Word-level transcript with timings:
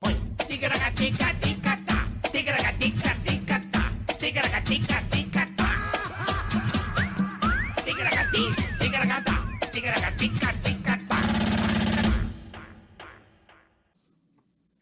Põe. 0.00 0.16
Ticaracatica-ticatá. 0.46 2.06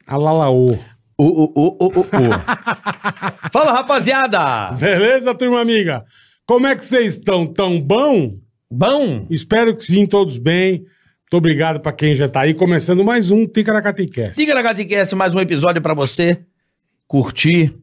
Alalaô. 0.06 0.78
O, 1.18 1.24
o, 1.24 1.52
o, 1.54 1.76
o, 1.80 1.86
o, 1.86 2.00
o. 2.00 2.04
Fala, 3.50 3.72
rapaziada! 3.72 4.72
Beleza, 4.72 5.34
turma 5.34 5.60
amiga? 5.60 6.04
Como 6.46 6.66
é 6.66 6.76
que 6.76 6.84
vocês 6.84 7.16
estão? 7.16 7.46
Tão 7.52 7.80
bom? 7.80 8.38
Bom? 8.70 9.26
Espero 9.30 9.76
que 9.76 9.84
sim, 9.84 10.06
todos 10.06 10.38
bem. 10.38 10.84
Muito 11.26 11.38
obrigado 11.38 11.80
pra 11.80 11.90
quem 11.90 12.14
já 12.14 12.28
tá 12.28 12.42
aí. 12.42 12.54
Começando 12.54 13.04
mais 13.04 13.32
um 13.32 13.48
Ticaracaticast. 13.48 14.34
Ticaracatiquece, 14.40 15.16
mais 15.16 15.34
um 15.34 15.40
episódio 15.40 15.82
pra 15.82 15.92
você 15.92 16.38
curtir, 17.08 17.74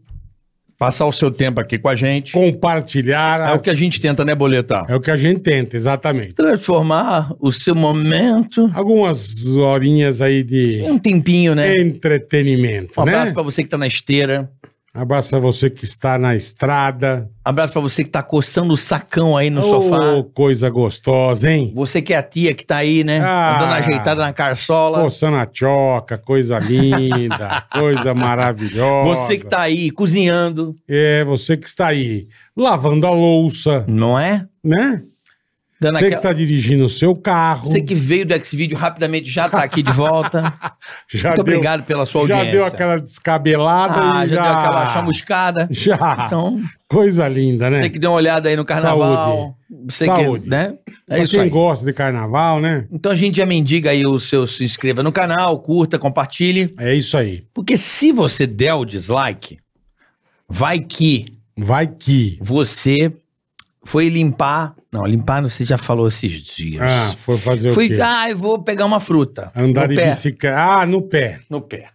passar 0.79 1.05
o 1.07 1.11
seu 1.11 1.29
tempo 1.29 1.59
aqui 1.59 1.77
com 1.77 1.89
a 1.89 1.95
gente. 1.95 2.31
Compartilhar. 2.31 3.49
É 3.49 3.53
o 3.53 3.59
que 3.59 3.69
a 3.69 3.75
gente 3.75 3.99
tenta, 3.99 4.23
né, 4.23 4.33
Boleta? 4.33 4.85
É 4.87 4.95
o 4.95 5.01
que 5.01 5.11
a 5.11 5.17
gente 5.17 5.41
tenta, 5.41 5.75
exatamente. 5.75 6.35
Transformar 6.35 7.33
o 7.37 7.51
seu 7.51 7.75
momento 7.75 8.71
Algumas 8.73 9.45
horinhas 9.47 10.21
aí 10.21 10.41
de 10.41 10.75
em 10.77 10.91
um 10.91 10.97
tempinho, 10.97 11.53
né? 11.53 11.73
entretenimento, 11.77 13.01
Um 13.01 13.03
né? 13.03 13.11
abraço 13.11 13.33
pra 13.33 13.43
você 13.43 13.61
que 13.61 13.67
tá 13.69 13.77
na 13.77 13.87
esteira. 13.87 14.49
Abraço 14.95 15.35
a 15.35 15.39
você 15.39 15.71
que 15.71 15.85
está 15.85 16.19
na 16.19 16.35
estrada. 16.35 17.27
Abraço 17.43 17.73
pra 17.73 17.81
você 17.81 18.03
que 18.03 18.11
tá 18.11 18.21
coçando 18.21 18.73
o 18.73 18.77
sacão 18.77 19.35
aí 19.35 19.49
no 19.49 19.61
Ô, 19.61 19.63
sofá. 19.63 19.97
coisa 20.35 20.69
gostosa, 20.69 21.49
hein? 21.49 21.71
Você 21.73 21.99
que 21.99 22.13
é 22.13 22.17
a 22.17 22.21
tia 22.21 22.53
que 22.53 22.63
tá 22.63 22.75
aí, 22.77 23.03
né? 23.03 23.19
Ah. 23.19 23.57
Dando 23.59 23.73
ajeitada 23.73 24.21
na 24.21 24.31
carçola. 24.31 25.01
Coçando 25.01 25.37
a 25.37 25.47
choca, 25.51 26.15
coisa 26.15 26.59
linda, 26.59 27.63
coisa 27.73 28.13
maravilhosa. 28.13 29.15
Você 29.25 29.37
que 29.39 29.47
tá 29.47 29.61
aí 29.61 29.89
cozinhando, 29.89 30.75
É, 30.87 31.23
você 31.25 31.57
que 31.57 31.65
está 31.67 31.87
aí 31.87 32.27
lavando 32.55 33.07
a 33.07 33.11
louça, 33.11 33.83
não 33.87 34.17
é? 34.19 34.45
né? 34.63 35.01
Dando 35.81 35.93
Você 35.95 35.99
que 35.99 36.05
aquela- 36.05 36.13
está 36.13 36.33
dirigindo 36.33 36.85
o 36.85 36.89
seu 36.89 37.13
carro. 37.13 37.67
Você 37.67 37.81
que 37.81 37.93
veio 37.93 38.25
do 38.25 38.33
X-Video 38.35 38.77
rapidamente 38.77 39.29
já 39.29 39.49
tá 39.49 39.61
aqui 39.63 39.83
de 39.83 39.91
volta. 39.91 40.41
já 41.13 41.29
Muito 41.29 41.43
deu, 41.43 41.53
obrigado 41.55 41.83
pela 41.83 42.05
sua 42.05 42.25
Já 42.25 42.35
audiência. 42.35 42.57
deu 42.59 42.65
aquela 42.65 42.97
descabelada 43.01 43.95
Ah, 43.99 44.27
já, 44.27 44.35
já... 44.35 44.43
deu 44.43 44.51
aquela 44.61 44.89
chamuscada. 44.91 45.67
Já. 45.71 46.23
Então, 46.25 46.61
Coisa 46.87 47.27
linda, 47.27 47.69
né? 47.69 47.79
você 47.79 47.89
que 47.89 47.99
deu 47.99 48.11
uma 48.11 48.17
olhada 48.17 48.47
aí 48.47 48.55
no 48.55 48.63
carnaval. 48.63 49.57
Você 49.89 50.05
Saúde. 50.05 50.43
que, 50.43 50.49
né? 50.49 50.75
É 51.09 51.15
pra 51.15 51.23
isso 51.23 51.31
quem 51.31 51.41
aí. 51.41 51.49
gosta 51.49 51.85
de 51.85 51.91
carnaval, 51.91 52.61
né? 52.61 52.85
Então 52.91 53.11
a 53.11 53.15
gente 53.15 53.35
já 53.37 53.45
mendiga 53.45 53.89
aí 53.89 54.05
o 54.05 54.17
seu 54.19 54.45
se 54.47 54.63
inscreva 54.63 55.01
no 55.03 55.11
canal, 55.11 55.59
curta, 55.59 55.97
compartilhe. 55.99 56.71
É 56.77 56.93
isso 56.93 57.17
aí. 57.17 57.43
Porque 57.53 57.75
se 57.75 58.11
você 58.11 58.45
der 58.47 58.73
o 58.75 58.85
dislike, 58.85 59.57
vai 60.47 60.79
que 60.79 61.25
Vai 61.57 61.87
que. 61.87 62.37
você 62.41 63.11
foi 63.83 64.09
limpar. 64.09 64.75
Não, 64.91 65.05
limpar 65.05 65.41
você 65.41 65.65
já 65.65 65.77
falou 65.77 66.07
esses 66.07 66.31
dias. 66.41 66.81
Ah, 66.81 67.15
foi 67.17 67.37
fazer 67.37 67.69
o 67.69 67.73
Fui, 67.73 67.89
quê? 67.89 67.99
ah, 68.01 68.29
eu 68.29 68.37
vou 68.37 68.61
pegar 68.63 68.85
uma 68.85 68.99
fruta. 68.99 69.51
Andar 69.55 69.87
de 69.87 69.95
bicicleta. 69.95 70.57
Ah, 70.57 70.85
no 70.85 71.01
pé. 71.01 71.39
No 71.49 71.61
pé. 71.61 71.89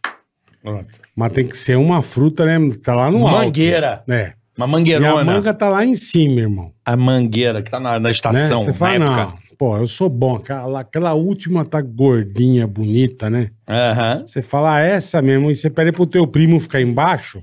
Mas 1.16 1.32
tem 1.32 1.46
que 1.46 1.56
ser 1.56 1.76
uma 1.76 2.02
fruta, 2.02 2.44
né? 2.44 2.58
Tá 2.82 2.94
lá 2.94 3.10
no 3.10 3.26
alto. 3.26 3.44
Mangueira. 3.46 4.02
É. 4.08 4.32
Uma 4.56 4.66
E 4.66 4.70
mangueirona. 4.70 5.20
a 5.20 5.24
manga 5.24 5.54
tá 5.54 5.68
lá 5.68 5.84
em 5.84 5.94
cima, 5.94 6.40
irmão. 6.40 6.72
A 6.84 6.96
mangueira 6.96 7.62
que 7.62 7.70
tá 7.70 7.78
na, 7.78 7.92
na 7.92 8.00
Né? 8.00 8.10
estação. 8.10 8.62
Você 8.62 8.72
fala, 8.72 8.98
não. 8.98 9.38
Pô, 9.56 9.76
eu 9.76 9.88
sou 9.88 10.08
bom. 10.08 10.36
Aquela, 10.36 10.80
aquela 10.80 11.14
última 11.14 11.64
tá 11.64 11.80
gordinha, 11.80 12.66
bonita, 12.66 13.30
né? 13.30 13.50
Aham. 13.68 14.24
Você 14.26 14.42
fala 14.42 14.76
ah, 14.76 14.80
essa 14.80 15.20
mesmo, 15.22 15.50
e 15.50 15.54
você 15.56 15.70
pede 15.70 15.90
pro 15.92 16.06
teu 16.06 16.26
primo 16.26 16.60
ficar 16.60 16.80
embaixo, 16.80 17.42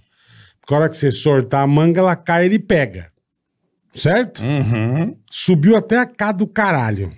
porque 0.62 0.74
a 0.74 0.78
hora 0.78 0.90
que 0.90 0.96
você 0.96 1.12
sortar 1.12 1.62
a 1.64 1.68
manga, 1.68 2.00
ela 2.00 2.16
cai 2.16 2.44
e 2.44 2.46
ele 2.48 2.60
pega. 2.60 3.08
Certo? 3.96 4.44
Uhum. 4.44 5.16
Subiu 5.32 5.76
até 5.76 5.98
a 5.98 6.06
cá 6.06 6.32
do 6.32 6.46
caralho. 6.46 7.14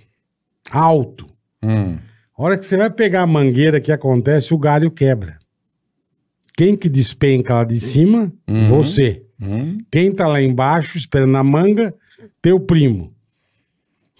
Alto. 0.70 1.28
Hum. 1.62 1.98
A 2.36 2.42
hora 2.42 2.56
que 2.56 2.64
você 2.64 2.76
vai 2.76 2.88
pegar 2.88 3.22
a 3.22 3.26
mangueira 3.26 3.80
que 3.80 3.90
acontece, 3.90 4.54
o 4.54 4.58
galho 4.58 4.90
quebra. 4.90 5.38
Quem 6.56 6.76
que 6.76 6.88
despenca 6.88 7.54
lá 7.54 7.64
de 7.64 7.80
cima? 7.80 8.32
Uhum. 8.48 8.68
Você. 8.68 9.24
Hum. 9.40 9.78
Quem 9.90 10.12
tá 10.12 10.26
lá 10.26 10.40
embaixo 10.40 10.96
esperando 10.96 11.36
a 11.36 11.42
manga? 11.42 11.94
Teu 12.40 12.60
primo. 12.60 13.12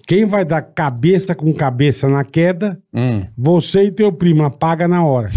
Quem 0.06 0.24
vai 0.24 0.44
dar 0.44 0.62
cabeça 0.62 1.34
com 1.34 1.52
cabeça 1.52 2.08
na 2.08 2.24
queda? 2.24 2.80
Hum. 2.92 3.22
Você 3.36 3.84
e 3.84 3.92
teu 3.92 4.12
primo 4.12 4.42
apaga 4.42 4.88
na 4.88 5.04
hora. 5.04 5.28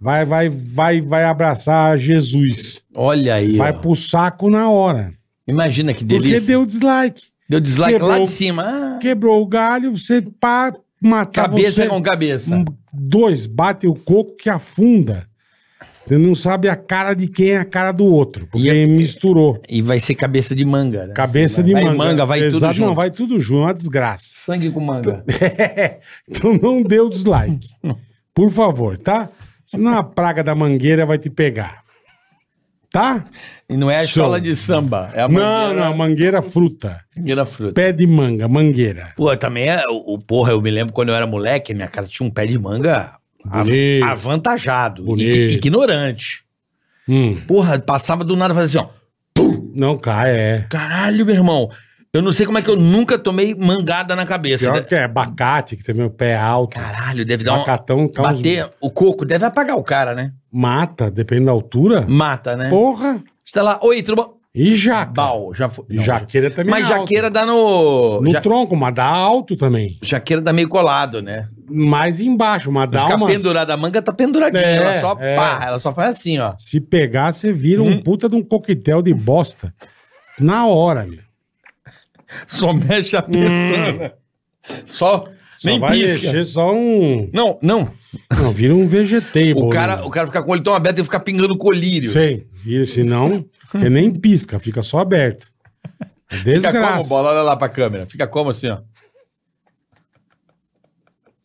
Vai, 0.00 0.24
vai, 0.24 0.48
vai, 0.48 1.00
vai 1.00 1.24
abraçar 1.24 1.98
Jesus. 1.98 2.84
Olha 2.94 3.34
aí. 3.34 3.56
Vai 3.56 3.72
ó. 3.72 3.78
pro 3.78 3.94
saco 3.94 4.48
na 4.48 4.70
hora. 4.70 5.12
Imagina 5.46 5.92
que 5.94 6.04
Porque 6.04 6.18
delícia. 6.20 6.46
deu 6.48 6.66
dislike. 6.66 7.24
Deu 7.48 7.60
dislike 7.60 7.92
Quebrou. 7.92 8.10
lá 8.10 8.18
de 8.18 8.30
cima. 8.30 8.62
Ah, 8.64 8.98
Quebrou 9.00 9.42
o 9.42 9.46
galho, 9.46 9.96
você 9.96 10.20
pá, 10.22 10.74
matar 11.00 11.42
cabeça 11.48 11.82
você. 11.82 11.88
com 11.88 12.02
cabeça. 12.02 12.64
Dois, 12.92 13.46
bate 13.46 13.86
o 13.86 13.94
coco 13.94 14.36
que 14.36 14.48
afunda. 14.50 15.26
Você 16.06 16.16
não 16.18 16.34
sabe 16.36 16.68
a 16.68 16.76
cara 16.76 17.14
de 17.14 17.26
quem 17.26 17.50
é 17.50 17.58
a 17.58 17.64
cara 17.64 17.90
do 17.92 18.04
outro. 18.04 18.46
Porque 18.50 18.68
E- 18.68 18.86
misturou. 18.86 19.60
E 19.68 19.82
vai 19.82 19.98
ser 20.00 20.14
cabeça 20.14 20.54
de 20.54 20.64
manga, 20.64 21.06
né? 21.08 21.12
Cabeça 21.14 21.62
de 21.64 21.72
vai 21.72 21.82
manga. 21.84 21.96
manga, 21.98 22.24
vai 22.26 22.38
tudo 22.40 22.56
Exato, 22.56 22.74
junto. 22.74 22.86
Não, 22.86 22.94
vai 22.94 23.10
tudo 23.10 23.40
junto, 23.40 23.62
uma 23.62 23.74
desgraça. 23.74 24.30
Sangue 24.36 24.70
com 24.70 24.80
manga. 24.80 25.24
então 26.28 26.54
não 26.62 26.80
dê 26.82 27.00
o 27.00 27.08
dislike. 27.08 27.68
Por 28.34 28.50
favor, 28.50 28.98
tá? 28.98 29.28
Senão 29.66 29.94
a 29.94 30.02
praga 30.02 30.44
da 30.44 30.54
mangueira 30.54 31.04
vai 31.04 31.18
te 31.18 31.28
pegar. 31.28 31.82
Tá? 32.90 33.24
E 33.68 33.76
não 33.76 33.90
é 33.90 33.96
a 33.96 34.06
Show. 34.06 34.22
escola 34.22 34.40
de 34.40 34.54
samba. 34.54 35.10
É 35.12 35.22
a 35.22 35.28
Não, 35.28 35.34
mangueira, 35.40 35.84
não, 35.84 35.96
mangueira 35.96 36.42
fruta. 36.42 37.00
mangueira 37.16 37.44
fruta. 37.44 37.72
Pé 37.72 37.92
de 37.92 38.06
manga, 38.06 38.46
mangueira. 38.46 39.12
Pô, 39.16 39.36
também 39.36 39.68
é. 39.68 39.82
O, 39.88 40.14
o- 40.14 40.18
porra, 40.20 40.52
eu 40.52 40.60
me 40.62 40.70
lembro 40.70 40.92
quando 40.94 41.08
eu 41.08 41.14
era 41.16 41.26
moleque, 41.26 41.74
minha 41.74 41.88
casa 41.88 42.08
tinha 42.08 42.26
um 42.26 42.30
pé 42.30 42.46
de 42.46 42.56
manga 42.58 43.14
av- 43.50 43.64
Bonito. 43.66 44.04
avantajado. 44.06 45.02
Bonito. 45.04 45.34
ign- 45.34 45.54
ignorante. 45.54 46.44
Hum, 47.08 47.40
Porra, 47.46 47.78
passava 47.78 48.22
do 48.24 48.36
nada 48.36 48.52
e 48.52 48.56
fazia 48.56 48.80
assim, 48.82 48.90
ó. 49.36 49.52
não 49.74 49.98
cai, 49.98 50.30
é. 50.30 50.66
Caralho, 50.68 51.24
meu 51.26 51.34
irmão. 51.34 51.68
Eu 52.12 52.22
não 52.22 52.32
sei 52.32 52.46
como 52.46 52.56
é 52.56 52.62
que 52.62 52.70
eu 52.70 52.76
nunca 52.76 53.18
tomei 53.18 53.54
mangada 53.54 54.16
na 54.16 54.24
cabeça. 54.24 54.70
Pior 54.72 54.84
que 54.84 54.94
é 54.94 55.04
abacate, 55.04 55.76
que 55.76 55.82
também 55.84 56.06
o 56.06 56.10
pé 56.10 56.30
é 56.30 56.36
alto. 56.36 56.74
Caralho, 56.76 57.26
deve 57.26 57.44
dar 57.44 57.52
um. 57.52 57.56
Abacatão 57.56 58.08
causa- 58.08 58.36
Bater 58.36 58.70
o 58.80 58.90
coco, 58.90 59.24
deve 59.26 59.44
apagar 59.44 59.76
o 59.76 59.82
cara, 59.82 60.14
né? 60.14 60.32
Mata, 60.50 61.10
depende 61.10 61.44
da 61.44 61.52
altura. 61.52 62.06
Mata, 62.08 62.56
né? 62.56 62.70
Porra. 62.70 63.22
Você 63.46 63.52
tá 63.52 63.62
lá, 63.62 63.78
oi, 63.80 64.02
tudo 64.02 64.16
bom? 64.16 64.36
E 64.52 64.74
jaca. 64.74 65.12
Bal, 65.12 65.54
já 65.54 65.68
foi. 65.68 65.84
Não, 65.90 66.02
jaqueira 66.02 66.50
também 66.50 66.70
Mas 66.70 66.88
é 66.90 66.92
alto. 66.94 67.02
jaqueira 67.02 67.30
dá 67.30 67.44
no. 67.46 68.20
No 68.22 68.32
ja- 68.32 68.40
tronco, 68.40 68.74
mas 68.74 68.92
dá 68.94 69.04
alto 69.04 69.54
também. 69.54 69.96
Jaqueira 70.02 70.42
dá 70.42 70.52
meio 70.52 70.68
colado, 70.68 71.20
né? 71.22 71.48
Mais 71.68 72.20
embaixo, 72.20 72.72
mas 72.72 72.90
dá 72.90 73.02
Ficar 73.02 73.16
umas... 73.16 73.32
pendurada, 73.34 73.74
a 73.74 73.76
manga 73.76 74.00
tá 74.02 74.12
penduradinha. 74.12 74.64
É, 74.64 74.76
ela 74.76 75.00
só 75.00 75.16
é. 75.20 75.36
pá, 75.36 75.60
ela 75.62 75.78
só 75.78 75.92
faz 75.92 76.16
assim, 76.16 76.38
ó. 76.38 76.54
Se 76.58 76.80
pegar, 76.80 77.32
você 77.32 77.52
vira 77.52 77.82
um 77.82 77.88
Hum. 77.88 78.00
puta 78.02 78.28
de 78.28 78.34
um 78.34 78.42
coquetel 78.42 79.02
de 79.02 79.12
bosta. 79.14 79.72
Na 80.40 80.66
hora, 80.66 81.04
meu. 81.06 81.20
Só 82.46 82.72
mexe 82.72 83.16
a 83.16 83.22
pestana. 83.22 84.12
Só. 84.86 85.18
Hum. 85.28 85.36
Só 85.58 85.68
nem 85.70 85.78
vai 85.80 85.98
pisca. 85.98 86.14
mexer 86.26 86.44
só 86.44 86.74
um... 86.74 87.30
Não, 87.32 87.58
não. 87.62 87.90
Não, 88.30 88.52
vira 88.52 88.74
um 88.74 88.86
vegetable. 88.86 89.54
O 89.62 89.68
cara, 89.70 90.04
o 90.06 90.10
cara 90.10 90.26
fica 90.26 90.42
com 90.42 90.50
o 90.50 90.52
olho 90.52 90.62
tão 90.62 90.74
aberto 90.74 90.98
e 90.98 91.04
fica 91.04 91.18
pingando 91.18 91.56
colírio. 91.56 92.10
Sei, 92.10 92.46
vira, 92.66 92.84
senão, 92.84 93.44
ele 93.74 93.90
nem 93.90 94.12
pisca, 94.12 94.58
fica 94.58 94.82
só 94.82 94.98
aberto. 94.98 95.52
É 96.28 96.36
Fica 96.36 96.42
como, 96.42 96.44
Desgraça. 96.44 97.08
bola? 97.08 97.30
Olha 97.30 97.42
lá 97.42 97.56
pra 97.56 97.68
câmera. 97.68 98.04
Fica 98.06 98.26
como 98.26 98.50
assim, 98.50 98.68
ó. 98.68 98.78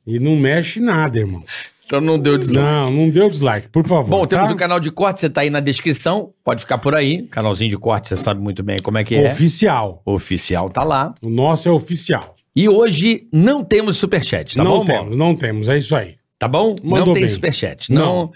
E 0.08 0.20
não 0.20 0.36
mexe 0.36 0.80
nada, 0.80 1.20
irmão. 1.20 1.44
Então 1.86 2.02
não 2.02 2.18
deu 2.18 2.38
dislike. 2.38 2.60
Não, 2.60 2.90
não 2.90 3.10
deu 3.10 3.30
dislike, 3.30 3.68
por 3.68 3.86
favor. 3.86 4.10
Bom, 4.10 4.26
temos 4.26 4.48
tá? 4.48 4.54
um 4.54 4.58
canal 4.58 4.80
de 4.80 4.90
corte, 4.90 5.20
você 5.20 5.30
tá 5.30 5.42
aí 5.42 5.52
na 5.52 5.60
descrição. 5.60 6.34
Pode 6.44 6.62
ficar 6.62 6.80
por 6.80 6.96
aí. 6.96 7.24
Canalzinho 7.28 7.70
de 7.70 7.78
corte, 7.78 8.10
você 8.10 8.18
sabe 8.18 8.42
muito 8.42 8.64
bem 8.64 8.80
como 8.82 8.98
é 8.98 9.04
que 9.04 9.14
é. 9.14 9.32
Oficial. 9.32 10.02
Oficial 10.04 10.70
tá 10.70 10.84
lá. 10.84 11.14
O 11.22 11.30
nosso 11.30 11.68
é 11.70 11.72
oficial. 11.72 12.36
E 12.56 12.68
hoje 12.68 13.28
não 13.32 13.64
temos 13.64 13.98
superchat, 13.98 14.56
tá 14.56 14.64
não 14.64 14.80
bom, 14.80 14.86
temos, 14.86 15.04
Bola? 15.04 15.16
não 15.16 15.36
temos, 15.36 15.70
é 15.70 15.78
isso 15.78 15.96
aí. 15.96 16.16
Tá 16.40 16.48
bom? 16.48 16.76
Mandou 16.84 17.08
não 17.08 17.14
tem 17.14 17.24
bem. 17.24 17.32
superchat. 17.32 17.92
Não. 17.92 18.02
Não. 18.04 18.32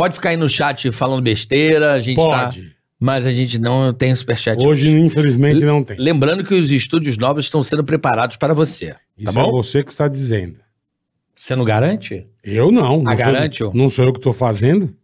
Pode 0.00 0.14
ficar 0.14 0.30
aí 0.30 0.36
no 0.36 0.48
chat 0.48 0.90
falando 0.92 1.20
besteira, 1.22 1.92
a 1.92 2.00
gente 2.00 2.16
tá. 2.16 2.44
Pode. 2.44 2.74
Mas 2.98 3.26
a 3.26 3.32
gente 3.32 3.58
não 3.58 3.92
tem 3.92 4.14
superchat. 4.14 4.62
Hoje, 4.64 4.88
infelizmente, 4.90 5.62
não 5.64 5.82
tem. 5.82 5.96
Lembrando 5.98 6.42
que 6.44 6.54
os 6.54 6.70
estúdios 6.72 7.16
novos 7.18 7.44
estão 7.44 7.62
sendo 7.62 7.84
preparados 7.84 8.36
para 8.36 8.52
você. 8.54 8.92
Tá 8.92 8.98
Isso 9.18 9.32
bom? 9.34 9.48
é 9.48 9.50
você 9.50 9.82
que 9.84 9.90
está 9.90 10.08
dizendo. 10.08 10.56
Você 11.36 11.54
não 11.56 11.64
garante? 11.64 12.26
Eu 12.44 12.70
não. 12.72 13.02
não 13.02 13.10
Ah, 13.12 13.16
sou- 13.16 13.26
garante, 13.26 13.64
ô? 13.64 13.72
Não 13.74 13.88
sou 13.88 14.04
eu 14.06 14.12
que 14.12 14.18
estou 14.18 14.32
fazendo. 14.32 14.94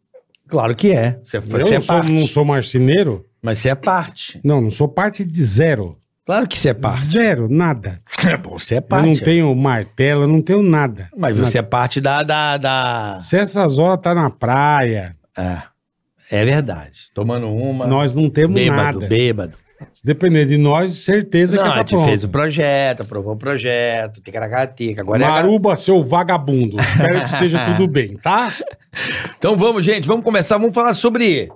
Claro 0.49 0.75
que 0.77 0.93
é. 0.93 1.19
Você, 1.23 1.39
Eu 1.39 1.43
você 1.43 1.75
é 1.75 1.75
não 1.77 1.83
sou, 1.83 1.97
parte. 1.97 2.13
não 2.13 2.27
sou 2.27 2.45
marceneiro. 2.45 3.27
Mas 3.43 3.59
você 3.59 3.69
é 3.71 3.75
parte. 3.75 4.41
Não, 4.45 4.61
não 4.61 4.71
sou 4.71 4.89
parte 4.89 5.25
de 5.25 5.45
zero. 5.45 5.99
Claro 6.27 6.49
que 6.49 6.59
você 6.59 6.71
é 6.71 6.75
parte. 6.75 7.05
Zero, 7.05 7.49
nada. 7.49 8.01
você 8.51 8.75
é 8.75 8.79
Eu 8.79 8.83
parte. 8.83 9.07
não 9.07 9.15
tenho 9.17 9.55
martelo, 9.55 10.23
eu 10.25 10.29
não 10.29 10.43
tenho 10.43 10.61
nada. 10.63 11.09
Mas 11.17 11.37
você 11.37 11.59
é 11.59 11.63
parte 11.63 12.01
da. 12.01 12.23
da, 12.25 12.57
da... 12.57 13.19
Se 13.21 13.37
essas 13.39 13.79
horas 13.79 14.01
tá 14.03 14.13
na 14.15 14.29
praia, 14.29 15.17
É. 15.39 15.59
É 16.29 16.45
verdade. 16.45 17.03
Tomando 17.15 17.49
uma. 17.49 17.87
nós 17.87 18.13
não 18.13 18.29
temos 18.29 18.55
bêbado, 18.61 18.99
nada. 18.99 19.07
bêbado. 19.07 19.53
Se 19.93 20.05
depender 20.05 20.47
de 20.47 20.57
nós, 20.57 21.05
certeza 21.05 21.57
Não, 21.57 21.63
que 21.63 21.69
a 21.69 21.73
tá 21.73 21.79
gente 21.81 21.91
pronto. 21.91 22.05
fez 22.07 22.25
o 22.25 22.29
projeto, 22.31 23.03
aprovou 23.03 23.35
o 23.35 23.37
projeto, 23.37 24.21
ticaracatica. 24.23 25.03
Agora 25.03 25.23
é 25.23 25.29
Maruba, 25.29 25.77
seu 25.77 26.03
vagabundo. 26.03 26.81
Espero 26.81 27.21
que 27.21 27.27
esteja 27.27 27.65
tudo 27.67 27.87
bem, 27.87 28.17
tá? 28.17 28.53
Então 29.37 29.55
vamos, 29.59 29.85
gente, 29.85 30.09
vamos 30.09 30.25
começar. 30.25 30.57
Vamos 30.57 30.75
falar 30.75 30.95
sobre 30.95 31.51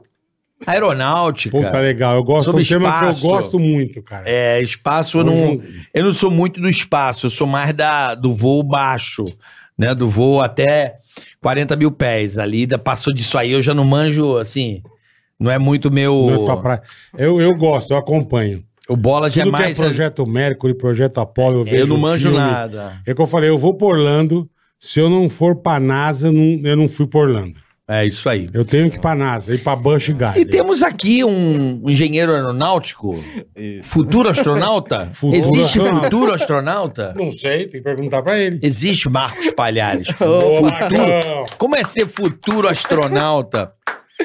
aeronáutica. 0.67 1.57
Puta, 1.57 1.79
legal. 1.81 2.17
Eu 2.17 2.25
gosto 2.25 2.47
Sobre 2.47 2.63
um 2.63 2.67
tema 2.67 2.99
que 3.01 3.07
eu 3.07 3.29
gosto 3.31 3.59
muito, 3.59 4.03
cara. 4.03 4.25
É, 4.29 4.61
espaço, 4.61 5.19
eu 5.19 5.25
não, 5.25 5.61
eu 5.95 6.05
não 6.05 6.13
sou 6.13 6.31
muito 6.31 6.61
do 6.61 6.69
espaço, 6.69 7.27
eu 7.27 7.31
sou 7.31 7.47
mais 7.47 7.73
da, 7.73 8.15
do 8.15 8.33
voo 8.35 8.63
baixo, 8.63 9.25
né? 9.77 9.95
Do 9.95 10.09
voo 10.09 10.41
até 10.41 10.97
40 11.41 11.77
mil 11.77 11.91
pés. 11.91 12.39
Ali 12.39 12.67
da- 12.67 12.79
passou 12.79 13.13
disso 13.15 13.37
aí, 13.39 13.53
eu 13.53 13.63
já 13.63 13.75
não 13.75 13.85
manjo, 13.85 14.37
assim, 14.37 14.83
não 15.39 15.51
é 15.51 15.59
muito 15.59 15.91
meu. 15.91 16.47
É. 17.17 17.25
Eu, 17.25 17.41
eu 17.41 17.55
gosto, 17.57 17.93
eu 17.93 17.97
acompanho. 17.97 18.63
O 18.89 18.97
bola 18.97 19.31
já 19.31 19.43
é 19.43 19.45
Tudo 19.45 19.57
que 19.57 19.63
é 19.63 19.67
mais. 19.67 19.79
projeto 19.79 20.27
Mercury, 20.29 20.75
projeto 20.75 21.19
Apollo, 21.21 21.61
eu 21.61 21.65
vejo 21.65 21.77
eu 21.77 21.87
não 21.87 21.97
manjo 21.97 22.29
filme. 22.31 22.45
nada. 22.45 23.01
É 23.07 23.15
que 23.15 23.21
eu 23.23 23.27
falei, 23.27 23.49
eu 23.49 23.57
vou 23.57 23.75
por 23.75 23.95
Orlando. 23.97 24.51
Se 24.81 24.99
eu 24.99 25.09
não 25.09 25.29
for 25.29 25.55
pra 25.57 25.79
NASA, 25.79 26.29
eu 26.29 26.33
não, 26.33 26.61
eu 26.69 26.77
não 26.77 26.89
fui 26.89 27.07
por 27.07 27.29
Orlando. 27.29 27.55
É 27.93 28.07
isso 28.07 28.29
aí. 28.29 28.49
Eu 28.55 28.65
tenho 28.65 28.89
que 28.89 28.99
ir 28.99 29.01
pra 29.01 29.17
NASA, 29.17 29.53
ir 29.53 29.59
pra 29.65 29.75
Bush 29.75 30.11
Gardens. 30.11 30.47
E 30.47 30.49
temos 30.49 30.81
aqui 30.81 31.25
um 31.25 31.83
engenheiro 31.91 32.33
aeronáutico, 32.33 33.19
futuro 33.83 34.29
astronauta? 34.29 35.11
Futuro 35.13 35.37
Existe 35.37 35.79
astronauta. 35.81 36.05
futuro 36.05 36.33
astronauta? 36.35 37.15
Não 37.17 37.33
sei, 37.33 37.67
tem 37.67 37.81
que 37.81 37.81
perguntar 37.83 38.23
pra 38.23 38.39
ele. 38.39 38.61
Existe 38.63 39.09
Marcos 39.09 39.51
Palhares. 39.51 40.07
Ô, 40.21 40.41
futuro. 40.41 40.63
Marcão. 40.63 41.45
Como 41.59 41.77
é 41.77 41.83
ser 41.83 42.07
futuro 42.07 42.69
astronauta? 42.69 43.73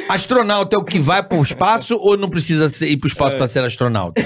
Astronauta 0.10 0.76
é 0.76 0.80
o 0.80 0.84
que 0.84 1.00
vai 1.00 1.24
pro 1.24 1.42
espaço 1.42 1.96
ou 1.98 2.16
não 2.18 2.30
precisa 2.30 2.70
ser- 2.70 2.88
ir 2.90 2.98
pro 2.98 3.08
espaço 3.08 3.36
pra 3.38 3.48
ser 3.48 3.64
astronauta? 3.64 4.22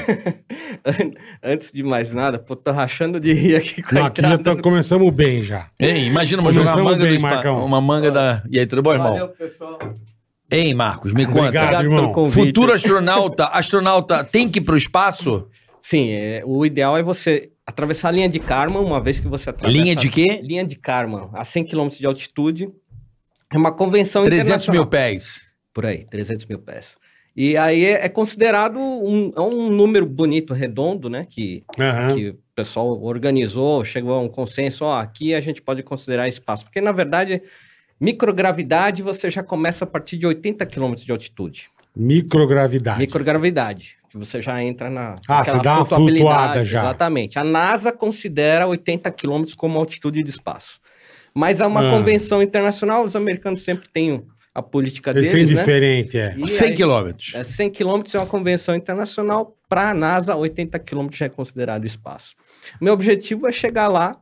Antes 1.44 1.72
de 1.72 1.84
mais 1.84 2.12
nada, 2.12 2.38
pô, 2.40 2.56
tô 2.56 2.72
rachando 2.72 3.20
de 3.20 3.34
rir 3.34 3.56
aqui 3.56 3.82
com 3.82 3.96
a 3.98 4.00
Não, 4.00 4.06
aqui 4.08 4.22
já 4.22 4.38
tá- 4.38 4.56
começamos 4.56 5.14
bem 5.14 5.42
já. 5.42 5.70
Hein, 5.80 6.08
imagina 6.08 6.42
uma 6.42 6.52
jogar 6.54 6.76
uma 6.76 6.84
manga 6.92 7.04
bem, 7.06 7.20
Marcão. 7.20 7.66
uma 7.66 7.82
manga 7.82 8.12
da. 8.12 8.44
E 8.50 8.60
aí, 8.60 8.66
tudo 8.66 8.82
bom, 8.82 8.92
irmão? 8.94 9.12
Valeu, 9.14 9.28
pessoal. 9.30 9.80
Hein, 10.52 10.74
Marcos, 10.74 11.14
me 11.14 11.26
conta. 11.26 11.40
Obrigado, 11.42 11.64
Obrigado 11.66 11.84
irmão. 11.86 12.00
pelo 12.02 12.14
convite. 12.14 12.48
Futuro 12.48 12.74
astronauta, 12.74 13.46
astronauta 13.46 14.24
tem 14.24 14.50
que 14.50 14.60
ir 14.60 14.64
pro 14.64 14.76
espaço? 14.76 15.48
Sim, 15.82 16.10
é, 16.12 16.42
o 16.46 16.66
ideal 16.66 16.98
é 16.98 17.04
você 17.04 17.50
atravessar 17.66 18.10
a 18.10 18.12
linha 18.12 18.28
de 18.28 18.40
Karman, 18.40 18.80
uma 18.82 19.00
vez 19.00 19.20
que 19.20 19.28
você 19.28 19.50
atravessa... 19.52 19.80
Linha 19.80 19.96
de 19.96 20.10
quê? 20.10 20.42
Linha 20.44 20.66
de 20.66 20.76
Karman, 20.76 21.30
a 21.34 21.44
100 21.44 21.66
km 21.66 21.88
de 21.90 22.06
altitude. 22.06 22.70
É 23.54 23.58
uma 23.58 23.72
convenção 23.72 24.24
300 24.24 24.68
mil 24.70 24.82
internacional. 24.82 24.88
pés. 24.88 25.49
Por 25.74 25.86
aí, 25.86 26.04
300 26.06 26.46
mil 26.46 26.60
pés. 26.60 26.98
E 27.36 27.56
aí 27.56 27.86
é, 27.86 28.06
é 28.06 28.10
considerado 28.10 28.78
um, 28.80 29.32
é 29.36 29.40
um 29.42 29.70
número 29.70 30.06
bonito, 30.06 30.54
redondo, 30.54 31.10
né? 31.10 31.26
Que, 31.30 31.64
Aham. 31.80 32.14
que 32.16 32.30
o 32.30 32.40
pessoal 32.56 33.02
organizou, 33.02 33.86
chegou 33.86 34.14
a 34.14 34.20
um 34.20 34.28
consenso, 34.28 34.84
ó, 34.84 35.00
aqui 35.00 35.34
a 35.34 35.40
gente 35.40 35.62
pode 35.62 35.82
considerar 35.84 36.28
espaço. 36.28 36.66
Porque, 36.66 36.82
na 36.82 36.92
verdade, 36.92 37.42
microgravidade 38.00 39.04
você 39.04 39.30
já 39.30 39.44
começa 39.44 39.84
a 39.86 39.88
partir 39.88 40.18
de 40.18 40.26
80 40.26 40.66
km 40.66 40.96
de 40.96 41.12
altitude. 41.12 41.70
Microgravidade. 41.96 43.00
Microgravidade, 43.00 43.98
que 44.10 44.18
você 44.18 44.42
já 44.42 44.62
entra 44.64 44.90
na. 44.90 45.16
Ah, 45.28 45.44
você 45.44 45.60
dá 45.60 45.78
uma 45.78 45.86
flutuada 45.86 46.66
já. 46.66 46.80
Exatamente. 46.80 47.38
A 47.40 47.44
NASA 47.44 47.92
considera 47.92 48.68
80 48.68 49.12
km 49.12 49.44
como 49.58 49.78
altitude 49.80 50.24
de 50.24 50.30
espaço. 50.30 50.80
Mas 51.34 51.62
é 51.62 51.66
uma 51.68 51.88
Ah. 51.88 51.92
convenção 51.92 52.42
internacional, 52.42 53.04
os 53.04 53.16
americanos 53.16 53.64
sempre 53.64 53.88
têm 53.88 54.24
a 54.54 54.62
política 54.62 55.12
Eles 55.12 55.28
têm 55.28 55.38
deles, 55.38 55.52
né? 55.52 55.56
diferente, 55.62 56.18
é. 56.18 56.36
E 56.38 56.48
100 56.48 56.70
aí- 56.70 56.76
quilômetros. 56.76 57.34
é 57.36 57.44
100 57.44 57.70
km 57.70 58.02
é 58.14 58.18
uma 58.18 58.26
convenção 58.26 58.76
internacional, 58.76 59.56
para 59.70 59.90
a 59.92 59.94
NASA, 59.94 60.36
80 60.36 60.80
km 60.80 61.08
já 61.14 61.28
é 61.28 61.30
considerado 61.30 61.86
espaço. 61.86 62.34
Meu 62.82 62.94
objetivo 62.94 63.48
é 63.48 63.52
chegar 63.52 63.88
lá. 63.88 64.16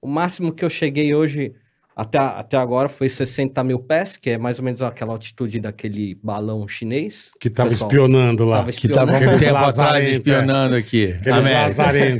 O 0.00 0.06
máximo 0.06 0.52
que 0.52 0.64
eu 0.64 0.70
cheguei 0.70 1.14
hoje, 1.14 1.52
até, 1.96 2.18
até 2.18 2.56
agora, 2.56 2.88
foi 2.88 3.08
60 3.08 3.64
mil 3.64 3.80
pés, 3.80 4.16
que 4.16 4.30
é 4.30 4.38
mais 4.38 4.58
ou 4.58 4.64
menos 4.64 4.82
aquela 4.82 5.12
altitude 5.12 5.58
daquele 5.58 6.14
balão 6.22 6.66
chinês. 6.68 7.30
Que 7.40 7.50
tava 7.50 7.70
Pessoal, 7.70 7.90
espionando 7.90 8.44
lá. 8.44 8.58
tava 8.58 8.70
Que 8.72 8.88
tava 8.88 9.12
um 9.12 9.16
Aqueles 9.16 9.40
tempo 9.40 9.56
atrás 9.56 9.76
lazarento, 9.76 10.10
espionando 10.12 10.76
aqui. 10.76 11.16
Aqueles 11.20 11.46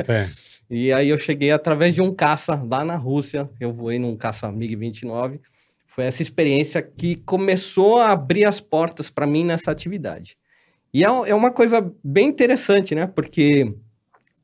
é. 0.08 0.26
E 0.70 0.92
aí 0.92 1.10
eu 1.10 1.18
cheguei 1.18 1.50
através 1.52 1.94
de 1.94 2.00
um 2.00 2.12
caça 2.12 2.60
lá 2.68 2.84
na 2.84 2.96
Rússia. 2.96 3.48
Eu 3.60 3.72
voei 3.72 3.98
num 3.98 4.16
caça 4.16 4.50
MiG-29. 4.50 5.38
Foi 5.94 6.04
essa 6.04 6.22
experiência 6.22 6.82
que 6.82 7.16
começou 7.16 7.98
a 7.98 8.10
abrir 8.10 8.44
as 8.44 8.60
portas 8.60 9.10
para 9.10 9.26
mim 9.26 9.44
nessa 9.44 9.70
atividade. 9.70 10.36
E 10.92 11.04
é, 11.04 11.06
é 11.06 11.34
uma 11.34 11.50
coisa 11.50 11.92
bem 12.02 12.28
interessante, 12.28 12.94
né? 12.94 13.06
Porque 13.06 13.72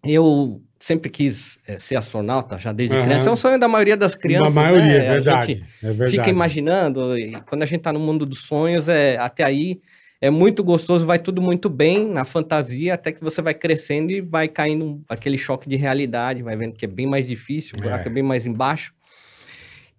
eu 0.05 0.63
sempre 0.79 1.11
quis 1.11 1.59
eh, 1.67 1.77
ser 1.77 1.97
astronauta, 1.97 2.57
já 2.57 2.73
desde 2.73 2.95
Aham. 2.95 3.05
criança. 3.05 3.29
É 3.29 3.33
um 3.33 3.37
sonho 3.37 3.59
da 3.59 3.69
maioria 3.69 3.97
das 3.97 4.15
crianças, 4.15 4.55
Na 4.55 4.63
maioria, 4.63 4.99
né? 4.99 5.07
é 5.07 5.11
verdade. 5.11 5.65
É 5.83 5.87
verdade. 5.89 6.11
fica 6.13 6.31
imaginando, 6.31 7.19
e 7.19 7.41
quando 7.43 7.63
a 7.63 7.67
gente 7.67 7.83
tá 7.83 7.93
no 7.93 8.01
mundo 8.01 8.25
dos 8.25 8.41
sonhos, 8.41 8.89
é 8.89 9.19
até 9.19 9.45
aí 9.45 9.81
é 10.21 10.31
muito 10.31 10.63
gostoso, 10.63 11.07
vai 11.07 11.19
tudo 11.19 11.41
muito 11.41 11.69
bem 11.69 12.07
na 12.07 12.25
fantasia, 12.25 12.95
até 12.95 13.11
que 13.11 13.23
você 13.23 13.41
vai 13.41 13.55
crescendo 13.55 14.13
e 14.13 14.21
vai 14.21 14.49
caindo 14.49 15.01
aquele 15.09 15.39
choque 15.39 15.69
de 15.69 15.77
realidade, 15.77 16.43
vai 16.43 16.57
vendo 16.57 16.75
que 16.75 16.85
é 16.85 16.89
bem 16.89 17.07
mais 17.07 17.27
difícil, 17.27 17.73
o 17.79 17.83
buraco 17.83 18.07
É. 18.07 18.11
é, 18.11 18.15
bem 18.15 18.23
mais 18.23 18.45
embaixo. 18.45 18.93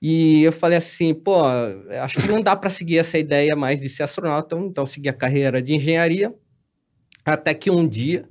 E 0.01 0.42
eu 0.42 0.51
falei 0.51 0.77
assim, 0.80 1.13
pô, 1.13 1.44
acho 2.01 2.19
que 2.19 2.27
não 2.27 2.42
dá 2.42 2.56
para 2.56 2.69
seguir 2.71 2.98
essa 2.98 3.19
ideia 3.19 3.56
mais 3.56 3.80
de 3.80 3.88
ser 3.88 4.01
astronauta, 4.03 4.56
então, 4.57 4.86
segui 4.86 5.07
a 5.07 5.13
carreira 5.13 5.62
de 5.62 5.75
engenharia, 5.75 6.33
até 7.24 7.53
que 7.53 7.69
um 7.69 7.88
dia, 7.88 8.25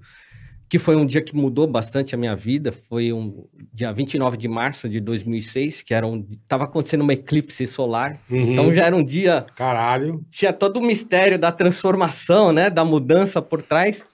que 0.69 0.79
foi 0.81 0.97
um 0.97 1.07
dia 1.07 1.23
que 1.23 1.35
mudou 1.35 1.67
bastante 1.69 2.13
a 2.15 2.19
minha 2.19 2.35
vida, 2.35 2.73
foi 2.89 3.13
um 3.13 3.45
dia 3.73 3.93
29 3.93 4.37
de 4.37 4.49
março 4.49 4.89
de 4.89 4.99
2006, 5.01 5.83
que 5.83 5.95
era 5.95 6.05
um, 6.07 6.27
tava 6.49 6.65
acontecendo 6.65 7.03
uma 7.03 7.13
eclipse 7.13 7.65
solar, 7.69 8.19
Uhum. 8.29 8.53
então 8.53 8.75
já 8.75 8.87
era 8.87 8.97
um 8.97 9.05
dia 9.05 9.47
Caralho. 9.55 10.25
tinha 10.29 10.53
todo 10.53 10.79
o 10.79 10.83
mistério 10.85 11.39
da 11.39 11.53
transformação, 11.53 12.53
né, 12.53 12.69
da 12.69 12.85
mudança 12.85 13.41
por 13.41 13.63
trás. 13.63 14.05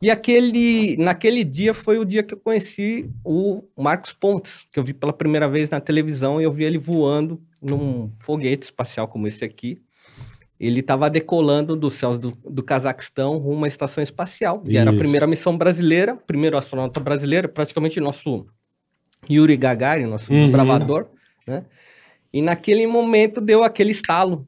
E 0.00 0.10
aquele, 0.10 0.96
naquele 0.98 1.42
dia 1.42 1.72
foi 1.72 1.98
o 1.98 2.04
dia 2.04 2.22
que 2.22 2.34
eu 2.34 2.38
conheci 2.38 3.08
o 3.24 3.62
Marcos 3.76 4.12
Pontes, 4.12 4.60
que 4.70 4.78
eu 4.78 4.84
vi 4.84 4.92
pela 4.92 5.12
primeira 5.12 5.48
vez 5.48 5.70
na 5.70 5.80
televisão 5.80 6.38
e 6.40 6.44
eu 6.44 6.52
vi 6.52 6.64
ele 6.64 6.76
voando 6.78 7.40
num 7.62 8.10
foguete 8.18 8.64
espacial 8.66 9.08
como 9.08 9.26
esse 9.26 9.44
aqui. 9.44 9.80
Ele 10.60 10.80
estava 10.80 11.08
decolando 11.10 11.74
dos 11.76 11.94
céus 11.94 12.18
do, 12.18 12.32
do 12.48 12.62
Cazaquistão 12.62 13.38
rumo 13.38 13.64
à 13.64 13.68
estação 13.68 14.02
espacial. 14.02 14.62
E 14.68 14.76
era 14.76 14.90
a 14.90 14.92
Isso. 14.92 14.98
primeira 14.98 15.26
missão 15.26 15.56
brasileira, 15.56 16.14
primeiro 16.16 16.56
astronauta 16.56 17.00
brasileiro, 17.00 17.48
praticamente 17.48 17.98
nosso 18.00 18.46
Yuri 19.30 19.56
Gagarin, 19.56 20.04
nosso 20.04 20.32
Uhum. 20.32 20.40
desbravador, 20.40 21.06
né? 21.46 21.64
E 22.32 22.42
naquele 22.42 22.86
momento 22.86 23.40
deu 23.40 23.62
aquele 23.64 23.90
estalo 23.92 24.46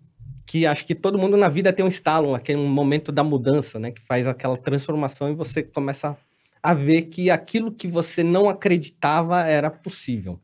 que 0.48 0.64
acho 0.66 0.86
que 0.86 0.94
todo 0.94 1.18
mundo 1.18 1.36
na 1.36 1.46
vida 1.46 1.70
tem 1.74 1.84
um 1.84 1.88
estalo, 1.88 2.34
aquele 2.34 2.58
momento 2.58 3.12
da 3.12 3.22
mudança, 3.22 3.78
né? 3.78 3.90
Que 3.90 4.00
faz 4.00 4.26
aquela 4.26 4.56
transformação 4.56 5.30
e 5.30 5.34
você 5.34 5.62
começa 5.62 6.16
a 6.62 6.72
ver 6.72 7.02
que 7.02 7.30
aquilo 7.30 7.70
que 7.70 7.86
você 7.86 8.24
não 8.24 8.48
acreditava 8.48 9.42
era 9.42 9.70
possível. 9.70 10.40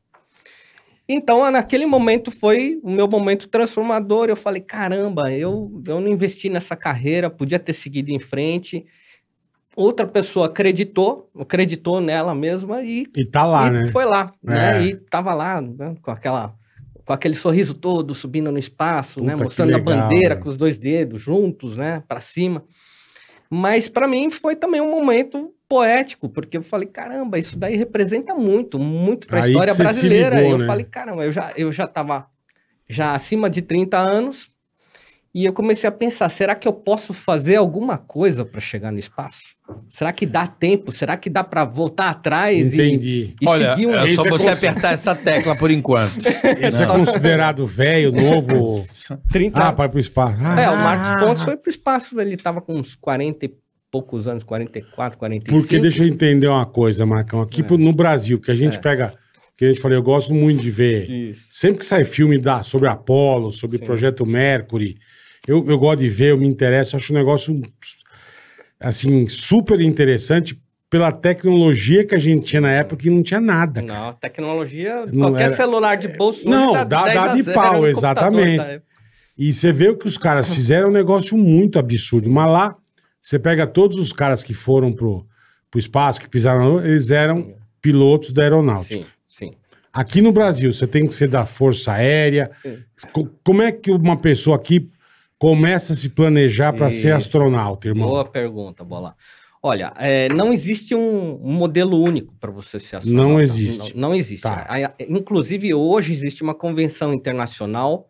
Então, 1.08 1.50
naquele 1.50 1.86
momento 1.86 2.30
foi 2.30 2.78
o 2.82 2.90
meu 2.90 3.08
momento 3.10 3.48
transformador. 3.48 4.28
Eu 4.28 4.36
falei, 4.36 4.60
caramba, 4.60 5.32
eu, 5.32 5.82
eu 5.86 6.00
não 6.02 6.08
investi 6.08 6.50
nessa 6.50 6.76
carreira, 6.76 7.30
podia 7.30 7.58
ter 7.58 7.72
seguido 7.72 8.10
em 8.10 8.20
frente. 8.20 8.84
Outra 9.74 10.06
pessoa 10.06 10.46
acreditou, 10.46 11.30
acreditou 11.38 12.02
nela 12.02 12.34
mesma 12.34 12.82
e 12.82 13.06
E 13.16 13.24
tá 13.24 13.46
lá, 13.46 13.68
e 13.68 13.70
né? 13.70 13.86
foi 13.86 14.04
lá, 14.04 14.34
né? 14.42 14.82
É. 14.82 14.82
E 14.82 14.96
tava 14.96 15.32
lá, 15.32 15.62
né? 15.62 15.94
com 16.02 16.10
aquela 16.10 16.54
com 17.04 17.12
aquele 17.12 17.34
sorriso 17.34 17.74
todo, 17.74 18.14
subindo 18.14 18.50
no 18.50 18.58
espaço, 18.58 19.20
né? 19.22 19.32
Puta, 19.32 19.36
que 19.36 19.44
Mostrando 19.44 19.74
a 19.74 19.76
legal, 19.76 19.94
bandeira 19.94 20.28
velho. 20.30 20.40
com 20.40 20.48
os 20.48 20.56
dois 20.56 20.78
dedos 20.78 21.20
juntos, 21.20 21.76
né? 21.76 22.02
Para 22.08 22.20
cima. 22.20 22.64
Mas 23.50 23.88
para 23.88 24.08
mim 24.08 24.30
foi 24.30 24.56
também 24.56 24.80
um 24.80 24.90
momento 24.90 25.52
poético, 25.68 26.28
porque 26.28 26.56
eu 26.56 26.62
falei, 26.62 26.88
caramba, 26.88 27.38
isso 27.38 27.58
daí 27.58 27.76
representa 27.76 28.34
muito, 28.34 28.78
muito 28.78 29.26
para 29.26 29.44
a 29.44 29.48
história 29.48 29.74
brasileira. 29.74 30.36
ligou, 30.36 30.52
eu 30.52 30.58
né? 30.58 30.66
falei, 30.66 30.84
caramba, 30.84 31.24
eu 31.24 31.32
já 31.32 31.52
eu 31.56 31.70
já 31.70 31.86
tava 31.86 32.26
já 32.88 33.14
acima 33.14 33.48
de 33.48 33.62
30 33.62 33.98
anos 33.98 34.50
e 35.34 35.44
eu 35.44 35.52
comecei 35.52 35.88
a 35.88 35.90
pensar, 35.92 36.28
será 36.28 36.54
que 36.54 36.68
eu 36.68 36.72
posso 36.72 37.12
fazer 37.12 37.56
alguma 37.56 37.98
coisa 37.98 38.44
para 38.44 38.60
chegar 38.60 38.92
no 38.92 38.98
espaço? 39.00 39.40
Será 39.88 40.12
que 40.12 40.24
dá 40.26 40.46
tempo? 40.46 40.92
Será 40.92 41.16
que 41.16 41.28
dá 41.28 41.42
para 41.42 41.64
voltar 41.64 42.10
atrás 42.10 42.72
e, 42.72 42.76
Entendi. 42.76 43.34
e 43.40 43.48
Olha, 43.48 43.70
seguir 43.74 43.86
um 43.88 43.94
é 43.94 43.98
só 44.14 44.26
é 44.26 44.30
você 44.30 44.44
cons- 44.44 44.46
apertar 44.64 44.92
essa 44.92 45.14
tecla 45.14 45.56
por 45.56 45.70
enquanto. 45.70 46.16
Esse 46.60 46.82
é 46.82 46.86
considerado 46.86 47.66
velho, 47.66 48.12
novo. 48.12 48.86
30 49.32 49.60
Ah, 49.60 49.72
vai 49.72 49.88
pro 49.88 49.98
espaço. 49.98 50.36
Ah, 50.40 50.60
É, 50.60 50.70
o 50.70 50.76
Marcos 50.76 51.24
Pontes 51.24 51.42
foi 51.42 51.56
pro 51.56 51.70
espaço, 51.70 52.20
ele 52.20 52.36
tava 52.36 52.60
com 52.60 52.74
uns 52.74 52.94
40 52.94 53.46
e 53.46 53.54
poucos 53.90 54.28
anos, 54.28 54.44
44, 54.44 55.18
45. 55.18 55.58
Porque 55.60 55.78
deixa 55.80 56.04
eu 56.04 56.08
entender 56.08 56.46
uma 56.48 56.66
coisa, 56.66 57.04
Marcão. 57.06 57.40
Aqui 57.40 57.60
É. 57.60 57.64
pro- 57.64 57.78
no 57.78 57.92
Brasil, 57.92 58.38
que 58.40 58.50
a 58.50 58.54
gente 58.54 58.76
É. 58.76 58.80
pega. 58.80 59.14
Que 59.56 59.64
a 59.64 59.68
gente 59.68 59.80
falou, 59.80 59.96
eu 59.96 60.02
gosto 60.02 60.34
muito 60.34 60.60
de 60.60 60.70
ver. 60.70 61.08
Isso. 61.08 61.46
Sempre 61.52 61.78
que 61.78 61.86
sai 61.86 62.02
filme 62.04 62.36
da, 62.38 62.62
sobre 62.64 62.88
Apolo, 62.88 63.52
sobre 63.52 63.78
Sim. 63.78 63.84
Projeto 63.84 64.26
Mercury, 64.26 64.96
eu, 65.46 65.64
eu 65.68 65.78
gosto 65.78 66.00
de 66.00 66.08
ver, 66.08 66.30
eu 66.30 66.38
me 66.38 66.46
interesso, 66.46 66.96
acho 66.96 67.12
um 67.12 67.16
negócio 67.16 67.60
assim, 68.80 69.26
super 69.28 69.80
interessante 69.80 70.60
pela 70.90 71.10
tecnologia 71.10 72.04
que 72.06 72.14
a 72.14 72.18
gente 72.18 72.44
tinha 72.46 72.60
na 72.60 72.70
época 72.70 73.02
que 73.02 73.10
não 73.10 73.22
tinha 73.22 73.40
nada. 73.40 73.82
cara. 73.82 74.00
Não, 74.00 74.12
tecnologia, 74.14 75.06
Não 75.06 75.28
qualquer 75.30 75.44
era- 75.46 75.54
celular 75.56 75.96
de 75.96 76.08
bolso 76.08 76.48
Não, 76.48 76.72
hoje 76.72 76.84
dá- 76.84 77.04
10 77.04 77.14
dá 77.14 77.34
de 77.34 77.42
0 77.42 77.60
pau, 77.60 77.86
exatamente. 77.86 78.62
tá? 78.64 78.80
E 79.36 79.52
você 79.52 79.72
vê 79.72 79.88
o 79.88 79.96
que 79.96 80.06
os 80.06 80.16
caras 80.16 80.54
fizeram, 80.54 80.86
é 80.86 80.90
um 80.90 80.94
negócio 80.94 81.36
muito 81.36 81.78
absurdo. 81.78 82.30
Mas 82.30 82.48
lá, 82.48 82.76
você 83.20 83.38
pega 83.38 83.66
todos 83.66 83.98
os 83.98 84.12
caras 84.12 84.44
que 84.44 84.54
foram 84.54 84.92
pro, 84.92 85.26
pro 85.70 85.80
espaço, 85.80 86.20
que 86.20 86.28
pisaram 86.28 86.76
na 86.80 86.86
eles 86.86 87.10
eram 87.10 87.56
pilotos 87.82 88.32
da 88.32 88.42
aeronáutica. 88.44 88.94
Sim, 89.00 89.06
sim. 89.28 89.52
Aqui 89.92 90.22
no 90.22 90.30
Brasil, 90.32 90.72
você 90.72 90.86
tem 90.86 91.04
que 91.06 91.14
ser 91.14 91.28
da 91.28 91.44
Força 91.44 91.92
Aérea. 91.92 92.50
Sim. 92.62 92.78
Co- 93.12 93.28
Como 93.42 93.60
é 93.62 93.72
que 93.72 93.90
uma 93.90 94.16
pessoa 94.16 94.54
aqui 94.56 94.88
começa 95.44 95.92
a 95.92 95.96
se 95.96 96.08
planejar 96.08 96.72
para 96.72 96.90
ser 96.90 97.12
astronauta, 97.12 97.86
irmão? 97.86 98.08
Boa 98.08 98.24
pergunta, 98.24 98.82
Bola. 98.82 99.14
Olha, 99.62 99.92
é, 99.98 100.26
não 100.30 100.54
existe 100.54 100.94
um, 100.94 101.38
um 101.42 101.52
modelo 101.52 102.00
único 102.00 102.34
para 102.40 102.50
você 102.50 102.80
ser 102.80 102.96
astronauta. 102.96 103.28
Não 103.28 103.38
existe. 103.38 103.94
Não, 103.94 104.08
não 104.08 104.14
existe. 104.14 104.42
Tá. 104.42 104.94
Inclusive, 105.06 105.74
hoje 105.74 106.14
existe 106.14 106.42
uma 106.42 106.54
convenção 106.54 107.12
internacional 107.12 108.08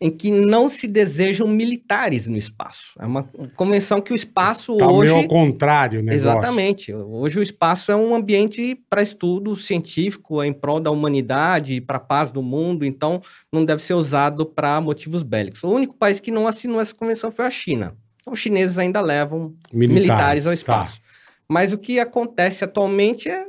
em 0.00 0.10
que 0.10 0.30
não 0.30 0.68
se 0.68 0.86
desejam 0.86 1.48
militares 1.48 2.26
no 2.26 2.36
espaço. 2.36 2.92
É 2.98 3.06
uma 3.06 3.22
convenção 3.54 4.00
que 4.00 4.12
o 4.12 4.14
espaço 4.14 4.76
Tá 4.76 4.90
hoje... 4.90 5.10
meio 5.10 5.22
ao 5.22 5.28
contrário 5.28 6.02
negócio. 6.02 6.20
Exatamente. 6.20 6.92
Hoje 6.92 7.38
o 7.38 7.42
espaço 7.42 7.90
é 7.90 7.96
um 7.96 8.14
ambiente 8.14 8.78
para 8.90 9.02
estudo 9.02 9.56
científico 9.56 10.42
em 10.42 10.52
prol 10.52 10.80
da 10.80 10.90
humanidade, 10.90 11.80
para 11.80 11.96
a 11.96 12.00
paz 12.00 12.30
do 12.30 12.42
mundo, 12.42 12.84
então 12.84 13.22
não 13.50 13.64
deve 13.64 13.82
ser 13.82 13.94
usado 13.94 14.44
para 14.44 14.80
motivos 14.80 15.22
bélicos. 15.22 15.64
O 15.64 15.70
único 15.70 15.94
país 15.94 16.20
que 16.20 16.30
não 16.30 16.46
assinou 16.46 16.80
essa 16.80 16.94
convenção 16.94 17.30
foi 17.30 17.46
a 17.46 17.50
China. 17.50 17.96
Então, 18.20 18.34
os 18.34 18.38
chineses 18.38 18.76
ainda 18.76 19.00
levam 19.00 19.54
militares, 19.72 20.46
ao 20.46 20.50
tá. 20.50 20.54
espaço. 20.54 21.00
Mas 21.48 21.72
o 21.72 21.78
que 21.78 22.00
acontece 22.00 22.64
atualmente 22.64 23.28
é 23.28 23.46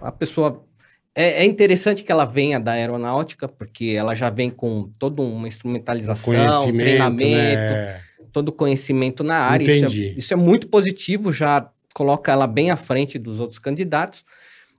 a 0.00 0.12
pessoa. 0.12 0.63
É, 1.14 1.42
é 1.42 1.44
interessante 1.44 2.02
que 2.02 2.10
ela 2.10 2.24
venha 2.24 2.58
da 2.58 2.72
aeronáutica, 2.72 3.46
porque 3.46 3.94
ela 3.96 4.14
já 4.14 4.30
vem 4.30 4.50
com 4.50 4.90
toda 4.98 5.22
uma 5.22 5.46
instrumentalização, 5.46 6.72
treinamento, 6.72 7.72
né? 7.72 8.00
todo 8.32 8.48
o 8.48 8.52
conhecimento 8.52 9.22
na 9.22 9.36
área. 9.36 9.64
Isso 9.64 9.84
Entendi. 9.84 10.08
é, 10.08 10.18
isso 10.18 10.32
é 10.32 10.36
muito 10.36 10.68
positivo, 10.68 11.32
já 11.32 11.70
coloca 11.94 12.32
ela 12.32 12.46
bem 12.46 12.70
à 12.72 12.76
frente 12.76 13.18
dos 13.18 13.38
outros 13.38 13.60
candidatos, 13.60 14.24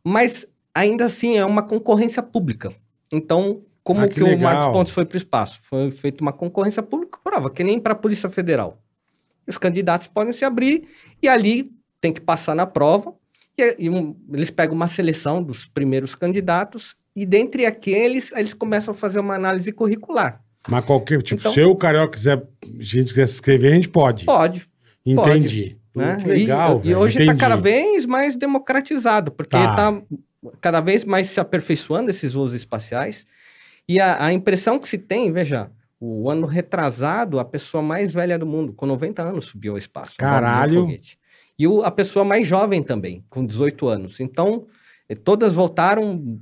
mas 0.03 0.45
ainda 0.73 1.05
assim 1.05 1.37
é 1.37 1.45
uma 1.45 1.63
concorrência 1.63 2.21
pública. 2.21 2.73
Então, 3.11 3.61
como 3.81 4.01
Ah, 4.01 4.07
que, 4.07 4.15
que 4.15 4.23
o. 4.23 4.37
Marcos 4.37 4.73
Pontes 4.73 4.91
foi 4.91 5.05
para 5.05 5.15
o 5.15 5.17
espaço? 5.17 5.59
Foi 5.63 5.89
feita 5.91 6.21
uma 6.21 6.33
concorrência 6.33 6.83
pública, 6.83 7.17
prova, 7.23 7.49
que 7.49 7.63
nem 7.63 7.79
para 7.79 7.93
a 7.93 7.95
Polícia 7.95 8.29
Federal. 8.29 8.81
Os 9.47 9.57
candidatos 9.57 10.07
podem 10.07 10.33
se 10.33 10.43
abrir 10.43 10.87
e 11.21 11.29
ali 11.29 11.71
tem 12.01 12.11
que 12.11 12.19
passar 12.19 12.55
na 12.55 12.65
prova. 12.65 13.13
E, 13.57 13.75
e 13.79 13.89
um- 13.89 14.15
eles 14.33 14.49
pegam 14.49 14.75
uma 14.75 14.87
seleção 14.87 15.41
dos 15.41 15.65
primeiros 15.65 16.13
candidatos 16.15 16.95
e 17.15 17.25
dentre 17.25 17.65
aqueles 17.65 18.31
eles 18.33 18.53
começam 18.53 18.93
a 18.93 18.97
fazer 18.97 19.19
uma 19.19 19.35
análise 19.35 19.71
curricular. 19.71 20.41
Mas 20.67 20.83
qualquer, 20.83 21.21
tipo, 21.21 21.39
Então- 21.39 21.51
se 21.53 21.59
eu, 21.59 21.75
carioca, 21.75 22.13
quiser, 22.13 22.37
a 22.37 22.83
gente 22.83 23.09
quiser 23.09 23.27
se 23.27 23.35
inscrever, 23.35 23.71
a 23.71 23.75
gente 23.75 23.87
pode. 23.89 24.25
Pode, 24.25 24.67
Entendi. 25.05 25.77
né? 25.95 26.17
Que 26.17 26.27
legal, 26.27 26.77
e, 26.77 26.81
velho. 26.81 26.91
e 26.91 26.95
hoje 26.95 27.19
está 27.21 27.35
cada 27.35 27.55
vez 27.55 28.05
mais 28.05 28.35
democratizado, 28.35 29.31
porque 29.31 29.55
Tá. 29.55 29.69
está 29.71 30.01
cada 30.59 30.81
vez 30.81 31.03
mais 31.05 31.27
se 31.29 31.39
aperfeiçoando 31.39 32.09
esses 32.09 32.33
voos 32.33 32.53
espaciais. 32.53 33.25
E 33.87 33.99
a, 33.99 34.25
a 34.25 34.33
impressão 34.33 34.77
que 34.79 34.89
se 34.89 34.97
tem, 34.97 35.31
veja, 35.31 35.69
o 35.99 36.29
ano 36.29 36.45
retrasado, 36.47 37.39
a 37.39 37.45
pessoa 37.45 37.81
mais 37.81 38.11
velha 38.11 38.37
do 38.37 38.45
mundo, 38.45 38.73
com 38.73 38.85
90 38.85 39.21
anos, 39.23 39.45
subiu 39.45 39.73
ao 39.73 39.77
espaço. 39.77 40.13
um 40.13 40.17
Caralho. 40.17 40.81
foguete. 40.81 41.17
E 41.57 41.67
o- 41.67 41.81
a 41.83 41.91
pessoa 41.91 42.25
mais 42.25 42.47
jovem 42.47 42.83
também, 42.83 43.23
com 43.29 43.45
18 43.45 43.87
anos. 43.87 44.19
Então, 44.19 44.65
eh, 45.07 45.15
todas 45.15 45.53
voltaram 45.53 46.37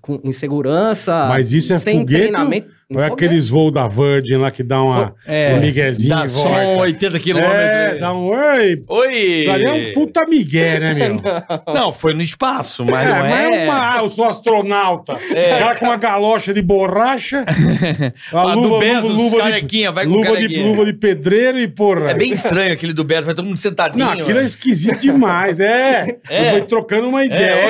com 0.00 0.20
insegurança, 0.24 1.26
Mas 1.28 1.52
isso 1.52 1.72
é 1.74 1.78
sem 1.78 2.00
foguete 2.00 2.22
treinamento. 2.22 2.68
Ou 2.94 3.00
é 3.02 3.06
aqueles 3.06 3.48
voos 3.48 3.72
da 3.72 3.86
Virgin 3.88 4.36
lá 4.36 4.50
que 4.50 4.62
dá 4.62 4.82
uma, 4.82 5.14
É, 5.26 5.54
um 5.54 5.60
miguezinho 5.60 6.14
dá 6.16 6.24
e 6.24 6.28
som 6.28 6.48
volta? 6.48 6.80
80 6.82 7.16
É, 7.16 7.20
quilômetros. 7.20 8.00
dá 8.00 8.12
um... 8.14 8.26
Oi! 8.26 8.82
Oi! 8.88 9.46
Ali 9.48 9.64
é 9.66 9.72
um 9.72 9.92
puta 9.92 10.26
migué, 10.26 10.78
né, 10.78 10.94
meu? 10.94 11.20
Não, 11.74 11.92
foi 11.92 12.14
no 12.14 12.22
espaço, 12.22 12.84
mas 12.84 13.06
é, 13.06 13.10
não 13.10 13.18
mas 13.20 13.32
é. 13.56 13.62
é 13.62 13.64
uma... 13.64 13.94
Ah, 13.96 13.98
eu 14.02 14.08
sou 14.08 14.24
astronauta. 14.26 15.14
O 15.14 15.58
cara 15.58 15.74
com 15.76 15.86
uma 15.86 15.96
galocha 15.96 16.52
de 16.54 16.62
borracha. 16.62 17.44
A 18.32 18.54
do 18.54 18.78
Bezos, 18.78 19.10
luva 19.10 19.38
carequinha, 19.38 19.90
vai 19.92 20.04
com 20.06 20.12
luva 20.12 20.36
de, 20.36 20.62
luva 20.62 20.84
de 20.84 20.92
pedreiro 20.92 21.58
e 21.58 21.68
porra. 21.68 22.10
É 22.10 22.14
bem 22.14 22.32
estranho 22.32 22.72
aquele 22.72 22.92
do 22.92 23.04
Beto, 23.04 23.24
vai 23.24 23.34
todo 23.34 23.46
mundo 23.46 23.58
sentadinho. 23.58 24.04
Não, 24.04 24.12
aquilo 24.12 24.38
é 24.40 24.44
esquisito 24.44 25.00
demais. 25.00 25.58
É, 25.60 26.16
É. 26.28 26.48
eu 26.48 26.50
vou 26.58 26.60
trocando 26.66 27.08
uma 27.08 27.22
É, 27.22 27.26
ideia. 27.26 27.66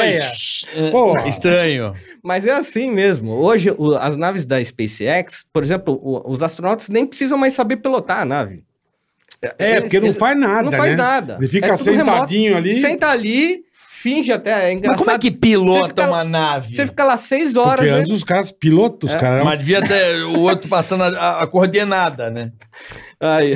oi, 0.77 0.91
Porra. 0.91 1.29
Estranho. 1.29 1.93
Mas 2.23 2.47
é 2.47 2.53
assim 2.53 2.91
mesmo. 2.91 3.33
Hoje, 3.33 3.75
o- 3.77 3.97
as 3.97 4.17
naves 4.17 4.45
da 4.47 4.63
SpaceX, 4.65 5.45
por 5.53 5.63
exemplo, 5.63 5.99
o- 6.03 6.31
os 6.31 6.43
astronautas 6.43 6.89
nem 6.89 7.05
precisam 7.07 7.37
mais 7.37 7.55
saber 7.55 7.77
pilotar 7.79 8.21
a 8.21 8.25
nave. 8.25 8.63
É, 9.59 9.81
porque 9.81 9.99
não 9.99 10.15
faz 10.15 10.39
nada, 10.39 10.63
Não 10.63 10.73
faz 10.73 10.91
né? 10.91 10.97
nada. 10.97 11.37
Ele 11.41 11.49
fica 11.49 11.73
É 11.73 11.77
sentadinho 11.77 12.57
ali. 12.57 12.81
Senta 12.81 13.09
ali, 13.09 13.65
finge 13.91 14.31
até. 14.31 14.69
É 14.69 14.73
engraçado. 14.73 14.99
Mas 14.99 15.05
como 15.05 15.11
é 15.17 15.19
que 15.19 15.31
pilota 15.33 15.89
fica- 15.89 16.07
uma 16.07 16.23
nave? 16.23 16.77
Você 16.77 16.87
fica 16.87 17.03
lá 17.03 17.17
seis 17.17 17.57
horas. 17.57 17.79
Porque 17.81 17.91
né? 17.91 17.99
antes 17.99 18.13
os 18.13 18.23
caras 18.23 18.53
pilotos, 18.53 19.11
os 19.11 19.17
É. 19.17 19.19
caras... 19.19 19.45
Mas 19.45 19.59
devia 19.59 19.83
ter 19.83 20.23
o 20.27 20.43
outro 20.43 20.69
passando 20.69 21.03
a- 21.03 21.41
a 21.43 21.47
coordenada, 21.49 22.31
né? 22.31 22.53
Aí. 23.23 23.55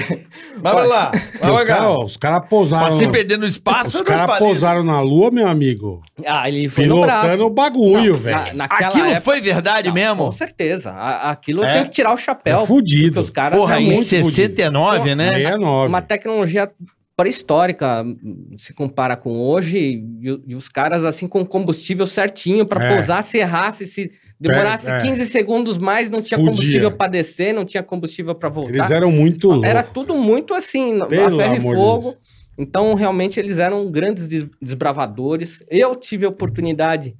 Mas 0.62 0.73
vai 0.75 0.87
lá, 0.87 1.11
vai 1.40 1.50
Os 1.50 1.56
lá. 1.58 1.64
caras 1.66 1.96
os 2.04 2.16
caras 2.16 2.49
pousaram... 2.49 2.87
Pra 2.87 2.96
se 2.96 3.08
perder 3.11 3.37
no 3.37 3.46
espaço, 3.46 3.88
Os 3.88 3.94
não 3.96 4.04
caras 4.04 4.38
pousaram 4.38 4.85
na 4.85 5.00
lua, 5.00 5.30
meu 5.32 5.49
amigo. 5.49 6.00
Ah, 6.25 6.49
ele 6.49 6.68
foi 6.68 6.87
no 6.87 6.94
Pilotando 7.00 7.20
braço. 7.26 7.44
o 7.46 7.50
bagulho, 7.50 8.12
Não, 8.12 8.16
velho. 8.20 8.54
na- 8.56 8.64
Aquilo 8.66 9.06
época- 9.06 9.20
foi 9.23 9.40
verdade 9.40 9.88
Não, 9.88 9.94
mesmo? 9.94 10.25
Com 10.25 10.30
certeza. 10.30 10.92
A- 10.92 11.30
aquilo 11.32 11.64
É? 11.64 11.73
tem 11.75 11.82
que 11.82 11.90
tirar 11.90 12.12
o 12.14 12.16
chapéu. 12.16 12.61
É 12.61 12.66
fudido. 12.66 13.20
os 13.20 13.28
caras 13.28 13.58
Porra, 13.58 13.80
em 13.80 13.87
muito- 13.87 14.04
69, 14.04 15.14
né? 15.16 15.30
69. 15.35 15.88
uma 15.88 16.00
tecnologia 16.00 16.70
pré-histórica 17.16 18.04
se 18.58 18.73
compara 18.73 19.16
com 19.16 19.40
hoje 19.40 19.78
e, 20.23 20.40
e 20.46 20.54
os 20.54 20.68
caras 20.68 21.04
assim 21.04 21.26
com 21.26 21.44
combustível 21.44 22.06
certinho 22.06 22.64
para 22.66 22.85
É. 22.85 22.94
pousar, 22.94 23.23
se 23.23 23.38
errasse, 23.38 23.87
se 23.87 24.11
demorasse 24.38 24.90
É, 24.90 24.97
é. 24.97 25.00
15 25.00 25.26
segundos 25.26 25.78
mais, 25.78 26.11
não 26.11 26.21
tinha 26.23 26.37
Fudia. 26.38 26.52
combustível 26.52 26.93
para 26.93 27.11
descer, 27.11 27.55
não 27.55 27.64
tinha 27.64 27.83
combustível 27.83 28.35
para 28.35 28.49
voltar. 28.49 28.75
Eles 28.75 28.90
eram 28.90 29.11
muito 29.11 29.49
loucos. 29.49 29.69
Era 29.69 29.83
tudo 29.83 30.14
muito 30.14 30.52
assim, 30.55 31.00
a 31.00 31.07
Pelo 31.07 31.37
ferro 31.37 31.55
e 31.57 31.61
fogo. 31.61 32.02
Deus. 32.11 32.19
Então, 32.59 32.95
realmente, 32.95 33.38
eles 33.38 33.59
eram 33.59 33.90
grandes 33.90 34.26
des- 34.26 34.47
desbravadores. 34.62 35.62
Eu 35.71 35.95
tive 35.95 36.25
a 36.25 36.28
oportunidade. 36.28 37.14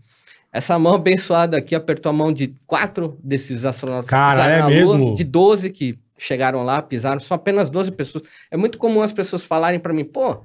Essa 0.53 0.79
mão 0.79 0.95
abençoada 0.95 1.57
aqui 1.59 1.75
apertou 1.75 2.09
a 2.09 2.13
mão 2.15 2.33
de 2.33 2.55
quatro 2.67 3.19
desses 3.23 3.67
astronautas 3.67 4.09
Cara, 4.09 4.47
é 4.51 4.59
na 4.61 4.69
mesmo? 4.69 5.15
de 5.15 5.25
12 5.25 5.69
que 5.71 5.99
chegaram 6.17 6.63
lá, 6.65 6.81
pisaram, 6.81 7.21
são 7.21 7.35
apenas 7.35 7.69
12 7.69 7.91
pessoas. 7.93 8.25
É 8.51 8.57
muito 8.57 8.79
comum 8.79 9.03
as 9.03 9.13
pessoas 9.13 9.45
falarem 9.45 9.79
para 9.79 9.93
mim, 9.93 10.05
pô, 10.05 10.39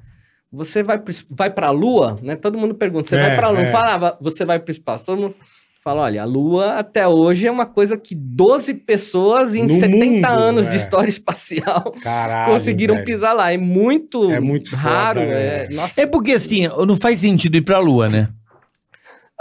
você 0.51 0.83
vai 0.83 0.97
pro, 0.97 1.13
vai 1.29 1.49
para 1.49 1.67
a 1.67 1.71
Lua, 1.71 2.19
né? 2.21 2.35
Todo 2.35 2.57
mundo 2.57 2.75
pergunta, 2.75 3.07
você 3.07 3.15
É, 3.15 3.27
vai 3.27 3.35
para 3.37 3.47
a 3.47 3.49
Lua? 3.51 3.61
é. 3.61 3.63
Não 3.65 3.71
falava, 3.71 4.17
você 4.19 4.43
vai 4.43 4.59
para 4.59 4.69
o 4.69 4.73
espaço. 4.73 5.05
Todo 5.05 5.21
mundo 5.21 5.35
fala, 5.83 6.01
olha, 6.03 6.21
a 6.21 6.25
Lua 6.25 6.73
até 6.73 7.07
hoje 7.07 7.47
é 7.47 7.51
uma 7.51 7.65
coisa 7.65 7.97
que 7.97 8.13
12 8.15 8.73
pessoas 8.75 9.55
em 9.55 9.63
No 9.63 9.79
70 9.79 9.97
mundo, 10.29 10.39
anos 10.39 10.67
é. 10.67 10.69
de 10.69 10.75
história 10.75 11.09
espacial 11.09 11.91
Caralho, 12.03 12.53
conseguiram 12.53 12.95
velho. 12.95 13.05
pisar 13.05 13.33
lá. 13.33 13.51
É 13.51 13.57
muito, 13.57 14.29
É 14.31 14.39
muito 14.39 14.71
foda, 14.71 14.81
raro. 14.83 15.19
né? 15.21 15.65
é- 15.65 15.69
nossa, 15.71 16.01
É 16.01 16.05
porque 16.05 16.33
assim, 16.33 16.67
não 16.87 16.95
faz 16.95 17.19
sentido 17.19 17.57
ir 17.57 17.61
pra 17.61 17.79
Lua, 17.79 18.07
né? 18.09 18.29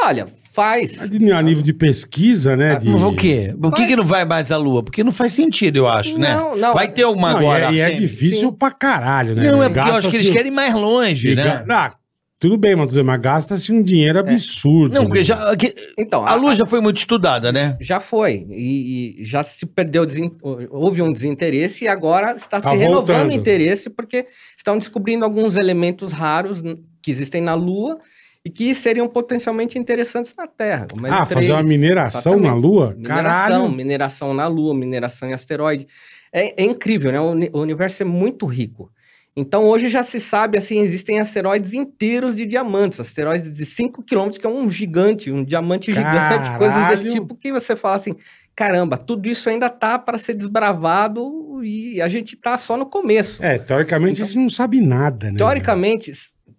olha, 0.02 0.26
faz. 0.54 1.02
A 1.02 1.06
de- 1.06 1.18
nível 1.18 1.62
de 1.62 1.72
pesquisa, 1.74 2.56
né? 2.56 2.74
De... 2.76 2.88
Mas 2.88 3.02
O 3.02 3.14
quê? 3.14 3.54
Por 3.60 3.72
que, 3.74 3.86
que 3.86 3.94
não 3.96 4.04
vai 4.04 4.24
mais 4.24 4.50
à 4.50 4.56
Lua? 4.56 4.82
Porque 4.82 5.04
não 5.04 5.12
faz 5.12 5.32
sentido, 5.34 5.76
eu 5.76 5.86
acho, 5.86 6.18
né? 6.18 6.34
Não, 6.34 6.56
não. 6.56 6.72
Vai 6.72 6.88
ter 6.88 7.04
uma 7.04 7.32
Não, 7.32 7.38
agora. 7.38 7.70
e 7.70 7.80
é, 7.80 7.90
e 7.90 7.92
é 7.92 7.96
difícil 7.96 8.48
Sim. 8.48 8.56
pra 8.56 8.70
caralho, 8.70 9.34
né? 9.34 9.50
Não, 9.52 9.62
é 9.62 9.68
porque 9.68 9.88
eu 9.90 9.94
acho 9.94 10.08
que 10.08 10.16
eles 10.16 10.26
Gasta-se- 10.28 10.32
querem 10.32 10.50
ir 10.50 10.54
mais 10.54 10.72
longe, 10.74 11.28
e 11.32 11.36
né? 11.36 11.44
ga- 11.44 11.64
Ah, 11.68 11.94
tudo 12.40 12.56
bem, 12.56 12.74
mas, 12.74 12.92
mas 12.96 13.20
gasta-se 13.20 13.70
um 13.70 13.82
dinheiro 13.82 14.18
absurdo. 14.18 14.94
Não, 14.94 15.04
porque 15.04 15.18
né? 15.18 15.24
já, 15.24 15.54
que- 15.56 15.74
Então, 15.98 16.24
a 16.26 16.34
Lua 16.34 16.54
já 16.54 16.64
foi 16.66 16.80
muito 16.80 16.96
estudada, 16.96 17.52
né? 17.52 17.76
Já 17.80 18.00
foi. 18.00 18.46
E, 18.50 19.20
e 19.20 19.24
já 19.24 19.42
se 19.42 19.66
perdeu, 19.66 20.04
desen- 20.06 20.32
houve 20.70 21.02
um 21.02 21.12
desinteresse 21.12 21.84
e 21.84 21.88
agora 21.88 22.32
está 22.34 22.60
Tá 22.60 22.70
se 22.70 22.76
renovando 22.76 23.06
voltando. 23.06 23.28
o 23.30 23.32
interesse 23.32 23.90
porque 23.90 24.26
estão 24.56 24.78
descobrindo 24.78 25.24
alguns 25.24 25.56
elementos 25.56 26.12
raros 26.12 26.62
n- 26.62 26.82
que 27.02 27.10
existem 27.10 27.42
na 27.42 27.54
Lua 27.54 27.98
e 28.42 28.48
que 28.48 28.74
seriam 28.74 29.06
potencialmente 29.06 29.78
interessantes 29.78 30.34
na 30.34 30.46
Terra. 30.46 30.86
Ah, 31.10 31.26
fazer 31.26 31.52
L3, 31.52 31.54
uma 31.56 31.62
mineração 31.62 32.32
exatamente. 32.32 32.50
na 32.50 32.54
Lua? 32.54 32.94
Mineração, 32.96 33.22
Caralho. 33.60 33.68
mineração 33.70 34.32
na 34.34 34.46
Lua, 34.46 34.74
mineração 34.74 35.28
em 35.28 35.34
asteroide. 35.34 35.86
É, 36.32 36.62
é 36.62 36.64
incrível, 36.64 37.12
né? 37.12 37.20
O, 37.20 37.32
uni- 37.32 37.50
o 37.52 37.58
universo 37.60 38.02
é 38.02 38.06
muito 38.06 38.46
rico. 38.46 38.90
Então 39.36 39.64
hoje 39.64 39.88
já 39.88 40.02
se 40.02 40.18
sabe, 40.18 40.58
assim, 40.58 40.80
existem 40.80 41.20
asteroides 41.20 41.72
inteiros 41.72 42.34
de 42.34 42.44
diamantes, 42.44 42.98
asteroides 42.98 43.52
de 43.52 43.64
5 43.64 44.04
km, 44.04 44.30
que 44.30 44.46
é 44.46 44.50
um 44.50 44.70
gigante, 44.70 45.30
um 45.30 45.44
diamante 45.44 45.92
gigante, 45.92 46.50
coisas 46.58 46.86
desse 46.86 47.04
Caralho! 47.04 47.12
tipo 47.12 47.36
que 47.36 47.52
você 47.52 47.76
fala 47.76 47.96
assim, 47.96 48.16
caramba, 48.56 48.96
tudo 48.96 49.28
isso 49.28 49.48
ainda 49.48 49.70
tá 49.70 49.98
para 49.98 50.18
ser 50.18 50.34
desbravado 50.34 51.62
e 51.62 52.00
a 52.00 52.08
gente 52.08 52.36
tá 52.36 52.58
só 52.58 52.76
no 52.76 52.86
começo. 52.86 53.42
É, 53.42 53.58
teoricamente 53.58 54.22
a 54.22 54.26
gente 54.26 54.38
não 54.38 54.50
sabe 54.50 54.80
nada, 54.80 55.30
né? 55.30 55.38
Teoricamente, 55.38 56.10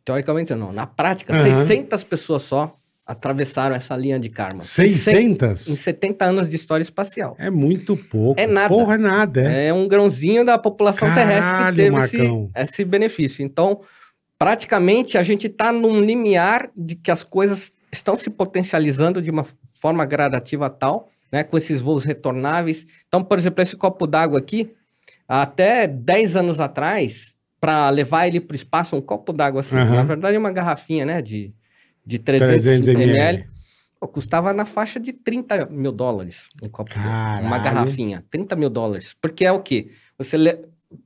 teoricamente 0.06 0.56
não, 0.56 0.72
na 0.72 0.88
prática, 0.88 1.34
Aham. 1.34 1.66
600 1.66 2.04
pessoas 2.04 2.42
só 2.44 2.74
atravessaram 3.12 3.76
essa 3.76 3.96
linha 3.96 4.18
de 4.18 4.30
karma. 4.30 4.60
Em 4.60 4.66
600? 4.66 5.60
70 5.60 6.24
anos 6.26 6.48
de 6.48 6.56
história 6.56 6.82
espacial. 6.82 7.36
É 7.38 7.50
muito 7.50 7.98
pouco. 7.98 8.40
É 8.40 8.48
nada. 8.48 8.70
Porra, 8.70 8.96
é 8.96 8.98
nada. 8.98 9.52
É. 9.52 9.68
É 9.68 9.74
um 9.74 9.86
grãozinho 9.86 10.46
da 10.46 10.58
população 10.58 11.14
terrestre 11.14 11.52
que 11.52 11.58
Caralho, 11.58 11.76
teve 11.76 11.98
esse, 11.98 12.50
esse 12.56 12.86
benefício. 12.86 13.44
Então, 13.44 13.82
praticamente, 14.40 15.18
a 15.18 15.24
gente 15.24 15.48
está 15.48 15.74
num 15.74 16.00
limiar 16.00 16.70
de 16.76 16.96
que 16.96 17.12
as 17.12 17.22
coisas 17.24 17.74
estão 17.92 18.16
se 18.16 18.30
potencializando 18.30 19.22
de 19.22 19.30
uma 19.30 19.46
forma 19.74 20.06
gradativa 20.06 20.70
tal, 20.70 21.10
né, 21.30 21.44
com 21.44 21.58
esses 21.58 21.82
voos 21.82 22.06
retornáveis. 22.06 22.86
Então, 23.08 23.22
por 23.22 23.38
exemplo, 23.38 23.62
esse 23.62 23.76
copo 23.76 24.08
d'água 24.08 24.40
aqui, 24.40 24.74
até 25.28 25.86
10 25.86 26.38
anos 26.38 26.62
atrás, 26.62 27.36
para 27.60 27.90
levar 27.90 28.28
ele 28.28 28.40
para 28.40 28.54
o 28.54 28.56
espaço, 28.56 28.96
um 28.96 29.02
copo 29.02 29.34
d'água 29.34 29.60
assim, 29.60 29.76
Aham. 29.76 29.96
na 29.96 30.04
verdade 30.04 30.36
é 30.36 30.40
uma 30.40 30.52
garrafinha, 30.52 31.06
né, 31.06 31.22
de, 31.22 31.54
de 32.06 32.20
300, 32.20 32.64
300 32.64 32.88
ml, 32.90 33.12
ml. 33.14 33.48
pô, 34.00 34.08
custava 34.08 34.52
na 34.54 34.66
faixa 34.66 35.00
de 35.00 35.14
30 35.14 35.66
mil 35.68 35.92
dólares 35.92 36.48
um 36.62 36.70
copo. 36.70 36.92
Caralho. 36.92 37.46
Uma 37.46 37.60
garrafinha, 37.60 38.24
30 38.30 38.56
mil 38.56 38.70
dólares. 38.70 39.16
Porque 39.22 39.46
é 39.46 39.52
o 39.52 39.62
quê? 39.62 39.90
Você 40.18 40.38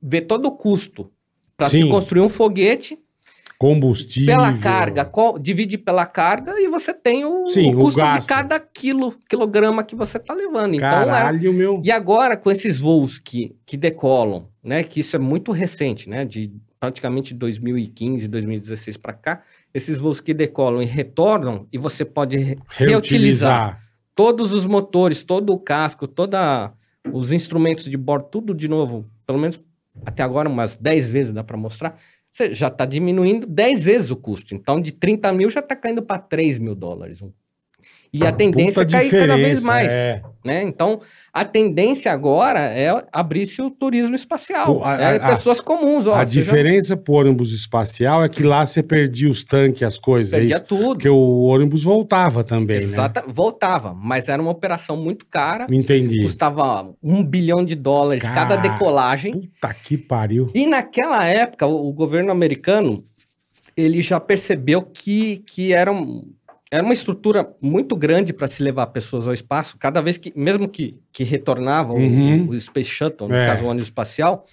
vê 0.02 0.20
todo 0.20 0.46
o 0.46 0.52
custo 0.52 1.10
para 1.56 1.68
se 1.68 1.88
construir 1.88 2.20
um 2.20 2.28
foguete 2.28 2.98
Combustível. 3.58 4.36
pela 4.36 4.52
carga, 4.58 5.10
divide 5.40 5.78
pela 5.78 6.04
carga 6.04 6.60
e 6.60 6.68
você 6.68 6.92
tem 6.92 7.24
o, 7.24 7.46
Sim, 7.46 7.74
o 7.74 7.78
o 7.78 7.80
custo 7.84 8.00
gasto. 8.00 8.20
de 8.22 8.28
cada 8.28 8.60
quilo, 8.60 9.14
quilograma 9.28 9.82
que 9.82 9.96
você 9.96 10.18
está 10.18 10.34
levando. 10.34 10.74
Então, 10.74 10.86
é- 10.86 11.04
Caralho, 11.06 11.52
meu. 11.54 11.80
e 11.82 11.90
agora, 11.90 12.36
com 12.36 12.50
esses 12.50 12.78
voos 12.78 13.18
que, 13.18 13.56
que 13.64 13.76
decolam, 13.78 14.48
né? 14.62 14.82
Que 14.82 15.00
isso 15.00 15.16
é 15.16 15.18
muito 15.18 15.52
recente, 15.52 16.06
né? 16.08 16.24
De 16.24 16.52
praticamente 16.78 17.32
2015, 17.32 18.28
2016 18.28 18.98
para 18.98 19.14
cá, 19.14 19.42
esses 19.76 19.98
voos 19.98 20.20
que 20.20 20.32
decolam 20.32 20.82
e 20.82 20.86
retornam, 20.86 21.66
e 21.72 21.78
você 21.78 22.04
pode 22.04 22.36
re- 22.38 22.58
reutilizar 22.68 22.88
Reutilizar. 22.90 23.82
todos 24.14 24.52
os 24.52 24.64
motores, 24.66 25.22
todo 25.24 25.52
o 25.52 25.58
casco, 25.58 26.08
todos 26.08 26.38
os 27.12 27.30
instrumentos 27.32 27.84
de 27.84 27.96
bordo, 27.96 28.26
tudo 28.30 28.54
de 28.54 28.68
novo, 28.68 29.04
pelo 29.26 29.38
menos 29.38 29.60
até 30.04 30.22
agora 30.22 30.48
umas 30.48 30.76
10 30.76 31.08
vezes 31.08 31.32
dá 31.32 31.44
para 31.44 31.56
mostrar, 31.56 31.96
você 32.30 32.54
já 32.54 32.68
está 32.68 32.84
diminuindo 32.84 33.46
10 33.46 33.84
vezes 33.84 34.10
o 34.10 34.16
custo. 34.16 34.54
Então, 34.54 34.80
de 34.80 34.92
30 34.92 35.32
mil 35.32 35.48
já 35.48 35.60
está 35.60 35.74
caindo 35.74 36.02
para 36.02 36.18
3 36.18 36.58
mil 36.58 36.74
dólares. 36.74 37.20
E 38.12 38.24
a 38.26 38.32
tendência 38.32 38.80
é 38.82 38.86
cair 38.86 39.10
cada 39.10 39.36
vez 39.36 39.60
diferença, 39.60 39.66
mais. 39.66 39.92
É. 39.92 40.22
Né? 40.44 40.62
Então, 40.62 41.00
a 41.32 41.44
tendência 41.44 42.10
agora 42.12 42.60
é 42.60 42.88
abrir-se 43.12 43.60
o 43.60 43.68
turismo 43.68 44.14
espacial. 44.14 44.76
O- 44.78 44.84
a- 44.84 44.94
é 44.94 45.16
a- 45.16 45.28
pessoas 45.28 45.60
comuns. 45.60 46.06
Ó, 46.06 46.14
a 46.14 46.24
você 46.24 46.34
já 46.36 46.40
diferença 46.40 46.96
pro 46.96 47.14
ônibus 47.14 47.52
espacial 47.52 48.22
é 48.24 48.28
que 48.28 48.44
lá 48.44 48.64
você 48.64 48.80
perdia 48.80 49.28
os 49.28 49.42
tanques, 49.42 49.82
as 49.82 49.98
coisas. 49.98 50.32
é 50.32 50.38
perdia 50.38 50.60
tudo. 50.60 50.90
Porque 50.94 51.08
o 51.08 51.40
ônibus 51.42 51.82
voltava 51.82 52.44
também, 52.44 52.76
Exata, 52.76 53.24
Voltava, 53.26 53.92
mas 53.92 54.28
era 54.28 54.40
uma 54.40 54.52
operação 54.52 54.96
muito 54.96 55.26
cara. 55.26 55.66
né? 55.68 55.76
Entendi. 55.76 56.22
Custava 56.22 56.94
um 57.02 57.24
bilhão 57.24 57.64
de 57.64 57.74
dólares 57.74 58.22
cada 58.22 58.56
Cara, 58.56 58.68
decolagem. 58.68 59.32
Puta 59.32 59.74
que 59.74 59.98
pariu. 59.98 60.48
E 60.54 60.64
naquela 60.64 61.24
época, 61.26 61.66
o, 61.66 61.88
o 61.88 61.92
governo 61.92 62.30
americano 62.30 63.02
ele 63.76 64.00
já 64.00 64.18
percebeu 64.20 64.80
que, 64.80 65.38
que 65.38 65.72
era, 65.72 65.92
um- 65.92 66.22
era 66.76 66.84
uma 66.84 66.92
estrutura 66.94 67.48
muito 67.60 67.96
grande 67.96 68.32
para 68.32 68.46
se 68.48 68.62
levar 68.62 68.86
pessoas 68.88 69.26
ao 69.26 69.34
espaço. 69.34 69.76
Cada 69.78 70.00
vez 70.00 70.16
que, 70.18 70.32
mesmo 70.36 70.68
que, 70.68 70.98
que 71.12 71.24
retornava 71.24 71.92
o- 71.92 71.96
Uhum. 71.96 72.48
o, 72.50 72.60
Space 72.60 72.90
Shuttle, 72.90 73.28
no 73.28 73.34
É. 73.34 73.46
caso 73.46 73.64
o 73.64 73.68
ônibus 73.68 73.88
espacial, 73.88 74.46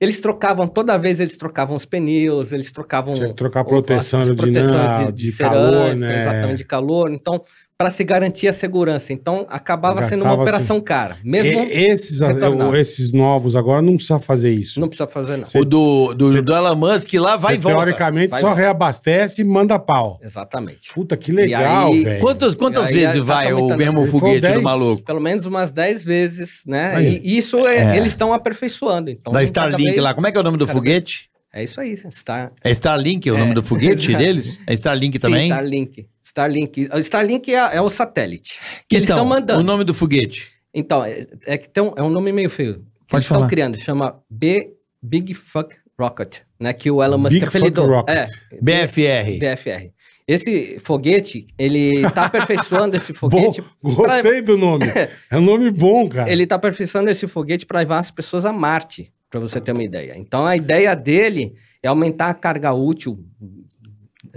eles 0.00 0.20
trocavam, 0.20 0.66
toda 0.66 0.96
vez 0.96 1.20
eles 1.20 1.36
trocavam 1.36 1.76
os 1.76 1.84
pneus, 1.84 2.52
eles 2.52 2.72
trocavam 2.72 3.14
Tinha 3.14 3.28
que 3.28 3.34
trocar 3.34 3.60
o- 3.60 3.64
proteção 3.66 4.20
as- 4.20 4.30
as 4.30 4.38
aerodinâmica, 4.38 5.12
de 5.12 5.32
calor, 5.36 5.94
né? 5.94 6.20
Exatamente, 6.20 6.56
de 6.58 6.64
calor. 6.64 7.10
Então, 7.12 7.42
para 7.80 7.90
se 7.90 8.04
garantir 8.04 8.46
a 8.46 8.52
segurança. 8.52 9.10
Então, 9.10 9.46
acabava 9.48 10.02
sendo 10.02 10.16
uma 10.20 10.24
Gastava, 10.36 10.42
operação 10.42 10.80
cara. 10.82 11.16
Mesmo 11.24 11.62
E- 11.64 11.72
esses, 11.86 12.20
retornado. 12.20 12.76
esses 12.76 13.10
novos 13.10 13.56
agora 13.56 13.80
não 13.80 13.94
precisa 13.94 14.18
fazer 14.18 14.50
isso. 14.52 14.78
não 14.78 14.86
precisa 14.86 15.06
fazer 15.08 15.38
nada. 15.38 15.46
Cê- 15.46 15.58
O 15.58 15.64
do, 15.64 16.12
do, 16.12 16.30
cê- 16.30 16.42
do 16.42 16.54
Elon 16.54 16.76
Musk 16.76 17.14
lá 17.14 17.38
vai 17.38 17.54
e 17.54 17.58
volta. 17.58 17.78
teoricamente, 17.78 18.32
Vai 18.32 18.40
só 18.42 18.48
volta. 18.48 18.60
reabastece 18.60 19.40
e 19.40 19.44
manda 19.46 19.78
pau. 19.78 20.20
Exatamente. 20.22 20.92
Puta, 20.92 21.16
que 21.16 21.32
legal, 21.32 21.90
velho. 21.94 22.20
Quantas, 22.20 22.54
quantas 22.54 22.88
aí, 22.88 22.92
vezes 22.96 23.16
vai 23.24 23.50
o 23.54 23.66
mesmo 23.68 23.80
Ele 23.82 23.90
falou 23.92 24.06
foguete 24.08 24.40
do 24.42 24.48
10. 24.48 24.62
maluco? 24.62 25.02
Pelo 25.02 25.20
menos 25.20 25.46
umas 25.46 25.70
10 25.70 26.02
vezes, 26.04 26.60
né? 26.66 26.92
Aí. 26.94 27.18
E 27.24 27.38
isso 27.38 27.66
é- 27.66 27.94
É. 27.94 27.96
eles 27.96 28.08
estão 28.12 28.34
aperfeiçoando. 28.34 29.08
Então, 29.08 29.32
Da 29.32 29.42
Starlink 29.42 29.84
vez- 29.84 29.96
lá. 30.02 30.12
Como 30.12 30.26
é 30.26 30.30
que 30.30 30.36
é 30.36 30.40
o 30.42 30.44
nome 30.44 30.58
do 30.58 30.66
foguete? 30.66 31.30
É 31.52 31.64
isso 31.64 31.80
aí. 31.80 31.96
Star... 32.12 32.52
É 32.62 32.70
Starlink 32.70 33.28
o 33.30 33.34
É, 33.34 33.38
nome 33.38 33.54
do 33.54 33.62
foguete 33.62 34.12
deles? 34.14 34.60
É 34.66 34.74
Starlink 34.74 35.16
Sim, 35.18 35.22
também? 35.22 35.48
Starlink. 35.48 36.06
Starlink. 36.30 36.88
O 36.92 36.98
Starlink 36.98 37.52
é, 37.52 37.76
é 37.76 37.80
o 37.80 37.90
satélite. 37.90 38.58
Que 38.88 38.96
eles 38.96 39.08
então, 39.08 39.16
estão 39.18 39.28
mandando. 39.28 39.60
o 39.60 39.62
nome 39.64 39.84
do 39.84 39.92
foguete. 39.92 40.48
Então, 40.72 41.04
é, 41.04 41.26
é 41.44 41.58
que 41.58 41.68
tem 41.68 41.82
um, 41.82 41.92
é 41.96 42.02
um 42.02 42.08
nome 42.08 42.32
meio 42.32 42.48
feio. 42.48 42.74
Que 42.74 42.80
Pode 43.10 43.24
eles 43.24 43.24
estão 43.24 43.48
criando. 43.48 43.76
Chama 43.78 44.22
B, 44.30 44.72
Big 45.02 45.34
Fuck 45.34 45.74
Rocket. 45.98 46.38
Né, 46.58 46.72
que 46.72 46.90
o 46.90 47.02
Elon 47.02 47.18
Musk 47.18 47.32
Big 47.32 47.46
Fuck 47.46 47.56
apelidou. 47.56 47.86
Rocket. 47.86 48.16
É, 48.16 48.26
BFR. 48.60 49.38
BFR. 49.38 49.90
Esse 50.28 50.78
foguete, 50.78 51.48
ele 51.58 52.08
tá 52.10 52.26
aperfeiçoando 52.26 52.96
esse 52.96 53.12
foguete. 53.14 53.64
Gostei 53.82 54.40
do 54.40 54.56
nome. 54.56 54.84
É 55.28 55.36
um 55.36 55.40
nome 55.40 55.70
bom, 55.72 56.08
cara. 56.08 56.30
Ele 56.30 56.46
tá 56.46 56.54
aperfeiçoando 56.54 57.10
esse 57.10 57.26
foguete 57.26 57.66
para 57.66 57.80
levar 57.80 57.98
as 57.98 58.12
pessoas 58.12 58.46
a 58.46 58.52
Marte, 58.52 59.12
para 59.28 59.40
você 59.40 59.60
ter 59.60 59.72
uma 59.72 59.82
ideia. 59.82 60.14
Então 60.16 60.46
a 60.46 60.54
ideia 60.54 60.94
dele 60.94 61.54
é 61.82 61.88
aumentar 61.88 62.28
a 62.28 62.34
carga 62.34 62.72
útil 62.72 63.18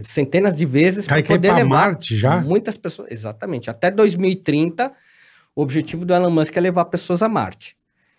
centenas 0.02 0.56
de 0.56 0.66
vezes 0.66 1.06
Cara, 1.08 1.22
para 1.22 1.36
poder 1.36 1.52
levar 1.54 1.68
Marte 1.70 2.16
já? 2.18 2.42
muitas 2.42 2.78
pessoas. 2.78 3.10
Exatamente. 3.12 3.70
Até 3.70 3.90
2030, 3.92 4.92
o 5.56 5.62
objetivo 5.62 6.06
do 6.06 6.14
Elon 6.14 6.30
Musk 6.32 6.56
é 6.58 6.60
levar 6.62 6.86
pessoas 6.86 7.22
a 7.22 7.30
Marte. 7.30 7.76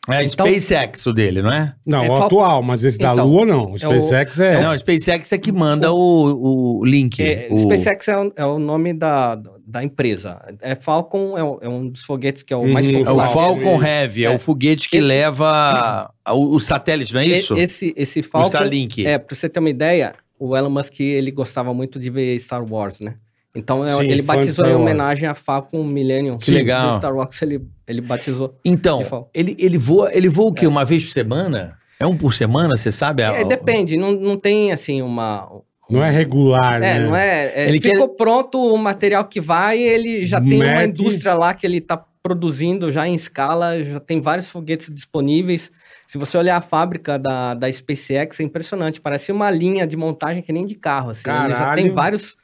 É 0.07 0.23
Então- 0.23 0.47
SpaceX 0.47 1.07
o 1.07 1.15
dele, 1.15 1.41
não 1.41 1.51
é? 1.51 1.75
Não, 1.87 2.05
É 2.05 2.11
o 2.11 2.17
fal- 2.19 2.31
não, 2.31 2.61
mas 2.63 2.85
esse 2.85 2.99
da 2.99 3.15
Então, 3.15 3.27
Lua 3.27 3.47
não. 3.47 3.65
O 3.73 3.77
é 3.81 3.89
o- 3.89 4.03
SpaceX 4.03 4.39
é. 4.39 4.61
Não, 4.63 4.77
SpaceX 4.77 5.33
é 5.33 5.39
que 5.39 5.51
manda 5.51 5.91
o, 5.95 6.81
o 6.81 6.85
link. 6.85 7.23
É, 7.23 7.49
o... 7.51 7.59
SpaceX 7.59 8.09
é 8.09 8.19
o, 8.19 8.31
é 8.37 8.45
o 8.45 8.59
nome 8.59 8.93
da, 8.93 9.35
da 9.67 9.83
empresa. 9.83 10.43
É 10.61 10.75
Falcon, 10.75 11.39
é, 11.39 11.43
o- 11.43 11.59
é 11.63 11.69
um 11.71 11.89
dos 11.89 12.03
foguetes 12.03 12.43
que 12.43 12.53
é 12.53 12.57
o 12.57 12.69
mais 12.69 12.87
Uhum, 12.87 12.97
É 12.97 13.01
o 13.01 13.05
popular. 13.07 13.29
Falcon 13.33 13.83
Heavy, 13.83 14.27
é, 14.27 14.31
É. 14.31 14.37
o 14.37 14.39
foguete 14.39 14.91
que 14.91 14.99
Esse- 14.99 15.07
leva 15.07 16.13
o, 16.29 16.55
o 16.55 16.61
satélite, 16.61 17.15
não 17.15 17.21
é 17.23 17.27
isso? 17.27 17.57
Esse, 17.57 17.95
esse 17.97 18.21
o 18.21 18.25
Falcon, 18.25 18.49
Starlink. 18.49 19.07
É, 19.07 19.17
pra 19.17 19.35
você 19.35 19.49
ter 19.49 19.59
uma 19.59 19.71
ideia, 19.71 20.15
o 20.39 20.57
Elon 20.57 20.71
Musk, 20.71 21.01
ele 21.01 21.31
gostava 21.31 21.73
muito 21.73 21.99
de 21.99 22.11
ver 22.11 22.39
Star 22.41 22.65
Wars, 22.71 23.01
né? 23.01 23.15
Então, 23.57 23.85
é- 23.85 23.89
Sim, 23.89 24.11
ele 24.11 24.23
batizou 24.23 24.67
em 24.67 24.75
homenagem 24.75 25.29
a 25.29 25.35
Falcon 25.35 25.85
Millennium. 25.85 26.39
Que 26.39 26.51
legal. 26.51 26.91
Do 26.91 26.97
Star 26.97 27.15
Wars, 27.15 27.41
ele, 27.41 27.63
ele 27.87 28.01
batizou. 28.01 28.59
Então, 28.65 29.29
ele, 29.33 29.57
ele 29.61 29.79
voa, 29.79 30.11
ele 30.13 30.29
voa 30.29 30.49
o 30.49 30.53
quê? 30.53 30.67
Uma 30.67 30.85
vez 30.85 31.05
por 31.05 31.11
semana? 31.13 31.79
É 32.01 32.05
um 32.07 32.17
por 32.17 32.35
semana, 32.35 32.77
você 32.77 32.91
sabe? 32.91 33.23
A- 33.23 33.33
É, 33.33 33.45
depende, 33.45 33.97
não, 33.97 34.11
não 34.13 34.37
tem, 34.37 34.73
assim, 34.73 35.01
uma... 35.03 35.49
Não 35.89 36.03
é 36.03 36.11
regular, 36.11 36.77
É, 36.77 36.81
né? 36.81 36.99
não 37.01 37.15
é... 37.15 37.53
é 37.55 37.69
Ele 37.69 37.81
ficou 37.81 38.09
pronto 38.09 38.59
o 38.59 38.77
material 38.77 39.25
que 39.27 39.41
vai, 39.41 39.79
ele 39.79 40.27
já 40.27 40.41
tem 40.41 40.61
uma 40.61 40.85
indústria 40.85 41.35
lá 41.35 41.55
que 41.55 41.65
ele 41.67 41.81
tá 41.81 42.03
produzindo 42.23 42.91
já 42.91 43.07
em 43.07 43.15
escala, 43.15 43.85
já 43.85 44.01
tem 44.01 44.21
vários 44.21 44.49
foguetes 44.49 44.91
disponíveis. 44.91 45.71
Se 46.15 46.19
você 46.19 46.39
olhar 46.39 46.57
a 46.57 46.61
fábrica 46.61 47.19
da, 47.19 47.55
da 47.55 47.73
SpaceX, 47.73 48.39
é 48.39 48.45
impressionante, 48.45 49.01
parece 49.01 49.33
uma 49.33 49.51
linha 49.51 49.85
de 49.85 49.97
montagem 49.97 50.45
que 50.45 50.53
nem 50.53 50.65
de 50.65 50.77
carro, 50.77 51.11
assim. 51.11 51.29
Ele 51.29 51.51
já 51.53 51.75
tem 51.75 51.91
vários, 51.91 52.37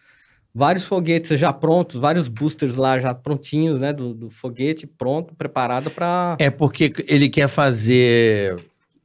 vários 0.52 0.84
foguetes 0.84 1.38
já 1.38 1.52
prontos, 1.52 2.00
vários 2.00 2.26
boosters 2.26 2.74
lá 2.74 2.98
já 2.98 3.14
prontinhos, 3.14 3.78
né, 3.78 3.92
do, 3.92 4.12
do 4.12 4.28
foguete 4.28 4.88
pronto, 4.88 5.36
preparado 5.36 5.88
para... 5.88 6.34
É 6.40 6.50
porque 6.50 6.92
ele 7.06 7.28
quer 7.28 7.46
fazer. 7.46 8.56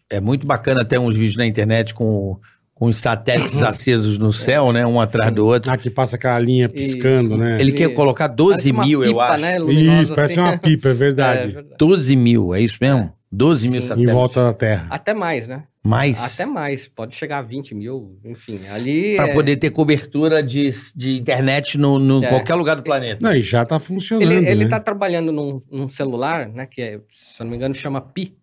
É 0.09 0.19
muito 0.19 0.47
bacana 0.47 0.81
até 0.81 0.99
uns 0.99 1.13
vídeos 1.15 1.37
na 1.37 1.45
internet 1.45 1.93
com, 1.93 2.39
com 2.73 2.87
os 2.87 2.97
satélites 2.97 3.61
acesos 3.61 4.17
no 4.17 4.33
céu, 4.33 4.71
né? 4.71 4.83
Um 4.83 4.99
atrás 4.99 5.31
do 5.31 5.45
outro. 5.45 5.71
Ah, 5.71 5.77
que 5.77 5.91
passa 5.91 6.15
aquela 6.15 6.39
linha 6.39 6.67
piscando, 6.67 7.37
né? 7.37 7.57
Ele 7.61 7.69
E- 7.69 7.73
quer 7.75 7.93
colocar 7.93 8.25
12 8.29 8.53
Parece 8.53 8.71
uma 8.71 8.83
mil, 8.83 9.03
eu 9.03 9.11
pipa, 9.11 9.25
acho. 9.27 9.41
Né, 9.41 9.59
luminosa, 9.59 10.01
Isso, 10.01 10.15
parece 10.15 10.39
assim. 10.39 10.49
uma 10.49 10.57
pipa, 10.57 10.87
é 10.87 10.91
É, 10.91 10.93
verdade. 10.95 11.51
verdade. 11.51 11.75
12 11.77 12.15
mil, 12.15 12.55
é 12.55 12.61
isso 12.61 12.79
mesmo? 12.81 13.13
12 13.35 13.69
mil 13.69 13.81
Sim. 13.81 13.85
em 13.85 13.89
satélites. 13.89 14.13
volta 14.13 14.43
da 14.43 14.53
Terra. 14.53 14.87
Até 14.89 15.13
mais, 15.13 15.47
né? 15.47 15.63
Mais. 15.83 16.33
Até 16.33 16.45
mais, 16.45 16.87
pode 16.87 17.15
chegar 17.15 17.39
a 17.39 17.41
20 17.41 17.75
mil, 17.75 18.17
enfim, 18.25 18.61
ali... 18.67 19.15
Para 19.17 19.27
é- 19.27 19.33
poder 19.33 19.57
ter 19.57 19.69
cobertura 19.69 20.41
de, 20.41 20.69
de 20.95 21.17
internet 21.19 21.77
no, 21.77 21.99
no 21.99 22.23
É. 22.23 22.29
qualquer 22.29 22.55
lugar 22.55 22.75
do 22.75 22.81
planeta. 22.83 23.19
Não, 23.21 23.35
e 23.35 23.41
já 23.43 23.63
tá 23.65 23.79
funcionando. 23.79 24.31
Ele, 24.31 24.49
ele 24.49 24.63
né? 24.63 24.69
tá 24.69 24.79
trabalhando 24.79 25.31
num, 25.31 25.61
num 25.71 25.87
celular, 25.89 26.47
né? 26.49 26.65
Que, 26.65 26.81
é, 26.81 26.99
se 27.11 27.41
eu 27.41 27.45
não 27.45 27.51
me 27.51 27.57
engano, 27.57 27.75
chama 27.75 28.01
Pi, 28.01 28.35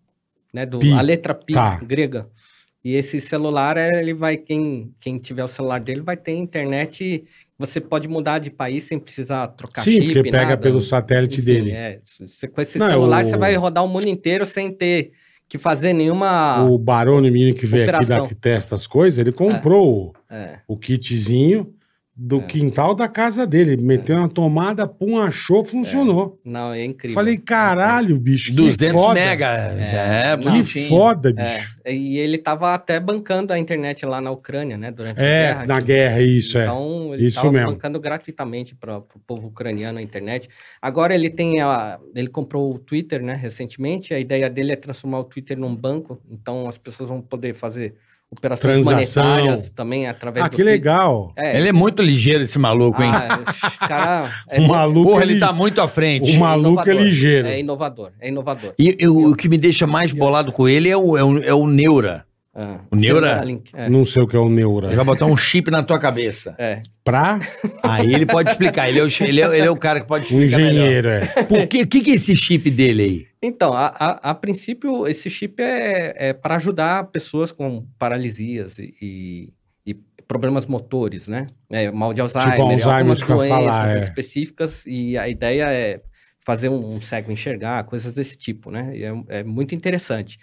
né? 0.53 0.65
Do, 0.65 0.79
Pi. 0.79 0.93
A 0.93 1.01
letra 1.01 1.33
Pi 1.33 1.53
Tá. 1.53 1.79
grega. 1.83 2.29
E 2.85 2.95
esse 2.95 3.19
celular, 3.21 3.77
é, 3.77 3.89
ele 3.99 4.13
vai, 4.13 4.35
quem, 4.37 4.93
quem 4.99 5.17
tiver 5.17 5.43
o 5.43 5.47
celular 5.47 5.79
dele 5.79 6.01
vai 6.01 6.17
ter 6.17 6.33
internet. 6.33 7.23
Você 7.65 7.79
pode 7.79 8.07
mudar 8.09 8.39
de 8.39 8.49
país 8.51 8.83
sem 8.83 8.99
precisar 8.99 9.47
trocar 9.47 9.81
Sim, 9.83 9.91
chip, 10.01 10.05
porque 10.15 10.23
pega 10.31 10.45
nada. 10.47 10.57
pelo 10.57 10.81
satélite 10.81 11.35
Enfim, 11.39 11.45
dele. 11.45 11.71
é, 11.71 11.99
você, 12.19 12.47
com 12.47 12.59
esse 12.61 12.77
Não, 12.77 12.87
celular, 12.87 13.23
o- 13.23 13.27
você 13.27 13.37
vai 13.37 13.55
rodar 13.55 13.85
o 13.85 13.87
mundo 13.87 14.07
inteiro 14.07 14.45
sem 14.45 14.69
ter 14.71 15.11
que 15.47 15.57
fazer 15.57 15.93
nenhuma. 15.93 16.63
O 16.69 16.77
Barone, 16.77 17.31
menino 17.31 17.55
que 17.55 17.65
veio 17.65 17.89
aqui 17.89 18.05
da 18.05 18.27
que 18.27 18.35
testa 18.35 18.75
as 18.75 18.85
coisas, 18.85 19.17
ele 19.17 19.31
comprou 19.31 20.07
o- 20.09 20.13
É, 20.29 20.59
o 20.67 20.75
kitzinho 20.75 21.73
do 22.15 22.37
É. 22.41 22.43
quintal 22.43 22.93
da 22.93 23.07
casa 23.07 23.45
dele. 23.47 23.75
Meteu 23.75 24.15
na 24.15 24.27
tomada, 24.27 24.87
pum, 24.87 25.17
achou, 25.17 25.65
funcionou. 25.65 26.39
não, 26.45 26.71
é 26.71 26.85
incrível. 26.85 27.15
Falei, 27.15 27.37
caralho, 27.37 28.19
bicho. 28.19 28.51
que 28.51 28.55
200 28.57 29.01
foda. 29.01 29.13
mega. 29.19 29.47
é, 29.47 30.37
Que 30.37 30.43
bonitinho. 30.43 30.89
foda, 30.89 31.33
É, 31.35 31.55
bicho. 31.57 31.75
e 31.87 32.17
ele 32.19 32.37
tava 32.37 32.73
até 32.73 32.99
bancando 32.99 33.51
a 33.51 33.57
internet 33.57 34.05
lá 34.05 34.21
na 34.21 34.29
Ucrânia, 34.29 34.77
né? 34.77 34.91
Durante 34.91 35.19
a 35.19 35.23
É, 35.23 35.47
guerra. 35.53 35.65
na 35.65 35.75
tipo, 35.75 35.87
guerra, 35.87 36.21
isso 36.21 36.57
é. 36.59 36.63
Então, 36.63 37.13
ele 37.15 37.25
Isso 37.25 37.37
estava 37.37 37.51
mesmo. 37.51 37.71
bancando 37.71 37.99
gratuitamente 37.99 38.75
para 38.75 38.99
o 38.99 39.03
povo 39.25 39.47
ucraniano 39.47 39.97
a 39.97 40.01
internet. 40.01 40.47
Agora 40.79 41.15
ele 41.15 41.31
tem 41.31 41.61
a. 41.61 41.99
Ele 42.15 42.27
comprou 42.27 42.75
o 42.75 42.77
Twitter, 42.77 43.23
né, 43.23 43.33
recentemente. 43.33 44.13
A 44.13 44.19
ideia 44.19 44.49
dele 44.51 44.71
é 44.71 44.75
transformar 44.75 45.19
o 45.19 45.23
Twitter 45.23 45.57
num 45.57 45.75
banco. 45.75 46.21
Então 46.29 46.67
as 46.69 46.77
pessoas 46.77 47.09
vão 47.09 47.21
poder 47.21 47.55
fazer 47.55 47.95
operações 48.37 48.85
Transação. 48.85 49.23
monetárias 49.23 49.69
também 49.69 50.07
através 50.07 50.45
Ah, 50.45 50.49
do 50.49 50.55
que 50.55 50.63
legal. 50.63 51.31
É, 51.35 51.57
Ele 51.57 51.69
é 51.69 51.71
muito 51.73 52.01
ligeiro, 52.01 52.43
esse 52.43 52.59
maluco, 52.59 53.01
hein? 53.01 53.11
ah, 53.13 53.87
cara 53.87 54.29
é, 54.49 54.59
o 54.59 54.67
maluco, 54.67 55.09
Porra, 55.11 55.23
ele 55.23 55.33
ele, 55.33 55.39
tá 55.39 55.53
muito 55.53 55.81
à 55.81 55.87
frente. 55.87 56.35
o 56.35 56.39
maluco 56.39 56.81
é 56.81 56.83
inovador. 56.91 57.03
ligeiro. 57.03 57.47
é 57.47 57.59
inovador, 57.59 58.11
é 58.19 58.27
inovador. 58.27 58.73
E 58.77 58.95
eu- 58.99 59.15
o 59.15 59.35
que 59.35 59.47
me 59.47 59.57
deixa 59.57 59.87
mais 59.87 60.11
bolado 60.11 60.51
com 60.51 60.67
ele 60.67 60.89
é 60.89 60.97
o, 60.97 61.17
é 61.17 61.23
o, 61.23 61.37
é 61.43 61.53
o 61.53 61.67
Neura. 61.67 62.25
Ah, 62.55 62.77
O 62.91 62.95
Neura? 62.95 63.43
É, 63.73 63.89
Não 63.89 64.05
sei 64.05 64.21
o 64.21 64.27
que 64.27 64.35
é 64.35 64.39
o 64.39 64.47
Neura. 64.47 64.87
Ele 64.87 64.95
vai 64.95 65.05
botar 65.05 65.25
um 65.25 65.35
chip 65.35 65.71
na 65.71 65.81
tua 65.81 65.97
cabeça. 65.97 66.53
é. 66.59 66.81
Pra 67.03 67.39
Aí 67.81 68.13
ele 68.13 68.25
pode 68.25 68.49
explicar. 68.49 68.87
Ele 68.87 68.99
é 68.99 69.03
o, 69.03 69.07
ele 69.21 69.41
é, 69.41 69.57
ele 69.57 69.67
é 69.67 69.71
o 69.71 69.75
cara 69.75 69.99
que 69.99 70.07
pode 70.07 70.23
explicar 70.25 70.57
melhor. 70.57 70.71
engenheiro, 70.85 71.09
é. 71.09 71.19
Por 71.43 71.67
que, 71.67 71.85
que, 71.85 71.99
que 72.01 72.11
é 72.11 72.13
esse 72.13 72.33
chip 72.35 72.69
dele 72.69 73.03
aí? 73.03 73.25
Então, 73.45 73.73
a, 73.73 73.87
a, 73.87 74.29
a 74.31 74.33
princípio, 74.35 75.05
esse 75.05 75.29
chip 75.29 75.61
é, 75.61 76.29
é 76.29 76.33
para 76.33 76.55
ajudar 76.55 77.05
pessoas 77.11 77.51
com 77.51 77.85
paralisias 77.99 78.79
e, 78.79 78.95
e- 79.01 79.53
e 79.85 79.93
problemas 80.25 80.65
motores, 80.65 81.27
né? 81.27 81.47
É, 81.69 81.91
mal 81.91 82.13
de 82.13 82.21
Alzheimer, 82.21 82.51
Tipo 82.51 82.61
Alzheimer, 82.63 82.95
algumas 82.97 83.19
doenças 83.19 83.47
falar, 83.49 83.89
é. 83.89 83.97
específicas, 83.99 84.85
e 84.87 85.17
a 85.17 85.27
ideia 85.27 85.65
é 85.71 86.01
fazer 86.45 86.69
um, 86.69 86.95
um 86.95 87.01
cego 87.01 87.31
enxergar, 87.31 87.83
coisas 87.83 88.13
desse 88.13 88.37
tipo, 88.37 88.71
né? 88.71 88.95
E 88.95 89.03
é, 89.03 89.13
é 89.39 89.43
muito 89.43 89.75
interessante. 89.75 90.39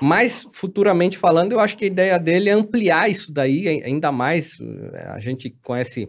Mas, 0.00 0.46
futuramente 0.52 1.18
falando, 1.18 1.52
eu 1.52 1.60
acho 1.60 1.76
que 1.76 1.84
a 1.84 1.88
ideia 1.88 2.18
dele 2.18 2.48
é 2.48 2.52
ampliar 2.52 3.10
isso 3.10 3.32
daí 3.32 3.66
ai- 3.68 3.82
ainda 3.84 4.10
mais. 4.12 4.56
eh, 4.94 5.06
A 5.08 5.18
gente 5.20 5.50
conhece 5.62 6.08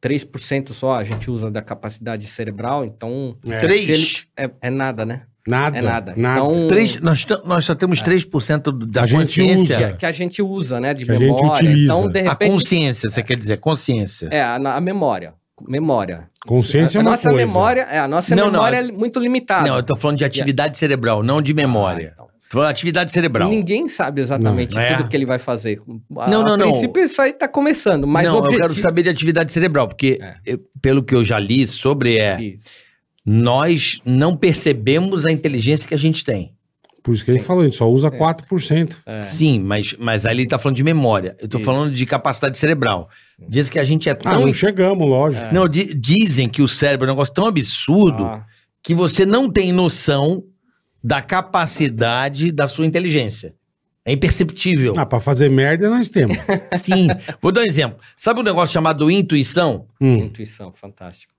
3% 0.00 0.72
só, 0.74 0.94
a 0.98 1.04
gente 1.04 1.30
usa 1.30 1.50
da 1.50 1.62
capacidade 1.62 2.26
cerebral, 2.26 2.84
então 2.84 3.36
É. 3.46 3.58
Três. 3.58 3.82
se 3.86 3.92
ele- 3.92 4.06
é, 4.36 4.50
é 4.62 4.70
nada, 4.70 5.04
né? 5.06 5.22
Nada. 5.48 5.78
É 5.78 5.82
nada. 5.82 6.14
nada. 6.16 6.40
Então, 6.40 6.68
Três, 6.68 7.00
nós, 7.00 7.26
nós 7.44 7.64
só 7.64 7.74
temos 7.74 8.02
3% 8.02 8.86
da 8.86 9.02
A 9.02 9.06
gente 9.06 9.18
consciência. 9.18 9.76
usa. 9.78 9.92
que 9.92 10.06
a 10.06 10.12
gente 10.12 10.42
usa, 10.42 10.78
né, 10.80 10.92
de 10.94 11.04
Que 11.04 11.10
a 11.12 11.14
gente 11.16 11.24
memória. 11.24 11.52
utiliza. 11.70 11.94
Então, 11.94 12.08
de 12.10 12.18
A 12.20 12.30
repente, 12.30 12.50
consciência, 12.52 13.10
você 13.10 13.22
quer 13.22 13.36
dizer, 13.36 13.56
consciência. 13.58 14.28
é 14.30 14.42
a, 14.42 14.54
a 14.56 14.80
memória, 14.80 15.32
memória. 15.66 16.28
Consciência 16.46 16.98
é 16.98 17.00
a 17.00 17.02
uma 17.02 17.10
nossa 17.12 17.28
coisa. 17.30 17.46
memória, 17.46 17.82
é 17.90 17.98
a 17.98 18.08
nossa 18.08 18.34
Não, 18.36 18.44
não, 18.46 18.52
memória 18.52 18.76
é- 18.76 18.88
é 18.88 18.92
muito 18.92 19.18
limitada. 19.20 19.68
Não, 19.68 19.76
eu 19.76 19.82
tô 19.82 19.96
falando 19.96 20.18
de 20.18 20.24
atividade 20.24 20.76
cerebral, 20.78 21.22
não 21.22 21.40
de 21.42 21.52
memória. 21.54 22.08
Ah, 22.10 22.12
então. 22.14 22.30
Tô 22.50 22.56
falando 22.58 22.66
de 22.68 22.72
atividade 22.72 23.12
cerebral. 23.12 23.48
Ninguém 23.48 23.88
sabe 23.88 24.20
exatamente 24.20 24.74
Não. 24.74 24.82
É. 24.82 24.96
tudo 24.96 25.08
que 25.08 25.16
ele 25.16 25.24
vai 25.26 25.38
fazer. 25.38 25.78
A, 26.18 26.28
Não, 26.28 26.42
não, 26.42 26.54
a 26.54 26.56
não. 26.56 26.70
princípio, 26.70 27.02
isso 27.04 27.22
aí 27.22 27.32
tá 27.32 27.46
começando, 27.46 28.06
mas 28.08 28.26
não, 28.26 28.38
objetivo... 28.38 28.56
eu 28.62 28.68
quero 28.68 28.74
saber 28.80 29.02
de 29.04 29.08
atividade 29.08 29.52
cerebral, 29.52 29.86
porque 29.86 30.18
É. 30.20 30.34
eu- 30.44 30.60
pelo 30.82 31.00
que 31.02 31.14
eu 31.14 31.24
já 31.24 31.38
li 31.38 31.66
sobre 31.68 32.18
é, 32.18 32.40
Isso. 32.42 32.70
Nós 33.24 34.00
não 34.04 34.36
percebemos 34.36 35.26
a 35.26 35.32
inteligência 35.32 35.86
que 35.88 35.94
a 35.94 35.98
gente 35.98 36.24
tem. 36.24 36.52
Por 37.02 37.14
isso 37.14 37.24
que 37.24 37.30
ele 37.30 37.38
Sim. 37.40 37.44
falou, 37.46 37.62
a 37.62 37.64
gente 37.64 37.76
só 37.78 37.90
usa 37.90 38.10
4%. 38.10 38.96
É. 39.06 39.22
Sim, 39.22 39.58
mas, 39.60 39.94
mas 39.98 40.26
aí 40.26 40.36
ele 40.36 40.46
tá 40.46 40.58
falando 40.58 40.76
de 40.76 40.84
memória. 40.84 41.34
Eu 41.40 41.48
tô 41.48 41.56
Isso. 41.56 41.64
falando 41.64 41.92
de 41.94 42.04
capacidade 42.04 42.58
cerebral. 42.58 43.08
Diz 43.48 43.70
que 43.70 43.78
a 43.78 43.84
gente 43.84 44.08
é 44.08 44.12
Ah, 44.12 44.16
tão. 44.16 44.40
não 44.46 44.52
chegamos, 44.52 45.08
lógico. 45.08 45.46
É. 45.46 45.52
Não, 45.52 45.66
di- 45.66 45.94
dizem 45.94 46.46
que 46.46 46.60
o 46.60 46.68
cérebro 46.68 47.06
é 47.06 47.10
um 47.10 47.14
negócio 47.14 47.32
tão 47.32 47.46
absurdo 47.46 48.24
Ah, 48.24 48.44
que 48.82 48.94
você 48.94 49.24
não 49.24 49.50
tem 49.50 49.72
noção 49.72 50.44
da 51.02 51.22
capacidade 51.22 52.52
da 52.52 52.68
sua 52.68 52.84
inteligência. 52.84 53.54
É 54.04 54.12
imperceptível. 54.12 54.92
Ah, 54.96 55.06
pra 55.06 55.20
fazer 55.20 55.48
merda 55.48 55.88
nós 55.88 56.10
temos. 56.10 56.36
Sim. 56.76 57.08
Vou 57.40 57.50
dar 57.52 57.62
um 57.62 57.64
exemplo. 57.64 57.98
Sabe 58.16 58.40
um 58.40 58.42
negócio 58.42 58.72
chamado 58.74 59.10
intuição? 59.10 59.86
Hum. 60.00 60.16
intuição, 60.16 60.70
fantástico. 60.74 61.32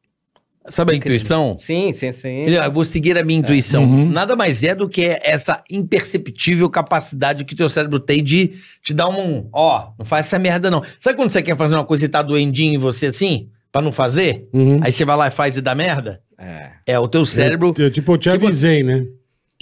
Sabe 0.68 0.94
a 0.94 0.96
Incrível. 0.96 1.16
intuição? 1.16 1.58
Sim, 1.60 1.92
sim, 1.92 2.12
sim. 2.12 2.30
Ele, 2.30 2.56
Eu 2.56 2.72
vou 2.72 2.86
seguir 2.86 3.18
a 3.18 3.24
minha 3.24 3.40
intuição. 3.40 3.84
Uhum. 3.84 4.10
Nada 4.12 4.36
mais 4.36 4.64
é 4.64 4.76
do 4.76 4.88
que 4.88 5.18
essa 5.24 5.64
imperceptível 5.72 6.70
capacidade 6.70 7.44
que 7.46 7.56
teu 7.56 7.68
cérebro 7.68 8.00
tem 8.00 8.24
de 8.24 8.52
te 8.84 8.94
dar 8.94 9.08
um. 9.10 9.50
Ó, 9.52 9.90
não 9.98 10.06
faz 10.06 10.28
essa 10.28 10.38
merda 10.38 10.70
não. 10.70 10.84
Sabe 11.00 11.16
quando 11.16 11.32
você 11.32 11.42
quer 11.42 11.58
fazer 11.58 11.74
uma 11.76 11.84
coisa 11.86 12.06
e 12.06 12.08
tá 12.10 12.22
doendinho 12.22 12.76
em 12.76 12.78
você 12.78 13.08
assim? 13.08 13.50
Pra 13.72 13.82
não 13.82 13.92
fazer? 13.92 14.48
Uhum. 14.54 14.80
Aí 14.84 14.92
você 14.92 15.04
vai 15.04 15.16
lá 15.18 15.28
e 15.28 15.32
faz 15.32 15.58
e 15.58 15.62
dá 15.62 15.74
merda? 15.74 16.22
É. 16.38 16.70
É 16.88 17.00
o 17.00 17.08
teu 17.08 17.26
cérebro. 17.26 17.74
Eu, 17.78 17.86
eu, 17.86 17.92
tipo, 17.92 18.14
eu 18.14 18.18
te 18.18 18.30
você- 18.30 18.36
avisei, 18.36 18.84
né? 18.84 19.06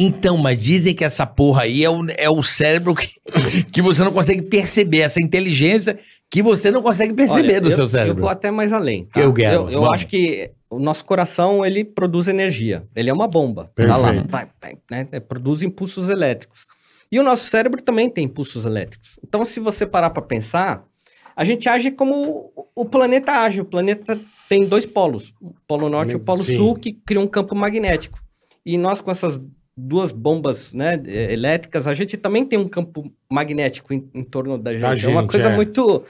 Então, 0.02 0.38
mas 0.38 0.62
dizem 0.64 0.94
que 0.96 1.04
essa 1.04 1.26
porra 1.26 1.64
aí 1.64 1.84
é 1.84 1.90
o, 1.90 2.06
é 2.18 2.30
o 2.30 2.42
cérebro 2.42 2.96
que, 2.96 3.08
que 3.72 3.82
você 3.82 4.02
não 4.04 4.12
consegue 4.14 4.42
perceber, 4.44 5.00
essa 5.00 5.22
inteligência 5.22 6.00
que 6.32 6.42
você 6.42 6.72
não 6.72 6.82
consegue 6.82 7.14
perceber 7.14 7.54
Olha, 7.54 7.62
do 7.62 7.68
eu- 7.68 7.72
seu 7.72 7.88
cérebro. 7.88 8.18
Eu 8.18 8.22
vou 8.22 8.30
até 8.30 8.50
mais 8.50 8.72
além. 8.72 9.06
tá? 9.14 9.20
Eu 9.20 9.34
quero, 9.34 9.64
Eu, 9.64 9.70
eu 9.70 9.92
acho 9.94 10.08
que 10.08 10.52
o 10.70 10.80
nosso 10.80 11.04
coração, 11.04 11.66
ele 11.66 11.84
produz 11.84 12.28
energia. 12.28 12.88
Ele 12.96 13.10
é 13.10 13.14
uma 13.14 13.28
bomba. 13.28 13.72
Tá 13.76 13.98
lá, 13.98 14.14
né? 14.14 15.08
É, 15.12 15.20
Produz 15.20 15.62
impulsos 15.64 16.10
elétricos. 16.10 16.68
E 17.12 17.20
o 17.20 17.24
nosso 17.24 17.48
cérebro 17.48 17.82
também 17.82 18.10
tem 18.10 18.26
impulsos 18.26 18.66
elétricos. 18.66 19.20
Então, 19.24 19.44
se 19.44 19.60
você 19.60 19.86
parar 19.86 20.12
para 20.12 20.22
pensar, 20.22 20.86
a 21.36 21.44
gente 21.44 21.68
age 21.68 21.90
como 21.92 22.52
o- 22.76 22.86
planeta 22.86 23.32
age. 23.32 23.62
O 23.62 23.66
planeta 23.66 24.20
tem 24.48 24.66
dois 24.68 24.86
polos, 24.86 25.34
o 25.42 25.54
polo 25.68 25.90
norte 25.90 26.12
e 26.14 26.16
o 26.16 26.20
polo 26.20 26.44
Sim. 26.44 26.56
sul, 26.56 26.76
que 26.76 26.94
criam 26.94 27.24
um 27.24 27.28
campo 27.28 27.56
magnético. 27.56 28.20
E 28.64 28.78
nós, 28.78 29.02
com 29.02 29.10
essas 29.10 29.40
duas 29.76 30.12
bombas 30.12 30.72
né, 30.74 31.02
eh, 31.08 31.34
elétricas, 31.34 31.88
a 31.88 31.94
gente 31.94 32.18
também 32.18 32.46
tem 32.46 32.60
um 32.60 32.68
campo 32.68 33.12
magnético 33.32 33.94
em, 33.94 34.08
em 34.14 34.24
torno 34.24 34.58
da 34.58 34.74
gente. 34.74 35.06
é 35.06 35.08
uma 35.10 35.22
gente, 35.22 35.32
coisa 35.32 35.50
é. 35.50 35.56
muito. 35.56 36.04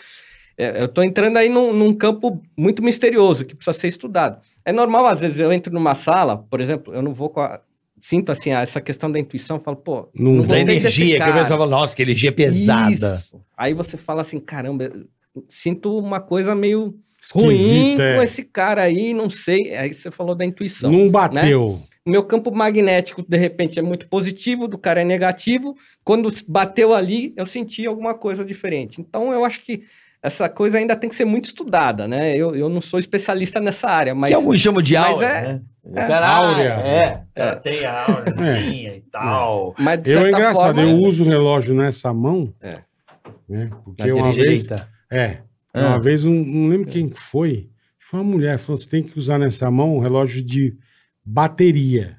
É, 0.59 0.81
eu 0.81 0.87
estou 0.87 1.05
entrando 1.05 1.37
aí 1.37 1.47
num, 1.47 1.71
num 1.71 1.93
campo 1.93 2.43
muito 2.57 2.83
misterioso 2.83 3.45
que 3.45 3.55
precisa 3.55 3.73
ser 3.79 3.87
estudado. 3.87 4.41
É 4.65 4.73
normal, 4.73 5.05
às 5.05 5.21
vezes, 5.21 5.39
eu 5.39 5.53
entro 5.53 5.73
numa 5.73 5.95
sala, 5.95 6.37
por 6.37 6.59
exemplo, 6.59 6.93
eu 6.93 7.01
não 7.01 7.13
vou 7.13 7.29
com 7.29 7.39
a. 7.39 7.61
Sinto 8.01 8.31
assim, 8.31 8.51
essa 8.51 8.79
questão 8.79 9.11
da 9.11 9.19
intuição, 9.19 9.59
falo, 9.59 9.77
pô, 9.77 10.09
Não 10.13 10.33
da 10.33 10.37
gostei 10.39 10.63
desse 10.65 10.77
energia, 10.77 11.23
que 11.23 11.29
eu 11.29 11.33
pensava, 11.33 11.65
nossa, 11.65 11.95
que 11.95 12.01
energia 12.01 12.31
pesada. 12.31 12.91
Isso. 12.91 13.41
Aí 13.57 13.73
você 13.73 13.97
fala 13.97 14.21
assim, 14.21 14.39
caramba, 14.39 14.89
sinto 15.49 15.97
uma 15.97 16.21
coisa 16.21 16.55
meio 16.55 16.95
ruim 17.33 17.53
Esquisito, 17.53 18.01
é. 18.01 18.15
com 18.15 18.21
esse 18.21 18.43
cara 18.43 18.83
aí, 18.83 19.13
não 19.13 19.29
sei. 19.29 19.75
Aí 19.75 19.93
você 19.93 20.09
falou 20.11 20.33
da 20.33 20.45
intuição. 20.45 20.89
Não 20.91 21.09
bateu. 21.09 21.81
O 22.05 22.09
meu 22.09 22.23
campo 22.23 22.53
magnético, 22.55 23.21
de 23.21 23.37
repente, 23.37 23.79
é 23.79 23.81
muito 23.81 24.07
positivo, 24.07 24.67
do 24.67 24.77
cara 24.77 25.01
é 25.01 25.05
negativo. 25.05 25.75
Quando 26.03 26.31
bateu 26.47 26.93
ali, 26.93 27.33
eu 27.35 27.45
senti 27.45 27.85
alguma 27.85 28.13
coisa 28.13 28.45
diferente. 28.45 29.01
Então, 29.01 29.33
eu 29.33 29.43
acho 29.43 29.61
que 29.61 29.83
essa 30.21 30.49
coisa 30.49 30.77
ainda 30.77 30.95
tem 30.95 31.09
que 31.09 31.15
ser 31.15 31.25
muito 31.25 31.45
estudada, 31.45 32.07
né? 32.07 32.35
Eu, 32.35 32.55
eu 32.55 32.67
não 32.69 32.81
sou 32.81 32.99
especialista 32.99 33.59
nessa 33.59 33.89
área, 33.89 34.13
mas... 34.13 34.29
que 34.29 34.35
alguns 34.35 34.59
chamam 34.59 34.81
de 34.81 34.95
mas 34.95 35.07
aura, 35.07 35.25
é- 35.25 35.41
né? 35.41 35.61
É. 35.95 36.07
cara, 36.07 36.27
Áurea. 36.27 36.73
É, 36.85 37.23
ela 37.33 37.55
tem 37.55 37.85
a 37.85 38.05
aurazinha 38.05 38.95
e 38.97 39.01
tal. 39.11 39.73
mas 39.79 40.01
de 40.01 40.11
Eu 40.11 40.25
é 40.25 40.29
engraçado, 40.29 40.75
forma, 40.75 40.81
eu 40.81 40.95
uso 40.97 41.23
o 41.23 41.27
relógio 41.27 41.73
nessa 41.73 42.13
mão. 42.13 42.53
É. 42.61 42.79
Né? 43.47 43.69
Porque 43.83 44.05
Na 44.05 44.13
uma 44.13 44.31
vez. 44.31 44.35
Direita. 44.35 44.89
É. 45.09 45.39
Ah. 45.73 45.87
Uma 45.87 45.99
vez, 45.99 46.25
um, 46.25 46.33
não 46.33 46.69
lembro 46.69 46.87
quem 46.87 47.09
que 47.09 47.19
foi. 47.19 47.69
Foi 47.97 48.19
uma 48.19 48.31
mulher. 48.31 48.59
Falou: 48.59 48.77
você 48.77 48.89
tem 48.89 49.01
que 49.01 49.17
usar 49.17 49.39
nessa 49.39 49.71
mão 49.71 49.95
um 49.95 49.99
relógio 49.99 50.43
de 50.43 50.75
bateria. 51.25 52.17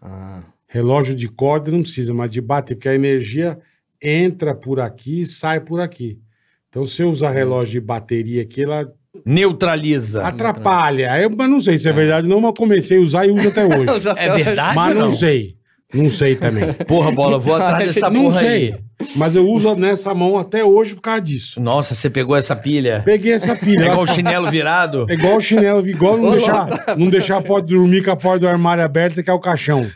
Ah, 0.00 0.42
Relógio 0.70 1.14
de 1.14 1.28
corda 1.28 1.70
não 1.70 1.80
precisa, 1.80 2.12
mas 2.12 2.30
de 2.30 2.42
bateria, 2.42 2.76
porque 2.76 2.88
a 2.90 2.94
energia 2.94 3.58
entra 4.02 4.54
por 4.54 4.78
aqui 4.80 5.22
e 5.22 5.26
sai 5.26 5.60
por 5.60 5.80
aqui. 5.80 6.20
Então, 6.70 6.84
se 6.84 7.02
eu 7.02 7.08
usar 7.08 7.30
relógio 7.30 7.80
de 7.80 7.86
bateria 7.86 8.42
aqui, 8.42 8.62
ela 8.64 8.86
Neutraliza. 9.24 10.22
atrapalha. 10.22 11.18
Eu 11.20 11.30
mas 11.34 11.48
não 11.50 11.60
sei 11.60 11.78
se 11.78 11.88
é 11.88 11.92
verdade, 11.92 12.28
não, 12.28 12.40
mas 12.40 12.52
comecei 12.56 12.98
a 12.98 13.00
usar 13.00 13.26
e 13.26 13.30
uso 13.30 13.48
até 13.48 13.64
hoje. 13.66 14.08
É 14.16 14.30
verdade 14.30 14.76
mas 14.76 14.88
ou 14.94 14.94
não 15.02 15.08
não? 15.08 15.16
sei. 15.16 15.56
Não 15.94 16.10
sei 16.10 16.36
também. 16.36 16.70
Porra, 16.86 17.10
bola, 17.10 17.38
vou 17.38 17.54
atrás 17.54 17.94
dessa 17.94 18.10
não 18.10 18.24
porra 18.24 18.40
sei. 18.40 18.48
aí. 18.74 18.74
Mas 19.16 19.34
eu 19.34 19.48
uso 19.48 19.74
nessa 19.74 20.12
mão 20.12 20.36
até 20.36 20.62
hoje 20.62 20.94
por 20.94 21.00
causa 21.00 21.22
disso. 21.22 21.58
Nossa, 21.60 21.94
você 21.94 22.10
pegou 22.10 22.36
essa 22.36 22.54
pilha? 22.54 23.00
Peguei 23.06 23.32
essa 23.32 23.56
pilha. 23.56 23.84
É 23.84 23.86
igual 23.86 24.02
o 24.02 24.06
chinelo 24.06 24.50
virado? 24.50 25.06
É 25.08 25.14
igual 25.14 25.36
o 25.36 25.40
chinelo, 25.40 25.88
igual 25.88 26.18
não 26.18 26.32
deixar, 26.32 26.68
não 26.98 27.08
deixar 27.08 27.38
a 27.38 27.42
porta 27.42 27.68
dormir 27.68 28.04
com 28.04 28.10
a 28.10 28.16
porta 28.16 28.40
do 28.40 28.48
armário 28.48 28.84
aberta, 28.84 29.22
que 29.22 29.30
é 29.30 29.32
o 29.32 29.38
caixão. 29.40 29.88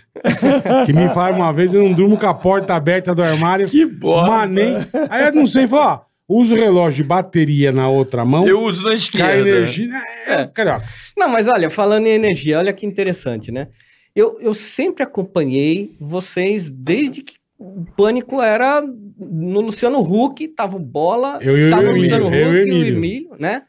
Que 0.86 0.92
me 0.94 1.08
falaram 1.08 1.36
uma 1.38 1.52
vez, 1.52 1.74
eu 1.74 1.82
não 1.82 1.92
durmo 1.92 2.16
com 2.16 2.26
a 2.26 2.32
porta 2.32 2.74
aberta 2.74 3.14
do 3.14 3.22
armário. 3.22 3.66
Que 3.66 3.84
bosta. 3.84 4.30
Mas 4.30 4.50
nem. 4.50 4.76
Aí 5.10 5.26
eu 5.26 5.32
não 5.34 5.44
sei, 5.46 5.66
falar, 5.68 5.94
ó, 5.94 6.00
uso 6.32 6.54
o 6.54 6.58
relógio 6.58 7.02
de 7.02 7.08
bateria 7.08 7.70
na 7.72 7.88
outra 7.88 8.24
mão, 8.24 8.46
Eu 8.46 8.60
uso 8.62 8.82
na 8.82 8.88
cai 8.90 8.96
esquerda. 8.96 9.48
energia. 9.48 9.90
É, 10.26 10.46
carioca. 10.46 10.84
Não, 11.16 11.28
mas 11.28 11.48
olha, 11.48 11.68
falando 11.70 12.06
em 12.06 12.10
energia, 12.10 12.58
olha 12.58 12.72
que 12.72 12.86
interessante, 12.86 13.50
né? 13.52 13.68
Eu, 14.14 14.38
eu 14.40 14.52
sempre 14.54 15.02
acompanhei 15.02 15.96
vocês 16.00 16.70
desde 16.70 17.22
que 17.22 17.34
o 17.58 17.84
pânico 17.96 18.42
era 18.42 18.82
no 19.18 19.60
Luciano 19.60 19.98
Huck, 20.00 20.48
tava 20.48 20.76
o 20.76 20.80
Bola, 20.80 21.38
Eu 21.40 21.56
e 21.56 21.68
o 21.68 21.70
tava 21.70 21.88
o 21.88 21.94
Luciano 21.94 22.34
eu 22.34 22.46
o 22.46 22.50
Huck 22.50 22.68
e 22.68 22.72
o. 22.72 22.84
Emílio, 22.84 23.30
né? 23.38 23.62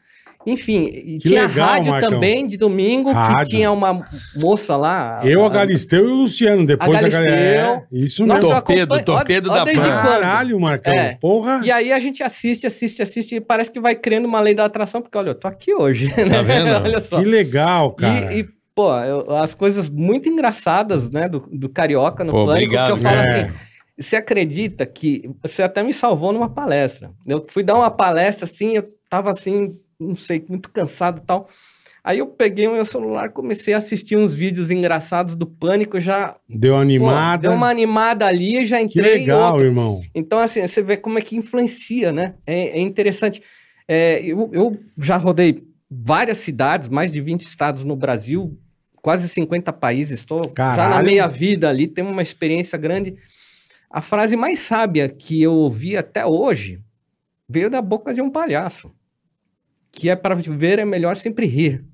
Enfim, 0.46 0.90
Que 0.90 1.18
tinha 1.28 1.46
legal, 1.46 1.68
rádio 1.68 1.90
Marcão. 1.92 2.10
também 2.10 2.46
de 2.46 2.56
domingo, 2.56 3.12
Rádio. 3.12 3.38
que 3.44 3.50
tinha 3.50 3.70
uma 3.72 4.06
moça 4.42 4.76
lá. 4.76 5.20
Eu, 5.24 5.44
a 5.44 5.48
Galisteu 5.48 6.04
e 6.08 6.12
o 6.12 6.14
Luciano. 6.14 6.66
Depois 6.66 7.02
A 7.02 7.06
a, 7.06 7.08
galera. 7.08 7.34
É, 7.34 7.54
Galisteu. 7.62 7.86
isso 7.92 8.26
mesmo. 8.26 8.48
Torpedo, 8.50 9.02
torpedo 9.04 9.50
olha- 9.50 9.56
da 9.58 9.62
olha 9.62 9.72
desde 9.72 9.82
Pan. 9.82 10.02
quando. 10.02 10.20
Caralho, 10.20 10.60
Marcão. 10.60 10.92
É. 10.92 11.16
Porra. 11.20 11.60
E 11.64 11.70
aí 11.70 11.92
a 11.92 11.98
gente 11.98 12.22
assiste, 12.22 12.66
assiste, 12.66 13.02
assiste, 13.02 13.34
e 13.36 13.40
parece 13.40 13.70
que 13.70 13.80
vai 13.80 13.94
criando 13.94 14.26
uma 14.26 14.40
lei 14.40 14.54
da 14.54 14.64
atração, 14.64 15.00
porque 15.00 15.16
olha, 15.16 15.30
eu 15.30 15.34
tô 15.34 15.48
aqui 15.48 15.72
hoje. 15.74 16.08
Tá 16.10 16.42
vendo? 16.42 16.68
olha 16.84 17.00
só. 17.00 17.18
Que 17.18 17.24
legal, 17.24 17.92
cara. 17.92 18.34
E, 18.34 18.40
e, 18.40 18.48
pô, 18.74 18.94
eu- 19.00 19.34
as 19.36 19.54
coisas 19.54 19.88
muito 19.88 20.28
engraçadas, 20.28 21.10
né, 21.10 21.28
do, 21.28 21.48
do 21.52 21.68
Carioca 21.68 22.22
no 22.24 22.32
Pô, 22.32 22.46
Pânico, 22.46 22.64
obrigado, 22.64 22.86
que 22.86 22.92
eu 22.92 22.96
falo 22.98 23.16
É. 23.16 23.40
assim, 23.44 23.52
você 23.98 24.16
acredita 24.16 24.84
que 24.84 25.30
você 25.40 25.62
até 25.62 25.82
me 25.82 25.94
salvou 25.94 26.32
numa 26.32 26.50
palestra. 26.50 27.10
Eu 27.26 27.46
fui 27.48 27.62
dar 27.62 27.76
uma 27.76 27.90
palestra, 27.90 28.44
assim, 28.44 28.74
eu 28.76 28.84
tava 29.08 29.30
assim, 29.30 29.76
não 29.98 30.16
sei, 30.16 30.44
muito 30.48 30.70
cansado 30.70 31.20
e 31.22 31.26
tal. 31.26 31.48
Aí 32.02 32.18
eu 32.18 32.26
peguei 32.26 32.66
o 32.68 32.72
meu 32.72 32.84
celular, 32.84 33.30
comecei 33.30 33.72
a 33.72 33.78
assistir 33.78 34.14
uns 34.14 34.32
vídeos 34.32 34.70
engraçados 34.70 35.34
do 35.34 35.46
Pânico, 35.46 35.98
já 35.98 36.36
Deu 36.46 36.74
pô, 36.74 36.80
animada. 36.80 37.48
deu 37.48 37.52
uma 37.52 37.70
animada 37.70 38.26
ali 38.26 38.58
e 38.58 38.66
já 38.66 38.76
Que 38.78 38.84
entrei 38.84 39.16
em 39.16 39.18
legal, 39.20 39.58
irmão. 39.58 40.02
Então, 40.14 40.38
assim, 40.38 40.66
você 40.66 40.82
vê 40.82 40.98
como 40.98 41.18
é 41.18 41.22
que 41.22 41.34
influencia, 41.34 42.12
né? 42.12 42.34
É, 42.46 42.78
é 42.78 42.80
interessante. 42.80 43.40
É, 43.88 44.20
eu, 44.22 44.50
eu 44.52 44.78
já 44.98 45.16
rodei 45.16 45.66
várias 45.90 46.38
cidades, 46.38 46.88
mais 46.88 47.10
de 47.10 47.22
20 47.22 47.40
estados 47.42 47.84
no 47.84 47.96
Brasil, 47.96 48.58
quase 49.00 49.28
50 49.28 49.72
países, 49.72 50.20
estou 50.20 50.52
já 50.56 50.88
na 50.88 51.02
meia 51.02 51.26
vida 51.26 51.68
ali, 51.68 51.86
tenho 51.86 52.08
uma 52.10 52.22
experiência 52.22 52.76
grande. 52.76 53.16
A 53.90 54.00
frase 54.02 54.36
mais 54.36 54.58
sábia 54.58 55.08
que 55.08 55.40
eu 55.40 55.52
ouvi 55.54 55.96
até 55.96 56.26
hoje 56.26 56.80
veio 57.48 57.70
da 57.70 57.80
boca 57.80 58.12
de 58.12 58.20
um 58.20 58.30
palhaço, 58.30 58.90
que 59.94 60.08
é 60.10 60.16
para 60.16 60.34
viver 60.34 60.78
é 60.78 60.84
melhor 60.84 61.16
sempre 61.16 61.46
rir. 61.46 61.84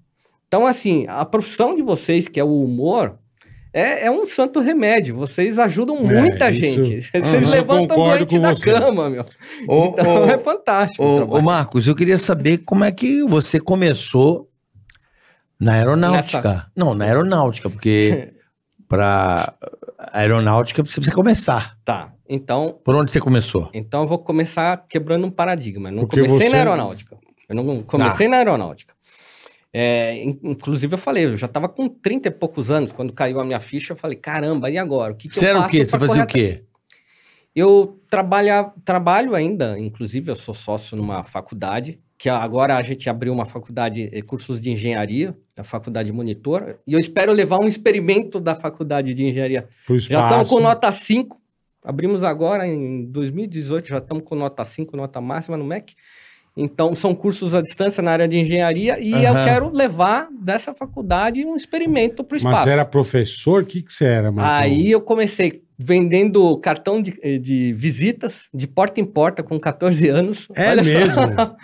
Então, 0.48 0.66
assim, 0.66 1.06
a 1.08 1.24
profissão 1.24 1.76
de 1.76 1.82
vocês, 1.82 2.26
que 2.26 2.40
é 2.40 2.44
o 2.44 2.62
humor, 2.64 3.18
é, 3.72 4.06
é 4.06 4.10
um 4.10 4.26
santo 4.26 4.58
remédio. 4.58 5.14
Vocês 5.14 5.58
ajudam 5.60 5.96
muita 5.96 6.46
É, 6.46 6.50
isso- 6.50 6.82
gente. 6.82 7.02
Vocês 7.02 7.26
Isso 7.26 7.36
eu 7.36 7.50
levantam 7.60 7.96
doente 7.96 8.38
da 8.38 8.54
você. 8.54 8.72
cama, 8.72 9.08
meu. 9.08 9.24
Ô, 9.68 9.84
Então 9.86 10.24
ô, 10.24 10.30
é 10.30 10.38
fantástico. 10.38 11.04
o 11.04 11.06
ô, 11.06 11.16
trabalho. 11.18 11.38
ô, 11.38 11.42
Marcos, 11.42 11.86
eu 11.86 11.94
queria 11.94 12.18
saber 12.18 12.58
como 12.58 12.82
é 12.84 12.90
que 12.90 13.22
você 13.22 13.60
começou 13.60 14.48
na 15.60 15.74
aeronáutica. 15.74 16.38
Nessa- 16.42 16.66
Não, 16.74 16.94
na 16.94 17.04
aeronáutica, 17.04 17.70
porque 17.70 18.32
pra 18.88 19.54
aeronáutica 20.12 20.82
você 20.84 20.94
precisa 20.96 21.14
começar. 21.14 21.76
Tá. 21.84 22.12
Então, 22.28 22.78
Por 22.84 22.94
onde 22.94 23.10
você 23.10 23.20
começou? 23.20 23.68
então 23.74 24.02
eu 24.02 24.08
vou 24.08 24.18
começar 24.18 24.84
quebrando 24.88 25.26
um 25.26 25.30
paradigma. 25.30 25.90
Não 25.90 26.00
Porque 26.06 26.16
comecei 26.22 26.46
você- 26.46 26.52
na 26.52 26.58
aeronáutica. 26.58 27.16
Eu 27.50 27.56
não 27.56 27.82
comecei 27.82 28.26
Tá. 28.26 28.30
na 28.30 28.36
aeronáutica. 28.38 28.94
É, 29.72 30.14
in- 30.24 30.38
inclusive, 30.42 30.94
eu 30.94 30.98
falei, 30.98 31.24
eu 31.26 31.36
já 31.36 31.46
estava 31.46 31.68
com 31.68 31.88
30 31.88 32.28
e 32.28 32.30
poucos 32.30 32.70
anos, 32.70 32.92
quando 32.92 33.12
caiu 33.12 33.38
a 33.40 33.44
minha 33.44 33.60
ficha, 33.60 33.92
eu 33.92 33.96
falei, 33.96 34.16
caramba, 34.16 34.70
e 34.70 34.78
agora? 34.78 35.12
O 35.12 35.16
que, 35.16 35.28
que 35.28 35.36
Você 35.38 35.44
eu 35.44 35.50
era 35.50 35.60
o 35.60 35.68
quê? 35.68 35.84
Você 35.84 35.98
fazia 35.98 36.22
o 36.24 36.26
quê? 36.26 36.64
Eu 37.54 38.00
trabalha, 38.08 38.72
trabalho 38.84 39.34
ainda, 39.34 39.78
inclusive 39.78 40.30
eu 40.30 40.36
sou 40.36 40.54
sócio 40.54 40.96
numa 40.96 41.22
faculdade, 41.24 42.00
que 42.16 42.28
agora 42.28 42.76
a 42.76 42.82
gente 42.82 43.08
abriu 43.10 43.32
uma 43.32 43.46
faculdade, 43.46 44.08
eh, 44.12 44.22
cursos 44.22 44.60
de 44.60 44.70
engenharia, 44.70 45.36
a 45.56 45.64
faculdade 45.64 46.12
monitor, 46.12 46.78
e 46.86 46.92
eu 46.92 46.98
espero 46.98 47.32
levar 47.32 47.58
um 47.58 47.66
experimento 47.66 48.38
da 48.38 48.54
faculdade 48.54 49.14
de 49.14 49.24
engenharia. 49.24 49.68
Já 50.10 50.24
estamos 50.28 50.48
com 50.48 50.60
nota 50.60 50.92
5, 50.92 51.40
abrimos 51.84 52.22
agora 52.22 52.66
em 52.66 53.04
2018, 53.06 53.88
já 53.88 53.98
estamos 53.98 54.22
com 54.24 54.34
nota 54.34 54.64
5, 54.64 54.96
nota 54.96 55.20
máxima 55.20 55.56
no 55.56 55.64
MEC. 55.64 55.94
Então, 56.60 56.94
são 56.94 57.14
cursos 57.14 57.54
à 57.54 57.62
distância 57.62 58.02
na 58.02 58.10
área 58.10 58.28
de 58.28 58.38
engenharia 58.38 58.98
e 59.00 59.12
eu 59.24 59.32
Aham. 59.32 59.44
quero 59.44 59.72
levar 59.74 60.28
dessa 60.40 60.74
faculdade 60.74 61.44
um 61.46 61.56
experimento 61.56 62.22
para 62.22 62.36
o 62.36 62.40
Mas 62.42 62.42
espaço. 62.52 62.64
você 62.64 62.70
era 62.70 62.84
professor? 62.84 63.62
O 63.62 63.66
que, 63.66 63.82
que 63.82 63.92
você 63.92 64.04
era? 64.04 64.30
Aí 64.36 64.90
eu 64.90 65.00
comecei 65.00 65.62
vendendo 65.78 66.58
cartão 66.58 67.00
de, 67.00 67.18
eh, 67.22 67.38
de 67.38 67.72
visitas, 67.72 68.42
de 68.52 68.66
porta 68.68 69.00
em 69.00 69.04
porta, 69.04 69.42
com 69.42 69.58
14 69.58 70.08
anos. 70.08 70.46
É 70.54 70.68
Olha 70.68 70.84
só. 70.84 70.90
mesmo? 70.90 71.20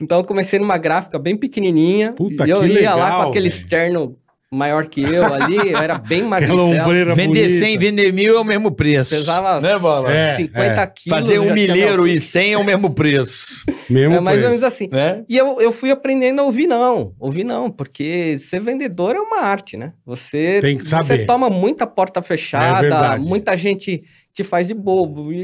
Então 0.00 0.18
eu 0.18 0.24
comecei 0.24 0.58
numa 0.58 0.76
gráfica 0.78 1.16
bem 1.16 1.36
pequenininha. 1.36 2.12
Puta, 2.12 2.44
e 2.44 2.50
eu 2.50 2.66
ia 2.66 2.92
lá 2.92 3.04
legal, 3.04 3.22
com 3.22 3.28
aquele 3.28 3.48
velho. 3.48 3.56
externo 3.56 4.18
maior 4.52 4.86
que 4.86 5.00
eu 5.00 5.24
ali, 5.32 5.56
eu 5.56 5.78
era 5.78 5.96
bem 5.98 6.22
magricelo. 6.22 6.68
Vender 7.14 7.46
bonita. 7.48 7.48
100, 7.48 7.78
vender 7.78 8.12
mil 8.12 8.36
é 8.36 8.38
o 8.40 8.44
mesmo 8.44 8.70
preço. 8.70 9.14
Pesava 9.16 9.60
Né, 9.60 9.78
Bola? 9.78 10.12
É, 10.12 10.36
50 10.36 10.62
é. 10.62 10.86
quilos. 10.86 11.18
Fazer 11.18 11.38
um 11.38 11.44
tinha 11.44 11.54
milheiro 11.54 12.06
e 12.06 12.20
100 12.20 12.52
é 12.52 12.58
o 12.58 12.64
mesmo 12.64 12.90
preço. 12.90 13.64
Mesmo 13.88 14.14
É 14.16 14.20
mais 14.20 14.36
ou 14.36 14.42
preço. 14.42 14.48
menos 14.50 14.62
assim. 14.62 14.88
Né? 14.92 15.24
E 15.28 15.36
eu, 15.36 15.60
eu 15.60 15.72
fui 15.72 15.90
aprendendo 15.90 16.40
a 16.40 16.44
ouvir 16.44 16.66
não, 16.66 17.14
ouvir 17.18 17.44
não, 17.44 17.70
porque 17.70 18.38
ser 18.38 18.60
vendedor 18.60 19.16
é 19.16 19.20
uma 19.20 19.40
arte, 19.40 19.76
né? 19.76 19.92
Você 20.04 20.58
Tem 20.60 20.76
que 20.76 20.84
Você 20.84 21.02
saber. 21.02 21.26
toma 21.26 21.48
muita 21.48 21.86
porta 21.86 22.20
É 22.20 22.22
fechada, 22.22 22.80
verdade. 22.82 23.24
muita 23.24 23.56
gente 23.56 24.04
te 24.34 24.44
faz 24.44 24.68
de 24.68 24.74
bobo, 24.74 25.32
e, 25.32 25.36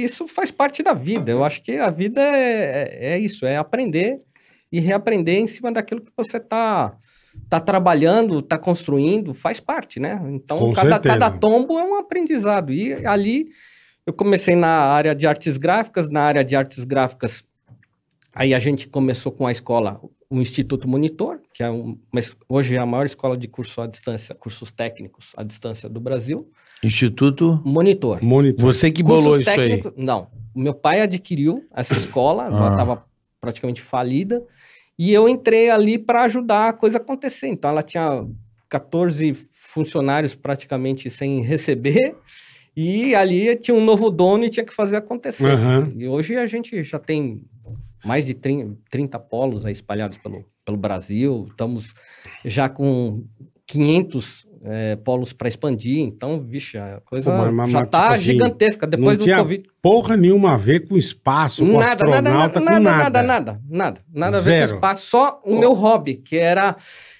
e 0.00 0.04
isso 0.04 0.26
faz 0.28 0.50
parte 0.50 0.82
da 0.82 0.92
vida. 0.92 1.30
Eu 1.32 1.44
acho 1.44 1.62
que 1.62 1.76
a 1.78 1.90
vida 1.90 2.20
é, 2.20 2.88
é, 3.00 3.12
é 3.14 3.18
isso, 3.18 3.44
é 3.46 3.56
aprender 3.56 4.18
e 4.70 4.80
reaprender 4.80 5.36
em 5.38 5.46
cima 5.46 5.70
daquilo 5.72 6.00
que 6.00 6.10
você 6.16 6.38
tá, 6.40 6.94
tá 7.48 7.60
trabalhando, 7.60 8.42
tá 8.42 8.58
construindo, 8.58 9.32
faz 9.34 9.60
parte, 9.60 10.00
né? 10.00 10.20
Então, 10.30 10.72
cada, 10.72 10.98
cada 10.98 11.30
tombo 11.30 11.78
é 11.78 11.84
um 11.84 11.94
aprendizado. 11.96 12.72
E 12.72 13.06
ali 13.06 13.48
eu 14.04 14.12
comecei 14.12 14.54
na 14.56 14.68
área 14.68 15.14
de 15.14 15.26
artes 15.26 15.56
gráficas, 15.56 16.08
na 16.08 16.22
área 16.22 16.44
de 16.44 16.54
artes 16.56 16.84
gráficas 16.84 17.44
Aí 18.38 18.52
a 18.52 18.58
gente 18.58 18.86
começou 18.86 19.32
com 19.32 19.46
a 19.46 19.50
escola, 19.50 19.98
o 20.28 20.36
Instituto 20.42 20.86
Monitor, 20.86 21.38
que 21.54 21.62
é 21.62 21.70
um, 21.70 21.96
hoje 22.46 22.74
é 22.74 22.78
a 22.78 22.84
maior 22.84 23.06
escola 23.06 23.34
de 23.34 23.48
curso 23.48 23.80
à 23.80 23.86
distância, 23.86 24.34
cursos 24.34 24.70
técnicos 24.70 25.32
à 25.38 25.42
distância 25.42 25.88
do 25.88 25.98
Brasil. 25.98 26.46
Instituto. 26.84 27.62
Monitor. 27.64 28.22
Monitor. 28.22 28.62
Você 28.62 28.90
que 28.90 29.02
bolou 29.02 29.36
Cursos 29.36 29.40
isso 29.40 29.50
aí. 29.50 29.56
técnicos- 29.56 29.92
Não, 29.96 30.28
o 30.54 30.60
meu 30.60 30.74
pai 30.74 31.00
adquiriu 31.00 31.64
essa 31.74 31.96
escola, 31.96 32.44
ela 32.44 32.68
Ah. 32.68 32.70
estava 32.72 33.04
praticamente 33.40 33.80
falida, 33.80 34.44
e 34.98 35.12
eu 35.12 35.28
entrei 35.28 35.70
ali 35.70 35.98
para 35.98 36.22
ajudar 36.22 36.68
a 36.68 36.72
coisa 36.72 36.98
acontecer. 36.98 37.48
Então 37.48 37.70
ela 37.70 37.82
tinha 37.82 38.26
14 38.68 39.34
funcionários 39.52 40.34
praticamente 40.34 41.08
sem 41.10 41.42
receber, 41.42 42.14
e 42.76 43.14
ali 43.14 43.56
tinha 43.56 43.74
um 43.74 43.84
novo 43.84 44.10
dono 44.10 44.44
e 44.44 44.50
tinha 44.50 44.64
que 44.64 44.74
fazer 44.74 44.96
acontecer. 44.96 45.48
Aham. 45.48 45.92
E 45.96 46.06
hoje 46.06 46.36
a 46.36 46.46
gente 46.46 46.82
já 46.82 46.98
tem 46.98 47.42
mais 48.04 48.26
de 48.26 48.34
30, 48.34 48.76
30 48.90 49.18
polos 49.18 49.64
espalhados 49.64 50.18
pelo, 50.18 50.44
pelo 50.64 50.76
Brasil, 50.76 51.46
estamos 51.50 51.94
já 52.44 52.68
com 52.68 53.24
500 53.66 54.46
eh, 54.66 54.96
polos 54.96 55.32
para 55.32 55.46
expandir, 55.48 56.00
então, 56.00 56.40
vixe, 56.40 56.76
a 56.76 57.00
coisa 57.04 57.30
Pô, 57.30 57.38
mas- 57.38 57.54
mas- 57.54 57.70
já 57.70 57.82
está 57.84 58.00
tipo 58.02 58.12
assim, 58.14 58.22
gigantesca 58.24 58.86
depois 58.86 59.10
não 59.16 59.18
do 59.18 59.24
tinha 59.24 59.36
Covid. 59.38 59.64
Porra 59.80 60.16
nenhuma 60.16 60.54
a 60.54 60.56
ver 60.56 60.88
com 60.88 60.96
espaço, 60.96 61.64
com 61.64 61.78
Nada, 61.78 62.04
nada, 62.04 62.30
nada, 62.30 62.30
nada, 62.30 62.60
com 62.60 62.64
nada. 62.64 62.80
nada, 62.80 63.22
nada, 63.22 63.60
nada, 63.68 64.00
nada 64.12 64.36
a 64.38 64.40
ver 64.40 64.44
Zero. 64.44 64.68
com 64.70 64.74
espaço, 64.76 65.06
só 65.06 65.40
o 65.44 65.56
meu 65.58 65.72
hobby, 65.72 66.16
que 66.16 66.36
era 66.36 66.76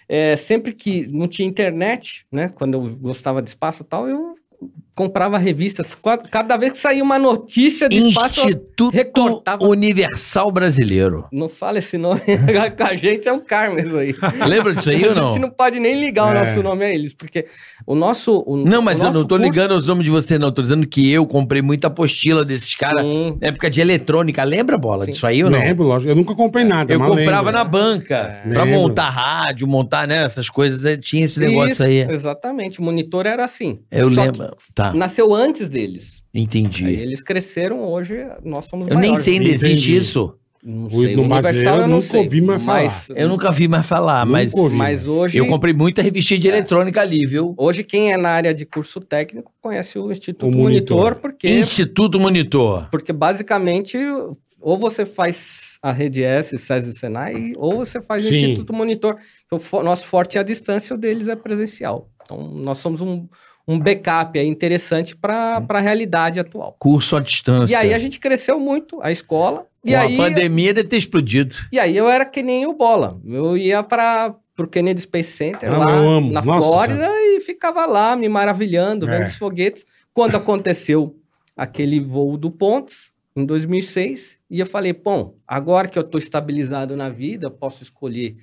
eh, 0.09 0.37
sempre 0.37 0.73
que 0.73 1.07
não 1.07 1.27
tinha 1.29 1.49
internet, 1.49 2.27
né, 2.31 2.49
quando 2.49 2.75
eu 2.75 2.97
gostava 2.97 3.41
de 3.43 3.49
espaço 3.49 3.83
e 3.83 3.87
tal, 3.87 4.09
eu 4.09 4.35
comprava 4.97 5.37
revistas, 5.39 5.95
cada 6.31 6.57
vez 6.57 6.73
que 6.73 6.79
saía 6.79 7.05
uma 7.05 7.19
notícia 7.19 7.89
de 7.89 7.99
espaço, 8.09 8.41
Instituto 8.47 8.89
recortava- 8.91 9.63
Universal 9.65 10.51
Brasileiro. 10.51 11.27
não 11.31 11.49
fala 11.49 11.79
esse 11.79 11.99
nome, 11.99 12.21
com 12.77 12.83
a 12.85 12.97
gente 12.97 13.29
é 13.29 13.33
um 13.33 13.43
isso 13.79 13.97
aí. 13.97 14.15
Lembra 14.49 14.75
disso 14.75 14.89
aí 14.91 15.05
ou 15.05 15.13
A 15.13 15.15
não? 15.15 15.33
gente 15.33 15.41
não 15.43 15.51
pode 15.51 15.79
nem 15.79 16.01
ligar 16.01 16.27
o 16.27 16.31
É. 16.37 16.41
nosso 16.41 16.63
nome 16.63 16.85
a 16.85 16.91
eles, 16.93 17.13
porque 17.15 17.47
o 17.87 17.95
nosso. 17.95 18.43
o- 18.47 18.57
Não, 18.57 18.81
mas 18.81 19.01
o 19.03 19.05
eu 19.05 19.13
não 19.13 19.23
tô 19.25 19.37
curso- 19.37 19.45
ligando 19.45 19.73
os 19.73 19.87
nomes 19.87 20.05
de 20.05 20.11
você, 20.11 20.39
não. 20.39 20.51
Tô 20.51 20.63
dizendo 20.63 20.87
que 20.87 21.13
eu 21.13 21.27
comprei 21.27 21.61
muita 21.61 21.89
apostila 21.89 22.43
desses 22.45 22.75
caras. 22.75 23.05
Na 23.41 23.49
época 23.49 23.69
de 23.69 23.81
eletrônica. 23.83 24.43
Lembra, 24.45 24.79
Bola, 24.79 25.05
Sim. 25.05 25.11
disso 25.11 25.27
aí 25.27 25.45
ou 25.45 25.51
não? 25.51 25.59
Lembro, 25.59 25.85
lógico. 25.87 26.11
Eu 26.11 26.17
nunca 26.17 26.35
comprei 26.35 26.65
nada, 26.65 26.93
Eu 26.95 26.99
mas 26.99 27.09
comprava 27.11 27.51
lembro. 27.51 27.53
na 27.53 27.65
banca. 27.65 28.41
É. 28.47 28.49
Pra 28.53 28.65
Lembro. 28.65 28.81
montar 28.81 29.11
rádio, 29.11 29.67
montar, 29.67 30.09
né, 30.09 30.25
essas 30.25 30.49
coisas. 30.49 30.85
eh, 30.87 30.97
Tinha 30.97 31.25
esse 31.25 31.39
negócio 31.39 31.73
Isso, 31.73 31.83
aí. 31.85 32.01
Exatamente. 32.11 32.81
O 32.81 32.83
monitor 32.83 33.27
era 33.27 33.45
assim. 33.45 33.81
Eu 33.91 34.09
Só 34.11 34.23
lembro. 34.23 34.49
que 34.57 34.75
Tá. 34.75 34.86
Tá. 34.93 34.99
nasceu 34.99 35.35
antes 35.35 35.69
deles. 35.69 36.23
Aí 36.35 36.43
Entendi. 36.43 36.85
eles 36.87 37.23
cresceram, 37.23 37.83
hoje 37.85 38.17
nós 38.45 38.67
somos 38.67 38.89
Eu 38.89 38.95
nem 38.97 39.11
maiores. 39.11 39.25
sei 39.25 39.35
ainda 39.35 39.51
Entendi. 39.51 39.67
existe 39.67 39.97
isso. 39.97 40.35
Não 40.69 40.87
O- 40.87 40.91
sei, 40.91 41.15
no 41.15 41.23
o 41.23 41.25
Universal 41.27 41.55
eu 41.77 41.81
eu 41.83 41.87
não 41.87 41.89
nunca 41.97 42.07
sei. 42.09 42.21
ouvi 42.25 42.41
mais 42.41 42.63
falar. 42.63 42.83
mas, 42.83 43.09
Eu 43.15 43.29
nunca 43.29 43.51
vi 43.53 43.69
mais 43.69 43.87
falar, 43.87 44.27
mas 44.27 44.53
ouvi. 44.55 44.75
mas 44.77 45.07
hoje, 45.07 45.39
eu 45.39 45.47
comprei 45.47 45.73
muita 45.73 46.03
revistinha 46.03 46.41
de 46.41 46.49
eletrônica 46.49 47.01
ali, 47.01 47.25
viu? 47.25 47.55
hoje 47.57 47.85
quem 47.85 48.13
é 48.13 48.17
na 48.17 48.31
área 48.31 48.53
de 48.53 48.67
curso 48.67 49.01
técnico 49.01 49.53
conhece 49.63 49.97
o 49.97 50.11
Instituto 50.11 50.49
O 50.49 50.51
Monitor. 50.51 50.97
Monitor, 50.97 51.21
porque, 51.21 51.49
Instituto 51.49 52.19
Monitor. 52.19 52.89
porque 52.91 53.13
basicamente 53.13 53.97
ou 54.61 54.77
você 54.77 55.07
faz 55.07 55.79
a 55.81 55.93
rede 55.93 56.25
S, 56.25 56.59
SESI 56.59 56.91
e 56.91 56.93
Senai, 56.95 57.53
ou 57.57 57.77
você 57.77 58.03
faz 58.03 58.25
o 58.25 58.29
Sim. 58.29 58.35
Instituto 58.35 58.73
Monitor. 58.73 59.17
O 59.53 59.83
nosso 59.85 60.05
forte 60.07 60.37
é 60.37 60.41
a 60.41 60.43
distância, 60.43 60.97
o 60.97 60.99
deles 60.99 61.29
é 61.29 61.37
presencial. 61.37 62.09
Então, 62.25 62.43
nós 62.51 62.79
somos 62.79 63.01
um, 63.01 63.29
um 63.69 63.79
backup 63.79 64.39
aí 64.39 64.47
interessante 64.47 65.17
para 65.17 65.65
a 65.69 65.81
realidade 65.81 66.39
atual. 66.39 66.77
Curso 66.79 67.17
à 67.17 67.21
distância. 67.21 67.73
E 67.73 67.77
aí 67.77 67.93
a 67.95 67.99
gente 67.99 68.21
cresceu 68.21 68.61
muito, 68.61 69.01
a 69.03 69.11
escola. 69.11 69.67
Com 69.83 69.89
E 69.91 69.95
a 69.95 70.03
aí, 70.03 70.17
pandemia 70.17 70.73
deve 70.75 70.89
ter 70.89 70.97
explodido. 70.97 71.55
e 71.73 71.79
aí 71.79 71.97
eu 71.97 72.09
era 72.09 72.25
que 72.25 72.43
nem 72.43 72.67
o 72.67 72.73
Bola. 72.75 73.21
Eu 73.25 73.57
ia 73.57 73.83
para 73.83 74.35
o 74.59 74.67
Kennedy 74.67 75.01
Space 75.03 75.33
Center 75.33 75.73
Ah, 75.73 75.79
lá 75.79 75.97
eu 75.97 76.09
amo. 76.09 76.33
na 76.33 76.43
Nossa 76.43 76.67
Flórida 76.69 77.09
e 77.09 77.41
ficava 77.41 77.87
lá 77.87 78.15
me 78.17 78.29
maravilhando, 78.29 79.09
É. 79.09 79.19
vendo 79.19 79.27
os 79.29 79.37
foguetes. 79.37 79.85
Quando 80.15 80.35
aconteceu 80.37 81.17
aquele 81.57 82.01
voo 82.01 82.37
do 82.37 82.51
Pontes, 82.51 83.11
em 83.37 83.45
2006, 83.45 84.39
e 84.51 84.61
eu 84.61 84.67
falei, 84.67 84.93
bom, 84.95 85.35
agora 85.47 85.89
que 85.89 85.99
eu 85.99 86.03
estou 86.03 86.19
estabilizado 86.19 86.97
na 86.97 87.11
vida, 87.11 87.51
posso 87.51 87.83
escolher 87.83 88.35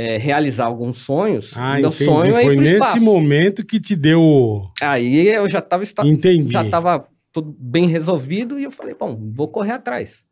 é, 0.00 0.16
realizar 0.16 0.66
alguns 0.66 0.98
sonhos. 0.98 1.52
Ah, 1.56 1.74
Meu 1.80 1.88
entendi. 1.88 2.04
sonho 2.04 2.36
é 2.36 2.42
ir 2.42 2.44
Foi 2.46 2.56
nesse 2.56 2.74
espaço. 2.74 3.00
momento 3.02 3.66
que 3.66 3.80
te 3.80 3.96
deu. 3.96 4.62
Aí 4.80 5.26
eu 5.28 5.48
já 5.50 5.58
estava 5.58 5.82
Entendi. 6.04 6.52
já 6.52 6.62
estava 6.64 7.08
tudo 7.32 7.54
bem 7.58 7.86
resolvido 7.86 8.58
e 8.60 8.64
eu 8.64 8.70
falei, 8.70 8.94
bom, 8.94 9.18
vou 9.34 9.48
correr 9.48 9.72
atrás. 9.72 10.24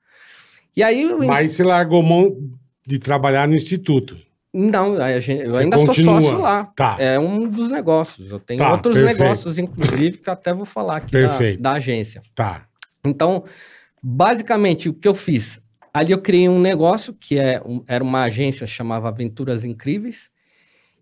E 0.76 0.83
aí 0.85 1.02
eu 1.02 1.18
Mas 1.18 1.52
você 1.52 1.64
largou 1.64 2.02
mão 2.02 2.37
de 2.87 2.98
trabalhar 3.00 3.48
no 3.48 3.55
instituto. 3.55 4.16
Não, 4.55 4.94
a 5.02 5.18
gente- 5.20 5.42
eu 5.52 5.57
ainda 5.59 5.76
continua. 5.76 6.20
sou 6.20 6.31
sócio 6.31 6.38
lá. 6.42 6.64
Tá. 6.76 6.96
É 6.98 7.18
um 7.18 7.48
dos 7.48 7.68
negócios. 7.70 8.31
Eu 8.31 8.38
tenho 8.38 8.59
Tá, 8.59 8.72
outros 8.72 8.94
perfeito. 8.96 9.18
negócios, 9.18 9.59
inclusive, 9.59 10.18
que 10.18 10.29
eu 10.29 10.33
até 10.33 10.55
vou 10.55 10.64
falar 10.64 10.98
aqui 10.98 11.12
da, 11.12 11.38
da 11.59 11.72
agência. 11.72 12.22
Tá. 12.35 12.66
Então, 13.05 13.44
basicamente, 14.02 14.88
o 14.88 14.94
que 14.94 15.09
eu 15.09 15.14
fiz? 15.14 15.61
Ali 15.97 16.13
eu 16.13 16.19
criei 16.21 16.47
um 16.47 16.61
negócio 16.61 17.15
que 17.15 17.39
é 17.39 17.59
um- 17.65 17.83
era 17.87 18.05
uma 18.05 18.25
agência 18.25 18.67
chamava 18.67 19.09
Aventuras 19.09 19.65
Incríveis. 19.65 20.31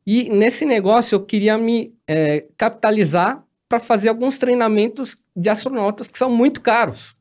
E 0.07 0.29
nesse 0.31 0.65
negócio 0.65 1.17
eu 1.17 1.21
queria 1.25 1.59
me 1.59 1.93
eh, 2.07 2.45
capitalizar 2.57 3.43
para 3.69 3.81
fazer 3.81 4.09
alguns 4.09 4.39
treinamentos 4.39 5.17
de 5.35 5.49
astronautas 5.49 6.13
que 6.13 6.17
são 6.19 6.31
muito 6.31 6.61
caros. 6.61 7.17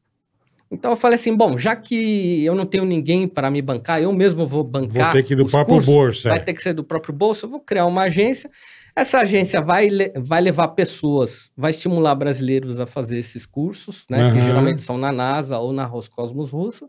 Então 0.70 0.92
eu 0.92 0.96
falei 0.96 1.16
assim, 1.16 1.36
bom, 1.36 1.58
já 1.58 1.76
que 1.76 2.46
eu 2.46 2.54
não 2.54 2.66
tenho 2.66 2.86
ninguém 2.86 3.28
para 3.28 3.50
me 3.50 3.60
bancar, 3.60 4.00
eu 4.00 4.14
mesmo 4.14 4.46
vou 4.46 4.64
bancar 4.64 5.06
Vou 5.06 5.14
ter 5.14 5.24
que 5.24 5.34
ir 5.34 5.38
do 5.38 5.48
próprio 5.48 5.76
cursos, 5.78 5.92
bolso. 5.92 6.30
vai 6.30 6.38
é. 6.38 6.42
ter 6.42 6.54
que 6.54 6.62
ser 6.62 6.74
do 6.74 6.84
próprio 6.84 7.12
bolso, 7.14 7.48
eu 7.48 7.50
vou 7.50 7.60
criar 7.60 7.88
uma 7.88 8.04
agência. 8.04 8.52
Essa 8.96 9.22
agência 9.22 9.60
vai, 9.62 9.90
vai 10.18 10.42
levar 10.42 10.68
pessoas, 10.70 11.50
vai 11.58 11.72
estimular 11.72 12.14
brasileiros 12.14 12.80
a 12.80 12.86
fazer 12.86 13.18
esses 13.18 13.48
cursos, 13.48 14.06
né? 14.08 14.32
Que 14.32 14.38
Aham. 14.38 14.46
geralmente 14.46 14.82
são 14.84 14.96
na 15.00 15.12
NASA 15.12 15.58
ou 15.58 15.74
na 15.74 15.86
Roscosmos 15.86 16.52
Russa. 16.52 16.88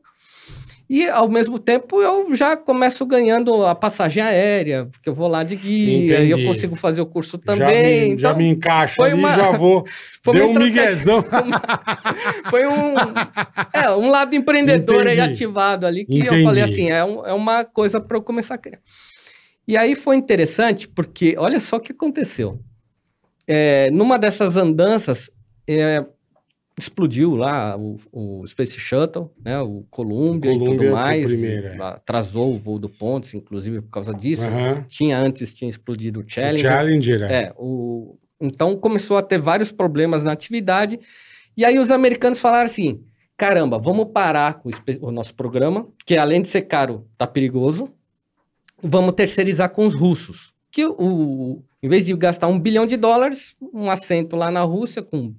E, 0.88 1.09
ao 1.09 1.29
mesmo 1.31 1.59
tempo, 1.59 2.03
eu 2.03 2.35
já 2.35 2.57
começo 2.57 3.07
ganhando 3.07 3.64
a 3.64 3.75
passagem 3.75 4.23
aérea, 4.23 4.87
porque 4.92 5.09
eu 5.09 5.14
vou 5.14 5.29
lá 5.29 5.42
de 5.42 5.57
guia, 5.57 6.20
e 6.20 6.31
eu 6.31 6.44
consigo 6.44 6.77
fazer 6.77 7.01
o 7.01 7.07
curso 7.07 7.40
Já 7.42 7.55
também. 7.55 8.11
me, 8.14 8.18
já 8.20 8.29
então, 8.29 8.37
me 8.38 8.49
encaixo 8.49 8.97
foi 8.97 9.11
ali 9.11 9.18
uma- 9.18 9.35
já 9.35 9.51
vou. 9.53 9.85
foi 10.23 10.35
Deu 10.35 10.47
um 10.47 10.53
miguezão. 10.59 11.25
foi 12.51 12.66
um, 12.66 12.94
é, 13.73 13.90
um 13.92 14.11
lado 14.11 14.35
empreendedor 14.37 15.07
aí 15.07 15.18
ativado 15.20 15.87
ali, 15.87 16.05
que 16.05 16.18
Entendi. 16.18 16.40
eu 16.40 16.44
falei 16.44 16.62
assim, 16.62 16.90
é, 16.90 17.03
um- 17.05 17.27
é 17.27 17.33
uma 17.33 17.64
coisa 17.64 17.99
para 18.01 18.16
eu 18.16 18.23
começar 18.23 18.57
a 18.57 18.59
criar. 18.59 18.81
E 19.66 19.77
aí 19.79 19.94
foi 19.94 20.16
interessante, 20.16 20.87
porque 20.87 21.35
olha 21.38 21.59
só 21.61 21.77
o 21.77 21.81
que 21.81 21.92
aconteceu. 21.92 22.61
É, 23.47 23.90
numa 23.90 24.18
dessas 24.18 24.57
andanças, 24.57 25.31
é, 25.66 26.05
explodiu 26.78 27.34
lá 27.37 27.76
o, 27.78 27.96
o 28.12 28.46
Space 28.46 28.78
Shuttle, 28.80 29.30
né, 29.44 29.60
o 29.60 29.84
Columbia, 29.90 30.50
e 30.52 30.58
Columbia 30.58 30.72
tudo 30.76 30.78
foi 30.84 30.90
o 30.90 30.92
mais. 30.94 31.30
primeiro, 31.30 31.66
é. 31.68 31.76
Atrasou 31.82 32.54
o 32.54 32.58
voo 32.58 32.78
do 32.78 32.88
Pontes, 32.88 33.32
inclusive, 33.34 33.80
por 33.80 33.90
causa 33.90 34.12
disso. 34.12 34.44
Aham. 34.44 34.84
Tinha 34.88 35.18
antes, 35.18 35.52
tinha 35.54 35.70
explodido 35.70 36.20
o 36.20 36.22
O 36.24 36.28
Challenger. 36.28 36.70
Challenger. 36.70 37.22
é. 37.22 37.34
É, 37.44 37.54
o... 37.56 38.16
então 38.40 38.74
começou 38.76 39.16
a 39.16 39.22
ter 39.22 39.38
vários 39.40 39.70
problemas 39.70 40.24
na 40.24 40.32
atividade. 40.32 40.98
E 41.56 41.64
aí 41.64 41.78
os 41.78 41.90
americanos 41.92 42.40
falaram 42.40 42.66
assim: 42.66 43.00
caramba, 43.37 43.78
vamos 43.78 44.06
parar 44.12 44.54
com 44.54 44.68
o, 45.00 45.10
nosso 45.12 45.34
programa, 45.34 45.87
que 46.04 46.16
além 46.16 46.42
de 46.42 46.48
ser 46.48 46.62
caro, 46.62 47.06
tá 47.16 47.26
perigoso. 47.26 47.88
Vamos 48.82 49.14
terceirizar 49.14 49.70
com 49.70 49.87
os 49.87 49.94
russos. 49.94 50.52
Que 50.70 50.84
o, 50.84 50.92
o- 50.98 51.64
em 51.82 51.88
vez 51.88 52.04
de 52.06 52.14
gastar 52.16 52.48
um 52.48 52.58
bilhão 52.58 52.84
de 52.87 52.96
dólares, 52.96 53.54
um 53.72 53.88
assento 53.90 54.34
lá 54.37 54.50
na 54.50 54.62
Rússia 54.62 55.02
com 55.02 55.32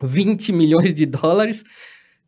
20 0.00 0.52
milhões 0.52 0.94
de 0.94 1.06
dólares, 1.06 1.64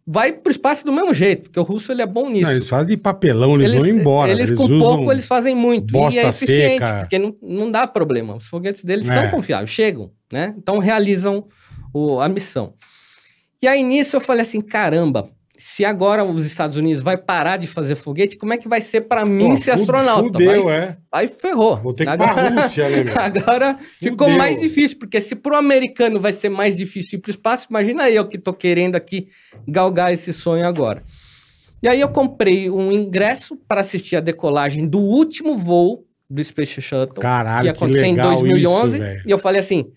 vai 0.06 0.32
para 0.32 0.48
o 0.48 0.50
espaço 0.50 0.84
do 0.84 0.92
mesmo 0.92 1.12
jeito, 1.14 1.42
porque 1.44 1.60
o 1.60 1.62
russo 1.62 1.92
ele 1.92 2.02
é 2.02 2.06
bom 2.06 2.28
nisso. 2.28 2.46
Não, 2.46 2.52
eles 2.52 2.68
fazem 2.68 2.88
de 2.88 2.96
papelão, 2.96 3.54
eles, 3.60 3.72
vão 3.72 3.86
embora. 3.86 4.30
Eles, 4.30 4.50
Eles, 4.50 4.60
com 4.60 4.78
pouco 4.78 5.12
eles 5.12 5.26
fazem 5.26 5.54
muito. 5.54 5.92
bosta 5.92 6.18
e 6.20 6.24
é 6.24 6.28
eficiente, 6.28 6.84
seca. 6.84 6.98
porque 7.00 7.18
não, 7.18 7.36
não 7.42 7.70
dá 7.70 7.86
problema. 7.86 8.34
Os 8.36 8.46
foguetes 8.48 8.82
deles 8.84 9.08
É. 9.08 9.12
são 9.12 9.30
confiáveis, 9.30 9.70
chegam, 9.70 10.10
né? 10.32 10.54
Então 10.58 10.78
realizam 10.78 11.46
o- 11.94 12.20
a 12.20 12.28
missão. 12.28 12.74
E 13.62 13.68
aí 13.68 13.82
nisso 13.82 14.16
eu 14.16 14.20
falei 14.20 14.42
assim, 14.42 14.60
caramba, 14.60 15.28
se 15.60 15.84
agora 15.84 16.24
os 16.24 16.46
Estados 16.46 16.78
Unidos 16.78 17.02
vai 17.02 17.18
parar 17.18 17.58
de 17.58 17.66
fazer 17.66 17.94
foguete, 17.94 18.38
como 18.38 18.54
é 18.54 18.56
que 18.56 18.66
vai 18.66 18.80
ser 18.80 19.02
para 19.02 19.26
mim 19.26 19.50
Pô, 19.50 19.56
ser 19.56 19.72
astronauta? 19.72 20.22
Fudeu, 20.22 20.64
vai, 20.64 20.74
é. 20.74 20.96
aí 21.12 21.26
ferrou. 21.26 21.76
Vou 21.76 21.92
ter 21.92 22.04
que 22.06 22.10
ir 22.10 22.14
agora, 22.14 22.32
pra 22.32 22.62
Rússia, 22.62 22.88
né, 22.88 23.04
meu? 23.04 23.12
agora 23.20 23.78
ficou 23.98 24.26
Fudeu. 24.26 24.38
mais 24.38 24.58
difícil, 24.58 24.98
porque 24.98 25.20
se 25.20 25.36
pro 25.36 25.54
americano 25.54 26.18
vai 26.18 26.32
ser 26.32 26.48
mais 26.48 26.74
difícil 26.74 27.18
ir 27.18 27.20
pro 27.20 27.30
espaço, 27.30 27.66
imagina 27.68 28.08
eu 28.08 28.26
que 28.26 28.38
tô 28.38 28.54
querendo 28.54 28.96
aqui 28.96 29.28
galgar 29.68 30.10
esse 30.10 30.32
sonho 30.32 30.66
agora. 30.66 31.02
E 31.82 31.88
aí 31.88 32.00
eu 32.00 32.08
comprei 32.08 32.70
um 32.70 32.90
ingresso 32.90 33.54
para 33.68 33.82
assistir 33.82 34.16
a 34.16 34.20
decolagem 34.20 34.88
do 34.88 34.98
último 34.98 35.58
voo 35.58 36.06
do 36.28 36.42
Space 36.42 36.80
Shuttle, 36.80 37.20
Caralho, 37.20 37.60
que 37.60 37.66
ia 37.66 37.72
que 37.74 37.84
acontecer 37.84 38.06
em 38.06 38.14
legal 38.14 38.32
2011, 38.32 38.96
isso, 38.96 39.22
e 39.26 39.30
eu 39.30 39.38
falei 39.38 39.60
assim, 39.60 39.92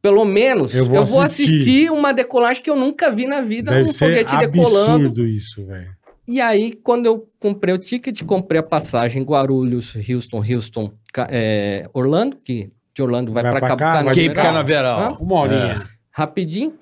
pelo 0.00 0.24
menos 0.24 0.74
Eu 0.74 0.84
eu 0.84 0.90
vou 0.90 1.04
vou, 1.06 1.20
assistir. 1.20 1.54
assistir. 1.60 1.90
uma 1.90 2.12
decolagem 2.12 2.62
que 2.62 2.70
eu 2.70 2.76
nunca 2.76 3.10
vi 3.10 3.26
na 3.26 3.40
vida, 3.40 3.70
Deve 3.72 3.84
um 3.84 3.88
ser 3.88 4.06
foguete 4.06 4.36
decolando. 4.36 4.92
absurdo 5.06 5.26
isso, 5.26 5.64
velho. 5.66 5.96
E 6.26 6.40
aí, 6.40 6.72
quando 6.74 7.06
eu 7.06 7.26
comprei 7.40 7.72
o 7.74 7.78
ticket, 7.78 8.22
comprei 8.22 8.60
a 8.60 8.62
passagem 8.62 9.22
Guarulhos, 9.22 9.94
Houston, 10.08 10.42
Houston, 10.44 10.92
Ca- 11.12 11.26
é, 11.30 11.88
Orlando, 11.94 12.36
que 12.36 12.70
de 12.94 13.02
Orlando 13.02 13.32
vai, 13.32 13.42
Vai 13.42 13.52
para 13.52 13.60
pra 13.60 13.68
Cabo 13.68 13.78
cá, 13.78 14.02
vai 14.02 14.14
Cape. 14.14 14.34
Canaveral. 14.34 15.16
Uma 15.20 15.40
horinha. 15.40 15.88
rapidinho. 16.10 16.74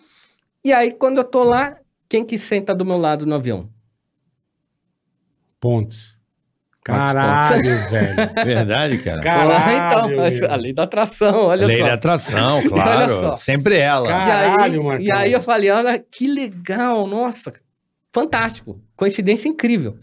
E 0.64 0.72
aí, 0.72 0.90
quando 0.90 1.18
eu 1.18 1.24
tô 1.24 1.44
lá, 1.44 1.76
quem 2.08 2.24
que 2.24 2.36
senta 2.36 2.74
do 2.74 2.84
meu 2.84 2.98
lado 2.98 3.24
no 3.24 3.34
avião? 3.36 3.68
Pontes. 5.60 6.15
Caralho, 6.86 7.90
velho. 7.90 8.16
Verdade, 8.44 8.98
cara. 8.98 9.20
Caralho, 9.20 9.76
então, 9.76 10.08
meu. 10.40 10.50
a 10.52 10.56
lei 10.56 10.72
da 10.72 10.82
atração, 10.84 11.46
olha 11.46 11.66
Lei 11.66 11.78
só. 11.80 11.86
da 11.86 11.94
atração, 11.94 12.58
Olha 12.58 12.68
claro. 12.68 13.10
só. 13.20 13.36
Sempre 13.36 13.76
ela. 13.76 14.06
Cara, 14.06 14.28
E 14.28 14.32
aí, 14.32 14.50
Caralho, 14.56 14.84
Marcão. 14.84 15.04
e 15.06 15.10
aí 15.12 15.32
eu 15.32 15.42
falei, 15.42 15.70
olha, 15.70 15.98
que 15.98 16.26
legal, 16.26 17.06
nossa, 17.06 17.52
fantástico, 18.12 18.80
coincidência 18.96 19.48
incrível. 19.48 19.96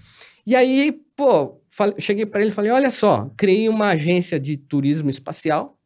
E 0.46 0.56
aí, 0.56 0.94
pô, 1.16 1.60
falei- 1.70 1.96
cheguei 2.00 2.26
para 2.26 2.42
ele 2.42 2.50
e 2.50 2.54
falei, 2.54 2.72
olha 2.72 2.92
só, 2.92 3.30
criei 3.38 3.70
uma 3.70 3.90
agência 3.90 4.40
de 4.40 4.58
turismo 4.58 5.10
espacial, 5.10 5.78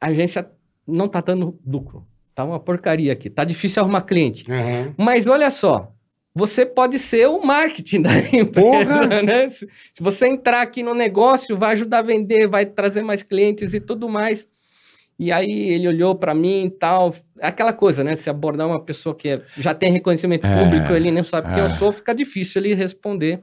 a 0.00 0.06
agência 0.08 0.48
não 0.86 1.06
tá 1.08 1.20
dando 1.20 1.58
lucro, 1.66 2.06
tá 2.34 2.44
uma 2.44 2.58
porcaria 2.58 3.12
aqui, 3.12 3.28
tá 3.28 3.44
difícil 3.44 3.82
arrumar 3.82 4.02
cliente. 4.02 4.50
Aham. 4.50 4.94
Mas 4.96 5.26
olha 5.26 5.50
só, 5.50 5.92
você 6.34 6.64
pode 6.64 6.98
ser 6.98 7.28
o 7.28 7.44
marketing 7.44 8.02
da 8.02 8.10
empresa, 8.32 9.22
né? 9.22 9.48
Se, 9.48 9.66
você 9.98 10.28
entrar 10.28 10.60
aqui 10.62 10.82
no 10.82 10.94
negócio, 10.94 11.56
vai 11.58 11.72
ajudar 11.72 11.98
a 11.98 12.02
vender, 12.02 12.46
vai 12.46 12.64
trazer 12.66 13.02
mais 13.02 13.22
clientes 13.22 13.74
e 13.74 13.80
tudo 13.80 14.08
mais. 14.08 14.46
E 15.18 15.32
aí 15.32 15.70
ele 15.70 15.88
olhou 15.88 16.14
para 16.14 16.32
mim 16.32 16.66
e 16.66 16.70
tal, 16.70 17.12
aquela 17.40 17.72
coisa, 17.72 18.04
né? 18.04 18.14
Se 18.14 18.30
abordar 18.30 18.68
uma 18.68 18.80
pessoa 18.80 19.14
que 19.16 19.28
é- 19.30 19.42
já 19.56 19.74
tem 19.74 19.90
reconhecimento 19.90 20.46
É, 20.46 20.62
público, 20.62 20.92
ele 20.92 21.10
nem 21.10 21.24
sabe 21.24 21.52
quem 21.52 21.60
é. 21.62 21.66
eu 21.66 21.70
sou, 21.70 21.90
fica 21.90 22.14
difícil 22.14 22.62
ele 22.62 22.72
responder 22.74 23.40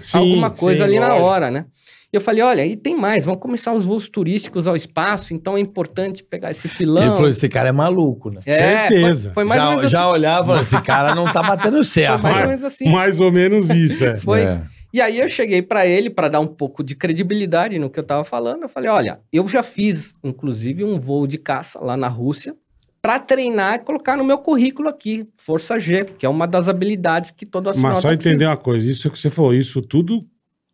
Sim, 0.00 0.18
alguma 0.18 0.48
coisa 0.50 0.78
sim, 0.84 0.90
ali 0.90 0.98
na 0.98 1.08
lógico. 1.08 1.26
hora, 1.26 1.50
né? 1.50 1.66
E 2.10 2.16
eu 2.16 2.22
falei, 2.22 2.42
olha, 2.42 2.64
e 2.64 2.74
tem 2.74 2.96
mais, 2.96 3.26
vão 3.26 3.36
começar 3.36 3.74
os 3.74 3.84
voos 3.84 4.08
turísticos 4.08 4.66
ao 4.66 4.74
espaço, 4.74 5.34
então 5.34 5.58
é 5.58 5.60
importante 5.60 6.24
pegar 6.24 6.50
esse 6.50 6.66
filão. 6.66 7.02
Ele 7.02 7.12
falou: 7.12 7.28
esse 7.28 7.48
cara 7.50 7.68
é 7.68 7.72
maluco, 7.72 8.30
né? 8.30 8.40
É, 8.46 8.88
Certeza. 8.88 9.30
Foi, 9.34 9.34
foi 9.34 9.44
mais 9.44 9.60
ou 9.60 9.68
já, 9.68 9.76
menos 9.76 9.92
já 9.92 10.00
assim. 10.00 10.12
olhava, 10.12 10.60
esse 10.62 10.80
cara 10.82 11.14
não 11.14 11.30
tá 11.30 11.42
batendo 11.42 11.76
Foi 11.76 11.84
certo. 11.84 12.22
mais 12.22 12.40
ou 12.40 12.46
menos 12.46 12.64
assim. 12.64 12.88
Mais 12.90 13.20
ou 13.20 13.30
menos 13.30 13.68
isso, 13.68 14.04
é. 14.06 14.16
Foi. 14.16 14.40
É. 14.40 14.62
E 14.90 15.02
aí 15.02 15.18
eu 15.18 15.28
cheguei 15.28 15.60
para 15.60 15.86
ele 15.86 16.08
para 16.08 16.28
dar 16.28 16.40
um 16.40 16.46
pouco 16.46 16.82
de 16.82 16.94
credibilidade 16.94 17.78
no 17.78 17.90
que 17.90 17.98
eu 17.98 18.02
estava 18.02 18.24
falando. 18.24 18.62
Eu 18.62 18.70
falei, 18.70 18.88
olha, 18.88 19.20
eu 19.30 19.46
já 19.46 19.62
fiz 19.62 20.14
inclusive 20.24 20.82
um 20.82 20.98
voo 20.98 21.26
de 21.26 21.36
caça 21.36 21.78
lá 21.78 21.94
na 21.94 22.08
Rússia 22.08 22.56
para 23.02 23.18
treinar 23.18 23.74
e 23.74 23.78
colocar 23.80 24.16
no 24.16 24.24
meu 24.24 24.38
currículo 24.38 24.88
aqui, 24.88 25.28
Força 25.36 25.78
G, 25.78 26.04
que 26.04 26.24
é 26.24 26.28
uma 26.28 26.46
das 26.46 26.68
habilidades 26.68 27.30
que 27.30 27.44
todo 27.44 27.68
astronauta 27.68 27.96
Mas 27.96 28.02
só 28.02 28.08
precisa. 28.08 28.30
entender 28.30 28.46
uma 28.46 28.56
coisa, 28.56 28.90
isso 28.90 29.10
que 29.10 29.18
você 29.18 29.28
falou, 29.28 29.54
isso 29.54 29.82
tudo 29.82 30.26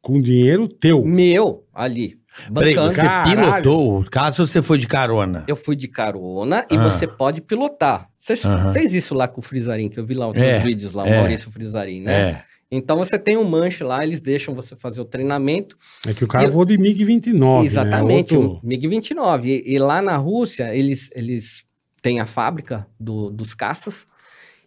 com 0.05 0.21
dinheiro 0.21 0.69
teu. 0.69 1.05
Meu, 1.05 1.65
ali, 1.73 2.17
Peraí, 2.53 2.75
bancando. 2.75 2.93
você 2.95 3.01
Caralho. 3.01 3.63
pilotou, 3.63 4.05
caso 4.11 4.47
você 4.47 4.61
foi 4.63 4.79
de 4.79 4.87
carona. 4.87 5.45
Eu 5.49 5.57
fui 5.57 5.75
de 5.77 5.89
carona 5.89 6.67
e 6.71 6.77
Ah. 6.77 6.83
você 6.91 7.07
pode 7.07 7.41
pilotar. 7.41 8.09
Você 8.19 8.35
Aham. 8.45 8.73
fez 8.73 8.93
isso 8.93 9.15
lá 9.15 9.27
com 9.29 9.41
o 9.41 9.43
Frizarin, 9.45 9.89
que 9.89 9.99
eu 9.99 10.05
vi 10.07 10.15
lá 10.15 10.29
os 10.29 10.37
É, 10.37 10.59
vídeos 10.61 10.93
lá, 10.93 11.05
o 11.05 11.07
é. 11.07 11.19
Maurício 11.19 11.51
Frizarin, 11.51 12.01
né? 12.03 12.13
É. 12.31 12.43
Então 12.71 12.97
você 12.97 13.17
tem 13.19 13.37
um 13.37 13.45
manche 13.45 13.85
lá, 13.85 14.03
eles 14.03 14.21
deixam 14.21 14.53
você 14.55 14.75
fazer 14.75 15.01
o 15.01 15.05
treinamento. 15.05 15.77
É 16.07 16.13
que 16.13 16.25
o 16.25 16.27
cara 16.29 16.45
E- 16.47 16.51
voou 16.51 16.65
de 16.65 16.77
MiG-29, 16.77 17.65
Exatamente, 17.67 18.33
né? 18.35 18.39
o 18.41 18.43
Outro... 18.51 18.67
MiG-29. 18.67 19.45
E, 19.45 19.75
e 19.75 19.79
lá 19.79 20.03
na 20.03 20.17
Rússia, 20.17 20.75
eles, 20.75 21.09
eles 21.15 21.65
têm 22.03 22.19
a 22.19 22.27
fábrica 22.27 22.87
do- 22.99 23.31
dos 23.31 23.55
caças 23.55 24.07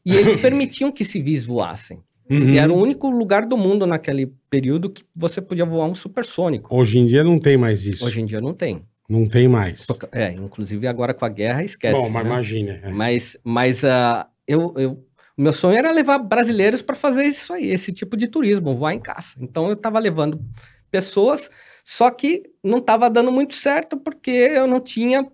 e 0.05 0.15
eles 0.15 0.35
permitiam 0.37 0.89
que 0.91 1.03
civis 1.03 1.45
voassem. 1.45 1.99
Uhum. 2.29 2.49
E 2.49 2.57
era 2.57 2.71
o 2.71 2.75
único 2.75 3.09
lugar 3.09 3.45
do 3.45 3.57
mundo 3.57 3.85
naquele 3.85 4.33
período 4.49 4.89
que 4.89 5.03
você 5.15 5.41
podia 5.41 5.65
voar 5.65 5.87
um 5.87 5.95
supersônico. 5.95 6.75
Hoje 6.75 6.99
em 6.99 7.05
dia 7.05 7.23
não 7.23 7.39
tem 7.39 7.57
mais 7.57 7.85
isso. 7.85 8.05
Hoje 8.05 8.21
em 8.21 8.25
dia 8.25 8.41
não 8.41 8.53
tem. 8.53 8.83
Não 9.09 9.27
tem 9.27 9.47
mais. 9.47 9.87
É, 10.11 10.33
inclusive 10.33 10.85
agora 10.85 11.13
com 11.13 11.23
a 11.23 11.29
guerra, 11.29 11.63
esquece. 11.63 11.99
Bom, 11.99 12.09
mas 12.09 12.23
né? 12.23 12.29
imagina. 12.29 12.79
é. 12.83 12.89
Mas, 12.89 13.37
mas 13.43 13.85
ah, 13.85 14.27
eu, 14.45 14.73
eu, 14.77 14.91
o 15.37 15.41
meu 15.41 15.53
sonho 15.53 15.77
era 15.77 15.91
levar 15.91 16.17
brasileiros 16.19 16.81
para 16.81 16.95
fazer 16.95 17.23
isso 17.23 17.53
aí, 17.53 17.71
esse 17.71 17.93
tipo 17.93 18.17
de 18.17 18.27
turismo, 18.27 18.75
voar 18.75 18.93
em 18.93 18.99
caça. 18.99 19.37
Então 19.39 19.67
eu 19.67 19.73
estava 19.73 19.97
levando 19.97 20.41
pessoas, 20.91 21.49
só 21.85 22.09
que 22.09 22.43
não 22.63 22.79
estava 22.79 23.09
dando 23.09 23.31
muito 23.31 23.55
certo 23.55 23.97
porque 23.97 24.31
eu 24.31 24.67
não 24.67 24.81
tinha 24.81 25.25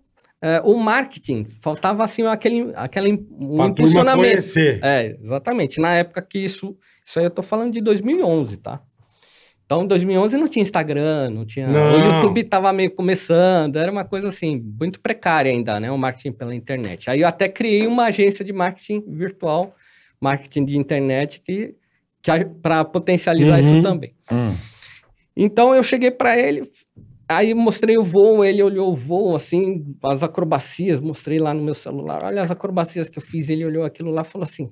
eh, 0.45 0.61
o 0.65 0.75
marketing, 0.77 1.45
faltava 1.61 2.03
assim 2.03 2.23
aquele, 2.27 2.71
aquele 2.75 3.13
um 3.13 3.55
Pra 3.57 3.67
impulsionamento. 3.67 4.27
conhecer. 4.29 4.79
É, 4.83 5.15
exatamente. 5.21 5.79
Na 5.79 5.93
época 5.93 6.21
que 6.21 6.37
isso, 6.39 6.77
isso 7.03 7.17
aí 7.17 7.25
eu 7.25 7.31
tô 7.31 7.41
falando 7.41 7.71
de 7.71 7.79
2011, 7.81 8.57
tá? 8.57 8.81
Então, 9.65 9.83
em 9.83 9.87
2011 9.87 10.35
não 10.37 10.47
tinha 10.47 10.61
Instagram, 10.61 11.29
não 11.29 11.45
tinha. 11.45 11.67
Não. 11.67 11.93
O 11.93 12.15
YouTube 12.17 12.43
tava 12.43 12.71
meio 12.73 12.91
começando, 12.91 13.77
era 13.77 13.89
uma 13.89 14.03
coisa 14.03 14.27
assim, 14.27 14.61
muito 14.79 14.99
precária 14.99 15.49
ainda, 15.49 15.79
né? 15.79 15.89
O 15.89 15.97
marketing 15.97 16.33
pela 16.33 16.53
internet. 16.53 17.09
Aí 17.09 17.21
eu 17.21 17.27
até 17.27 17.47
criei 17.47 17.87
uma 17.87 18.05
agência 18.07 18.43
de 18.43 18.51
marketing 18.51 19.01
virtual, 19.07 19.73
marketing 20.21 20.65
de 20.65 20.77
internet, 20.77 21.41
que, 21.43 21.73
que 22.21 22.31
para 22.61 22.83
potencializar 22.83 23.59
Uhum. 23.61 23.71
isso 23.71 23.81
também. 23.81 24.13
Hum. 24.29 24.53
Então 25.35 25.73
eu 25.73 25.81
cheguei 25.81 26.11
para 26.11 26.37
ele, 26.37 26.69
aí 27.27 27.53
mostrei 27.53 27.97
o 27.97 28.03
voo, 28.03 28.43
ele 28.43 28.61
olhou 28.61 28.91
o 28.91 28.95
voo, 28.95 29.35
assim, 29.35 29.95
as 30.03 30.23
acrobacias, 30.23 30.99
mostrei 30.99 31.39
lá 31.39 31.53
no 31.53 31.63
meu 31.63 31.73
celular, 31.73 32.19
olha 32.23 32.41
as 32.41 32.51
acrobacias 32.51 33.09
que 33.09 33.17
eu 33.17 33.23
fiz, 33.23 33.49
ele 33.49 33.65
olhou 33.65 33.83
aquilo 33.83 34.11
lá 34.11 34.21
e 34.21 34.25
falou 34.25 34.43
assim, 34.43 34.71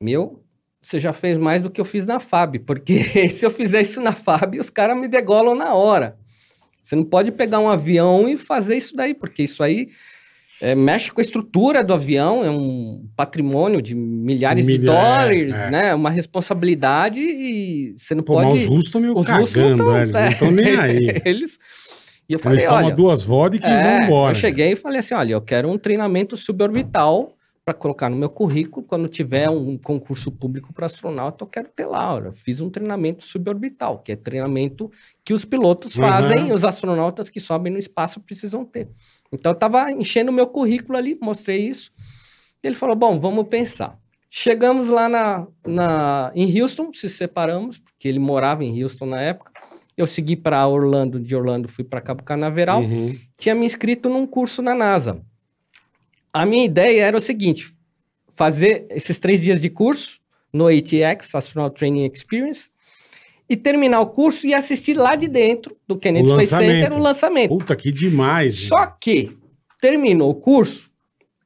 meu, 0.00 0.44
você 0.80 0.98
já 0.98 1.12
fez 1.12 1.38
mais 1.38 1.62
do 1.62 1.70
que 1.70 1.80
eu 1.80 1.84
fiz 1.84 2.04
na 2.04 2.18
FAB, 2.18 2.58
porque 2.60 2.94
se 3.30 3.46
eu 3.46 3.50
fizer 3.50 3.80
isso 3.80 4.00
na 4.00 4.12
FAB, 4.12 4.58
os 4.58 4.68
caras 4.68 4.98
me 4.98 5.06
degolam 5.06 5.54
na 5.54 5.74
hora. 5.74 6.18
Você 6.82 6.96
não 6.96 7.04
pode 7.04 7.30
pegar 7.30 7.60
um 7.60 7.68
avião 7.68 8.28
e 8.28 8.36
fazer 8.36 8.76
isso 8.76 8.96
daí, 8.96 9.14
porque 9.14 9.44
isso 9.44 9.62
aí 9.62 9.88
é, 10.62 10.74
mexe 10.76 11.10
com 11.10 11.20
a 11.20 11.24
estrutura 11.24 11.82
do 11.82 11.92
avião, 11.92 12.44
é 12.44 12.50
um 12.50 13.04
patrimônio 13.16 13.82
de 13.82 13.96
milhares 13.96 14.64
de 14.64 14.78
Milha- 14.78 14.90
é, 14.90 14.94
dólares, 14.94 15.54
é. 15.54 15.70
né? 15.70 15.94
Uma 15.94 16.08
responsabilidade 16.08 17.20
e 17.20 17.94
você 17.96 18.14
não 18.14 18.22
Pô, 18.22 18.34
mas 18.36 18.44
pode... 18.46 18.58
os 18.60 18.66
russos 18.68 18.84
estão 18.86 19.00
meio 19.00 19.18
Os 19.18 19.28
russos 19.28 19.54
não 19.56 19.62
cagando, 19.64 19.84
tão- 19.84 19.96
é, 19.96 20.02
eles 20.02 20.14
não 20.14 20.28
estão 20.28 20.50
nem 20.52 20.76
aí. 20.78 21.22
Eles... 21.24 21.58
E 22.28 22.34
eu 22.34 22.38
falei, 22.38 22.58
Eles 22.58 22.68
tomam 22.68 22.84
olha... 22.86 22.94
duas 22.94 23.22
vodka 23.24 23.68
e 23.68 23.70
é, 23.70 23.82
vão 23.98 24.06
embora. 24.06 24.30
Eu 24.30 24.34
cheguei 24.40 24.72
e 24.72 24.76
falei 24.76 25.00
assim, 25.00 25.14
olha, 25.14 25.32
eu 25.32 25.40
quero 25.40 25.68
um 25.68 25.76
treinamento 25.76 26.36
suborbital 26.36 27.34
para 27.64 27.74
colocar 27.74 28.08
no 28.08 28.16
meu 28.16 28.30
currículo 28.30 28.84
quando 28.86 29.08
tiver 29.08 29.50
um 29.50 29.76
concurso 29.76 30.30
público 30.32 30.72
para 30.72 30.86
astronauta, 30.86 31.44
eu 31.44 31.48
quero 31.48 31.68
ter 31.74 31.86
lá. 31.86 32.14
Olha, 32.14 32.32
fiz 32.32 32.60
um 32.60 32.70
treinamento 32.70 33.24
suborbital, 33.24 33.98
que 33.98 34.12
é 34.12 34.16
treinamento 34.16 34.90
que 35.24 35.34
os 35.34 35.44
pilotos 35.44 35.94
Uhum. 35.96 36.02
fazem 36.08 36.48
e 36.48 36.52
os 36.52 36.64
astronautas 36.64 37.28
que 37.28 37.38
sobem 37.40 37.72
no 37.72 37.78
espaço 37.78 38.20
precisam 38.20 38.64
ter. 38.64 38.88
Então 39.32 39.52
eu 39.52 39.54
estava 39.54 39.90
enchendo 39.90 40.30
o 40.30 40.34
meu 40.34 40.46
currículo 40.46 40.98
ali, 40.98 41.16
mostrei 41.20 41.66
isso. 41.66 41.90
Ele 42.62 42.74
falou, 42.74 42.94
bom, 42.94 43.18
vamos 43.18 43.48
pensar. 43.48 43.98
Chegamos 44.30 44.88
lá 44.88 45.08
na, 45.08 45.46
na, 45.66 46.32
em 46.34 46.60
Houston, 46.60 46.92
se 46.92 47.08
separamos, 47.08 47.78
porque 47.78 48.08
ele 48.08 48.18
morava 48.18 48.64
em 48.64 48.82
Houston 48.82 49.06
na 49.06 49.20
época. 49.20 49.52
Eu 49.96 50.06
segui 50.06 50.36
para 50.36 50.66
Orlando, 50.66 51.20
de 51.20 51.36
Orlando 51.36 51.68
fui 51.68 51.84
para 51.84 52.00
Cabo 52.00 52.22
Canaveral 52.22 52.80
Uhum. 52.82 53.14
tinha 53.36 53.54
me 53.54 53.66
inscrito 53.66 54.08
num 54.08 54.26
curso 54.26 54.62
na 54.62 54.74
NASA. 54.74 55.20
A 56.32 56.46
minha 56.46 56.64
ideia 56.64 57.04
era 57.04 57.16
o 57.16 57.20
seguinte: 57.20 57.74
fazer 58.34 58.86
esses 58.90 59.18
três 59.18 59.42
dias 59.42 59.60
de 59.60 59.68
curso 59.68 60.18
no 60.52 60.66
ATX, 60.66 61.34
Astronaut 61.34 61.76
Training 61.76 62.10
Experience, 62.12 62.70
e 63.52 63.56
terminar 63.56 64.00
o 64.00 64.06
curso 64.06 64.46
e 64.46 64.54
assistir 64.54 64.94
lá 64.94 65.14
de 65.14 65.28
dentro 65.28 65.76
do 65.86 65.98
Kennedy 65.98 66.26
Space. 66.26 66.46
Center 66.46 66.94
o 66.94 66.98
lançamento. 66.98 67.50
Puta, 67.50 67.76
que 67.76 67.92
demais. 67.92 68.62
Só 68.62 68.86
que 68.86 69.36
terminou 69.78 70.30
o 70.30 70.34
curso, 70.34 70.90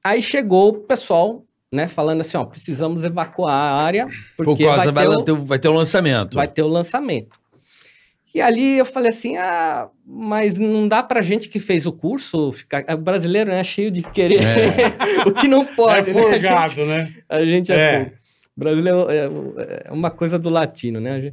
aí 0.04 0.22
chegou 0.22 0.68
o 0.68 0.74
pessoal, 0.74 1.42
né, 1.72 1.88
falando 1.88 2.20
assim, 2.20 2.36
ó, 2.36 2.44
precisamos 2.44 3.04
evacuar 3.04 3.50
a 3.50 3.82
área 3.82 4.06
Por 4.36 4.46
porque 4.46 4.64
causa 4.64 4.92
vai, 4.92 5.04
vai, 5.04 5.24
ter 5.24 5.32
o, 5.32 5.44
vai 5.44 5.58
ter 5.58 5.68
o 5.68 5.72
lançamento. 5.72 6.34
vai 6.36 6.46
ter 6.46 6.62
o 6.62 6.68
lançamento. 6.68 7.36
E 8.32 8.40
ali 8.40 8.78
eu 8.78 8.86
falei 8.86 9.08
assim, 9.08 9.36
ah, 9.36 9.88
mas 10.06 10.56
não 10.56 10.86
dá 10.86 11.02
pra 11.02 11.20
gente 11.22 11.48
que 11.48 11.58
fez 11.58 11.86
o 11.86 11.92
curso 11.92 12.52
ficar... 12.52 12.84
O 12.88 12.98
brasileiro 12.98 13.50
é 13.50 13.64
cheio 13.64 13.90
de 13.90 14.02
querer 14.02 14.38
o 15.26 15.32
que 15.32 15.48
não 15.48 15.62
é 15.62 15.74
pode, 15.74 16.12
né? 16.12 16.20
A 16.20 16.22
gente, 16.22 16.30
forgado, 16.30 16.86
né? 16.86 17.14
a 17.28 17.44
gente 17.44 17.72
é, 17.72 17.76
É. 17.76 18.12
Brasileiro 18.56 19.10
é, 19.10 19.28
é 19.86 19.90
uma 19.92 20.10
coisa 20.10 20.38
do 20.38 20.48
latino, 20.48 21.00
né? 21.00 21.32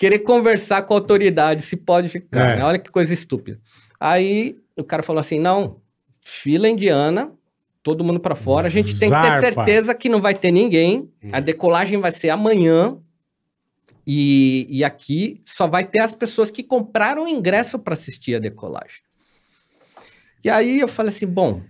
Querer 0.00 0.20
conversar 0.20 0.80
com 0.82 0.94
a 0.94 0.96
autoridade, 0.96 1.60
se 1.60 1.76
pode 1.76 2.08
ficar, 2.08 2.54
É. 2.54 2.56
né? 2.56 2.64
Olha 2.64 2.78
que 2.78 2.90
coisa 2.90 3.12
estúpida. 3.12 3.60
Aí 4.00 4.56
o 4.74 4.82
cara 4.82 5.02
falou 5.02 5.20
assim, 5.20 5.38
não, 5.38 5.82
fila 6.22 6.66
indiana, 6.66 7.30
todo 7.82 8.02
mundo 8.02 8.18
pra 8.18 8.34
fora, 8.34 8.66
a 8.66 8.70
gente 8.70 8.98
tem 8.98 9.10
que 9.10 9.20
ter 9.20 9.40
certeza 9.40 9.94
que 9.94 10.08
não 10.08 10.18
vai 10.18 10.32
ter 10.34 10.50
ninguém, 10.50 11.10
a 11.30 11.38
decolagem 11.38 11.98
vai 12.00 12.12
ser 12.12 12.30
amanhã, 12.30 12.96
e, 14.06 14.66
e 14.70 14.82
aqui 14.82 15.42
só 15.44 15.66
vai 15.66 15.84
ter 15.84 16.00
as 16.00 16.14
pessoas 16.14 16.50
que 16.50 16.62
compraram 16.62 17.26
o 17.26 17.28
ingresso 17.28 17.78
para 17.78 17.92
assistir 17.92 18.34
a 18.34 18.38
decolagem. 18.38 19.02
E 20.42 20.48
aí 20.48 20.80
eu 20.80 20.88
falei 20.88 21.10
assim, 21.10 21.26
bom, 21.26 21.60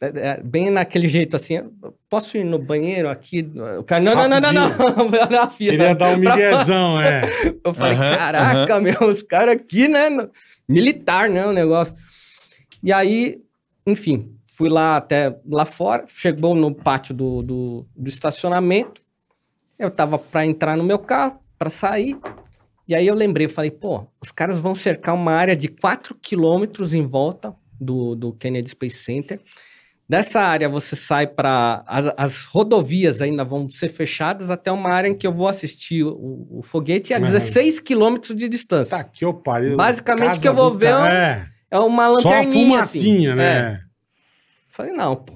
é- 0.00 0.12
é, 0.30 0.40
bem 0.42 0.70
naquele 0.70 1.08
jeito 1.08 1.36
assim, 1.36 1.60
posso 2.08 2.36
ir 2.36 2.44
no 2.44 2.58
banheiro 2.58 3.08
aqui? 3.08 3.48
O 3.78 3.82
cara, 3.84 4.02
não, 4.02 4.14
não, 4.14 4.28
não, 4.28 4.40
não, 4.40 5.28
não, 5.30 5.50
fila. 5.50 5.70
Queria 5.70 5.94
dar 5.94 6.08
um 6.16 6.20
pra- 6.20 6.36
miguezão, 6.36 7.00
é. 7.00 7.20
Eu 7.64 7.74
falei, 7.74 7.96
Aham, 7.96 8.16
caraca, 8.16 8.80
meu, 8.80 9.02
os 9.08 9.22
caras 9.22 9.54
aqui, 9.56 9.88
né? 9.88 10.08
no- 10.08 10.30
Militar, 10.68 11.28
né? 11.28 11.44
O 11.46 11.52
negócio. 11.52 11.94
E 12.82 12.92
aí, 12.92 13.40
enfim, 13.86 14.32
fui 14.46 14.68
lá 14.68 14.96
até 14.96 15.36
lá 15.46 15.64
fora, 15.66 16.04
chegou 16.08 16.54
no 16.54 16.72
pátio 16.74 17.12
do, 17.14 17.42
do, 17.42 17.86
do 17.96 18.08
estacionamento. 18.08 19.02
Eu 19.78 19.90
tava 19.90 20.18
para 20.18 20.46
entrar 20.46 20.76
no 20.76 20.84
meu 20.84 20.98
carro, 20.98 21.38
para 21.58 21.70
sair. 21.70 22.16
E 22.86 22.94
aí 22.94 23.06
eu 23.06 23.14
lembrei, 23.14 23.46
eu 23.46 23.50
falei, 23.50 23.70
pô, 23.70 24.06
os 24.20 24.30
caras 24.30 24.58
vão 24.60 24.74
cercar 24.74 25.14
uma 25.14 25.32
área 25.32 25.56
de 25.56 25.68
4 25.68 26.14
quilômetros 26.14 26.92
em 26.94 27.06
volta 27.06 27.54
do, 27.80 28.14
do 28.14 28.32
Kennedy 28.32 28.70
Space 28.70 28.98
Center. 28.98 29.40
Dessa 30.10 30.40
área 30.40 30.68
você 30.68 30.96
sai 30.96 31.24
para. 31.28 31.84
As, 31.86 32.12
as 32.16 32.44
rodovias 32.46 33.20
ainda 33.20 33.44
vão 33.44 33.70
ser 33.70 33.88
fechadas 33.90 34.50
até 34.50 34.72
uma 34.72 34.92
área 34.92 35.06
em 35.08 35.14
que 35.14 35.24
eu 35.24 35.32
vou 35.32 35.46
assistir 35.46 36.02
o, 36.02 36.48
o 36.50 36.62
foguete 36.64 37.14
a 37.14 37.18
Aham. 37.18 37.26
16 37.26 37.78
quilômetros 37.78 38.36
de 38.36 38.48
distância. 38.48 38.98
Tá 38.98 39.04
que 39.04 39.24
eu 39.24 39.32
pariu. 39.32 39.76
Basicamente, 39.76 40.40
que 40.40 40.48
eu 40.48 40.54
vou 40.54 40.74
ver 40.74 40.88
é 40.94 41.12
É. 41.12 41.46
É 41.70 41.78
uma 41.78 42.06
Só 42.18 42.28
a 42.28 42.32
lanterninha. 42.40 42.80
assim. 42.80 42.98
fumacinha, 42.98 43.30
É. 43.30 43.34
né? 43.36 43.80
Falei, 44.68 44.92
não, 44.92 45.14
pô. 45.14 45.34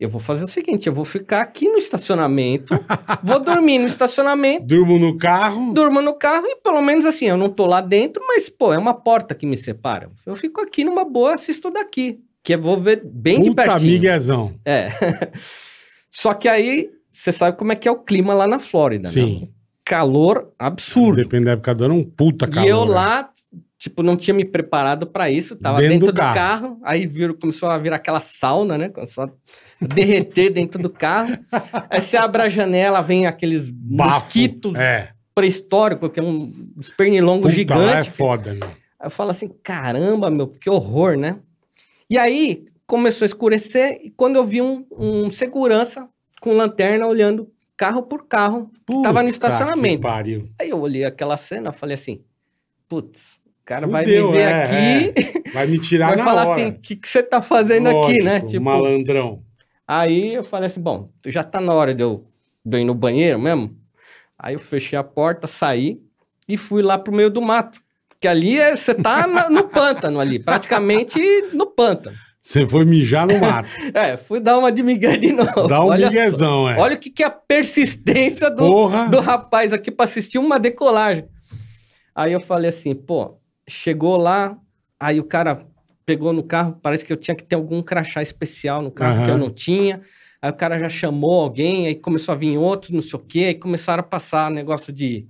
Eu 0.00 0.08
vou 0.08 0.22
fazer 0.22 0.44
o 0.44 0.48
seguinte: 0.48 0.86
eu 0.86 0.94
vou 0.94 1.04
ficar 1.04 1.42
aqui 1.42 1.68
no 1.68 1.76
estacionamento, 1.76 2.72
vou 3.22 3.38
dormir 3.40 3.78
no 3.78 3.86
estacionamento, 3.86 4.64
Durmo 4.64 4.98
no 4.98 5.18
carro. 5.18 5.74
durmo 5.74 6.00
no 6.00 6.14
carro 6.14 6.46
e 6.46 6.56
pelo 6.56 6.80
menos 6.80 7.04
assim, 7.04 7.26
eu 7.26 7.36
não 7.36 7.50
tô 7.50 7.66
lá 7.66 7.82
dentro, 7.82 8.22
mas, 8.26 8.48
pô, 8.48 8.72
é 8.72 8.78
uma 8.78 8.94
porta 8.94 9.34
que 9.34 9.44
me 9.44 9.58
separa. 9.58 10.10
Eu 10.24 10.34
fico 10.34 10.62
aqui 10.62 10.82
numa 10.82 11.04
boa, 11.04 11.34
assisto 11.34 11.70
daqui. 11.70 12.20
Que 12.46 12.54
eu 12.54 12.62
vou 12.62 12.78
ver 12.78 13.02
bem 13.04 13.42
de 13.42 13.50
Puta 13.50 13.64
pertinho. 13.64 13.92
miguezão. 13.94 14.54
É. 14.64 14.86
Só 16.08 16.32
que 16.32 16.48
aí, 16.48 16.88
você 17.12 17.32
sabe 17.32 17.56
como 17.56 17.72
é 17.72 17.74
que 17.74 17.88
é 17.88 17.90
o 17.90 17.96
clima 17.98 18.34
lá 18.34 18.46
na 18.46 18.60
Flórida, 18.60 19.08
né? 19.08 19.12
Sim. 19.12 19.50
Calor 19.84 20.52
absurdo. 20.56 21.16
Depende 21.22 21.46
da 21.46 21.52
época 21.52 21.74
do 21.74 21.84
ano, 21.86 21.94
um 21.94 22.04
puta 22.04 22.46
calor. 22.46 22.64
e 22.66 22.70
eu 22.70 22.84
né? 22.86 22.92
lá, 22.92 23.28
tipo, 23.78 24.00
não 24.04 24.16
tinha 24.16 24.32
me 24.32 24.44
preparado 24.44 25.08
para 25.08 25.28
isso, 25.28 25.56
tava 25.56 25.78
Dentro 25.78 25.92
dentro, 25.94 26.06
do 26.06 26.12
do, 26.12 26.16
carro. 26.18 26.34
carro. 26.36 26.80
aí 26.84 27.04
virou, 27.06 27.36
começou 27.36 27.68
a 27.68 27.76
virar 27.78 27.96
aquela 27.96 28.20
sauna, 28.20 28.78
né? 28.78 28.88
Começou 28.90 29.24
a 29.24 29.30
derreter 29.84 30.50
dentro 30.54 30.80
do 30.80 30.88
carro. 30.90 31.36
Aí 31.90 32.00
você 32.00 32.16
abre 32.16 32.42
a 32.42 32.48
janela, 32.48 33.00
vem 33.02 33.26
aqueles 33.26 33.68
Bafo. 33.68 34.20
mosquitos 34.24 34.74
É. 34.76 35.10
pré-históricos, 35.34 36.10
que 36.12 36.20
é 36.20 36.22
um 36.22 36.52
uns 36.76 36.90
pernilongos 36.90 37.50
Puta, 37.52 37.54
é 37.54 37.56
gigantes. 37.56 38.16
foda, 38.16 38.54
meu. 38.54 38.68
Aí 38.98 39.06
eu 39.06 39.10
falo 39.10 39.30
assim, 39.30 39.48
caramba, 39.62 40.30
meu, 40.30 40.46
que 40.48 40.70
horror, 40.70 41.16
né? 41.16 41.36
E 42.08 42.16
aí, 42.18 42.64
começou 42.86 43.24
a 43.24 43.26
escurecer 43.26 44.00
e 44.02 44.10
quando 44.10 44.36
eu 44.36 44.44
vi 44.44 44.62
um, 44.62 44.86
um 44.96 45.30
segurança 45.30 46.08
com 46.40 46.56
lanterna 46.56 47.06
olhando 47.06 47.50
carro 47.76 48.02
por 48.02 48.26
carro, 48.26 48.70
que 48.86 49.02
tava 49.02 49.22
no 49.22 49.28
estacionamento. 49.28 50.06
Aí 50.58 50.70
eu 50.70 50.80
olhei 50.80 51.04
aquela 51.04 51.36
cena, 51.36 51.72
falei 51.72 51.94
assim, 51.94 52.22
putz, 52.88 53.38
o 53.44 53.64
cara 53.64 53.86
Fudeu, 53.86 53.92
vai 53.92 54.06
me 54.06 54.32
ver 54.32 54.40
é, 54.40 54.62
aqui, 54.62 55.50
Vai 55.52 55.66
me 55.66 55.78
tirar 55.78 56.08
vai 56.08 56.16
na 56.16 56.24
falar 56.24 56.46
hora. 56.46 56.52
assim, 56.52 56.70
o 56.70 56.78
que, 56.78 56.96
que 56.96 57.08
você 57.08 57.22
tá 57.22 57.42
fazendo 57.42 57.88
aqui, 57.88 58.22
né? 58.22 58.34
Lógico, 58.34 58.50
Tipo, 58.50 58.64
malandrão. 58.64 59.42
Aí 59.86 60.34
eu 60.34 60.44
falei 60.44 60.66
assim, 60.66 60.80
bom, 60.80 61.10
já 61.26 61.42
tá 61.44 61.60
na 61.60 61.72
hora 61.72 61.94
de 61.94 62.02
eu, 62.02 62.26
de 62.64 62.76
eu 62.76 62.80
ir 62.80 62.84
no 62.84 62.94
banheiro 62.94 63.38
mesmo. 63.38 63.76
Aí 64.38 64.54
eu 64.54 64.60
fechei 64.60 64.98
a 64.98 65.04
porta, 65.04 65.46
saí 65.46 66.00
e 66.48 66.56
fui 66.56 66.82
lá 66.82 66.98
pro 66.98 67.14
meio 67.14 67.30
do 67.30 67.40
mato. 67.40 67.80
Porque 68.16 68.28
ali 68.28 68.58
é- 68.58 68.74
você 68.74 68.94
tá 68.94 69.26
na- 69.26 69.50
no 69.50 69.64
pântano 69.68 70.18
ali, 70.18 70.38
praticamente 70.38 71.20
no 71.52 71.66
pântano. 71.66 72.16
Você 72.42 72.66
foi 72.66 72.84
mijar 72.84 73.26
no 73.26 73.38
mato. 73.38 73.68
É, 73.94 74.16
fui 74.16 74.40
dar 74.40 74.56
uma 74.56 74.70
de 74.72 74.82
migué 74.82 75.16
de 75.16 75.32
novo. 75.32 75.66
Dá 75.68 75.82
um 75.84 75.88
Olha 75.88 76.08
miguezão, 76.08 76.68
é. 76.70 76.78
Olha 76.78 76.94
o 76.94 76.98
que, 76.98 77.10
que 77.10 77.22
é 77.22 77.26
a 77.26 77.30
persistência 77.30 78.48
do, 78.50 78.58
Porra. 78.68 79.08
do 79.08 79.20
rapaz 79.20 79.72
aqui 79.72 79.90
pra 79.90 80.04
assistir 80.04 80.38
uma 80.38 80.58
decolagem. 80.58 81.24
Aí 82.14 82.32
eu 82.32 82.40
falei 82.40 82.70
assim, 82.70 82.94
pô, 82.94 83.38
chegou 83.68 84.16
lá, 84.16 84.56
aí 84.98 85.18
o 85.20 85.24
cara 85.24 85.66
pegou 86.06 86.32
no 86.32 86.42
carro, 86.42 86.78
parece 86.80 87.04
que 87.04 87.12
eu 87.12 87.16
tinha 87.16 87.34
que 87.34 87.42
ter 87.42 87.56
algum 87.56 87.82
crachá 87.82 88.22
especial 88.22 88.80
no 88.80 88.90
carro 88.92 89.24
que 89.24 89.30
eu 89.30 89.36
não 89.38 89.50
tinha. 89.50 90.00
Aí 90.40 90.50
o 90.50 90.54
cara 90.54 90.78
já 90.78 90.88
chamou 90.88 91.40
alguém, 91.42 91.88
aí 91.88 91.94
começou 91.96 92.32
a 92.32 92.36
vir 92.36 92.56
outros, 92.56 92.92
não 92.92 93.02
sei 93.02 93.18
o 93.18 93.22
quê, 93.22 93.38
aí 93.48 93.54
começaram 93.54 94.00
a 94.00 94.04
passar 94.04 94.50
negócio 94.52 94.92
de 94.92 95.26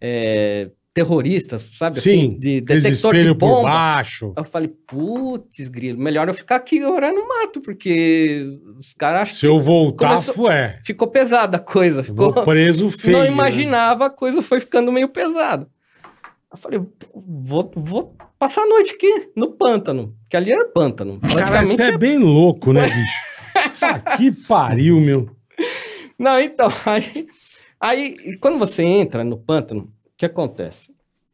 é, 0.00 0.70
terroristas, 0.94 1.70
sabe? 1.72 2.00
Sim, 2.00 2.10
assim, 2.10 2.38
de 2.38 2.60
detector 2.60 3.12
de 3.12 3.18
espelhos 3.20 3.38
por 3.38 3.48
bomba. 3.48 3.62
baixo. 3.70 4.32
Eu 4.36 4.44
falei, 4.44 4.68
putz, 4.86 5.68
grilo, 5.68 5.98
melhor 5.98 6.28
eu 6.28 6.34
ficar 6.34 6.56
aqui 6.56 6.82
agora 6.82 7.10
no 7.12 7.26
mato, 7.26 7.60
porque 7.62 8.46
os 8.78 8.92
caras 8.92 9.22
acham 9.22 9.34
Se 9.36 9.46
eu 9.46 9.58
voltar, 9.58 10.08
Começou- 10.10 10.50
é. 10.50 10.80
ficou 10.84 11.08
pesada 11.08 11.56
a 11.56 11.60
coisa. 11.60 12.04
Ficou... 12.04 12.30
Vou 12.32 12.44
preso 12.44 12.90
feio. 12.98 13.16
não 13.16 13.24
né? 13.24 13.30
imaginava, 13.30 14.06
a 14.06 14.10
coisa 14.10 14.42
foi 14.42 14.60
ficando 14.60 14.92
meio 14.92 15.08
pesada. 15.08 15.66
Eu 16.52 16.58
falei, 16.58 16.80
vou, 17.14 17.70
vou 17.74 18.14
passar 18.38 18.62
a 18.62 18.66
noite 18.66 18.92
aqui 18.94 19.30
no 19.34 19.52
pântano, 19.52 20.14
que 20.28 20.36
ali 20.36 20.52
era 20.52 20.68
pântano. 20.68 21.18
Cara, 21.20 21.64
você 21.64 21.84
é 21.84 21.96
bem 21.96 22.18
louco, 22.18 22.72
né, 22.74 22.82
bicho? 22.82 23.80
Tá 23.80 23.98
que 24.18 24.30
pariu, 24.30 25.00
meu. 25.00 25.30
Não, 26.18 26.38
então, 26.38 26.70
aí, 26.84 27.26
aí 27.80 28.36
quando 28.38 28.58
você 28.58 28.82
entra 28.82 29.24
no 29.24 29.38
pântano, 29.38 29.90
que 30.22 30.26
acontece? 30.26 30.90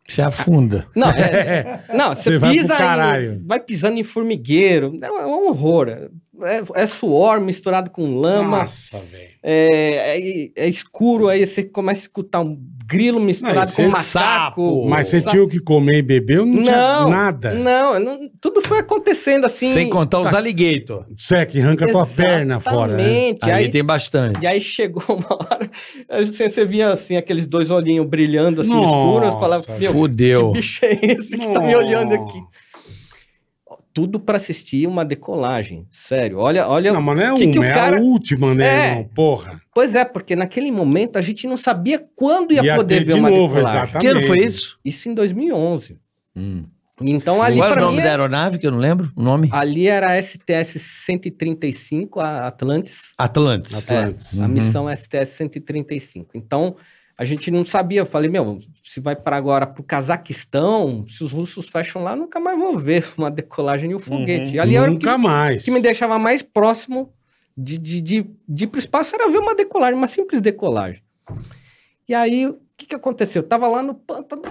Você 0.09 0.23
afunda. 0.23 0.87
Não, 0.97 1.11
é- 1.11 1.85
não 1.95 2.15
você, 2.15 2.31
Você 2.31 2.39
vai 2.39 2.53
pisa 2.53 2.75
caralho. 2.77 3.35
em, 3.35 3.47
vai 3.47 3.61
pisando 3.61 3.99
em 3.99 4.05
formigueiro, 4.05 4.99
é 5.03 5.11
um 5.27 5.49
horror. 5.49 6.11
É, 6.43 6.83
é 6.83 6.87
suor 6.87 7.41
misturado 7.41 7.91
com 7.91 8.19
lama, 8.19 8.59
Nossa, 8.59 8.99
velho. 8.99 9.31
é, 9.43 10.19
é- 10.57 10.65
é 10.65 10.69
escuro, 10.69 11.29
aí 11.29 11.47
você 11.47 11.63
começa 11.65 12.01
a 12.01 12.03
escutar 12.03 12.41
um 12.41 12.57
grilo 12.87 13.21
misturado 13.21 13.67
Não, 13.69 13.75
com 13.75 13.83
um 13.83 13.87
é 13.87 13.89
macaco. 13.89 14.89
Mas 14.89 15.09
você 15.09 15.21
tinha 15.21 15.43
o 15.43 15.49
que 15.49 15.61
comer 15.61 15.99
e 15.99 16.03
beber 16.03 16.39
não, 16.45 16.63
tinha 16.63 16.77
Não, 17.03 17.11
nada? 17.11 17.53
Não, 17.53 18.01
não, 18.01 18.31
tudo 18.41 18.63
foi 18.63 18.79
acontecendo 18.79 19.45
assim. 19.45 19.71
Sem 19.73 19.91
contar 19.91 20.21
os 20.21 20.33
alligator. 20.33 21.05
Você 21.17 21.45
que 21.45 21.61
arranca 21.61 21.85
a 21.85 21.89
tua 21.89 22.07
perna 22.07 22.59
fora, 22.61 22.97
né? 22.97 23.03
Exatamente. 23.03 23.45
Ali 23.45 23.53
Aí, 23.65 23.71
tem 23.71 23.85
bastante. 23.85 24.41
E 24.43 24.47
aí 24.47 24.61
chegou 24.61 25.03
uma 25.09 25.35
hora, 25.35 25.71
assim, 26.09 26.49
você 26.49 26.65
via 26.65 26.91
assim, 26.91 27.17
aqueles 27.17 27.47
dois 27.47 27.71
olhinhos 27.71 28.07
brilhando 28.07 28.63
assim, 28.63 28.71
Nossa, 28.71 28.85
escuros, 28.95 29.35
eu 29.35 29.41
falava, 29.41 29.79
meu, 29.79 29.93
Fudeu. 29.93 30.53
que 30.53 30.59
bicho 30.59 30.85
é 30.85 30.93
esse 31.03 31.37
que 31.37 31.49
tá 31.53 31.61
me 31.61 31.77
olhando 31.77 32.15
aqui? 32.15 32.39
Tudo 33.99 34.21
pra 34.21 34.37
assistir 34.37 34.87
uma 34.87 35.05
decolagem, 35.05 35.85
sério. 35.91 36.39
Olha, 36.39 36.69
olha. 36.69 36.93
Não, 36.93 37.03
mas 37.03 37.17
não 37.17 37.23
é 37.25 37.35
que 37.35 37.45
uma, 37.45 37.53
que 37.53 37.59
o 37.59 37.65
é 37.65 37.73
cara- 37.73 37.99
a 37.99 38.01
última, 38.01 38.55
né, 38.55 38.67
É. 38.67 38.89
irmão? 38.91 39.11
Porra. 39.13 39.61
Pois 39.75 39.95
é, 39.97 40.05
porque 40.05 40.37
naquele 40.37 40.71
momento 40.71 41.17
a 41.17 41.23
gente 41.23 41.47
não 41.49 41.57
sabia 41.57 42.05
quando 42.15 42.53
ia, 42.53 42.63
Ia 42.63 42.77
poder 42.77 43.05
ver 43.05 43.15
de 43.15 43.19
uma 43.19 43.29
novo, 43.29 43.55
decolagem. 43.57 43.83
exatamente. 43.83 44.01
Que 44.01 44.07
ano 44.07 44.23
foi 44.27 44.39
isso? 44.47 44.79
Isso 44.85 45.09
em 45.09 45.15
2011. 45.15 45.99
Hum. 46.37 46.65
Então 47.01 47.41
ali 47.43 47.59
Qual 47.59 47.69
é 47.69 47.71
o 47.71 47.75
pra 47.75 47.83
nome 47.83 47.97
mim, 47.99 48.03
da 48.03 48.09
aeronave 48.11 48.59
que 48.59 48.67
eu 48.67 48.73
não 48.73 48.79
lembro? 48.79 49.11
O 49.17 49.23
nome? 49.23 49.49
ali 49.53 49.87
era 49.89 50.13
a 50.13 50.19
STS 50.23 50.79
135, 50.81 52.21
a 52.21 52.47
Atlantis. 52.49 53.13
Atlantis. 53.17 53.89
Atlantis. 53.89 54.39
A 54.41 54.43
Uhum. 54.43 54.49
missão 54.49 54.89
STS 54.89 55.31
135. 55.37 56.37
Então, 56.37 56.77
a 57.19 57.25
gente 57.25 57.51
não 57.51 57.65
sabia. 57.65 58.01
Eu 58.01 58.07
falei, 58.07 58.31
meu, 58.31 58.59
se 58.85 59.01
vai 59.01 59.17
para 59.17 59.37
agora 59.37 59.67
para 59.67 59.81
o 59.81 59.85
Cazaquistão, 59.85 61.05
se 61.09 61.23
os 61.25 61.33
russos 61.33 61.67
fecham 61.69 62.03
lá, 62.03 62.15
nunca 62.15 62.39
mais 62.39 62.57
vou 62.59 62.79
ver 62.79 63.05
uma 63.19 63.31
decolagem 63.31 63.91
e 63.91 63.95
o 63.95 63.99
foguete. 63.99 64.55
E 64.57 64.61
ali 64.61 64.77
era 64.77 64.85
o 64.91 64.97
que, 64.99 65.05
Nunca 65.05 65.19
mais. 65.19 65.65
que 65.65 65.71
me 65.73 65.81
deixava 65.81 66.19
mais 66.19 66.41
próximo 66.43 67.13
de, 67.57 67.77
de, 67.77 68.01
de, 68.01 68.27
de 68.49 68.65
ir 68.65 68.67
para 68.69 68.79
o 68.79 68.81
espaço, 68.81 69.15
era 69.17 69.29
ver 69.31 69.39
uma 69.39 69.55
decolagem, 69.55 69.97
uma 69.99 70.07
simples 70.07 70.41
decolagem. 70.41 71.03
E 72.09 72.15
aí, 72.15 72.47
o 72.47 72.59
que, 72.77 72.87
que 72.87 72.95
aconteceu? 72.95 73.43
Eu 73.43 73.49
tava 73.49 73.67
lá 73.67 73.83
no 73.83 73.95
pântano, 73.95 74.43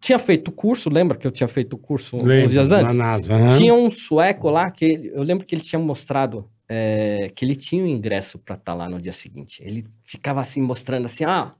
tinha 0.00 0.18
feito 0.18 0.48
o 0.48 0.52
curso, 0.52 0.90
lembra 0.90 1.16
que 1.16 1.26
eu 1.26 1.30
tinha 1.32 1.48
feito 1.48 1.72
o 1.74 1.78
curso 1.78 2.16
uns 2.16 2.50
dias 2.50 2.70
antes? 2.70 2.94
Na 2.96 3.04
NASA. 3.04 3.34
aham. 3.34 3.56
Tinha 3.56 3.74
um 3.74 3.90
sueco 3.90 4.50
lá 4.50 4.70
que 4.70 4.84
ele- 4.84 5.10
eu 5.14 5.22
lembro 5.22 5.46
que 5.46 5.54
ele 5.54 5.62
tinha 5.62 5.78
mostrado 5.78 6.48
é, 6.68 7.30
que 7.34 7.44
ele 7.44 7.56
tinha 7.56 7.82
o 7.82 7.86
ingresso 7.86 8.38
para 8.38 8.54
estar 8.56 8.74
lá 8.74 8.88
no 8.88 9.00
dia 9.00 9.12
seguinte. 9.12 9.62
Ele 9.64 9.86
ficava 10.04 10.40
assim 10.40 10.60
mostrando 10.60 11.06
assim, 11.06 11.24
ah, 11.24 11.52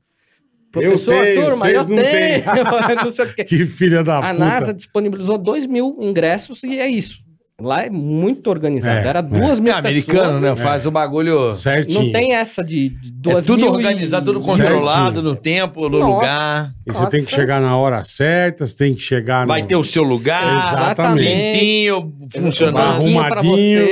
professor, 0.70 1.24
tenho, 1.24 1.44
turma, 1.46 1.70
eu 1.70 1.88
não 1.88 1.96
tenho, 1.96 2.44
não 3.04 3.10
sei 3.10 3.24
o 3.24 3.34
quê. 3.34 3.44
Que 3.44 3.64
filha 3.66 4.02
da 4.04 4.18
A 4.18 4.32
puta. 4.32 4.34
NASA 4.34 4.74
disponibilizou 4.74 5.38
dois 5.38 5.66
mil 5.66 5.96
ingressos 6.00 6.62
e 6.62 6.78
é 6.78 6.88
isso. 6.88 7.26
Lá 7.60 7.82
é 7.82 7.90
muito 7.90 8.48
organizado. 8.50 9.00
É, 9.04 9.08
Era 9.08 9.18
é. 9.18 9.22
duas 9.22 9.58
É 9.58 9.60
mil 9.60 9.74
americano, 9.74 10.40
pessoas. 10.40 10.42
né? 10.42 10.56
Faz 10.62 10.86
o 10.86 10.92
bagulho. 10.92 11.50
Certinho. 11.52 12.04
Não 12.04 12.12
tem 12.12 12.32
essa 12.32 12.62
de, 12.62 12.90
de 12.90 13.08
É 13.08 13.12
duas 13.32 13.44
tudo 13.44 13.58
mil 13.62 13.66
e- 13.66 13.74
organizado, 13.74 14.32
tudo 14.32 14.44
Certinho. 14.44 14.68
controlado 14.68 15.22
no 15.24 15.34
tempo, 15.34 15.88
no 15.88 15.98
Nossa. 15.98 16.14
lugar. 16.14 16.74
E 16.86 16.92
você 16.92 17.00
tem 17.06 17.18
que 17.18 17.24
Nossa. 17.24 17.34
chegar 17.34 17.60
na 17.60 17.76
hora 17.76 18.04
certa, 18.04 18.64
você 18.64 18.76
tem 18.76 18.94
que 18.94 19.00
chegar 19.00 19.44
Vai 19.44 19.62
no... 19.62 19.66
ter 19.66 19.74
o 19.74 19.82
seu 19.82 20.04
lugar, 20.04 20.54
Exatamente. 20.54 21.28
limpinho, 21.28 22.14
Um 22.36 22.42
funcionando. 22.42 22.78
Arrumadinho. 23.04 23.82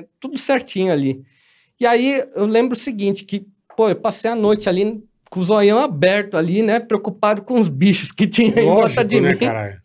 É 0.00 0.04
tudo 0.18 0.38
certinho 0.38 0.92
ali. 0.92 1.22
E 1.78 1.86
aí 1.86 2.24
eu 2.34 2.46
lembro 2.46 2.74
o 2.74 2.78
seguinte, 2.78 3.24
que, 3.24 3.46
pô, 3.76 3.88
eu 3.88 3.96
passei 3.96 4.30
a 4.30 4.34
noite 4.34 4.68
ali 4.68 5.02
com 5.30 5.40
o 5.40 5.44
zoião 5.44 5.78
aberto 5.78 6.36
ali, 6.36 6.60
né, 6.62 6.80
preocupado 6.80 7.42
com 7.42 7.60
os 7.60 7.68
bichos 7.68 8.10
que 8.12 8.26
tinha 8.26 8.48
em 8.48 8.64
volta 8.64 8.82
Lógico, 8.82 9.04
de 9.04 9.20
né, 9.20 9.30
mim. 9.32 9.38
caralho? 9.38 9.80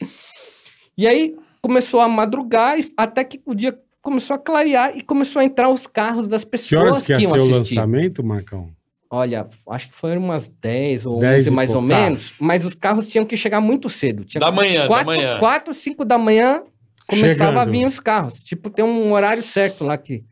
E 0.98 1.08
aí 1.08 1.36
começou 1.62 2.00
a 2.00 2.08
madrugar 2.08 2.80
e 2.80 2.92
até 2.98 3.24
que 3.24 3.40
o 3.46 3.54
dia 3.54 3.78
começou 4.02 4.36
a 4.36 4.40
clarear 4.40 4.96
e 4.96 5.02
começou 5.02 5.40
a 5.40 5.46
entrar 5.46 5.70
os 5.70 5.88
carros 5.88 6.28
das 6.28 6.44
Que 6.44 6.76
horas 6.76 7.02
pessoas 7.02 7.02
que 7.02 7.06
que, 7.08 7.22
ia 7.22 7.24
iam 7.24 7.32
ser 7.32 7.40
o 7.40 7.44
assistir. 7.52 7.76
lançamento, 7.76 8.24
Marcão? 8.24 8.70
Olha, 9.10 9.48
acho 9.70 9.90
que 9.90 9.96
foram 9.96 10.20
umas 10.22 10.48
10 10.48 11.06
ou 11.06 11.20
10 11.20 11.46
11 11.46 11.50
e 11.50 11.54
mais 11.54 11.70
ou 11.70 11.76
pouco, 11.78 11.90
tá. 11.90 12.02
menos, 12.02 12.34
mas 12.40 12.66
os 12.66 12.74
carros 12.76 13.08
tinham 13.08 13.26
que 13.26 13.38
chegar 13.38 13.62
muito 13.62 13.90
cedo. 13.90 14.26
Tinha 14.26 14.40
Da 14.40 14.52
manhã, 14.52 14.82
da 14.82 14.88
quatro, 14.88 15.06
manhã. 15.08 15.40
4, 15.40 15.74
5 15.74 16.04
da 16.06 16.18
manhã 16.18 16.64
começava 17.08 17.58
a 17.62 17.66
Chegando. 17.66 17.72
vir 17.72 17.86
os 17.86 18.00
carros. 18.00 18.42
Tipo, 18.44 18.70
tem 18.70 18.84
um 18.86 19.12
horário 19.14 19.44
certo 19.44 19.84
lá 19.84 19.98
que, 19.98 20.24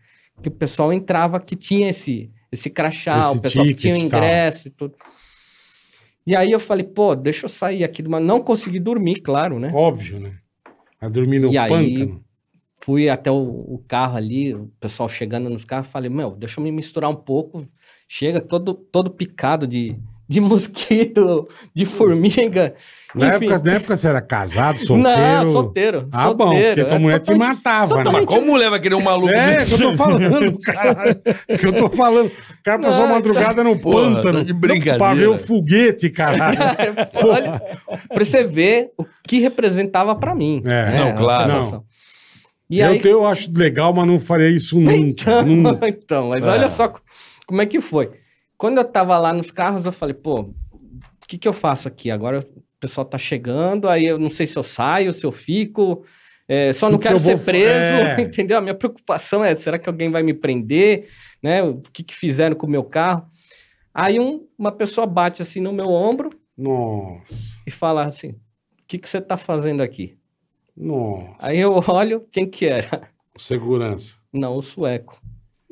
que 0.41 0.47
o 0.47 0.51
pessoal 0.51 0.91
entrava 0.93 1.39
que 1.39 1.55
tinha 1.55 1.89
esse, 1.89 2.31
esse 2.51 2.69
crachá, 2.69 3.19
Esse 3.19 3.37
o 3.37 3.41
pessoal 3.41 3.65
que 3.65 3.73
tinha 3.73 3.93
o 3.93 3.97
ingresso 3.97 4.67
e 4.67 4.71
tudo. 4.71 4.95
E 6.25 6.35
aí 6.35 6.51
eu 6.51 6.59
falei, 6.59 6.85
pô, 6.85 7.15
deixa 7.15 7.45
eu 7.45 7.49
sair 7.49 7.83
aqui. 7.83 8.01
do 8.01 8.09
ma- 8.09 8.19
Não 8.19 8.39
consegui 8.41 8.79
dormir, 8.79 9.15
claro, 9.21 9.59
né? 9.59 9.71
Óbvio, 9.73 10.19
né? 10.19 10.37
Vai 10.99 11.09
dormir 11.09 11.39
no 11.39 11.51
E 11.51 11.57
aí- 11.57 11.69
pântano. 11.69 12.23
Fui 12.81 13.07
até 13.09 13.31
o, 13.31 13.35
o 13.37 13.81
carro 13.87 14.17
ali, 14.17 14.53
o 14.53 14.69
pessoal 14.77 15.07
chegando 15.07 15.49
nos 15.49 15.63
carros, 15.63 15.87
falei, 15.87 16.09
meu, 16.09 16.31
deixa 16.31 16.59
eu 16.59 16.63
me 16.65 16.69
misturar 16.69 17.09
um 17.09 17.15
pouco. 17.15 17.65
Chega 18.09 18.41
todo, 18.41 18.73
todo 18.73 19.09
picado 19.09 19.65
de, 19.65 19.95
de 20.27 20.39
mosquito, 20.41 21.47
de 21.75 21.85
formiga. 21.85 22.73
Na 23.13 23.35
enfim. 23.35 23.45
época, 23.45 23.63
na 23.69 23.73
época 23.75 23.97
você 23.97 24.07
era 24.07 24.21
casado, 24.21 24.79
solteiro? 24.79 25.19
Não, 25.19 25.51
solteiro. 25.51 26.07
Ah, 26.11 26.23
solteiro. 26.23 26.37
bom, 26.37 26.55
porque 26.55 26.85
tua 26.85 26.95
É 26.95 26.99
mulher 26.99 27.19
te 27.19 27.25
totalmente- 27.25 27.55
matava, 27.55 28.03
né? 28.03 28.09
Mas 28.11 28.25
como 28.25 28.55
leva 28.57 28.75
aquele 28.77 28.95
um 28.95 29.01
maluco 29.03 29.33
É, 29.35 29.57
que 29.57 29.73
eu 29.73 29.77
tô 29.77 29.95
falando, 29.95 30.59
caralho. 30.63 31.21
É 31.47 31.57
que 31.57 31.67
eu 31.67 31.73
tô 31.73 31.89
falando. 31.89 32.27
O 32.27 32.63
cara 32.63 32.79
passou 32.79 33.03
a 33.05 33.07
Não, 33.07 33.15
madrugada 33.15 33.63
no 33.63 33.77
Porra, 33.77 34.15
pântano. 34.15 34.39
tá 34.39 34.43
de 34.43 34.53
brincadeira. 34.53 34.97
Pra 34.97 35.13
ver 35.13 35.27
o 35.27 35.37
foguete, 35.37 36.09
caralho. 36.09 36.57
Olha, 37.23 37.61
pra 38.11 38.25
você 38.25 38.43
ver 38.43 38.89
o 38.97 39.05
que 39.27 39.39
representava 39.39 40.15
pra 40.15 40.33
mim. 40.33 40.63
É, 40.65 40.69
né, 40.69 41.11
não, 41.13 41.17
claro. 41.23 41.51
sensação. 41.51 41.83
E 42.69 42.79
eu, 42.79 42.89
aí, 42.89 43.01
eu 43.03 43.27
acho 43.27 43.51
legal, 43.53 43.93
mas 43.93 44.07
não 44.07 44.19
faria 44.19 44.49
isso 44.49 44.79
nunca. 44.79 45.43
nunca. 45.43 45.87
então, 45.87 46.29
mas 46.29 46.43
É. 46.45 46.49
olha 46.49 46.67
só 46.67 46.87
co- 46.87 47.01
como 47.45 47.61
é 47.61 47.65
que 47.67 47.79
foi. 47.79 48.09
Quando 48.63 48.77
eu 48.77 48.85
tava 48.85 49.19
lá 49.19 49.33
nos 49.33 49.51
carros, 49.51 49.83
eu 49.83 49.91
falei, 49.91 50.13
pô, 50.13 50.39
o 50.39 50.53
que 51.27 51.37
que 51.37 51.45
eu 51.45 51.51
faço 51.51 51.85
aqui? 51.85 52.09
Agora 52.09 52.39
o 52.39 52.63
pessoal 52.79 53.03
tá 53.03 53.17
chegando, 53.17 53.89
aí 53.89 54.05
eu 54.05 54.17
não 54.17 54.29
sei 54.29 54.47
se 54.47 54.55
eu 54.57 54.63
saio, 54.63 55.11
se 55.11 55.25
eu 55.25 55.33
fico, 55.33 56.05
é, 56.47 56.71
só 56.71 56.89
não 56.89 56.97
Que 56.97 57.01
que 57.03 57.07
quero 57.09 57.19
vou 57.19 57.31
ser 57.33 57.37
fa- 57.37 57.43
preso, 57.43 57.93
é. 57.95 58.21
entendeu? 58.23 58.57
A 58.57 58.61
minha 58.61 58.73
preocupação 58.73 59.43
é, 59.43 59.53
será 59.53 59.77
que 59.77 59.89
alguém 59.89 60.09
vai 60.09 60.23
me 60.23 60.33
prender? 60.33 61.09
Né? 61.43 61.61
O 61.61 61.81
que 61.91 62.03
que 62.03 62.15
fizeram 62.15 62.55
com 62.55 62.65
o 62.65 62.69
meu 62.69 62.85
carro? 62.85 63.27
Aí 63.93 64.17
um- 64.17 64.47
uma 64.57 64.71
pessoa 64.71 65.05
bate 65.05 65.41
assim 65.41 65.59
no 65.59 65.73
meu 65.73 65.89
ombro 65.89 66.29
Nossa, 66.57 67.59
e 67.67 67.69
fala 67.69 68.05
assim, 68.05 68.29
o 68.29 68.37
que 68.87 68.97
que 68.97 69.09
você 69.09 69.19
tá 69.19 69.35
fazendo 69.35 69.83
aqui? 69.83 70.17
nossa. 70.77 71.35
Aí 71.39 71.59
eu 71.59 71.83
olho, 71.85 72.25
quem 72.31 72.49
que 72.49 72.65
era? 72.65 73.09
Segurança. 73.35 74.15
Não, 74.31 74.55
o 74.55 74.61
sueco. 74.61 75.21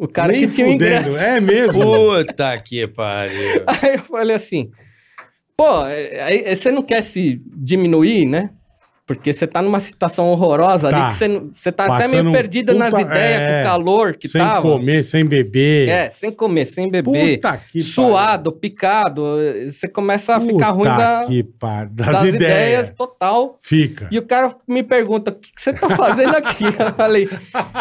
O 0.01 0.07
cara 0.07 0.33
Nem 0.33 0.47
que 0.47 0.55
tinha 0.55 0.67
o 0.67 0.71
fudendo, 0.71 1.09
ingresso. 1.09 1.17
É 1.19 1.39
mesmo? 1.39 1.79
Puta 1.83 2.57
que 2.57 2.87
pariu. 2.87 3.63
Aí 3.69 3.95
eu 3.97 4.03
falei 4.05 4.35
assim, 4.35 4.71
pô, 5.55 5.85
é- 5.85 6.21
aí 6.23 6.55
você 6.55 6.71
não 6.71 6.81
quer 6.81 7.03
se 7.03 7.39
diminuir, 7.45 8.25
né? 8.25 8.49
Porque 9.15 9.33
você 9.33 9.45
tá 9.47 9.61
numa 9.61 9.79
situação 9.79 10.29
horrorosa 10.29 10.89
Tá. 10.89 10.97
ali, 11.05 11.07
que 11.11 11.17
você, 11.17 11.39
você 11.51 11.71
tá 11.71 11.85
até 11.85 12.03
Passando 12.03 12.23
meio 12.23 12.35
perdido 12.35 12.73
nas 12.73 12.89
puta- 12.91 13.01
ideias, 13.01 13.41
é, 13.41 13.53
com 13.55 13.59
o 13.67 13.71
calor 13.71 14.15
que 14.15 14.27
sem 14.27 14.41
tava. 14.41 14.61
comer, 14.61 15.03
sem 15.03 15.25
beber. 15.25 15.89
É, 15.89 16.09
sem 16.09 16.31
comer, 16.31 16.65
sem 16.65 16.89
beber. 16.89 17.35
Puta 17.37 17.57
que 17.71 17.81
suado, 17.81 18.51
picado, 18.51 19.23
você 19.67 19.87
começa 19.87 20.35
a 20.35 20.39
pariu. 20.39 20.53
ficar 20.55 20.71
ruim 20.71 20.83
Puta 20.89 20.97
da- 20.97 21.21
pariu. 21.59 21.89
Das, 21.91 22.07
das, 22.07 22.19
ideias. 22.23 22.35
ideias. 22.35 22.91
total. 22.91 23.57
Fica. 23.61 24.07
E 24.11 24.17
o 24.17 24.25
cara 24.25 24.55
me 24.67 24.83
pergunta, 24.83 25.31
o 25.31 25.35
que, 25.35 25.53
que 25.53 25.61
você 25.61 25.73
tá 25.73 25.89
fazendo 25.95 26.35
aqui? 26.35 26.63
eu 26.79 26.93
falei, 26.95 27.29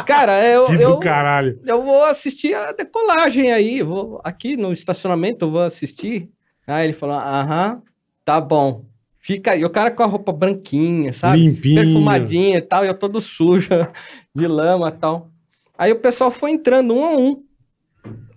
cara, 0.06 0.44
eu, 0.44 0.66
Que 0.66 0.76
do 0.76 0.82
eu, 0.82 0.98
caralho. 0.98 1.58
eu 1.66 1.82
vou 1.82 2.04
assistir 2.04 2.54
a 2.54 2.72
decolagem 2.72 3.52
aí, 3.52 3.82
vou 3.82 4.20
aqui 4.24 4.56
no 4.56 4.72
estacionamento, 4.72 5.44
eu 5.46 5.50
vou 5.50 5.62
assistir. 5.62 6.28
Aí 6.66 6.84
ele 6.86 6.92
falou, 6.92 7.16
aham, 7.16 7.82
tá 8.24 8.40
bom. 8.40 8.84
Fica 9.20 9.52
aí, 9.52 9.64
o 9.64 9.70
cara 9.70 9.90
com 9.90 10.02
a 10.02 10.06
roupa 10.06 10.32
branquinha, 10.32 11.12
sabe? 11.12 11.42
Limpinho. 11.42 11.74
Perfumadinha 11.74 12.56
e 12.56 12.62
tal, 12.62 12.84
e 12.84 12.88
eu 12.88 12.94
todo 12.94 13.20
sujo 13.20 13.68
de 14.34 14.46
lama 14.46 14.88
e 14.88 14.98
tal. 14.98 15.30
Aí 15.76 15.92
o 15.92 16.00
pessoal 16.00 16.30
foi 16.30 16.50
entrando 16.50 16.94
um 16.94 17.04
a 17.04 17.16
um, 17.16 17.44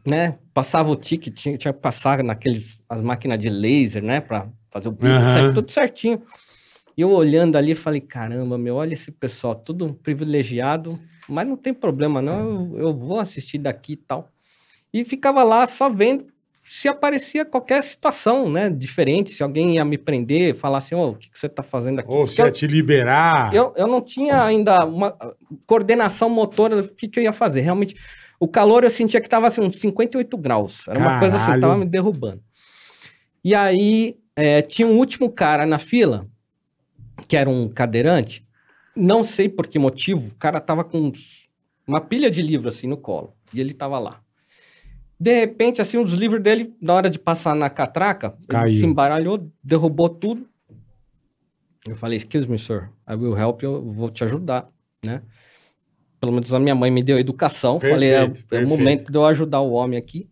né? 0.06 0.38
Passava 0.54 0.90
o 0.90 0.96
ticket, 0.96 1.34
tinha, 1.34 1.58
tinha 1.58 1.74
que 1.74 1.80
passar 1.80 2.22
naqueles, 2.24 2.80
as 2.88 3.02
máquinas 3.02 3.40
de 3.40 3.50
laser, 3.50 4.04
né? 4.04 4.20
Pra 4.20 4.48
fazer 4.70 4.90
o 4.90 4.98
Aham. 5.02 5.30
certo, 5.30 5.54
tudo 5.56 5.72
certinho. 5.72 6.22
E 6.98 7.02
eu 7.02 7.10
olhando 7.10 7.58
ali, 7.58 7.74
falei, 7.74 8.02
caramba, 8.02 8.58
meu, 8.58 8.76
olha 8.76 8.94
esse 8.94 9.12
pessoal, 9.12 9.56
tudo 9.56 9.94
privilegiado, 9.96 11.00
mas 11.28 11.48
não 11.48 11.56
tem 11.56 11.74
problema 11.74 12.22
não, 12.22 12.40
eu, 12.40 12.80
eu 12.80 12.94
vou 12.94 13.20
assistir 13.20 13.58
daqui 13.58 13.94
e 13.94 13.98
tal. 13.98 14.32
E 14.94 15.04
ficava 15.04 15.44
lá 15.44 15.66
só 15.66 15.90
vendo 15.90 16.33
se 16.64 16.88
aparecia 16.88 17.43
qualquer 17.43 17.84
situação, 17.84 18.49
né, 18.49 18.70
diferente, 18.70 19.32
se 19.32 19.43
alguém 19.43 19.76
ia 19.76 19.84
me 19.84 19.97
prender, 19.97 20.55
falar 20.55 20.78
assim, 20.78 20.95
ô, 20.95 21.09
o 21.09 21.16
que, 21.16 21.30
que 21.30 21.38
você 21.38 21.49
tá 21.49 21.61
fazendo 21.61 21.99
aqui? 21.99 22.09
Ou 22.09 22.20
Porque 22.20 22.36
se 22.36 22.41
eu- 22.41 22.45
ia 22.45 22.51
te 22.51 22.66
liberar. 22.68 23.53
eu, 23.53 23.74
eu 23.76 23.86
não 23.86 23.99
tinha 24.01 24.41
ainda 24.43 24.86
uma 24.86 25.14
coordenação 25.68 26.30
motora 26.30 26.82
do 26.84 26.88
que, 26.89 27.07
que 27.09 27.20
eu 27.20 27.24
ia 27.24 27.34
fazer. 27.34 27.61
Realmente, 27.61 27.95
o 28.39 28.47
calor 28.47 28.84
eu 28.86 28.89
sentia 28.89 29.20
que 29.20 29.28
estava 29.28 29.47
assim, 29.47 29.61
uns 29.61 29.78
58 29.80 30.38
graus. 30.38 30.88
Era 30.88 30.99
uma 30.99 31.20
coisa 31.20 31.36
assim, 31.36 31.45
Caralho. 31.47 31.61
tava 31.61 31.78
me 31.78 31.86
derrubando. 31.86 32.41
E 33.43 33.53
aí, 33.53 34.18
é, 34.36 34.61
tinha 34.61 34.88
um 34.88 34.97
último 34.97 35.30
cara 35.30 35.66
na 35.66 35.78
fila, 35.80 36.28
que 37.28 37.36
era 37.36 37.49
um 37.49 37.68
cadeirante. 37.68 38.47
Não 38.95 39.22
sei 39.24 39.49
por 39.49 39.68
que 39.68 39.78
motivo, 39.78 40.30
o 40.30 40.36
cara 40.36 40.61
tava 40.61 40.84
com 40.84 41.11
uma 41.86 41.99
pilha 41.99 42.32
de 42.32 42.41
livros 42.41 42.76
assim 42.76 42.88
no 42.88 42.95
colo. 42.95 43.34
E 43.53 43.59
ele 43.59 43.74
tava 43.74 43.99
lá. 43.99 44.22
De 45.24 45.39
repente, 45.39 45.82
assim, 45.82 45.97
um 45.97 46.03
dos 46.03 46.15
livros 46.15 46.41
dele, 46.43 46.74
na 46.82 46.93
hora 46.93 47.09
de 47.09 47.17
passar 47.17 47.55
na 47.55 47.69
catraca, 47.69 48.36
Caiu. 48.45 48.67
ele 48.67 48.78
se 48.78 48.86
embaralhou, 48.86 49.49
derrubou 49.63 50.09
tudo. 50.09 50.45
Eu 51.88 51.95
falei, 51.95 52.17
excuse 52.17 52.45
me, 52.49 52.59
sir, 52.59 52.89
I 53.09 53.15
will 53.15 53.38
help 53.38 53.63
you, 53.63 53.71
eu 53.74 53.93
vou 53.93 54.09
te 54.09 54.21
ajudar, 54.26 54.67
né? 55.05 55.21
Pelo 56.19 56.34
menos 56.34 56.53
a 56.53 56.59
minha 56.59 56.76
mãe 56.76 56.91
me 56.91 57.01
deu 57.01 57.17
educação. 57.17 57.80
falei, 57.80 58.09
é, 58.11 58.26
Perfeito, 58.28 58.38
é 58.39 58.43
o 58.43 58.47
perfeito. 58.49 58.69
momento 58.69 59.11
de 59.13 59.17
eu 59.17 59.26
ajudar 59.26 59.61
o 59.61 59.71
homem 59.71 59.97
aqui. 59.97 60.30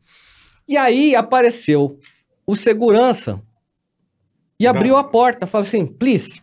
E 0.68 0.76
aí 0.76 1.16
apareceu 1.16 1.98
o 2.46 2.54
segurança 2.58 3.42
e 4.60 4.68
abriu 4.68 4.98
a 4.98 5.06
porta. 5.06 5.48
Falei 5.48 5.68
assim, 5.68 5.86
please. 5.86 6.42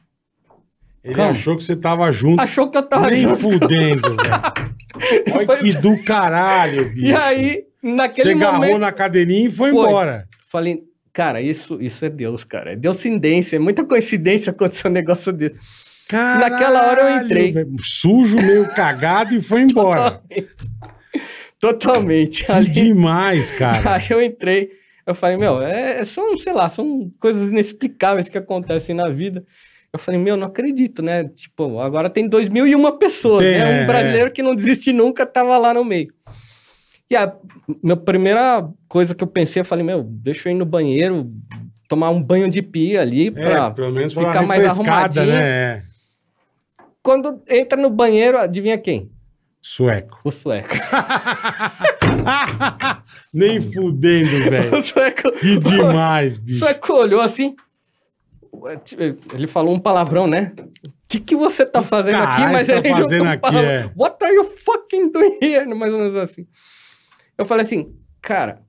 Ele 1.05 1.15
Calma. 1.15 1.33
achou 1.33 1.55
que 1.55 1.65
você 1.65 1.77
tava 1.77 2.11
junto. 2.13 2.41
Achou 2.41 2.71
que 2.71 2.79
eu 2.79 2.83
tava 2.83 3.11
Nem 3.11 3.25
junto. 3.25 3.37
fudendo, 3.39 4.17
velho. 4.17 5.37
Olha 5.37 5.59
que 5.59 5.73
do 5.75 6.03
caralho, 6.03 6.89
bicho. 6.91 7.07
E 7.07 7.15
aí, 7.15 7.68
naquele 7.83 8.31
Você 8.31 8.35
agarrou 8.45 8.61
momento, 8.61 8.79
na 8.79 8.93
cadeirinha 8.93 9.47
e 9.47 9.51
foi, 9.51 9.71
Foi. 9.71 9.81
embora. 9.81 10.27
falei, 10.47 10.83
cara, 11.13 11.41
isso, 11.41 11.79
isso 11.81 12.05
é 12.05 12.09
Deus, 12.11 12.45
cara. 12.45 12.73
É 12.73 12.77
Deuscindência, 12.77 13.57
é 13.57 13.59
muita 13.59 13.85
coincidência 13.85 14.51
acontecer 14.53 14.89
um 14.89 14.93
negócio 14.93 15.33
desse. 15.33 15.57
Caralho, 16.09 16.51
Naquela 16.53 16.87
hora 16.89 17.03
eu 17.03 17.25
entrei. 17.25 17.53
velho. 17.53 17.71
Sujo, 17.83 18.37
meio 18.37 18.67
cagado 18.75 19.35
e 19.35 19.43
foi 19.43 19.61
embora. 19.69 20.23
Totalmente. 21.61 22.45
Que 22.45 22.53
Ali, 22.53 22.71
demais, 22.71 23.51
cara. 23.53 23.95
Aí 23.97 24.07
eu 24.11 24.23
entrei, 24.23 24.71
eu 25.07 25.15
falei, 25.15 25.37
meu, 25.37 25.61
é, 25.61 26.05
são, 26.05 26.37
sei 26.39 26.53
lá, 26.53 26.69
são 26.69 27.11
coisas 27.19 27.51
inexplicáveis 27.51 28.29
que 28.29 28.39
acontecem 28.39 28.95
na 28.95 29.09
vida. 29.11 29.45
Eu 29.93 29.99
falei, 29.99 30.21
meu, 30.21 30.37
não 30.37 30.47
acredito, 30.47 31.03
né? 31.03 31.25
Tipo, 31.25 31.81
agora 31.81 32.11
tem 32.11 32.29
2001 32.29 32.99
pessoas, 32.99 33.43
Tem, 33.45 33.59
né? 33.59 33.81
é, 33.81 33.83
Um 33.83 33.87
brasileiro 33.87 34.31
que 34.31 34.43
não 34.43 34.55
desiste 34.55 34.93
nunca 34.93 35.25
tava 35.27 35.57
lá 35.57 35.73
no 35.73 35.83
meio. 35.85 36.09
E 37.11 37.17
a 37.17 37.33
minha 37.83 37.97
primeira 37.97 38.69
coisa 38.89 39.15
que 39.15 39.23
eu 39.25 39.29
pensei, 39.29 39.61
eu 39.61 39.65
falei, 39.65 39.85
meu, 39.85 40.03
deixa 40.03 40.49
eu 40.49 40.53
ir 40.53 40.57
no 40.57 40.67
banheiro, 40.67 41.31
tomar 41.89 42.11
um 42.11 42.23
banho 42.23 42.51
de 42.51 42.61
pia 42.61 43.01
ali 43.01 43.29
É, 43.29 43.31
pra... 43.31 43.75
ficar 44.09 44.43
mais 44.43 44.65
arrumadinho. 44.67 45.27
né? 45.27 45.41
É. 45.41 45.83
Quando 47.03 47.43
entra 47.49 47.81
no 47.81 47.89
banheiro, 47.89 48.37
adivinha 48.37 48.77
quem? 48.77 49.11
Sueco. 49.63 50.21
O 50.23 50.31
sueco. 50.31 50.69
Nem 53.33 53.61
fudendo, 53.73 54.51
velho. 54.51 54.77
o 54.79 54.83
sueco... 54.83 55.33
Que 55.33 55.59
demais, 55.59 56.37
O 56.37 56.43
bicho. 56.43 56.59
sueco 56.61 56.93
olhou 56.93 57.21
assim. 57.21 57.55
Ele 59.35 59.47
falou 59.47 59.75
um 59.75 59.79
palavrão, 59.79 60.27
né? 60.27 60.53
O 60.85 60.91
que, 61.09 61.21
que 61.21 61.37
você 61.37 61.65
tá 61.65 61.83
fazendo 61.83 62.17
aqui? 62.17 62.27
caralho 62.27 62.53
Mas 62.53 62.67
você 62.67 62.81
tá 62.83 62.89
ele 62.89 63.03
fazendo 63.03 63.27
aqui, 63.29 63.57
é? 63.57 63.91
What 63.97 64.23
are 64.25 64.35
you 64.35 64.45
fucking 64.45 65.11
doing 65.11 65.39
here? 65.41 65.75
Mais 65.75 65.93
ou 65.93 65.99
menos 66.01 66.17
assim. 66.17 66.47
Eu 67.39 67.45
falei 67.45 67.63
assim, 67.63 67.95
cara, 68.21 68.63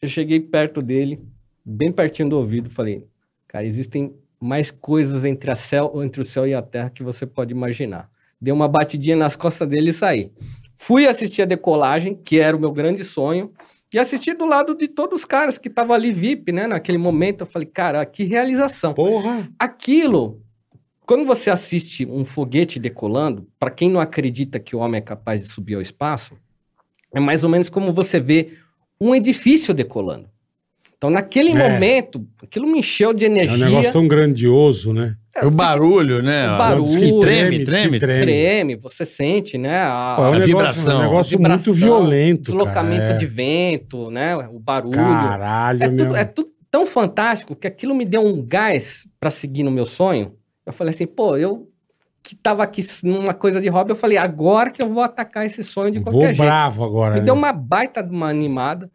eu 0.00 0.08
cheguei 0.08 0.40
perto 0.40 0.80
dele, 0.80 1.20
bem 1.62 1.92
pertinho 1.92 2.30
do 2.30 2.38
ouvido, 2.38 2.70
falei, 2.70 3.06
cara, 3.46 3.66
existem 3.66 4.16
mais 4.40 4.70
coisas 4.70 5.26
entre, 5.26 5.50
a 5.50 5.54
céu, 5.54 5.92
entre 6.02 6.22
o 6.22 6.24
céu 6.24 6.46
e 6.46 6.54
a 6.54 6.62
terra 6.62 6.88
que 6.88 7.02
você 7.02 7.26
pode 7.26 7.52
imaginar. 7.52 8.10
Dei 8.40 8.52
uma 8.52 8.66
batidinha 8.66 9.14
nas 9.14 9.36
costas 9.36 9.68
dele 9.68 9.90
e 9.90 9.92
saí. 9.92 10.32
Fui 10.74 11.06
assistir 11.06 11.42
a 11.42 11.44
decolagem, 11.44 12.14
que 12.14 12.38
era 12.38 12.56
o 12.56 12.60
meu 12.60 12.72
grande 12.72 13.04
sonho, 13.04 13.52
e 13.92 13.98
assisti 13.98 14.32
do 14.32 14.46
lado 14.46 14.74
de 14.74 14.88
todos 14.88 15.20
os 15.20 15.24
caras 15.26 15.58
que 15.58 15.68
estavam 15.68 15.94
ali 15.94 16.10
VIP, 16.10 16.52
né? 16.52 16.66
Naquele 16.66 16.98
momento, 16.98 17.42
eu 17.42 17.46
falei, 17.46 17.66
cara, 17.66 18.04
que 18.06 18.24
realização. 18.24 18.94
Porra. 18.94 19.50
Aquilo, 19.58 20.40
quando 21.04 21.26
você 21.26 21.50
assiste 21.50 22.06
um 22.06 22.24
foguete 22.24 22.78
decolando, 22.78 23.48
para 23.58 23.70
quem 23.70 23.90
não 23.90 24.00
acredita 24.00 24.60
que 24.60 24.76
o 24.76 24.78
homem 24.78 24.98
é 24.98 25.02
capaz 25.02 25.40
de 25.40 25.48
subir 25.48 25.74
ao 25.74 25.82
espaço, 25.82 26.36
é 27.18 27.20
mais 27.20 27.44
ou 27.44 27.50
menos 27.50 27.68
como 27.68 27.92
você 27.92 28.18
vê 28.18 28.54
um 29.00 29.14
edifício 29.14 29.72
decolando. 29.74 30.26
Então, 30.96 31.10
naquele 31.10 31.50
É. 31.50 31.54
momento, 31.70 32.26
aquilo 32.42 32.66
me 32.66 32.80
encheu 32.80 33.12
de 33.12 33.24
É 33.24 33.28
um 33.28 33.32
energia. 33.32 33.64
negócio 33.66 33.92
tão 33.92 34.08
grandioso, 34.08 34.92
né? 34.92 35.14
O 35.44 35.50
barulho, 35.52 36.20
né? 36.20 36.52
O 36.52 36.58
barulho. 36.58 36.82
Diz 36.82 36.96
que 36.96 37.20
treme, 37.20 37.58
que 37.60 37.64
treme. 37.66 37.98
treme, 38.00 38.74
você 38.74 39.04
sente, 39.04 39.56
né? 39.56 39.82
A, 39.84 40.14
Pô, 40.16 40.22
é 40.22 40.24
um 40.24 40.28
A 40.28 40.30
negócio, 40.32 40.46
vibração. 40.46 40.98
um 40.98 41.02
negócio 41.04 41.38
vibração, 41.38 41.72
muito 41.72 41.84
violento. 41.86 42.42
deslocamento 42.42 43.06
cara. 43.06 43.12
de 43.18 43.26
vento, 43.26 44.10
né? 44.10 44.36
O 44.52 44.58
barulho. 44.58 44.96
Caralho, 44.96 45.84
É 45.84 45.88
meu. 45.88 45.96
tudo, 46.06 46.16
é 46.16 46.24
tudo 46.24 46.50
tão 46.68 46.84
fantástico 46.84 47.54
que 47.54 47.68
aquilo 47.68 47.94
me 47.94 48.04
deu 48.04 48.26
um 48.26 48.44
gás 48.44 49.06
para 49.20 49.30
seguir 49.30 49.62
no 49.62 49.70
meu 49.70 49.86
sonho. 49.86 50.32
Eu 50.66 50.72
falei 50.72 50.90
assim, 50.92 51.06
pô, 51.06 51.36
eu 51.36 51.68
que 52.28 52.36
tava 52.36 52.62
aqui 52.62 52.82
numa 53.02 53.32
coisa 53.32 53.60
de 53.60 53.68
hobby, 53.68 53.92
eu 53.92 53.96
falei, 53.96 54.18
agora 54.18 54.70
que 54.70 54.82
eu 54.82 54.92
vou 54.92 55.02
atacar 55.02 55.46
esse 55.46 55.64
sonho 55.64 55.90
de 55.90 55.98
Vou 55.98 56.12
qualquer 56.12 56.34
jeito. 56.34 56.46
bravo 56.46 56.84
agora. 56.84 57.14
Me 57.14 57.20
né? 57.20 57.26
deu 57.26 57.34
uma 57.34 57.52
baita 57.52 58.02
de 58.02 58.14
uma 58.14 58.28
animada 58.28 58.90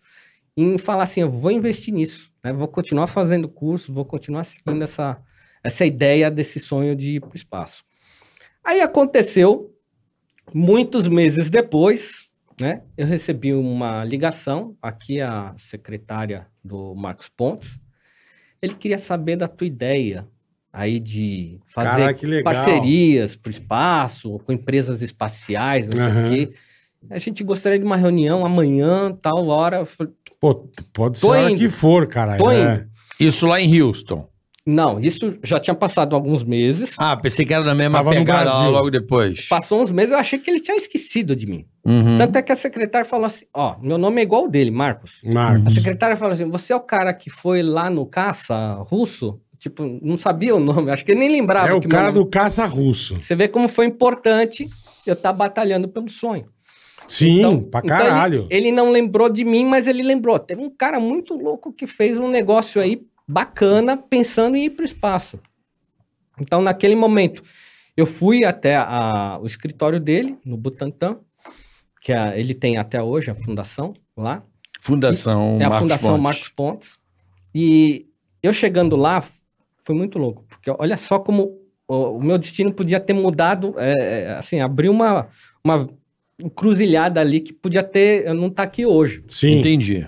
em 0.55 0.77
falar 0.77 1.03
assim, 1.03 1.21
eu 1.21 1.31
vou 1.31 1.49
investir 1.49 1.91
nisso, 1.91 2.31
né? 2.43 2.53
Vou 2.53 2.67
continuar 2.67 3.07
fazendo 3.07 3.49
curso, 3.49 3.91
vou 3.91 4.05
continuar 4.05 4.43
seguindo 4.43 4.83
essa, 4.83 5.19
essa 5.63 5.83
ideia 5.83 6.29
desse 6.29 6.59
sonho 6.59 6.95
de 6.95 7.15
ir 7.15 7.21
para 7.21 7.31
o 7.31 7.35
espaço. 7.35 7.83
Aí 8.63 8.81
aconteceu, 8.81 9.75
muitos 10.53 11.07
meses 11.07 11.49
depois, 11.49 12.29
né? 12.61 12.83
Eu 12.95 13.07
recebi 13.07 13.51
uma 13.51 14.03
ligação, 14.05 14.77
aqui 14.79 15.19
a 15.19 15.55
secretária 15.57 16.47
do 16.63 16.93
Marcos 16.93 17.29
Pontes, 17.29 17.79
ele 18.61 18.75
queria 18.75 18.99
saber 18.99 19.37
da 19.37 19.47
tua 19.47 19.65
ideia 19.65 20.27
aí 20.73 20.99
de 20.99 21.59
fazer 21.67 22.17
legal. 22.25 22.43
parcerias 22.51 23.35
para 23.35 23.49
o 23.49 23.51
espaço, 23.51 24.39
com 24.39 24.51
empresas 24.51 25.03
espaciais, 25.03 25.87
não 25.87 26.03
Aham. 26.03 26.31
sei 26.31 26.43
o 26.43 26.47
quê. 26.47 26.55
A 27.11 27.19
gente 27.19 27.43
gostaria 27.43 27.77
de 27.77 27.85
uma 27.85 27.97
reunião 27.97 28.45
amanhã, 28.45 29.15
tal 29.21 29.47
hora. 29.47 29.77
Eu 29.77 29.85
falei, 29.85 30.11
Pô, 30.39 30.55
pode 30.91 31.19
ser 31.19 31.29
a 31.29 31.55
que 31.55 31.69
for, 31.69 32.07
cara. 32.07 32.37
Tô 32.37 32.49
é. 32.49 32.61
indo. 32.61 32.85
Isso 33.19 33.45
lá 33.45 33.61
em 33.61 33.81
Houston. 33.81 34.27
Não, 34.65 34.97
isso 34.97 35.37
já 35.43 35.59
tinha 35.59 35.75
passado 35.75 36.15
alguns 36.15 36.41
meses. 36.41 36.95
Ah, 36.97 37.17
pensei 37.17 37.45
que 37.45 37.53
era 37.53 37.65
da 37.65 37.75
mesma 37.75 37.97
Tava 37.97 38.11
pegada 38.11 38.49
Brasil. 38.49 38.71
logo 38.71 38.89
depois. 38.89 39.45
Passou 39.49 39.81
uns 39.81 39.91
meses, 39.91 40.11
eu 40.13 40.17
achei 40.17 40.39
que 40.39 40.49
ele 40.49 40.61
tinha 40.61 40.77
esquecido 40.77 41.35
de 41.35 41.45
mim. 41.45 41.65
Uhum. 41.85 42.17
Tanto 42.17 42.37
é 42.37 42.41
que 42.41 42.51
a 42.51 42.55
secretária 42.55 43.03
falou 43.03 43.25
assim: 43.25 43.45
ó, 43.53 43.75
meu 43.81 43.97
nome 43.97 44.21
é 44.21 44.23
igual 44.23 44.45
o 44.45 44.47
dele, 44.47 44.71
Marcos. 44.71 45.19
A 45.25 45.33
Marcos. 45.33 45.73
secretária 45.73 46.15
falou 46.15 46.33
assim: 46.33 46.49
você 46.49 46.71
é 46.71 46.75
o 46.77 46.79
cara 46.79 47.13
que 47.13 47.29
foi 47.29 47.61
lá 47.61 47.89
no 47.89 48.05
caça 48.05 48.75
russo? 48.87 49.37
Tipo, 49.63 49.97
não 50.01 50.17
sabia 50.17 50.53
o 50.53 50.59
nome, 50.59 50.91
acho 50.91 51.05
que 51.05 51.11
ele 51.13 51.21
nem 51.21 51.29
lembrava. 51.31 51.69
É 51.69 51.73
o 51.73 51.79
que 51.79 51.87
cara 51.87 52.11
do 52.11 52.25
caça 52.25 52.65
russo. 52.65 53.15
Você 53.21 53.33
vê 53.33 53.47
como 53.47 53.69
foi 53.69 53.85
importante 53.85 54.67
eu 55.07 55.13
estar 55.13 55.31
batalhando 55.31 55.87
pelo 55.87 56.09
sonho. 56.09 56.49
Sim, 57.07 57.61
pra 57.71 57.79
então 57.81 57.97
caralho. 57.97 58.45
ele, 58.49 58.67
ele 58.67 58.71
não 58.73 58.91
lembrou 58.91 59.29
de 59.29 59.45
mim, 59.45 59.63
mas 59.63 59.87
ele 59.87 60.03
lembrou. 60.03 60.37
Teve 60.37 60.61
um 60.61 60.69
cara 60.69 60.99
muito 60.99 61.33
louco 61.33 61.71
que 61.71 61.87
fez 61.87 62.17
um 62.19 62.27
negócio 62.27 62.81
aí 62.81 63.03
bacana, 63.25 63.95
pensando 63.95 64.57
em 64.57 64.65
ir 64.65 64.71
para 64.71 64.83
o 64.83 64.85
espaço. 64.85 65.39
Então, 66.37 66.61
naquele 66.61 66.95
momento, 66.95 67.41
eu 67.95 68.05
fui 68.05 68.43
até 68.43 68.75
a- 68.75 69.39
o 69.41 69.45
escritório 69.45 69.97
dele, 69.97 70.37
no 70.43 70.57
Butantã, 70.57 71.19
que 72.01 72.11
é- 72.11 72.37
ele 72.37 72.53
tem 72.53 72.75
até 72.75 73.01
hoje 73.01 73.31
a 73.31 73.35
fundação 73.35 73.93
lá. 74.17 74.43
Fundação 74.81 75.57
É 75.61 75.63
a 75.63 75.69
Marcos 75.69 75.79
Fundação 75.79 76.09
Pontes. 76.09 76.21
Marcos 76.23 76.49
Pontes. 76.49 76.97
E 77.55 78.07
eu 78.41 78.51
chegando 78.51 78.97
lá, 78.97 79.23
foi 79.83 79.95
muito 79.95 80.17
louco, 80.17 80.43
porque 80.47 80.71
olha 80.71 80.97
só 80.97 81.19
como 81.19 81.59
o, 81.87 82.17
o 82.17 82.23
meu 82.23 82.37
destino 82.37 82.73
podia 82.73 82.99
ter 82.99 83.13
mudado, 83.13 83.75
é, 83.77 83.91
é, 83.91 84.31
assim, 84.33 84.59
abriu 84.59 84.91
uma, 84.91 85.27
uma 85.63 85.89
encruzilhada 86.39 87.19
ali 87.21 87.39
que 87.39 87.53
podia 87.53 87.83
ter, 87.83 88.25
eu 88.25 88.33
não 88.33 88.47
estar 88.47 88.63
aqui 88.63 88.85
hoje. 88.85 89.23
Sim. 89.29 89.59
Entendi. 89.59 90.07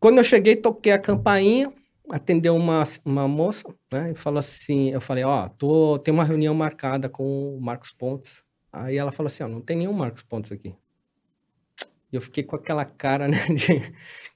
Quando 0.00 0.18
eu 0.18 0.24
cheguei, 0.24 0.56
toquei 0.56 0.92
a 0.92 0.98
campainha, 0.98 1.72
atendeu 2.10 2.56
uma, 2.56 2.84
uma 3.04 3.28
moça, 3.28 3.64
né, 3.92 4.12
e 4.12 4.14
falou 4.14 4.38
assim, 4.38 4.90
eu 4.90 5.00
falei, 5.00 5.24
ó, 5.24 5.48
tô, 5.48 5.98
tem 5.98 6.12
uma 6.14 6.24
reunião 6.24 6.54
marcada 6.54 7.08
com 7.08 7.56
o 7.56 7.60
Marcos 7.60 7.90
Pontes. 7.92 8.42
Aí 8.72 8.96
ela 8.96 9.12
falou 9.12 9.26
assim, 9.28 9.42
ó, 9.42 9.48
não 9.48 9.60
tem 9.60 9.76
nenhum 9.76 9.92
Marcos 9.92 10.22
Pontes 10.22 10.52
aqui. 10.52 10.74
E 12.10 12.16
eu 12.16 12.20
fiquei 12.20 12.42
com 12.42 12.56
aquela 12.56 12.84
cara, 12.84 13.28
né, 13.28 13.38
de- 13.48 13.92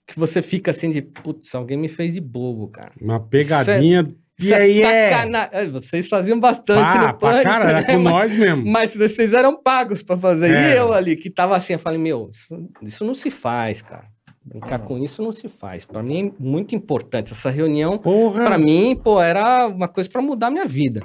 que 0.06 0.18
você 0.18 0.42
fica 0.42 0.70
assim 0.70 0.90
de, 0.90 1.00
putz, 1.02 1.54
alguém 1.54 1.76
me 1.76 1.88
fez 1.88 2.12
de 2.14 2.20
bobo, 2.20 2.68
cara. 2.68 2.92
Uma 3.00 3.20
pegadinha. 3.20 4.06
Isso 4.38 4.50
E 4.50 4.54
aí 4.54 4.82
é. 4.82 5.10
sacana- 5.12 5.48
É, 5.52 5.66
Vocês 5.66 6.08
faziam 6.08 6.40
bastante 6.40 6.92
Pá, 6.92 7.06
no 7.12 7.18
pânico, 7.18 7.42
cara, 7.44 7.64
era 7.66 7.80
né, 7.80 7.84
com 7.84 7.98
mas- 8.00 8.12
nós 8.12 8.34
mesmo. 8.34 8.64
mas 8.70 8.96
vocês 8.96 9.32
eram 9.34 9.56
pagos 9.62 10.02
pra 10.02 10.16
fazer. 10.16 10.54
É. 10.56 10.72
E 10.74 10.76
eu 10.78 10.92
ali, 10.92 11.14
que 11.16 11.30
tava 11.30 11.56
assim, 11.56 11.74
eu 11.74 11.78
falei, 11.78 11.98
meu, 11.98 12.30
isso, 12.32 12.68
isso 12.82 13.04
não 13.04 13.14
se 13.14 13.30
faz, 13.30 13.82
cara. 13.82 14.06
Brincar 14.44 14.80
com 14.80 14.98
isso 14.98 15.22
não 15.22 15.30
se 15.30 15.48
faz. 15.48 15.84
Pra 15.84 16.02
mim 16.02 16.28
é 16.36 16.42
muito 16.42 16.74
importante. 16.74 17.32
Essa 17.32 17.48
reunião, 17.50 17.96
Porra. 17.98 18.44
pra 18.44 18.58
mim, 18.58 18.96
pô, 18.96 19.22
era 19.22 19.68
uma 19.68 19.86
coisa 19.86 20.10
pra 20.10 20.20
mudar 20.20 20.50
minha 20.50 20.66
vida. 20.66 21.04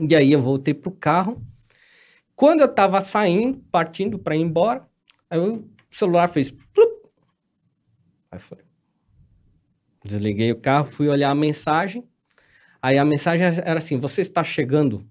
E 0.00 0.16
aí 0.16 0.32
eu 0.32 0.42
voltei 0.42 0.74
pro 0.74 0.90
carro. 0.90 1.40
Quando 2.34 2.60
eu 2.62 2.68
tava 2.68 3.00
saindo, 3.00 3.62
partindo 3.70 4.18
pra 4.18 4.34
ir 4.34 4.40
embora, 4.40 4.82
aí 5.30 5.38
o 5.38 5.64
celular 5.88 6.26
fez. 6.28 6.52
Aí 8.34 8.40
foi. 8.40 8.58
Desliguei 10.04 10.50
o 10.50 10.56
carro, 10.56 10.88
fui 10.90 11.08
olhar 11.08 11.30
a 11.30 11.34
mensagem. 11.34 12.04
Aí 12.82 12.98
a 12.98 13.04
mensagem 13.04 13.46
era 13.46 13.78
assim: 13.78 13.98
você 13.98 14.22
está 14.22 14.42
chegando. 14.42 15.06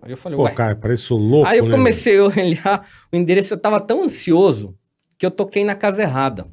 Aí 0.00 0.12
eu 0.12 0.16
falei, 0.16 0.36
Pô, 0.36 0.44
ué. 0.44 0.52
cara, 0.52 0.76
parece 0.76 1.12
louco. 1.12 1.46
Aí 1.46 1.58
eu 1.58 1.66
né, 1.66 1.76
comecei 1.76 2.18
a 2.18 2.24
olhar 2.24 2.88
o 3.12 3.16
endereço, 3.16 3.54
eu 3.54 3.58
tava 3.58 3.80
tão 3.80 4.04
ansioso 4.04 4.76
que 5.18 5.26
eu 5.26 5.30
toquei 5.30 5.64
na 5.64 5.74
casa 5.74 6.02
errada. 6.02 6.46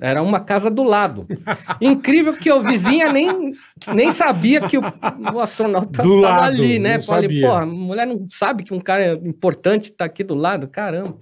Era 0.00 0.22
uma 0.22 0.38
casa 0.38 0.70
do 0.70 0.84
lado. 0.84 1.26
Incrível 1.80 2.34
que 2.34 2.50
o 2.52 2.62
vizinha 2.62 3.12
nem, 3.12 3.54
nem 3.92 4.12
sabia 4.12 4.60
que 4.68 4.78
o, 4.78 4.82
o 5.34 5.40
astronauta 5.40 6.00
Do 6.00 6.22
tava 6.22 6.42
lado, 6.42 6.44
ali, 6.44 6.78
né? 6.78 7.00
Falei, 7.00 7.40
pô, 7.40 7.50
a 7.50 7.66
mulher 7.66 8.06
não 8.06 8.24
sabe 8.30 8.62
que 8.62 8.72
um 8.72 8.80
cara 8.80 9.14
importante 9.24 9.92
tá 9.92 10.04
aqui 10.04 10.22
do 10.22 10.36
lado, 10.36 10.68
caramba. 10.68 11.18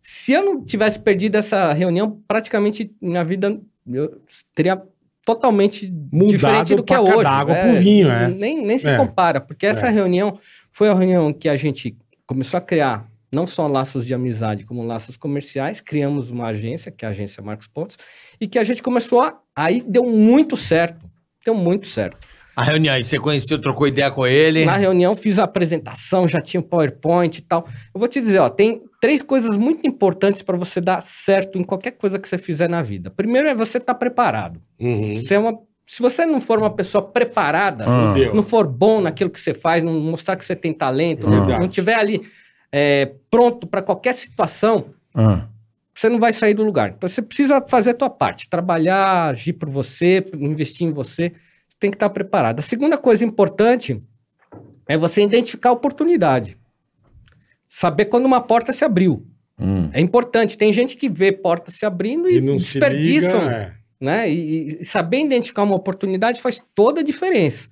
Se 0.00 0.32
eu 0.32 0.42
não 0.44 0.64
tivesse 0.64 0.98
perdido 0.98 1.36
essa 1.36 1.72
reunião, 1.72 2.20
praticamente 2.26 2.94
minha 3.00 3.24
vida 3.24 3.60
eu 3.86 4.20
teria 4.54 4.80
totalmente 5.24 5.90
Mudado 6.12 6.30
diferente 6.30 6.74
do 6.74 6.82
que 6.82 6.94
é 6.94 7.00
hoje. 7.00 7.26
água 7.26 7.54
pro 7.54 7.74
vinho, 7.74 8.10
é. 8.10 8.28
Nem, 8.28 8.64
nem 8.64 8.78
se 8.78 8.88
É. 8.88 8.96
compara, 8.96 9.40
porque 9.40 9.66
essa 9.66 9.88
É. 9.88 9.90
reunião 9.90 10.38
foi 10.72 10.88
a 10.88 10.94
reunião 10.94 11.32
que 11.32 11.48
a 11.48 11.56
gente 11.56 11.96
começou 12.26 12.58
a 12.58 12.60
criar 12.60 13.08
não 13.32 13.46
só 13.46 13.66
laços 13.68 14.04
de 14.06 14.12
amizade, 14.14 14.64
como 14.64 14.82
laços 14.82 15.16
comerciais. 15.16 15.80
Criamos 15.80 16.30
uma 16.30 16.46
agência, 16.48 16.90
que 16.90 17.04
é 17.04 17.08
a 17.08 17.10
agência 17.12 17.40
Marcos 17.42 17.68
Pontes, 17.68 17.96
e 18.40 18.48
que 18.48 18.58
a 18.58 18.64
gente 18.64 18.82
começou 18.82 19.20
a. 19.20 19.38
Aí 19.54 19.84
deu 19.86 20.04
muito 20.06 20.56
certo. 20.56 21.08
Deu 21.44 21.54
muito 21.54 21.86
certo. 21.86 22.18
A 22.56 22.62
reunião 22.62 22.94
aí, 22.94 23.02
você 23.04 23.18
conheceu, 23.18 23.60
trocou 23.60 23.86
ideia 23.86 24.10
com 24.10 24.26
ele. 24.26 24.64
Na 24.64 24.76
reunião 24.76 25.14
fiz 25.14 25.38
a 25.38 25.44
apresentação, 25.44 26.26
já 26.28 26.40
tinha 26.40 26.60
o 26.60 26.64
PowerPoint 26.64 27.38
e 27.38 27.42
tal. 27.42 27.66
Eu 27.94 27.98
vou 27.98 28.08
te 28.08 28.20
dizer, 28.20 28.38
ó, 28.38 28.48
tem 28.48 28.82
três 29.00 29.22
coisas 29.22 29.56
muito 29.56 29.86
importantes 29.86 30.42
para 30.42 30.56
você 30.56 30.80
dar 30.80 31.00
certo 31.00 31.58
em 31.58 31.64
qualquer 31.64 31.92
coisa 31.92 32.18
que 32.18 32.28
você 32.28 32.36
fizer 32.36 32.68
na 32.68 32.82
vida. 32.82 33.10
Primeiro 33.10 33.48
é 33.48 33.54
você 33.54 33.78
estar 33.78 33.94
preparado. 33.94 34.60
Uhum. 34.78 35.16
Você 35.16 35.34
é 35.34 35.38
uma, 35.38 35.58
se 35.86 36.02
você 36.02 36.26
não 36.26 36.40
for 36.40 36.58
uma 36.58 36.70
pessoa 36.70 37.02
preparada, 37.02 37.84
Ah. 37.86 38.14
Não 38.34 38.42
for 38.42 38.66
bom 38.66 39.00
naquilo 39.00 39.30
que 39.30 39.40
você 39.40 39.54
faz, 39.54 39.82
não 39.82 39.98
mostrar 40.00 40.36
que 40.36 40.44
você 40.44 40.54
tem 40.56 40.72
talento, 40.72 41.26
não 41.28 41.68
tiver 41.68 41.94
ali 41.94 42.20
é, 42.72 43.12
pronto 43.30 43.66
para 43.66 43.80
qualquer 43.82 44.12
situação, 44.14 44.86
Ah. 45.14 45.46
você 45.94 46.08
não 46.08 46.18
vai 46.18 46.32
sair 46.32 46.54
do 46.54 46.62
lugar. 46.62 46.90
Então 46.96 47.08
você 47.08 47.22
precisa 47.22 47.64
fazer 47.66 47.90
a 47.90 47.94
tua 47.94 48.10
parte, 48.10 48.48
trabalhar, 48.48 49.28
agir 49.30 49.54
por 49.54 49.68
você, 49.70 50.24
investir 50.34 50.86
em 50.86 50.92
você. 50.92 51.32
Tem 51.80 51.90
que 51.90 51.96
estar 51.96 52.10
preparado. 52.10 52.60
A 52.60 52.62
segunda 52.62 52.96
coisa 52.96 53.24
importante 53.24 54.00
é 54.86 54.96
você 54.96 55.22
identificar 55.22 55.70
a 55.70 55.72
oportunidade. 55.72 56.56
Saber 57.66 58.04
quando 58.04 58.26
uma 58.26 58.40
porta 58.40 58.72
se 58.72 58.84
abriu. 58.84 59.26
Hum. 59.58 59.90
É 59.92 60.00
importante. 60.00 60.58
Tem 60.58 60.72
gente 60.72 60.96
que 60.96 61.08
vê 61.08 61.32
portas 61.32 61.74
se 61.74 61.86
abrindo 61.86 62.28
e, 62.28 62.36
E 62.36 62.40
não 62.40 62.58
se 62.58 62.78
desperdiçam 62.78 63.42
liga, 63.42 63.56
é. 63.56 63.72
né? 64.00 64.30
E, 64.30 64.80
e 64.80 64.84
saber 64.84 65.20
identificar 65.20 65.62
uma 65.62 65.74
oportunidade 65.74 66.40
faz 66.40 66.62
toda 66.74 67.00
a 67.00 67.04
diferença. 67.04 67.68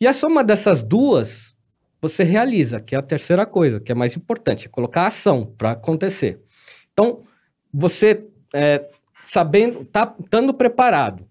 E 0.00 0.06
a 0.06 0.12
soma 0.12 0.42
dessas 0.42 0.82
duas, 0.82 1.54
você 2.00 2.24
realiza, 2.24 2.80
que 2.80 2.94
é 2.94 2.98
a 2.98 3.02
terceira 3.02 3.46
coisa, 3.46 3.80
que 3.80 3.92
é 3.92 3.94
mais 3.94 4.16
importante, 4.16 4.66
é 4.66 4.70
colocar 4.70 5.02
a 5.02 5.06
ação 5.06 5.54
para 5.56 5.72
acontecer. 5.72 6.40
Então, 6.92 7.22
você 7.72 8.24
é, 8.52 8.88
sabendo, 9.24 9.84
tá, 9.84 10.14
estando 10.20 10.52
preparado, 10.54 11.26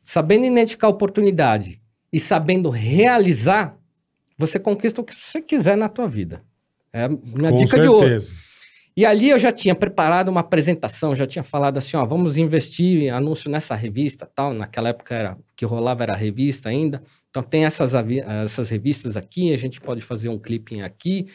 sabendo 0.00 0.44
identificar 0.44 0.86
a 0.86 0.90
oportunidade 0.90 1.80
e 2.12 2.18
sabendo 2.18 2.70
realizar, 2.70 3.76
você 4.36 4.58
conquista 4.58 5.00
o 5.00 5.04
que 5.04 5.14
você 5.14 5.40
quiser 5.40 5.76
na 5.76 5.88
tua 5.88 6.08
vida. 6.08 6.42
É 6.92 7.04
a 7.04 7.08
minha 7.08 7.50
Com 7.50 7.56
dica 7.56 7.78
de 7.78 7.86
ouro. 7.86 8.08
certeza. 8.08 8.32
E 8.96 9.06
ali 9.06 9.30
eu 9.30 9.38
já 9.38 9.52
tinha 9.52 9.74
preparado 9.74 10.28
uma 10.28 10.40
apresentação, 10.40 11.14
já 11.14 11.26
tinha 11.26 11.42
falado 11.42 11.78
assim, 11.78 11.96
ó, 11.96 12.04
vamos 12.04 12.36
investir 12.36 13.02
em 13.02 13.10
anúncio 13.10 13.50
nessa 13.50 13.74
revista, 13.74 14.26
tal. 14.26 14.52
Naquela 14.52 14.88
época 14.88 15.14
era 15.14 15.38
que 15.54 15.64
rolava 15.64 16.02
era 16.02 16.14
revista 16.14 16.68
ainda. 16.68 17.02
Então 17.30 17.42
tem 17.42 17.64
essas, 17.64 17.94
essas 17.94 18.68
revistas 18.68 19.16
aqui, 19.16 19.52
a 19.52 19.56
gente 19.56 19.80
pode 19.80 20.00
fazer 20.00 20.28
um 20.28 20.38
clipping 20.38 20.82
aqui. 20.82 21.28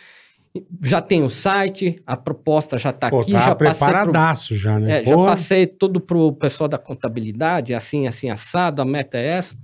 Já 0.81 1.01
tem 1.01 1.23
o 1.23 1.29
site, 1.29 2.01
a 2.05 2.15
proposta 2.15 2.77
já 2.77 2.91
está 2.91 3.07
aqui, 3.07 3.31
tava 3.31 3.45
já 3.45 3.55
passei 3.55 3.55
pro, 3.55 3.93
preparadaço 3.93 4.55
já, 4.55 4.79
né? 4.79 5.01
é, 5.01 5.05
já 5.05 5.15
passei 5.15 5.67
tudo 5.67 5.99
pro 5.99 6.33
pessoal 6.33 6.67
da 6.67 6.77
contabilidade, 6.77 7.73
assim, 7.73 8.07
assim, 8.07 8.29
assado, 8.29 8.81
a 8.81 8.85
meta 8.85 9.17
é 9.17 9.27
essa. 9.27 9.57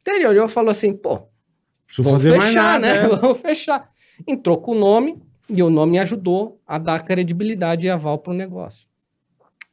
Então 0.00 0.14
ele 0.14 0.26
olhou 0.26 0.46
e 0.46 0.48
falou 0.48 0.70
assim, 0.70 0.94
pô, 0.94 1.28
Preciso 1.92 2.04
Vamos 2.04 2.22
fazer 2.22 2.40
fechar, 2.40 2.80
nada. 2.80 2.80
né? 2.80 3.04
é. 3.04 3.08
Vamos 3.16 3.38
fechar. 3.38 3.90
Entrou 4.26 4.56
com 4.56 4.72
o 4.72 4.78
nome 4.78 5.22
e 5.48 5.62
o 5.62 5.68
nome 5.68 5.98
ajudou 5.98 6.58
a 6.66 6.78
dar 6.78 7.02
credibilidade 7.02 7.86
e 7.86 7.90
aval 7.90 8.18
para 8.18 8.32
o 8.32 8.36
negócio. 8.36 8.86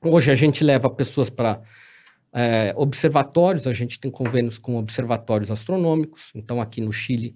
Hoje 0.04 0.30
a 0.30 0.36
gente 0.36 0.64
leva 0.64 0.89
pessoas 0.89 1.30
para 1.30 1.62
observatórios, 2.76 3.68
a 3.68 3.74
gente 3.74 4.00
tem 4.00 4.12
convênios 4.12 4.58
com 4.58 4.78
observatórios 4.78 5.50
astronômicos. 5.50 6.32
Então, 6.36 6.62
aqui 6.62 6.82
no 6.82 6.91
Chile, 6.91 7.36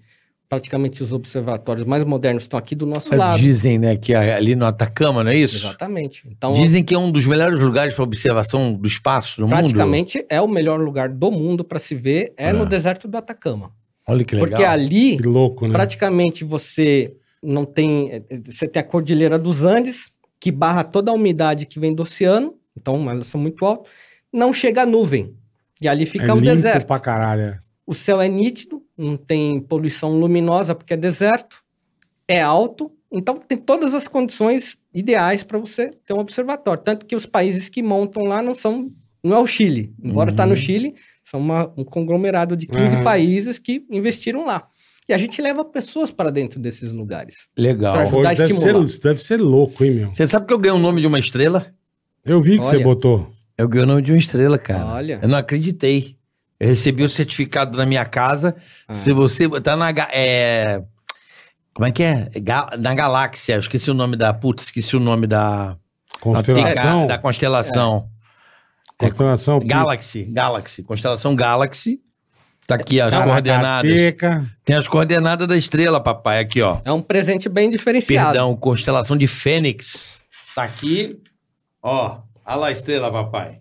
praticamente 0.53 1.01
os 1.01 1.11
observatórios 1.13 1.85
mais 1.85 2.03
modernos 2.03 2.43
estão 2.43 2.57
aqui 2.59 2.75
do 2.75 2.85
nosso 2.85 3.15
lado. 3.15 3.37
Dizem, 3.39 3.79
né, 3.79 3.95
que 3.97 4.13
ali 4.13 4.55
no 4.55 4.65
Atacama, 4.65 5.23
não 5.23 5.31
é 5.31 5.35
isso? 5.37 5.57
Exatamente. 5.57 6.23
Então, 6.29 6.53
Dizem 6.53 6.83
que 6.83 6.93
é 6.93 6.97
um 6.97 7.11
dos 7.11 7.25
melhores 7.25 7.59
lugares 7.59 7.95
para 7.95 8.03
observação 8.03 8.73
do 8.73 8.87
espaço 8.87 9.41
no 9.41 9.47
mundo. 9.47 9.57
praticamente 9.57 10.25
é 10.29 10.39
o 10.39 10.47
melhor 10.47 10.79
lugar 10.79 11.09
do 11.09 11.31
mundo 11.31 11.63
para 11.63 11.79
se 11.79 11.95
ver, 11.95 12.33
é, 12.37 12.49
É. 12.49 12.53
no 12.53 12.65
deserto 12.65 13.07
do 13.07 13.17
Atacama. 13.17 13.71
Olha 14.07 14.23
que 14.23 14.35
legal. 14.35 14.49
Porque 14.49 14.63
ali 14.63 15.17
Que 15.17 15.23
louco, 15.23 15.65
né? 15.65 15.73
praticamente 15.73 16.43
você 16.43 17.13
não 17.41 17.65
tem. 17.65 18.23
Você 18.45 18.67
tem 18.67 18.79
a 18.81 18.83
Cordilheira 18.83 19.39
dos 19.39 19.63
Andes, 19.63 20.11
que 20.39 20.51
barra 20.51 20.83
toda 20.83 21.09
a 21.09 21.13
umidade 21.13 21.65
que 21.65 21.79
vem 21.79 21.93
do 21.95 22.03
oceano, 22.03 22.53
então 22.77 23.09
elas 23.09 23.27
são 23.27 23.39
muito 23.39 23.65
altas, 23.65 23.89
não 24.31 24.51
chega 24.53 24.83
a 24.83 24.85
nuvem. 24.85 25.33
E 25.81 25.87
ali 25.87 26.05
fica 26.05 26.25
é 26.25 26.31
o 26.33 26.35
limpo 26.35 26.45
deserto. 26.47 26.85
pra 26.85 26.99
caralho. 26.99 27.57
O 27.85 27.93
céu 27.93 28.21
é 28.21 28.27
nítido, 28.29 28.81
não 28.97 29.15
tem 29.15 29.59
poluição 29.59 30.17
luminosa 30.17 30.73
porque 30.73 30.93
é 30.93 30.97
deserto, 30.97 31.61
é 32.27 32.41
alto, 32.41 32.91
então 33.11 33.35
tem 33.35 33.57
todas 33.57 33.93
as 33.93 34.07
condições 34.07 34.77
ideais 34.93 35.43
para 35.43 35.57
você 35.59 35.89
ter 36.05 36.13
um 36.13 36.19
observatório. 36.19 36.81
Tanto 36.83 37.05
que 37.05 37.15
os 37.15 37.25
países 37.25 37.67
que 37.69 37.83
montam 37.83 38.23
lá 38.23 38.41
não 38.41 38.55
são. 38.55 38.89
Não 39.23 39.37
é 39.37 39.39
o 39.39 39.47
Chile. 39.47 39.93
Embora 40.03 40.31
está 40.31 40.43
Uhum. 40.43 40.49
no 40.49 40.55
Chile, 40.55 40.95
são 41.23 41.39
uma- 41.39 41.71
um 41.77 41.83
conglomerado 41.83 42.55
de 42.57 42.67
15 42.67 42.95
Aham. 42.95 43.03
países 43.03 43.57
que 43.59 43.85
investiram 43.89 44.45
lá. 44.45 44.67
E 45.07 45.13
a 45.13 45.17
gente 45.17 45.41
leva 45.41 45.63
pessoas 45.65 46.11
para 46.11 46.29
dentro 46.29 46.59
desses 46.59 46.91
lugares. 46.91 47.47
Legal. 47.57 47.93
Pra 48.09 48.31
a 48.31 48.33
deve, 48.33 48.53
ser, 48.53 48.53
estimular. 48.55 48.85
deve 49.03 49.21
ser 49.21 49.37
louco, 49.41 49.83
hein, 49.83 49.91
meu? 49.91 50.13
Você 50.13 50.25
sabe 50.27 50.45
que 50.45 50.53
eu 50.53 50.57
ganhei 50.59 50.77
o 50.77 50.81
nome 50.81 51.01
de 51.01 51.07
uma 51.07 51.19
estrela? 51.19 51.73
Eu 52.25 52.41
vi 52.41 52.57
que 52.57 52.65
você 52.65 52.75
Olha. 52.77 52.85
botou. 52.85 53.29
Eu 53.57 53.67
ganhei 53.67 53.83
o 53.83 53.87
nome 53.87 54.01
de 54.01 54.11
uma 54.13 54.17
estrela, 54.17 54.57
cara. 54.57 54.85
Olha. 54.85 55.19
Eu 55.21 55.27
não 55.27 55.37
acreditei. 55.37 56.15
Eu 56.59 56.67
recebi 56.67 57.03
o 57.03 57.09
certificado 57.09 57.77
na 57.77 57.85
minha 57.85 58.05
casa. 58.05 58.55
Ah. 58.87 58.93
Se 58.93 59.11
você 59.11 59.47
botar 59.47 59.75
na. 59.75 59.89
É, 60.11 60.81
Como 61.73 61.85
é 61.87 61.91
que 61.91 62.03
é? 62.03 62.29
Na 62.79 62.93
galáxia, 62.93 63.53
eu 63.55 63.59
esqueci 63.59 63.91
o 63.91 63.93
nome 63.93 64.15
da. 64.15 64.33
Putz, 64.33 64.65
esqueci 64.65 64.95
o 64.95 64.99
nome 64.99 65.27
da. 65.27 65.75
Constelação. 66.19 67.07
Da 67.07 67.17
constelação. 67.17 68.09
Constelação. 68.97 69.59
Galaxy, 69.59 70.23
Galaxy. 70.23 70.83
Constelação 70.83 71.35
Galaxy. 71.35 71.99
Tá 72.65 72.75
aqui 72.75 73.01
as 73.01 73.11
Caracateca. 73.11 73.31
coordenadas. 73.51 74.51
Tem 74.63 74.75
as 74.75 74.87
coordenadas 74.87 75.47
da 75.47 75.57
estrela, 75.57 75.99
papai. 75.99 76.39
Aqui, 76.39 76.61
ó. 76.61 76.79
É 76.85 76.91
um 76.93 77.01
presente 77.01 77.49
bem 77.49 77.69
diferenciado. 77.69 78.31
Perdão, 78.31 78.55
constelação 78.55 79.17
de 79.17 79.27
Fênix. 79.27 80.17
Tá 80.55 80.63
aqui. 80.63 81.19
Ó. 81.81 82.19
Olha 82.45 82.55
lá 82.55 82.67
a 82.67 82.71
estrela, 82.71 83.11
papai. 83.11 83.59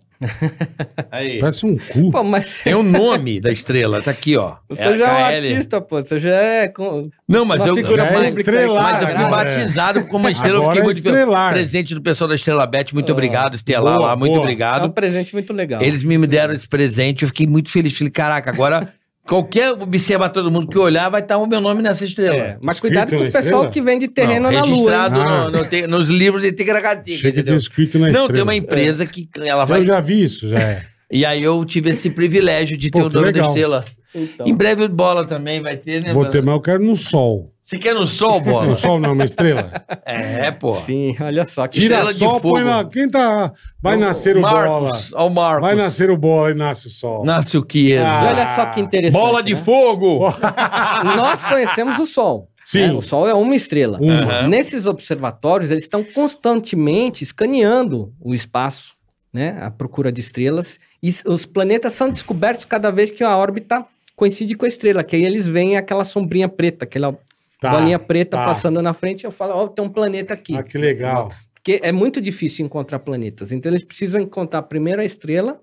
Aí. 1.11 1.39
Parece 1.39 1.65
um 1.65 1.77
cu. 1.77 2.11
Pô, 2.11 2.23
mas 2.23 2.61
Tem 2.63 2.73
o 2.73 2.81
nome 2.83 3.39
da 3.39 3.51
estrela, 3.51 4.01
tá 4.01 4.11
aqui, 4.11 4.35
ó. 4.37 4.55
você 4.67 4.97
já 4.97 5.07
é 5.07 5.11
um 5.11 5.25
artista, 5.37 5.81
pô. 5.81 6.01
Você 6.03 6.19
já 6.19 6.31
é. 6.35 6.67
com- 6.67 7.09
Não, 7.27 7.45
mas 7.45 7.61
Uma 7.61 7.67
eu, 7.69 7.75
figura 7.75 8.03
Já 8.03 8.09
é 8.19 8.23
estrelar, 8.27 8.83
mas 8.83 9.01
eu 9.01 9.07
fui 9.09 9.17
né? 9.17 9.29
batizado 9.29 10.05
com 10.05 10.17
uma 10.17 10.31
estrela. 10.31 10.55
eu 10.55 10.61
Agora 10.61 10.71
fiquei 10.75 10.81
é 10.81 10.85
muito 10.85 10.97
estrelar. 10.97 11.51
presente 11.53 11.93
do 11.95 12.01
pessoal 12.01 12.27
da 12.27 12.35
Estrela 12.35 12.65
Bet. 12.65 12.93
Muito 12.93 13.09
Ah, 13.09 13.13
obrigado, 13.13 13.55
Estelar 13.55 13.97
boa, 13.97 14.07
lá. 14.09 14.15
Muito 14.15 14.31
boa. 14.31 14.37
É 14.37 14.39
um 14.39 14.43
obrigado. 14.43 14.91
presente 14.91 15.33
muito 15.33 15.53
legal. 15.53 15.81
Eles 15.81 16.03
me 16.03 16.17
deram 16.27 16.53
esse 16.53 16.67
presente. 16.67 17.23
Eu 17.23 17.27
fiquei 17.29 17.47
muito 17.47 17.69
feliz. 17.69 17.97
Falei, 17.97 18.11
caraca, 18.11 18.49
agora 18.49 18.93
qualquer 19.25 19.71
observa 19.71 20.29
todo 20.29 20.51
mundo 20.51 20.67
que 20.67 20.77
olhar 20.77 21.09
vai 21.09 21.21
estar 21.21 21.37
o 21.37 21.45
meu 21.47 21.59
nome 21.61 21.81
nessa 21.81 22.05
estrela. 22.05 22.35
É, 22.35 22.57
mas 22.63 22.75
Escrito 22.75 22.81
cuidado 22.93 23.09
com 23.09 23.15
o 23.15 23.25
pessoal 23.25 23.43
estrela? 23.43 23.69
que 23.69 23.81
vende 23.81 24.07
terreno 24.07 24.51
Não, 24.51 24.51
na 24.51 24.61
lua. 24.61 24.69
registrado 24.75 25.21
Ah. 25.21 25.49
no- 25.49 25.87
nos 25.87 26.09
livros 26.09 26.41
de 26.43 26.51
Tigragatica, 26.51 27.17
Chega 27.17 27.41
de 27.43 27.53
escrito 27.55 27.97
na 27.99 28.07
Não, 28.07 28.11
estrela. 28.13 28.33
tem 28.33 28.41
uma 28.43 28.55
empresa 28.55 29.05
que 29.05 29.27
ela 29.39 29.65
vai. 29.65 29.81
Eu 29.81 29.85
já 29.85 29.99
vi 30.01 30.23
isso, 30.23 30.47
já 30.49 30.59
é. 30.59 30.83
E 31.11 31.23
aí 31.25 31.43
eu 31.43 31.63
tive 31.63 31.91
esse 31.91 32.09
privilégio 32.09 32.75
de 32.75 32.89
ter 32.89 32.99
Pô, 32.99 33.05
o 33.05 33.09
nome 33.09 33.31
da 33.31 33.41
estrela. 33.41 33.85
Então. 34.13 34.47
Em 34.47 34.53
breve 34.53 34.83
o 34.83 34.89
bola 34.89 35.25
também 35.25 35.61
vai 35.61 35.77
ter, 35.77 36.01
né? 36.03 36.13
Vou 36.13 36.23
mano? 36.23 36.31
ter, 36.31 36.41
mas 36.43 36.53
eu 36.53 36.61
quero 36.61 36.83
no 36.83 36.95
sol. 36.95 37.53
Você 37.63 37.77
quer 37.77 37.95
no 37.95 38.05
sol, 38.05 38.41
bola? 38.41 38.67
No 38.67 38.75
sol 38.75 38.99
não, 38.99 39.13
uma 39.13 39.23
estrela. 39.23 39.71
é, 40.05 40.51
pô. 40.51 40.73
Sim, 40.73 41.15
olha 41.21 41.45
só. 41.45 41.65
Que 41.65 41.79
Tira 41.79 41.95
Estrela 41.95 42.13
de 42.13 42.19
sol, 42.19 42.41
põe 42.41 42.61
fogo. 42.61 42.63
na. 42.65 42.85
Quem 42.85 43.07
tá. 43.07 43.53
Vai 43.81 43.95
nascer 43.95 44.35
o 44.35 44.41
bola. 44.41 44.81
Marcos. 44.81 45.13
Ó, 45.13 45.27
o 45.27 45.29
Marcos. 45.29 45.61
Vai 45.61 45.75
nascer 45.75 46.11
o 46.11 46.17
bola 46.17 46.51
e 46.51 46.53
nasce 46.53 46.87
o 46.87 46.89
sol. 46.89 47.23
Nasce 47.25 47.57
o 47.57 47.65
Chiesa. 47.69 48.05
Ah. 48.05 48.25
Olha 48.25 48.47
só 48.47 48.65
que 48.65 48.81
interessante. 48.81 49.21
Bola 49.21 49.41
de 49.41 49.53
né? 49.53 49.59
fogo! 49.59 50.25
Nós 51.15 51.41
conhecemos 51.45 51.97
o 51.99 52.05
Sol. 52.05 52.49
Sim. 52.65 52.87
né? 52.87 52.93
O 52.93 53.01
Sol 53.01 53.29
é 53.29 53.33
uma 53.33 53.55
estrela. 53.55 53.97
Uma. 54.01 54.13
Aham. 54.13 54.47
Nesses 54.49 54.85
observatórios, 54.85 55.71
eles 55.71 55.85
estão 55.85 56.03
constantemente 56.03 57.23
escaneando 57.23 58.13
o 58.19 58.33
espaço, 58.33 58.93
né? 59.33 59.57
A 59.61 59.71
procura 59.71 60.11
de 60.11 60.19
estrelas. 60.19 60.77
E 61.01 61.13
os 61.25 61.45
planetas 61.45 61.93
são 61.93 62.09
descobertos 62.09 62.65
cada 62.65 62.91
vez 62.91 63.09
que 63.09 63.23
a 63.23 63.37
órbita 63.37 63.85
coincide 64.23 64.55
com 64.55 64.63
a 64.65 64.67
estrela, 64.69 65.03
que 65.03 65.15
aí 65.17 65.25
eles 65.25 65.45
veem 65.47 65.75
aquela 65.75 66.03
sombrinha 66.05 66.47
preta, 66.47 66.85
aquela 66.85 67.17
Tá, 67.59 67.71
bolinha 67.71 67.97
preta 67.99 68.37
tá. 68.37 68.45
passando 68.45 68.81
na 68.81 68.93
frente. 68.93 69.23
Eu 69.25 69.31
falo, 69.31 69.53
ó, 69.53 69.67
tem 69.67 69.83
um 69.83 69.89
planeta 69.89 70.33
aqui. 70.33 70.55
Ah, 70.55 70.63
que 70.63 70.77
legal. 70.77 71.29
Porque 71.53 71.79
é 71.83 71.91
muito 71.93 72.19
difícil 72.21 72.65
encontrar 72.65 72.99
planetas. 72.99 73.51
Então 73.53 73.69
eles 73.71 73.83
precisam 73.85 74.19
encontrar 74.19 74.63
primeiro 74.63 75.01
a 75.01 75.05
estrela 75.05 75.59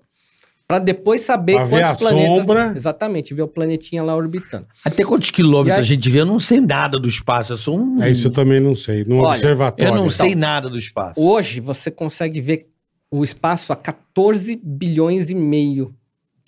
para 0.67 0.79
depois 0.79 1.21
saber 1.21 1.55
Pra 1.55 1.65
ver 1.65 1.81
quantos 1.83 2.01
a 2.01 2.05
planetas. 2.09 2.37
sombra. 2.45 2.73
Exatamente, 2.75 3.33
ver 3.35 3.41
o 3.43 3.47
planetinha 3.47 4.01
lá 4.03 4.15
orbitando. 4.15 4.65
Até 4.85 5.03
quantos 5.03 5.29
quilômetros 5.29 5.75
aí- 5.77 5.81
a 5.81 5.85
gente 5.85 6.09
vê? 6.09 6.21
Eu 6.21 6.25
não 6.25 6.39
sei 6.39 6.59
nada 6.59 6.99
do 6.99 7.07
espaço. 7.07 7.53
Eu 7.53 7.57
sou 7.57 7.79
um. 7.79 8.01
É 8.01 8.09
isso 8.09 8.27
eu 8.27 8.31
também 8.31 8.59
não 8.59 8.75
sei. 8.75 9.03
No 9.05 9.17
Olha, 9.17 9.29
observatório. 9.29 9.91
Eu 9.91 9.95
não 9.95 10.09
sei 10.09 10.33
nada 10.33 10.69
do 10.69 10.79
espaço. 10.79 11.19
Hoje 11.21 11.59
você 11.59 11.91
consegue 11.91 12.39
ver 12.41 12.67
o 13.11 13.23
espaço 13.23 13.71
a 13.73 13.75
14 13.75 14.59
bilhões 14.63 15.29
e 15.29 15.35
meio 15.35 15.93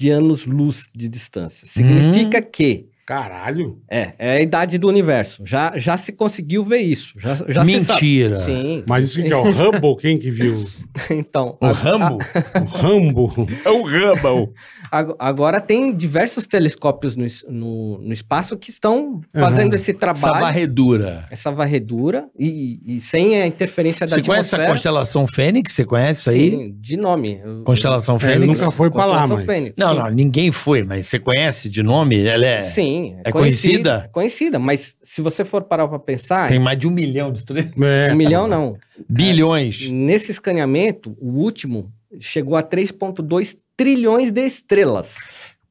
de 0.03 0.11
anos-luz 0.11 0.89
de 0.93 1.07
distância. 1.07 1.65
Significa 1.65 2.41
que 2.41 2.89
Caralho. 3.05 3.79
é, 3.89 4.13
é 4.17 4.31
a 4.37 4.41
idade 4.41 4.77
do 4.77 4.87
universo. 4.87 5.43
Já, 5.45 5.73
já 5.77 5.97
se 5.97 6.11
conseguiu 6.13 6.63
ver 6.63 6.77
isso. 6.79 7.13
Já, 7.19 7.35
já. 7.49 7.63
Mentira. 7.65 8.39
Sim. 8.39 8.81
Mas 8.87 9.05
isso 9.07 9.21
que 9.21 9.31
é 9.31 9.35
o 9.35 9.43
Hubble, 9.51 9.95
quem 9.99 10.17
que 10.17 10.29
viu? 10.31 10.63
Então, 11.09 11.57
O 11.59 11.65
a- 11.65 11.71
Rambo? 11.71 12.17
O 12.61 12.65
Rambo. 12.65 13.47
é 13.65 13.69
o 13.69 13.81
Rambo. 13.83 14.53
a- 14.91 15.15
agora 15.19 15.59
tem 15.59 15.93
diversos 15.95 16.45
telescópios 16.47 17.15
no, 17.15 17.25
no, 17.49 17.97
no 17.99 18.13
espaço 18.13 18.55
que 18.57 18.69
estão 18.69 19.21
fazendo 19.33 19.69
Uhum. 19.69 19.75
esse 19.75 19.91
Essa 19.91 19.99
trabalho, 19.99 20.39
varredura. 20.45 21.25
essa 21.31 21.51
varredura, 21.51 22.25
e, 22.37 22.79
e 22.95 23.01
sem 23.01 23.41
a 23.41 23.47
interferência 23.47 24.05
da 24.07 24.15
Você 24.15 24.21
conhece 24.21 24.55
a 24.55 24.65
constelação 24.67 25.25
Fênix? 25.27 25.73
Você 25.73 25.85
conhece 25.85 26.21
isso 26.21 26.29
aí? 26.29 26.49
Sim, 26.51 26.75
de 26.79 26.97
nome. 26.97 27.41
Constelação 27.65 28.15
É, 28.15 28.19
Fênix? 28.19 28.59
nunca 28.59 28.71
foi 28.71 28.89
pra 28.91 29.05
lá, 29.05 29.19
Constelação 29.19 29.37
mas. 29.37 29.45
Fênix, 29.45 29.73
Não, 29.77 29.89
sim. 29.89 29.99
não, 29.99 30.09
ninguém 30.11 30.51
foi, 30.51 30.83
mas 30.83 31.07
você 31.07 31.19
conhece 31.19 31.69
de 31.69 31.81
nome? 31.83 32.23
Ela 32.25 32.45
é. 32.45 32.61
Sim. 32.63 32.92
É 33.23 33.31
conhecida? 33.31 34.03
É 34.05 34.07
conhecida, 34.09 34.59
mas 34.59 34.95
se 35.01 35.21
você 35.21 35.43
for 35.45 35.63
parar 35.63 35.87
para 35.87 35.99
pensar, 35.99 36.49
Tem 36.49 36.59
mais 36.59 36.77
de 36.77 36.87
um 36.87 36.91
milhão 36.91 37.31
de 37.31 37.39
estrelas. 37.39 37.71
É. 37.81 38.13
um 38.13 38.15
milhão 38.15 38.47
não. 38.47 38.77
Bilhões. 39.09 39.89
Nesse 39.89 40.31
escaneamento, 40.31 41.15
o 41.19 41.29
último 41.39 41.91
chegou 42.19 42.55
a 42.55 42.63
3,2 42.63 43.57
trilhões 43.75 44.31
de 44.31 44.45
estrelas. 44.45 45.15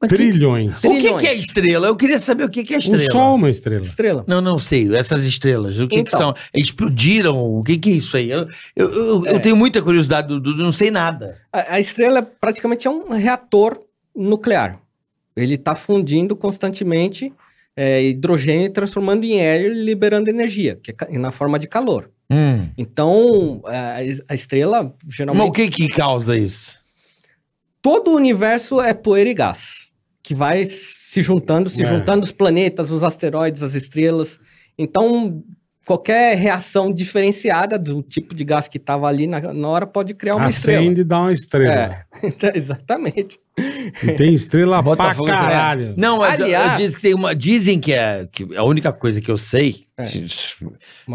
Que- 0.01 0.09
Trilhões. 0.09 0.79
O 0.83 0.91
que, 0.91 0.99
Trilhões. 0.99 1.23
que 1.23 1.29
é 1.29 1.35
estrela? 1.35 1.87
Eu 1.87 1.95
queria 1.95 2.19
saber 2.19 2.43
o 2.43 2.49
que, 2.51 2.65
que 2.65 2.75
é 2.75 2.79
O 2.79 2.81
estrela. 2.81 3.11
sol 3.13 3.33
é 3.33 3.35
uma 3.37 3.49
estrela. 3.51 3.83
Estrela. 3.83 4.25
Não, 4.27 4.41
não 4.41 4.59
sei. 4.59 4.93
Essas 4.97 5.25
estrelas, 5.25 5.79
o 5.79 5.87
que, 5.87 5.95
que 6.03 6.09
Então. 6.09 6.19
são? 6.19 6.35
Explodiram? 6.53 7.39
O 7.41 7.63
que, 7.63 7.79
que 7.79 7.91
é 7.91 7.93
isso 7.93 8.17
aí? 8.17 8.29
Eu, 8.29 8.45
eu, 8.75 8.91
eu- 8.93 9.27
eu 9.27 9.37
É. 9.37 9.39
tenho 9.39 9.55
muita 9.57 9.81
curiosidade, 9.81 10.27
do, 10.27 10.41
do- 10.41 10.57
não 10.57 10.73
sei 10.73 10.91
nada. 10.91 11.37
A, 11.53 11.75
a 11.75 11.81
estrela 11.81 12.21
praticamente 12.21 12.89
é 12.89 12.91
um 12.91 13.11
reator 13.11 13.79
nuclear. 14.17 14.81
Ele 15.37 15.55
está 15.55 15.75
fundindo 15.75 16.37
constantemente 16.37 17.33
é, 17.77 18.03
hidrogênio 18.03 18.67
e 18.67 18.71
transformando 18.71 19.25
em 19.25 19.39
hélio 19.41 19.73
e 19.75 19.85
liberando 19.85 20.29
energia, 20.29 20.79
que 20.83 20.91
é 21.09 21.19
na 21.19 21.31
forma 21.31 21.59
de 21.59 21.67
calor. 21.67 22.11
Hum. 22.31 22.69
Então, 22.77 23.63
a, 23.65 24.03
es- 24.03 24.23
a 24.29 24.35
estrela, 24.35 24.95
Mas 25.05 25.15
geralmente, 25.15 25.49
o 25.49 25.53
que 25.53 25.69
que 25.71 25.89
causa 25.89 26.37
isso? 26.37 26.81
todo 27.81 28.11
o 28.13 28.15
universo 28.17 28.81
é 28.81 28.95
poeira 28.95 29.29
e 29.31 29.35
gás, 29.35 29.89
que 30.23 30.35
vai 30.35 30.65
se 30.67 31.21
juntando, 31.23 31.69
se 31.69 31.83
É. 31.83 31.87
juntando 31.87 32.23
os 32.23 32.31
planetas, 32.33 32.91
os 32.91 33.03
asteroides, 33.03 33.63
as 33.63 33.75
estrelas. 33.75 34.39
Então, 34.79 35.43
qualquer 35.85 36.37
reação 36.37 36.93
diferenciada 36.93 37.79
do 37.79 38.03
tipo 38.03 38.35
de 38.35 38.45
gás 38.45 38.69
que 38.69 38.77
estava 38.79 39.09
ali 39.09 39.27
na, 39.27 39.41
na 39.53 39.69
hora 39.69 39.87
pode 39.87 40.15
criar 40.15 40.37
uma 40.37 40.47
Acende 40.47 41.01
e 41.01 41.05
dá 41.05 41.21
uma 41.23 41.33
estrela. 41.33 42.05
estrela. 42.23 42.55
Exatamente. 42.57 43.41
E 44.03 44.13
tem 44.13 44.33
estrela 44.33 44.77
pra 44.77 44.83
Botafogo, 44.83 45.27
caralho. 45.27 45.95
Não, 45.97 46.19
mas 46.19 46.41
Aliás- 46.41 46.73
eu, 46.73 46.79
disse 46.87 46.97
que 46.97 47.03
tem 47.03 47.15
uma. 47.15 47.35
Dizem 47.35 47.79
que 47.79 47.93
é. 47.93 48.27
Que 48.33 48.57
a 48.57 48.65
única 48.65 48.93
coisa 48.93 49.21
que 49.21 49.31
eu 49.31 49.37
sei. 49.37 49.85
É. 49.97 50.05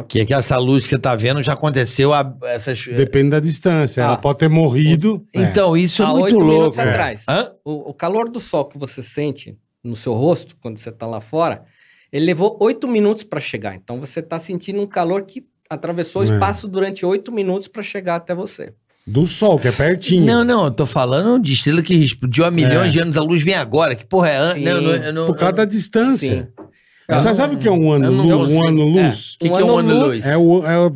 Que 0.07 0.19
é 0.21 0.25
que 0.25 0.33
essa 0.33 0.55
luz 0.57 0.83
que 0.85 0.91
você 0.91 0.99
tá 0.99 1.15
vendo 1.15 1.41
já 1.41 1.53
aconteceu 1.53 2.13
a 2.13 2.35
essas. 2.43 2.85
Depende 2.85 3.31
da 3.31 3.39
distância. 3.39 4.01
Ela 4.01 4.13
Ah. 4.13 4.17
pode 4.17 4.39
ter 4.39 4.47
morrido. 4.49 5.25
É. 5.33 5.41
Então, 5.41 5.75
isso 5.75 6.03
é 6.03 6.05
Há 6.05 6.09
muito 6.09 6.23
oito 6.25 6.35
louco. 6.37 6.53
minutos 6.53 6.77
é. 6.77 6.83
atrás. 6.83 7.23
Hã? 7.27 7.49
O, 7.65 7.89
o 7.89 7.93
calor 7.93 8.29
do 8.29 8.39
sol 8.39 8.65
que 8.65 8.77
você 8.77 9.01
sente 9.01 9.57
no 9.83 9.95
seu 9.95 10.13
rosto, 10.13 10.55
quando 10.61 10.77
você 10.77 10.89
está 10.89 11.07
lá 11.07 11.19
fora, 11.21 11.63
ele 12.11 12.25
levou 12.25 12.55
oito 12.61 12.87
minutos 12.87 13.23
para 13.23 13.39
chegar. 13.39 13.75
Então 13.75 13.99
você 13.99 14.19
está 14.19 14.37
sentindo 14.37 14.79
um 14.81 14.87
calor 14.87 15.23
que 15.23 15.43
atravessou 15.69 16.21
o 16.21 16.25
É. 16.25 16.27
espaço 16.31 16.67
durante 16.67 17.05
oito 17.05 17.31
minutos 17.31 17.67
para 17.67 17.81
chegar 17.81 18.15
até 18.17 18.35
você. 18.35 18.73
Do 19.07 19.25
sol, 19.25 19.57
que 19.57 19.69
é 19.69 19.71
pertinho. 19.71 20.25
Não, 20.25 20.43
não, 20.43 20.65
eu 20.65 20.71
tô 20.71 20.85
falando 20.85 21.41
de 21.41 21.53
estrela 21.53 21.81
que 21.81 21.93
explodiu 21.95 22.43
há 22.43 22.51
milhões 22.51 22.89
É. 22.89 22.89
de 22.89 22.99
anos, 23.01 23.15
a 23.17 23.21
luz 23.21 23.41
vem 23.41 23.53
agora. 23.55 23.95
Que 23.95 24.05
porra 24.05 24.29
é? 24.29 24.37
an- 24.37 24.53
Sim. 24.55 24.63
Não, 24.65 24.81
não, 24.81 24.91
eu 24.91 25.13
não, 25.13 25.25
Por 25.27 25.37
causa 25.37 25.53
da 25.55 25.65
distância. 25.65 26.49
Sim. 26.57 26.63
Você 27.09 27.33
sabe 27.33 27.55
o 27.55 27.57
que 27.57 27.65
é 27.69 27.71
um 27.71 27.89
ano, 27.89 28.07
eu 28.07 28.11
não 28.11 28.27
lu- 28.27 28.49
um 28.51 28.67
ano 28.67 28.83
luz? 28.83 29.35
O 29.35 29.39
que, 29.39 29.49
que 29.49 29.55
é 29.61 29.63
um 29.63 29.77
ano 29.77 29.99
luz? 30.03 30.25
É, 30.25 30.35
o, 30.35 30.65
é, 30.65 30.77
o, 30.77 30.91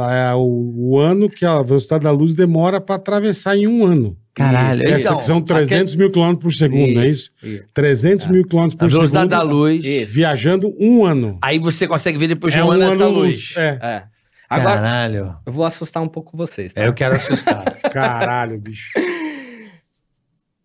a- 0.00 0.14
é 0.14 0.34
o, 0.34 0.74
o 0.74 0.98
ano 0.98 1.28
que 1.28 1.44
a 1.44 1.62
velocidade 1.62 2.04
da 2.04 2.10
luz 2.10 2.34
demora 2.34 2.80
para 2.80 2.94
atravessar 2.96 3.58
em 3.58 3.66
um 3.66 3.84
ano. 3.84 4.16
Caralho, 4.32 4.82
Essa 4.82 5.08
então, 5.08 5.18
que 5.18 5.24
são 5.26 5.42
300 5.42 5.96
mil 5.96 6.10
quilômetros 6.10 6.42
por 6.42 6.58
segundo, 6.58 6.94
não 6.94 7.02
é 7.02 7.08
isso? 7.08 7.30
Isso. 7.42 7.62
300 7.74 8.26
mil 8.28 8.46
quilômetros 8.46 8.76
A 8.76 8.78
por 8.78 8.90
velocidade 8.90 9.30
segundo. 9.30 9.46
da 9.48 9.52
luz. 9.54 9.84
Isso. 9.84 10.14
Viajando 10.14 10.74
um 10.80 11.04
ano. 11.04 11.36
Aí 11.42 11.58
você 11.58 11.86
consegue 11.86 12.16
ver 12.16 12.28
depois 12.28 12.54
de 12.54 12.58
é 12.58 12.64
um, 12.64 12.68
um 12.68 12.70
ano 12.72 12.84
ano 12.84 12.94
essa 12.94 13.06
luz. 13.06 13.26
luz. 13.26 13.54
É. 13.58 14.04
Agora, 14.50 14.80
Caralho. 14.80 15.36
eu 15.46 15.52
vou 15.52 15.64
assustar 15.64 16.02
um 16.02 16.08
pouco 16.08 16.36
vocês. 16.36 16.74
Tá? 16.74 16.82
É, 16.82 16.88
eu 16.88 16.92
quero 16.92 17.14
assustar. 17.14 17.62
Caralho, 17.92 18.58
bicho. 18.58 18.90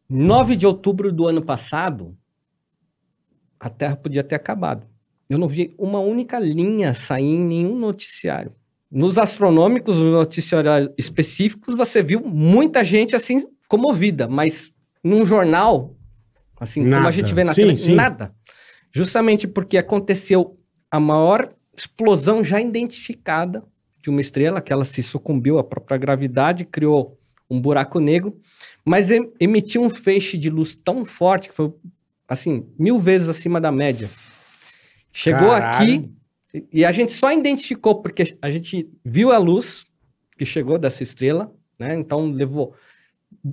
9 0.09 0.55
de 0.55 0.65
outubro 0.65 1.11
do 1.11 1.27
ano 1.27 1.43
passado, 1.43 2.17
a 3.59 3.69
Terra 3.69 3.95
podia 3.95 4.23
ter 4.23 4.33
acabado. 4.33 4.87
Eu 5.29 5.37
não 5.37 5.47
vi 5.47 5.75
uma 5.77 5.99
única 5.99 6.39
linha 6.39 6.95
sair 6.95 7.35
em 7.35 7.43
nenhum 7.43 7.77
noticiário. 7.77 8.55
Nos 8.89 9.19
astronômicos, 9.19 9.97
nos 9.97 10.13
noticiários 10.13 10.89
específicos, 10.97 11.75
você 11.75 12.01
viu 12.01 12.21
muita 12.21 12.83
gente 12.83 13.15
assim 13.15 13.43
comovida, 13.67 14.27
mas 14.27 14.71
num 15.03 15.25
jornal, 15.27 15.95
assim 16.59 16.81
como 16.81 16.91
Nada. 16.91 17.07
a 17.07 17.11
gente 17.11 17.33
vê 17.35 17.43
na 17.43 17.53
Sim, 17.53 17.61
tele, 17.61 17.77
sim. 17.77 17.93
nada. 17.95 18.33
Justamente 18.91 19.47
porque 19.47 19.77
aconteceu 19.77 20.59
a 20.89 20.99
maior 20.99 21.53
explosão 21.75 22.43
já 22.43 22.59
identificada 22.59 23.63
de 24.05 24.09
uma 24.11 24.21
estrela, 24.21 24.61
que 24.61 24.71
ela 24.71 24.85
se 24.85 25.01
sucumbiu 25.01 25.57
à 25.57 25.63
própria 25.63 25.97
gravidade, 25.97 26.63
criou 26.63 27.17
um 27.49 27.59
buraco 27.59 27.99
negro, 27.99 28.39
mas 28.85 29.09
em- 29.09 29.31
emitiu 29.39 29.81
um 29.81 29.89
feixe 29.89 30.37
de 30.37 30.47
luz 30.47 30.75
tão 30.75 31.03
forte 31.03 31.49
que 31.49 31.55
foi, 31.55 31.73
assim, 32.27 32.67
mil 32.77 32.99
vezes 32.99 33.27
acima 33.29 33.59
da 33.59 33.71
média. 33.71 34.07
Chegou 35.11 35.49
Caralho. 35.49 35.83
aqui, 35.95 36.11
E- 36.53 36.67
E 36.71 36.85
a 36.85 36.91
gente 36.93 37.11
só 37.11 37.31
identificou 37.33 38.01
porque 38.01 38.37
a 38.41 38.49
gente 38.49 38.87
viu 39.03 39.31
a 39.33 39.37
luz 39.37 39.85
que 40.37 40.45
chegou 40.45 40.77
dessa 40.77 41.03
estrela, 41.03 41.51
né? 41.77 41.95
Então 41.95 42.31
levou 42.31 42.73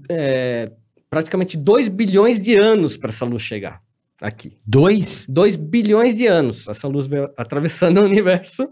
é, 0.09 0.71
praticamente 1.11 1.57
2 1.57 1.89
bilhões 1.89 2.41
de 2.41 2.55
anos 2.63 2.97
para 2.97 3.09
essa 3.11 3.25
luz 3.25 3.43
chegar 3.43 3.82
aqui. 4.23 4.57
Dois? 4.67 5.27
2 5.29 5.57
bilhões 5.57 6.17
de 6.17 6.27
anos 6.27 6.67
essa 6.69 6.89
luz 6.89 7.09
atravessando 7.37 7.99
o 8.01 8.05
universo 8.05 8.69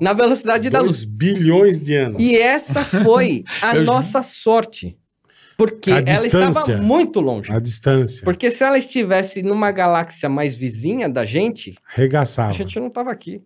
na 0.00 0.12
velocidade 0.12 0.70
da 0.70 0.80
luz. 0.80 1.04
2 1.04 1.04
bilhões 1.04 1.80
de 1.80 1.94
anos. 1.94 2.22
E 2.22 2.36
essa 2.36 2.84
foi 2.84 3.44
a 3.60 3.74
nossa 3.82 4.22
sorte. 4.22 4.96
Porque 5.56 5.92
A 5.92 5.96
ela 5.98 6.02
distância. 6.02 6.60
estava 6.60 6.76
muito 6.82 7.20
longe. 7.20 7.52
A 7.52 7.60
distância. 7.60 8.24
Porque 8.24 8.50
se 8.50 8.64
ela 8.64 8.76
estivesse 8.78 9.40
numa 9.42 9.70
galáxia 9.70 10.28
mais 10.28 10.56
vizinha 10.56 11.08
da 11.08 11.24
gente, 11.24 11.76
Arregaçava. 11.94 12.50
a 12.50 12.52
gente 12.52 12.78
não 12.80 12.88
estava 12.88 13.12
aqui. 13.12 13.40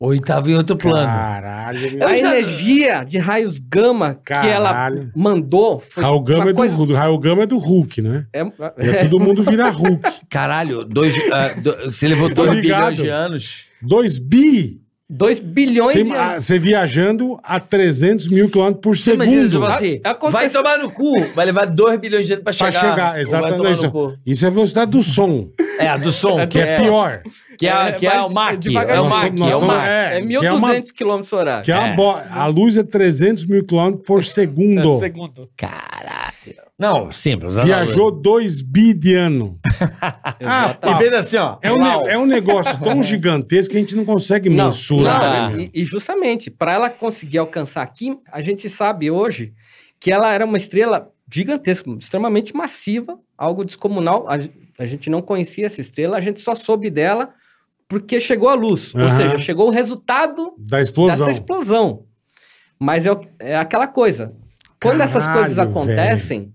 Ou 0.00 0.14
estava 0.14 0.50
em 0.50 0.54
outro 0.56 0.76
plano. 0.78 1.06
Caralho. 1.06 1.92
meu. 1.92 2.08
a 2.08 2.14
já- 2.14 2.18
energia 2.38 3.04
de 3.04 3.18
raios 3.18 3.58
gama 3.58 4.14
que 4.14 4.32
ela 4.32 4.70
Caralho. 4.72 5.12
mandou 5.14 5.78
foi 5.78 6.02
Raul 6.02 6.22
Gama, 6.22 6.40
uma 6.44 6.48
é 6.50 6.52
do, 6.54 6.56
coisa... 6.56 6.74
Hulk. 6.74 6.92
Raul 6.94 7.18
Gama 7.18 7.42
é 7.42 7.46
do 7.46 7.58
Hulk, 7.58 8.00
né? 8.00 8.26
É, 8.32 8.42
Já 8.78 9.04
todo 9.04 9.20
mundo 9.20 9.42
vira 9.42 9.68
Hulk. 9.68 10.00
Caralho, 10.30 10.84
dois, 10.86 11.14
ah, 11.30 11.48
do- 11.60 11.84
você 11.90 12.08
levou 12.08 12.30
Tô 12.30 12.46
2 12.46 12.60
ligado. 12.60 12.80
bilhões 12.92 12.98
de 13.02 13.08
anos. 13.10 13.64
2 13.82 14.18
bi. 14.18 14.80
2 15.12 15.40
bilhões 15.40 15.92
Você, 15.92 16.04
de 16.04 16.12
anos. 16.12 16.44
você 16.46 16.56
viajando 16.58 17.36
a 17.42 17.58
300 17.58 18.28
mil 18.28 18.48
quilômetros 18.48 18.80
por 18.80 18.96
Você 18.96 19.14
imagina, 19.14 19.48
segundo. 19.48 19.50
tipo 19.66 19.74
assim, 19.74 20.00
Acontece- 20.04 20.32
vai 20.32 20.50
tomar 20.50 20.78
no 20.78 20.88
cu, 20.90 21.20
vai 21.34 21.46
levar 21.46 21.64
2 21.66 21.98
bilhões 21.98 22.26
de 22.26 22.34
anos 22.34 22.44
pra 22.44 22.54
Pra 22.54 22.70
chegar. 22.70 22.80
chegar, 22.90 23.14
Ou 23.14 23.20
exatamente. 23.20 23.72
Isso, 23.72 24.18
isso 24.24 24.44
é 24.44 24.48
a 24.48 24.50
velocidade 24.52 24.90
do 24.92 25.02
som, 25.02 25.48
É, 25.80 25.88
a 25.88 25.96
do 25.96 26.12
som, 26.12 26.46
que 26.46 26.60
é, 26.60 26.78
pior. 26.80 27.22
Que 27.58 27.66
é, 27.66 27.70
É, 27.88 27.92
que 27.92 28.06
é 28.06 28.14
mas 28.16 28.24
o 28.24 28.30
Mach. 28.30 28.54
É 28.54 29.00
o 29.00 29.04
Mach, 29.04 29.26
é 29.50 29.56
o 29.56 29.60
Mach. 29.62 29.84
é, 29.86 30.18
É 30.18 30.20
que 30.26 30.34
é 30.46 30.52
uma- 30.52 30.68
1.200 30.68 30.92
km 30.92 31.22
horário. 31.36 31.64
Que 31.64 31.72
é 31.72 31.76
uma 31.78 31.88
É. 31.88 31.94
bo- 31.96 32.20
A 32.30 32.46
luz 32.46 32.78
é 32.78 32.82
300 32.84 33.44
mil 33.44 33.64
quilômetros 33.66 34.06
por 34.06 34.24
segundo. 34.24 34.98
segundo. 35.00 35.48
Caralho. 35.56 36.69
Não, 36.80 37.12
simples. 37.12 37.54
Viajou 37.56 38.10
2 38.10 38.62
bi 38.62 38.94
de 38.94 39.14
ano. 39.14 39.58
Ah. 40.42 40.76
E 40.82 40.96
fez 40.96 41.12
assim, 41.12 41.36
ó. 41.36 41.58
é, 41.60 41.70
um, 41.70 41.76
ne- 41.76 42.08
é 42.10 42.18
um 42.18 42.24
negócio 42.26 42.78
tão 42.80 43.02
gigantesco 43.04 43.72
que 43.72 43.76
a 43.76 43.80
gente 43.80 43.94
não 43.94 44.04
consegue 44.04 44.48
Não, 44.48 44.66
mensurar. 44.66 45.20
né, 45.20 45.48
meu? 45.56 45.60
E, 45.60 45.70
e 45.74 45.84
justamente, 45.84 46.50
para 46.50 46.72
ela 46.72 46.88
conseguir 46.88 47.38
alcançar 47.38 47.82
aqui, 47.82 48.18
a 48.32 48.40
gente 48.40 48.68
sabe 48.70 49.10
hoje 49.10 49.52
que 50.00 50.10
ela 50.10 50.32
era 50.32 50.44
uma 50.44 50.56
estrela 50.56 51.10
gigantesca, 51.30 51.90
extremamente 51.98 52.56
massiva, 52.56 53.18
algo 53.36 53.64
descomunal. 53.64 54.24
A, 54.28 54.38
ge- 54.38 54.50
a 54.78 54.86
gente 54.86 55.10
não 55.10 55.20
conhecia 55.20 55.66
essa 55.66 55.80
estrela, 55.80 56.16
a 56.16 56.20
gente 56.20 56.40
só 56.40 56.54
soube 56.54 56.88
dela 56.88 57.30
porque 57.86 58.18
chegou 58.20 58.48
a 58.48 58.54
luz. 58.54 58.94
Ou 58.94 59.02
Aham. 59.02 59.16
seja, 59.16 59.38
chegou 59.38 59.68
o 59.68 59.70
resultado 59.70 60.54
Da 60.58 60.80
explosão. 60.80 61.18
dessa 61.18 61.30
explosão. 61.30 62.04
Mas 62.78 63.04
é, 63.04 63.12
o- 63.12 63.20
é 63.38 63.56
aquela 63.56 63.86
coisa. 63.86 64.32
Quando 64.82 65.02
essas 65.02 65.24
Caralho, 65.24 65.40
coisas 65.42 65.58
acontecem, 65.58 66.54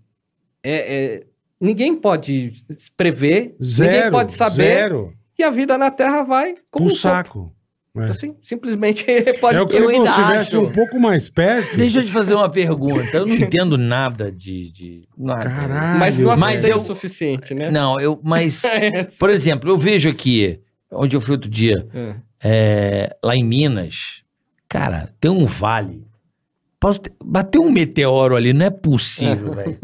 é- 0.69 0.95
é, 1.15 1.23
ninguém 1.59 1.95
pode 1.95 2.53
prever, 2.97 3.55
Zero. 3.63 3.91
ninguém 3.93 4.11
pode 4.11 4.33
saber, 4.33 4.55
Zero. 4.55 5.13
e 5.37 5.43
a 5.43 5.49
vida 5.49 5.77
na 5.77 5.91
Terra 5.91 6.23
vai 6.23 6.55
como 6.71 6.87
um 6.87 6.89
saco. 6.89 7.51
É. 7.97 8.09
Assim, 8.09 8.35
simplesmente 8.41 9.05
pode 9.39 9.57
É 9.57 9.61
o 9.61 9.65
que 9.65 9.75
eu 9.75 9.79
se 9.79 9.85
você 9.85 9.95
ainda 9.95 10.09
estivesse 10.09 10.55
acho. 10.57 10.61
um 10.61 10.69
pouco 10.69 10.99
mais 10.99 11.29
perto. 11.29 11.77
Deixa 11.77 11.99
eu 11.99 12.03
te 12.03 12.11
fazer 12.11 12.33
uma 12.35 12.49
pergunta. 12.49 13.15
Eu 13.15 13.25
não 13.25 13.33
entendo 13.35 13.77
nada 13.77 14.29
de. 14.29 14.69
de 14.69 15.01
nada. 15.17 15.45
Caralho. 15.49 15.99
Mas 15.99 16.19
não 16.19 16.35
Mas 16.35 16.65
eu- 16.65 16.75
o 16.75 16.79
suficiente, 16.79 17.53
né? 17.53 17.71
Não, 17.71 17.97
eu. 17.97 18.19
Mas, 18.21 18.61
por 19.17 19.29
exemplo, 19.29 19.69
eu 19.69 19.77
vejo 19.77 20.09
aqui, 20.09 20.59
onde 20.91 21.15
eu 21.15 21.21
fui 21.21 21.35
outro 21.35 21.49
dia, 21.49 21.87
É. 21.93 22.15
é, 22.43 23.15
lá 23.23 23.33
em 23.33 23.45
Minas, 23.45 24.23
cara, 24.67 25.13
tem 25.21 25.31
um 25.31 25.45
vale. 25.45 26.03
Ter- 27.01 27.13
Bateu 27.23 27.63
um 27.63 27.71
meteoro 27.71 28.35
ali, 28.35 28.51
não 28.51 28.65
é 28.65 28.69
possível, 28.69 29.53
velho. 29.53 29.79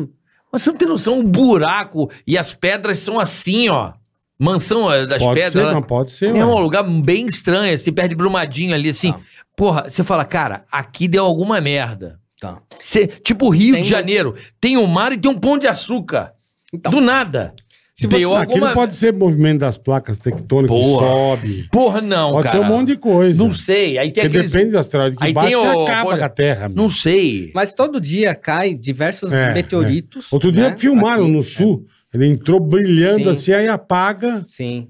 Mas 0.51 0.63
você 0.63 0.71
não 0.71 0.77
tem 0.77 0.87
noção, 0.87 1.19
um 1.19 1.23
buraco 1.23 2.09
e 2.27 2.37
as 2.37 2.53
pedras 2.53 2.97
são 2.99 3.19
assim, 3.19 3.69
ó. 3.69 3.93
Mansão 4.37 4.91
é, 4.91 5.05
das 5.05 5.21
Pode 5.21 5.35
pedras. 5.35 5.53
ser, 5.53 5.63
lá. 5.63 5.71
não 5.73 5.83
pode 5.83 6.11
ser. 6.11 6.35
É 6.35 6.43
um 6.45 6.55
ué. 6.55 6.61
lugar 6.61 6.83
bem 6.83 7.25
estranho, 7.27 7.73
assim, 7.75 7.93
perto 7.93 8.09
de 8.09 8.15
Brumadinho 8.15 8.73
ali, 8.73 8.89
assim. 8.89 9.11
Tá. 9.13 9.19
Porra, 9.55 9.85
você 9.87 10.03
fala, 10.03 10.25
cara, 10.25 10.65
aqui 10.71 11.07
deu 11.07 11.23
alguma 11.23 11.61
merda. 11.61 12.19
Tá. 12.39 12.57
Cê- 12.81 13.05
tipo 13.05 13.49
Rio 13.49 13.73
Tem 13.75 13.83
de 13.83 13.87
um- 13.87 13.91
Janeiro, 13.91 14.35
tem 14.59 14.77
um 14.77 14.87
mar 14.87 15.11
e 15.11 15.17
tem 15.17 15.29
um 15.29 15.37
pão 15.39 15.59
de 15.59 15.67
açúcar. 15.67 16.33
Então, 16.73 16.91
Do 16.91 16.99
nada. 17.01 17.53
Se 18.01 18.07
deu 18.07 18.29
você- 18.29 18.35
Aquilo 18.41 18.55
alguma... 18.65 18.73
pode 18.73 18.95
ser 18.95 19.13
movimento 19.13 19.59
das 19.59 19.77
placas 19.77 20.17
tectônicas 20.17 20.75
que 20.77 20.83
Porra. 20.83 21.07
sobe. 21.07 21.67
Porra, 21.71 22.01
não, 22.01 22.31
pode 22.33 22.43
cara. 22.47 22.59
ser 22.59 22.65
um 22.65 22.67
monte 22.67 22.87
de 22.89 22.97
coisa. 22.97 23.43
Não 23.43 23.51
sei. 23.53 23.97
Aí 23.97 24.11
tem 24.11 24.23
Porque 24.23 24.37
aqueles... 24.37 24.51
depende 24.51 24.71
das 24.71 24.85
asteroide 24.85 25.15
que 25.17 25.23
Aí 25.23 25.33
bate, 25.33 25.47
tem 25.47 25.55
você 25.55 25.67
o- 25.67 25.83
acaba 25.83 26.09
olha, 26.09 26.19
com 26.19 26.25
a 26.25 26.29
Terra. 26.29 26.67
meu. 26.69 26.77
Não 26.77 26.89
sei. 26.89 27.51
Mas 27.53 27.73
todo 27.73 27.99
dia 28.01 28.33
cai 28.35 28.73
diversos 28.73 29.31
É, 29.31 29.53
meteoritos. 29.53 30.31
Outro 30.31 30.51
dia 30.51 30.69
né? 30.71 30.75
filmaram 30.77 31.23
Aqui. 31.23 31.31
no 31.31 31.43
sul. 31.43 31.85
Ele 32.13 32.27
entrou 32.27 32.59
brilhando 32.59 33.23
Sim. 33.23 33.29
assim, 33.29 33.53
aí 33.53 33.67
apaga. 33.69 34.43
Sim. 34.45 34.89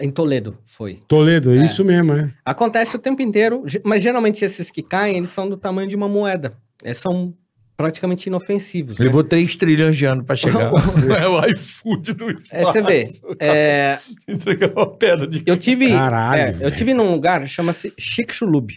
Em 0.00 0.10
Toledo 0.10 0.56
foi. 0.64 1.02
Toledo, 1.06 1.52
É. 1.52 1.64
isso 1.64 1.84
mesmo, 1.84 2.12
é. 2.14 2.30
Acontece 2.44 2.96
o 2.96 2.98
tempo 2.98 3.20
inteiro, 3.22 3.62
mas 3.84 4.02
geralmente 4.02 4.42
esses 4.44 4.70
que 4.70 4.82
caem, 4.82 5.18
eles 5.18 5.30
são 5.30 5.48
do 5.48 5.56
tamanho 5.56 5.86
de 5.88 5.94
uma 5.94 6.08
moeda. 6.08 6.54
Eles 6.82 6.96
são 6.98 7.34
praticamente 7.76 8.28
inofensivos. 8.28 8.98
né? 8.98 9.04
Levou 9.04 9.22
3 9.22 9.54
trilhões 9.56 9.96
de 9.96 10.04
anos 10.06 10.24
pra 10.24 10.34
chegar. 10.36 10.72
é 11.20 11.26
o 11.28 11.44
iFood 11.50 12.12
do 12.14 12.30
É, 12.50 12.64
você 12.64 12.82
vê. 12.82 13.04
É, 13.38 13.98
Entregar 14.26 14.72
uma 14.72 14.86
pedra 14.86 15.26
de... 15.26 15.42
eu 15.46 15.56
tive, 15.56 15.90
Caralho, 15.90 16.40
é, 16.40 16.56
eu 16.60 16.70
tive 16.70 16.94
num 16.94 17.10
lugar 17.12 17.46
chama-se 17.46 17.92
Chicxulub. 17.98 18.72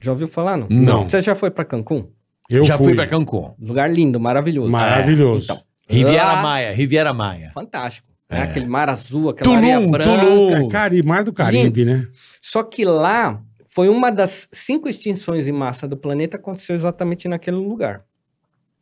Já 0.00 0.10
ouviu 0.12 0.28
falar? 0.28 0.56
Não? 0.56 0.66
Não. 0.68 1.08
Você 1.08 1.22
já 1.22 1.34
foi 1.34 1.50
para 1.50 1.64
Cancún? 1.64 2.08
Eu 2.50 2.64
Já 2.64 2.76
fui. 2.76 2.86
fui 2.88 2.94
pra 2.94 3.06
Cancún. 3.06 3.54
Lugar 3.58 3.90
lindo, 3.90 4.20
maravilhoso. 4.20 4.70
Maravilhoso. 4.70 5.44
Então, 5.44 5.62
Riviera 5.88 6.24
lá- 6.24 6.42
Maia, 6.42 6.72
Riviera 6.72 7.12
Maia. 7.12 7.50
Fantástico. 7.54 8.08
É. 8.28 8.36
né? 8.38 8.42
Aquele 8.44 8.66
mar 8.66 8.88
azul, 8.88 9.28
aquela 9.30 9.50
Tulum, 9.54 9.72
areia 9.72 9.88
branca. 9.88 10.26
Tulum. 10.26 10.66
É 10.66 10.68
Cari, 10.68 11.02
Mar 11.02 11.22
do 11.22 11.32
Caribe, 11.32 11.84
né? 11.84 12.06
Só 12.40 12.62
que 12.62 12.84
lá 12.84 13.40
foi 13.70 13.88
uma 13.88 14.10
das 14.10 14.48
cinco 14.50 14.88
extinções 14.88 15.46
em 15.46 15.52
massa 15.52 15.86
do 15.86 15.96
planeta 15.96 16.36
aconteceu 16.36 16.74
exatamente 16.74 17.28
naquele 17.28 17.56
lugar. 17.58 18.02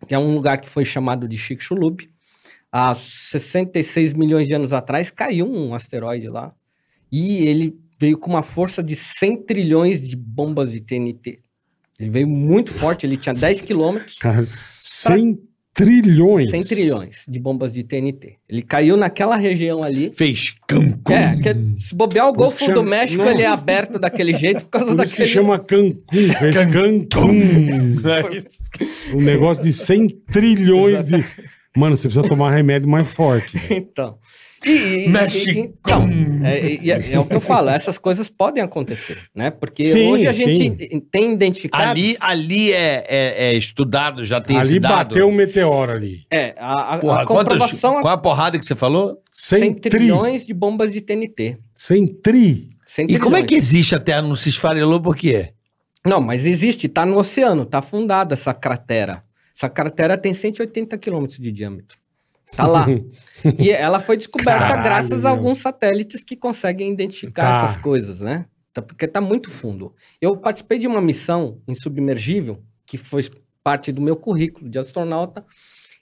Que 0.06 0.14
é 0.14 0.18
um 0.18 0.34
lugar 0.34 0.60
que 0.60 0.68
foi 0.68 0.84
chamado 0.84 1.28
de 1.28 1.36
Chicxulub. 1.36 2.08
Há 2.72 2.94
66 2.94 4.12
milhões 4.12 4.46
de 4.46 4.54
anos 4.54 4.72
atrás 4.72 5.10
caiu 5.10 5.46
um 5.50 5.74
asteroide 5.74 6.28
lá 6.28 6.54
e 7.10 7.38
ele 7.46 7.76
veio 7.98 8.16
com 8.16 8.30
uma 8.30 8.42
força 8.42 8.82
de 8.82 8.94
100 8.94 9.42
trilhões 9.44 10.00
de 10.00 10.16
bombas 10.16 10.72
de 10.72 10.80
TNT. 10.80 11.40
Ele 11.98 12.10
veio 12.10 12.28
muito 12.28 12.72
forte, 12.72 13.04
ele 13.04 13.16
tinha 13.16 13.34
10 13.34 13.60
quilômetros, 13.60 14.14
Cara, 14.14 14.46
100 14.80 15.38
trilhões. 15.74 16.50
100 16.50 16.62
trilhões 16.64 17.24
de 17.28 17.38
bombas 17.38 17.72
de 17.72 17.82
TNT. 17.82 18.34
Ele 18.48 18.62
caiu 18.62 18.96
naquela 18.96 19.36
região 19.36 19.82
ali. 19.82 20.12
Fez 20.16 20.54
Cancún. 20.68 21.12
É, 21.14 21.36
que 21.36 21.80
se 21.82 21.94
bobear 21.94 22.28
o 22.28 22.32
Por 22.32 22.38
Golfo 22.38 22.58
que 22.58 22.66
do 22.72 22.76
chama- 22.80 22.90
México, 22.90 23.22
Não. 23.22 23.30
ele 23.30 23.42
é 23.42 23.46
aberto 23.46 23.98
daquele 23.98 24.36
jeito 24.36 24.64
por 24.66 24.70
causa 24.78 24.94
Por 24.96 25.04
isso 25.04 25.14
que 25.14 25.20
daquele... 25.22 25.34
chama 25.34 25.58
Cancún. 25.58 26.32
Fez 26.38 26.56
Cancún. 26.72 27.08
Um 29.14 29.20
negócio 29.22 29.62
de 29.62 29.72
100 29.72 30.08
trilhões 30.32 31.06
de... 31.06 31.24
Mano, 31.76 31.96
você 31.96 32.08
precisa 32.08 32.26
tomar 32.28 32.50
remédio 32.54 32.88
mais 32.88 33.08
forte. 33.08 33.56
Então. 33.70 34.18
E, 34.64 34.70
e- 34.70 35.04
e- 35.06 35.08
México. 35.08 35.58
então, 35.58 36.08
é, 36.44 36.74
é- 36.88 37.12
é 37.14 37.18
o 37.18 37.24
que 37.24 37.34
eu 37.34 37.40
falo, 37.40 37.70
essas 37.70 37.96
coisas 37.98 38.28
podem 38.28 38.62
acontecer, 38.62 39.18
né? 39.34 39.50
Porque 39.50 39.86
Sim, 39.86 40.08
hoje 40.10 40.26
a 40.26 40.32
gente 40.32 40.56
sim. 40.90 41.00
tem 41.00 41.32
identificado. 41.32 41.90
Ali, 41.90 42.16
ali 42.20 42.72
é, 42.72 43.04
é- 43.08 43.44
é 43.50 43.56
estudado, 43.56 44.24
já 44.24 44.40
tem 44.40 44.56
Ali 44.58 44.78
dado. 44.78 45.08
bateu 45.08 45.28
um 45.28 45.32
meteoro 45.32 45.92
ali. 45.92 46.26
É, 46.30 46.54
a, 46.58 46.94
a- 46.94 46.98
Porra, 46.98 47.22
a 47.22 47.24
comprovação 47.26 47.90
quantas, 47.92 48.02
qual 48.02 48.14
a 48.14 48.18
porrada 48.18 48.58
que 48.58 48.66
você 48.66 48.74
falou? 48.76 49.22
100 49.32 49.58
100 49.60 49.74
tri. 49.74 49.90
trilhões 49.90 50.46
de 50.46 50.52
bombas 50.52 50.92
de 50.92 51.00
TNT. 51.00 51.56
100 51.74 52.06
tri. 52.22 52.68
100 52.86 53.06
E 53.12 53.18
como 53.18 53.36
é 53.36 53.42
que 53.42 53.54
existe 53.54 53.94
a 53.94 53.98
Terra 54.00 54.22
não 54.22 54.36
se 54.36 54.48
esfarelou 54.50 55.00
por 55.00 55.16
quê? 55.16 55.50
Não, 56.04 56.20
mas 56.20 56.44
existe, 56.46 56.88
tá 56.88 57.06
no 57.06 57.18
oceano, 57.18 57.64
tá 57.64 57.78
afundada 57.78 58.34
essa 58.34 58.52
cratera. 58.52 59.22
Essa 59.56 59.68
cratera 59.68 60.16
tem 60.18 60.32
180 60.34 60.96
quilômetros 60.98 61.38
de 61.38 61.52
diâmetro. 61.52 61.99
Tá 62.56 62.66
lá. 62.66 62.86
E 63.58 63.70
ela 63.70 63.98
foi 64.00 64.18
descoberta 64.18 64.60
Caralho, 64.66 64.82
graças 64.82 65.24
a 65.24 65.30
alguns 65.30 65.60
satélites 65.60 66.22
que 66.22 66.36
conseguem 66.36 66.92
identificar 66.92 67.50
Tá. 67.50 67.64
essas 67.64 67.76
coisas, 67.78 68.20
né? 68.20 68.44
Tá- 68.70 68.82
Porque 68.82 69.08
tá 69.08 69.18
muito 69.18 69.50
fundo. 69.50 69.94
Eu 70.20 70.36
participei 70.36 70.78
de 70.78 70.86
uma 70.86 71.00
missão 71.00 71.58
em 71.66 71.74
submergível, 71.74 72.62
que 72.84 72.98
foi 72.98 73.22
parte 73.64 73.92
do 73.92 74.02
meu 74.02 74.14
currículo 74.14 74.68
de 74.68 74.78
astronauta, 74.78 75.42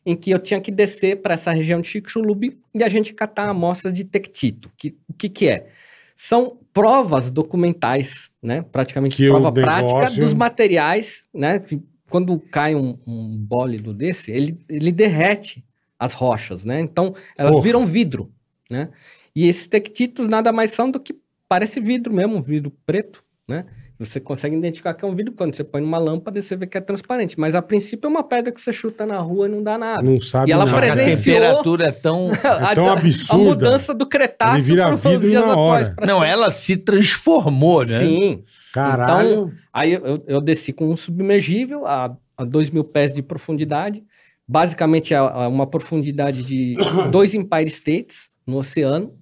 em 0.04 0.16
que 0.16 0.32
eu 0.32 0.38
tinha 0.40 0.60
que 0.60 0.72
descer 0.72 1.22
para 1.22 1.34
essa 1.34 1.52
região 1.52 1.80
de 1.80 1.86
Chicxulub 1.86 2.58
e 2.74 2.82
a 2.82 2.88
gente 2.88 3.14
catar 3.14 3.48
amostras 3.48 3.94
de 3.94 4.02
tectito. 4.02 4.68
Que, 4.76 4.96
o 5.08 5.12
que 5.12 5.28
que 5.28 5.48
é? 5.48 5.68
São 6.16 6.58
provas 6.72 7.30
documentais, 7.30 8.30
né? 8.42 8.62
Praticamente 8.62 9.16
Que 9.16 9.28
prova 9.28 9.52
prática 9.52 10.10
dos 10.20 10.34
materiais, 10.34 11.24
né? 11.32 11.60
Que 11.60 11.80
quando 12.10 12.40
cai 12.40 12.74
um, 12.74 12.98
um 13.06 13.38
bólido 13.38 13.94
desse, 13.94 14.32
ele, 14.32 14.58
ele 14.68 14.90
derrete 14.90 15.64
as 15.98 16.14
rochas, 16.14 16.64
né? 16.64 16.80
Então, 16.80 17.14
elas 17.36 17.52
Porra. 17.52 17.64
viram 17.64 17.84
vidro, 17.86 18.30
né? 18.70 18.88
E 19.34 19.46
esses 19.48 19.66
tectitos 19.66 20.28
nada 20.28 20.52
mais 20.52 20.70
são 20.72 20.90
do 20.90 20.98
que 21.00 21.14
parece 21.48 21.80
vidro 21.80 22.12
mesmo, 22.12 22.36
um 22.36 22.42
vidro 22.42 22.72
preto, 22.86 23.22
né? 23.48 23.64
Você 23.98 24.20
consegue 24.20 24.54
identificar 24.54 24.94
que 24.94 25.04
é 25.04 25.08
um 25.08 25.14
vidro 25.14 25.32
quando 25.32 25.56
você 25.56 25.64
põe 25.64 25.80
numa 25.80 25.98
lâmpada, 25.98 26.40
você 26.40 26.54
vê 26.54 26.68
que 26.68 26.78
é 26.78 26.80
transparente. 26.80 27.38
Mas 27.40 27.56
a 27.56 27.60
princípio 27.62 28.06
é 28.06 28.10
uma 28.10 28.22
pedra 28.22 28.52
que 28.52 28.60
você 28.60 28.72
chuta 28.72 29.04
na 29.04 29.18
rua 29.18 29.46
e 29.48 29.50
não 29.50 29.60
dá 29.60 29.76
nada. 29.76 30.00
Não 30.02 30.20
sabe 30.20 30.48
E 30.48 30.52
ela 30.52 30.64
nada. 30.64 30.76
A 30.76 30.80
presenciou- 30.80 31.34
temperatura 31.36 31.86
é 31.88 31.90
tão. 31.90 32.30
É 32.70 32.74
tão 32.76 32.86
a, 32.86 32.92
absurda. 32.92 33.34
A 33.34 33.38
mudança 33.44 33.92
do 33.92 34.06
Cretáceo 34.06 34.54
Ele 34.58 34.62
vira 34.62 34.84
para 34.86 34.94
os 34.94 35.02
vidro 35.02 35.28
dias 35.30 35.44
na 35.44 35.50
atuais. 35.52 35.88
hora. 35.88 36.06
Não, 36.06 36.22
ela 36.22 36.48
se 36.52 36.76
transformou, 36.76 37.84
né? 37.84 37.98
Sim. 37.98 38.44
Caralho. 38.72 39.52
Aí 39.72 39.94
eu, 39.94 40.22
eu- 40.28 40.40
desci 40.40 40.72
com 40.72 40.88
um 40.90 40.96
submergível 40.96 41.84
a, 41.84 42.16
a 42.36 42.44
2 42.44 42.70
mil 42.70 42.84
pés 42.84 43.12
de 43.12 43.20
profundidade. 43.22 44.04
Basicamente, 44.48 45.12
é 45.12 45.18
é 45.18 45.46
uma 45.46 45.66
profundidade 45.66 46.42
de 46.42 46.76
dois 47.12 47.34
Empire 47.34 47.68
States 47.68 48.30
no 48.46 48.58
oceano 48.58 49.14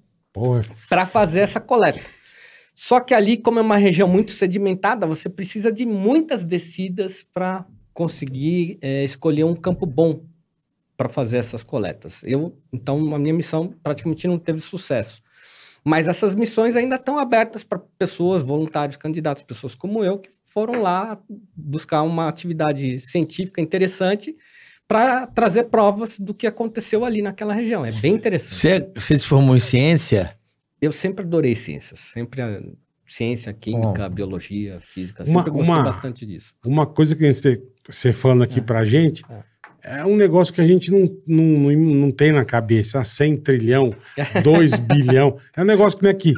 para 0.88 1.04
fazer 1.04 1.40
essa 1.40 1.60
coleta. 1.60 2.00
Só 2.74 3.00
que 3.00 3.14
ali, 3.14 3.38
como 3.38 3.58
é 3.58 3.62
uma 3.62 3.78
região 3.78 4.06
muito 4.06 4.32
sedimentada, 4.32 5.06
você 5.06 5.30
precisa 5.30 5.72
de 5.72 5.86
muitas 5.86 6.44
descidas 6.44 7.24
para 7.32 7.64
conseguir 7.94 8.78
é, 8.82 9.02
escolher 9.02 9.44
um 9.44 9.54
campo 9.54 9.86
bom 9.86 10.22
para 10.94 11.08
fazer 11.08 11.38
essas 11.38 11.62
coletas. 11.62 12.22
Eu, 12.24 12.54
então, 12.70 13.14
a 13.14 13.18
minha 13.18 13.32
missão 13.32 13.74
praticamente 13.82 14.28
não 14.28 14.38
teve 14.38 14.60
sucesso. 14.60 15.22
Mas 15.82 16.06
essas 16.06 16.34
missões 16.34 16.76
ainda 16.76 16.96
estão 16.96 17.18
abertas 17.18 17.64
para 17.64 17.78
pessoas, 17.98 18.42
voluntários, 18.42 18.96
candidatos, 18.96 19.42
pessoas 19.42 19.74
como 19.74 20.04
eu, 20.04 20.18
que 20.18 20.30
foram 20.44 20.82
lá 20.82 21.18
buscar 21.54 22.02
uma 22.02 22.28
atividade 22.28 23.00
científica 23.00 23.60
interessante 23.60 24.36
para 24.88 25.26
trazer 25.26 25.64
provas 25.64 26.18
do 26.18 26.32
que 26.32 26.46
aconteceu 26.46 27.04
ali 27.04 27.20
naquela 27.22 27.52
região. 27.52 27.84
É 27.84 27.92
bem 27.92 28.14
interessante. 28.14 28.54
Você, 28.54 28.90
você 28.94 29.18
se 29.18 29.26
formou 29.26 29.56
em 29.56 29.60
ciência? 29.60 30.36
Eu 30.80 30.92
sempre 30.92 31.24
adorei 31.24 31.56
ciências, 31.56 31.98
sempre 32.00 32.40
a 32.42 32.60
ciência, 33.08 33.52
química, 33.52 34.08
biologia, 34.08 34.78
física, 34.80 35.22
Uma- 35.26 35.40
sempre 35.42 35.50
gostei 35.50 35.74
uma- 35.74 35.82
bastante 35.82 36.26
disso. 36.26 36.54
uma 36.64 36.86
coisa 36.86 37.14
que 37.16 37.32
você, 37.32 37.62
você 37.88 38.12
falando 38.12 38.42
aqui 38.42 38.60
pra 38.60 38.84
gente 38.84 39.24
É. 39.82 40.00
é 40.00 40.04
um 40.04 40.16
negócio 40.16 40.52
que 40.54 40.60
a 40.60 40.66
gente 40.66 40.90
não, 40.92 41.08
não, 41.26 41.72
não, 41.72 42.10
tem 42.10 42.30
na 42.32 42.44
cabeça. 42.44 43.00
Ah, 43.00 43.04
100 43.04 43.36
trilhão, 43.38 43.94
2 44.42 44.72
bilhão. 44.78 45.38
É 45.56 45.62
um 45.62 45.66
negócio 45.66 45.98
que 45.98 46.04
não 46.04 46.10
é 46.10 46.14
que. 46.14 46.32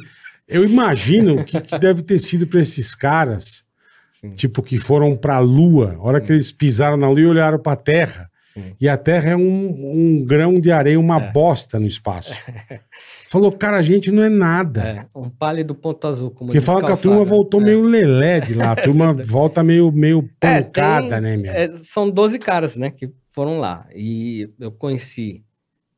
Eu 0.47 0.65
imagino 0.65 1.45
que, 1.45 1.61
que 1.61 1.79
deve 1.79 2.03
ter 2.03 2.19
sido 2.19 2.47
pra 2.47 2.61
esses 2.63 2.95
caras, 2.95 3.65
Sim, 4.11 4.31
tipo, 4.31 4.63
que 4.63 4.79
foram 4.79 5.15
pra 5.17 5.39
Lua, 5.41 5.95
a 5.99 6.03
hora 6.03 6.21
que 6.21 6.33
eles 6.33 6.51
pisaram 6.51 6.97
na 6.97 7.09
Lua 7.09 7.21
e 7.21 7.27
olharam 7.27 7.59
pra 7.59 7.77
Terra. 7.77 8.31
Sim. 8.63 8.73
E 8.81 8.89
a 8.89 8.97
Terra 8.97 9.31
é 9.31 9.37
um, 9.37 10.21
um 10.21 10.25
grão 10.25 10.61
de 10.61 10.71
areia, 10.71 10.99
uma 10.99 11.17
É. 11.23 11.33
bosta 11.33 11.79
no 11.79 11.87
espaço. 11.87 12.33
Falou, 13.31 13.53
cara, 13.53 13.77
a 13.77 13.83
gente 13.83 14.11
não 14.11 14.23
é 14.23 14.29
nada. 14.29 14.83
É, 14.83 15.07
um 15.19 15.29
pálido 15.29 15.75
ponto 15.75 16.07
azul, 16.07 16.31
como 16.31 16.49
Porque 16.51 16.61
fala 16.65 16.85
que 16.85 16.93
a 16.93 16.97
turma 16.97 17.25
voltou 17.25 17.61
É. 17.61 17.65
meio 17.65 17.83
lelé 17.83 18.41
de 18.41 18.55
lá. 18.55 18.73
A 18.73 18.77
turma 18.77 19.13
volta 19.13 19.63
meio, 19.63 19.93
meio 19.93 20.29
É, 20.41 20.63
pancada, 20.63 21.09
tem- 21.11 21.21
né, 21.21 21.37
meu? 21.37 21.53
É, 21.53 21.77
são 21.79 22.11
12 22.11 22.39
caras, 22.39 22.77
né, 22.77 22.91
que 22.91 23.11
foram 23.33 23.59
lá. 23.61 23.87
E 23.95 24.51
eu 24.59 24.73
conheci, 24.73 25.43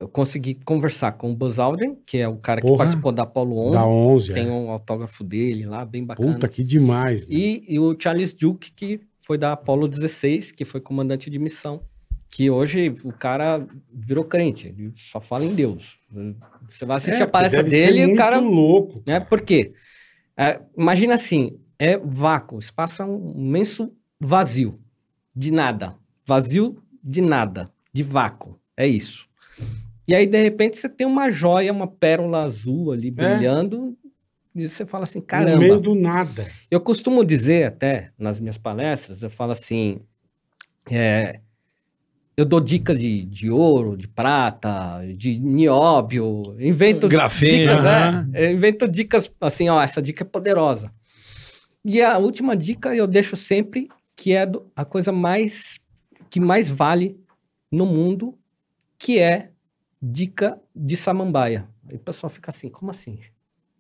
eu 0.01 0.09
consegui 0.09 0.59
conversar 0.65 1.13
com 1.13 1.31
o 1.31 1.35
Buzz 1.35 1.59
Aldrin, 1.59 1.97
que 2.05 2.19
é 2.19 2.27
o 2.29 2.37
cara 2.37 2.61
que 2.61 2.67
Porra. 2.67 2.79
participou 2.79 3.13
da 3.13 3.23
Apollo 3.23 3.57
11. 3.69 3.73
Da 3.73 3.87
11, 3.87 4.35
Tem 4.35 4.49
é. 4.49 4.51
um 4.51 4.71
autógrafo 4.71 5.23
dele 5.23 5.67
lá, 5.67 5.85
bem 5.85 6.05
bacana. 6.05 6.33
Puta, 6.35 6.49
que 6.49 6.65
demais. 6.65 7.25
E, 7.31 7.63
e 7.69 7.79
o 7.79 7.95
Charles 7.99 8.33
Duke, 8.35 8.73
que 8.73 9.01
foi 9.25 9.39
da 9.39 9.53
Apollo 9.53 9.87
16, 9.87 10.51
que 10.51 10.65
foi 10.65 10.81
comandante 10.81 11.31
de 11.31 11.39
missão. 11.39 11.81
Que 12.31 12.49
hoje 12.49 12.95
o 13.03 13.13
cara 13.13 13.67
virou 13.93 14.25
crente, 14.25 14.69
ele 14.69 14.93
só 14.95 15.21
fala 15.21 15.45
em 15.45 15.53
Deus. 15.55 15.99
Você 16.69 16.87
vai 16.87 16.97
assistir 16.99 17.21
É, 17.21 17.25
a 17.25 17.29
palestra 17.29 17.63
dele 17.63 18.01
e 18.01 18.05
o 18.05 18.09
muito 18.09 18.19
cara. 18.19 18.39
louco. 18.39 19.03
Né? 19.05 19.19
Por 19.19 19.41
quê? 19.41 19.73
É, 20.37 20.61
imagina 20.79 21.15
assim: 21.15 21.59
é 21.79 21.99
vácuo, 21.99 22.57
o 22.57 22.61
espaço 22.61 23.03
é 23.03 23.05
um 23.05 23.33
imenso 23.37 23.93
vazio, 24.21 24.79
de 25.35 25.51
nada. 25.51 25.97
Vazio 26.25 26.81
de 27.03 27.21
nada, 27.21 27.69
de 27.93 28.03
vácuo. 28.05 28.61
É 28.77 28.87
isso. 28.87 29.29
E 30.07 30.15
aí, 30.15 30.27
de 30.27 30.43
repente, 30.43 30.77
você 30.77 30.89
tem 30.89 31.07
uma 31.07 31.31
joia, 31.31 31.73
uma 31.73 31.87
pérola 31.87 32.45
azul 32.45 32.93
ali 32.93 33.11
brilhando, 33.11 33.97
e 34.55 34.69
você 34.69 34.87
fala 34.87 35.03
assim: 35.05 35.21
caramba. 35.21 35.53
No 35.53 35.59
meio 35.59 35.81
do 35.81 35.95
nada. 35.97 36.47
Eu 36.71 36.81
costumo 36.81 37.25
dizer 37.25 37.65
até 37.67 38.13
nas 38.17 38.39
minhas 38.39 38.59
palestras, 38.59 39.23
eu 39.23 39.31
falo 39.31 39.53
assim, 39.53 40.01
é, 40.91 41.41
eu 42.41 42.45
dou 42.47 42.59
dicas 42.61 42.99
de, 42.99 43.25
de 43.27 43.51
ouro, 43.51 43.97
de 43.97 44.09
prata, 44.09 45.01
de 45.17 45.39
nióbio, 45.39 46.57
invento 46.59 47.07
Grafeno, 47.07 47.51
dicas, 47.51 47.85
aham. 47.85 48.31
é, 48.33 48.47
eu 48.47 48.53
invento 48.53 48.89
dicas 48.89 49.31
assim, 49.41 49.69
ó, 49.69 49.83
essa 49.83 50.01
dica 50.01 50.25
é 50.25 50.27
poderosa. 50.27 50.91
E 51.85 52.01
a 52.01 52.17
última 52.19 52.57
dica 52.57 52.95
eu 52.95 53.07
deixo 53.07 53.37
sempre 53.37 53.89
que 54.17 54.33
é 54.33 54.47
do- 54.47 54.67
a 54.75 54.85
coisa 54.85 55.13
mais 55.13 55.79
que 56.31 56.41
mais 56.41 56.71
vale 56.71 57.19
no 57.71 57.85
mundo, 57.85 58.39
que 58.99 59.19
é 59.19 59.51
dica 60.01 60.59
de 60.75 60.97
samambaia. 60.97 61.69
Aí 61.89 61.97
o 61.97 62.01
pessoal 62.01 62.31
fica 62.31 62.51
assim, 62.51 62.69
como 62.71 62.91
assim? 62.91 63.19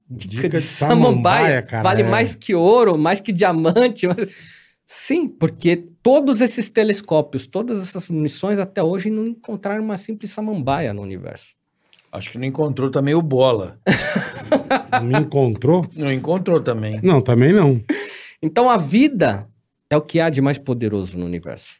Dica 0.08 0.48
de 0.48 0.60
samambaia, 0.60 1.62
cara, 1.62 1.82
vale 1.82 2.02
é. 2.02 2.04
mais 2.10 2.34
que 2.34 2.54
ouro, 2.54 2.98
mais 2.98 3.20
que 3.20 3.32
diamante. 3.32 4.06
Sim, 4.92 5.28
porque 5.28 5.76
todos 6.02 6.40
esses 6.40 6.68
telescópios, 6.68 7.46
todas 7.46 7.80
essas 7.80 8.10
missões 8.10 8.58
até 8.58 8.82
hoje 8.82 9.08
não 9.08 9.24
encontraram 9.24 9.84
uma 9.84 9.96
simples 9.96 10.32
samambaia 10.32 10.92
no 10.92 11.00
universo. 11.00 11.54
Acho 12.10 12.28
que 12.28 12.36
não 12.36 12.44
encontrou 12.44 12.90
também 12.90 13.14
o 13.14 13.22
bola. 13.22 13.78
Me 15.00 15.16
encontrou? 15.16 15.88
Não 15.94 16.12
encontrou 16.12 16.60
também. 16.60 16.98
Não, 17.04 17.22
também 17.22 17.52
não. 17.52 17.80
Então 18.42 18.68
a 18.68 18.76
vida 18.76 19.48
é 19.88 19.96
o 19.96 20.02
que 20.02 20.18
há 20.18 20.28
de 20.28 20.40
mais 20.40 20.58
poderoso 20.58 21.16
no 21.16 21.24
universo. 21.24 21.76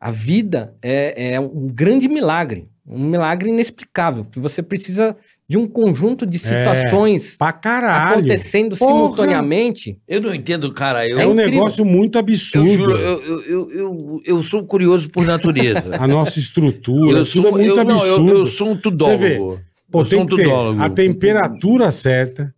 A 0.00 0.10
vida 0.10 0.76
é, 0.82 1.34
é 1.34 1.40
um 1.40 1.68
grande 1.68 2.08
milagre, 2.08 2.68
um 2.84 3.04
milagre 3.04 3.50
inexplicável, 3.50 4.24
que 4.24 4.40
você 4.40 4.64
precisa 4.64 5.16
de 5.52 5.58
um 5.58 5.66
conjunto 5.66 6.24
de 6.24 6.38
situações 6.38 7.36
Pra 7.36 7.52
caralho. 7.52 8.20
acontecendo 8.20 8.74
Porra. 8.74 8.90
simultaneamente. 8.90 9.98
Eu 10.08 10.22
não 10.22 10.34
entendo, 10.34 10.72
cara. 10.72 11.06
Eu, 11.06 11.18
É 11.18 11.22
É 11.24 11.26
um 11.26 11.32
incrível. 11.32 11.50
negócio 11.52 11.84
muito 11.84 12.16
eu 12.16 12.20
absurdo. 12.20 12.72
juro, 12.72 12.92
eu, 12.96 13.22
eu, 13.22 13.42
eu, 13.42 13.70
eu, 13.70 14.20
eu 14.24 14.42
sou 14.42 14.64
curioso 14.64 15.08
por 15.10 15.26
natureza. 15.26 15.94
A 16.00 16.08
nossa 16.08 16.38
estrutura, 16.38 17.18
eu, 17.18 17.24
tudo 17.26 17.42
sou, 17.42 17.48
é 17.48 17.50
muito 17.50 17.78
eu, 17.78 17.84
não, 17.84 17.96
absurdo. 17.96 18.30
eu, 18.30 18.38
eu 18.38 18.46
sou 18.46 18.68
um 18.70 18.76
tudólogo. 18.76 19.60
Pô, 19.90 20.00
eu 20.00 20.04
sou 20.06 20.10
tem 20.10 20.20
um 20.20 20.26
que 20.26 20.36
ter 20.36 20.42
tudólogo. 20.44 20.80
a 20.80 20.88
temperatura 20.88 21.92
certa, 21.92 22.54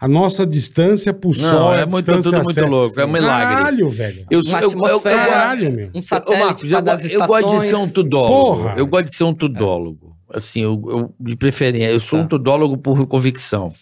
a 0.00 0.08
nossa 0.08 0.46
distância 0.46 1.12
pro 1.12 1.28
Não, 1.28 1.34
sol, 1.34 1.74
é 1.74 1.80
muito- 1.84 1.96
distância 1.96 2.22
tudo 2.30 2.42
muito 2.44 2.54
certa. 2.54 2.70
louco, 2.70 2.98
é 2.98 3.04
um 3.04 3.12
milagre. 3.12 3.56
Caralho, 3.56 3.88
velho. 3.90 4.24
Eu, 4.30 4.46
sou, 4.46 4.58
eu, 4.58 4.70
eu, 4.72 4.86
eu. 4.88 5.00
Caralho, 5.00 5.70
meu. 5.70 5.90
Um 5.94 5.98
Ô, 5.98 6.02
satélite 6.02 6.42
Marcos, 6.42 7.12
eu, 7.12 7.20
eu 7.20 7.26
gosto 7.26 7.50
de 7.58 7.60
ser 7.68 7.76
um 7.76 7.88
tudólogo. 7.90 8.34
Porra. 8.62 8.74
Eu 8.78 8.86
gosto 8.86 9.04
de 9.04 9.14
ser 9.16 9.24
um 9.24 9.34
tudólogo. 9.34 10.07
Assim, 10.32 10.62
eu, 10.62 10.82
eu- 10.88 11.14
de 11.18 11.36
preferência. 11.36 11.90
Eu 11.90 12.00
sou 12.00 12.18
Tá. 12.18 12.24
um 12.24 12.28
tudólogo 12.28 12.76
por 12.76 13.06
convicção. 13.06 13.72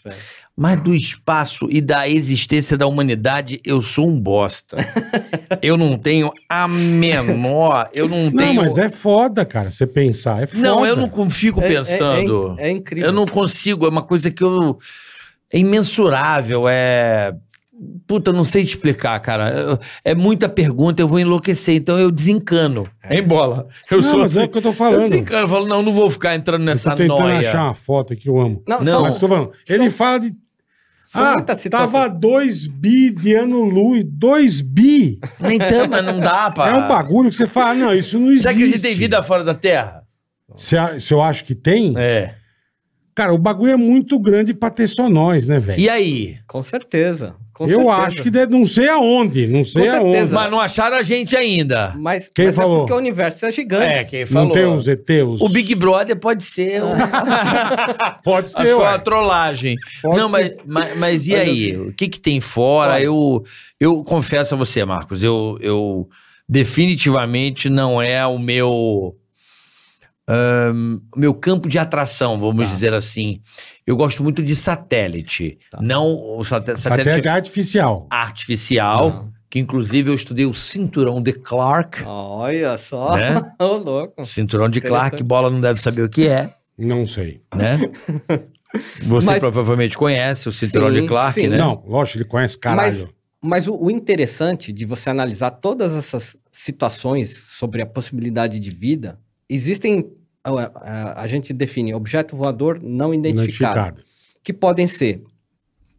Mas 0.58 0.82
do 0.82 0.94
espaço 0.94 1.68
e 1.70 1.82
da 1.82 2.08
existência 2.08 2.78
da 2.78 2.86
humanidade, 2.86 3.60
eu 3.62 3.82
sou 3.82 4.08
um 4.08 4.18
bosta. 4.18 4.76
eu 5.62 5.76
não 5.76 5.98
tenho 5.98 6.32
a 6.48 6.66
menor. 6.66 7.90
Eu 7.92 8.08
não 8.08 8.30
Não, 8.30 8.32
tenho. 8.32 8.62
mas 8.62 8.78
é 8.78 8.88
foda, 8.88 9.44
cara, 9.44 9.70
você 9.70 9.86
pensar. 9.86 10.42
É 10.42 10.46
foda. 10.46 10.62
Não, 10.62 10.86
eu 10.86 10.96
não 10.96 11.30
fico 11.30 11.60
É- 11.60 11.66
é- 11.66 11.68
pensando. 11.68 12.54
É, 12.58 12.68
é 12.68 12.70
incrível. 12.70 13.08
eu 13.08 13.12
não 13.12 13.26
consigo. 13.26 13.84
É 13.84 13.88
uma 13.90 14.02
coisa 14.02 14.30
que 14.30 14.42
eu. 14.42 14.78
É 15.52 15.58
imensurável. 15.58 16.64
É. 16.68 17.34
Puta, 18.06 18.30
eu 18.30 18.34
não 18.34 18.44
sei 18.44 18.64
te 18.64 18.68
explicar, 18.68 19.18
cara. 19.20 19.50
Eu- 19.50 19.78
É 20.04 20.14
muita 20.14 20.48
pergunta, 20.48 21.02
eu 21.02 21.08
vou 21.08 21.18
enlouquecer, 21.18 21.74
então 21.74 21.98
eu 21.98 22.10
desencano. 22.10 22.88
Em 23.10 23.22
bola. 23.22 23.68
Eu 23.90 24.00
não, 24.00 24.08
sou 24.10 24.18
mas 24.20 24.36
é 24.36 24.40
assim. 24.40 24.48
o 24.48 24.52
que 24.52 24.58
eu 24.58 24.62
tô 24.62 24.68
Eu 24.68 24.72
falando. 24.72 25.02
desencano, 25.02 25.42
eu 25.42 25.48
falo, 25.48 25.66
não, 25.66 25.82
não 25.82 25.92
vou 25.92 26.08
ficar 26.08 26.34
entrando 26.34 26.62
Eu 26.62 26.66
nessa 26.66 26.90
tô 26.92 26.96
tentando 26.96 27.18
noia. 27.20 27.38
achar 27.40 27.64
uma 27.64 27.74
foto 27.74 28.16
que 28.16 28.28
eu 28.28 28.40
amo. 28.40 28.62
Não, 28.66 28.78
Não, 28.78 28.84
são, 28.86 29.02
Mas 29.02 29.18
tô 29.18 29.28
falando, 29.28 29.52
ele 29.68 29.84
são- 29.84 29.92
fala 29.92 30.20
de. 30.20 30.34
ah, 31.14 31.36
tava 31.70 32.08
2 32.08 32.66
bi 32.66 33.10
de 33.10 33.34
ano 33.34 33.62
luz. 33.62 34.02
2 34.06 34.60
bi? 34.60 35.18
Então, 35.42 35.86
mas 35.90 36.04
não 36.04 36.18
dá, 36.18 36.50
pá. 36.50 36.68
É 36.70 36.74
um 36.74 36.88
bagulho 36.88 37.28
que 37.28 37.34
você 37.36 37.46
fala, 37.46 37.74
não, 37.74 37.92
isso 37.92 38.18
não 38.18 38.28
existe. 38.28 38.42
Você 38.44 38.48
acredita 38.48 38.88
em 38.88 38.94
vida 38.94 39.22
fora 39.22 39.44
da 39.44 39.54
Terra? 39.54 40.02
Se, 40.56 40.76
a- 40.78 40.98
se 40.98 41.12
eu 41.12 41.20
acho 41.20 41.44
que 41.44 41.54
tem, 41.54 41.92
É. 41.98 42.34
cara, 43.14 43.34
o 43.34 43.38
bagulho 43.38 43.72
é 43.72 43.76
muito 43.76 44.18
grande 44.18 44.54
pra 44.54 44.70
ter 44.70 44.86
só 44.86 45.10
nós, 45.10 45.46
né, 45.46 45.58
velho? 45.60 45.78
E 45.80 45.88
aí? 45.90 46.38
Com 46.48 46.62
certeza. 46.62 47.34
Com 47.56 47.64
Eu 47.64 47.70
certeza. 47.80 47.92
acho 47.96 48.22
que 48.22 48.30
deve, 48.30 48.52
não 48.52 48.66
sei 48.66 48.88
aonde, 48.88 49.46
não 49.46 49.64
sei 49.64 49.88
Com 49.88 49.96
aonde. 49.96 50.32
Mas 50.32 50.50
não 50.50 50.60
acharam 50.60 50.96
a 50.96 51.02
gente 51.02 51.34
ainda. 51.34 51.94
Mas, 51.96 52.28
Quem 52.34 52.46
mas 52.46 52.56
falou? 52.56 52.76
é 52.76 52.78
porque 52.80 52.92
o 52.92 52.96
universo 52.96 53.46
é 53.46 53.50
gigante. 53.52 54.04
quem 54.04 54.24
Não 54.30 54.50
tem 54.50 54.66
os 54.66 54.86
ETs? 54.86 55.40
O 55.40 55.48
Big 55.48 55.74
Brother 55.74 56.16
pode 56.16 56.44
ser. 56.44 56.82
um- 56.82 56.92
Pode 58.22 58.50
ser, 58.50 58.62
Foi 58.62 58.74
uma 58.74 58.98
trollagem. 58.98 59.76
Pode 60.02 60.18
não, 60.20 60.28
mas, 60.28 60.46
ser. 60.46 60.56
mas, 60.66 60.96
mas 60.98 61.26
e 61.26 61.34
aí? 61.34 61.76
O 61.76 61.92
que, 61.92 62.08
que 62.08 62.20
tem 62.20 62.40
fora? 62.40 63.00
Eu, 63.00 63.42
eu 63.80 64.04
confesso 64.04 64.54
a 64.54 64.58
você, 64.58 64.84
Marcos, 64.84 65.24
eu, 65.24 65.56
eu 65.60 66.08
definitivamente 66.48 67.68
não 67.70 68.00
é 68.02 68.26
o 68.26 68.38
meu 68.38 69.14
o 70.28 71.18
meu 71.20 71.32
campo 71.34 71.68
de 71.68 71.78
atração, 71.78 72.38
vamos 72.38 72.68
Tá. 72.68 72.74
dizer 72.74 72.94
assim. 72.94 73.40
Eu 73.86 73.96
gosto 73.96 74.22
muito 74.22 74.42
de 74.42 74.56
satélite. 74.56 75.58
Tá. 75.70 75.78
Não 75.80 76.06
o 76.38 76.42
satélite, 76.42 76.80
Satélite 76.80 77.28
artificial. 77.28 78.06
artificial, 78.10 79.10
Não. 79.10 79.32
que 79.48 79.58
inclusive 79.58 80.10
eu 80.10 80.14
estudei 80.14 80.44
o 80.46 80.52
cinturão 80.54 81.22
de 81.22 81.32
Clark. 81.32 82.02
Olha 82.04 82.76
só. 82.78 83.16
Né? 83.16 83.34
Ô, 83.60 83.76
louco. 83.76 84.24
Cinturão 84.24 84.68
de 84.68 84.80
Clark, 84.80 85.22
bola 85.22 85.48
não 85.50 85.60
deve 85.60 85.80
saber 85.80 86.02
o 86.02 86.08
que 86.08 86.26
é, 86.26 86.50
Não 86.76 87.06
sei. 87.06 87.40
né? 87.54 87.78
Você 89.04 89.26
Mas- 89.26 89.38
provavelmente 89.38 89.96
conhece 89.96 90.48
o 90.48 90.52
cinturão 90.52 90.88
Sim, 90.92 91.00
de 91.02 91.06
Clark, 91.08 91.40
sim. 91.40 91.46
né? 91.48 91.56
Não, 91.56 91.82
lógico, 91.86 92.18
ele 92.18 92.24
conhece 92.26 92.58
caralho. 92.58 92.82
Mas, 92.82 93.08
mas 93.42 93.68
o, 93.68 93.74
o 93.74 93.90
interessante 93.90 94.70
de 94.72 94.84
você 94.84 95.08
analisar 95.08 95.50
todas 95.52 95.94
essas 95.94 96.36
situações 96.52 97.38
sobre 97.38 97.80
a 97.80 97.86
possibilidade 97.86 98.60
de 98.60 98.68
vida, 98.70 99.18
existem, 99.48 100.10
a, 100.44 100.50
a- 100.50 101.22
a 101.22 101.26
gente 101.26 101.52
define 101.52 101.94
objeto 101.94 102.36
voador 102.36 102.80
não 102.82 103.12
identificado, 103.14 103.78
Identificado. 103.98 104.04
que 104.42 104.52
podem 104.52 104.86
ser 104.86 105.22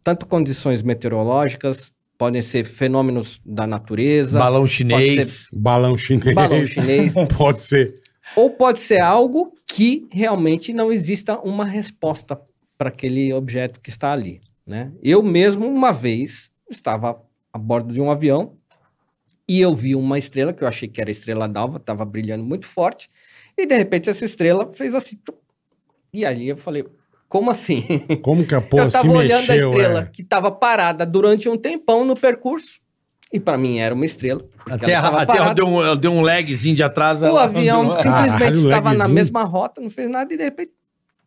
tanto 0.02 0.26
condições 0.26 0.82
meteorológicas, 0.82 1.92
podem 2.16 2.42
ser 2.42 2.64
fenômenos 2.64 3.40
da 3.44 3.66
natureza, 3.66 4.38
Balão 4.38 4.66
chinês. 4.66 5.46
Balão 5.52 5.96
chinês. 5.98 6.34
balão 6.34 6.66
chinês, 6.66 7.14
Pode 7.36 7.62
ser. 7.62 7.94
ou 8.34 8.50
pode 8.50 8.80
ser 8.80 9.00
algo 9.02 9.54
que 9.66 10.06
realmente 10.10 10.72
não 10.72 10.90
exista 10.92 11.38
uma 11.40 11.64
resposta 11.64 12.40
para 12.76 12.88
aquele 12.88 13.32
objeto 13.32 13.80
que 13.80 13.90
está 13.90 14.12
ali, 14.12 14.40
né? 14.66 14.92
Eu 15.02 15.22
mesmo 15.22 15.66
uma 15.66 15.92
vez 15.92 16.50
estava 16.70 17.20
a 17.52 17.58
bordo 17.58 17.92
de 17.92 18.00
um 18.00 18.10
avião 18.10 18.54
e 19.48 19.60
eu 19.60 19.74
vi 19.74 19.94
uma 19.94 20.18
estrela 20.18 20.52
que 20.52 20.62
eu 20.62 20.68
achei 20.68 20.88
que 20.88 21.00
era 21.00 21.10
a 21.10 21.12
estrela 21.12 21.48
d'alva, 21.48 21.78
estava 21.78 22.04
brilhando 22.04 22.44
muito 22.44 22.66
forte 22.66 23.08
e 23.58 23.66
de 23.66 23.76
repente 23.76 24.08
essa 24.08 24.24
estrela 24.24 24.70
fez 24.72 24.94
assim 24.94 25.18
e 26.12 26.24
aí 26.24 26.48
eu 26.48 26.56
falei 26.56 26.84
como 27.28 27.50
assim? 27.50 27.84
Como 28.22 28.46
que 28.46 28.54
a 28.54 28.60
porra 28.60 28.84
eu 28.84 28.90
se 28.90 28.96
estava 28.96 29.12
olhando 29.12 29.50
a 29.50 29.52
mexeu, 29.52 29.68
estrela 29.68 30.00
é? 30.00 30.04
que 30.06 30.22
estava 30.22 30.50
parada 30.50 31.04
durante 31.04 31.46
um 31.46 31.58
tempão 31.58 32.02
no 32.02 32.16
percurso 32.16 32.80
e 33.30 33.38
para 33.38 33.58
mim 33.58 33.78
era 33.78 33.94
uma 33.94 34.06
estrela. 34.06 34.42
A 34.64 34.78
terra, 34.78 35.08
a 35.08 35.26
terra 35.26 35.26
parada. 35.26 35.54
deu, 35.54 35.66
um, 35.66 35.96
deu 35.96 36.10
um 36.10 36.22
lagzinho 36.22 36.74
de 36.74 36.82
atrás. 36.82 37.20
O 37.20 37.26
ela- 37.26 37.44
avião 37.44 37.94
simplesmente 37.96 38.38
Caralho, 38.38 38.60
estava 38.60 38.94
na 38.94 39.06
mesma 39.06 39.44
rota, 39.44 39.82
não 39.82 39.90
fez 39.90 40.08
nada 40.08 40.32
e 40.32 40.38
de 40.38 40.42
repente. 40.42 40.72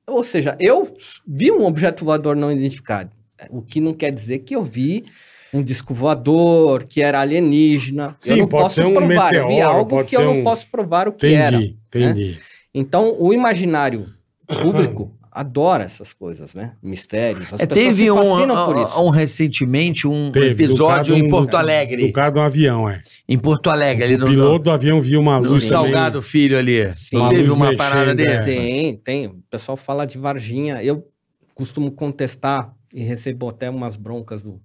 Ou 0.08 0.24
seja, 0.24 0.58
eu 0.60 0.92
vi 1.28 1.52
um 1.52 1.64
objeto 1.66 2.04
voador 2.04 2.36
não 2.36 2.52
identificado. 2.52 3.12
O 3.52 3.62
que 3.62 3.80
não 3.80 3.94
quer 3.94 4.12
dizer 4.12 4.40
que 4.40 4.56
eu 4.56 4.64
vi 4.64 5.06
um 5.54 5.62
disco 5.64 5.94
voador, 5.94 6.84
que 6.86 7.02
era 7.02 7.20
alienígena. 7.22 8.16
Sim, 8.20 8.34
eu 8.34 8.38
não 8.40 8.48
pode 8.48 8.64
posso 8.64 8.76
ser 8.76 8.86
um 8.86 8.94
provar. 8.94 9.34
eu 9.34 9.42
vi 9.44 9.48
meteoro, 9.56 9.76
algo 9.78 9.90
pode 9.90 10.10
que 10.10 10.16
eu 10.16 10.20
ser 10.20 10.26
não 10.26 10.40
um- 10.40 10.44
posso 10.44 10.68
provar 10.70 11.08
o 11.08 11.12
que 11.14 11.28
era. 11.34 11.58
Entendi, 11.58 11.78
entendi. 11.88 12.40
Então, 12.74 13.16
o 13.20 13.34
imaginário 13.34 14.08
público 14.48 15.14
adora 15.34 15.86
essas 15.86 16.12
coisas, 16.14 16.54
né? 16.54 16.74
Mistérios. 16.84 17.54
As 17.54 17.62
É, 17.62 17.66
pessoas 17.66 17.86
teve 17.88 18.04
se 18.06 18.12
um, 18.12 18.18
fascinam 18.18 18.66
por 18.66 18.78
isso. 18.82 19.02
um, 19.02 19.10
recentemente 19.10 20.06
um 20.08 20.30
Teve, 20.32 20.54
do 20.54 20.64
episódio 20.64 21.16
em 21.16 21.24
um- 21.24 21.30
Porto 21.30 21.56
Alegre. 21.56 22.08
Do 22.08 22.14
cara 22.14 22.30
de 22.32 22.40
um 22.40 22.42
avião, 22.42 22.90
é. 22.90 23.02
Em 23.30 23.38
Porto 23.38 23.70
Alegre, 23.70 24.04
ali 24.04 24.16
o 24.16 24.20
no, 24.20 24.26
piloto 24.26 24.64
do 24.66 24.72
avião 24.72 25.02
viu 25.02 25.20
uma 25.22 25.38
luz 25.38 25.50
no 25.52 25.56
também. 25.60 25.70
Salgado 25.70 26.22
Filho 26.22 26.58
ali. 26.58 26.92
Sim. 26.94 27.16
Não 27.18 27.24
Uma 27.26 27.30
teve 27.34 27.50
uma 27.50 27.66
mexendo, 27.72 27.78
parada 27.78 28.12
é. 28.12 28.16
dessa? 28.16 28.52
Tem, 28.52 28.96
tem. 28.98 29.28
O 29.28 29.44
pessoal 29.50 29.78
fala 29.78 30.06
de 30.06 30.18
Varginha. 30.18 30.84
Eu 30.84 31.08
costumo 31.56 31.92
contestar 31.92 32.74
e 32.94 33.02
recebo 33.02 33.48
até 33.48 33.70
umas 33.70 33.96
broncas 33.96 34.42
do, 34.44 34.60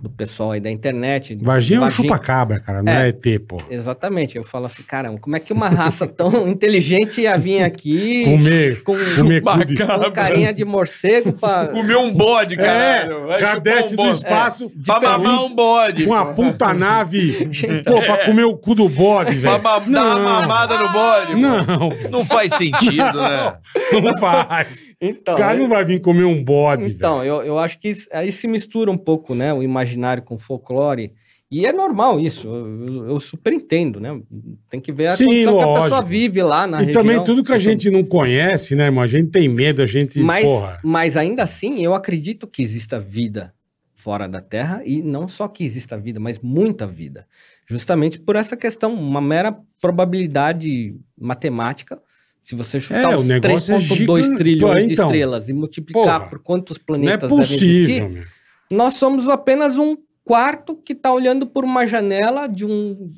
do 0.00 0.08
pessoal 0.08 0.52
aí 0.52 0.60
da 0.60 0.70
internet. 0.70 1.36
Varginha 1.42 1.80
é 1.80 1.82
um 1.82 1.90
chupa-cabra, 1.90 2.58
cara, 2.58 2.82
não 2.82 2.90
é, 2.92 3.06
É. 3.06 3.08
ET, 3.08 3.38
pô. 3.46 3.58
Exatamente. 3.70 4.36
Eu 4.36 4.44
falo 4.44 4.64
assim, 4.66 4.82
caramba, 4.82 5.18
como 5.20 5.36
é 5.36 5.40
que 5.40 5.52
uma 5.52 5.68
raça 5.68 6.06
tão 6.06 6.30
inteligente 6.48 7.20
ia 7.20 7.36
vir 7.36 7.62
aqui 7.62 8.24
Comer, 8.24 8.82
com, 8.82 8.94
comer 9.16 9.42
com 9.42 10.10
carinha 10.12 10.52
de 10.54 10.64
morcego 10.64 11.32
pra... 11.34 11.66
Comeu 11.72 12.00
um 12.00 12.12
bode, 12.14 12.54
É, 12.54 12.56
caralho. 12.56 13.26
Cara 13.28 13.38
chupar 13.38 13.60
desce 13.60 13.92
um 13.94 13.96
do 13.96 14.08
espaço 14.10 14.72
Pra 14.84 15.18
mamar 15.18 15.44
um 15.44 15.54
bode. 15.54 16.04
com 16.04 16.12
uma 16.12 16.32
puta 16.34 16.72
nave, 16.72 17.48
pô, 17.86 18.00
pra 18.00 18.24
comer 18.24 18.44
o 18.44 18.56
cu 18.56 18.74
do 18.74 18.88
bode, 18.88 19.36
Pra 19.36 19.58
velho. 19.58 19.62
ma- 19.62 19.78
dar 19.80 20.16
uma 20.16 20.40
mamada 20.40 20.78
no 20.78 20.88
bode. 20.88 21.32
pô. 21.32 21.38
Não, 21.38 22.10
Não 22.10 22.24
faz 22.24 22.54
sentido, 22.54 23.20
né? 23.20 23.54
não 24.02 24.16
faz. 24.18 24.88
Então, 25.02 25.34
O 25.34 25.38
cara 25.38 25.56
não 25.56 25.66
vai 25.68 25.82
vir 25.84 25.98
comer 26.00 26.24
um 26.24 26.44
bode, 26.44 26.90
Então, 26.90 27.20
velho. 27.20 27.28
eu, 27.30 27.42
eu 27.42 27.58
acho 27.58 27.78
que 27.78 27.88
isso- 27.88 28.06
aí 28.12 28.30
se 28.30 28.46
mistura 28.46 28.90
um 28.90 28.98
pouco, 28.98 29.34
né, 29.34 29.50
o 29.52 29.62
imaginário 29.62 29.89
com 30.22 30.34
o 30.34 30.38
folclore. 30.38 31.12
E 31.50 31.66
é 31.66 31.72
normal 31.72 32.20
isso, 32.20 32.46
eu, 32.46 33.08
eu- 33.08 33.18
super 33.20 33.52
entendo, 33.52 33.98
né? 33.98 34.20
Tem 34.68 34.80
que 34.80 34.92
ver 34.92 35.08
a 35.08 35.12
Sim, 35.12 35.24
condição 35.26 35.58
que 35.58 35.64
a 35.64 35.66
pessoa 35.66 35.88
lógico. 35.88 36.08
vive 36.08 36.42
lá 36.42 36.64
na 36.66 36.80
E 36.80 36.86
região. 36.86 37.02
também 37.02 37.24
tudo 37.24 37.42
que 37.42 37.50
a 37.50 37.56
Então, 37.56 37.70
gente 37.72 37.90
não 37.90 38.04
conhece, 38.04 38.76
né, 38.76 38.84
irmão? 38.84 39.02
A 39.02 39.08
gente 39.08 39.30
tem 39.30 39.48
medo, 39.48 39.82
a 39.82 39.86
gente, 39.86 40.20
Mas, 40.20 40.44
porra... 40.44 40.78
mas 40.84 41.16
ainda 41.16 41.42
assim, 41.42 41.82
eu 41.84 41.92
acredito 41.92 42.46
que 42.46 42.62
exista 42.62 43.00
vida 43.00 43.52
fora 43.96 44.28
da 44.28 44.40
Terra 44.40 44.80
e 44.86 45.02
não 45.02 45.26
só 45.26 45.48
que 45.48 45.64
exista 45.64 45.98
vida, 45.98 46.20
mas 46.20 46.38
muita 46.38 46.86
vida. 46.86 47.26
Justamente 47.66 48.18
por 48.20 48.36
essa 48.36 48.56
questão, 48.56 48.94
uma 48.94 49.20
mera 49.20 49.54
probabilidade 49.80 50.94
matemática. 51.18 52.00
Se 52.42 52.54
você 52.54 52.80
chutar 52.80 53.12
É, 53.12 53.16
o 53.16 53.20
os 53.20 53.28
negócio 53.28 53.74
é 53.74 53.78
3,2 53.78 54.22
gigante. 54.22 54.36
trilhões 54.36 54.82
Pô, 54.82 54.86
de 54.86 54.92
então. 54.94 55.06
estrelas 55.06 55.48
e 55.48 55.52
multiplicar 55.52 56.02
Porra, 56.20 56.30
por 56.30 56.38
quantos 56.38 56.78
Não 56.78 56.82
é 56.82 56.86
planetas 56.86 57.30
devem 57.30 57.44
existir, 57.44 57.80
possível, 58.00 58.08
meu. 58.08 58.24
Nós 58.70 58.94
somos 58.94 59.28
apenas 59.28 59.76
um 59.76 59.96
quarto 60.24 60.76
que 60.76 60.92
está 60.92 61.12
olhando 61.12 61.46
por 61.46 61.64
uma 61.64 61.86
janela 61.86 62.46
de 62.46 62.64
um 62.64 63.12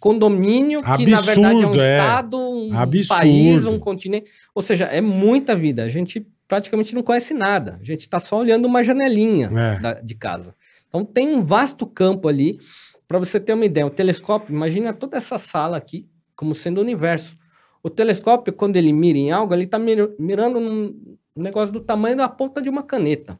condomínio 0.00 0.80
que 0.82 1.06
na 1.06 1.20
verdade 1.20 1.40
é 1.40 1.56
um 1.56 1.60
Absurdo, 1.60 1.80
é. 1.82 1.96
estado, 1.96 2.38
um 2.38 2.78
Absurdo. 2.78 3.18
país, 3.20 3.64
um 3.66 3.78
continente. 3.78 4.30
Ou 4.54 4.62
seja, 4.62 4.84
é 4.84 5.00
muita 5.00 5.54
vida. 5.56 5.82
A 5.82 5.88
gente 5.88 6.26
praticamente 6.46 6.94
não 6.94 7.02
conhece 7.02 7.34
nada. 7.34 7.78
A 7.80 7.84
gente 7.84 8.02
está 8.02 8.20
só 8.20 8.38
olhando 8.38 8.64
uma 8.66 8.82
janelinha 8.84 9.50
É. 9.54 9.80
da- 9.80 9.94
de 10.00 10.14
casa. 10.14 10.54
Então 10.88 11.04
tem 11.04 11.28
um 11.34 11.42
vasto 11.42 11.86
campo 11.86 12.28
ali. 12.28 12.58
Para 13.06 13.18
você 13.18 13.40
ter 13.40 13.54
uma 13.54 13.64
ideia, 13.64 13.86
o 13.86 13.90
telescópio, 13.90 14.54
imagina 14.54 14.92
toda 14.92 15.16
essa 15.16 15.38
sala 15.38 15.76
aqui 15.76 16.06
como 16.36 16.54
sendo 16.54 16.78
o 16.78 16.82
universo. 16.82 17.36
O 17.82 17.88
telescópio, 17.90 18.52
quando 18.52 18.76
ele 18.76 18.92
mira 18.92 19.18
em 19.18 19.30
algo, 19.32 19.52
ele 19.54 19.64
está 19.64 19.78
mirando 19.78 20.60
num 20.60 20.94
negócio 21.34 21.72
do 21.72 21.80
tamanho 21.80 22.16
da 22.16 22.28
ponta 22.28 22.60
de 22.62 22.68
uma 22.68 22.82
caneta. 22.82 23.38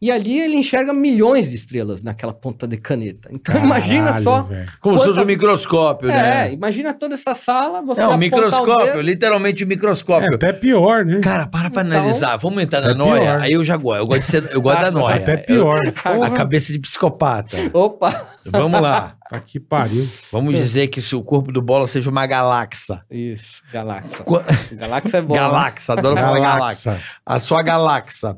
E 0.00 0.10
ali 0.10 0.38
ele 0.40 0.56
enxerga 0.56 0.92
milhões 0.92 1.48
de 1.48 1.56
estrelas 1.56 2.02
naquela 2.02 2.32
ponta 2.32 2.66
de 2.68 2.76
caneta. 2.76 3.28
Então 3.32 3.56
imagina 3.64 4.06
Caralho, 4.06 4.22
só. 4.24 4.42
velho. 4.42 4.66
Como 4.80 4.98
se 4.98 5.06
fosse 5.06 5.20
um 5.20 5.24
microscópio, 5.24 6.10
É, 6.10 6.14
né? 6.48 6.52
imagina 6.52 6.92
toda 6.92 7.14
essa 7.14 7.34
sala, 7.34 7.80
você 7.80 8.02
É 8.02 8.06
um 8.08 8.16
microscópio, 8.18 8.84
dedo, 8.86 9.00
literalmente 9.00 9.64
um 9.64 9.66
É 9.66 9.68
microscópio. 9.68 10.34
até 10.34 10.52
pior, 10.52 11.04
né? 11.04 11.20
Cara, 11.22 11.46
para 11.46 11.70
pra 11.70 11.82
Então- 11.82 11.98
analisar. 11.98 12.36
Vamos 12.36 12.62
entrar 12.62 12.82
na 12.82 12.90
É 12.90 12.94
noia. 12.94 13.20
pior. 13.22 13.40
Aí 13.40 13.52
eu 13.52 13.64
já 13.64 13.76
gosto. 13.76 14.00
Eu 14.00 14.06
gosto, 14.06 14.20
de 14.20 14.26
ser, 14.26 14.50
eu 14.52 14.60
gosto 14.60 14.80
da 14.82 14.90
noia. 14.90 15.16
Até 15.16 15.36
pior. 15.38 15.80
Eu- 16.04 16.22
a 16.24 16.30
cabeça 16.30 16.72
de 16.72 16.78
psicopata. 16.78 17.56
Opa! 17.72 18.26
Vamos 18.44 18.80
lá. 18.80 19.14
Tá 19.30 19.40
que 19.40 19.58
pariu. 19.58 20.06
Vamos 20.30 20.54
dizer 20.54 20.86
que 20.88 21.00
se 21.00 21.16
o 21.16 21.22
corpo 21.22 21.50
do 21.50 21.60
bola 21.62 21.86
seja 21.88 22.08
uma 22.10 22.26
galáxia. 22.26 23.00
Isso, 23.10 23.62
galáxia. 23.72 24.22
Qua- 24.24 24.44
Galáxia 24.72 25.16
é 25.18 25.22
bom. 25.22 25.34
né? 25.34 25.40
Galáxia, 25.40 25.94
adoro 25.94 26.16
falar 26.16 26.38
galáxia. 26.38 26.92
Galáxia. 26.92 27.00
A 27.24 27.38
sua 27.40 27.62
galáxia. 27.62 28.36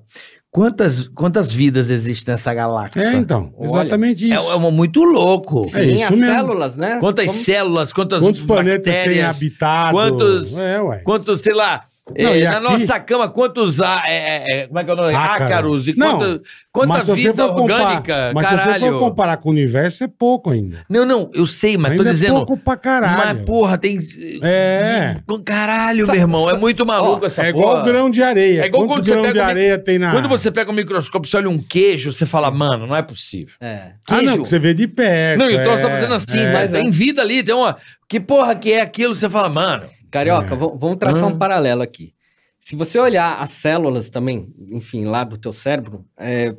Quantas, 0.59 1.06
quantas 1.14 1.52
vidas 1.52 1.89
existem 1.89 2.32
nessa 2.32 2.52
galáxia? 2.52 3.01
É, 3.01 3.12
então, 3.14 3.55
Olha, 3.56 3.82
exatamente 3.82 4.28
É, 4.28 4.35
isso. 4.35 4.51
é 4.51 4.55
uma 4.56 4.72
muito 4.72 5.05
louco. 5.05 5.62
É 5.62 5.68
Sim, 5.68 5.90
isso 5.93 6.05
as 6.06 6.10
mesmo. 6.18 6.35
células, 6.35 6.76
né? 6.76 6.97
Quantas 6.98 7.26
Vamos- 7.26 7.40
células, 7.43 7.93
quantas 7.93 8.22
Quantos 8.24 8.40
planetas 8.40 8.82
tem 8.85 8.93
bactérias, 8.93 9.36
habitado? 9.36 9.93
quantos- 9.93 10.59
É, 10.59 10.80
ué. 10.80 10.97
quantos, 11.05 11.40
sei 11.43 11.55
lá, 11.55 11.85
Não, 12.16 12.35
e 12.36 12.44
na 12.44 12.59
aqui- 12.59 12.62
nossa 12.80 13.01
cama, 13.01 13.28
quantos, 13.28 13.80
ah, 13.80 14.02
é, 14.06 14.12
é, 14.14 14.44
é, 14.62 14.66
como 14.66 14.78
é 14.78 14.85
que 14.85 14.90
é 14.90 14.93
o 14.93 14.97
nome? 14.97 15.14
Ácaro. 15.14 15.44
Ácaros, 15.44 15.89
e 15.89 15.97
Não, 15.97 16.40
quanta, 16.72 17.02
você 17.05 17.14
vida 17.14 17.47
for 17.47 17.55
comparar- 17.55 17.82
orgânica, 17.85 18.30
Mas 18.35 18.47
se 18.47 18.52
você 18.52 18.59
caralho. 18.64 18.93
for 18.93 18.98
comparar 18.98 19.36
com 19.39 19.48
o 19.48 19.52
universo, 19.52 20.05
é 20.05 20.09
pouco 20.09 20.51
ainda. 20.51 20.78
Não, 20.89 21.05
não, 21.05 21.30
eu 21.35 21.47
sei, 21.47 21.76
mas 21.76 21.93
ainda 21.93 22.05
tô 22.05 22.09
é 22.09 22.12
dizendo... 22.12 22.35
pouco 22.35 22.56
pra 22.56 22.76
caralho. 22.76 23.16
Mas, 23.36 23.44
porra, 23.44 23.76
tem... 23.76 23.98
É. 24.43 25.16
Caralho, 25.44 26.06
Sa- 26.06 26.12
meu 26.12 26.20
irmão, 26.22 26.48
é 26.51 26.55
muito 26.56 26.85
maluco 26.86 27.24
Ó, 27.24 27.26
essa 27.26 27.43
é 27.43 27.52
porra. 27.52 27.64
igual 27.64 27.85
grão 27.85 28.10
de 28.10 28.22
areia. 28.22 28.62
É 28.62 28.66
igual 28.66 28.82
Quantos 28.86 28.97
quando 28.97 29.05
você 29.06 29.10
grãos 29.12 29.26
pega 29.26 29.39
de 29.40 29.44
mi- 29.44 29.51
areia 29.51 29.78
tem 29.78 29.98
na... 29.98 30.10
Quando 30.12 30.28
você 30.28 30.51
pega 30.51 30.70
um 30.70 30.74
microscópio, 30.74 31.28
você 31.30 31.36
olha 31.36 31.48
um 31.51 31.59
queijo, 31.59 32.12
você 32.12 32.24
fala, 32.26 32.51
mano, 32.51 32.86
não 32.86 32.97
é 32.97 33.02
possível. 33.02 33.55
É. 33.60 33.93
Ah, 34.09 34.16
não, 34.16 34.18
Queijo. 34.20 34.43
que 34.43 34.48
você 34.48 34.59
vê 34.59 34.74
de 34.74 34.86
perto. 34.89 35.39
Não, 35.40 35.51
então 35.51 35.72
é, 35.72 35.76
você 35.76 35.82
tá 35.82 35.90
fazendo 35.90 36.14
assim, 36.14 36.39
é. 36.40 36.52
mas 36.52 36.70
tem 36.70 36.90
vida 36.90 37.22
ali, 37.22 37.43
tem 37.43 37.55
uma... 37.55 37.76
Que 38.09 38.18
porra 38.18 38.55
que 38.55 38.72
é 38.72 38.80
aquilo? 38.80 39.14
Você 39.14 39.28
fala, 39.28 39.48
mano... 39.48 39.85
Carioca, 40.10 40.55
É. 40.55 40.56
vamos 40.56 40.97
traçar 40.97 41.24
Ah. 41.24 41.26
um 41.28 41.39
paralelo 41.39 41.82
aqui. 41.82 42.14
Se 42.59 42.74
você 42.74 42.98
olhar 42.98 43.39
as 43.40 43.51
células 43.51 44.10
também, 44.10 44.52
enfim, 44.72 45.05
lá 45.05 45.22
do 45.24 45.39
teu 45.39 45.52
cérebro, 45.52 46.05
é, 46.16 46.55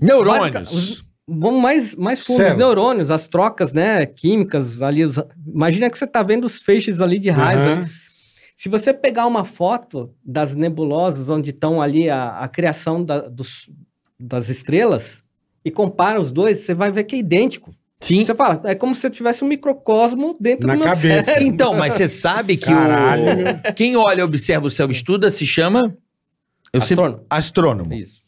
Neurônios. 0.00 0.72
Os- 0.72 1.06
Vamos 1.28 1.60
mais, 1.60 1.92
mais 1.96 2.24
fundo, 2.24 2.46
os 2.46 2.54
neurônios, 2.54 3.10
as 3.10 3.26
trocas, 3.26 3.72
né, 3.72 4.06
químicas 4.06 4.80
ali. 4.80 5.04
os- 5.04 5.16
imagina 5.44 5.90
que 5.90 5.98
você 5.98 6.04
está 6.04 6.22
vendo 6.22 6.44
os 6.44 6.58
feixes 6.62 7.00
ali 7.00 7.18
de 7.18 7.30
raios. 7.30 7.64
Né? 7.64 7.90
Se 8.54 8.68
você 8.68 8.94
pegar 8.94 9.26
uma 9.26 9.44
foto 9.44 10.14
das 10.24 10.54
nebulosas, 10.54 11.28
onde 11.28 11.50
estão 11.50 11.82
ali 11.82 12.08
a, 12.08 12.38
a 12.38 12.46
criação 12.48 13.02
da- 13.04 13.22
dos- 13.28 13.68
das 14.20 14.48
estrelas, 14.48 15.24
e 15.64 15.70
compara 15.70 16.20
os 16.20 16.30
dois, 16.30 16.60
você 16.60 16.72
vai 16.74 16.92
ver 16.92 17.02
que 17.02 17.16
é 17.16 17.18
idêntico. 17.18 17.74
Sim. 18.00 18.24
Você 18.24 18.34
fala, 18.34 18.60
é 18.64 18.74
como 18.74 18.94
se 18.94 19.00
você 19.00 19.10
tivesse 19.10 19.42
um 19.42 19.48
microcosmo 19.48 20.36
dentro 20.38 20.66
Na 20.66 20.74
do 20.74 20.78
meu 20.80 20.88
cabeça. 20.88 21.24
cérebro. 21.24 21.48
Então, 21.48 21.74
mas 21.74 21.94
você 21.94 22.06
sabe 22.08 22.56
que 22.56 22.66
Caralho, 22.66 23.24
o... 23.24 23.72
quem 23.74 23.96
olha, 23.96 24.24
observa 24.24 24.66
o 24.66 24.70
céu, 24.70 24.90
estuda, 24.90 25.30
se 25.30 25.46
chama... 25.46 25.96
Eu 26.72 26.80
sempre- 26.82 27.04
Astrônomo. 27.04 27.26
Astrônomo. 27.30 27.94
Isso. 27.94 28.20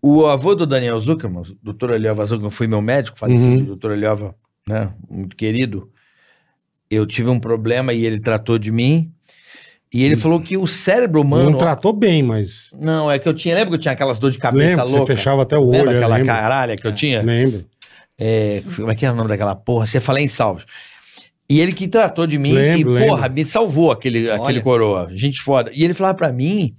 O 0.00 0.26
avô 0.26 0.54
do 0.54 0.64
Daniel 0.66 0.98
Zuckerman, 1.00 1.42
o 1.42 1.56
doutor 1.60 1.90
Eliova 1.90 2.24
Zuckerman, 2.24 2.50
foi 2.52 2.68
meu 2.68 2.80
médico, 2.80 3.18
falecido, 3.18 3.50
Uhum. 3.50 3.64
doutor 3.64 3.90
Eliova, 3.90 4.34
né, 4.68 4.92
muito 5.10 5.34
querido. 5.36 5.90
Eu 6.88 7.04
tive 7.06 7.28
um 7.28 7.40
problema 7.40 7.92
e 7.92 8.06
ele 8.06 8.20
tratou 8.20 8.56
de 8.58 8.70
mim. 8.70 9.12
E 9.92 10.04
ele 10.04 10.16
falou 10.16 10.40
que 10.40 10.56
o 10.56 10.66
cérebro 10.66 11.20
humano... 11.22 11.50
Não 11.50 11.58
tratou 11.58 11.92
bem, 11.92 12.22
mas. 12.22 12.70
Não, 12.78 13.10
é 13.10 13.18
que 13.18 13.28
eu 13.28 13.34
tinha... 13.34 13.54
Lembra 13.54 13.70
que 13.70 13.74
eu 13.76 13.80
tinha 13.80 13.92
aquelas 13.92 14.18
dor 14.18 14.30
de 14.30 14.38
cabeça 14.38 14.64
Lembra 14.68 14.84
que 14.84 14.90
você 14.90 14.96
louca? 14.98 15.16
fechava 15.16 15.42
até 15.42 15.56
o 15.58 15.62
olho. 15.66 15.72
Lembra 15.78 15.92
eu 15.92 15.96
aquela 15.98 16.16
lembro. 16.16 16.32
caralha 16.32 16.76
que 16.76 16.86
eu 16.86 16.94
tinha? 16.94 17.22
Lembro. 17.22 17.64
É, 18.18 18.62
como 18.76 18.90
é 18.90 18.94
que 18.94 19.04
era 19.06 19.14
o 19.14 19.16
nome 19.16 19.28
daquela 19.28 19.54
porra? 19.54 19.86
Você 19.86 20.00
falei 20.00 20.24
em 20.24 20.28
salvos. 20.28 20.64
E 21.48 21.60
ele 21.60 21.72
que 21.72 21.88
tratou 21.88 22.26
de 22.26 22.38
mim 22.38 22.52
Lembro, 22.52 22.98
e, 22.98 23.06
porra, 23.06 23.22
lembro. 23.22 23.34
me 23.34 23.44
salvou 23.44 23.90
aquele, 23.90 24.30
aquele 24.30 24.60
coroa. 24.60 25.08
Gente 25.12 25.40
foda. 25.40 25.70
E 25.74 25.82
ele 25.84 25.94
falava 25.94 26.14
pra 26.16 26.30
mim 26.32 26.74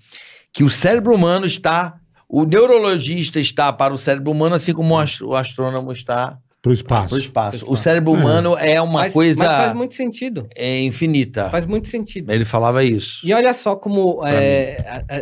que 0.54 0.64
o 0.64 0.70
cérebro 0.70 1.16
humano 1.16 1.46
está. 1.46 1.96
O 2.28 2.44
neurologista 2.46 3.40
está 3.40 3.74
para 3.74 3.92
o 3.94 3.98
cérebro 3.98 4.32
humano, 4.32 4.54
assim 4.54 4.74
como 4.74 4.94
o 4.94 4.98
astro- 5.00 5.30
o 5.30 5.36
astrônomo 5.36 5.92
está 5.92 6.38
espaço. 6.68 7.08
para 7.08 7.16
o 7.16 7.20
espaço. 7.20 7.58
Pro 7.60 7.68
O 7.70 7.74
espaço. 7.74 7.84
cérebro 7.84 8.12
humano 8.12 8.56
é 8.56 8.80
uma 8.80 9.00
mas, 9.00 9.14
coisa 9.14 9.44
mas 9.46 9.54
faz 9.54 9.74
muito 9.74 9.96
sentido. 9.96 10.48
é, 10.56 10.80
infinita. 10.82 11.50
Faz 11.50 11.66
muito 11.66 11.88
sentido. 11.88 12.32
Ele 12.32 12.46
falava 12.46 12.84
isso. 12.84 13.26
E 13.28 13.34
olha 13.34 13.52
só 13.56 13.76
como 13.76 14.22
é, 14.28 14.78
a- 14.88 15.16
a- 15.16 15.22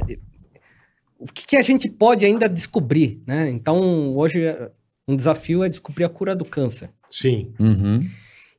o 1.17 1.25
que, 1.31 1.45
que 1.47 1.55
a 1.55 1.63
gente 1.63 1.87
pode 1.89 2.25
ainda 2.25 2.49
descobrir, 2.49 3.21
né? 3.25 3.49
Então, 3.49 4.13
hoje 4.17 4.43
é, 4.43 4.69
um 5.07 5.15
desafio 5.15 5.63
é 5.63 5.69
descobrir 5.69 6.03
a 6.03 6.09
cura 6.09 6.35
do 6.35 6.43
câncer. 6.45 6.89
Sim. 7.09 7.53
Uhum. 7.59 8.07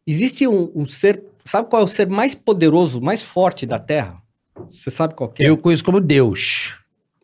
Existe 0.06 0.46
um, 0.46 0.70
um 0.74 0.86
ser, 0.86 1.22
sabe 1.44 1.68
qual 1.68 1.82
é 1.82 1.84
o 1.84 1.88
ser 1.88 2.08
mais 2.08 2.34
poderoso, 2.34 3.00
mais 3.00 3.20
forte 3.20 3.66
da 3.66 3.78
Terra? 3.78 4.22
Você 4.70 4.90
sabe 4.90 5.14
qual 5.14 5.28
que 5.28 5.44
é? 5.44 5.48
Eu 5.48 5.56
conheço 5.58 5.84
como 5.84 6.00
Deus. 6.00 6.74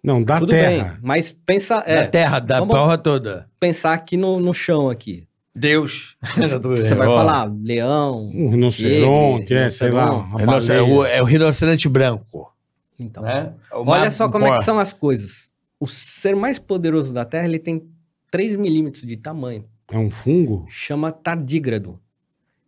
Não, 0.03 0.23
da 0.23 0.39
Tudo 0.39 0.51
terra. 0.51 0.85
bem, 0.85 0.99
mas 1.03 1.35
pensa, 1.47 1.83
é, 1.87 2.03
Da 2.03 2.09
terra, 2.09 2.39
da 2.39 2.65
porra 2.65 2.99
toda. 2.99 3.49
pensar 3.59 3.95
aqui 3.95 4.19
no, 4.19 4.39
no 4.39 4.53
chão 4.53 4.91
aqui. 4.91 5.27
Deus. 5.55 6.15
Você 6.37 6.95
vai 6.95 7.07
falar 7.09 7.45
leão, 7.63 8.31
Um 8.35 8.51
rinoceronte, 8.51 9.55
é, 9.55 9.71
sei 9.71 9.91
lá. 9.91 10.29
É, 10.39 10.75
é, 10.75 10.83
o, 10.83 11.05
é 11.07 11.23
o 11.23 11.25
rinoceronte 11.25 11.89
branco. 11.89 12.53
então. 13.01 13.25
O 13.73 13.89
Olha 13.91 14.11
só 14.11 14.29
como 14.29 14.47
é 14.47 14.59
que 14.59 14.65
são 14.65 14.79
as 14.79 14.93
coisas. 14.93 15.51
O 15.81 15.87
ser 15.87 16.37
mais 16.37 16.59
poderoso 16.59 17.13
da 17.13 17.25
Terra, 17.25 17.47
ele 17.47 17.59
tem 17.59 17.83
3 18.35 18.57
milímetros 18.57 19.05
de 19.05 19.17
tamanho. 19.17 19.65
É 19.93 19.97
um 19.97 20.11
fungo? 20.11 20.67
chama 20.69 21.13
tardígrado. 21.13 22.01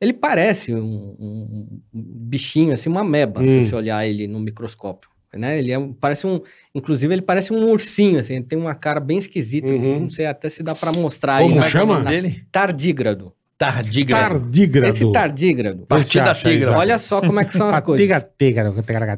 Ele 0.00 0.12
parece 0.12 0.72
um, 0.72 1.16
um- 1.18 1.80
um 1.92 2.02
bichinho, 2.04 2.72
assim, 2.72 2.88
uma 2.88 3.00
ameba, 3.00 3.40
Hum. 3.40 3.44
se 3.46 3.64
você 3.64 3.74
olhar 3.74 4.06
ele 4.06 4.28
no 4.28 4.38
microscópio. 4.38 5.10
Né? 5.34 5.58
Ele 5.58 5.72
é 5.72 5.78
um- 5.78 5.92
parece 5.92 6.24
um. 6.24 6.40
Inclusive, 6.72 7.12
ele 7.12 7.20
parece 7.22 7.52
um 7.52 7.68
ursinho, 7.68 8.20
assim, 8.20 8.34
ele 8.34 8.44
tem 8.44 8.56
uma 8.56 8.76
cara 8.76 9.00
bem 9.00 9.18
esquisita. 9.18 9.66
Uhum. 9.72 10.00
Não 10.02 10.10
sei 10.10 10.26
até 10.26 10.48
se 10.48 10.62
dá 10.62 10.72
para 10.72 10.92
mostrar 10.92 11.42
Como 11.42 11.60
aí. 11.60 11.68
chama? 11.68 11.98
na- 11.98 12.10
dele? 12.10 12.44
Tardígrado. 12.52 13.32
Tardígrado. 13.58 14.28
Tardígrado. 14.38 14.88
Esse 14.94 15.12
tardígrado, 15.12 15.86
Partida 15.86 16.30
acha, 16.30 16.48
tigra. 16.48 16.78
Olha 16.78 16.96
só 16.98 17.20
como 17.20 17.40
é 17.40 17.44
que 17.44 17.52
são 17.54 17.68
as 17.70 17.80
coisas. 17.80 18.06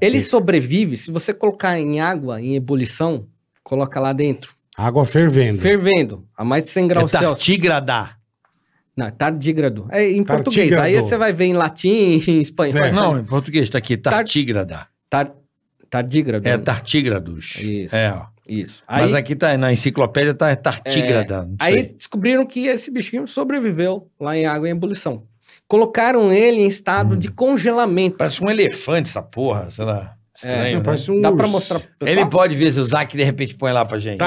Ele 0.00 0.20
sobrevive, 0.22 0.96
se 0.96 1.10
você 1.10 1.34
colocar 1.34 1.78
em 1.78 2.00
água, 2.00 2.40
em 2.40 2.54
ebulição, 2.54 3.26
coloca 3.62 4.00
lá 4.00 4.12
dentro, 4.14 4.54
Água 4.80 5.04
fervendo. 5.04 5.58
fervendo, 5.58 6.24
a 6.36 6.44
mais 6.44 6.64
de 6.64 6.70
100 6.70 6.84
É 6.84 6.88
graus 6.88 7.10
Celsius. 7.10 7.30
tartígrada. 7.38 8.10
Não, 8.96 9.10
tardígrado. 9.10 9.86
É 9.90 10.02
em 10.10 10.22
Tartígrado. 10.24 10.44
português. 10.44 10.72
Aí 10.74 10.94
você 10.96 11.16
vai 11.18 11.32
ver 11.32 11.44
em 11.46 11.52
latim, 11.52 12.22
em 12.26 12.40
espanhol. 12.40 12.84
É. 12.84 12.92
Não, 12.92 13.18
em 13.18 13.24
português 13.24 13.68
tá 13.68 13.78
aqui, 13.78 13.96
tartígrada. 13.96 14.86
Tar, 15.10 15.32
tardígrado. 15.90 16.48
É 16.48 16.56
tartígrados. 16.58 17.56
Isso. 17.60 17.94
É, 17.94 18.12
ó. 18.12 18.26
Isso. 18.48 18.82
Aí, 18.88 19.02
Mas 19.02 19.14
aqui 19.14 19.36
tá, 19.36 19.56
na 19.58 19.72
enciclopédia 19.72 20.32
tá 20.32 20.54
tartígrada. 20.56 21.42
não 21.44 21.56
aí 21.60 21.82
descobriram 21.82 22.46
que 22.46 22.66
esse 22.66 22.90
bichinho 22.90 23.26
sobreviveu 23.28 24.08
lá 24.18 24.36
em 24.36 24.46
água 24.46 24.66
em 24.68 24.72
ebulição. 24.72 25.24
Colocaram 25.66 26.32
ele 26.32 26.60
em 26.62 26.66
estado 26.66 27.14
Hum. 27.14 27.18
de 27.18 27.30
congelamento. 27.30 28.16
Parece 28.16 28.42
um 28.42 28.48
elefante 28.50 29.10
essa 29.10 29.22
porra, 29.22 29.70
sei 29.70 29.84
lá. 29.84 30.14
Estranho, 30.34 30.72
Não, 30.72 30.78
né? 30.78 30.84
parece 30.84 31.10
um 31.10 31.20
Dá 31.20 31.30
pra 31.30 31.42
urso. 31.42 31.52
mostrar 31.52 31.80
pro 31.80 31.88
pessoal? 31.98 32.18
Ele 32.22 32.30
pode 32.30 32.56
ver 32.56 32.72
se 32.72 32.80
o 32.80 32.84
Zac 32.84 33.14
de 33.16 33.22
repente 33.24 33.54
põe 33.54 33.70
lá 33.72 33.84
pra 33.84 33.98
gente. 33.98 34.18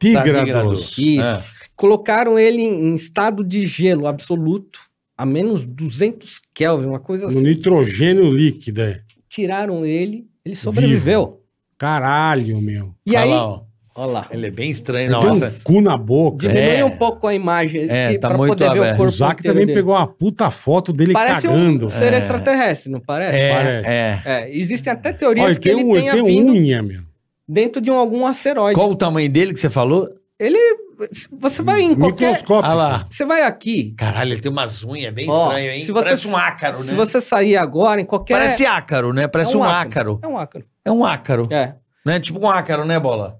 Tartígrados. 0.00 0.96
Isso. 0.98 1.20
É. 1.22 1.42
Colocaram 1.76 2.38
ele 2.38 2.62
em 2.62 2.94
estado 2.96 3.44
de 3.44 3.66
gelo 3.66 4.06
absoluto, 4.06 4.80
a 5.16 5.24
menos 5.24 5.64
200 5.66 6.40
Kelvin, 6.54 6.86
uma 6.86 6.98
coisa 7.00 7.26
No 7.26 7.30
assim. 7.32 7.42
nitrogênio 7.42 8.30
líquido, 8.32 8.82
é. 8.82 9.00
Tiraram 9.28 9.84
ele, 9.84 10.26
ele 10.44 10.54
sobreviveu. 10.56 11.40
Caralho, 11.76 12.60
meu. 12.60 12.94
E 13.06 13.10
Olha 13.10 13.20
aí, 13.20 13.30
lá, 13.30 13.46
ó. 13.46 13.60
olha 13.94 14.12
lá. 14.12 14.26
Ele 14.32 14.46
é 14.48 14.50
bem 14.50 14.70
estranho. 14.70 15.12
Ele 15.12 15.20
tem 15.20 15.30
um 15.30 15.60
cu 15.62 15.80
na 15.80 15.96
boca. 15.96 16.48
Diminui 16.48 16.76
É. 16.78 16.84
um 16.84 16.90
pouco 16.96 17.26
a 17.28 17.34
imagem 17.34 17.86
É, 17.88 18.10
que- 18.12 18.18
tá 18.18 18.28
pra 18.28 18.36
muito 18.38 18.50
poder 18.50 18.64
ver 18.72 18.78
aberto. 18.80 18.90
o 18.90 18.94
O 18.94 18.96
corpo 18.96 19.12
Zac 19.12 19.38
inteiro 19.40 19.54
também 19.54 19.66
dele. 19.66 19.78
pegou 19.78 19.94
uma 19.94 20.06
puta 20.08 20.50
foto 20.50 20.92
dele 20.92 21.12
Parece 21.12 21.46
cagando. 21.46 21.86
um 21.86 21.88
ser 21.88 22.12
extraterrestre, 22.12 22.90
não 22.90 22.98
parece? 23.00 23.38
É, 23.38 23.52
parece. 23.54 23.88
é. 23.88 24.22
É, 24.24 24.56
existem 24.56 24.92
até 24.92 25.12
teorias 25.12 25.46
Olha, 25.46 25.54
que 25.54 25.60
tem, 25.60 25.72
ele 25.78 25.84
um, 25.88 25.92
tenha 25.94 26.12
tem 26.14 26.24
vindo 26.24 26.52
unha, 26.52 26.82
meu. 26.82 27.02
Dentro 27.48 27.80
de 27.80 27.90
um, 27.90 27.94
algum 27.94 28.26
asteroide. 28.26 28.74
Qual 28.78 28.90
o 28.90 28.96
tamanho 28.96 29.30
dele 29.30 29.52
que 29.54 29.60
você 29.60 29.70
falou? 29.70 30.08
Você 31.40 31.62
vai 31.62 31.80
em 31.82 31.94
qualquer... 31.94 32.30
Microscópio. 32.32 32.68
Ah 32.70 32.74
lá. 32.74 33.06
Você 33.08 33.24
vai 33.24 33.42
aqui, 33.42 33.94
Caralho, 33.96 34.32
ele 34.32 34.40
tem 34.40 34.50
umas 34.50 34.82
unhas 34.82 35.14
bem 35.14 35.28
Ó, 35.30 35.44
estranhas, 35.46 35.74
hein? 35.76 35.84
se 35.84 35.92
você- 35.92 36.04
Parece 36.04 36.28
um 36.28 36.36
ácaro, 36.36 36.76
se 36.78 36.90
né? 36.90 36.96
você 36.96 37.20
sair 37.20 37.56
agora 37.56 38.00
em 38.00 38.04
qualquer... 38.04 38.34
Parece 38.34 38.66
ácaro, 38.66 39.12
né? 39.12 39.28
Parece 39.28 39.56
um, 39.56 39.62
ácaro. 39.62 40.18
É 40.22 40.26
um 40.26 40.36
ácaro. 40.36 40.64
É 40.84 40.90
um 40.90 41.04
ácaro. 41.04 41.46
É. 41.50 41.74
Né? 42.04 42.18
Tipo 42.18 42.40
um 42.40 42.48
ácaro, 42.50 42.84
né, 42.84 42.98
Bola? 42.98 43.38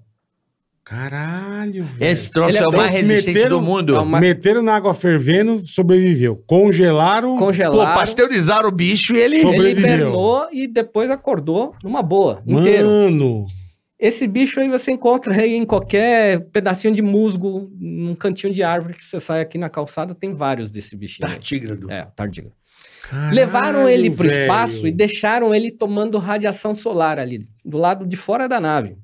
Caralho, 0.85 1.83
velho. 1.83 1.97
Esse 1.99 2.31
troço 2.31 2.49
Ele 2.49 2.57
é, 2.57 2.61
é 2.63 2.67
o 2.67 2.71
bem- 2.71 2.79
mais 2.79 2.93
resistente 2.95 3.33
meteram- 3.35 3.59
do 3.59 3.65
mundo. 3.65 3.95
É 3.95 3.99
uma- 3.99 4.19
Meteram 4.19 4.61
na 4.63 4.73
água 4.75 4.93
fervendo, 4.93 5.59
sobreviveu. 5.59 6.41
Congelaram. 6.47 7.35
Pô, 7.35 7.45
Congelaram. 7.45 7.93
pasteurizaram 7.93 8.69
o 8.69 8.71
bicho 8.71 9.13
e 9.13 9.19
ele... 9.19 9.41
Sobre- 9.41 9.57
Ele 9.57 9.67
Sobreviveu. 9.75 9.93
hibernou 9.95 10.47
e 10.51 10.67
depois 10.67 11.11
acordou 11.11 11.75
numa 11.83 12.01
boa, 12.01 12.41
inteiro. 12.47 12.87
Mano. 12.87 13.45
Esse 13.99 14.25
bicho 14.27 14.59
aí 14.61 14.69
você 14.69 14.91
encontra 14.91 15.33
aí 15.41 15.55
em 15.55 15.65
qualquer 15.65 16.39
pedacinho 16.51 16.93
de 16.95 17.01
musgo, 17.01 17.69
num 17.77 18.15
cantinho 18.15 18.53
de 18.53 18.63
árvore 18.63 18.93
que 18.93 19.03
você 19.03 19.19
sai 19.19 19.41
aqui 19.41 19.57
na 19.57 19.69
calçada, 19.69 20.15
tem 20.15 20.33
vários 20.33 20.71
desse 20.71 20.95
bichinho. 20.95 21.27
aí. 21.27 21.33
Tartígrado. 21.35 21.91
É, 21.91 22.07
tardígrado. 22.15 22.55
Caralho, 23.09 23.35
Levaram 23.35 23.89
ele 23.89 24.09
para 24.09 24.25
o 24.25 24.29
espaço 24.29 24.87
e 24.87 24.91
deixaram 24.91 25.53
ele 25.53 25.69
tomando 25.71 26.17
radiação 26.17 26.73
solar 26.75 27.19
ali, 27.19 27.45
do 27.65 27.77
lado 27.77 28.05
de 28.07 28.15
fora 28.15 28.47
da 28.47 28.61
nave. 28.61 28.97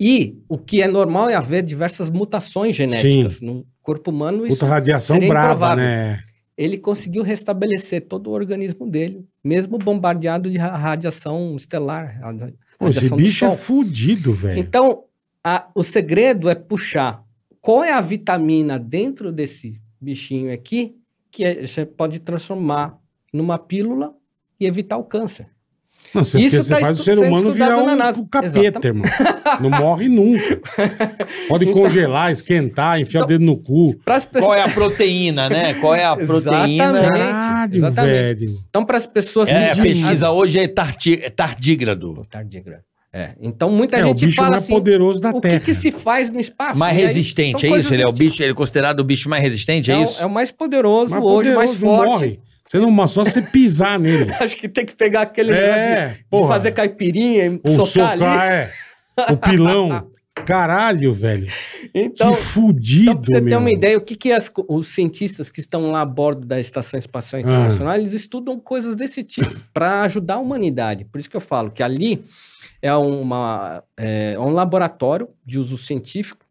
E 0.00 0.38
o 0.48 0.56
que 0.56 0.80
é 0.80 0.86
normal 0.86 1.28
é 1.28 1.34
haver 1.34 1.62
diversas 1.62 2.08
mutações 2.08 2.74
genéticas 2.76 3.40
no 3.40 3.66
corpo 3.82 4.10
humano. 4.10 4.46
Isso, 4.46 4.56
Puta 4.56 4.66
radiação 4.66 5.16
seria 5.16 5.28
braba, 5.28 5.46
improvável. 5.54 5.84
né? 5.84 6.20
ele 6.56 6.76
conseguiu 6.78 7.22
restabelecer 7.22 8.06
todo 8.06 8.28
o 8.28 8.32
organismo 8.32 8.88
dele, 8.88 9.24
mesmo 9.44 9.76
bombardeado 9.78 10.50
de 10.50 10.56
ra- 10.58 10.76
radiação 10.76 11.54
estelar. 11.56 12.18
Pô, 12.78 12.88
esse 12.88 13.08
bicho 13.16 13.44
é 13.44 13.56
fudido, 13.56 14.32
velho. 14.32 14.58
Então, 14.58 15.04
a- 15.42 15.68
o 15.74 15.82
segredo 15.82 16.48
é 16.48 16.54
puxar 16.54 17.24
qual 17.60 17.82
é 17.82 17.92
a 17.92 18.00
vitamina 18.00 18.78
dentro 18.78 19.32
desse 19.32 19.80
bichinho 20.00 20.52
aqui 20.52 20.96
que 21.30 21.44
é- 21.44 21.66
você 21.66 21.84
pode 21.84 22.20
transformar 22.20 22.98
numa 23.32 23.58
pílula 23.58 24.14
e 24.60 24.64
evitar 24.66 24.96
o 24.96 25.04
câncer. 25.04 25.48
Não, 26.14 26.24
você, 26.24 26.38
Isso 26.38 26.62
você 26.62 26.74
tá 26.74 26.80
faz 26.80 27.00
o 27.00 27.02
ser 27.02 27.18
humano 27.18 27.52
virar 27.52 27.76
um, 27.78 27.90
um 28.22 28.26
capeta, 28.26 28.86
irmão. 28.86 29.04
Não 29.60 29.70
morre 29.70 30.08
nunca. 30.08 30.58
Pode 31.48 31.66
congelar, 31.66 32.32
esquentar, 32.32 33.00
enfiar 33.00 33.24
o 33.24 33.26
dedo 33.26 33.44
no 33.44 33.56
cu. 33.56 33.94
Para 34.04 34.16
as 34.16 34.24
Qual 34.24 34.32
pessoas, 34.32 34.58
é 34.58 34.62
a 34.62 34.68
proteína, 34.68 35.48
né? 35.48 35.74
Qual 35.74 35.94
é 35.94 36.04
a 36.04 36.16
proteína? 36.16 36.84
Exatamente. 36.98 37.18
Caralho, 37.18 37.76
exatamente. 37.76 38.12
velho. 38.12 38.58
então 38.68 38.84
para 38.84 38.96
as 38.96 39.06
pessoas 39.06 39.48
É, 39.48 39.70
a 39.70 39.76
pesquisa 39.76 40.30
hoje 40.30 40.58
é, 40.58 40.64
é 40.64 41.30
tardígrado. 41.30 42.22
Tardígrado. 42.30 42.82
É, 43.12 43.30
então 43.40 43.70
muita 43.70 43.96
É, 43.96 44.04
o 44.04 44.08
gente 44.08 44.26
bicho 44.26 44.36
fala 44.36 44.50
mais 44.50 44.64
assim, 44.64 44.72
poderoso 44.74 45.18
da 45.18 45.30
o 45.30 45.40
que, 45.40 45.58
que 45.60 45.74
se 45.74 45.90
faz 45.90 46.30
no 46.30 46.38
espaço? 46.38 46.78
Mais 46.78 46.96
aí, 46.96 47.04
resistente, 47.06 47.66
é 47.66 47.78
isso? 47.78 47.92
Ele 47.92 48.02
é 48.02 48.06
o 48.06 48.12
bicho, 48.12 48.42
ele 48.42 48.52
é 48.52 48.54
considerado 48.54 49.00
o 49.00 49.04
bicho 49.04 49.30
mais 49.30 49.42
resistente, 49.42 49.90
é, 49.90 49.94
É, 49.94 49.96
o- 49.98 50.02
isso? 50.04 50.22
é 50.22 50.26
o 50.26 50.30
mais 50.30 50.50
poderoso 50.52 51.10
Mais 51.12 51.24
hoje, 51.24 51.50
mais 51.54 51.70
poderoso, 51.72 51.96
forte. 51.96 52.10
morre. 52.10 52.40
Você 52.68 52.78
não, 52.78 53.08
só 53.08 53.24
você 53.24 53.40
pisar 53.40 53.98
nele. 53.98 54.30
Acho 54.38 54.56
que 54.56 54.68
tem 54.68 54.84
que 54.84 54.94
pegar 54.94 55.22
aquele 55.22 55.52
É, 55.52 56.08
de, 56.08 56.40
de 56.40 56.46
fazer 56.46 56.72
caipirinha 56.72 57.46
e 57.46 57.60
Ou 57.64 57.86
socar, 57.86 58.52
é. 58.52 58.70
O 59.30 59.36
pilão. 59.36 60.10
Caralho, 60.46 61.12
velho. 61.12 61.48
Então, 61.92 62.32
que 62.32 62.42
fudido, 62.42 63.10
então 63.10 63.20
pra 63.20 63.40
você 63.40 63.44
ter 63.44 63.56
uma 63.56 63.70
ideia, 63.70 63.98
o 63.98 64.00
que, 64.00 64.14
que 64.14 64.30
as 64.30 64.50
os 64.68 64.88
cientistas 64.88 65.50
que 65.50 65.60
estão 65.60 65.90
lá 65.90 66.02
a 66.02 66.06
bordo 66.06 66.46
da 66.46 66.60
Estação 66.60 66.96
Espacial 66.98 67.40
Ah. 67.40 67.42
Internacional, 67.42 67.94
eles 67.96 68.12
estudam 68.12 68.58
coisas 68.58 68.94
desse 68.94 69.24
tipo, 69.24 69.50
para 69.74 70.02
ajudar 70.02 70.34
a 70.34 70.38
humanidade. 70.38 71.04
Por 71.04 71.18
isso 71.18 71.28
que 71.28 71.36
eu 71.36 71.40
falo 71.40 71.70
que 71.70 71.82
ali 71.82 72.24
é, 72.80 72.94
uma, 72.94 73.82
é 73.96 74.38
um 74.38 74.50
laboratório 74.50 75.28
de 75.44 75.58
uso 75.58 75.76
científico, 75.76 76.44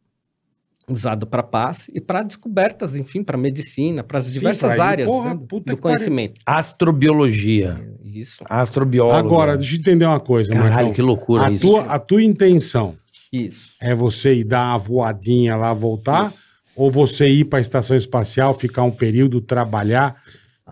usado 0.89 1.27
para 1.27 1.43
paz 1.43 1.89
e 1.93 1.99
para 1.99 2.23
descobertas, 2.23 2.95
enfim, 2.95 3.23
para 3.23 3.37
medicina, 3.37 4.03
para 4.03 4.19
as 4.19 4.25
Sim, 4.25 4.33
diversas 4.33 4.75
pra 4.75 4.77
ir, 4.77 4.87
áreas 4.87 5.09
porra, 5.09 5.33
né, 5.33 5.41
puta 5.47 5.75
do 5.75 5.77
conhecimento. 5.77 6.39
Astrobiologia. 6.45 7.79
Isso, 8.03 8.43
Astrobiólogo. 8.49 9.17
Agora, 9.17 9.57
deixa 9.57 9.75
eu 9.75 9.79
entender 9.79 10.05
uma 10.05 10.19
coisa, 10.19 10.53
Caralho, 10.53 10.73
Marcão. 10.73 10.93
que 10.93 11.01
loucura 11.01 11.47
a 11.47 11.51
isso. 11.51 11.67
tua, 11.67 11.83
a 11.83 11.99
tua 11.99 12.23
intenção 12.23 12.95
isso. 13.31 13.75
é 13.81 13.93
você 13.93 14.33
ir 14.33 14.43
dar 14.45 14.69
uma 14.69 14.77
voadinha 14.77 15.55
lá, 15.55 15.73
voltar? 15.73 16.29
isso. 16.29 16.47
Ou 16.75 16.91
você 16.91 17.27
ir 17.27 17.45
para 17.45 17.57
a 17.57 17.61
estação 17.61 17.97
espacial, 17.97 18.53
ficar 18.53 18.83
um 18.83 18.91
período, 18.91 19.41
trabalhar 19.41 20.15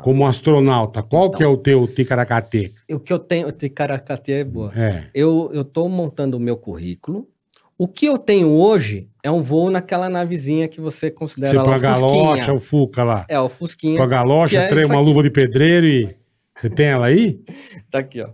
como 0.01 0.25
astronauta? 0.25 1.01
Qual 1.01 1.31
que 1.31 1.43
é 1.43 1.47
o 1.47 1.57
teu 1.57 1.87
ticaracate? 1.87 2.73
O 2.89 2.99
que 2.99 3.11
eu 3.11 3.19
tenho, 3.19 3.51
de 3.51 3.69
Caracate 3.69 4.31
é 4.31 4.43
boa. 4.43 4.71
É. 4.75 5.05
Eu 5.13 5.51
estou 5.53 5.89
montando 5.89 6.37
o 6.37 6.39
meu 6.39 6.57
currículo. 6.57 7.27
O 7.77 7.87
que 7.87 8.05
eu 8.05 8.17
tenho 8.17 8.49
hoje 8.49 9.09
é 9.25 9.31
um 9.31 9.41
voo 9.41 9.71
naquela 9.71 10.07
navezinha 10.07 10.67
que 10.67 10.79
você 10.79 11.09
considera 11.09 11.49
Você 11.49 11.57
lá 11.57 11.63
põe 11.63 11.73
a 11.73 11.77
o 11.77 11.79
galocha, 11.81 12.35
Fusquinha. 12.35 12.53
o 12.53 12.59
Fuca 12.59 13.03
lá. 13.03 13.25
É, 13.27 13.39
o 13.39 13.49
Fusquinha. 13.49 13.97
Com 13.97 14.03
a 14.03 14.07
galocha, 14.07 14.67
que 14.67 14.73
é 14.79 14.85
uma 14.85 14.95
aqui. 14.97 15.03
luva 15.03 15.23
de 15.23 15.31
pedreiro 15.31 15.87
e. 15.87 16.15
Você 16.55 16.69
tem 16.69 16.85
ela 16.85 17.07
aí? 17.07 17.39
Tá 17.89 17.99
aqui, 17.99 18.21
ó. 18.21 18.29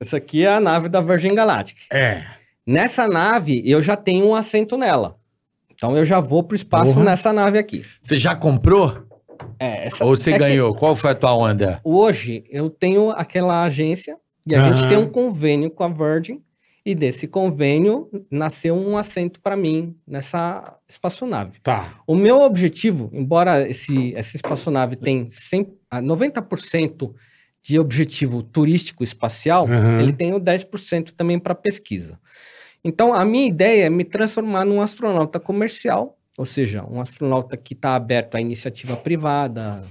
Essa 0.00 0.16
aqui 0.16 0.44
é 0.44 0.52
a 0.52 0.60
nave 0.60 0.88
da 0.88 1.00
Virgin 1.00 1.32
Galactic. 1.34 1.78
É. 1.92 2.24
Nessa 2.66 3.06
nave, 3.06 3.62
eu 3.64 3.80
já 3.80 3.96
tenho 3.96 4.26
um 4.26 4.34
assento 4.34 4.76
nela. 4.76 5.16
Então 5.72 5.96
eu 5.96 6.04
já 6.04 6.18
vou 6.18 6.42
pro 6.42 6.56
espaço 6.56 6.92
Porra. 6.92 7.04
nessa 7.04 7.32
nave 7.32 7.56
aqui. 7.58 7.84
Você 8.00 8.16
já 8.16 8.34
comprou? 8.34 8.94
É, 9.60 9.86
essa, 9.86 10.04
Ou 10.04 10.16
você 10.16 10.30
é 10.30 10.32
que 10.34 10.38
ganhou? 10.40 10.74
Qual 10.74 10.96
foi 10.96 11.12
a 11.12 11.14
tua 11.14 11.34
onda? 11.34 11.80
Hoje 11.84 12.44
eu 12.50 12.68
tenho 12.68 13.10
aquela 13.10 13.62
agência 13.62 14.16
e 14.44 14.54
a 14.56 14.60
Aham. 14.60 14.76
gente 14.76 14.88
tem 14.88 14.98
um 14.98 15.08
convênio 15.08 15.70
com 15.70 15.84
a 15.84 15.88
Virgin 15.88 16.42
e 16.84 16.94
desse 16.94 17.28
convênio 17.28 18.08
nasceu 18.30 18.74
um 18.74 18.96
assento 18.96 19.40
para 19.40 19.56
mim 19.56 19.96
nessa 20.06 20.76
espaçonave. 20.88 21.60
Tá. 21.62 22.00
O 22.06 22.14
meu 22.16 22.40
objetivo, 22.40 23.08
embora 23.12 23.68
esse, 23.68 24.14
essa 24.16 24.36
espaçonave 24.36 24.96
tenha 24.96 25.26
100, 25.30 25.72
ah, 25.90 26.02
90% 26.02 27.14
de 27.62 27.78
objetivo 27.78 28.42
turístico 28.42 29.04
espacial, 29.04 29.66
Aham. 29.66 30.00
ele 30.00 30.12
tem 30.12 30.34
o 30.34 30.40
10% 30.40 31.12
também 31.12 31.38
para 31.38 31.54
pesquisa. 31.54 32.18
Então, 32.84 33.14
a 33.14 33.24
minha 33.24 33.46
ideia 33.46 33.84
é 33.84 33.90
me 33.90 34.02
transformar 34.02 34.64
num 34.64 34.82
astronauta 34.82 35.38
comercial, 35.38 36.18
ou 36.36 36.44
seja, 36.44 36.84
um 36.84 37.00
astronauta 37.00 37.56
que 37.56 37.74
está 37.74 37.94
aberto 37.94 38.34
à 38.34 38.40
iniciativa 38.40 38.96
privada, 38.96 39.84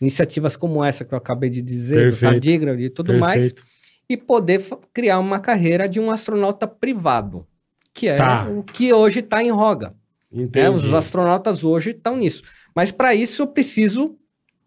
iniciativas 0.00 0.56
como 0.56 0.84
essa 0.84 1.04
que 1.04 1.12
eu 1.12 1.18
acabei 1.18 1.50
de 1.50 1.60
dizer, 1.60 1.96
do 1.96 2.10
Perfeito. 2.10 2.32
Tardígrado 2.32 2.80
e 2.80 2.88
tudo 2.88 3.14
mais, 3.14 3.52
Perfeito. 3.52 3.64
E 4.08 4.16
poder 4.16 4.62
criar 4.92 5.18
uma 5.18 5.38
carreira 5.38 5.88
de 5.88 6.00
um 6.00 6.10
astronauta 6.10 6.66
privado, 6.66 7.46
que 7.92 8.08
é 8.08 8.16
Tá. 8.16 8.48
o 8.48 8.62
que 8.62 8.92
hoje 8.92 9.20
está 9.20 9.42
em 9.42 9.50
roga. 9.50 9.94
né? 10.30 10.42
Entendi. 10.42 10.68
Os 10.86 10.92
astronautas 10.94 11.64
hoje 11.64 11.90
estão 11.90 12.16
nisso. 12.16 12.42
Mas 12.74 12.90
para 12.92 13.14
isso 13.14 13.42
eu 13.42 13.46
preciso 13.46 14.16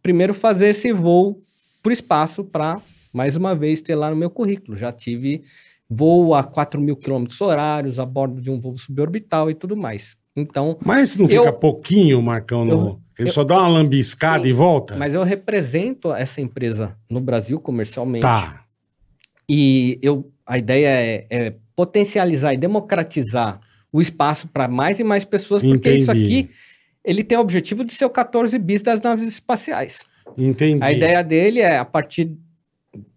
primeiro 0.01 0.33
fazer 0.33 0.69
esse 0.69 0.91
voo 0.91 1.41
para 1.83 1.89
o 1.91 1.93
espaço 1.93 2.43
para, 2.43 2.81
mais 3.13 3.35
uma 3.35 3.53
vez, 3.55 3.81
ter 3.81 3.93
lá 3.95 4.09
no 4.09 4.15
meu 4.15 4.29
currículo. 4.29 4.75
Já 4.77 4.91
tive 4.91 5.43
voo 5.89 6.33
a 6.33 6.43
4 6.43 6.79
mil 6.81 6.95
quilômetros 6.95 7.39
horários 7.41 7.99
a 7.99 8.05
bordo 8.05 8.41
de 8.41 8.49
um 8.49 8.59
voo 8.59 8.75
suborbital 8.77 9.49
e 9.51 9.53
tudo 9.53 9.75
mais. 9.77 10.15
Então, 10.35 10.77
Mas 10.83 11.17
não 11.17 11.27
fica 11.27 11.41
Eu- 11.43 11.53
pouquinho, 11.53 12.21
Marcão, 12.21 12.63
no... 12.65 12.71
Eu- 12.71 12.99
Ele 13.19 13.29
eu- 13.29 13.33
só 13.33 13.43
dá 13.43 13.57
uma 13.59 13.67
lambiscada 13.67 14.43
Sim, 14.43 14.49
e 14.49 14.53
volta? 14.53 14.95
mas 14.95 15.13
eu 15.13 15.21
represento 15.23 16.11
essa 16.13 16.41
empresa 16.41 16.95
no 17.09 17.19
Brasil 17.19 17.59
comercialmente. 17.59 18.21
Tá. 18.23 18.63
E 19.53 19.99
eu, 20.01 20.31
a 20.45 20.57
ideia 20.57 20.87
é, 20.87 21.25
é 21.29 21.53
potencializar 21.75 22.53
e 22.53 22.57
democratizar 22.57 23.59
o 23.91 23.99
espaço 23.99 24.47
para 24.47 24.69
mais 24.69 24.97
e 24.97 25.03
mais 25.03 25.25
pessoas, 25.25 25.61
porque 25.61 25.91
isso 25.91 26.09
Entendi. 26.09 26.23
aqui 26.23 26.49
ele 27.03 27.21
tem 27.21 27.37
o 27.37 27.41
objetivo 27.41 27.83
de 27.83 27.93
ser 27.93 28.05
o 28.05 28.09
14 28.09 28.57
bis 28.57 28.81
das 28.81 29.01
naves 29.01 29.25
espaciais. 29.25 30.05
Entendi. 30.37 30.81
A 30.81 30.89
ideia 30.93 31.21
dele 31.21 31.59
é, 31.59 31.77
a 31.77 31.83
partir, 31.83 32.31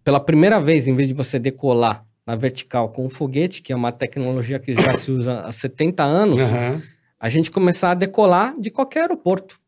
pela 0.03 0.19
primeira 0.19 0.59
vez, 0.61 0.89
em 0.89 0.95
vez 0.97 1.07
de 1.07 1.15
você 1.15 1.39
decolar 1.39 2.05
na 2.27 2.35
vertical 2.35 2.89
com 2.89 3.07
um 3.07 3.11
foguete, 3.11 3.63
que 3.63 3.73
é 3.73 3.77
uma 3.77 3.93
tecnologia 3.93 4.59
que 4.59 4.75
já 4.75 4.97
se 4.97 5.13
usa 5.13 5.41
há 5.43 5.53
70 5.53 6.03
anos, 6.03 6.41
Aham. 6.41 6.83
a 7.21 7.29
gente 7.29 7.49
começar 7.49 7.93
a 7.93 7.95
decolar 7.95 8.59
de 8.59 8.71
qualquer 8.73 9.03
aeroporto. 9.03 9.61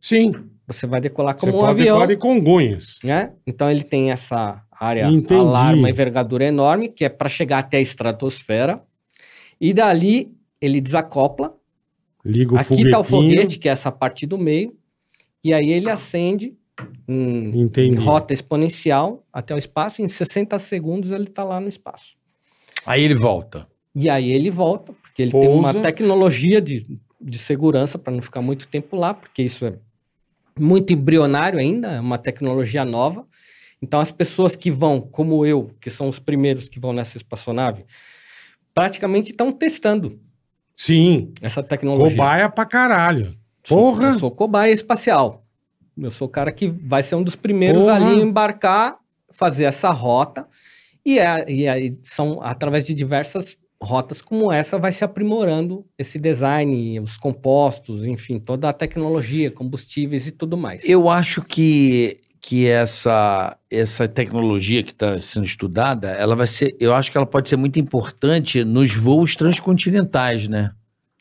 Sim. 0.00 0.32
Você 0.66 0.86
vai 0.86 1.00
decolar 1.00 1.34
Você 1.34 1.40
como 1.44 1.58
um 1.58 1.60
pode 1.60 1.72
avião, 1.80 1.96
decorar 1.98 2.06
de 2.06 2.16
Congonhas. 2.16 2.98
né? 3.04 3.32
Então 3.46 3.70
ele 3.70 3.84
tem 3.84 4.10
essa 4.10 4.62
área 4.78 5.06
Entendi. 5.08 5.40
alar, 5.40 5.74
uma 5.74 5.90
envergadura 5.90 6.44
enorme, 6.44 6.88
que 6.88 7.04
é 7.04 7.08
para 7.08 7.28
chegar 7.28 7.58
até 7.58 7.78
a 7.78 7.80
estratosfera. 7.80 8.82
E 9.60 9.72
dali 9.72 10.32
ele 10.60 10.80
desacopla. 10.80 11.54
Liga 12.24 12.54
o 12.54 12.58
Aqui 12.58 12.82
está 12.82 12.98
o 12.98 13.04
foguete, 13.04 13.58
que 13.58 13.68
é 13.68 13.72
essa 13.72 13.92
parte 13.92 14.26
do 14.26 14.38
meio. 14.38 14.74
E 15.42 15.52
aí 15.52 15.70
ele 15.70 15.90
acende 15.90 16.54
em, 17.06 17.70
em 17.76 17.94
rota 17.94 18.32
exponencial 18.32 19.24
até 19.32 19.54
o 19.54 19.58
espaço. 19.58 20.02
Em 20.02 20.08
60 20.08 20.58
segundos 20.58 21.10
ele 21.10 21.24
está 21.24 21.44
lá 21.44 21.60
no 21.60 21.68
espaço. 21.68 22.16
Aí 22.86 23.02
ele 23.02 23.14
volta. 23.14 23.66
E 23.94 24.08
aí 24.08 24.30
ele 24.30 24.50
volta, 24.50 24.92
porque 25.02 25.22
ele 25.22 25.30
tem 25.30 25.48
uma 25.48 25.72
Pousa. 25.72 25.80
tecnologia 25.80 26.60
de, 26.60 26.86
de 27.20 27.38
segurança 27.38 27.98
para 27.98 28.12
não 28.12 28.20
ficar 28.20 28.42
muito 28.42 28.66
tempo 28.66 28.96
lá, 28.96 29.14
porque 29.14 29.42
isso 29.42 29.64
é 29.64 29.74
muito 30.58 30.92
embrionário 30.92 31.58
ainda, 31.58 31.92
é 31.92 32.00
uma 32.00 32.18
tecnologia 32.18 32.84
nova. 32.84 33.26
Então 33.84 34.00
as 34.00 34.10
pessoas 34.10 34.56
que 34.56 34.70
vão, 34.70 34.98
como 34.98 35.44
eu, 35.44 35.70
que 35.78 35.90
são 35.90 36.08
os 36.08 36.18
primeiros 36.18 36.68
que 36.70 36.80
vão 36.80 36.92
nessa 36.94 37.18
espaçonave, 37.18 37.84
praticamente 38.72 39.30
estão 39.30 39.52
testando 39.52 40.18
Sim. 40.74 41.32
essa 41.42 41.62
tecnologia. 41.62 42.16
Cobaia 42.16 42.48
pra 42.48 42.64
caralho. 42.64 43.34
Sou- 43.62 43.76
Porra. 43.78 44.08
Eu 44.08 44.18
sou 44.18 44.30
cobaia 44.30 44.72
espacial. 44.72 45.44
Eu 45.96 46.10
sou 46.10 46.26
o 46.26 46.30
cara 46.30 46.50
que 46.50 46.66
vai 46.68 47.02
ser 47.02 47.14
um 47.14 47.22
dos 47.22 47.36
primeiros 47.36 47.84
Porra. 47.84 47.96
ali 47.96 48.20
a 48.20 48.24
embarcar, 48.24 48.96
fazer 49.32 49.64
essa 49.64 49.90
rota. 49.90 50.46
E, 51.04 51.18
é, 51.18 51.44
e 51.48 51.68
aí 51.68 51.98
são 52.02 52.40
através 52.42 52.86
de 52.86 52.94
diversas 52.94 53.56
rotas 53.80 54.22
como 54.22 54.50
essa 54.50 54.78
vai 54.78 54.90
se 54.92 55.04
aprimorando 55.04 55.84
esse 55.98 56.18
design, 56.18 56.98
os 57.00 57.18
compostos, 57.18 58.06
enfim, 58.06 58.38
toda 58.38 58.70
a 58.70 58.72
tecnologia, 58.72 59.50
combustíveis 59.50 60.26
e 60.26 60.32
tudo 60.32 60.56
mais. 60.56 60.82
Eu 60.88 61.08
acho 61.10 61.42
que, 61.42 62.20
que 62.46 62.68
essa, 62.68 63.56
essa 63.70 64.06
tecnologia 64.06 64.82
que 64.82 64.90
está 64.90 65.18
sendo 65.20 65.46
estudada, 65.46 66.08
ela 66.10 66.36
vai 66.36 66.46
ser. 66.46 66.76
Eu 66.78 66.94
acho 66.94 67.10
que 67.10 67.16
ela 67.16 67.26
pode 67.26 67.48
ser 67.48 67.56
muito 67.56 67.80
importante 67.80 68.62
nos 68.64 68.94
voos 68.94 69.34
transcontinentais, 69.34 70.46
né? 70.46 70.72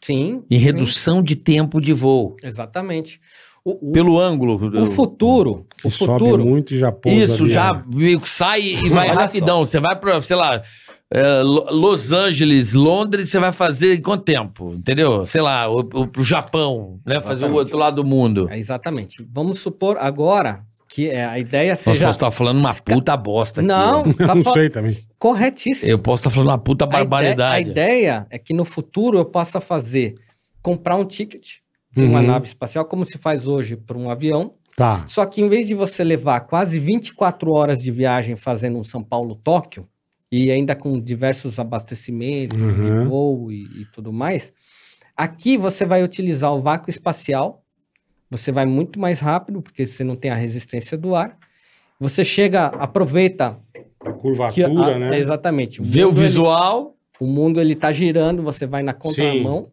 Sim. 0.02 0.44
Em 0.52 0.60
sim, 0.60 0.66
redução 0.66 1.24
de 1.24 1.36
tempo 1.36 1.80
de 1.80 1.94
voo. 1.94 2.36
Exatamente. 2.44 3.22
O, 3.64 3.90
o- 3.90 3.92
Pelo 3.94 4.20
ângulo. 4.20 4.60
o 4.82 4.86
futuro, 4.88 5.66
Que 5.78 5.88
o 5.88 5.92
sobe 5.92 6.20
futuro, 6.20 6.46
muito 6.46 6.74
e 6.74 6.78
já 6.80 6.92
pousa 6.92 7.24
Isso, 7.24 7.44
ali, 7.44 7.54
já 7.54 7.84
meio 7.88 8.20
que 8.20 8.28
sai 8.28 8.62
e 8.62 8.90
vai 8.92 9.08
rapidão. 9.08 9.66
Você 9.66 9.80
vai 9.80 9.96
para, 9.98 10.20
sei 10.22 10.36
lá, 10.36 10.62
é, 11.10 11.42
Lo- 11.42 11.68
Los 11.72 12.12
Angeles, 12.12 12.74
Londres, 12.74 13.30
você 13.30 13.40
vai 13.40 13.54
fazer 13.54 13.96
em 13.98 14.02
quanto 14.02 14.26
tempo? 14.26 14.74
Entendeu? 14.74 15.26
Sei 15.26 15.40
lá, 15.42 15.70
o, 15.70 15.80
o, 15.80 16.08
pro 16.08 16.22
Japão, 16.22 17.00
né? 17.06 17.22
Fazer 17.22 17.46
o 17.46 17.48
Exatamente. 17.48 17.58
outro 17.60 17.78
lado 17.78 17.96
do 17.96 18.04
mundo. 18.04 18.50
É, 18.52 18.58
exatamente. 18.60 19.26
Vamos 19.32 19.60
supor 19.60 19.96
agora 19.98 20.62
que 20.94 21.10
é, 21.10 21.26
a 21.26 21.40
ideia 21.40 21.72
Nossa, 21.72 21.84
seja... 21.84 22.06
posso 22.06 22.18
estar 22.18 22.32
falando 22.32 22.60
uma 22.60 22.70
Esca- 22.70 22.94
puta 22.94 23.18
bosta 23.18 23.62
aqui. 23.62 23.68
Não, 23.68 24.02
ó. 24.02 24.14
tá 24.14 24.36
Não 24.36 24.44
sei 24.44 24.70
também. 24.70 24.92
corretíssimo. 25.18 25.92
Eu 25.92 25.98
posso 26.00 26.22
estar 26.22 26.30
falando 26.30 26.50
uma 26.50 26.58
puta 26.58 26.86
A 26.86 26.88
ide- 26.88 26.92
barbaridade. 26.94 27.56
A 27.56 27.60
ideia 27.72 28.28
é 28.30 28.38
que 28.38 28.54
no 28.54 28.64
futuro 28.66 29.18
eu 29.18 29.26
possa 29.26 29.60
fazer, 29.60 30.16
comprar 30.62 30.96
um 30.98 31.06
ticket 31.06 31.58
de 31.92 32.04
uma 32.04 32.20
Uhum. 32.20 32.28
nave 32.28 32.46
espacial, 32.46 32.86
como 32.86 33.06
se 33.06 33.18
faz 33.18 33.48
hoje 33.48 33.76
para 33.76 33.98
um 33.98 34.10
avião, 34.10 34.54
Tá. 34.76 35.04
só 35.08 35.26
que 35.26 35.42
em 35.42 35.50
vez 35.50 35.68
de 35.68 35.76
você 35.76 36.04
levar 36.04 36.42
quase 36.42 36.80
24 36.80 37.52
horas 37.54 37.82
de 37.82 37.92
viagem 37.92 38.36
fazendo 38.36 38.78
um 38.80 38.84
São 38.84 39.04
Paulo-Tóquio, 39.04 39.88
e 40.32 40.50
ainda 40.52 40.76
com 40.76 41.00
diversos 41.00 41.60
abastecimentos 41.60 42.60
Uhum. 42.60 42.74
de 43.04 43.08
voo 43.10 43.52
e, 43.52 43.82
e 43.82 43.86
tudo 43.94 44.12
mais, 44.12 44.52
aqui 45.16 45.58
você 45.58 45.86
vai 45.86 46.04
utilizar 46.04 46.52
o 46.54 46.62
vácuo 46.62 46.90
espacial, 46.90 47.63
você 48.34 48.52
vai 48.52 48.66
muito 48.66 49.00
mais 49.00 49.20
rápido, 49.20 49.62
porque 49.62 49.86
você 49.86 50.04
não 50.04 50.16
tem 50.16 50.32
a 50.32 50.36
resistência 50.36 50.98
do 50.98 51.16
ar, 51.16 51.38
você 52.00 52.26
chega, 52.26 52.66
aproveita 52.66 53.58
A 54.02 54.12
que 54.12 54.20
curvatura, 54.20 54.96
a- 54.96 55.00
né? 55.00 55.20
exatamente 55.20 55.80
Vê 55.82 56.04
o 56.04 56.08
mundo, 56.08 56.18
ele- 56.20 56.28
visual. 56.28 56.96
o 57.20 57.28
mundo 57.28 57.62
ele 57.62 57.76
tá 57.76 57.92
girando, 57.92 58.42
você 58.42 58.66
vai 58.66 58.82
na 58.82 58.92
contramão, 58.94 59.68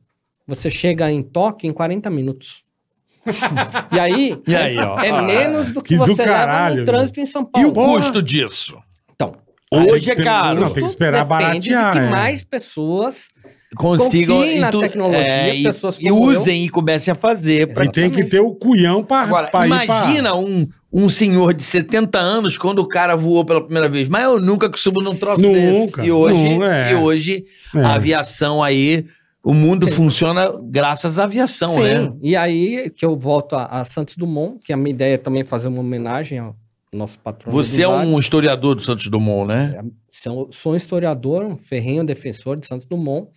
você 0.46 0.70
chega 0.70 1.10
em 1.10 1.22
Tóquio 1.22 1.68
em 1.70 1.72
40 1.72 2.10
minutos. 2.10 2.62
e 3.92 3.98
aí, 3.98 4.38
E 4.46 4.54
aí, 4.54 4.76
ó. 4.78 4.98
é 5.00 5.22
menos 5.22 5.72
do 5.72 5.80
que, 5.82 5.94
Que 5.94 5.96
do 5.96 6.06
você 6.06 6.22
leva 6.22 6.34
caralho, 6.34 6.76
no 6.80 6.84
trânsito 6.84 7.20
em 7.20 7.26
São 7.26 7.42
E 7.42 7.46
Paulo. 7.50 7.68
o 7.70 7.72
custo 7.74 8.22
disso? 8.22 8.78
Então, 9.14 9.34
Hoje 9.72 10.10
é 10.10 10.16
caro. 10.16 10.60
Não, 10.62 10.70
tem 10.72 10.82
que 10.82 10.88
esperar 10.88 11.24
depende 11.24 11.70
baratear. 11.70 11.92
de 11.94 12.00
que 12.00 12.06
é. 12.06 12.10
mais 12.10 12.42
pessoas 12.44 13.28
Consigam 13.76 14.36
confiem 14.38 14.58
na 14.58 14.70
tu- 14.70 14.80
tecnologia, 14.80 15.54
e, 15.54 15.62
pessoas 15.62 15.96
e 16.00 16.08
como 16.08 16.32
eu. 16.32 16.40
usem 16.40 16.64
e 16.64 16.68
comecem 16.68 17.12
a 17.12 17.14
fazer. 17.14 17.68
E 17.82 17.88
tem 17.90 18.10
que 18.10 18.24
ter 18.24 18.40
o 18.40 18.52
cuião 18.54 19.04
pra, 19.04 19.18
Agora, 19.20 19.46
pra 19.48 19.64
imagina 19.66 20.34
um, 20.34 20.66
um 20.92 21.08
senhor 21.08 21.54
de 21.54 21.62
70 21.62 22.18
anos 22.18 22.56
quando 22.56 22.80
o 22.80 22.88
cara 22.88 23.14
voou 23.16 23.44
pela 23.44 23.60
primeira 23.62 23.88
vez. 23.88 24.08
Mas 24.08 24.24
eu 24.24 24.40
nunca 24.40 24.68
costumo 24.68 25.00
num 25.00 25.14
troço 25.14 25.40
Nunca, 25.40 25.98
desse. 26.02 26.06
E 26.08 26.10
hoje, 26.12 26.58
não, 26.58 26.64
é. 26.66 26.92
e 26.92 26.94
hoje 26.96 27.44
É. 27.74 27.78
a 27.80 27.94
aviação 27.94 28.62
aí 28.62 29.06
O 29.42 29.54
mundo 29.54 29.86
Sim. 29.86 29.92
funciona 29.92 30.52
graças 30.64 31.18
à 31.18 31.24
aviação, 31.24 31.70
Sim, 31.70 31.80
né? 31.80 32.12
e 32.20 32.36
aí 32.36 32.90
que 32.90 33.06
eu 33.06 33.16
volto 33.16 33.54
a, 33.56 33.64
a 33.80 33.84
Santos 33.86 34.14
Dumont, 34.14 34.58
que 34.62 34.70
a 34.70 34.76
minha 34.76 34.90
ideia 34.90 35.14
é 35.14 35.16
também 35.16 35.44
fazer 35.44 35.68
uma 35.68 35.80
homenagem 35.80 36.38
ao 36.40 36.54
nosso 36.92 37.18
patrão. 37.20 37.50
Você 37.50 37.80
é 37.82 37.88
um 37.88 38.18
historiador 38.18 38.74
do 38.74 38.82
Santos 38.82 39.06
Dumont, 39.06 39.46
né? 39.48 39.80
Sou, 40.10 40.50
sou 40.52 40.72
um 40.74 40.76
historiador, 40.76 41.42
um 41.46 41.56
ferrenho 41.56 42.04
defensor 42.04 42.56
de 42.58 42.66
Santos 42.66 42.86
Dumont. 42.86 43.28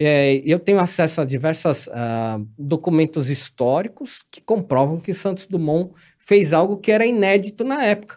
É, 0.00 0.40
eu 0.44 0.58
tenho 0.60 0.78
acesso 0.78 1.20
a 1.20 1.24
diversos 1.24 1.88
documentos 2.56 3.28
históricos 3.30 4.22
que 4.30 4.40
comprovam 4.40 4.98
que 5.00 5.12
Santos 5.12 5.46
Dumont 5.46 5.90
fez 6.18 6.52
algo 6.52 6.76
que 6.76 6.92
era 6.92 7.04
inédito 7.04 7.64
na 7.64 7.82
época. 7.84 8.16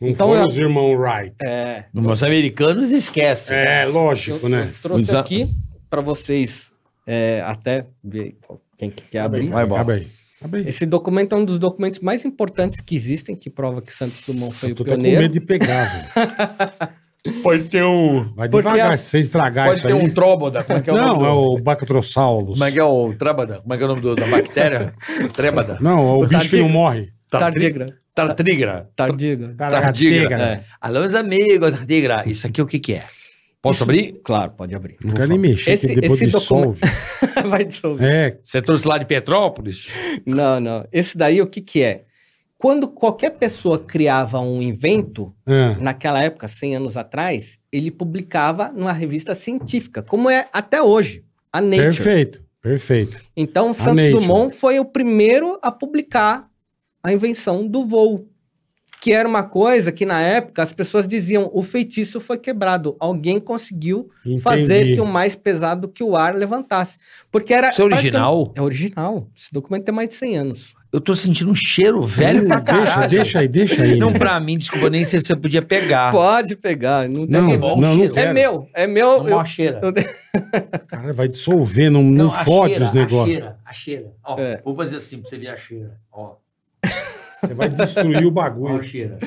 Não 0.00 0.08
Então, 0.08 0.28
foram 0.28 0.40
eu- 0.42 0.46
os 0.48 0.58
irmãos 0.58 0.98
Wright. 0.98 1.36
É, 1.44 1.84
Os 1.94 2.22
americanos 2.24 2.90
esquecem. 2.90 3.56
É, 3.56 3.84
eu, 3.84 3.92
lógico, 3.92 4.48
né? 4.48 4.68
eu 4.74 4.82
trouxe 4.82 5.04
Exa- 5.04 5.20
aqui 5.20 5.46
para 5.88 6.00
vocês 6.00 6.72
é, 7.06 7.42
até 7.46 7.86
ver 8.02 8.36
quem 8.76 8.90
que 8.90 9.04
quer 9.04 9.20
abrir. 9.20 9.48
Vai, 9.50 9.64
bola. 9.66 9.82
Abre 9.82 9.94
aí. 9.94 10.06
Abre 10.42 10.60
aí. 10.62 10.68
Esse 10.68 10.84
documento 10.84 11.34
é 11.34 11.38
um 11.38 11.44
dos 11.44 11.58
documentos 11.60 12.00
mais 12.00 12.24
importantes 12.24 12.80
que 12.80 12.96
existem, 12.96 13.36
que 13.36 13.48
prova 13.48 13.80
que 13.80 13.92
Santos 13.92 14.20
Dumont 14.26 14.52
foi 14.52 14.70
Eu 14.70 14.72
o 14.72 14.76
tô 14.76 14.82
até 14.82 14.90
com 14.96 14.96
pioneiro. 15.02 15.22
medo 15.22 15.32
de 15.32 15.40
pegar, 15.40 15.84
velho. 16.12 16.92
Pode 17.42 17.64
ter 17.64 17.82
um. 17.82 18.22
Vai 18.34 18.48
devagar, 18.48 18.92
as- 18.92 19.00
se 19.00 19.10
você 19.10 19.18
estragar 19.20 19.66
Pode 19.66 19.78
isso 19.78 19.86
ter 19.86 19.94
aí. 19.94 19.98
um 19.98 20.10
tróboda. 20.10 20.62
Como 20.62 20.78
é 20.78 20.82
que 20.82 20.90
é 20.90 20.92
o 20.92 20.96
Não, 20.96 21.06
nome 21.14 21.24
é 21.26 21.30
o 21.30 21.58
Bactrosaurus. 21.58 22.58
Como 22.58 22.64
é 22.64 22.72
que 22.72 22.78
é 22.78 22.84
o 22.84 23.14
trábada? 23.14 23.60
Como 23.60 23.72
é 23.72 23.76
que 23.78 23.82
é 23.82 23.86
o 23.86 23.88
nome 23.88 24.00
do- 24.02 24.14
da 24.14 24.26
bactéria? 24.26 24.92
Trébada. 25.34 25.78
Não, 25.80 25.98
é 25.98 26.02
o, 26.02 26.14
O 26.18 26.26
bicho 26.26 26.28
que 26.28 26.34
tardigra. 26.36 26.60
não 26.60 26.68
morre. 26.68 27.08
Tardigra. 27.30 27.86
Tartígra. 28.14 28.88
Tardigra. 28.94 29.54
Tardigra. 29.56 30.42
É. 30.42 30.64
Alô, 30.80 31.00
meus 31.00 31.14
amigos, 31.14 31.70
tartígra. 31.70 32.22
Isso 32.26 32.46
aqui 32.46 32.60
o 32.60 32.66
que 32.66 32.78
que 32.78 32.92
é? 32.94 33.04
Posso 33.62 33.76
Isso- 33.78 33.84
abrir? 33.84 34.20
Claro, 34.22 34.52
pode 34.52 34.74
abrir. 34.74 34.96
Não 35.02 35.14
quero 35.14 35.28
nem 35.28 35.38
mexer, 35.38 35.70
Esse- 35.72 35.88
que 35.94 36.00
depois 36.02 36.20
esse 36.20 36.30
dissolve. 36.30 36.78
Vai 37.48 37.64
dissolver. 37.64 38.06
É, 38.06 38.38
Você 38.44 38.60
trouxe 38.60 38.86
lá 38.86 38.98
de 38.98 39.06
Petrópolis? 39.06 39.98
Não, 40.26 40.60
não. 40.60 40.86
Esse 40.92 41.16
daí, 41.16 41.40
o 41.40 41.46
que 41.46 41.62
que 41.62 41.82
é? 41.82 42.02
Quando 42.58 42.88
qualquer 42.88 43.30
pessoa 43.30 43.78
criava 43.78 44.40
um 44.40 44.62
invento, 44.62 45.34
é. 45.46 45.76
naquela 45.80 46.22
época, 46.22 46.48
100 46.48 46.76
anos 46.76 46.96
atrás, 46.96 47.58
ele 47.70 47.90
publicava 47.90 48.70
numa 48.70 48.92
revista 48.92 49.34
científica, 49.34 50.02
como 50.02 50.30
é 50.30 50.48
até 50.52 50.80
hoje, 50.80 51.24
a 51.52 51.60
Nature. 51.60 51.82
perfeito, 51.84 52.44
perfeito. 52.62 53.20
Então, 53.36 53.74
Santos 53.74 54.06
Nature. 54.06 54.12
Dumont 54.12 54.56
foi 54.56 54.78
o 54.78 54.84
primeiro 54.84 55.58
a 55.62 55.70
publicar 55.70 56.48
a 57.02 57.12
invenção 57.12 57.66
do 57.66 57.84
voo, 57.84 58.26
que 59.04 59.12
era 59.12 59.28
uma 59.28 59.42
coisa 59.42 59.92
que 59.92 60.06
na 60.06 60.22
época 60.22 60.62
as 60.62 60.72
pessoas 60.72 61.06
diziam: 61.06 61.50
o 61.52 61.62
feitiço 61.62 62.18
foi 62.18 62.38
quebrado, 62.38 62.96
alguém 62.98 63.38
conseguiu 63.38 64.08
Entendi. 64.24 64.40
fazer 64.40 64.94
que 64.94 65.00
o 65.02 65.06
mais 65.06 65.34
pesado 65.34 65.88
que 65.88 66.02
o 66.02 66.16
ar 66.16 66.34
levantasse. 66.34 66.96
Porque 67.30 67.52
era. 67.52 67.68
Isso 67.68 67.82
é 67.82 67.84
original? 67.84 68.54
É 68.56 68.62
original. 68.62 69.28
Esse 69.36 69.52
documento 69.52 69.84
tem 69.84 69.94
mais 69.94 70.08
de 70.08 70.14
100 70.14 70.38
anos. 70.38 70.74
Eu 70.94 71.00
tô 71.00 71.12
sentindo 71.14 71.50
um 71.50 71.54
cheiro 71.56 72.02
velho 72.04 72.46
pra 72.46 72.60
deixa, 72.60 72.84
caralho. 72.84 73.10
deixa 73.10 73.38
aí, 73.40 73.48
deixa 73.48 73.82
aí. 73.82 73.98
Não 73.98 74.10
né? 74.10 74.18
pra 74.18 74.38
mim, 74.38 74.56
desculpa, 74.56 74.88
nem 74.88 75.04
sei 75.04 75.18
se 75.18 75.26
você 75.26 75.34
podia 75.36 75.60
pegar. 75.60 76.12
Pode 76.12 76.54
pegar, 76.54 77.08
não 77.08 77.26
tem 77.26 77.40
Não, 77.40 77.48
que- 77.50 77.56
não, 77.56 77.76
não 77.76 78.04
É 78.04 78.08
quero. 78.08 78.32
meu, 78.34 78.68
é 78.72 78.86
meu. 78.86 79.18
Não, 79.24 79.28
eu- 79.28 79.40
a 79.40 79.44
cheira. 79.44 79.80
Cara, 80.86 81.12
vai 81.12 81.26
dissolver, 81.26 81.90
não, 81.90 82.02
não, 82.02 82.30
a 82.30 82.44
fode 82.44 82.74
cheira, 82.74 82.84
os 82.86 82.92
negócios. 82.92 83.22
A 83.22 83.26
cheira, 83.40 83.58
a 83.64 83.72
cheira. 83.72 84.12
Ó, 84.24 84.38
É. 84.38 84.60
Vou 84.64 84.76
fazer 84.76 84.96
assim 84.96 85.18
pra 85.20 85.28
você 85.28 85.36
ver 85.36 85.48
a 85.48 85.56
cheira. 85.56 85.96
Ó, 86.12 86.34
Você 87.40 87.54
vai 87.54 87.68
destruir 87.68 88.24
o 88.24 88.28
ó 88.28 88.30
a 88.30 88.32
bagulho. 88.32 88.82
cheira. 88.82 89.18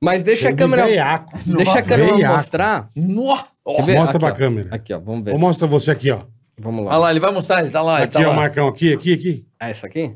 Mas 0.00 0.22
deixa 0.22 0.48
a 0.48 0.50
de 0.50 0.56
câmera. 0.56 0.84
veiaco. 0.84 1.38
Deixa 1.46 1.78
a 1.78 1.82
câmera 1.82 2.14
Veiaco. 2.14 2.34
mostrar. 2.34 2.90
Quer 2.94 3.82
ver? 3.84 3.98
Mostra 3.98 4.16
Aqui, 4.16 4.26
pra 4.26 4.34
ó. 4.34 4.36
câmera. 4.36 4.68
Aqui, 4.72 4.92
ó, 4.94 4.98
vamos 4.98 5.24
ver. 5.24 5.30
Ou 5.32 5.36
se- 5.36 5.42
mostra 5.44 5.66
você 5.66 5.90
aqui, 5.92 6.10
ó. 6.10 6.22
Vamos 6.60 6.84
lá. 6.84 6.90
Olha 6.90 6.98
lá, 6.98 7.10
ele 7.12 7.20
vai 7.20 7.32
mostrar, 7.32 7.60
ele 7.60 7.70
tá 7.70 7.82
lá, 7.82 7.96
ele 7.96 8.04
Aqui, 8.04 8.14
tá 8.14 8.20
ó, 8.20 8.30
lá. 8.30 8.34
Marcão. 8.34 8.66
Aqui, 8.68 8.92
aqui, 8.92 9.12
aqui. 9.12 9.46
Ah, 9.60 9.70
essa 9.70 9.86
aqui? 9.86 10.14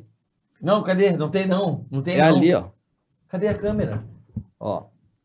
Não, 0.63 0.83
cadê? 0.83 1.13
Não 1.17 1.29
tem 1.29 1.47
não. 1.47 1.85
Não 1.91 2.01
tem 2.03 2.15
É 2.17 2.23
não. 2.31 2.37
ali, 2.37 2.55
ó. 2.55 2.67
Cadê 3.29 3.49
a 3.49 3.55
câmera? 3.55 4.05
ó. 4.61 4.85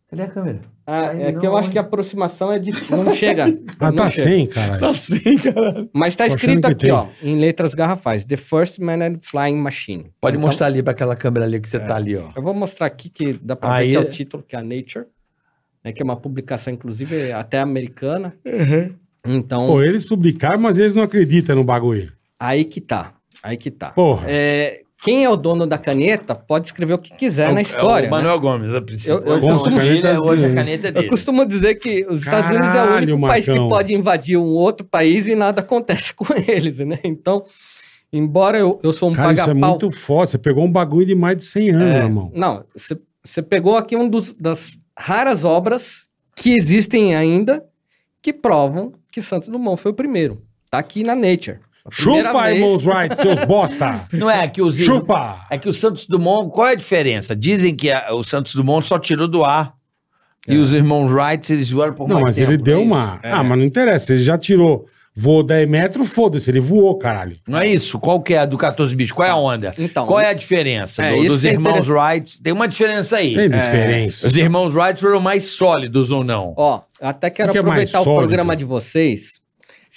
Cadê 0.10 0.24
a 0.24 0.28
câmera? 0.28 0.62
Ah, 0.86 1.10
Ai, 1.10 1.22
é 1.24 1.32
não, 1.34 1.40
que 1.42 1.46
eu 1.46 1.58
acho 1.58 1.70
que 1.70 1.78
a 1.78 1.82
aproximação 1.82 2.50
é 2.50 2.58
de. 2.58 2.72
Não 2.90 3.12
chega. 3.14 3.46
Ah, 3.78 3.90
não 3.92 3.98
tá 3.98 4.10
chega. 4.10 4.30
sem, 4.30 4.48
cara. 4.48 4.94
sim, 4.96 5.38
cara. 5.38 5.88
Mas 5.94 6.16
tá 6.16 6.26
Tô 6.28 6.34
escrito 6.36 6.66
aqui, 6.66 6.76
tem. 6.80 6.92
ó, 6.92 7.08
em 7.22 7.38
letras 7.38 7.74
garrafais: 7.74 8.24
The 8.26 8.38
First 8.38 8.80
Manned 8.80 9.20
Flying 9.22 9.58
Machine. 9.58 10.12
Pode 10.22 10.38
Então, 10.38 10.48
mostrar 10.48 10.68
ali 10.68 10.82
pra 10.82 10.92
aquela 10.94 11.14
câmera 11.16 11.44
ali 11.46 11.60
que 11.60 11.68
você 11.68 11.78
tá 11.80 11.98
ali, 11.98 12.16
ó. 12.16 12.30
Eu 12.36 12.42
vou 12.42 12.54
mostrar 12.54 12.88
aqui 12.88 13.10
que 13.10 13.34
dá 13.34 13.56
pra 13.58 13.74
Aí- 13.76 13.88
ver 13.90 13.92
que 13.92 13.98
é 13.98 14.10
o 14.10 14.12
título, 14.12 14.44
que 14.44 14.56
é 14.56 14.60
a 14.60 14.64
Nature, 14.64 15.06
né, 15.84 15.92
que 15.92 16.02
é 16.02 16.06
uma 16.06 16.16
publicação, 16.16 16.72
inclusive, 16.74 17.34
até 17.34 17.60
americana. 17.60 18.34
Então, 19.26 19.68
Pô, 19.68 19.82
eles 19.84 20.08
publicaram, 20.08 20.58
mas 20.60 20.78
eles 20.78 20.96
não 20.96 21.04
acreditam 21.04 21.56
no 21.58 21.64
bagulho. 21.66 22.14
aí 22.40 22.64
que 22.64 22.80
tá. 22.80 23.14
Aí 23.44 23.58
que 23.58 23.70
tá. 23.70 23.90
Porra. 23.92 24.26
É, 24.30 24.82
quem 25.02 25.24
é 25.24 25.30
o 25.30 25.36
dono 25.36 25.68
da 25.68 25.78
caneta 25.78 26.34
pode 26.34 26.68
escrever 26.68 26.94
o 26.94 26.98
que 26.98 27.14
quiser 27.16 27.50
É 27.50 27.52
o- 27.52 27.54
na 27.54 27.62
história. 27.62 28.08
É 28.08 28.10
o 28.10 28.12
né? 28.12 28.18
Manuel 28.18 28.40
Gomes, 28.40 28.74
a 28.74 28.82
princípio. 28.82 29.14
Eu- 29.16 29.36
eu 29.36 29.40
costumo- 29.42 29.78
Caneta 29.78 30.22
hoje 30.22 30.46
a 30.46 30.54
caneta 30.54 30.88
é 30.88 30.92
dele. 30.92 31.06
Eu 31.06 31.10
costumo 31.10 31.46
dizer 31.46 31.76
que 31.76 32.06
os 32.10 32.22
Estados 32.22 32.50
Unidos 32.50 32.68
é 32.68 32.84
o 32.84 32.88
Caralho, 32.88 33.14
único 33.16 33.28
país 33.28 33.46
que 33.46 33.52
Marcão. 33.52 33.70
pode 33.70 33.94
invadir 33.94 34.38
um 34.38 34.46
outro 34.48 34.86
país 34.86 35.28
e 35.28 35.36
nada 35.36 35.62
acontece 35.62 36.14
com 36.18 36.26
eles, 36.48 36.80
né? 36.80 37.00
Então, 37.04 37.44
embora 38.12 38.58
eu, 38.58 38.80
eu 38.84 38.92
sou 38.92 39.10
um 39.10 39.14
Cara, 39.14 39.34
isso 39.34 39.42
é 39.42 39.46
paga-pau... 39.48 39.70
muito 39.72 39.92
foda. 39.92 40.28
Você 40.28 40.38
pegou 40.38 40.64
um 40.66 40.72
bagulho 40.72 41.06
de 41.06 41.16
mais 41.16 41.38
de 41.38 41.44
100 41.46 41.70
anos, 41.72 41.94
É, 41.94 41.98
irmão. 42.04 42.32
Não, 42.34 42.64
você- 42.76 42.98
você 43.24 43.42
pegou 43.42 43.78
aqui 43.78 43.96
um 43.96 44.08
dos, 44.10 44.34
das 44.34 44.72
raras 44.98 45.44
obras 45.44 46.08
que 46.36 46.56
existem 46.56 47.16
ainda 47.16 47.64
que 48.22 48.34
provam 48.34 48.94
que 49.12 49.22
Santos 49.22 49.50
Dumont 49.50 49.80
foi 49.82 49.92
o 49.92 49.96
primeiro. 49.96 50.42
Tá 50.72 50.80
aqui 50.80 51.04
na 51.04 51.16
Nature. 51.16 51.60
Chupa, 51.92 52.44
vez- 52.44 52.60
irmãos 52.60 52.86
Wright, 52.86 53.16
seus 53.16 53.46
bosta. 53.46 54.08
Não 54.14 54.30
é 54.30 54.48
que 54.48 54.62
os 54.62 54.78
Chupa. 54.78 55.46
É 55.50 55.58
que 55.58 55.70
o 55.70 55.74
Santos 55.74 56.06
Dumont, 56.08 56.52
qual 56.52 56.68
é 56.68 56.72
a 56.72 56.76
diferença? 56.76 57.36
Dizem 57.36 57.76
que 57.76 57.92
a- 57.92 58.14
o 58.14 58.24
Santos 58.24 58.54
Dumont 58.56 58.86
só 58.86 58.98
tirou 59.00 59.28
do 59.28 59.44
ar. 59.44 59.74
E 60.48 60.56
É. 60.56 60.58
os 60.58 60.72
irmãos 60.74 61.12
Wright, 61.12 61.52
eles 61.52 61.70
voaram 61.72 61.94
por 61.94 62.08
Não, 62.08 62.16
mais 62.16 62.26
mas 62.28 62.36
tempo, 62.38 62.52
ele 62.52 62.62
deu 62.62 62.80
é 62.80 62.82
uma. 62.82 63.20
isso? 63.24 63.34
Ah, 63.36 63.44
mas 63.44 63.58
não 63.58 63.66
interessa. 63.66 64.14
Ele 64.14 64.24
já 64.24 64.38
tirou. 64.38 64.86
Voou 65.20 65.42
10 65.42 65.68
metros, 65.68 66.08
foda-se. 66.10 66.50
Ele 66.52 66.60
voou, 66.60 66.96
caralho. 66.96 67.38
Não 67.48 67.58
é 67.58 67.68
isso? 67.68 67.98
Qual 67.98 68.22
que 68.22 68.36
é 68.36 68.38
a 68.38 68.46
do 68.46 68.56
14 68.56 68.96
bichos? 68.96 69.12
Qual 69.14 69.28
é 69.28 69.32
a 69.32 69.36
onda? 69.36 69.74
Então, 69.78 70.06
Qual 70.06 70.20
é 70.20 70.30
a 70.30 70.34
diferença 70.34 71.04
É, 71.04 71.16
do- 71.16 71.24
dos 71.26 71.44
é 71.44 71.50
irmãos 71.50 71.72
interessante. 71.80 71.98
Wright? 71.98 72.42
Tem 72.44 72.54
uma 72.54 72.68
diferença 72.68 73.18
aí. 73.18 73.34
Tem 73.34 73.50
diferença. 73.50 74.28
Os 74.28 74.38
irmãos 74.38 74.76
Wright 74.76 75.02
foram 75.02 75.20
mais 75.20 75.44
sólidos 75.46 76.12
ou 76.12 76.24
não? 76.24 76.54
Ó, 76.56 76.82
eu 77.02 77.08
até 77.08 77.32
quero 77.32 77.52
que 77.52 77.58
é 77.58 77.62
aproveitar 77.62 78.02
o 78.02 78.04
sólido? 78.04 78.22
programa 78.28 78.56
de 78.56 78.64
vocês. 78.64 79.42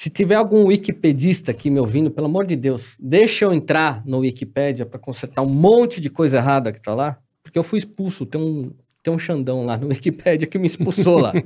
Se 0.01 0.09
tiver 0.09 0.36
algum 0.36 0.64
wikipedista 0.68 1.51
aqui 1.51 1.68
me 1.68 1.78
ouvindo, 1.78 2.10
pelo 2.10 2.27
amor 2.27 2.47
de 2.47 2.56
Deus, 2.56 2.94
deixa 2.98 3.44
eu 3.44 3.52
entrar 3.52 4.02
no 4.06 4.20
Wikipédia 4.20 4.86
para 4.86 4.98
consertar 4.98 5.43
um 5.43 5.48
monte 5.51 6.01
de 6.01 6.09
coisa 6.09 6.39
errada 6.39 6.72
que 6.72 6.81
tá 6.81 6.94
lá, 6.94 7.18
porque 7.43 7.59
eu 7.59 7.62
fui 7.62 7.81
expulso, 7.81 8.24
tem 8.24 8.40
um, 8.40 8.72
tem 9.02 9.12
um 9.12 9.18
Xandão 9.18 9.66
lá 9.66 9.77
no 9.77 9.89
Wikipédia 9.89 10.48
que 10.48 10.59
me 10.59 10.66
expulsou 10.66 11.18
lá. 11.18 11.35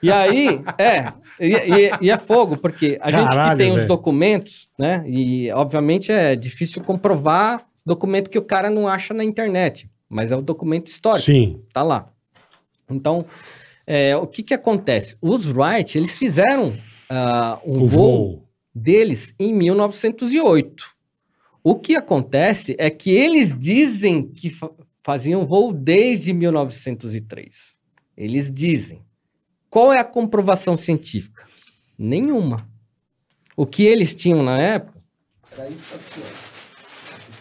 E 0.00 0.12
aí, 0.12 0.60
é, 0.78 1.12
e, 1.40 2.04
e- 2.04 2.10
é 2.10 2.16
fogo, 2.18 2.56
porque 2.56 2.98
a 3.00 3.10
gente 3.10 3.22
que 3.22 3.28
Caralho, 3.30 3.58
tem 3.58 3.72
os 3.72 3.84
documentos, 3.84 4.68
né, 4.78 5.02
e 5.08 5.50
obviamente 5.50 6.12
é 6.12 6.36
difícil 6.36 6.84
comprovar 6.84 7.66
documento 7.84 8.30
que 8.30 8.38
o 8.38 8.42
cara 8.42 8.70
não 8.70 8.86
acha 8.86 9.12
na 9.12 9.24
internet, 9.24 9.90
mas 10.08 10.30
é 10.30 10.36
o 10.36 10.40
documento 10.40 10.86
histórico 10.86 11.24
Sim. 11.24 11.60
tá 11.72 11.82
lá. 11.82 12.12
Então, 12.88 13.24
é, 13.84 14.16
o 14.16 14.24
que 14.26 14.44
que 14.44 14.54
acontece? 14.54 15.16
Os 15.20 15.48
Wright, 15.48 15.98
eles 15.98 16.16
fizeram 16.16 16.72
ah, 17.10 17.60
um 17.64 17.84
voo, 17.84 17.88
voo. 17.88 18.48
deles 18.74 19.34
em 19.38 19.52
1908. 19.54 20.86
O 21.62 21.74
que 21.74 21.96
acontece 21.96 22.74
é 22.78 22.88
que 22.90 23.10
eles 23.10 23.52
dizem 23.56 24.26
que 24.26 24.50
fa- 24.50 24.70
faziam 25.02 25.46
voo 25.46 25.72
desde 25.72 26.32
1903. 26.32 27.76
Eles 28.16 28.50
dizem. 28.52 29.02
Qual 29.70 29.92
é 29.92 30.00
a 30.00 30.04
comprovação 30.04 30.76
científica? 30.76 31.44
Nenhuma. 31.98 32.68
O 33.56 33.66
que 33.66 33.82
eles 33.82 34.14
tinham 34.14 34.42
na 34.42 34.60
época... 34.60 34.98
Era 35.52 35.68
isso 35.68 35.94
aqui, 35.94 36.20
ó. 36.22 36.47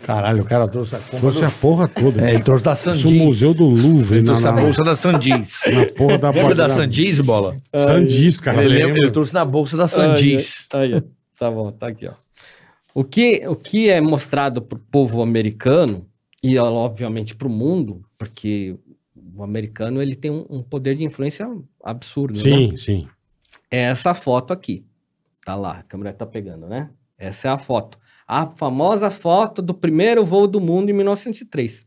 Caralho, 0.04 0.44
o 0.44 0.46
cara 0.46 0.68
trouxe 0.68 0.96
a 0.96 1.00
compra 1.00 1.20
Trouxe 1.20 1.44
a 1.44 1.52
porra 1.52 1.88
toda. 1.88 2.22
É, 2.30 2.34
ele 2.36 2.44
trouxe 2.44 2.64
da 2.64 2.72
é 2.72 2.76
Sandis. 2.76 3.06
o 3.06 3.12
Museu 3.12 3.54
do 3.54 3.66
Louvre 3.66 4.18
Ele 4.20 4.26
na, 4.28 4.34
trouxe 4.34 4.48
a 4.48 4.52
na, 4.52 4.62
bolsa 4.62 4.84
da 4.84 4.96
Sandis. 4.96 5.62
na 5.74 5.86
porra 5.88 6.18
da 6.18 6.30
Lembra 6.30 6.56
da 6.56 6.68
da- 6.68 6.74
Sandis, 6.74 7.20
Bola? 7.20 7.58
Sandis, 7.76 8.40
cara. 8.40 8.64
ele, 8.64 8.74
lembra- 8.76 8.98
ele 8.98 9.12
trouxe 9.12 9.34
na 9.34 9.44
bolsa 9.44 9.76
da 9.76 9.88
Sandis. 9.88 10.68
Aí, 10.74 10.94
ó. 10.96 11.02
tá 11.38 11.52
bom, 11.52 11.72
tá 11.72 11.88
aqui, 11.88 12.08
ó. 12.08 12.14
O 12.94 13.04
que, 13.04 13.48
o 13.48 13.56
que 13.56 13.90
é 13.90 14.00
mostrado 14.02 14.62
para 14.62 14.78
o 14.78 14.82
povo 14.82 15.22
americano, 15.22 16.06
e 16.44 16.58
obviamente 16.58 17.36
para 17.36 17.48
o 17.48 17.52
mundo, 17.52 18.04
porque 18.18 18.76
o 19.36 19.44
americano 19.44 20.02
ele 20.02 20.16
tem 20.16 20.32
um, 20.32 20.46
um 20.50 20.64
poder 20.64 20.96
de 20.96 21.04
influência 21.04 21.48
absurdo, 21.84 22.34
né? 22.36 22.40
Sim, 22.40 22.78
sim. 22.78 23.08
É 23.70 23.82
essa 23.84 24.14
foto 24.14 24.52
aqui. 24.54 24.84
Tá 25.46 25.54
lá, 25.56 25.74
a 25.80 25.84
câmera 25.84 26.12
tá 26.14 26.26
pegando, 26.26 26.68
né? 26.68 26.90
Essa 27.20 27.50
é 27.50 27.52
a 27.52 27.58
foto. 27.58 27.98
A 28.28 28.46
famosa 28.48 29.10
foto 29.10 29.62
do 29.62 29.74
primeiro 29.74 30.26
voo 30.26 30.48
do 30.48 30.60
mundo 30.60 30.90
em 30.90 30.94
1903. 30.94 31.86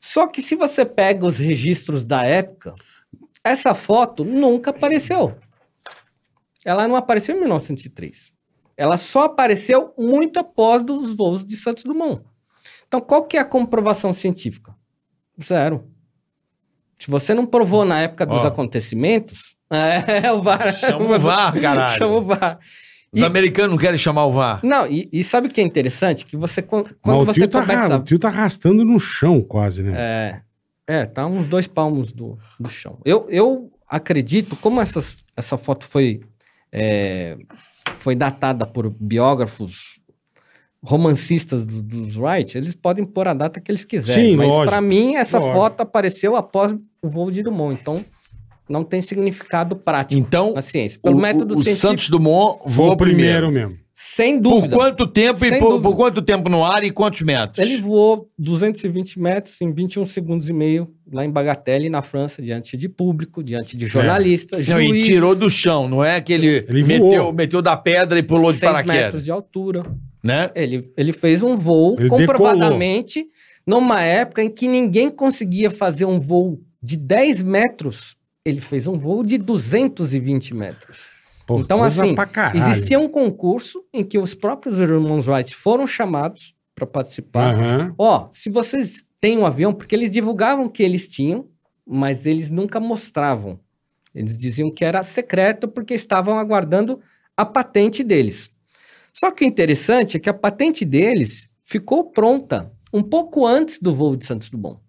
Só 0.00 0.26
que 0.26 0.40
se 0.42 0.54
você 0.54 0.84
pega 0.84 1.26
os 1.26 1.38
registros 1.38 2.04
da 2.04 2.24
época, 2.24 2.74
essa 3.42 3.74
foto 3.74 4.24
nunca 4.24 4.70
apareceu. 4.70 5.36
Ela 6.64 6.86
não 6.86 6.96
apareceu 6.96 7.36
em 7.36 7.40
1903. 7.40 8.32
Ela 8.76 8.96
só 8.96 9.24
apareceu 9.24 9.92
muito 9.98 10.38
após 10.38 10.82
dos 10.82 11.14
voos 11.14 11.44
de 11.44 11.56
Santos 11.56 11.84
Dumont. 11.84 12.22
Então, 12.86 13.00
qual 13.00 13.24
que 13.24 13.36
é 13.36 13.40
a 13.40 13.44
comprovação 13.44 14.14
científica? 14.14 14.74
Zero. 15.42 15.88
Se 16.98 17.10
você 17.10 17.34
não 17.34 17.44
provou 17.44 17.84
na 17.84 18.00
época 18.00 18.24
dos 18.24 18.44
Ó. 18.44 18.48
acontecimentos, 18.48 19.56
é, 19.70 20.32
o 20.32 20.42
VAR. 20.42 20.74
Chama 20.74 21.16
o 21.16 21.18
VAR, 21.20 21.60
caralho. 21.60 21.98
Chama 21.98 22.16
o 22.16 22.24
VAR. 22.24 22.58
Os 23.14 23.20
E- 23.20 23.24
americanos 23.24 23.70
não 23.70 23.78
querem 23.78 23.96
chamar 23.98 24.26
o 24.26 24.32
VAR. 24.32 24.60
Não, 24.64 24.86
e, 24.86 25.08
e 25.12 25.22
sabe 25.22 25.46
o 25.46 25.50
que 25.50 25.60
é 25.60 25.64
interessante? 25.64 26.26
Que 26.26 26.36
você, 26.36 26.60
quan- 26.60 26.82
Mas 26.84 26.94
quando 27.00 27.22
o 27.22 27.24
você 27.26 27.40
tio, 27.40 27.48
tá, 27.48 27.60
começa... 27.62 27.88
ra- 27.88 27.96
o 27.96 28.02
tio 28.02 28.18
tá 28.18 28.28
arrastando 28.28 28.84
no 28.84 28.98
chão 28.98 29.40
quase, 29.40 29.82
né? 29.82 29.92
É, 29.96 30.40
é, 30.86 31.06
tá 31.06 31.24
uns 31.26 31.46
dois 31.46 31.66
palmos 31.66 32.12
do, 32.12 32.38
do 32.58 32.68
chão. 32.68 32.98
Eu, 33.04 33.26
eu 33.30 33.70
acredito, 33.88 34.56
como 34.56 34.80
essas, 34.80 35.16
essa 35.36 35.56
foto 35.56 35.86
foi, 35.86 36.20
é, 36.72 37.36
foi 38.00 38.14
datada 38.16 38.66
por 38.66 38.90
biógrafos 38.90 40.00
romancistas 40.82 41.64
do- 41.64 41.82
dos 41.82 42.16
Wright, 42.16 42.58
eles 42.58 42.74
podem 42.74 43.04
pôr 43.04 43.26
a 43.28 43.32
data 43.34 43.60
que 43.60 43.70
eles 43.70 43.84
quiserem. 43.84 44.32
Sim, 44.32 44.36
mas 44.36 44.54
para 44.68 44.80
mim, 44.80 45.14
essa 45.16 45.38
lógico. 45.38 45.56
foto 45.58 45.80
apareceu 45.80 46.36
após 46.36 46.72
o 47.00 47.08
voo 47.08 47.30
de 47.30 47.42
Dumont. 47.42 47.78
Então, 47.80 48.04
não 48.68 48.82
tem 48.84 49.02
significado 49.02 49.76
prático 49.76 50.20
Então, 50.20 50.52
na 50.54 50.60
ciência. 50.62 50.98
Pelo 51.02 51.16
o, 51.16 51.20
método 51.20 51.54
o, 51.54 51.58
o 51.58 51.62
científico, 51.62 51.88
Santos 51.88 52.08
Dumont 52.10 52.60
voou 52.66 52.96
primeiro 52.96 53.48
primeiro. 53.48 53.50
mesmo. 53.70 53.84
sem 53.94 54.40
Por 54.40 54.50
dúvida. 54.54 54.76
quanto 54.76 55.06
tempo 55.06 55.44
e 55.44 55.58
por, 55.58 55.80
por 55.80 55.94
quanto 55.96 56.20
tempo 56.22 56.48
no 56.48 56.64
ar 56.64 56.82
e 56.82 56.90
quantos 56.90 57.20
metros? 57.22 57.58
Ele 57.58 57.80
voou 57.80 58.28
220 58.38 59.20
metros 59.20 59.60
em 59.60 59.72
21 59.72 60.06
segundos 60.06 60.48
e 60.48 60.52
meio, 60.52 60.88
lá 61.12 61.24
em 61.24 61.30
Bagatelle, 61.30 61.88
na 61.90 62.02
França, 62.02 62.40
diante 62.42 62.76
de 62.76 62.88
público, 62.88 63.42
diante 63.42 63.76
de 63.76 63.86
jornalistas, 63.86 64.66
Não, 64.66 64.80
e 64.80 64.86
juízes, 64.86 65.06
tirou 65.06 65.34
do 65.36 65.48
chão, 65.50 65.86
não 65.88 66.02
é 66.04 66.20
que 66.20 66.32
ele, 66.32 66.64
Ele 66.68 66.82
meteu, 66.84 67.22
voou. 67.24 67.32
meteu 67.32 67.62
da 67.62 67.76
pedra 67.76 68.18
e 68.18 68.22
pulou 68.22 68.52
de 68.52 68.58
paraquedas, 68.60 68.96
metros 69.02 69.24
de 69.24 69.30
altura. 69.30 69.84
né? 70.22 70.50
Ele, 70.54 70.90
ele 70.96 71.12
fez 71.12 71.42
um 71.42 71.56
voo, 71.56 71.96
Ele 71.98 72.08
comprovadamente, 72.08 73.26
numa 73.66 74.00
época 74.02 74.42
em 74.42 74.48
que 74.50 74.66
ninguém 74.66 75.08
conseguia 75.10 75.70
fazer 75.70 76.04
um 76.04 76.18
voo 76.18 76.60
de 76.82 76.96
10 76.96 77.42
metros, 77.42 78.16
ele 78.44 78.60
fez 78.60 78.86
um 78.86 78.98
voo 78.98 79.24
de 79.24 79.38
220 79.38 80.54
metros. 80.54 80.98
Pô, 81.46 81.58
Então, 81.58 81.82
assim. 81.82 82.14
Existia 82.54 82.98
um 82.98 83.08
concurso 83.08 83.84
em 83.92 84.04
que 84.04 84.18
os 84.18 84.34
próprios 84.34 84.78
irmãos 84.78 85.28
Wright 85.28 85.54
foram 85.54 85.86
chamados 85.86 86.54
para 86.74 86.86
participar. 86.86 87.54
Aham. 87.54 87.94
Ó, 87.98 88.28
se 88.30 88.50
vocês 88.50 89.04
têm 89.20 89.38
um 89.38 89.46
avião, 89.46 89.72
porque 89.72 89.94
eles 89.94 90.10
divulgavam 90.10 90.68
que 90.68 90.82
eles 90.82 91.08
tinham, 91.08 91.48
mas 91.86 92.26
eles 92.26 92.50
nunca 92.50 92.80
mostravam. 92.80 93.58
Eles 94.14 94.36
diziam 94.36 94.70
que 94.70 94.84
era 94.84 95.02
secreto 95.02 95.66
porque 95.66 95.94
estavam 95.94 96.38
aguardando 96.38 97.00
a 97.36 97.44
patente 97.44 98.02
deles. 98.04 98.50
Só 99.12 99.30
que 99.30 99.44
o 99.44 99.46
interessante 99.46 100.16
é 100.16 100.20
que 100.20 100.28
a 100.28 100.34
patente 100.34 100.84
deles 100.84 101.48
ficou 101.64 102.04
pronta 102.10 102.72
um 102.92 103.02
pouco 103.02 103.46
antes 103.46 103.78
do 103.80 103.94
voo 103.94 104.16
de 104.16 104.24
Santos 104.24 104.50
Dumont, 104.50 104.80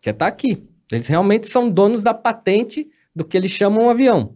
que 0.00 0.10
está 0.10 0.26
aqui. 0.26 0.66
Eles 0.90 1.06
realmente 1.06 1.48
são 1.48 1.70
donos 1.70 2.02
da 2.02 2.14
patente 2.14 2.88
do 3.14 3.24
que 3.24 3.36
eles 3.36 3.50
chamam 3.50 3.86
um 3.86 3.90
avião. 3.90 4.34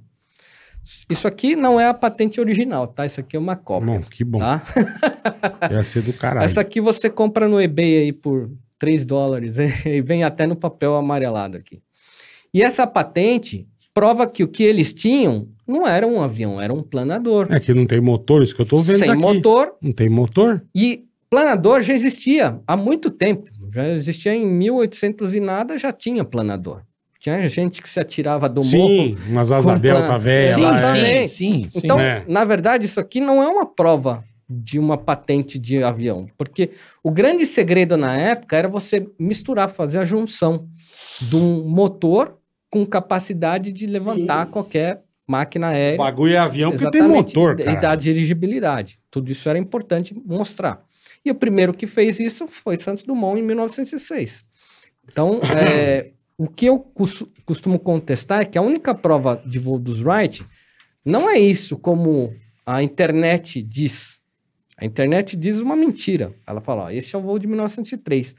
Isso 1.09 1.27
aqui 1.27 1.57
não 1.57 1.81
é 1.81 1.87
a 1.87 1.95
patente 1.95 2.41
original, 2.41 2.87
tá? 2.87 3.07
Isso 3.07 3.19
aqui 3.21 3.37
é 3.37 3.39
uma 3.39 3.57
cópia, 3.57 3.87
Bom, 3.87 4.03
que 4.03 4.23
bom. 4.23 4.39
tá? 4.39 4.63
Ia 5.71 5.83
ser 5.83 6.03
do 6.03 6.13
caralho. 6.13 6.45
Essa 6.45 6.61
aqui 6.61 6.81
você 6.81 7.09
compra 7.09 7.49
no 7.49 7.61
eBay 7.61 8.03
aí 8.03 8.13
por 8.13 8.51
3 8.79 9.07
dólares 9.07 9.57
e 9.87 10.01
vem 10.03 10.25
até 10.25 10.47
no 10.47 10.57
papel 10.57 10.95
amarelado 10.95 11.57
aqui. 11.57 11.81
E 12.53 12.63
essa 12.63 12.87
patente 12.87 13.67
prova 13.95 14.27
que 14.27 14.45
o 14.45 14.49
que 14.49 14.63
eles 14.63 14.93
tinham 14.93 15.49
não 15.67 15.87
era 15.89 16.07
um 16.07 16.23
avião, 16.23 16.61
era 16.61 16.73
um 16.73 16.83
planador. 16.83 17.47
É 17.51 17.59
que 17.59 17.73
não 17.73 17.87
tem 17.87 18.01
motor, 18.01 18.43
isso 18.43 18.55
que 18.55 18.61
eu 18.61 18.67
tô 18.67 18.79
vendo 18.79 18.99
sem 18.99 19.11
aqui. 19.11 19.21
motor. 19.21 19.75
Não 19.81 19.93
tem 19.93 20.09
motor? 20.11 20.63
E 20.75 21.05
planador 21.31 21.81
já 21.81 21.95
existia 21.95 22.61
há 22.67 22.77
muito 22.77 23.11
tempo. 23.11 23.51
Já 23.73 23.89
existia 23.89 24.35
em 24.35 24.47
1800 24.47 25.35
e 25.35 25.41
nada, 25.41 25.79
já 25.79 25.91
tinha 25.93 26.25
planador. 26.25 26.83
Tinha 27.25 27.49
gente 27.49 27.81
que 27.81 27.89
se 27.89 27.99
atirava 27.99 28.51
do 28.51 28.61
morro. 28.63 28.71
Sim, 28.71 29.17
umas 29.29 29.51
asa 29.51 29.73
com 29.73 29.79
delta 29.81 30.07
plan- 30.09 30.19
velha 30.19 30.53
Sim, 30.55 30.61
lá. 30.61 30.81
sim. 30.81 30.99
é. 30.99 31.27
sim, 31.27 31.67
sim. 31.71 31.81
Então, 31.83 31.99
É. 31.99 32.23
na 32.29 32.45
verdade, 32.45 32.85
isso 32.85 33.01
aqui 33.01 33.19
não 33.19 33.43
é 33.43 33.49
uma 33.49 33.65
prova 33.65 34.23
de 34.47 34.79
uma 34.79 34.99
patente 34.99 35.59
de 35.59 35.83
avião, 35.83 36.27
porque 36.37 36.73
o 37.03 37.11
grande 37.11 37.47
segredo 37.47 37.97
na 37.97 38.15
época 38.15 38.55
era 38.59 38.69
você 38.69 39.09
misturar, 39.19 39.71
fazer 39.71 39.99
a 40.01 40.05
junção 40.05 40.69
de 41.19 41.35
um 41.35 41.67
motor 41.67 42.37
com 42.71 42.85
capacidade 42.85 43.73
de 43.73 43.87
levantar 43.87 44.45
qualquer 44.49 45.01
máquina 45.27 45.69
O 45.69 45.71
aérea. 45.71 45.97
bagulho 45.97 46.35
é 46.35 46.37
avião 46.37 46.73
que 46.73 46.91
tem 46.91 47.01
motor, 47.09 47.59
e- 47.59 47.65
cara. 47.65 47.79
E 47.79 47.81
da 47.81 47.95
dirigibilidade. 47.95 48.99
Tudo 49.11 49.33
isso 49.33 49.49
era 49.49 49.59
importante 49.59 50.15
mostrar. 50.27 50.83
E 51.25 51.31
o 51.31 51.35
primeiro 51.35 51.73
que 51.73 51.87
fez 51.87 52.21
isso 52.21 52.47
foi 52.47 52.77
Santos 52.77 53.05
Dumont 53.07 53.41
em 53.41 53.43
1906. 53.43 54.45
Então, 55.11 55.41
é, 55.57 56.11
o 56.37 56.47
que 56.49 56.67
eu 56.67 56.79
cos- 56.79 57.25
costumo 57.45 57.79
contestar 57.79 58.43
é 58.43 58.45
que 58.45 58.59
a 58.59 58.63
única 58.63 58.95
prova 58.95 59.41
de 59.47 59.59
voo 59.59 59.79
dos 59.79 60.01
Wright 60.03 60.45
não 61.05 61.29
é 61.31 61.39
isso 61.39 61.77
como 61.79 62.35
a 62.67 62.83
internet 62.83 63.63
diz. 63.63 64.21
A 64.77 64.85
internet 64.85 65.37
diz 65.37 65.61
uma 65.61 65.77
mentira. 65.77 66.35
Ela 66.47 66.61
fala, 66.61 66.85
ó, 66.85 66.91
esse 66.91 67.15
é 67.15 67.19
o 67.19 67.23
voo 67.23 67.39
de 67.39 67.47
1903. 67.47 68.35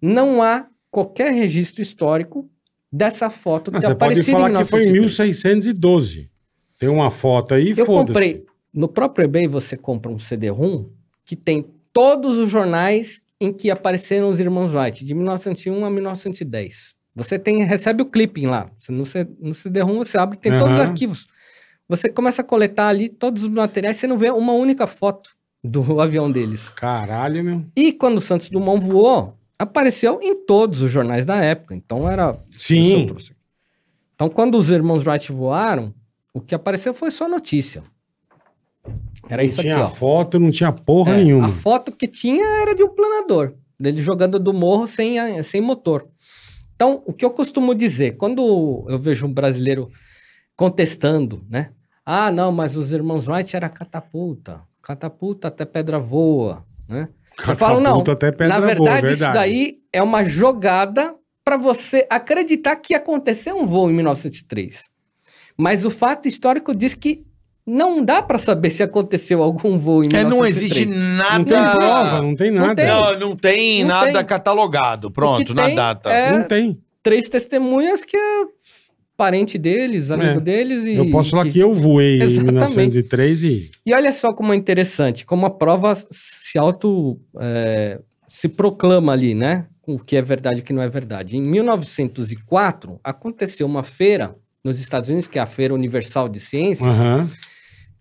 Não 0.00 0.42
há 0.42 0.66
qualquer 0.90 1.32
registro 1.32 1.82
histórico 1.82 2.48
dessa 2.92 3.30
foto 3.30 3.70
Ah, 3.74 3.80
ter 3.80 3.86
você 3.88 3.94
pode 3.94 4.04
aparecido 4.20 4.28
em 4.28 4.32
falar 4.32 4.48
que 4.64 4.70
foi 4.70 4.80
em 4.84 4.92
1903. 4.92 5.00
1612. 5.00 6.30
Tem 6.78 6.88
uma 6.88 7.10
foto 7.10 7.54
aí, 7.54 7.70
Eu 7.76 7.84
foda-se. 7.86 8.06
comprei. 8.12 8.46
No 8.72 8.88
próprio 8.88 9.24
eBay 9.24 9.46
você 9.48 9.76
compra 9.76 10.10
um 10.10 10.18
CD-ROM 10.18 10.86
que 11.24 11.34
tem 11.36 11.66
todos 11.92 12.38
os 12.38 12.48
jornais 12.48 13.22
em 13.40 13.52
que 13.52 13.70
apareceram 13.70 14.30
os 14.30 14.38
irmãos 14.38 14.72
Wright, 14.72 15.04
de 15.04 15.12
1901 15.14 15.84
a 15.84 15.90
1910. 15.90 16.94
Você 17.14 17.38
tem, 17.38 17.64
recebe 17.64 18.02
o 18.02 18.06
clipping 18.06 18.46
lá. 18.46 18.70
Você, 18.78 18.92
no, 18.92 19.04
C- 19.04 19.28
no 19.40 19.54
CD-ROM 19.54 19.98
você 19.98 20.16
abre, 20.16 20.38
tem 20.38 20.52
todos 20.58 20.74
os 20.74 20.80
arquivos. 20.80 21.26
Você 21.88 22.08
começa 22.08 22.42
a 22.42 22.44
coletar 22.44 22.88
ali 22.88 23.08
todos 23.08 23.42
os 23.42 23.50
materiais, 23.50 23.96
você 23.96 24.06
não 24.06 24.16
vê 24.16 24.30
uma 24.30 24.52
única 24.52 24.86
foto 24.86 25.30
do 25.62 25.80
avião 26.00 26.30
deles. 26.30 26.68
Caralho, 26.68 27.42
meu. 27.42 27.64
E 27.76 27.92
quando 27.92 28.18
o 28.18 28.20
Santos 28.20 28.48
Dumont 28.48 28.84
voou, 28.86 29.36
apareceu 29.58 30.20
em 30.22 30.34
todos 30.46 30.80
os 30.82 30.90
jornais 30.90 31.26
da 31.26 31.36
época. 31.36 31.74
Então 31.74 32.08
era 32.10 32.38
Sim. 32.56 33.08
Então, 34.14 34.28
quando 34.28 34.56
os 34.56 34.70
irmãos 34.70 35.04
Wright 35.06 35.32
voaram, 35.32 35.92
o 36.32 36.40
que 36.40 36.54
apareceu 36.54 36.94
foi 36.94 37.10
só 37.10 37.26
notícia. 37.28 37.82
Era 39.28 39.38
não 39.42 39.44
isso 39.46 39.60
aqui, 39.60 39.70
tinha 39.70 39.84
ó. 39.84 39.88
foto, 39.88 40.38
não 40.38 40.50
tinha 40.50 40.72
porra 40.72 41.12
É, 41.12 41.16
nenhuma. 41.24 41.48
A 41.48 41.52
foto 41.52 41.90
que 41.92 42.06
tinha 42.06 42.44
era 42.62 42.74
de 42.74 42.82
um 42.82 42.88
planador, 42.88 43.54
dele 43.78 44.00
jogando 44.02 44.38
do 44.38 44.52
morro 44.52 44.86
sem, 44.86 45.42
sem 45.42 45.60
motor. 45.60 46.06
Então, 46.80 47.02
o 47.04 47.12
que 47.12 47.26
eu 47.26 47.30
costumo 47.30 47.74
dizer, 47.74 48.16
quando 48.16 48.86
eu 48.88 48.98
vejo 48.98 49.26
um 49.26 49.32
brasileiro 49.34 49.90
contestando, 50.56 51.44
né? 51.46 51.72
Ah, 52.06 52.30
não, 52.30 52.50
mas 52.50 52.74
os 52.74 52.90
irmãos 52.90 53.28
Wright 53.28 53.54
era 53.54 53.68
catapulta. 53.68 54.62
Catapulta 54.80 55.48
até 55.48 55.66
pedra 55.66 55.98
voa, 55.98 56.64
né? 56.88 57.10
Eu 57.46 57.54
falo, 57.54 57.80
não, 57.80 58.02
Catapulta 58.02 58.12
até 58.12 58.32
pedra 58.32 58.48
Na 58.48 58.60
voa, 58.60 58.66
verdade, 58.66 59.12
isso 59.12 59.22
verdade. 59.24 59.34
daí 59.34 59.78
é 59.92 60.02
uma 60.02 60.24
jogada 60.24 61.14
para 61.44 61.58
você 61.58 62.06
acreditar 62.08 62.76
que 62.76 62.94
aconteceu 62.94 63.58
um 63.58 63.66
voo 63.66 63.90
em 63.90 63.92
1903. 63.92 64.84
Mas 65.58 65.84
o 65.84 65.90
fato 65.90 66.28
histórico 66.28 66.74
diz 66.74 66.94
que 66.94 67.26
não 67.70 68.04
dá 68.04 68.20
para 68.22 68.38
saber 68.38 68.70
se 68.70 68.82
aconteceu 68.82 69.42
algum 69.42 69.78
voo 69.78 70.02
em 70.02 70.08
É, 70.08 70.24
1903. 70.24 70.28
não 70.38 70.46
existe 70.46 70.86
nada. 70.86 71.38
Não 71.38 71.44
tem 71.44 71.76
prova, 71.78 72.22
não 72.22 72.36
tem 72.36 72.50
Não 72.50 72.66
nada. 72.66 72.74
tem. 72.82 72.86
Não, 72.86 73.18
não 73.28 73.36
tem 73.36 73.80
Não 73.82 73.88
nada 73.88 74.12
tem. 74.12 74.24
catalogado. 74.24 75.10
Pronto, 75.10 75.44
que 75.44 75.54
na 75.54 75.66
tem 75.66 75.74
data. 75.74 76.10
é 76.10 76.32
Não 76.38 76.42
tem. 76.44 76.78
três 77.02 77.28
testemunhas 77.28 78.04
que 78.04 78.16
é 78.16 78.44
parente 79.16 79.58
deles, 79.58 80.10
amigo 80.10 80.38
É. 80.38 80.40
deles 80.40 80.82
e 80.84 80.94
Eu 80.96 81.10
posso 81.10 81.30
falar 81.30 81.46
que 81.48 81.58
eu 81.58 81.74
voei 81.74 82.18
em 82.18 82.22
Exatamente. 82.22 82.52
1903 82.76 83.42
e... 83.44 83.70
E 83.84 83.92
olha 83.94 84.10
só 84.12 84.32
como 84.32 84.52
é 84.54 84.56
interessante, 84.56 85.26
como 85.26 85.44
a 85.44 85.50
prova 85.50 85.94
se 86.10 86.58
auto 86.58 87.20
é, 87.38 88.00
se 88.26 88.48
proclama 88.48 89.12
ali, 89.12 89.34
né? 89.34 89.66
O 89.86 89.98
que 89.98 90.16
é 90.16 90.22
verdade 90.22 90.58
e 90.58 90.60
o 90.60 90.64
que 90.64 90.72
não 90.72 90.82
é 90.82 90.88
verdade. 90.88 91.36
Em 91.36 91.42
1904 91.42 92.98
aconteceu 93.04 93.66
uma 93.66 93.82
feira 93.82 94.34
nos 94.64 94.78
Estados 94.80 95.08
Unidos, 95.08 95.26
que 95.26 95.38
é 95.38 95.42
a 95.42 95.46
Feira 95.46 95.74
Universal 95.74 96.28
de 96.28 96.38
Ciências, 96.40 96.98
Aham. 97.00 97.26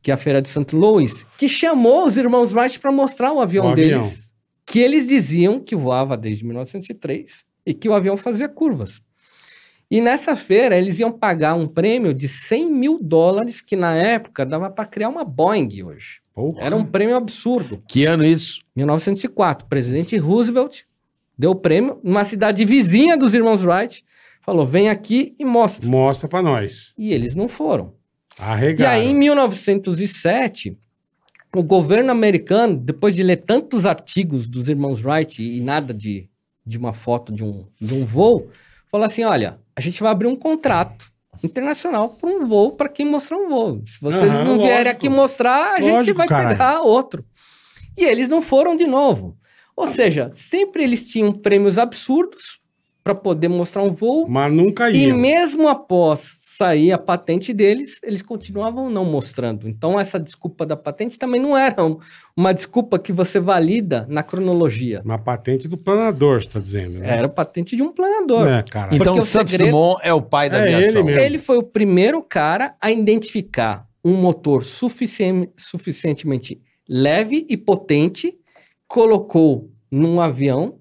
Que 0.02 0.12
é 0.12 0.14
a 0.14 0.18
Feira 0.18 0.42
de 0.42 0.50
St. 0.50 0.76
Louis, 0.76 1.26
que 1.38 1.48
chamou 1.50 2.06
os 2.06 2.18
irmãos 2.18 2.54
Wright 2.54 2.80
para 2.80 2.92
mostrar 2.92 3.32
o 3.34 3.40
avião 3.42 3.66
O 3.66 3.70
avião. 3.70 4.02
deles, 4.02 4.34
que 4.66 4.80
eles 4.80 5.08
diziam 5.08 5.60
que 5.60 5.76
voava 5.76 6.16
desde 6.16 6.46
1903 6.46 7.46
e 7.66 7.74
que 7.74 7.90
o 7.90 7.94
avião 7.94 8.16
fazia 8.18 8.48
curvas. 8.48 9.02
E 9.92 10.00
nessa 10.02 10.36
feira 10.36 10.78
eles 10.78 11.00
iam 11.00 11.12
pagar 11.12 11.56
um 11.56 11.66
prêmio 11.68 12.14
de 12.14 12.28
100 12.28 12.72
mil 12.72 13.00
dólares, 13.02 13.60
que 13.62 13.76
na 13.76 13.96
época 13.96 14.46
dava 14.46 14.70
para 14.70 14.86
criar 14.86 15.10
uma 15.10 15.24
Boeing 15.26 15.82
hoje. 15.84 16.22
Porra. 16.34 16.64
Era 16.64 16.76
um 16.76 16.86
prêmio 16.86 17.16
absurdo. 17.16 17.84
Que 17.88 18.06
ano 18.06 18.24
isso? 18.24 18.62
1904, 18.76 19.66
o 19.66 19.70
presidente 19.70 20.16
Roosevelt 20.16 20.82
deu 21.38 21.52
o 21.52 21.56
prêmio 21.56 22.00
numa 22.04 22.24
cidade 22.24 22.64
vizinha 22.66 23.18
dos 23.18 23.34
irmãos 23.34 23.64
Wright, 23.64 24.06
falou: 24.42 24.66
vem 24.66 24.90
aqui 24.90 25.34
e 25.40 25.44
mostra. 25.44 25.90
Mostra 25.90 26.30
pra 26.30 26.42
nós. 26.42 26.94
E 26.98 27.12
eles 27.12 27.34
não 27.34 27.50
foram. 27.50 27.94
E 28.40 28.44
Arregaram. 28.44 28.92
aí, 29.02 29.08
em 29.08 29.14
1907, 29.16 30.78
o 31.56 31.64
governo 31.64 32.12
americano, 32.12 32.76
depois 32.76 33.16
de 33.16 33.24
ler 33.24 33.38
tantos 33.38 33.86
artigos 33.86 34.48
dos 34.48 34.68
irmãos 34.70 35.04
Wright 35.04 35.42
e 35.44 35.60
nada 35.62 35.94
de, 35.94 36.30
de 36.66 36.78
uma 36.78 36.94
foto 36.94 37.34
de 37.34 37.44
um, 37.44 37.66
de 37.82 37.94
um 37.94 38.06
voo, 38.06 38.50
falou 38.92 39.06
assim: 39.06 39.24
olha, 39.24 39.60
a 39.76 39.82
gente 39.82 40.02
vai 40.02 40.12
abrir 40.12 40.28
um 40.28 40.36
contrato 40.36 41.12
internacional 41.44 42.10
para 42.10 42.30
um 42.30 42.46
voo 42.46 42.72
para 42.74 42.90
quem 42.90 43.06
mostrar 43.06 43.38
um 43.38 43.50
voo. 43.50 43.82
Se 43.88 44.00
vocês 44.02 44.32
Aham, 44.32 44.44
não 44.44 44.58
vierem 44.58 44.78
lógico. 44.84 44.90
aqui 44.96 45.10
mostrar, 45.10 45.74
a 45.76 45.82
gente 45.82 45.92
Lógico, 45.94 46.18
vai 46.18 46.28
caralho. 46.28 46.50
pegar 46.50 46.82
outro. 46.82 47.26
E 47.98 48.04
eles 48.06 48.30
não 48.30 48.42
foram 48.42 48.76
de 48.76 48.86
novo. 48.88 49.38
Ou 49.76 49.88
seja, 49.88 50.30
sempre 50.32 50.84
eles 50.84 51.06
tinham 51.06 51.32
prêmios 51.32 51.78
absurdos 51.80 52.60
para 53.04 53.16
poder 53.16 53.48
mostrar 53.48 53.82
um 53.84 53.94
voo. 53.94 54.28
Mas 54.28 54.52
nunca 54.54 54.92
E 54.92 55.08
ia. 55.08 55.16
mesmo 55.16 55.68
após 55.70 56.20
sair 56.60 56.92
a 56.92 56.98
patente 56.98 57.54
deles, 57.54 58.02
eles 58.04 58.22
continuavam 58.22 58.90
não 58.90 59.06
mostrando. 59.06 59.66
Então, 59.66 59.98
essa 59.98 60.20
desculpa 60.20 60.66
da 60.66 60.76
patente 60.76 61.18
também 61.18 61.40
não 61.40 61.58
era 61.58 61.86
um- 61.86 61.98
uma 62.36 62.54
desculpa 62.54 63.00
que 63.00 63.14
você 63.14 63.40
valida 63.40 64.06
na 64.10 64.22
cronologia. 64.24 65.02
Uma 65.06 65.18
patente 65.18 65.70
do 65.70 65.78
planador, 65.78 66.44
você 66.44 66.50
tá 66.50 66.60
dizendo. 66.60 67.00
Né? 67.00 67.10
Era 67.10 67.28
a 67.28 67.30
patente 67.30 67.78
de 67.78 67.82
um 67.82 67.94
planador. 67.94 68.46
É, 68.46 68.62
cara. 68.62 68.94
Então 68.94 69.18
o 69.18 69.22
Santos 69.22 69.52
segredo- 69.52 69.72
Dumont 69.72 70.02
é 70.04 70.14
o 70.14 70.22
pai 70.22 70.50
da 70.50 70.58
É 70.58 70.64
aviação. 70.76 71.00
ele 71.00 71.04
mesmo. 71.04 71.22
Ele 71.22 71.40
foi 71.40 71.58
o 71.58 71.64
primeiro 71.64 72.22
cara 72.22 72.76
a 72.82 72.92
identificar 72.92 73.88
um 74.04 74.16
motor 74.16 74.66
suficien- 74.66 75.50
suficientemente 75.58 76.60
leve 76.90 77.46
e 77.50 77.56
potente, 77.56 78.34
colocou 78.86 79.70
num 79.90 80.20
avião 80.20 80.78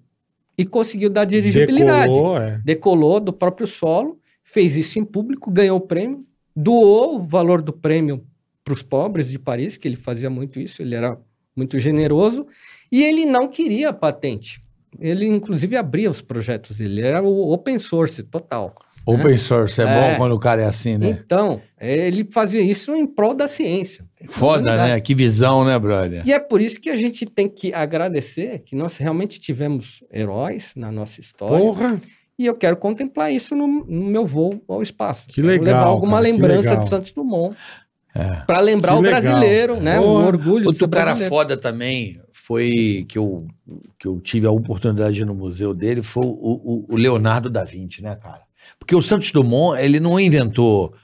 e 0.56 0.64
conseguiu 0.64 1.08
dar 1.08 1.24
dirigibilidade. 1.24 2.12
Decolou, 2.12 2.36
é. 2.38 2.60
decolou 2.64 3.20
do 3.20 3.32
próprio 3.32 3.66
solo, 3.66 4.17
fez 4.50 4.76
isso 4.76 4.98
em 4.98 5.04
público, 5.04 5.50
ganhou 5.50 5.76
o 5.76 5.80
prêmio, 5.80 6.24
doou 6.56 7.16
o 7.16 7.26
valor 7.26 7.60
do 7.60 7.72
prêmio 7.72 8.24
para 8.64 8.72
os 8.72 8.82
pobres 8.82 9.30
de 9.30 9.38
Paris, 9.38 9.76
que 9.76 9.86
ele 9.86 9.96
fazia 9.96 10.30
muito 10.30 10.58
isso, 10.58 10.80
ele 10.82 10.94
era 10.94 11.18
muito 11.54 11.78
generoso, 11.78 12.46
e 12.90 13.02
ele 13.04 13.26
não 13.26 13.48
queria 13.48 13.90
a 13.90 13.92
patente. 13.92 14.62
Ele, 14.98 15.26
inclusive, 15.26 15.76
abria 15.76 16.10
os 16.10 16.22
projetos 16.22 16.78
dele, 16.78 17.02
era 17.02 17.22
o 17.22 17.52
open 17.52 17.78
source 17.78 18.22
total. 18.22 18.74
Open 19.04 19.36
source 19.38 19.80
é, 19.80 19.84
É. 19.84 19.86
bom 20.12 20.16
quando 20.18 20.32
o 20.32 20.38
cara 20.38 20.62
é 20.62 20.66
assim, 20.66 20.98
né? 20.98 21.08
Então, 21.08 21.60
ele 21.80 22.26
fazia 22.30 22.60
isso 22.60 22.94
em 22.94 23.06
prol 23.06 23.34
da 23.34 23.48
ciência. 23.48 24.04
Foda, 24.28 24.76
né? 24.76 25.00
Que 25.00 25.14
visão, 25.14 25.64
né, 25.64 25.78
brother? 25.78 26.22
E 26.26 26.32
é 26.32 26.38
por 26.38 26.60
isso 26.60 26.80
que 26.80 26.90
a 26.90 26.96
gente 26.96 27.24
tem 27.24 27.48
que 27.48 27.72
agradecer 27.72 28.60
que 28.60 28.74
nós 28.74 28.96
realmente 28.96 29.40
tivemos 29.40 30.02
heróis 30.12 30.72
na 30.76 30.90
nossa 30.90 31.20
história. 31.20 31.58
Porra. 31.58 32.00
E 32.38 32.46
eu 32.46 32.54
quero 32.54 32.76
contemplar 32.76 33.32
isso 33.32 33.56
no, 33.56 33.66
no 33.66 34.04
meu 34.06 34.24
voo 34.24 34.62
ao 34.68 34.80
espaço. 34.82 35.26
Que 35.28 35.42
legal, 35.42 35.64
levar 35.64 35.82
alguma 35.86 36.12
cara, 36.18 36.22
lembrança 36.22 36.76
de 36.76 36.88
Santos 36.88 37.10
Dumont 37.12 37.56
É. 38.14 38.42
para 38.46 38.60
lembrar 38.60 38.92
Que 38.92 38.98
o 38.98 39.00
legal. 39.02 39.20
brasileiro, 39.20 39.80
né? 39.80 39.98
Boa. 39.98 40.22
O 40.22 40.26
orgulho 40.26 40.66
Outro 40.66 40.88
cara 40.88 41.06
brasileiro. 41.06 41.34
foda 41.34 41.56
também 41.56 42.20
foi 42.32 43.04
que 43.08 43.18
eu, 43.18 43.46
que 43.98 44.06
eu 44.06 44.20
tive 44.20 44.46
a 44.46 44.50
oportunidade 44.52 45.14
de 45.16 45.22
ir 45.22 45.24
no 45.24 45.34
museu 45.34 45.74
dele 45.74 46.02
foi 46.02 46.24
o, 46.24 46.28
o- 46.28 46.86
o 46.88 46.96
Leonardo 46.96 47.50
da 47.50 47.64
Vinci, 47.64 48.02
né, 48.02 48.14
cara? 48.16 48.42
Porque 48.78 48.94
o 48.94 49.02
Santos 49.02 49.32
Dumont, 49.32 49.80
ele 49.82 49.98
não 49.98 50.18
inventou. 50.20 50.94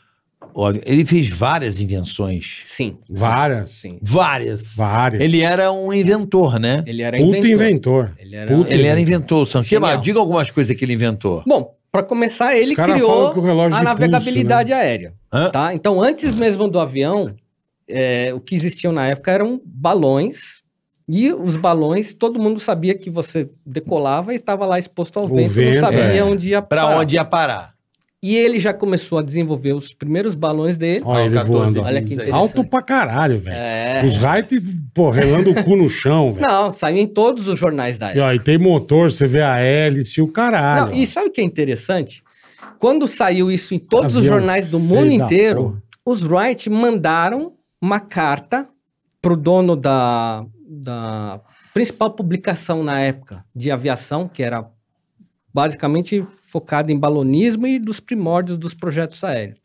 Ele 0.84 1.04
fez 1.04 1.28
várias 1.28 1.80
invenções. 1.80 2.60
Sim. 2.64 2.98
Várias. 3.10 3.70
Sim. 3.70 3.98
Várias. 4.02 4.74
Várias. 4.76 5.22
Ele 5.22 5.40
era 5.42 5.72
um 5.72 5.92
inventor, 5.92 6.58
né? 6.58 6.82
Ele 6.86 7.02
era 7.02 7.16
Puta 7.18 7.38
inventor. 7.38 7.50
inventor. 7.50 8.12
Ele 8.18 8.36
era... 8.36 8.54
Puta 8.54 8.72
Ele 8.74 8.86
era 8.86 9.00
inventor, 9.00 9.42
o 9.42 9.46
Santos. 9.46 9.68
Que 9.68 9.74
Genial. 9.76 9.92
mais? 9.92 10.02
Diga 10.02 10.18
algumas 10.18 10.50
coisas 10.50 10.76
que 10.76 10.84
ele 10.84 10.92
inventou. 10.94 11.42
Bom, 11.46 11.74
para 11.90 12.02
começar, 12.02 12.56
ele 12.56 12.74
criou 12.74 13.32
que 13.32 13.38
o 13.38 13.42
relógio 13.42 13.74
a 13.76 13.78
de 13.78 13.84
navegabilidade 13.84 14.72
aérea. 14.72 15.14
Hã? 15.32 15.50
Tá? 15.50 15.74
Então, 15.74 16.02
antes 16.02 16.34
mesmo 16.34 16.68
do 16.68 16.78
avião, 16.80 17.34
é, 17.88 18.32
o 18.34 18.40
que 18.40 18.54
existiam 18.54 18.92
na 18.92 19.06
época 19.06 19.30
eram 19.30 19.60
balões. 19.64 20.62
E 21.06 21.30
os 21.32 21.56
balões, 21.58 22.14
todo 22.14 22.38
mundo 22.40 22.58
sabia 22.58 22.94
que 22.94 23.10
você 23.10 23.48
decolava 23.66 24.32
e 24.32 24.36
estava 24.36 24.64
lá 24.64 24.78
exposto 24.78 25.18
ao 25.18 25.26
O 25.26 25.34
vento, 25.34 25.50
vento, 25.50 25.74
não 25.74 25.80
sabia 25.82 26.00
é. 26.14 26.24
onde 26.24 26.48
ia 26.48 26.62
Pra 26.62 26.82
parar. 26.84 26.98
onde 26.98 27.14
ia 27.16 27.24
parar? 27.26 27.73
E 28.26 28.36
ele 28.36 28.58
já 28.58 28.72
começou 28.72 29.18
a 29.18 29.22
desenvolver 29.22 29.74
os 29.74 29.92
primeiros 29.92 30.34
balões 30.34 30.78
dele. 30.78 31.02
Olha 31.04 31.26
ele 31.26 31.34
14 31.34 31.52
voando. 31.52 31.82
Olha 31.82 32.00
que 32.02 32.14
interessante. 32.14 32.34
Alto 32.34 32.64
pra 32.64 32.80
caralho, 32.80 33.38
velho. 33.38 33.54
É. 33.54 34.02
Os 34.02 34.16
Wright, 34.22 34.62
pô, 34.94 35.10
relando 35.10 35.50
o 35.50 35.62
cu 35.62 35.76
no 35.76 35.90
chão, 35.90 36.32
velho. 36.32 36.46
Não, 36.48 36.72
saiu 36.72 36.96
em 36.96 37.06
todos 37.06 37.48
os 37.48 37.58
jornais 37.58 37.98
da 37.98 38.06
E, 38.06 38.10
época. 38.12 38.24
ó, 38.24 38.32
e 38.32 38.38
tem 38.38 38.56
motor, 38.56 39.12
você 39.12 39.26
vê 39.26 39.42
a 39.42 39.58
hélice 39.58 40.20
e 40.20 40.22
o 40.22 40.28
caralho. 40.28 40.86
Não, 40.86 40.92
e 40.94 41.06
sabe 41.06 41.28
o 41.28 41.30
que 41.30 41.42
é 41.42 41.44
interessante? 41.44 42.22
Quando 42.78 43.06
saiu 43.06 43.52
isso 43.52 43.74
em 43.74 43.78
todos 43.78 44.14
os 44.16 44.22
Avião 44.24 44.38
jornais 44.38 44.64
do 44.66 44.80
mundo 44.80 45.10
inteiro, 45.12 45.82
os 46.02 46.22
Wright 46.24 46.70
mandaram 46.70 47.52
uma 47.78 48.00
carta 48.00 48.66
pro 49.20 49.36
dono 49.36 49.76
da, 49.76 50.46
da 50.66 51.40
principal 51.74 52.10
publicação 52.10 52.82
na 52.82 53.00
época 53.00 53.44
de 53.54 53.70
aviação, 53.70 54.26
que 54.26 54.42
era 54.42 54.64
basicamente 55.52 56.26
focada 56.54 56.92
em 56.92 56.96
balonismo 56.96 57.66
e 57.66 57.80
dos 57.80 57.98
primórdios 57.98 58.56
dos 58.56 58.74
projetos 58.74 59.24
aéreos, 59.24 59.58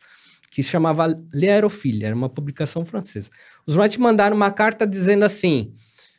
que 0.50 0.64
se 0.64 0.70
chamava 0.70 1.06
L'Aérophile, 1.32 2.04
era 2.04 2.16
uma 2.16 2.28
publicação 2.28 2.84
francesa. 2.84 3.30
Os 3.68 3.76
Wright 3.76 4.02
mandaram 4.02 4.36
uma 4.36 4.50
carta 4.50 4.88
dizendo 4.88 5.24
assim: 5.24 5.72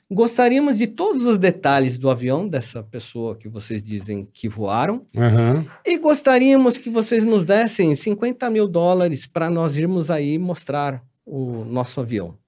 gostaríamos 0.09 0.79
de 0.79 0.87
todos 0.87 1.27
os 1.27 1.39
detalhes 1.39 1.99
do 1.99 2.09
avião 2.09 2.47
dessa 2.47 2.85
pessoa 2.85 3.35
que 3.35 3.49
vocês 3.49 3.83
dizem 3.83 4.29
que 4.33 4.49
voaram, 4.49 5.05
Aham. 5.17 5.67
e 5.85 5.99
gostaríamos 5.99 6.79
que 6.79 6.89
vocês 6.89 7.25
nos 7.25 7.45
dessem 7.45 7.97
50 7.97 8.49
mil 8.49 8.69
dólares 8.69 9.27
para 9.27 9.51
nós 9.51 9.77
irmos 9.77 10.09
aí 10.09 10.39
mostrar 10.39 11.03
o 11.27 11.65
nosso 11.65 12.01
avião. 12.01 12.39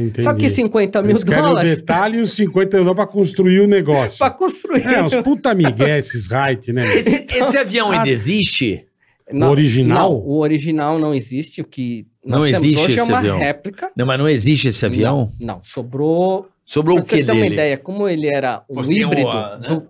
Entendi. 0.00 0.22
Só 0.22 0.34
que 0.34 0.48
50 0.48 1.02
mil 1.02 1.10
Eles 1.12 1.24
querem 1.24 1.40
o 1.42 1.46
dólares 1.48 1.76
detalhe 1.76 2.18
e 2.18 2.20
os 2.20 2.32
50 2.32 2.76
euros 2.76 2.94
pra 2.94 3.06
construir 3.06 3.60
o 3.60 3.66
negócio. 3.66 4.18
para 4.18 4.30
construir. 4.30 4.86
É, 4.86 5.02
uns 5.02 5.14
puta 5.16 5.54
migué, 5.54 5.98
esses 5.98 6.28
Wright, 6.30 6.72
né? 6.72 6.84
Esse, 6.98 7.26
esse 7.30 7.56
avião 7.58 7.90
ainda 7.90 8.08
existe? 8.08 8.86
Não, 9.32 9.50
original? 9.50 10.10
Não, 10.12 10.18
o 10.18 10.38
original 10.40 10.98
não 10.98 11.14
existe. 11.14 11.60
O 11.62 11.64
que 11.64 12.06
nós 12.24 12.40
Não 12.40 12.46
temos 12.46 12.62
existe 12.64 12.84
hoje 12.84 12.98
é 12.98 13.02
esse 13.02 13.10
uma 13.10 13.18
avião. 13.18 13.38
réplica. 13.38 13.90
Não, 13.96 14.04
mas 14.06 14.18
não 14.18 14.28
existe 14.28 14.68
esse 14.68 14.84
avião? 14.84 15.32
Não, 15.40 15.54
não, 15.56 15.60
sobrou. 15.64 16.48
Sobrou 16.66 16.96
Pra 16.96 17.02
o 17.04 17.06
que 17.06 17.16
você 17.16 17.24
ter 17.24 17.32
uma 17.32 17.40
dele? 17.42 17.54
ideia, 17.54 17.76
como 17.78 18.08
ele 18.08 18.26
era 18.28 18.62
um 18.68 18.82
tem 18.82 19.00
híbrido 19.02 19.28
uma, 19.28 19.56
né? 19.58 19.68
do 19.68 19.82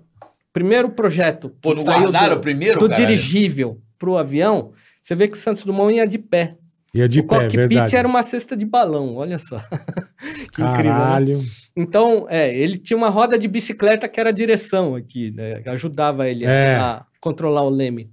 primeiro 0.52 0.88
projeto 0.90 1.48
que 1.48 1.56
Pô, 1.62 1.74
não 1.74 1.82
saiu 1.82 2.02
guardaram 2.02 2.34
do, 2.36 2.40
primeiro, 2.40 2.78
do 2.80 2.88
caralho? 2.88 3.06
dirigível 3.06 3.78
para 3.98 4.10
o 4.10 4.16
avião, 4.18 4.72
você 5.00 5.14
vê 5.14 5.26
que 5.28 5.34
o 5.34 5.40
Santos 5.40 5.64
Dumont 5.64 5.94
ia 5.96 6.06
de 6.06 6.18
pé. 6.18 6.56
E 6.94 7.00
é 7.02 7.08
de 7.08 7.20
o 7.20 7.26
pé, 7.26 7.34
é 7.36 7.38
cockpit 7.40 7.56
verdade. 7.68 7.96
era 7.96 8.06
uma 8.06 8.22
cesta 8.22 8.56
de 8.56 8.64
balão, 8.64 9.16
olha 9.16 9.38
só. 9.38 9.58
que 10.52 10.62
incrível, 10.62 10.62
né? 10.62 10.82
Caralho. 10.82 11.42
Então, 11.76 12.26
é, 12.30 12.56
ele 12.56 12.76
tinha 12.76 12.96
uma 12.96 13.08
roda 13.08 13.36
de 13.38 13.48
bicicleta 13.48 14.08
que 14.08 14.20
era 14.20 14.28
a 14.30 14.32
direção 14.32 14.94
aqui, 14.94 15.30
né? 15.32 15.60
que 15.60 15.68
Ajudava 15.68 16.28
ele 16.28 16.46
a- 16.46 16.50
É. 16.50 16.76
a, 16.76 17.04
controlar 17.20 17.62
o 17.62 17.68
leme. 17.70 18.10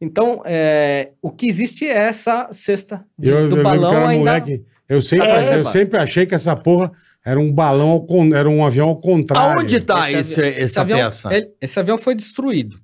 Então, 0.00 0.42
é, 0.44 1.10
o 1.22 1.30
que 1.30 1.48
existe 1.48 1.84
é 1.86 1.96
essa 1.96 2.48
cesta 2.52 3.04
de- 3.18 3.30
Eu, 3.30 3.38
eu 3.40 3.48
do 3.48 3.56
que 3.56 3.62
balão 3.62 4.06
ainda. 4.06 4.30
moleque. 4.30 4.64
Eu 4.88 5.02
sempre, 5.02 5.26
É, 5.26 5.56
eu 5.58 5.64
sempre 5.64 5.98
achei 5.98 6.26
que 6.26 6.34
essa 6.34 6.54
porra 6.54 6.92
era 7.24 7.40
um 7.40 7.50
balão, 7.52 8.06
era 8.36 8.48
um 8.48 8.64
avião 8.64 8.88
ao 8.90 9.00
contrário. 9.00 9.58
Aonde 9.58 9.80
tá 9.80 10.12
esse, 10.12 10.40
avi- 10.40 10.60
essa 10.60 10.82
avião, 10.82 10.98
peça? 11.00 11.34
ele- 11.34 11.50
esse 11.60 11.80
avião 11.80 11.98
foi 11.98 12.14
destruído. 12.14 12.78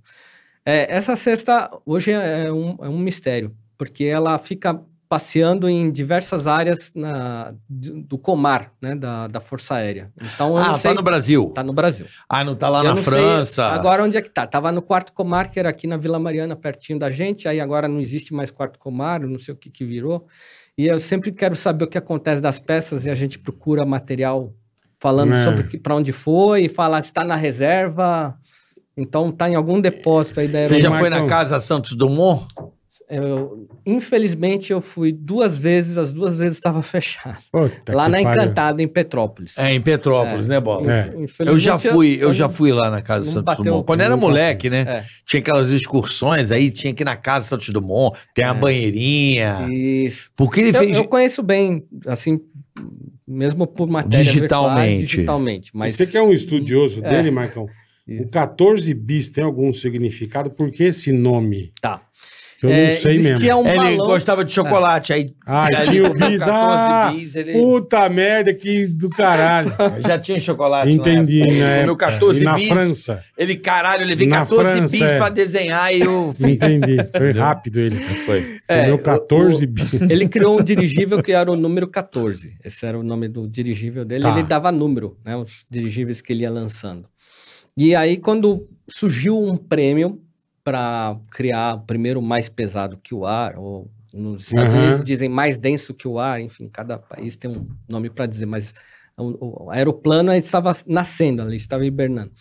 É, 0.66 0.86
essa 0.93 1.15
cesta 1.15 1.69
hoje 1.86 2.11
é 2.11 2.51
um, 2.51 2.77
é 2.82 2.89
um 2.89 2.99
mistério, 2.99 3.55
porque 3.78 4.05
ela 4.05 4.36
fica 4.39 4.81
passeando 5.12 5.68
em 5.68 5.90
diversas 5.93 6.47
áreas 6.47 6.90
na- 6.94 7.52
do 7.68 8.16
Comar, 8.16 8.72
né, 8.80 8.94
da, 8.94 9.26
da 9.28 9.40
Força 9.40 9.74
Aérea. 9.74 10.10
Então, 10.18 10.56
eu 10.56 10.64
Ah, 10.64 10.68
não 10.68 10.78
sei, 10.78 10.90
tá 10.90 10.94
no 10.94 11.02
Brasil. 11.02 11.52
tá 11.55 11.62
no 11.62 11.72
Brasil. 11.74 12.06
Ah, 12.26 12.43
não 12.43 12.55
tá 12.56 12.70
lá 12.70 12.78
Eu 12.78 12.84
na 12.84 12.94
não 12.94 13.02
sei 13.02 13.12
França. 13.12 13.66
agora 13.66 14.02
onde 14.02 14.16
é 14.16 14.22
que 14.22 14.30
tá? 14.30 14.47
Tava 14.47 14.72
no 14.72 14.80
quarto 14.80 15.12
Comar, 15.12 15.51
que 15.51 15.59
era 15.60 15.68
aqui 15.68 15.86
na 15.86 15.98
Vila 15.98 16.18
Mariana, 16.18 16.56
pertinho 16.56 16.98
da 16.98 17.10
gente, 17.10 17.47
aí 17.47 17.60
agora 17.60 17.86
não 17.89 18.01
existe 18.01 18.32
mais 18.32 18.51
quarto 18.51 18.78
Comar, 18.78 19.20
não 19.20 19.39
sei 19.39 19.52
o 19.52 19.56
que 19.56 19.68
que 19.68 19.84
virou. 19.84 20.26
E 20.78 20.86
eu 20.86 20.98
sempre 20.98 21.30
quero 21.30 21.55
saber 21.55 21.84
o 21.84 21.89
que 21.89 21.98
acontece 21.98 22.40
das 22.40 22.59
peças 22.59 23.05
e 23.05 23.10
a 23.10 23.14
gente 23.14 23.39
procura 23.39 23.84
material 23.84 24.55
falando 24.98 25.34
É. 25.34 25.44
sobre 25.44 25.76
para 25.78 25.94
onde 25.94 26.10
foi, 26.10 26.70
fala 26.70 27.02
se 27.02 27.09
está 27.09 27.22
na 27.22 27.36
reserva. 27.36 28.34
Então 28.97 29.30
tá 29.30 29.47
em 29.51 29.55
algum 29.56 29.78
depósito 29.78 30.40
aí 30.40 30.48
da 30.48 30.64
Você 30.64 30.80
já 30.80 30.90
foi 30.98 31.10
na 31.10 31.26
casa 31.26 31.60
Santos 31.60 31.94
Dumont? 31.94 32.47
Eu- 33.09 33.69
infelizmente 33.86 34.73
eu 34.73 34.81
fui 34.82 35.12
duas 35.12 35.56
vezes, 35.56 35.97
as 35.97 36.12
duas 36.12 36.35
vezes 36.36 36.56
estava 36.59 36.82
fechado. 36.82 37.39
Puta 37.51 37.94
lá 37.94 38.09
na. 38.09 38.20
Encantada, 38.20 38.82
em 38.82 38.89
Petrópolis. 38.89 39.56
É, 39.59 39.73
em 39.73 39.81
Petrópolis, 39.81 40.47
né, 40.48 40.60
Bola? 40.60 40.93
É. 40.93 41.14
Eu 41.40 41.59
já 41.59 41.78
fui, 41.78 42.19
eu 42.20 42.35
já 42.35 42.47
não- 42.48 42.55
fui 42.55 42.73
lá 42.73 42.90
na 42.90 43.01
casa 43.01 43.27
não 43.27 43.32
Santos 43.32 43.56
Dumont. 43.64 43.86
Quando 43.86 44.01
era 44.02 44.16
moleque, 44.16 44.69
né? 44.69 44.81
É. 44.86 45.05
Tinha 45.27 45.40
aquelas 45.40 45.70
excursões 45.70 46.52
aí, 46.52 46.70
tinha 46.70 46.93
que 46.93 47.02
ir 47.02 47.05
na 47.06 47.16
casa 47.16 47.48
Santos 47.48 47.69
Dumont, 47.70 48.16
tem 48.35 48.44
a 48.44 48.51
É. 48.51 48.55
banheirinha. 48.55 49.66
Isso. 49.70 50.31
Porque 50.36 50.60
ele 50.60 50.70
Eu, 50.70 50.74
fez. 50.74 50.97
eu 50.97 51.05
conheço 51.05 51.43
bem, 51.43 51.85
assim, 52.06 52.40
mesmo 53.27 53.66
por 53.66 53.89
matéria 53.89 54.24
Digitalmente. 54.24 54.98
virtual, 55.01 55.06
digitalmente, 55.06 55.70
mas 55.74 55.94
Você 55.97 56.06
que 56.06 56.16
é 56.16 56.23
um 56.23 56.32
estudioso 56.32 57.01
É. 57.05 57.09
dele, 57.09 57.31
Marcão, 57.31 57.66
o 58.09 58.28
14 58.28 58.93
bis 58.93 59.31
tem 59.31 59.43
algum 59.44 59.73
significado? 59.73 60.51
Por 60.51 60.70
que 60.70 60.85
esse 60.85 61.10
nome? 61.12 61.73
tá. 61.81 62.02
Eu 62.62 62.68
não 62.70 62.76
É, 62.76 62.93
sei 62.93 63.16
existia 63.16 63.55
mesmo. 63.56 63.62
um 63.62 63.68
ele 63.68 63.97
balão. 63.97 64.06
gostava 64.06 64.44
de 64.44 64.52
chocolate, 64.52 65.12
aí 65.12 65.34
Ah, 65.47 65.68
tinha 65.84 66.05
o 66.09 66.14
bis. 66.14 66.43
14 66.44 66.51
Ah, 66.51 67.12
bis, 67.14 67.34
ele 67.34 67.52
puta 67.52 68.09
merda, 68.09 68.55
que 68.55 68.86
do 68.86 69.10
caralho. 69.10 69.72
já 70.06 70.18
tinha 70.18 70.39
chocolate. 70.39 70.93
Entendi, 70.93 71.40
na 71.40 71.47
época. 71.47 71.60
né? 71.60 71.84
Meu 71.84 71.97
14 71.97 72.40
E 72.40 72.44
na 72.44 72.55
bis, 72.55 72.68
França. 72.68 73.24
ele, 73.36 73.56
caralho, 73.56 74.02
eu 74.02 74.09
levei 74.09 74.26
Na 74.28 74.39
14 74.47 74.62
França, 74.62 74.93
bis 74.93 75.02
é. 75.02 75.18
pra 75.18 75.28
desenhar 75.28 75.93
e 75.94 76.01
eu... 76.02 76.34
Entendi. 76.40 76.97
Foi 77.16 77.32
rápido 77.32 77.80
ele. 77.80 77.98
Foi. 78.24 78.59
É, 78.68 78.82
Comeu 78.82 78.94
o- 78.94 78.98
14 78.98 79.64
o- 79.64 79.68
bis. 79.68 79.93
Ele 80.02 80.28
criou 80.28 80.60
um 80.60 80.62
dirigível 80.62 81.22
que 81.22 81.32
era 81.32 81.51
o 81.51 81.56
número 81.56 81.89
14. 81.89 82.55
Esse 82.64 82.86
era 82.86 82.98
o 82.98 83.02
nome 83.02 83.28
do 83.28 83.48
dirigível 83.48 84.05
dele. 84.05 84.22
Tá. 84.22 84.30
Ele 84.39 84.43
dava 84.44 84.70
número, 84.70 85.16
né? 85.24 85.36
Os 85.36 85.66
dirigíveis 85.70 86.20
que 86.20 86.32
ele 86.32 86.43
ia 86.43 86.51
lançando. 86.51 87.06
E 87.76 87.94
aí, 87.97 88.18
quando 88.18 88.68
surgiu 88.89 89.43
um 89.43 89.56
prêmio 89.56 90.20
para 90.64 91.16
criar 91.30 91.74
o 91.76 91.80
primeiro 91.80 92.22
mais 92.22 92.48
pesado 92.48 92.97
que 92.97 93.14
o 93.14 93.26
ar, 93.26 93.59
ou 93.59 93.90
nos 94.12 94.44
Estados 94.44 94.74
Aham. 94.74 94.82
Unidos 94.82 95.01
dizem 95.06 95.28
mais 95.28 95.56
denso 95.56 95.94
que 95.94 96.06
o 96.06 96.18
ar, 96.18 96.40
enfim, 96.40 96.68
cada 96.68 96.98
país 96.98 97.36
tem 97.36 97.51
um 97.51 97.66
nome 97.89 98.10
para 98.10 98.26
dizer, 98.26 98.47
mas 98.47 98.72
o, 99.16 99.64
o 99.66 99.70
aeroplano 99.70 100.32
estava 100.34 100.72
nascendo, 100.86 101.43
ele 101.43 101.56
estava 101.56 101.84
hibernando. 101.84 102.32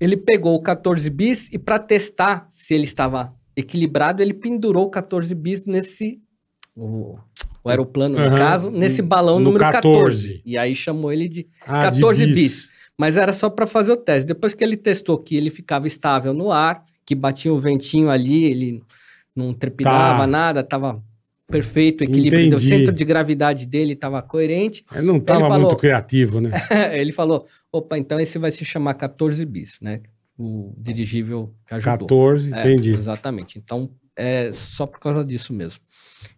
Ele 0.00 0.16
pegou 0.16 0.54
o 0.54 0.62
14 0.62 1.08
bis 1.10 1.48
e 1.52 1.58
para 1.58 1.78
testar 1.78 2.46
se 2.48 2.74
ele 2.74 2.84
estava 2.84 3.34
equilibrado, 3.54 4.22
ele 4.22 4.32
pendurou 4.32 4.86
o 4.86 4.90
14 4.90 5.34
bis 5.34 5.64
nesse 5.66 6.20
o, 6.74 7.18
o 7.62 7.68
aeroplano, 7.68 8.18
no 8.18 8.26
Aham. 8.26 8.38
caso, 8.38 8.70
nesse 8.70 9.02
balão 9.02 9.38
No 9.38 9.46
número 9.46 9.64
14. 9.70 10.28
14. 10.28 10.42
E 10.44 10.56
aí 10.56 10.74
chamou 10.74 11.12
ele 11.12 11.28
de 11.28 11.46
Ah, 11.66 11.90
de 11.90 12.00
14 12.00 12.26
bis. 12.26 12.70
Mas 12.96 13.16
era 13.16 13.32
só 13.32 13.48
para 13.50 13.66
fazer 13.66 13.92
o 13.92 13.96
teste. 13.96 14.26
Depois 14.26 14.54
que 14.54 14.62
ele 14.62 14.76
testou 14.76 15.18
que 15.18 15.36
ele 15.36 15.50
ficava 15.50 15.86
estável 15.86 16.32
no 16.34 16.50
ar, 16.52 16.84
que 17.10 17.14
batia 17.16 17.52
um 17.52 17.58
ventinho 17.58 18.08
ali, 18.08 18.44
ele 18.44 18.80
não 19.34 19.52
trepidava 19.52 20.20
Tá. 20.20 20.26
nada, 20.28 20.60
estava 20.60 21.02
perfeito, 21.50 22.02
o 22.02 22.04
equilíbrio, 22.04 22.40
Entendi. 22.46 22.54
o 22.54 22.60
centro 22.60 22.92
de 22.94 23.04
gravidade 23.04 23.66
dele 23.66 23.94
estava 23.94 24.22
coerente. 24.22 24.84
Ele 24.94 25.02
não 25.06 25.18
tava 25.18 25.40
falou- 25.48 25.58
muito 25.70 25.76
criativo, 25.76 26.40
né? 26.40 26.50
ele 26.96 27.10
falou: 27.10 27.46
opa, 27.72 27.98
então 27.98 28.20
esse 28.20 28.38
vai 28.38 28.52
se 28.52 28.64
chamar 28.64 28.94
14 28.94 29.44
bis, 29.44 29.76
né? 29.82 30.02
O 30.38 30.72
dirigível 30.78 31.52
que 31.66 31.74
ajudou. 31.74 32.06
14, 32.06 32.54
É, 32.54 32.60
entendi. 32.60 32.94
Exatamente. 32.94 33.58
Então, 33.58 33.90
é 34.14 34.52
só 34.54 34.86
por 34.86 35.00
causa 35.00 35.24
disso 35.24 35.52
mesmo. 35.52 35.80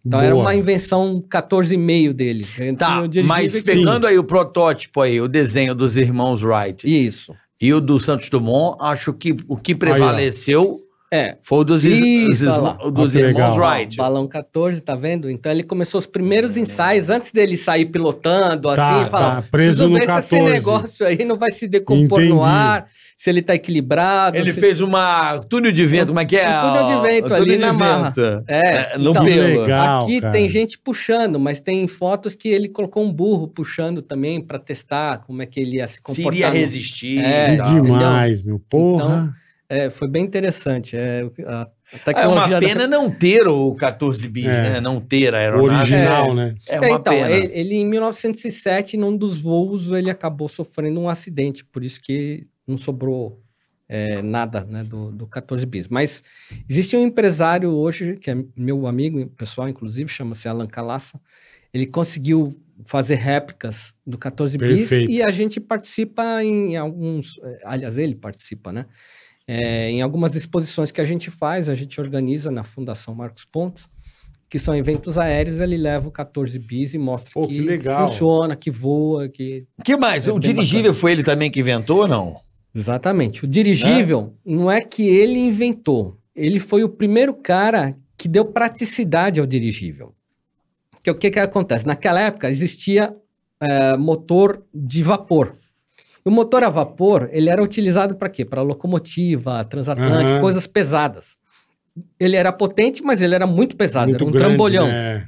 Então, 0.04 0.20
era 0.22 0.32
Boa. 0.34 0.46
uma 0.46 0.54
invenção 0.54 1.20
14,5 1.28 2.14
dele. 2.14 2.46
Ele 2.58 2.76
Tá, 2.76 3.02
o 3.02 3.08
mas 3.24 3.60
que- 3.60 3.66
pegando 3.74 4.06
aí 4.06 4.18
o 4.18 4.24
protótipo 4.24 5.02
aí, 5.02 5.20
o 5.20 5.28
desenho 5.28 5.74
dos 5.74 5.96
irmãos 5.98 6.42
Wright 6.42 6.86
Isso. 6.86 7.34
E 7.62 7.72
o 7.72 7.80
do 7.80 8.00
Santos 8.00 8.28
Dumont, 8.28 8.76
acho 8.80 9.14
que 9.14 9.36
o 9.46 9.56
que 9.56 9.72
prevaleceu 9.72 10.80
É. 11.14 11.36
foi 11.42 11.58
o 11.58 11.64
dos, 11.64 11.84
Isso, 11.84 12.30
os 12.30 12.42
olha 12.42 12.54
irmã- 12.56 12.76
lá. 12.80 12.86
o 12.86 12.90
dos 12.90 13.14
irmãos. 13.14 13.56
Wright. 13.58 13.96
Balão 13.98 14.26
14, 14.26 14.80
tá 14.80 14.94
vendo? 14.94 15.28
Então 15.28 15.52
ele 15.52 15.62
começou 15.62 15.98
os 15.98 16.06
primeiros 16.06 16.56
ensaios 16.56 17.10
antes 17.10 17.30
dele 17.32 17.56
sair 17.58 17.84
pilotando, 17.84 18.74
Tá, 18.74 19.00
assim, 19.02 19.10
falar, 19.10 19.34
tá, 19.36 19.42
preso 19.50 19.50
preciso 19.50 19.88
no 19.90 19.94
ver 19.96 20.00
se 20.00 20.18
esse 20.18 20.30
14." 20.38 20.42
negócio 20.42 21.06
aí 21.06 21.22
não 21.24 21.36
vai 21.36 21.50
se 21.50 21.68
decompor 21.68 22.18
Entendi. 22.20 22.32
no 22.34 22.42
ar, 22.42 22.86
se 23.14 23.28
ele 23.28 23.42
tá 23.42 23.54
equilibrado. 23.54 24.38
Ele 24.38 24.54
se- 24.54 24.58
fez 24.58 24.80
uma 24.80 25.38
túnel 25.40 25.70
de 25.70 25.86
vento, 25.86 26.08
como 26.08 26.20
é 26.20 26.24
que 26.24 26.36
é? 26.36 26.48
Um 26.48 26.60
túnel 26.62 26.86
de 27.02 27.08
vento 27.08 27.30
O 27.30 27.34
ali 27.34 27.44
túnel 27.52 27.60
na 27.60 27.72
de 27.72 27.78
marra. 27.78 28.02
vento. 28.10 28.44
É, 28.48 28.96
no 28.98 29.10
então, 29.10 29.24
pelo. 29.26 29.60
legal, 29.60 30.04
Aqui 30.04 30.20
cara. 30.20 30.32
tem 30.32 30.48
gente 30.48 30.78
puxando, 30.78 31.38
mas 31.38 31.60
tem 31.60 31.86
fotos 31.86 32.34
que 32.34 32.48
ele 32.48 32.68
colocou 32.70 33.04
um 33.04 33.12
burro 33.12 33.46
puxando 33.48 34.00
também 34.00 34.40
para 34.40 34.58
testar 34.58 35.18
como 35.26 35.42
é 35.42 35.46
que 35.46 35.60
ele 35.60 35.76
ia 35.76 35.86
se 35.86 35.96
Se 35.96 36.00
comportar. 36.00 36.32
iria 36.32 36.48
no- 36.48 36.54
resistir. 36.54 37.18
É, 37.22 37.56
Que 37.58 37.80
demais, 37.82 38.42
meu. 38.42 38.58
Porra. 38.58 39.34
É, 39.74 39.88
foi 39.90 40.06
bem 40.08 40.22
interessante. 40.24 40.96
É, 40.96 41.22
a 41.46 41.68
É 42.14 42.26
uma 42.26 42.46
da- 42.48 42.58
pena 42.60 42.86
não 42.86 43.10
ter 43.10 43.46
o 43.48 43.74
14 43.74 44.28
bis, 44.28 44.44
É. 44.46 44.62
né? 44.74 44.80
Não 44.80 45.00
ter 45.00 45.32
a 45.34 45.38
O 45.38 45.40
aeronave. 45.40 45.94
original, 45.94 46.34
né? 46.34 46.54
É 46.68 46.74
É, 46.76 46.80
uma 46.80 46.90
então, 46.98 47.14
pena. 47.14 47.30
ele, 47.30 47.50
ele, 47.54 47.74
em 47.76 47.86
1907, 47.86 48.96
num 48.96 49.16
dos 49.16 49.40
voos, 49.40 49.90
ele 49.90 50.10
acabou 50.10 50.48
sofrendo 50.48 51.00
um 51.00 51.08
acidente, 51.08 51.64
por 51.64 51.82
isso 51.82 52.00
que 52.02 52.46
não 52.66 52.76
sobrou 52.76 53.40
é, 53.88 54.22
nada 54.22 54.64
né, 54.64 54.82
do, 54.84 55.10
do 55.12 55.26
14 55.26 55.66
bis. 55.66 55.86
Mas 55.88 56.22
existe 56.68 56.96
um 56.96 57.04
empresário 57.04 57.70
hoje, 57.70 58.16
que 58.16 58.30
é 58.30 58.36
meu 58.56 58.86
amigo 58.86 59.26
pessoal, 59.36 59.68
inclusive, 59.68 60.08
chama-se 60.08 60.48
Alan 60.48 60.66
Calassa, 60.66 61.20
ele 61.74 61.86
conseguiu 61.86 62.58
fazer 62.86 63.16
réplicas 63.16 63.92
do 64.06 64.16
14 64.18 64.56
bis 64.58 64.88
Perfeito. 64.88 65.10
e 65.10 65.22
a 65.22 65.28
gente 65.28 65.60
participa 65.60 66.42
em 66.42 66.74
alguns, 66.76 67.38
eh, 67.42 67.60
aliás, 67.64 67.96
ele 67.98 68.14
participa, 68.14 68.72
né? 68.72 68.86
É, 69.46 69.90
em 69.90 70.02
algumas 70.02 70.34
exposições 70.34 70.90
que 70.90 71.00
a 71.00 71.04
gente 71.04 71.30
faz, 71.30 71.68
a 71.68 71.74
gente 71.74 72.00
organiza 72.00 72.50
na 72.50 72.62
Fundação 72.62 73.14
Marcos 73.14 73.44
Pontes, 73.44 73.88
que 74.48 74.58
são 74.58 74.74
eventos 74.74 75.16
aéreos, 75.16 75.60
ele 75.60 75.76
leva 75.76 76.08
o 76.08 76.12
14 76.12 76.58
bis 76.58 76.94
e 76.94 76.98
mostra 76.98 77.32
Pô, 77.32 77.48
que, 77.48 77.54
que 77.54 77.60
legal. 77.60 78.06
funciona, 78.06 78.54
que 78.54 78.70
voa, 78.70 79.28
que... 79.28 79.66
que 79.82 79.96
mais? 79.96 80.28
É 80.28 80.32
o 80.32 80.38
dirigível 80.38 80.92
foi 80.92 81.12
ele 81.12 81.24
também 81.24 81.50
que 81.50 81.60
inventou 81.60 82.00
ou 82.00 82.08
não? 82.08 82.36
Exatamente. 82.74 83.44
O 83.44 83.48
dirigível 83.48 84.34
não 84.44 84.70
é 84.70 84.80
que 84.80 85.08
ele 85.08 85.38
inventou, 85.38 86.18
ele 86.34 86.60
foi 86.60 86.84
o 86.84 86.88
primeiro 86.88 87.34
cara 87.34 87.96
que 88.16 88.28
deu 88.28 88.44
praticidade 88.44 89.40
ao 89.40 89.46
dirigível. 89.46 90.14
Que 91.02 91.10
o 91.10 91.14
que 91.14 91.30
que 91.30 91.38
acontece? 91.38 91.86
Naquela 91.86 92.20
época 92.20 92.48
existia 92.48 93.14
eh, 93.60 93.96
motor 93.96 94.62
de 94.72 95.02
vapor. 95.02 95.56
E 96.24 96.28
o 96.28 96.32
motor 96.32 96.62
a 96.62 96.68
vapor, 96.68 97.28
ele 97.32 97.50
era 97.50 97.62
utilizado 97.62 98.14
para 98.14 98.28
quê? 98.28 98.44
Para 98.44 98.62
locomotiva, 98.62 99.64
transatlântico, 99.64 100.32
Aham. 100.34 100.40
coisas 100.40 100.66
pesadas. 100.66 101.36
Ele 102.18 102.36
era 102.36 102.52
potente, 102.52 103.02
mas 103.02 103.20
ele 103.20 103.34
era 103.34 103.46
muito 103.46 103.76
pesado, 103.76 104.08
Muito 104.10 104.22
era 104.22 104.28
um 104.28 104.32
grande, 104.32 104.48
trambolhão. 104.48 104.86
né? 104.86 105.26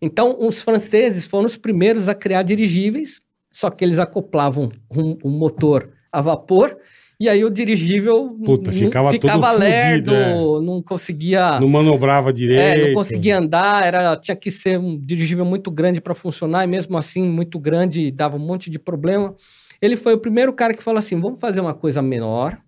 Então, 0.00 0.36
os 0.38 0.62
franceses 0.62 1.26
foram 1.26 1.46
os 1.46 1.56
primeiros 1.56 2.08
a 2.08 2.14
criar 2.14 2.42
dirigíveis, 2.42 3.20
só 3.50 3.68
que 3.68 3.84
eles 3.84 3.98
acoplavam 3.98 4.70
um, 4.94 5.18
um 5.24 5.30
motor 5.30 5.90
a 6.12 6.20
vapor, 6.22 6.76
e 7.20 7.28
aí 7.28 7.44
o 7.44 7.50
dirigível 7.50 8.30
Puta, 8.44 8.70
ficava 8.72 9.10
todo 9.18 9.58
lerdo, 9.58 10.12
fudido, 10.12 10.14
é. 10.14 10.64
não 10.64 10.80
conseguia... 10.80 11.58
Não 11.58 11.68
manobrava 11.68 12.32
direito. 12.32 12.60
É, 12.60 12.86
não 12.88 12.94
conseguia 12.94 13.38
andar, 13.38 13.84
era, 13.84 14.16
tinha 14.16 14.36
que 14.36 14.52
ser 14.52 14.78
um 14.78 14.96
dirigível 14.96 15.44
muito 15.44 15.68
grande 15.68 16.00
para 16.00 16.14
funcionar, 16.14 16.62
e 16.62 16.68
mesmo 16.68 16.96
assim, 16.96 17.24
muito 17.24 17.58
grande, 17.58 18.12
dava 18.12 18.36
um 18.36 18.40
monte 18.40 18.70
de 18.70 18.78
problema. 18.78 19.34
Ele 19.80 19.96
foi 19.96 20.14
o 20.14 20.18
primeiro 20.18 20.52
cara 20.52 20.74
que 20.74 20.82
falou 20.82 20.98
assim: 20.98 21.20
vamos 21.20 21.38
fazer 21.40 21.60
uma 21.60 21.74
coisa 21.74 22.02
menor. 22.02 22.58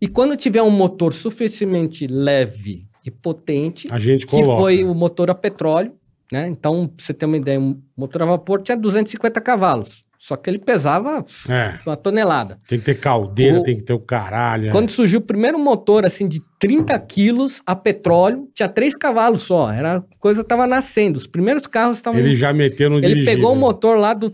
E 0.00 0.08
quando 0.08 0.36
tiver 0.36 0.62
um 0.62 0.70
motor 0.70 1.12
suficientemente 1.12 2.06
leve 2.06 2.86
e 3.04 3.10
potente, 3.10 3.86
A 3.90 3.98
gente 3.98 4.26
que 4.26 4.42
foi 4.44 4.84
o 4.84 4.94
motor 4.94 5.30
a 5.30 5.34
petróleo, 5.34 5.92
né? 6.32 6.48
Então, 6.48 6.86
pra 6.86 7.04
você 7.04 7.12
ter 7.12 7.26
uma 7.26 7.36
ideia, 7.36 7.60
um 7.60 7.80
motor 7.96 8.22
a 8.22 8.26
vapor 8.26 8.62
tinha 8.62 8.76
250 8.76 9.40
cavalos. 9.40 10.04
Só 10.18 10.36
que 10.36 10.50
ele 10.50 10.58
pesava 10.58 11.24
É, 11.48 11.78
uma 11.86 11.96
tonelada. 11.96 12.60
tem 12.68 12.78
que 12.78 12.84
ter 12.84 13.00
caldeira, 13.00 13.58
O- 13.58 13.62
tem 13.62 13.74
que 13.76 13.82
ter 13.82 13.94
o 13.94 13.98
caralho. 13.98 14.68
é. 14.68 14.70
Quando 14.70 14.90
surgiu 14.90 15.18
o 15.18 15.22
primeiro 15.22 15.58
motor, 15.58 16.04
assim, 16.04 16.28
de 16.28 16.42
30 16.58 16.98
quilos 16.98 17.62
a 17.64 17.74
petróleo, 17.74 18.46
tinha 18.54 18.68
3 18.68 18.94
cavalos 18.94 19.40
só. 19.42 19.70
Era, 19.72 19.96
a 19.96 20.02
coisa 20.18 20.42
estava 20.42 20.66
nascendo. 20.66 21.16
Os 21.16 21.26
primeiros 21.26 21.66
carros 21.66 21.96
estavam... 21.96 22.20
Ele 22.20 22.36
já 22.36 22.52
meteu 22.52 22.90
no 22.90 22.98
Ele 22.98 23.08
dirigível. 23.08 23.34
pegou 23.34 23.52
o 23.54 23.56
motor 23.56 23.96
lá 23.98 24.12
do, 24.12 24.30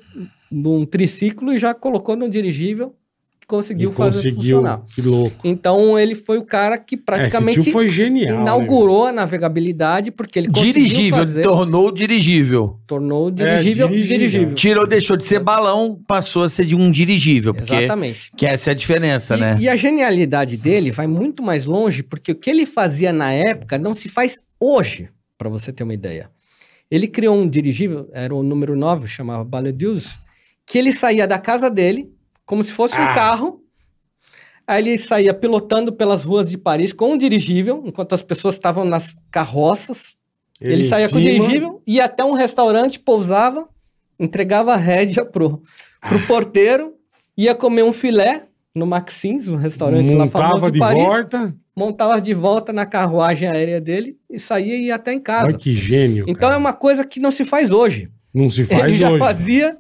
de 0.51 0.69
um 0.69 0.85
triciclo 0.85 1.53
e 1.53 1.59
já 1.59 1.75
colocou 1.75 2.15
no 2.17 2.29
dirigível 2.29 2.95
e 3.43 3.47
conseguiu 3.47 3.93
fazer 3.93 4.31
conseguiu. 4.33 4.57
funcionar. 4.59 4.83
Que 4.95 5.03
louco. 5.03 5.37
Então, 5.45 5.99
ele 5.99 6.15
foi 6.15 6.39
o 6.39 6.45
cara 6.45 6.77
que 6.79 6.95
É, 6.95 6.99
praticamente 6.99 7.71
foi 7.73 7.89
genial. 7.89 8.37
né? 8.37 8.43
inaugurou 8.43 9.07
a 9.07 9.13
navegabilidade, 9.13 10.11
porque 10.11 10.39
ele 10.39 10.49
conseguiu 10.49 10.73
Dirigível, 10.73 11.19
fazer, 11.19 11.43
tornou 11.43 11.93
dirigível. 11.93 12.79
tornou 12.87 13.27
o 13.27 13.31
dirigível, 13.31 13.87
É, 13.87 13.91
dirigível. 13.91 14.19
dirigível. 14.19 14.55
Tirou, 14.55 14.87
deixou 14.87 15.17
de 15.17 15.25
ser 15.25 15.39
balão, 15.41 16.01
passou 16.07 16.43
a 16.45 16.49
ser 16.49 16.65
de 16.65 16.75
um 16.75 16.91
dirigível. 16.91 17.55
Porque 17.55 17.75
Exatamente. 17.75 18.31
que 18.37 18.47
essa 18.47 18.71
é 18.71 18.73
a 18.73 18.75
diferença, 18.75 19.37
E, 19.37 19.41
né? 19.41 19.57
e 19.61 19.69
a 19.69 19.77
genialidade 19.77 20.57
dele 20.57 20.91
vai 20.91 21.07
muito 21.07 21.43
mais 21.43 21.67
longe, 21.67 22.03
porque 22.03 22.33
o 22.33 22.35
que 22.35 22.51
ele 22.51 22.67
fazia 22.67 23.13
na 23.13 23.33
época 23.33 23.79
não 23.79 23.95
se 23.95 24.09
faz 24.09 24.41
hoje, 24.61 25.09
para 25.39 25.49
você 25.49 25.73
ter 25.73 25.83
uma 25.85 25.95
ideia. 25.95 26.31
Ele 26.91 27.07
criou 27.09 27.37
um 27.37 27.49
dirigível, 27.49 28.09
era 28.13 28.35
o 28.35 28.43
número 28.43 28.75
9, 28.77 29.07
chamava 29.09 29.45
Baledeus, 29.45 30.17
que 30.67 30.79
ele 30.79 30.93
saía 30.93 31.27
da 31.27 31.39
casa 31.39 31.71
dele, 31.71 32.11
como 32.45 32.63
se 32.65 32.73
fosse 32.73 32.97
Ah. 32.99 33.11
um 33.11 33.15
carro. 33.15 33.63
Aí 34.67 34.83
ele 34.83 34.99
saía 34.99 35.33
pilotando 35.33 35.93
pelas 35.93 36.25
ruas 36.25 36.51
de 36.51 36.59
Paris 36.59 36.93
com 36.93 37.13
um 37.13 37.17
dirigível, 37.17 37.83
enquanto 37.87 38.15
as 38.15 38.23
pessoas 38.23 38.57
estavam 38.57 38.85
nas 38.85 39.17
carroças. 39.31 40.15
Ele, 40.61 40.83
em 40.85 40.89
saía 40.89 41.09
com 41.09 41.17
o 41.17 41.21
dirigível, 41.21 41.83
ia 41.87 42.07
até 42.07 42.25
um 42.25 42.33
restaurante, 42.33 42.99
pousava, 42.99 43.69
entregava 44.19 44.73
a 44.73 44.77
rédea 44.77 45.25
pro, 45.25 45.63
pro 46.01 46.19
Ah. 46.19 46.27
porteiro, 46.27 46.95
ia 47.37 47.55
comer 47.55 47.85
um 47.85 47.93
filé 47.93 48.47
no 48.75 48.87
Maxins, 48.87 49.47
um 49.47 49.57
restaurante 49.57 50.15
lá 50.15 50.27
famoso 50.27 50.55
Montava 50.55 50.71
de 50.71 50.79
Paris, 50.79 51.05
volta. 51.05 51.55
montava 51.77 52.21
de 52.21 52.35
volta 52.35 52.73
na 52.73 52.85
carruagem 52.87 53.49
aérea 53.49 53.81
dele 53.81 54.17
e 54.31 54.39
saía 54.41 54.75
e 54.77 54.87
ia 54.87 54.97
até 54.97 55.13
em 55.13 55.21
casa. 55.21 55.47
Olha 55.49 55.59
que 55.59 55.73
gênio. 55.75 56.25
então 56.27 56.49
é 56.49 56.53
cara. 56.53 56.59
uma 56.59 56.73
coisa 56.73 57.05
que 57.05 57.21
não 57.21 57.31
se 57.31 57.45
faz 57.45 57.71
hoje. 57.71 58.11
Não 58.35 58.51
se 58.51 58.63
Ele 58.63 58.81
faz 58.81 58.97
já 58.97 59.11
hoje. 59.11 59.19
fazia 59.19 59.79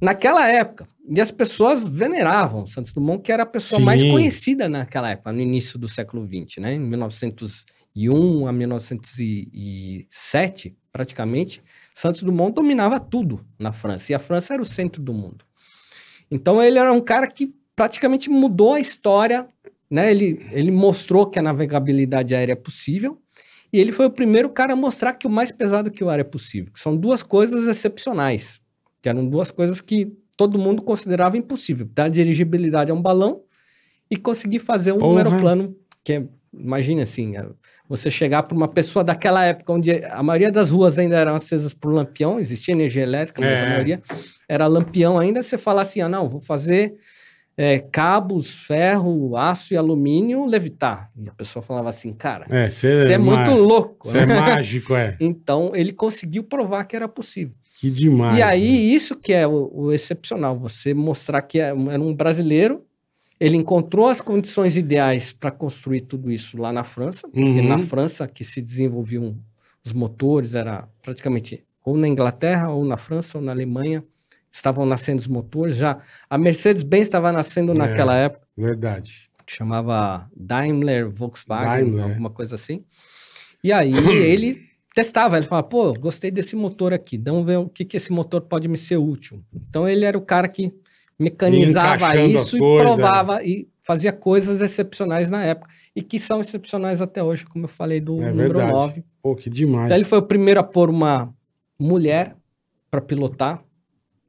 naquela 0.00 0.48
época. 0.48 0.88
E 1.10 1.20
as 1.20 1.30
pessoas 1.30 1.84
veneravam 1.84 2.66
Santos 2.66 2.92
Dumont, 2.92 3.22
que 3.22 3.30
era 3.32 3.44
a 3.44 3.46
pessoa 3.46 3.78
Sim. 3.78 3.84
mais 3.84 4.02
conhecida 4.02 4.68
naquela 4.68 5.08
época, 5.10 5.32
no 5.32 5.40
início 5.40 5.78
do 5.78 5.88
século 5.88 6.26
XX, 6.26 6.58
né? 6.58 6.74
Em 6.74 6.80
a 8.46 8.52
1907, 8.52 10.76
praticamente, 10.92 11.62
Santos 11.94 12.22
Dumont 12.22 12.54
dominava 12.54 13.00
tudo 13.00 13.42
na 13.58 13.72
França. 13.72 14.12
E 14.12 14.14
a 14.14 14.18
França 14.18 14.52
era 14.54 14.62
o 14.62 14.66
centro 14.66 15.02
do 15.02 15.14
mundo. 15.14 15.46
Então 16.30 16.62
ele 16.62 16.78
era 16.78 16.92
um 16.92 17.00
cara 17.00 17.26
que 17.26 17.54
praticamente 17.74 18.28
mudou 18.28 18.74
a 18.74 18.80
história, 18.80 19.48
né? 19.90 20.10
Ele, 20.10 20.46
ele 20.52 20.70
mostrou 20.70 21.24
que 21.26 21.38
a 21.38 21.42
navegabilidade 21.42 22.34
aérea 22.34 22.52
é 22.52 22.56
possível. 22.56 23.18
E 23.72 23.78
ele 23.78 23.92
foi 23.92 24.06
o 24.06 24.10
primeiro 24.10 24.50
cara 24.50 24.72
a 24.72 24.76
mostrar 24.76 25.14
que 25.14 25.26
o 25.26 25.30
mais 25.30 25.50
pesado 25.50 25.90
que 25.90 26.04
o 26.04 26.10
ar 26.10 26.20
é 26.20 26.24
possível. 26.24 26.72
Que 26.72 26.80
são 26.80 26.96
duas 26.96 27.22
coisas 27.22 27.66
excepcionais. 27.66 28.60
Que 29.02 29.08
eram 29.08 29.26
duas 29.26 29.50
coisas 29.50 29.80
que 29.80 30.12
todo 30.36 30.58
mundo 30.58 30.82
considerava 30.82 31.36
impossível. 31.36 31.88
Dar 31.94 32.08
dirigibilidade 32.08 32.90
a 32.90 32.94
um 32.94 33.02
balão 33.02 33.42
e 34.10 34.16
conseguir 34.16 34.58
fazer 34.60 34.92
um 34.92 34.98
Porra. 34.98 35.18
aeroplano 35.18 35.76
que 36.04 36.12
é, 36.14 36.24
imagina 36.52 37.02
assim, 37.02 37.36
é, 37.36 37.44
você 37.88 38.10
chegar 38.10 38.42
para 38.44 38.56
uma 38.56 38.68
pessoa 38.68 39.04
daquela 39.04 39.44
época 39.44 39.72
onde 39.72 39.90
a 40.04 40.22
maioria 40.22 40.50
das 40.50 40.70
ruas 40.70 40.98
ainda 40.98 41.16
eram 41.18 41.34
acesas 41.34 41.74
por 41.74 41.92
lampião, 41.92 42.38
existia 42.38 42.72
energia 42.72 43.02
elétrica, 43.02 43.42
mas 43.42 43.58
É. 43.58 43.62
a 43.66 43.68
maioria 43.68 44.02
era 44.48 44.66
lampião 44.66 45.18
ainda, 45.18 45.42
você 45.42 45.58
falar 45.58 45.82
assim, 45.82 46.00
ah, 46.00 46.08
não, 46.08 46.28
vou 46.28 46.40
fazer 46.40 46.96
é, 47.60 47.80
cabos, 47.80 48.54
ferro, 48.54 49.36
aço 49.36 49.74
e 49.74 49.76
alumínio 49.76 50.46
levitar. 50.46 51.10
E 51.16 51.28
a 51.28 51.32
pessoa 51.32 51.60
falava 51.62 51.88
assim, 51.88 52.12
cara, 52.12 52.46
É, 52.48 52.68
você 52.70 53.06
cê 53.06 53.12
é, 53.12 53.14
é 53.16 53.18
muito 53.18 53.50
louco. 53.50 54.06
Isso 54.06 54.16
é 54.16 54.24
mágico, 54.26 54.94
é. 54.94 55.16
Então, 55.20 55.72
ele 55.74 55.92
conseguiu 55.92 56.44
provar 56.44 56.84
que 56.84 56.94
era 56.94 57.08
possível. 57.08 57.54
Que 57.80 57.90
demais. 57.90 58.36
E 58.36 58.40
né? 58.40 58.42
aí, 58.44 58.94
isso 58.94 59.14
que 59.14 59.32
é 59.32 59.46
o, 59.46 59.70
o 59.72 59.92
excepcional, 59.92 60.58
você 60.58 60.92
mostrar 60.94 61.42
que 61.42 61.58
é 61.60 61.72
um- 61.72 61.90
era 61.90 62.02
um 62.02 62.14
brasileiro, 62.14 62.84
ele 63.38 63.56
encontrou 63.56 64.08
as 64.08 64.20
condições 64.20 64.76
ideais 64.76 65.32
para 65.32 65.50
construir 65.52 66.00
tudo 66.00 66.30
isso 66.30 66.58
lá 66.60 66.72
na 66.72 66.82
França, 66.82 67.28
porque 67.28 67.40
Uhum. 67.60 67.68
na 67.68 67.78
França 67.78 68.26
que 68.26 68.42
se 68.44 68.60
desenvolviam 68.60 69.36
os 69.84 69.92
motores, 69.92 70.54
era 70.54 70.88
praticamente 71.02 71.64
ou 71.84 71.96
na 71.96 72.08
Inglaterra, 72.08 72.68
ou 72.70 72.84
na 72.84 72.96
França, 72.96 73.38
ou 73.38 73.44
na 73.44 73.52
Alemanha, 73.52 74.04
estavam 74.50 74.84
nascendo 74.84 75.20
os 75.20 75.26
motores. 75.28 75.76
Já 75.76 76.00
a 76.28 76.36
Mercedes-Benz 76.36 77.02
estava 77.04 77.30
nascendo 77.32 77.72
É. 77.72 77.74
naquela 77.76 78.14
época, 78.16 78.44
Verdade. 78.56 79.30
chamava 79.46 80.28
Daimler 80.36 81.08
Volkswagen, 81.08 81.84
Daimler, 81.84 82.04
alguma 82.04 82.28
coisa 82.30 82.56
assim. 82.56 82.84
E 83.64 83.72
aí 83.72 83.92
ele 84.20 84.67
testava, 85.02 85.36
ele 85.36 85.46
falava, 85.46 85.68
pô, 85.68 85.92
gostei 85.94 86.28
desse 86.28 86.56
motor 86.56 86.92
aqui, 86.92 87.16
vamos 87.16 87.46
ver 87.46 87.56
o 87.58 87.68
que, 87.68 87.84
que 87.84 87.96
esse 87.96 88.10
motor 88.12 88.40
pode 88.40 88.66
me 88.66 88.76
ser 88.76 88.96
útil. 88.96 89.40
Então 89.68 89.88
ele 89.88 90.04
era 90.04 90.18
o 90.18 90.20
cara 90.20 90.48
que 90.48 90.72
mecanizava 91.16 92.16
isso 92.16 92.56
e 92.56 92.60
provava 92.60 93.44
e 93.44 93.68
fazia 93.82 94.12
coisas 94.12 94.60
excepcionais 94.60 95.30
na 95.30 95.42
época. 95.44 95.70
E 95.94 96.02
que 96.02 96.18
são 96.18 96.40
excepcionais 96.40 97.00
até 97.00 97.22
hoje, 97.22 97.44
como 97.46 97.64
eu 97.66 97.68
falei 97.68 98.00
do 98.00 98.20
É 98.20 98.30
número 98.30 98.54
verdade. 98.58 98.72
9. 98.72 99.04
Pô, 99.22 99.36
que 99.36 99.48
demais. 99.48 99.84
Então 99.86 99.96
ele 99.96 100.04
foi 100.04 100.18
o 100.18 100.22
primeiro 100.22 100.58
a 100.58 100.64
pôr 100.64 100.90
uma 100.90 101.32
mulher 101.78 102.36
para 102.90 103.00
pilotar. 103.00 103.62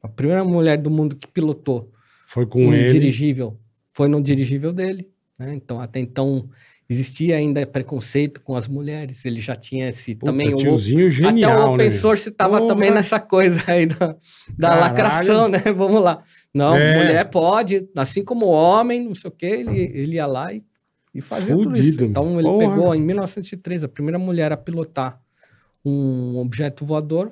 A 0.03 0.07
primeira 0.07 0.43
mulher 0.43 0.77
do 0.77 0.89
mundo 0.91 1.15
que 1.15 1.27
pilotou 1.27 1.91
Foi 2.27 2.45
com 2.45 2.67
um 2.67 2.73
ele. 2.73 2.89
dirigível 2.91 3.57
foi 3.91 4.07
no 4.07 4.21
dirigível 4.21 4.71
dele. 4.71 5.09
né? 5.37 5.53
Então, 5.55 5.81
até 5.81 5.99
então, 5.99 6.47
existia 6.89 7.35
ainda 7.37 7.65
preconceito 7.67 8.41
com 8.41 8.55
as 8.55 8.67
mulheres. 8.67 9.23
Ele 9.23 9.39
já 9.39 9.55
tinha 9.55 9.89
esse 9.89 10.15
Puta, 10.15 10.31
também. 10.31 10.53
O, 10.53 10.57
tiozinho 10.57 11.09
genial, 11.11 11.51
até 11.51 11.61
o 11.69 11.73
open 11.73 11.85
né? 11.85 11.91
source 11.91 12.29
estava 12.29 12.65
também 12.67 12.89
nessa 12.91 13.19
coisa 13.19 13.61
aí 13.67 13.85
da, 13.85 14.15
da 14.57 14.75
lacração, 14.75 15.47
né? 15.47 15.59
Vamos 15.75 16.01
lá. 16.01 16.23
Não, 16.53 16.75
É. 16.75 16.95
mulher 17.03 17.29
pode, 17.29 17.87
assim 17.95 18.23
como 18.23 18.47
homem, 18.47 19.05
não 19.07 19.13
sei 19.15 19.27
o 19.29 19.31
quê, 19.31 19.45
ele, 19.45 19.77
ele 19.79 20.15
ia 20.15 20.25
lá 20.25 20.51
e, 20.51 20.63
e 21.13 21.21
fazia 21.21 21.55
tudo 21.55 21.73
isso. 21.79 21.91
Fudido, 21.91 22.05
Então, 22.05 22.39
ele 22.39 22.47
porra. 22.49 22.69
pegou 22.69 22.95
em 22.95 23.01
1903, 23.01 23.83
a 23.83 23.87
primeira 23.87 24.17
mulher 24.17 24.51
a 24.51 24.57
pilotar 24.57 25.21
um 25.85 26.37
objeto 26.39 26.83
voador 26.85 27.31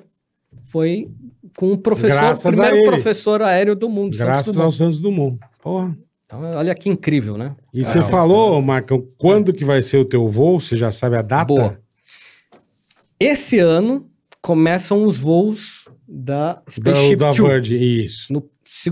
foi 0.66 1.10
com 1.56 1.72
o 1.72 1.78
professor, 1.78 2.14
Graças 2.14 2.54
primeiro 2.54 2.84
professor 2.88 3.42
aéreo 3.42 3.74
do 3.74 3.88
mundo, 3.88 4.16
Santos 4.16 4.24
Graças 4.32 4.54
Dumont. 4.54 4.64
ao 4.66 4.72
Santos 4.72 5.00
Dumont. 5.00 5.38
Porra. 5.62 5.96
Então, 6.28 6.42
olha 6.42 6.74
que 6.74 6.90
incrível, 6.90 7.38
né? 7.38 7.56
E 7.72 7.82
você 7.82 8.02
falou, 8.02 8.60
Marcão, 8.60 9.02
quando 9.16 9.50
que 9.50 9.64
vai 9.64 9.80
ser 9.80 9.96
o 9.96 10.04
teu 10.04 10.28
voo? 10.28 10.60
Você 10.60 10.76
já 10.76 10.92
sabe 10.92 11.16
a 11.16 11.22
data? 11.22 11.46
Boa. 11.46 11.80
Esse 13.18 13.58
ano 13.58 14.10
começam 14.42 15.04
os 15.04 15.16
voos 15.16 15.88
da 16.06 16.52
Da, 16.52 16.62
Spaceship 16.68 17.16
da 17.16 17.32
Two. 17.32 17.48
Virgin, 17.48 17.76
isso. 17.76 18.30
No, 18.30 18.46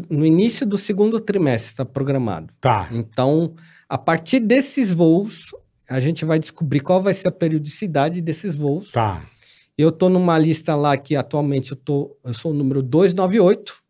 no 0.09 0.25
início 0.25 0.67
do 0.67 0.79
segundo 0.79 1.21
trimestre 1.21 1.73
está 1.73 1.85
programado. 1.85 2.55
Tá. 2.59 2.89
Então, 2.91 3.55
a 3.87 3.99
partir 3.99 4.41
desses 4.41 4.91
voos, 4.91 5.55
a 5.87 6.01
gente 6.01 6.25
vai 6.25 6.39
descobrir 6.39 6.81
qual 6.81 7.03
vai 7.03 7.13
ser 7.13 7.29
a 7.29 7.33
periodicidade 7.33 8.23
desses 8.23 8.55
voos. 8.55 8.91
Tá. 8.93 9.23
Eu 9.77 9.91
estou 9.91 10.09
numa 10.09 10.39
lista 10.39 10.75
lá 10.75 10.97
que 10.97 11.15
atualmente 11.15 11.73
eu, 11.73 11.77
tô, 11.77 12.17
eu 12.25 12.33
sou 12.33 12.51
o 12.51 12.55
número 12.55 12.83
298. 12.83 13.86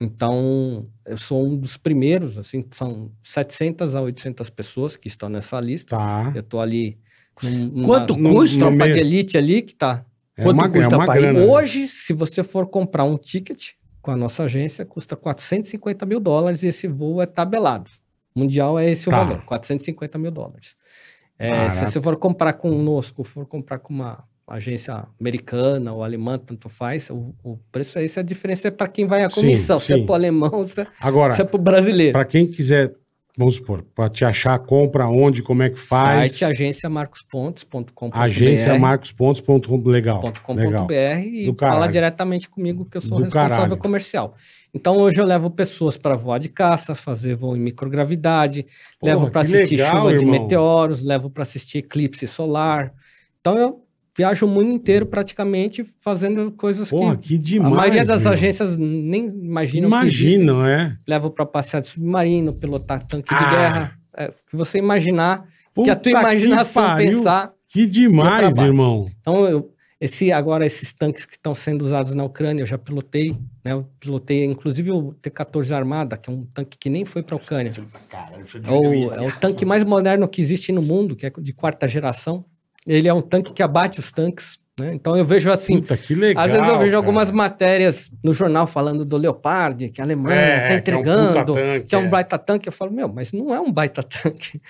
Então, 0.00 0.86
eu 1.06 1.16
sou 1.16 1.46
um 1.46 1.56
dos 1.56 1.76
primeiros, 1.76 2.38
assim, 2.38 2.64
são 2.70 3.10
700 3.22 3.94
a 3.94 4.02
800 4.02 4.50
pessoas 4.50 4.96
que 4.96 5.08
estão 5.08 5.28
nessa 5.28 5.58
lista. 5.60 5.96
Tá. 5.96 6.32
Eu 6.34 6.42
tô 6.42 6.60
ali 6.60 6.98
num- 7.42 7.84
Quanto 7.86 8.16
num- 8.16 8.32
custa? 8.34 8.58
No 8.58 8.70
meio- 8.70 8.92
de 8.94 9.00
elite 9.00 9.38
ali 9.38 9.62
que 9.62 9.74
tá. 9.74 10.04
É 10.36 10.42
Quanto 10.42 10.54
uma, 10.58 10.66
é 10.66 10.68
custa 10.70 10.96
uma 10.96 11.06
pra 11.06 11.16
ir? 11.18 11.20
grana. 11.22 11.40
Hoje, 11.46 11.88
se 11.88 12.12
você 12.12 12.44
for 12.44 12.66
comprar 12.66 13.04
um 13.04 13.16
ticket 13.16 13.70
com 14.02 14.10
a 14.10 14.16
nossa 14.16 14.44
agência, 14.44 14.84
custa 14.84 15.16
450 15.16 16.04
mil 16.04 16.20
dólares 16.20 16.62
e 16.62 16.66
esse 16.68 16.86
voo 16.86 17.22
é 17.22 17.26
tabelado. 17.26 17.90
Mundial 18.34 18.78
é 18.78 18.90
esse 18.90 19.08
Tá. 19.08 19.22
o 19.22 19.26
valor, 19.26 19.44
450 19.46 20.18
mil 20.18 20.30
dólares. 20.30 20.76
É, 21.38 21.68
se 21.70 21.86
você 21.86 22.00
for 22.02 22.16
comprar 22.18 22.52
conosco, 22.54 23.24
for 23.24 23.46
comprar 23.46 23.78
com 23.78 23.94
uma 23.94 24.24
agência 24.48 25.06
americana 25.20 25.92
ou 25.92 26.04
alemã, 26.04 26.38
tanto 26.38 26.68
faz, 26.68 27.10
o, 27.10 27.34
o 27.42 27.58
preço 27.72 27.98
é 27.98 28.04
esse. 28.04 28.20
A 28.20 28.22
diferença 28.22 28.68
é 28.68 28.70
para 28.70 28.86
quem 28.88 29.06
vai 29.06 29.28
Sim, 29.30 29.40
comissão. 29.40 29.80
Se 29.80 29.86
sim. 29.94 30.00
é 30.02 30.04
para 30.04 30.12
o 30.12 30.14
alemão, 30.14 30.66
se 30.66 30.80
é, 30.82 30.86
Agora, 31.00 31.32
se 31.34 31.40
é 31.40 31.44
para 31.44 31.56
o 31.56 31.62
brasileiro. 31.62 32.12
pra 32.12 32.24
quem 32.24 32.46
quiser, 32.46 32.94
vamos 33.36 33.56
supor, 33.56 33.82
pra 33.94 34.08
te 34.08 34.24
achar, 34.24 34.58
compra 34.60 35.08
onde, 35.08 35.42
como 35.42 35.62
é 35.62 35.70
que 35.70 35.78
faz? 35.78 36.32
Site 36.32 36.44
agenciamarcospontes.com.br 36.44 38.16
Agência 38.16 38.78
Marcos.com. 38.78 39.82
Legal. 39.84 40.22
Legal. 40.54 40.86
e 40.90 41.46
Do 41.46 41.54
fala 41.58 41.72
caralho. 41.74 41.92
diretamente 41.92 42.48
comigo 42.48 42.84
que 42.84 42.96
eu 42.96 43.00
sou 43.00 43.18
Do 43.18 43.24
responsável 43.24 43.56
caralho. 43.56 43.76
comercial. 43.78 44.34
Então 44.72 44.96
hoje 44.98 45.20
eu 45.20 45.24
levo 45.24 45.50
pessoas 45.50 45.96
para 45.96 46.16
voar 46.16 46.38
de 46.38 46.48
caça, 46.48 46.94
fazer 46.94 47.34
voo 47.34 47.56
em 47.56 47.60
microgravidade, 47.60 48.66
Porra, 49.00 49.14
levo 49.14 49.30
para 49.30 49.40
assistir 49.40 49.76
legal, 49.76 49.96
chuva 49.96 50.10
de 50.14 50.20
irmão. 50.24 50.40
meteoros, 50.42 51.02
levo 51.02 51.30
para 51.30 51.42
assistir 51.42 51.78
eclipse 51.78 52.26
solar. 52.26 52.92
Então 53.40 53.56
eu 53.58 53.85
viajo 54.16 54.46
o 54.46 54.48
mundo 54.48 54.70
inteiro 54.70 55.04
praticamente 55.06 55.84
fazendo 56.00 56.50
coisas 56.52 56.88
Porra, 56.90 57.16
que 57.16 57.28
que 57.30 57.38
demais. 57.38 57.72
a 57.72 57.76
maioria 57.76 58.04
das 58.04 58.22
meu. 58.24 58.32
agências 58.32 58.76
nem 58.76 59.26
imaginam 59.26 59.90
que 59.90 60.06
existem. 60.06 60.42
Imaginam, 60.42 60.66
é. 60.66 60.96
Levo 61.06 61.30
para 61.30 61.44
passear 61.44 61.80
de 61.80 61.88
submarino, 61.88 62.52
pilotar 62.54 63.02
tanque 63.06 63.34
Ah. 63.34 63.38
de 63.38 63.50
guerra. 63.50 63.98
É, 64.18 64.28
que 64.48 64.56
você 64.56 64.78
imaginar, 64.78 65.42
que 65.42 65.48
Puta 65.74 65.92
a 65.92 65.96
tua 65.96 66.10
imaginação 66.12 66.82
pariu. 66.82 67.10
pensar 67.12 67.52
Que 67.68 67.84
demais, 67.86 68.56
irmão. 68.56 69.04
então, 69.20 69.44
eu, 69.46 69.70
esse, 70.00 70.32
agora, 70.32 70.64
esses 70.64 70.92
tanques 70.94 71.26
que 71.26 71.32
estão 71.34 71.54
sendo 71.54 71.82
usados 71.84 72.14
na 72.14 72.24
Ucrânia, 72.24 72.62
eu 72.62 72.66
já 72.66 72.78
pilotei, 72.78 73.32
né? 73.64 73.72
Eu 73.72 73.86
pilotei, 74.00 74.44
inclusive, 74.44 74.90
o 74.90 75.12
T-14 75.20 75.72
Armada, 75.74 76.16
que 76.16 76.30
é 76.30 76.32
um 76.32 76.44
tanque 76.54 76.78
que 76.78 76.88
nem 76.88 77.04
foi 77.04 77.22
para 77.22 77.34
a 77.36 77.38
Ucrânia. 77.38 77.72
É 78.64 78.70
o, 78.70 79.12
é 79.24 79.26
o 79.28 79.32
tanque 79.38 79.64
mais 79.64 79.84
moderno 79.84 80.26
que 80.28 80.40
existe 80.40 80.72
no 80.72 80.82
mundo, 80.82 81.14
que 81.16 81.26
é 81.26 81.30
de 81.38 81.52
quarta 81.52 81.86
geração. 81.88 82.44
Ele 82.86 83.08
é 83.08 83.12
um 83.14 83.20
tanque 83.22 83.52
que 83.52 83.62
abate 83.62 83.98
os 84.00 84.12
tanques, 84.12 84.58
né? 84.78 84.92
Então, 84.94 85.16
eu 85.16 85.24
vejo 85.24 85.50
assim... 85.50 85.80
Puta, 85.80 85.96
que 85.96 86.14
legal. 86.14 86.44
Às 86.44 86.52
vezes 86.52 86.66
eu 86.68 86.74
vejo 86.78 86.84
cara. 86.90 86.96
algumas 86.98 87.30
matérias 87.30 88.10
no 88.22 88.32
jornal 88.34 88.66
falando 88.66 89.04
do 89.04 89.16
Leopard, 89.16 89.88
que 89.88 90.00
a 90.00 90.04
Alemanha 90.04 90.36
É, 90.38 90.46
está 90.46 90.58
que 90.58 90.90
é 90.90 90.94
um 90.96 91.00
entregando, 91.00 91.52
tanque, 91.54 91.86
que 91.86 91.94
é 91.94 91.98
um 91.98 92.04
é. 92.04 92.08
baita 92.08 92.38
tanque. 92.38 92.68
Eu 92.68 92.72
falo, 92.72 92.92
meu, 92.92 93.08
mas 93.08 93.32
não 93.32 93.54
é 93.54 93.58
um 93.60 93.72
baita 93.72 94.02
tanque. 94.04 94.60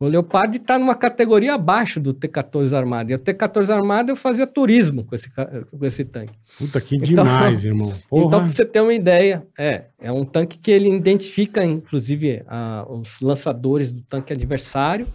O 0.00 0.06
Leopard 0.08 0.56
está 0.56 0.76
numa 0.80 0.96
categoria 0.96 1.54
abaixo 1.54 2.00
do 2.00 2.12
T-14 2.12 2.72
Armada. 2.76 3.12
E 3.12 3.14
o 3.14 3.18
T-14 3.20 3.70
Armada 3.70 4.10
eu 4.10 4.16
fazia 4.16 4.48
turismo 4.48 5.04
com 5.04 5.14
esse, 5.14 5.30
com 5.30 5.86
esse 5.86 6.04
tanque. 6.04 6.34
Puta, 6.58 6.80
que 6.80 6.96
Então- 6.96 7.06
demais, 7.22 7.64
irmão. 7.64 7.92
Porra. 8.10 8.24
Então, 8.26 8.40
para 8.40 8.48
você 8.52 8.64
ter 8.64 8.80
uma 8.80 8.92
ideia, 8.92 9.46
é, 9.56 9.84
é 10.00 10.10
um 10.10 10.24
tanque 10.24 10.58
que 10.58 10.72
ele 10.72 10.88
identifica, 10.92 11.64
inclusive, 11.64 12.42
a- 12.48 12.84
os 12.90 13.20
lançadores 13.20 13.92
do 13.92 14.02
tanque 14.02 14.32
adversário 14.32 15.06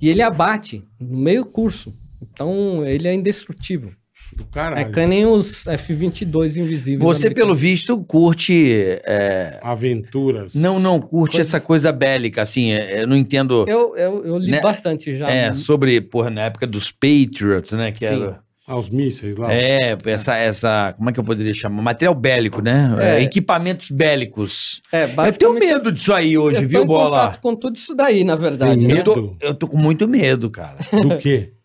e 0.00 0.08
ele 0.08 0.22
abate 0.22 0.82
no 1.00 1.18
meio 1.18 1.44
curso. 1.44 1.94
Então, 2.22 2.86
ele 2.86 3.08
é 3.08 3.14
indestrutível. 3.14 3.90
do 4.36 4.44
É 4.44 4.46
caralho. 4.52 4.92
que 4.92 5.06
nem 5.06 5.26
os 5.26 5.66
F-22 5.66 6.56
invisíveis. 6.56 7.02
Você, 7.02 7.28
pelo 7.30 7.50
americanos. 7.52 7.60
visto, 7.60 7.98
curte. 8.04 8.72
é, 9.04 9.58
Aventuras. 9.62 10.54
Não, 10.54 10.78
não, 10.78 11.00
curte 11.00 11.32
Coisas- 11.36 11.48
essa 11.52 11.60
coisa 11.60 11.90
bélica, 11.92 12.42
assim. 12.42 12.70
é, 12.70 13.02
Eu 13.02 13.06
não 13.08 13.16
entendo. 13.16 13.64
Eu, 13.68 13.96
eu, 13.96 14.24
eu 14.24 14.38
li 14.38 14.52
Né? 14.52 14.60
bastante 14.60 15.16
já. 15.16 15.28
É, 15.28 15.52
sobre, 15.54 16.00
porra, 16.00 16.30
na 16.30 16.42
época 16.42 16.66
dos 16.66 16.92
Patriots, 16.92 17.72
né? 17.72 17.90
Que 17.90 18.06
Sim. 18.06 18.22
era. 18.22 18.40
Ah, 18.72 18.76
os 18.78 18.88
mísseis 18.88 19.36
lá. 19.36 19.52
É, 19.52 19.98
essa, 20.06 20.36
essa. 20.36 20.94
Como 20.96 21.10
é 21.10 21.12
que 21.12 21.18
eu 21.18 21.24
poderia 21.24 21.52
chamar? 21.52 21.82
Material 21.82 22.14
bélico, 22.14 22.62
né? 22.62 22.96
É. 23.00 23.18
É, 23.18 23.22
equipamentos 23.22 23.90
bélicos. 23.90 24.80
É, 24.92 25.04
Eu 25.26 25.32
tenho 25.36 25.54
medo 25.54 25.90
disso 25.90 26.14
aí 26.14 26.38
hoje, 26.38 26.62
tô 26.62 26.68
viu, 26.68 26.86
Bola? 26.86 27.36
com 27.42 27.56
tudo 27.56 27.74
isso 27.74 27.94
daí, 27.96 28.22
na 28.22 28.36
verdade. 28.36 28.86
Né? 28.86 29.00
Eu 29.00 29.04
tô, 29.04 29.16
Medo? 29.16 29.36
eu 29.40 29.54
tô 29.54 29.66
com 29.66 29.76
muito 29.76 30.06
medo, 30.06 30.48
cara. 30.50 30.76
Do 30.92 31.18
quê? 31.18 31.52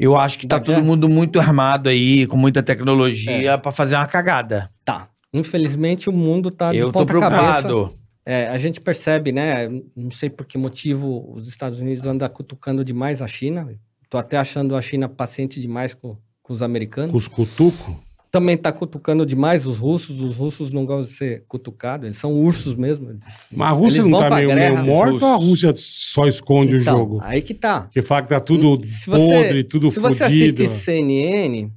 Eu 0.00 0.14
acho 0.16 0.38
que 0.38 0.46
tá 0.46 0.58
Da 0.58 0.64
todo 0.64 0.76
guerra? 0.76 0.86
mundo 0.86 1.08
muito 1.08 1.40
armado 1.40 1.88
aí, 1.88 2.24
com 2.28 2.36
muita 2.36 2.62
tecnologia, 2.62 3.58
pra 3.58 3.72
fazer 3.72 3.96
uma 3.96 4.06
cagada. 4.06 4.70
Tá. 4.84 5.08
Infelizmente 5.34 6.08
o 6.08 6.12
mundo 6.12 6.52
tá 6.52 6.70
de 6.70 6.78
eu 6.78 6.86
tô 6.92 7.00
ponta 7.00 7.18
cabeça. 7.18 7.62
preocupado. 7.66 7.94
É, 8.24 8.46
a 8.46 8.56
gente 8.58 8.80
percebe, 8.80 9.32
né? 9.32 9.68
Não 9.96 10.12
sei 10.12 10.30
por 10.30 10.46
que 10.46 10.56
motivo 10.56 11.30
os 11.34 11.48
Estados 11.48 11.80
Unidos 11.80 12.06
andam 12.06 12.28
cutucando 12.28 12.84
demais 12.84 13.20
a 13.20 13.26
China. 13.26 13.68
Tô 14.08 14.16
até 14.18 14.36
achando 14.36 14.76
a 14.76 14.80
China 14.80 15.08
paciente 15.08 15.60
demais 15.60 15.94
com, 15.94 16.16
com 16.48 16.52
os 16.54 16.62
americanos. 16.62 17.12
Com 17.12 17.18
os 17.18 17.28
cutucos. 17.28 17.94
Também 18.30 18.56
tá 18.58 18.70
cutucando 18.72 19.24
demais 19.24 19.66
os 19.66 19.78
russos. 19.78 20.20
Os 20.20 20.36
russos 20.36 20.70
não 20.72 20.84
gostam 20.84 21.10
de 21.10 21.16
ser 21.16 21.44
cutucados. 21.48 22.04
Eles 22.06 22.18
são 22.18 22.32
ursos 22.34 22.74
mesmo. 22.74 23.10
Eles, 23.10 23.46
Mas 23.52 23.68
a 23.68 23.72
Rússia 23.72 24.04
não 24.04 24.18
tá 24.18 24.26
pra 24.26 24.36
meio, 24.36 24.54
meio 24.54 24.76
morta 24.84 25.24
ou 25.26 25.32
a. 25.34 25.36
Rússia 25.36 25.72
só 25.76 26.26
esconde 26.26 26.76
o 26.76 26.80
Então, 26.80 26.98
jogo? 26.98 27.20
Aí 27.22 27.40
que 27.40 27.54
tá. 27.54 27.82
Porque 27.82 28.02
fala 28.02 28.22
que 28.22 28.28
tá 28.28 28.40
tudo 28.40 28.84
Se 28.84 29.06
podre, 29.06 29.64
tudo 29.64 29.90
se 29.90 30.00
você 30.00 30.24
assiste 30.24 30.68
CNN, 30.68 31.70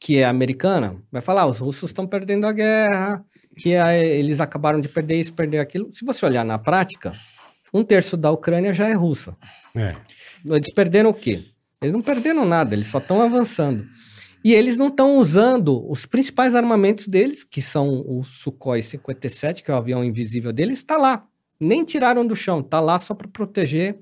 que 0.00 0.18
é 0.18 0.24
americana, 0.24 0.96
vai 1.12 1.20
falar, 1.20 1.46
os 1.46 1.58
russos 1.58 1.90
estão 1.90 2.06
perdendo 2.06 2.46
a 2.46 2.52
guerra, 2.52 3.22
que 3.58 3.72
é- 3.74 4.18
eles 4.18 4.40
acabaram 4.40 4.80
de 4.80 4.88
perder 4.88 5.20
isso, 5.20 5.32
perder 5.34 5.58
aquilo. 5.58 5.88
Se 5.92 6.04
você 6.06 6.24
olhar 6.24 6.44
na 6.44 6.58
prática, 6.58 7.12
um 7.74 7.82
terço 7.84 8.16
da 8.16 8.30
Ucrânia 8.30 8.72
já 8.72 8.88
é 8.88 8.94
russa. 8.94 9.36
É. 9.74 9.94
Eles 10.44 10.72
perderam 10.72 11.10
o 11.10 11.14
quê? 11.14 11.42
Eles 11.82 11.92
não 11.92 12.00
perderam 12.00 12.46
nada, 12.46 12.74
eles 12.74 12.86
só 12.86 12.96
estão 12.98 13.20
avançando. 13.20 13.84
E 14.44 14.54
eles 14.54 14.76
não 14.76 14.88
estão 14.88 15.18
usando 15.18 15.84
os 15.90 16.06
principais 16.06 16.54
armamentos 16.54 17.06
deles, 17.06 17.42
que 17.44 17.60
são 17.60 18.04
o 18.06 18.22
Sukhoi 18.24 18.82
57, 18.82 19.62
que 19.62 19.70
é 19.70 19.74
o 19.74 19.76
avião 19.76 20.04
invisível 20.04 20.52
deles, 20.52 20.78
está 20.78 20.96
lá. 20.96 21.24
Nem 21.60 21.84
tiraram 21.84 22.26
do 22.26 22.36
chão, 22.36 22.60
está 22.60 22.78
lá 22.80 22.98
só 22.98 23.14
para 23.14 23.28
proteger 23.28 23.98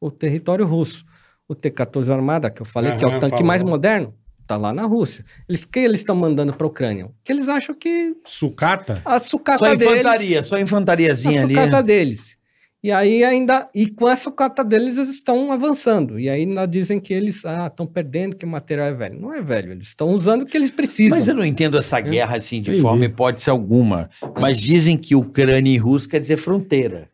o 0.00 0.10
território 0.10 0.64
russo. 0.64 1.04
O 1.48 1.54
T-14 1.54 2.08
Armada, 2.10 2.48
que 2.50 2.62
eu 2.62 2.66
falei 2.66 2.96
que 2.96 3.04
é 3.04 3.08
o 3.08 3.18
tanque 3.18 3.30
falou. 3.30 3.46
mais 3.46 3.62
moderno, 3.62 4.14
está 4.40 4.56
lá 4.56 4.72
na 4.72 4.84
Rússia. 4.84 5.24
Eles 5.48 5.64
que 5.64 5.80
eles 5.80 6.00
estão 6.00 6.14
mandando 6.14 6.52
para 6.52 6.64
a 6.64 6.70
Ucrânia? 6.70 7.10
Que 7.24 7.32
eles 7.32 7.48
acham 7.48 7.74
que 7.74 8.14
Sucata? 8.24 9.02
a 9.04 9.18
sucata 9.18 9.58
Só 9.58 9.74
deles 9.74 9.98
infantaria, 10.00 10.42
só 10.44 10.56
a 10.56 10.60
infantariazinha 10.60 11.42
ali. 11.42 11.54
né? 11.54 11.64
sucata 11.64 11.82
deles. 11.82 12.38
E 12.82 12.90
aí 12.90 13.22
ainda, 13.22 13.68
e 13.74 13.86
com 13.86 14.06
a 14.06 14.16
sucata 14.16 14.64
deles 14.64 14.96
eles 14.96 15.10
estão 15.10 15.52
avançando. 15.52 16.18
E 16.18 16.30
aí 16.30 16.40
ainda 16.42 16.64
dizem 16.66 16.98
que 16.98 17.12
eles 17.12 17.44
ah, 17.44 17.66
estão 17.66 17.86
perdendo, 17.86 18.34
que 18.36 18.44
o 18.46 18.48
material 18.48 18.86
é 18.86 18.94
velho. 18.94 19.20
Não 19.20 19.34
é 19.34 19.42
velho, 19.42 19.72
eles 19.72 19.88
estão 19.88 20.08
usando 20.14 20.42
o 20.42 20.46
que 20.46 20.56
eles 20.56 20.70
precisam. 20.70 21.18
Mas 21.18 21.28
eu 21.28 21.34
não 21.34 21.44
entendo 21.44 21.76
essa 21.76 22.00
guerra 22.00 22.36
assim 22.38 22.62
de 22.62 22.70
Entendi. 22.70 22.80
forma 22.82 23.04
hipótese 23.04 23.50
alguma. 23.50 24.08
Mas 24.40 24.58
dizem 24.58 24.96
que 24.96 25.14
Ucrânia 25.14 25.70
e 25.70 25.76
Rússia 25.76 26.08
quer 26.10 26.20
dizer 26.20 26.38
fronteira. 26.38 27.08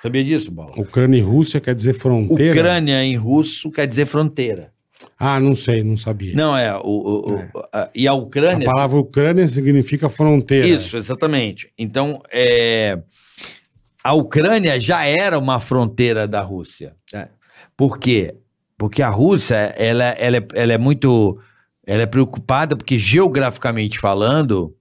Sabia 0.00 0.22
disso, 0.22 0.52
Bola? 0.52 0.72
Ucrânia 0.76 1.18
e 1.18 1.20
Rússia 1.20 1.60
quer 1.60 1.74
dizer 1.74 1.94
fronteira? 1.94 2.52
Ucrânia 2.52 3.02
em 3.04 3.16
russo 3.16 3.68
quer 3.72 3.88
dizer 3.88 4.06
fronteira. 4.06 4.70
Ah, 5.18 5.40
não 5.40 5.56
sei, 5.56 5.82
não 5.82 5.96
sabia. 5.96 6.32
Não, 6.36 6.56
é. 6.56 6.72
O, 6.76 6.80
o- 6.82 7.32
o- 7.32 7.38
É. 7.38 7.50
a- 7.72 7.90
e 7.92 8.06
a 8.06 8.12
a 8.12 8.14
Ucrânia. 8.14 8.64
palavra 8.64 8.96
Ucrânia 9.00 9.48
significa 9.48 10.08
fronteira. 10.08 10.68
Isso, 10.68 10.96
exatamente. 10.96 11.72
Então, 11.76 12.22
é, 12.32 12.96
a 14.02 14.12
Ucrânia 14.14 14.78
já 14.80 15.04
era 15.04 15.38
uma 15.38 15.60
fronteira 15.60 16.26
da 16.26 16.40
Rússia. 16.40 16.94
É. 17.14 17.28
Por 17.76 17.98
quê? 17.98 18.34
Porque 18.76 19.02
a 19.02 19.10
Rússia, 19.10 19.56
ela, 19.76 20.04
ela, 20.04 20.36
é, 20.36 20.46
ela 20.54 20.72
é 20.72 20.78
muito. 20.78 21.38
Ela 21.86 22.02
é 22.02 22.06
preocupada 22.06 22.76
porque, 22.76 22.98
geograficamente 22.98 23.98
falando, 23.98 24.74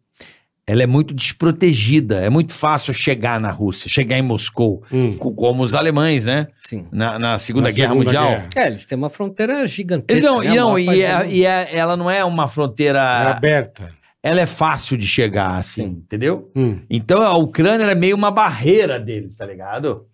ela 0.68 0.84
é 0.84 0.85
muito 0.85 1.14
desprotegida. 1.14 2.18
É 2.19 2.30
muito 2.30 2.53
fácil 2.53 2.94
chegar 2.94 3.39
na 3.39 3.49
Rússia, 3.49 3.89
chegar 3.89 4.18
em 4.18 4.22
Moscou, 4.22 4.84
Hum. 4.91 5.14
co- 5.14 5.31
como 5.34 5.64
os 5.64 5.73
alemães, 5.73 6.26
né? 6.26 6.48
Sim. 6.64 6.85
Na, 6.91 7.18
na 7.18 7.38
Segunda 7.38 7.69
Na 7.69 7.73
Guerra 7.73 7.89
Segunda 7.94 8.06
Mundial. 8.06 8.30
Guerra. 8.30 8.48
É, 8.57 8.68
eles 8.68 8.85
têm 8.85 8.98
uma 8.98 9.10
fronteira 9.10 9.65
gigantesca. 9.65 10.30
Não, 10.30 10.41
né? 10.41 10.45
e, 10.48 10.49
A 10.49 10.56
não, 10.61 10.77
e, 10.80 11.02
é- 11.02 11.18
do 11.23 11.30
e 11.30 11.45
é- 11.45 11.69
ela 11.76 11.95
não 11.95 12.11
é 12.11 12.23
uma 12.26 12.48
fronteira. 12.49 12.99
É 12.99 13.31
aberta. 13.31 13.89
Ela 14.23 14.41
é 14.41 14.45
fácil 14.45 14.98
de 14.98 15.06
chegar, 15.07 15.57
assim, 15.57 15.84
Sim. 15.84 15.89
entendeu? 16.06 16.52
Hum. 16.56 16.80
Então 16.89 17.22
a 17.22 17.38
Ucrânia 17.38 17.85
é 17.85 17.95
meio 17.95 18.15
uma 18.15 18.31
barreira 18.31 18.99
deles, 18.99 19.38
tá 19.38 19.45
ligado? 19.45 20.06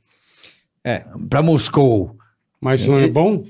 É. 0.84 1.04
Pra 1.30 1.42
Moscou. 1.42 2.16
Mas 2.60 2.82
isso 2.82 2.92
não 2.92 3.00
é 3.00 3.08
bom? 3.08 3.44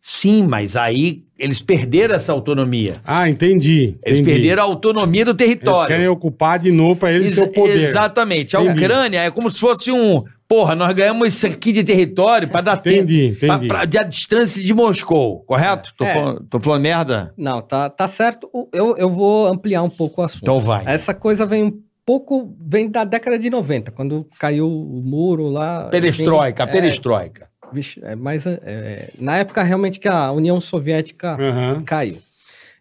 Sim, 0.00 0.46
mas 0.46 0.76
aí 0.76 1.24
eles 1.36 1.60
perderam 1.60 2.14
essa 2.14 2.32
autonomia. 2.32 3.00
Ah, 3.04 3.28
entendi. 3.28 3.96
Eles 4.04 4.20
entendi. 4.20 4.36
perderam 4.36 4.62
a 4.62 4.66
autonomia 4.66 5.24
do 5.24 5.30
Eles 5.32 5.38
território. 5.38 5.86
querem 5.88 6.06
ocupar 6.08 6.58
de 6.60 6.70
novo 6.70 6.96
pra 6.96 7.12
eles 7.12 7.26
Ex- 7.26 7.34
terem 7.36 7.50
o 7.50 7.52
poder. 7.52 7.82
Exatamente. 7.88 8.56
A 8.56 8.62
Entendi. 8.62 8.84
Ucrânia 8.84 9.18
é 9.24 9.30
como 9.30 9.50
se 9.50 9.58
fosse 9.58 9.90
um. 9.90 10.22
Porra, 10.48 10.74
nós 10.76 10.94
ganhamos 10.94 11.26
isso 11.34 11.46
aqui 11.46 11.72
de 11.72 11.82
território 11.82 12.46
pra 12.48 12.60
dar 12.60 12.76
tempo. 12.76 12.98
Entendi, 13.10 13.26
entendi. 13.44 13.66
pra, 13.66 13.84
de 13.84 13.98
a 13.98 14.02
distância 14.04 14.62
de 14.62 14.72
Moscou, 14.72 15.40
correto? 15.40 15.92
Tô, 15.96 16.04
É. 16.04 16.12
falando, 16.14 16.44
tô 16.48 16.60
falando 16.60 16.82
merda? 16.82 17.34
Não, 17.36 17.60
tá, 17.60 17.90
tá 17.90 18.06
certo. 18.06 18.48
Eu, 18.72 18.96
eu 18.96 19.10
vou 19.10 19.48
ampliar 19.48 19.82
um 19.82 19.90
pouco 19.90 20.20
o 20.20 20.24
assunto. 20.24 20.42
Então 20.42 20.60
vai. 20.60 20.84
Essa 20.86 21.12
coisa 21.12 21.44
vem 21.44 21.64
um 21.64 21.80
pouco, 22.04 22.54
vem 22.60 22.88
da 22.88 23.02
década 23.02 23.36
de 23.36 23.50
90, 23.50 23.90
quando 23.90 24.24
caiu 24.38 24.68
o 24.68 25.02
muro 25.04 25.48
lá. 25.48 25.88
Perestroika, 25.90 26.62
é, 26.62 26.66
perestroika. 26.66 27.48
Vixe, 27.72 28.00
é 28.04 28.14
mais. 28.14 28.46
é, 28.46 28.60
é, 28.64 29.10
na 29.18 29.38
época, 29.38 29.60
realmente, 29.64 29.98
que 29.98 30.06
a 30.06 30.30
União 30.30 30.60
Soviética 30.60 31.32
Aham. 31.34 31.82
caiu. 31.84 32.18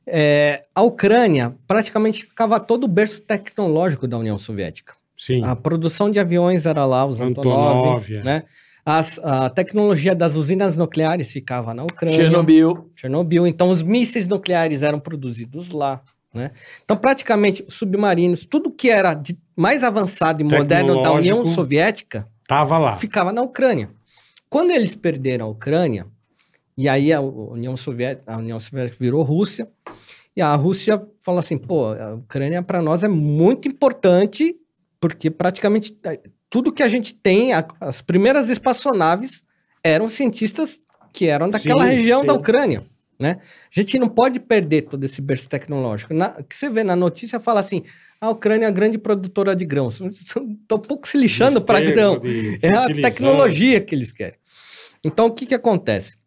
É, 0.06 0.64
a 0.76 0.84
Ucrânia 0.84 1.56
praticamente 1.68 2.24
ficava 2.26 2.60
todo 2.60 2.84
o 2.84 2.88
berço 2.88 3.22
tecnológico 3.22 4.08
da 4.08 4.20
União 4.20 4.38
Soviética. 4.38 4.94
Sim. 5.18 5.44
A 5.44 5.56
produção 5.56 6.10
de 6.12 6.20
aviões 6.20 6.66
era 6.66 6.86
lá, 6.86 7.06
os 7.06 7.22
Antonov, 7.22 7.80
Antonov, 7.80 8.16
é. 8.16 8.24
né? 8.24 8.44
As- 8.86 9.20
a 9.24 9.50
tecnologia 9.50 10.14
das 10.14 10.36
usinas 10.36 10.78
nucleares 10.78 11.32
ficava 11.32 11.74
na 11.74 11.84
Ucrânia. 11.84 12.16
Chernobyl. 12.18 12.92
Chernobyl. 12.96 13.48
Então, 13.48 13.72
os 13.72 13.82
mísseis 13.82 14.28
nucleares 14.28 14.84
eram 14.84 15.00
produzidos 15.00 15.72
lá. 15.72 16.02
Né? 16.34 16.52
Então, 16.84 16.96
praticamente, 16.98 17.64
os 17.68 17.76
submarinos, 17.76 18.46
tudo 18.46 18.70
que 18.70 18.90
era 18.90 19.14
de 19.14 19.38
mais 19.56 19.84
avançado 19.84 20.42
e 20.42 20.44
moderno 20.44 21.02
da 21.02 21.12
União. 21.14 21.46
Soviética, 21.46 22.28
Tava 22.48 22.78
lá. 22.78 22.98
ficava 22.98 23.32
na 23.32 23.42
Ucrânia. 23.42 23.90
Quando 24.50 24.72
eles 24.72 24.94
perderam 24.94 25.46
a 25.46 25.50
Ucrânia, 25.50 26.06
e 26.78 26.88
aí 26.90 27.12
a 27.14 27.22
União 27.22 27.76
Soviética, 27.78 28.34
a 28.34 28.38
União 28.38 28.60
Soviética 28.60 28.98
virou 29.00 29.24
Rússia, 29.24 29.68
e 30.36 30.42
a 30.42 30.54
Rússia 30.56 31.02
falou 31.22 31.40
assim: 31.40 31.58
pô, 31.58 31.94
a 31.94 32.16
Ucrânia 32.16 32.62
para 32.62 32.82
nós 32.82 33.04
é 33.04 33.08
muito 33.08 33.68
importante, 33.68 34.56
porque 35.08 35.30
praticamente 35.30 35.96
eh, 36.04 36.20
tudo 36.50 36.72
que 36.74 36.82
a 36.82 36.88
gente 36.88 37.14
tem, 37.14 37.54
a- 37.54 37.64
as 37.80 38.02
primeiras 38.02 38.50
espaçonaves 38.50 39.44
eram 39.84 40.10
cientistas 40.10 40.82
que 41.14 41.28
eram 41.28 41.48
daquela 41.48 41.84
Sim, 41.86 41.92
região 41.92 42.22
sim. 42.22 42.26
da 42.26 42.34
Ucrânia. 42.34 42.84
Né? 43.20 43.38
A 43.40 43.80
gente 43.80 44.00
não 44.00 44.10
pode 44.10 44.40
perder 44.40 44.82
todo 44.82 45.04
esse 45.04 45.22
berço 45.22 45.48
tecnológico. 45.48 46.12
Na, 46.14 46.32
que 46.32 46.56
você 46.56 46.70
vê 46.70 46.84
na 46.84 46.96
notícia 46.96 47.40
fala 47.40 47.60
assim: 47.60 47.84
a 48.20 48.30
Ucrânia 48.32 48.66
é 48.66 48.68
a 48.68 48.72
grande 48.72 48.98
produtora 48.98 49.56
de 49.56 49.64
grãos. 49.64 50.02
Estão 50.12 50.80
pouco 50.80 51.08
se 51.08 51.18
lixando 51.20 51.62
para 51.62 51.80
grão. 51.80 52.20
É 52.62 52.70
a 52.76 52.88
tecnologia 52.88 53.80
que 53.80 53.94
eles 53.94 54.12
querem. 54.12 54.38
Então, 55.06 55.28
o 55.28 55.32
que, 55.32 55.46
que 55.46 55.54
acontece? 55.54 56.18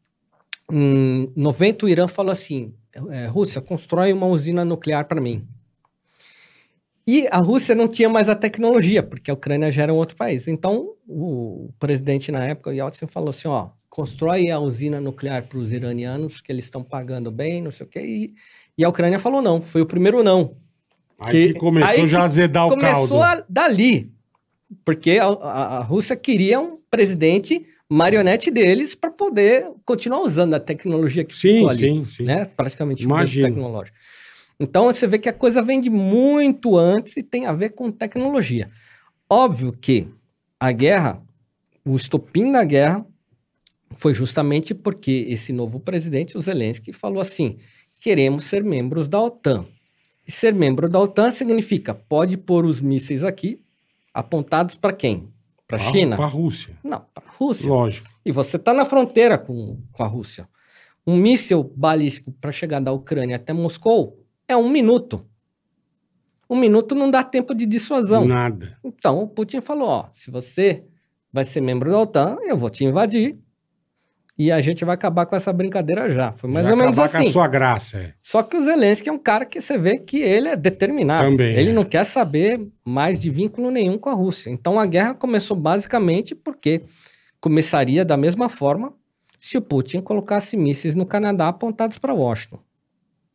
Em 0.70 1.30
90, 1.36 1.84
o 1.84 1.88
Irã 1.88 2.06
falou 2.06 2.30
assim: 2.32 2.72
é, 3.10 3.26
Rússia, 3.26 3.60
constrói 3.60 4.12
uma 4.12 4.26
usina 4.26 4.64
nuclear 4.64 5.04
para 5.06 5.20
mim. 5.20 5.46
E 7.08 7.26
a 7.30 7.38
Rússia 7.38 7.74
não 7.74 7.88
tinha 7.88 8.06
mais 8.06 8.28
a 8.28 8.34
tecnologia, 8.34 9.02
porque 9.02 9.30
a 9.30 9.34
Ucrânia 9.34 9.72
já 9.72 9.84
era 9.84 9.94
um 9.94 9.96
outro 9.96 10.14
país. 10.14 10.46
Então, 10.46 10.90
o 11.08 11.70
presidente 11.78 12.30
na 12.30 12.44
época, 12.44 12.68
o 12.68 12.72
Yeltsin, 12.74 13.06
falou 13.06 13.30
assim: 13.30 13.48
ó, 13.48 13.70
constrói 13.88 14.50
a 14.50 14.58
usina 14.58 15.00
nuclear 15.00 15.42
para 15.48 15.58
os 15.58 15.72
iranianos, 15.72 16.38
que 16.42 16.52
eles 16.52 16.66
estão 16.66 16.84
pagando 16.84 17.30
bem, 17.30 17.62
não 17.62 17.72
sei 17.72 17.86
o 17.86 17.88
quê. 17.88 18.00
E, 18.00 18.34
e 18.76 18.84
a 18.84 18.90
Ucrânia 18.90 19.18
falou 19.18 19.40
não, 19.40 19.62
foi 19.62 19.80
o 19.80 19.86
primeiro 19.86 20.22
não. 20.22 20.54
Aí 21.18 21.30
que, 21.30 21.52
que- 21.54 21.58
começou 21.58 22.02
aí 22.02 22.06
já 22.06 22.20
a 22.20 22.24
azedar 22.24 22.66
o 22.66 22.76
caldo. 22.76 23.08
Começou 23.08 23.44
dali, 23.48 24.12
porque 24.84 25.12
a, 25.12 25.28
a- 25.28 25.78
a 25.78 25.82
Rússia 25.82 26.14
queria 26.14 26.60
um 26.60 26.76
presidente 26.90 27.64
marionete 27.88 28.50
deles 28.50 28.94
para 28.94 29.10
poder 29.10 29.66
continuar 29.82 30.20
usando 30.20 30.52
a 30.52 30.60
tecnologia 30.60 31.24
que 31.24 31.34
Sim, 31.34 31.54
ficou 31.54 31.70
ali, 31.70 31.78
sim, 31.78 32.04
sim. 32.04 32.24
né? 32.24 32.44
Praticamente 32.44 33.06
berço 33.08 33.40
tecnológico. 33.40 33.96
Então 34.60 34.86
você 34.86 35.06
vê 35.06 35.18
que 35.18 35.28
a 35.28 35.32
coisa 35.32 35.62
vem 35.62 35.80
de 35.80 35.88
muito 35.88 36.76
antes 36.76 37.16
e 37.16 37.22
tem 37.22 37.46
a 37.46 37.52
ver 37.52 37.70
com 37.70 37.90
tecnologia. 37.90 38.68
Óbvio 39.30 39.72
que 39.72 40.08
a 40.58 40.72
guerra, 40.72 41.22
o 41.84 41.94
estopim 41.94 42.50
da 42.50 42.64
guerra, 42.64 43.06
foi 43.96 44.12
justamente 44.12 44.74
porque 44.74 45.26
esse 45.28 45.52
novo 45.52 45.78
presidente, 45.78 46.36
o 46.36 46.40
Zelensky, 46.40 46.92
falou 46.92 47.20
assim: 47.20 47.58
queremos 48.00 48.44
ser 48.44 48.64
membros 48.64 49.08
da 49.08 49.20
OTAN. 49.20 49.66
E 50.26 50.32
ser 50.32 50.52
membro 50.52 50.88
da 50.88 50.98
OTAN 50.98 51.30
significa 51.30 51.94
pode 51.94 52.36
pôr 52.36 52.64
os 52.64 52.80
mísseis 52.80 53.24
aqui 53.24 53.62
apontados 54.12 54.74
para 54.74 54.92
quem? 54.92 55.32
Para 55.66 55.76
a 55.76 55.80
China? 55.92 56.16
Para 56.16 56.24
a 56.24 56.28
Rússia. 56.28 56.76
Não, 56.82 57.04
para 57.14 57.24
a 57.26 57.32
Rússia. 57.36 57.68
Lógico. 57.68 58.08
E 58.24 58.32
você 58.32 58.56
está 58.56 58.74
na 58.74 58.84
fronteira 58.84 59.38
com, 59.38 59.78
com 59.92 60.02
a 60.02 60.06
Rússia. 60.06 60.48
Um 61.06 61.16
míssil 61.16 61.62
balístico 61.76 62.32
para 62.32 62.52
chegar 62.52 62.80
da 62.80 62.92
Ucrânia 62.92 63.36
até 63.36 63.52
Moscou 63.52 64.17
é 64.48 64.56
um 64.56 64.68
minuto. 64.68 65.24
Um 66.50 66.56
minuto 66.56 66.94
não 66.94 67.10
dá 67.10 67.22
tempo 67.22 67.54
de 67.54 67.66
dissuasão. 67.66 68.24
Nada. 68.24 68.78
Então 68.82 69.22
o 69.22 69.28
Putin 69.28 69.60
falou: 69.60 69.88
ó, 69.88 70.08
se 70.10 70.30
você 70.30 70.82
vai 71.32 71.44
ser 71.44 71.60
membro 71.60 71.90
da 71.90 71.98
OTAN, 71.98 72.38
eu 72.42 72.56
vou 72.56 72.70
te 72.70 72.84
invadir 72.84 73.38
e 74.38 74.52
a 74.52 74.60
gente 74.60 74.84
vai 74.84 74.94
acabar 74.94 75.26
com 75.26 75.34
essa 75.34 75.52
brincadeira 75.52 76.08
já. 76.10 76.32
Foi 76.32 76.48
mais 76.48 76.66
Já 76.66 76.72
ou 76.72 76.78
menos 76.78 76.96
acabar 76.96 77.10
com 77.10 77.18
assim. 77.18 77.28
a 77.28 77.32
sua 77.32 77.48
graça. 77.48 77.98
é. 77.98 78.14
Só 78.22 78.40
que 78.42 78.56
o 78.56 78.60
Zelensky 78.60 79.08
é 79.08 79.12
um 79.12 79.18
cara 79.18 79.44
que 79.44 79.60
você 79.60 79.76
vê 79.76 79.98
que 79.98 80.18
ele 80.18 80.48
é 80.48 80.54
determinado. 80.54 81.28
Também, 81.28 81.54
ele 81.56 81.70
é. 81.70 81.72
não 81.72 81.84
quer 81.84 82.04
saber 82.04 82.64
mais 82.84 83.20
de 83.20 83.30
vínculo 83.30 83.68
nenhum 83.70 83.98
com 83.98 84.08
a 84.08 84.14
Rússia. 84.14 84.48
Então 84.48 84.78
a 84.78 84.86
guerra 84.86 85.12
começou 85.12 85.56
basicamente 85.56 86.36
porque 86.36 86.82
começaria 87.40 88.04
da 88.04 88.16
mesma 88.16 88.48
forma 88.48 88.94
se 89.38 89.58
o 89.58 89.62
Putin 89.62 90.00
colocasse 90.00 90.56
mísseis 90.56 90.94
no 90.94 91.04
Canadá 91.04 91.48
apontados 91.48 91.98
para 91.98 92.14
Washington. 92.14 92.60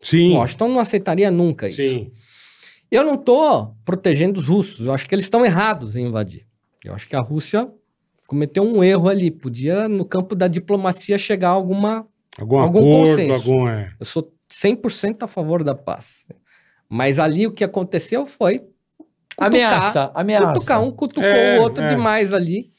Sim. 0.04 0.36
Washington 0.38 0.68
não 0.70 0.80
aceitaria 0.80 1.32
nunca 1.32 1.68
isso. 1.68 1.82
Sim. 1.82 2.12
Eu 2.92 3.04
não 3.04 3.16
estou 3.16 3.76
protegendo 3.84 4.40
os 4.40 4.48
russos. 4.48 4.86
Eu 4.86 4.94
acho 4.94 5.08
que 5.08 5.16
eles 5.16 5.26
estão 5.26 5.44
errados 5.46 5.96
em 5.96 6.06
invadir. 6.06 6.46
Eu 6.86 6.94
acho 6.94 7.08
que 7.08 7.16
a 7.16 7.22
Rússia 7.22 7.68
cometeu 8.28 8.64
um 8.64 8.84
erro 8.84 9.10
ali. 9.10 9.32
Podia, 9.32 9.88
no 9.88 10.06
campo 10.06 10.36
da 10.36 10.48
diplomacia, 10.48 11.18
chegar 11.18 11.50
a 11.50 11.54
alguma 11.54 12.08
Algum, 12.38 12.58
Algum 12.60 12.80
acordo, 12.80 13.10
consenso. 13.12 13.34
algum. 13.34 13.68
É. 13.70 13.94
Eu 14.00 14.06
sou 14.08 14.34
100% 14.52 15.22
a 15.24 15.28
favor 15.28 15.64
da 15.64 15.76
paz. 15.76 16.26
Mas 16.90 17.20
ali 17.20 17.46
o 17.46 17.52
que 17.52 17.64
aconteceu 17.64 18.26
foi 18.26 18.60
cutucar- 19.38 19.48
Ameaça, 19.48 20.12
ameaça. 20.16 20.54
Cutucar 20.54 20.84
um 20.84 20.92
cutucou 20.92 21.24
É, 21.24 21.60
o 21.60 21.62
outro 21.62 21.84
é. 21.84 21.88
demais 21.88 22.34
ali. 22.34 22.73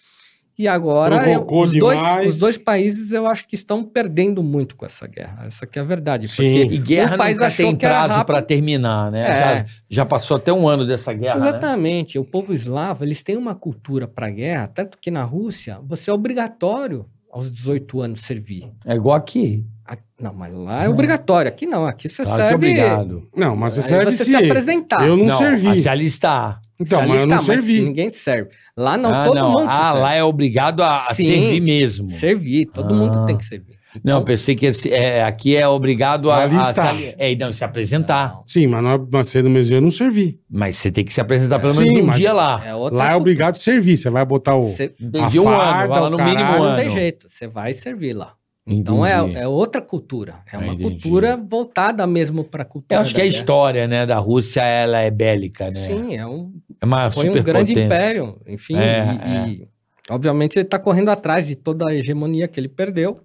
E 0.56 0.68
agora 0.68 1.28
eu- 1.28 1.44
os, 1.50 1.72
dois, 1.72 2.00
os 2.28 2.38
dois 2.38 2.56
países 2.56 3.10
eu 3.10 3.26
acho 3.26 3.46
que 3.46 3.56
estão 3.56 3.82
perdendo 3.82 4.40
muito 4.42 4.76
com 4.76 4.86
essa 4.86 5.06
guerra. 5.06 5.44
Essa 5.46 5.66
que 5.66 5.78
é 5.78 5.82
a 5.82 5.84
verdade. 5.84 6.28
Sim. 6.28 6.60
E 6.70 6.78
guerra 6.78 7.14
um 7.16 7.18
país 7.18 7.34
nunca 7.36 7.46
achou 7.48 7.66
tem 7.66 7.74
que 7.76 7.84
era 7.84 7.94
prazo 7.96 8.08
rápido. 8.14 8.26
pra 8.26 8.42
terminar, 8.42 9.10
né? 9.10 9.20
É. 9.28 9.36
Já, 9.36 9.66
já 9.90 10.06
passou 10.06 10.36
até 10.36 10.52
um 10.52 10.68
ano 10.68 10.86
dessa 10.86 11.12
guerra, 11.12 11.40
né? 11.40 11.48
Exatamente. 11.48 12.18
O 12.18 12.24
povo 12.24 12.52
eslavo, 12.54 13.02
eles 13.04 13.22
têm 13.22 13.36
uma 13.36 13.54
cultura 13.54 14.06
para 14.06 14.30
guerra, 14.30 14.68
tanto 14.68 14.96
que 14.98 15.10
na 15.10 15.24
Rússia 15.24 15.78
você 15.84 16.08
é 16.10 16.12
obrigatório 16.14 17.04
aos 17.34 17.50
18 17.50 18.00
anos 18.00 18.22
servir. 18.22 18.70
É 18.86 18.94
igual 18.94 19.16
aqui. 19.16 19.64
A- 19.86 19.98
Não, 20.20 20.32
mas 20.32 20.54
lá 20.54 20.84
é 20.84 20.88
obrigatório. 20.88 21.48
Aqui 21.50 21.66
não. 21.66 21.84
Aqui 21.86 22.08
você 22.08 22.22
Claro 22.22 22.40
é 22.40 22.48
serve. 22.48 22.54
obrigado. 22.54 23.28
Não, 23.36 23.54
mas 23.56 23.74
você 23.74 23.80
Aí 23.80 23.86
serve 23.86 24.12
você 24.16 24.24
se... 24.24 24.30
se 24.30 24.36
apresentar. 24.36 25.06
Eu 25.06 25.16
não, 25.16 25.28
a 25.28 25.32
servi. 25.38 25.80
se 25.82 25.88
alistar. 25.88 26.60
Então, 26.80 27.00
Se 27.02 27.06
mas 27.06 27.20
eu 27.20 27.26
não 27.26 27.36
alistar, 27.36 27.56
servi. 27.56 27.82
ninguém 27.82 28.08
serve. 28.10 28.50
Lá 28.76 28.96
não, 28.96 29.12
ah, 29.12 29.24
todo 29.24 29.34
não. 29.34 29.50
mundo 29.50 29.66
Ah, 29.68 29.82
serve. 29.90 29.98
lá 30.00 30.14
é 30.14 30.24
obrigado 30.24 30.82
a, 30.82 30.96
a 30.96 31.14
Sim. 31.14 31.26
servir 31.26 31.60
mesmo. 31.60 32.08
Servir, 32.08 32.66
todo 32.66 32.94
Ah. 32.94 32.96
mundo 32.96 33.26
tem 33.26 33.36
que 33.36 33.44
servir. 33.44 33.76
Não, 34.02 34.14
Então, 34.16 34.24
pensei 34.24 34.54
que 34.54 34.66
esse- 34.66 34.92
é, 34.92 35.22
aqui 35.22 35.56
é 35.56 35.66
obrigado 35.68 36.30
a, 36.30 36.36
a 36.38 36.42
Alistar. 36.44 36.94
se, 36.96 37.14
é, 37.18 37.34
não, 37.36 37.52
se 37.52 37.62
apresentar. 37.64 38.32
não, 38.34 38.44
Sim, 38.46 38.66
mas, 38.66 38.82
não, 38.82 39.08
mas 39.12 39.28
cedo 39.28 39.48
mesmo 39.48 39.76
eu 39.76 39.80
não 39.80 39.90
servi. 39.90 40.40
Mas 40.50 40.76
você 40.76 40.90
tem 40.90 41.04
que 41.04 41.12
se 41.12 41.20
apresentar 41.20 41.58
pelo 41.60 41.72
Sim, 41.74 41.84
menos 41.84 42.00
um 42.02 42.06
mas- 42.06 42.16
dia 42.16 42.32
lá. 42.32 42.62
é 42.66 42.74
outra 42.74 42.98
Lá 42.98 43.12
é 43.12 43.16
obrigado 43.16 43.54
a 43.54 43.58
servir. 43.58 43.96
Você 43.96 44.10
vai 44.10 44.24
botar 44.24 44.56
o... 44.56 44.62
Cê- 44.62 44.94
Entendi 45.00 45.38
a 45.38 45.40
um 45.42 45.44
farda, 45.44 45.78
ano, 45.84 45.88
vai 45.88 46.00
lá 46.00 46.10
no 46.10 46.16
o 46.16 46.24
mínimo 46.24 46.50
um 46.50 46.54
ano. 46.54 46.64
não 46.70 46.76
tem 46.76 46.90
jeito, 46.90 47.26
você 47.28 47.46
vai 47.46 47.72
servir 47.72 48.14
lá. 48.14 48.34
Então 48.66 49.04
é, 49.04 49.12
é 49.42 49.46
outra 49.46 49.82
cultura. 49.82 50.36
É 50.50 50.56
uma 50.56 50.68
entendi. 50.68 50.82
cultura 50.84 51.36
voltada 51.36 52.06
mesmo 52.06 52.42
para 52.42 52.62
a 52.62 52.64
cultura. 52.64 52.96
Eu 52.96 53.02
acho 53.02 53.12
que 53.14 53.20
da 53.20 53.26
a 53.26 53.28
guerra. 53.28 53.38
história, 53.40 53.86
né, 53.86 54.06
da 54.06 54.16
Rússia, 54.18 54.62
ela 54.62 55.00
é 55.00 55.10
bélica, 55.10 55.66
né? 55.66 55.72
Sim, 55.74 56.16
é 56.16 56.26
um, 56.26 56.50
É 56.80 56.86
uma 56.86 57.10
foi 57.10 57.28
um 57.28 57.42
grande 57.42 57.72
império. 57.78 58.40
Enfim, 58.46 58.74
É, 58.76 59.46
e, 59.48 59.50
e, 59.52 59.68
obviamente 60.08 60.56
ele 60.56 60.64
está 60.64 60.78
correndo 60.78 61.10
atrás 61.10 61.46
de 61.46 61.54
toda 61.54 61.90
a 61.90 61.94
hegemonia 61.94 62.48
que 62.48 62.58
ele 62.58 62.68
perdeu. 62.70 63.20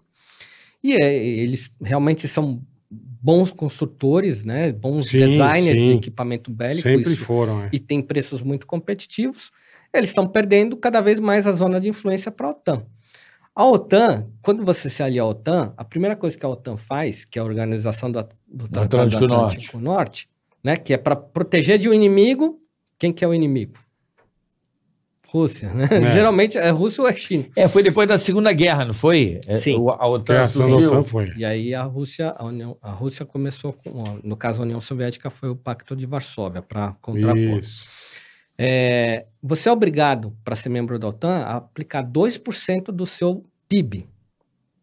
E 0.83 0.95
é, 0.95 1.13
eles 1.13 1.71
realmente 1.81 2.27
são 2.27 2.61
bons 3.21 3.51
construtores, 3.51 4.45
né? 4.45 4.71
Bons 4.71 5.07
Sim, 5.07 5.19
designers 5.19 5.77
de 5.77 5.87
sim. 5.87 5.95
equipamento 5.95 6.49
bélico. 6.49 6.87
Sempre 6.87 7.13
isso 7.13 7.23
foram, 7.23 7.63
é. 7.63 7.69
e 7.73 7.79
tem 7.79 8.01
preços 8.01 8.41
muito 8.41 8.65
competitivos, 8.65 9.51
eles 9.93 10.09
estão 10.09 10.27
perdendo 10.27 10.77
cada 10.77 11.01
vez 11.01 11.19
mais 11.19 11.45
a 11.45 11.51
zona 11.51 11.79
de 11.79 11.89
influência 11.89 12.31
para 12.31 12.47
a 12.47 12.51
OTAN. 12.51 12.85
A 13.55 13.65
OTAN, 13.65 14.27
quando 14.41 14.63
você 14.63 14.89
se 14.89 15.03
alia 15.03 15.21
à 15.21 15.25
OTAN, 15.25 15.73
a 15.75 15.83
primeira 15.83 16.15
coisa 16.15 16.37
que 16.37 16.45
a 16.45 16.49
OTAN 16.49 16.77
faz, 16.77 17.25
que 17.25 17.37
é 17.37 17.41
a 17.41 17.45
Organização 17.45 18.11
do, 18.11 18.25
do 18.47 18.67
Tratado 18.69 19.01
Atlântico 19.01 19.27
do 19.27 19.33
Atlântico 19.33 19.79
Norte, 19.79 20.29
né, 20.63 20.77
que 20.77 20.93
é 20.93 20.97
para 20.97 21.15
proteger 21.15 21.77
de 21.77 21.89
um 21.89 21.93
inimigo, 21.93 22.61
quem 22.97 23.11
que 23.11 23.23
é 23.23 23.27
o 23.27 23.33
inimigo? 23.33 23.73
Rússia, 25.31 25.71
né? 25.73 25.85
É. 25.91 26.01
Geralmente 26.13 26.57
é 26.57 26.69
Rússia 26.69 27.01
ou 27.03 27.07
é 27.07 27.13
China. 27.15 27.45
É, 27.55 27.67
foi 27.67 27.83
depois 27.83 28.07
da 28.07 28.17
Segunda 28.17 28.51
Guerra, 28.51 28.85
não 28.85 28.93
foi? 28.93 29.39
É, 29.47 29.55
Sim. 29.55 29.75
o- 29.75 29.89
A 29.91 29.95
A 30.03 30.07
OTAN 30.07 30.47
surgiu. 30.47 30.87
OTAN 30.87 31.03
foi. 31.03 31.33
E 31.37 31.45
aí 31.45 31.73
a 31.75 31.83
Rússia, 31.83 32.33
a, 32.37 32.45
União, 32.45 32.75
a 32.81 32.91
Rússia 32.91 33.25
começou 33.25 33.73
com, 33.73 34.19
no 34.23 34.35
caso 34.35 34.61
a 34.61 34.65
União 34.65 34.81
Soviética 34.81 35.29
foi 35.29 35.49
o 35.49 35.55
Pacto 35.55 35.95
de 35.95 36.05
Varsóvia 36.05 36.61
para 36.61 36.93
contrapor. 37.01 37.59
Isso. 37.59 37.85
É, 38.57 39.25
você 39.41 39.69
é 39.69 39.71
obrigado, 39.71 40.35
para 40.43 40.55
ser 40.55 40.69
membro 40.69 40.97
da 40.99 41.07
OTAN, 41.07 41.43
a 41.43 41.55
aplicar 41.57 42.03
2% 42.03 42.85
do 42.91 43.05
seu 43.05 43.45
PIB, 43.69 44.05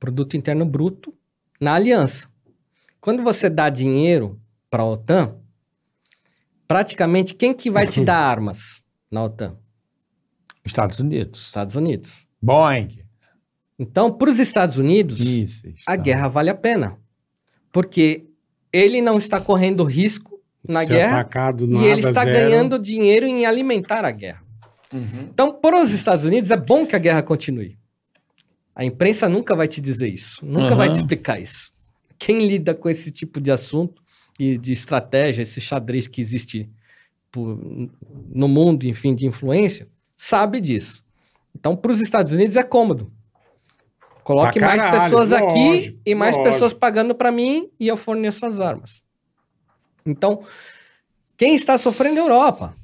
Produto 0.00 0.36
Interno 0.36 0.64
Bruto, 0.64 1.12
na 1.60 1.74
aliança. 1.74 2.28
Quando 3.00 3.22
você 3.22 3.50
dá 3.50 3.68
dinheiro 3.68 4.40
para 4.70 4.82
a 4.82 4.86
OTAN, 4.86 5.34
praticamente 6.66 7.34
quem 7.34 7.52
que 7.54 7.70
vai 7.70 7.86
te 7.86 8.00
dar 8.04 8.16
armas 8.16 8.80
na 9.10 9.24
OTAN? 9.24 9.56
Estados 10.66 10.98
Unidos. 10.98 11.44
Estados 11.46 11.74
Unidos. 11.74 12.26
Boeing. 12.42 13.00
Então, 13.78 14.10
para 14.12 14.30
os 14.30 14.38
Estados 14.38 14.78
Unidos, 14.78 15.18
Isso. 15.20 15.62
a 15.86 15.96
guerra 15.96 16.28
vale 16.28 16.50
a 16.50 16.54
pena. 16.54 16.96
Porque 17.72 18.26
ele 18.72 19.00
não 19.02 19.18
está 19.18 19.40
correndo 19.40 19.84
risco 19.84 20.40
na 20.66 20.80
Ser 20.84 20.94
guerra 20.94 21.20
atacado, 21.20 21.64
e 21.80 21.84
ele 21.84 22.00
está 22.00 22.24
zero. 22.24 22.32
ganhando 22.36 22.78
dinheiro 22.78 23.26
em 23.26 23.44
alimentar 23.46 24.04
a 24.04 24.10
guerra. 24.10 24.42
Então, 24.92 25.52
para 25.52 25.82
os 25.82 25.90
Estados 25.92 26.24
Unidos, 26.24 26.50
é 26.50 26.56
bom 26.56 26.86
que 26.86 26.96
a 26.96 26.98
guerra 26.98 27.22
continue. 27.22 27.76
A 28.74 28.84
imprensa 28.84 29.28
nunca 29.28 29.54
vai 29.54 29.68
te 29.68 29.80
dizer 29.80 30.08
isso, 30.08 30.44
nunca 30.44 30.74
vai 30.74 30.88
te 30.88 30.92
Aham. 30.92 31.00
explicar 31.00 31.40
isso. 31.40 31.72
Quem 32.18 32.46
lida 32.46 32.74
com 32.74 32.88
esse 32.88 33.10
tipo 33.10 33.40
de 33.40 33.50
assunto 33.50 34.02
e 34.38 34.56
de 34.56 34.72
estratégia, 34.72 35.42
esse 35.42 35.60
xadrez 35.60 36.06
que 36.08 36.20
existe 36.20 36.68
por- 37.30 37.58
no 38.34 38.48
mundo, 38.48 38.84
enfim, 38.86 39.14
de 39.14 39.26
influência, 39.26 39.86
sabe 40.16 40.60
disso. 40.60 41.04
Então, 41.54 41.76
para 41.76 41.92
os 41.92 42.00
Estados 42.00 42.32
Unidos 42.32 42.56
é 42.56 42.62
cômodo. 42.62 43.12
Coloque 44.24 44.58
mais 44.58 44.82
caralho, 44.82 45.04
pessoas 45.04 45.30
aqui 45.30 45.68
lógico, 45.68 46.00
e 46.04 46.14
mais 46.14 46.34
lógico. 46.34 46.52
pessoas 46.52 46.74
pagando 46.74 47.14
para 47.14 47.30
mim 47.30 47.70
e 47.78 47.86
eu 47.86 47.96
forneço 47.96 48.44
as 48.44 48.58
armas. 48.58 49.00
Então, 50.04 50.44
quem 51.36 51.54
está 51.54 51.78
sofrendo 51.78 52.18
é 52.18 52.22
a 52.22 52.24
Europa, 52.24 52.74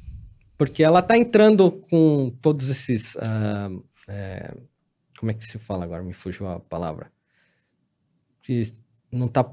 porque 0.56 0.84
ela 0.84 1.00
está 1.00 1.16
entrando 1.16 1.72
com 1.90 2.32
todos 2.40 2.68
esses. 2.68 3.16
ah, 3.16 3.68
é, 4.06 4.54
como 5.18 5.30
é 5.30 5.34
que 5.34 5.44
se 5.44 5.58
fala 5.58 5.84
agora? 5.84 6.02
Me 6.02 6.12
fugiu 6.12 6.48
a 6.48 6.60
palavra. 6.60 7.10
Não 9.12 9.26
está 9.26 9.44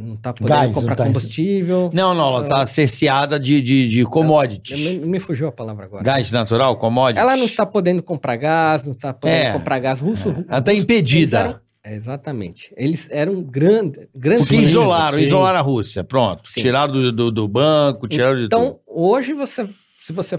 não 0.00 0.16
tá 0.16 0.32
podendo 0.32 0.48
Gás, 0.56 0.74
comprar 0.74 0.90
não 0.90 0.96
tá- 0.96 1.04
combustível. 1.04 1.90
Não, 1.94 2.14
não, 2.14 2.28
ela 2.30 2.44
tá 2.48 2.66
cerceada 2.66 3.38
de, 3.38 3.60
de, 3.60 3.88
de 3.88 4.04
commodities. 4.04 4.80
Me, 4.80 4.98
me 5.06 5.20
fugiu 5.20 5.46
a 5.46 5.52
palavra 5.52 5.84
agora. 5.84 6.02
Gás 6.02 6.32
natural, 6.32 6.76
commodities. 6.78 7.22
Ela 7.22 7.36
não 7.36 7.44
está 7.44 7.64
podendo 7.64 8.02
comprar 8.02 8.34
gás, 8.36 8.84
não 8.84 8.90
está 8.92 9.14
podendo 9.14 9.36
É. 9.36 9.52
comprar 9.52 9.78
gás 9.78 10.00
russo. 10.00 10.34
Ela 10.48 10.60
tá 10.60 10.72
Eles 10.72 10.82
impedida. 10.82 11.38
eram- 11.38 11.60
é, 11.84 11.94
exatamente. 11.94 12.74
Eles 12.76 13.08
eram 13.12 13.40
grande, 13.40 14.08
grandes. 14.12 14.48
Porque 14.48 14.56
isolaram, 14.62 15.16
sim. 15.18 15.24
isolaram 15.24 15.58
a 15.60 15.62
Rússia. 15.62 16.02
Pronto. 16.02 16.50
Sim. 16.50 16.60
Tiraram 16.60 16.92
do, 16.92 17.12
do, 17.12 17.30
do 17.30 17.46
banco, 17.46 18.08
tiraram 18.08 18.36
de 18.36 18.48
tudo. 18.48 18.60
Então, 18.60 18.80
hoje 18.84 19.32
você, 19.32 19.68
se 19.98 20.12
você 20.12 20.36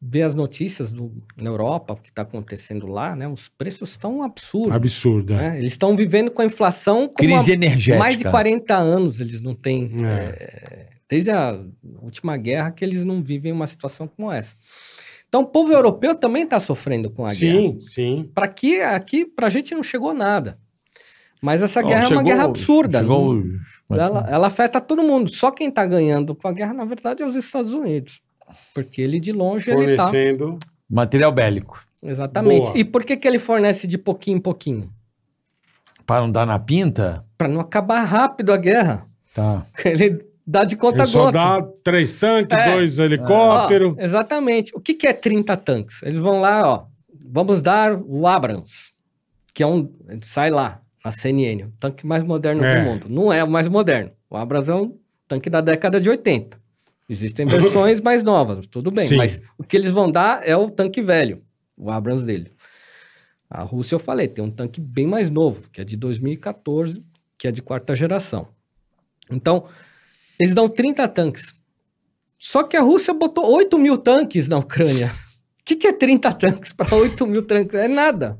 vê 0.00 0.22
as 0.22 0.34
notícias 0.34 0.92
do, 0.92 1.12
na 1.36 1.50
Europa, 1.50 1.94
o 1.94 1.96
que 1.96 2.08
está 2.10 2.22
acontecendo 2.22 2.86
lá, 2.86 3.16
né? 3.16 3.26
Os 3.26 3.48
preços 3.48 3.90
estão 3.90 4.22
absurdos. 4.22 4.72
Absurdo. 4.74 5.32
é. 5.34 5.36
né? 5.36 5.58
Eles 5.58 5.72
estão 5.72 5.96
vivendo 5.96 6.30
com 6.30 6.40
a 6.40 6.44
inflação 6.44 7.08
como 7.08 7.16
Crise 7.16 7.50
há 7.50 7.54
energética. 7.54 7.98
mais 7.98 8.16
de 8.16 8.24
40 8.24 8.74
anos. 8.76 9.20
Eles 9.20 9.40
não 9.40 9.54
têm. 9.54 9.90
É. 10.04 10.06
é, 10.08 10.86
desde 11.08 11.30
a 11.30 11.60
última 12.00 12.36
guerra 12.36 12.70
que 12.70 12.84
eles 12.84 13.04
não 13.04 13.22
vivem 13.22 13.50
uma 13.50 13.66
situação 13.66 14.06
como 14.06 14.30
essa. 14.30 14.54
Então, 15.28 15.42
o 15.42 15.46
povo 15.46 15.72
europeu 15.72 16.14
também 16.14 16.44
está 16.44 16.58
sofrendo 16.60 17.10
com 17.10 17.26
a 17.26 17.30
guerra. 17.34 17.58
Sim, 17.60 17.78
sim. 17.80 18.30
Para 18.32 18.44
aqui, 18.46 18.80
aqui 18.80 19.24
para 19.26 19.48
a 19.48 19.50
gente 19.50 19.74
não 19.74 19.82
chegou 19.82 20.14
nada. 20.14 20.58
Mas 21.42 21.60
essa 21.62 21.82
guerra 21.82 22.00
é 22.04 22.06
uma 22.06 22.08
chegou- 22.08 22.24
guerra 22.24 22.44
absurda. 22.44 22.98
chegou 23.00 23.34
não- 23.34 23.42
os- 23.90 23.98
ela, 23.98 24.26
ela 24.30 24.46
afeta 24.46 24.80
todo 24.80 25.02
mundo. 25.02 25.32
Só 25.34 25.50
quem 25.50 25.68
está 25.68 25.84
ganhando 25.84 26.34
com 26.34 26.46
a 26.48 26.52
guerra, 26.52 26.72
na 26.72 26.84
verdade, 26.84 27.22
é 27.22 27.26
os 27.26 27.34
Estados 27.34 27.72
Unidos. 27.72 28.20
Porque 28.74 29.00
ele, 29.02 29.18
de 29.20 29.32
longe, 29.32 29.70
ele 29.70 29.96
tá. 29.96 30.04
Fornecendo. 30.08 30.58
Material 30.88 31.32
bélico. 31.32 31.82
Exatamente. 32.02 32.68
Boa. 32.68 32.78
E 32.78 32.84
por 32.84 33.04
que, 33.04 33.16
que 33.16 33.26
ele 33.28 33.38
fornece 33.38 33.86
de 33.86 33.98
pouquinho 33.98 34.36
em 34.36 34.40
pouquinho? 34.40 34.90
Para 36.06 36.22
não 36.22 36.30
dar 36.30 36.46
na 36.46 36.58
pinta? 36.58 37.24
Para 37.36 37.48
não 37.48 37.60
acabar 37.60 38.02
rápido 38.04 38.52
a 38.52 38.56
guerra. 38.56 39.04
Tá. 39.34 39.62
Ele 39.84 40.24
dá 40.46 40.64
de 40.64 40.74
conta 40.76 40.98
Ele 40.98 41.06
só 41.06 41.24
gota. 41.26 41.32
dá 41.38 41.62
três 41.84 42.14
tanques, 42.14 42.56
É. 42.58 42.72
dois 42.74 42.98
Ó, 42.98 43.02
helicópteros. 43.04 43.94
exatamente. 43.98 44.72
O 44.74 44.80
que, 44.80 44.94
que 44.94 45.06
é 45.06 45.12
30 45.12 45.56
tanques? 45.58 46.02
Eles 46.02 46.18
vão 46.18 46.40
lá, 46.40 46.66
ó. 46.66 46.86
Vamos 47.30 47.60
dar 47.60 47.94
o 47.94 48.26
Abrams, 48.26 48.92
que 49.52 49.62
é 49.62 49.66
um. 49.66 49.92
Sai 50.22 50.50
lá, 50.50 50.80
na 51.04 51.12
CNN, 51.12 51.64
o 51.64 51.72
tanque 51.78 52.06
mais 52.06 52.22
moderno 52.24 52.64
É. 52.64 52.80
do 52.80 52.84
mundo. 52.88 53.06
Não 53.10 53.30
é 53.30 53.44
o 53.44 53.48
mais 53.50 53.68
moderno. 53.68 54.10
O 54.30 54.36
Abrams 54.36 54.70
é 54.70 54.74
um 54.74 54.96
tanque 55.28 55.50
da 55.50 55.60
década 55.60 56.00
de 56.00 56.08
80. 56.08 56.58
Existem 57.08 57.46
versões 57.46 58.00
mais 58.00 58.22
novas, 58.22 58.66
tudo 58.66 58.90
bem. 58.90 59.08
Sim. 59.08 59.16
Mas 59.16 59.40
o 59.56 59.64
que 59.64 59.76
eles 59.76 59.90
vão 59.90 60.10
dar 60.10 60.46
é 60.46 60.54
o 60.54 60.70
tanque 60.70 61.00
velho, 61.00 61.42
o 61.76 61.90
Abrams 61.90 62.24
dele. 62.24 62.52
A 63.48 63.62
Rússia, 63.62 63.94
eu 63.94 63.98
falei, 63.98 64.28
tem 64.28 64.44
um 64.44 64.50
tanque 64.50 64.78
bem 64.78 65.06
mais 65.06 65.30
novo, 65.30 65.70
que 65.70 65.80
é 65.80 65.84
de 65.84 65.96
2014, 65.96 67.02
que 67.38 67.48
é 67.48 67.50
de 67.50 67.62
quarta 67.62 67.94
geração. 67.96 68.48
Então, 69.30 69.66
eles 70.38 70.54
dão 70.54 70.68
30 70.68 71.08
tanques. 71.08 71.54
Só 72.38 72.62
que 72.62 72.76
a 72.76 72.82
Rússia 72.82 73.14
botou 73.14 73.50
8 73.50 73.78
mil 73.78 73.96
tanques 73.96 74.46
na 74.46 74.58
Ucrânia. 74.58 75.10
O 75.60 75.64
que, 75.64 75.76
que 75.76 75.86
é 75.86 75.92
30 75.92 76.32
tanques 76.34 76.72
para 76.72 76.94
8 76.94 77.26
mil 77.26 77.42
tanques? 77.42 77.74
É 77.78 77.88
nada. 77.88 78.38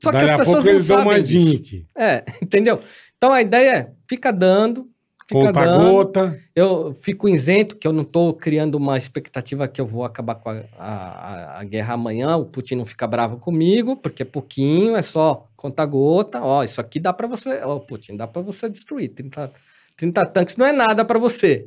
Só 0.00 0.12
que 0.12 0.18
Dali 0.18 0.30
as 0.30 0.36
pessoas 0.36 0.56
pouco 0.58 0.66
não 0.66 0.72
eles 0.72 0.86
dão 0.86 0.96
sabem 0.98 1.12
mais 1.12 1.28
disso. 1.28 1.46
20. 1.46 1.86
É, 1.96 2.24
entendeu? 2.40 2.80
Então 3.16 3.32
a 3.32 3.42
ideia 3.42 3.76
é, 3.76 3.92
fica 4.08 4.32
dando, 4.32 4.88
Conta 5.34 5.52
dando. 5.64 5.92
gota. 5.92 6.38
Eu 6.54 6.94
fico 7.00 7.28
isento, 7.28 7.76
que 7.76 7.86
eu 7.86 7.92
não 7.92 8.02
estou 8.02 8.32
criando 8.34 8.76
uma 8.76 8.96
expectativa 8.96 9.68
que 9.68 9.80
eu 9.80 9.86
vou 9.86 10.04
acabar 10.04 10.34
com 10.36 10.48
a, 10.50 10.62
a- 10.78 11.60
a 11.60 11.64
guerra 11.64 11.94
amanhã, 11.94 12.36
o 12.36 12.46
Putin 12.46 12.76
não 12.76 12.86
fica 12.86 13.06
bravo 13.06 13.36
comigo, 13.38 13.96
porque 13.96 14.22
é 14.22 14.26
pouquinho, 14.26 14.96
é 14.96 15.02
só 15.02 15.46
conta 15.56 15.84
gota. 15.84 16.40
Ó, 16.42 16.62
isso 16.62 16.80
aqui 16.80 16.98
dá 16.98 17.12
para 17.12 17.26
você, 17.26 17.60
ó, 17.62 17.78
Putin, 17.78 18.16
dá 18.16 18.26
para 18.26 18.40
você 18.42 18.68
destruir. 18.68 19.08
30, 19.10 19.50
30 19.96 20.24
tanques 20.26 20.56
não 20.56 20.64
é 20.66 20.72
nada 20.72 21.04
para 21.04 21.18
você. 21.18 21.66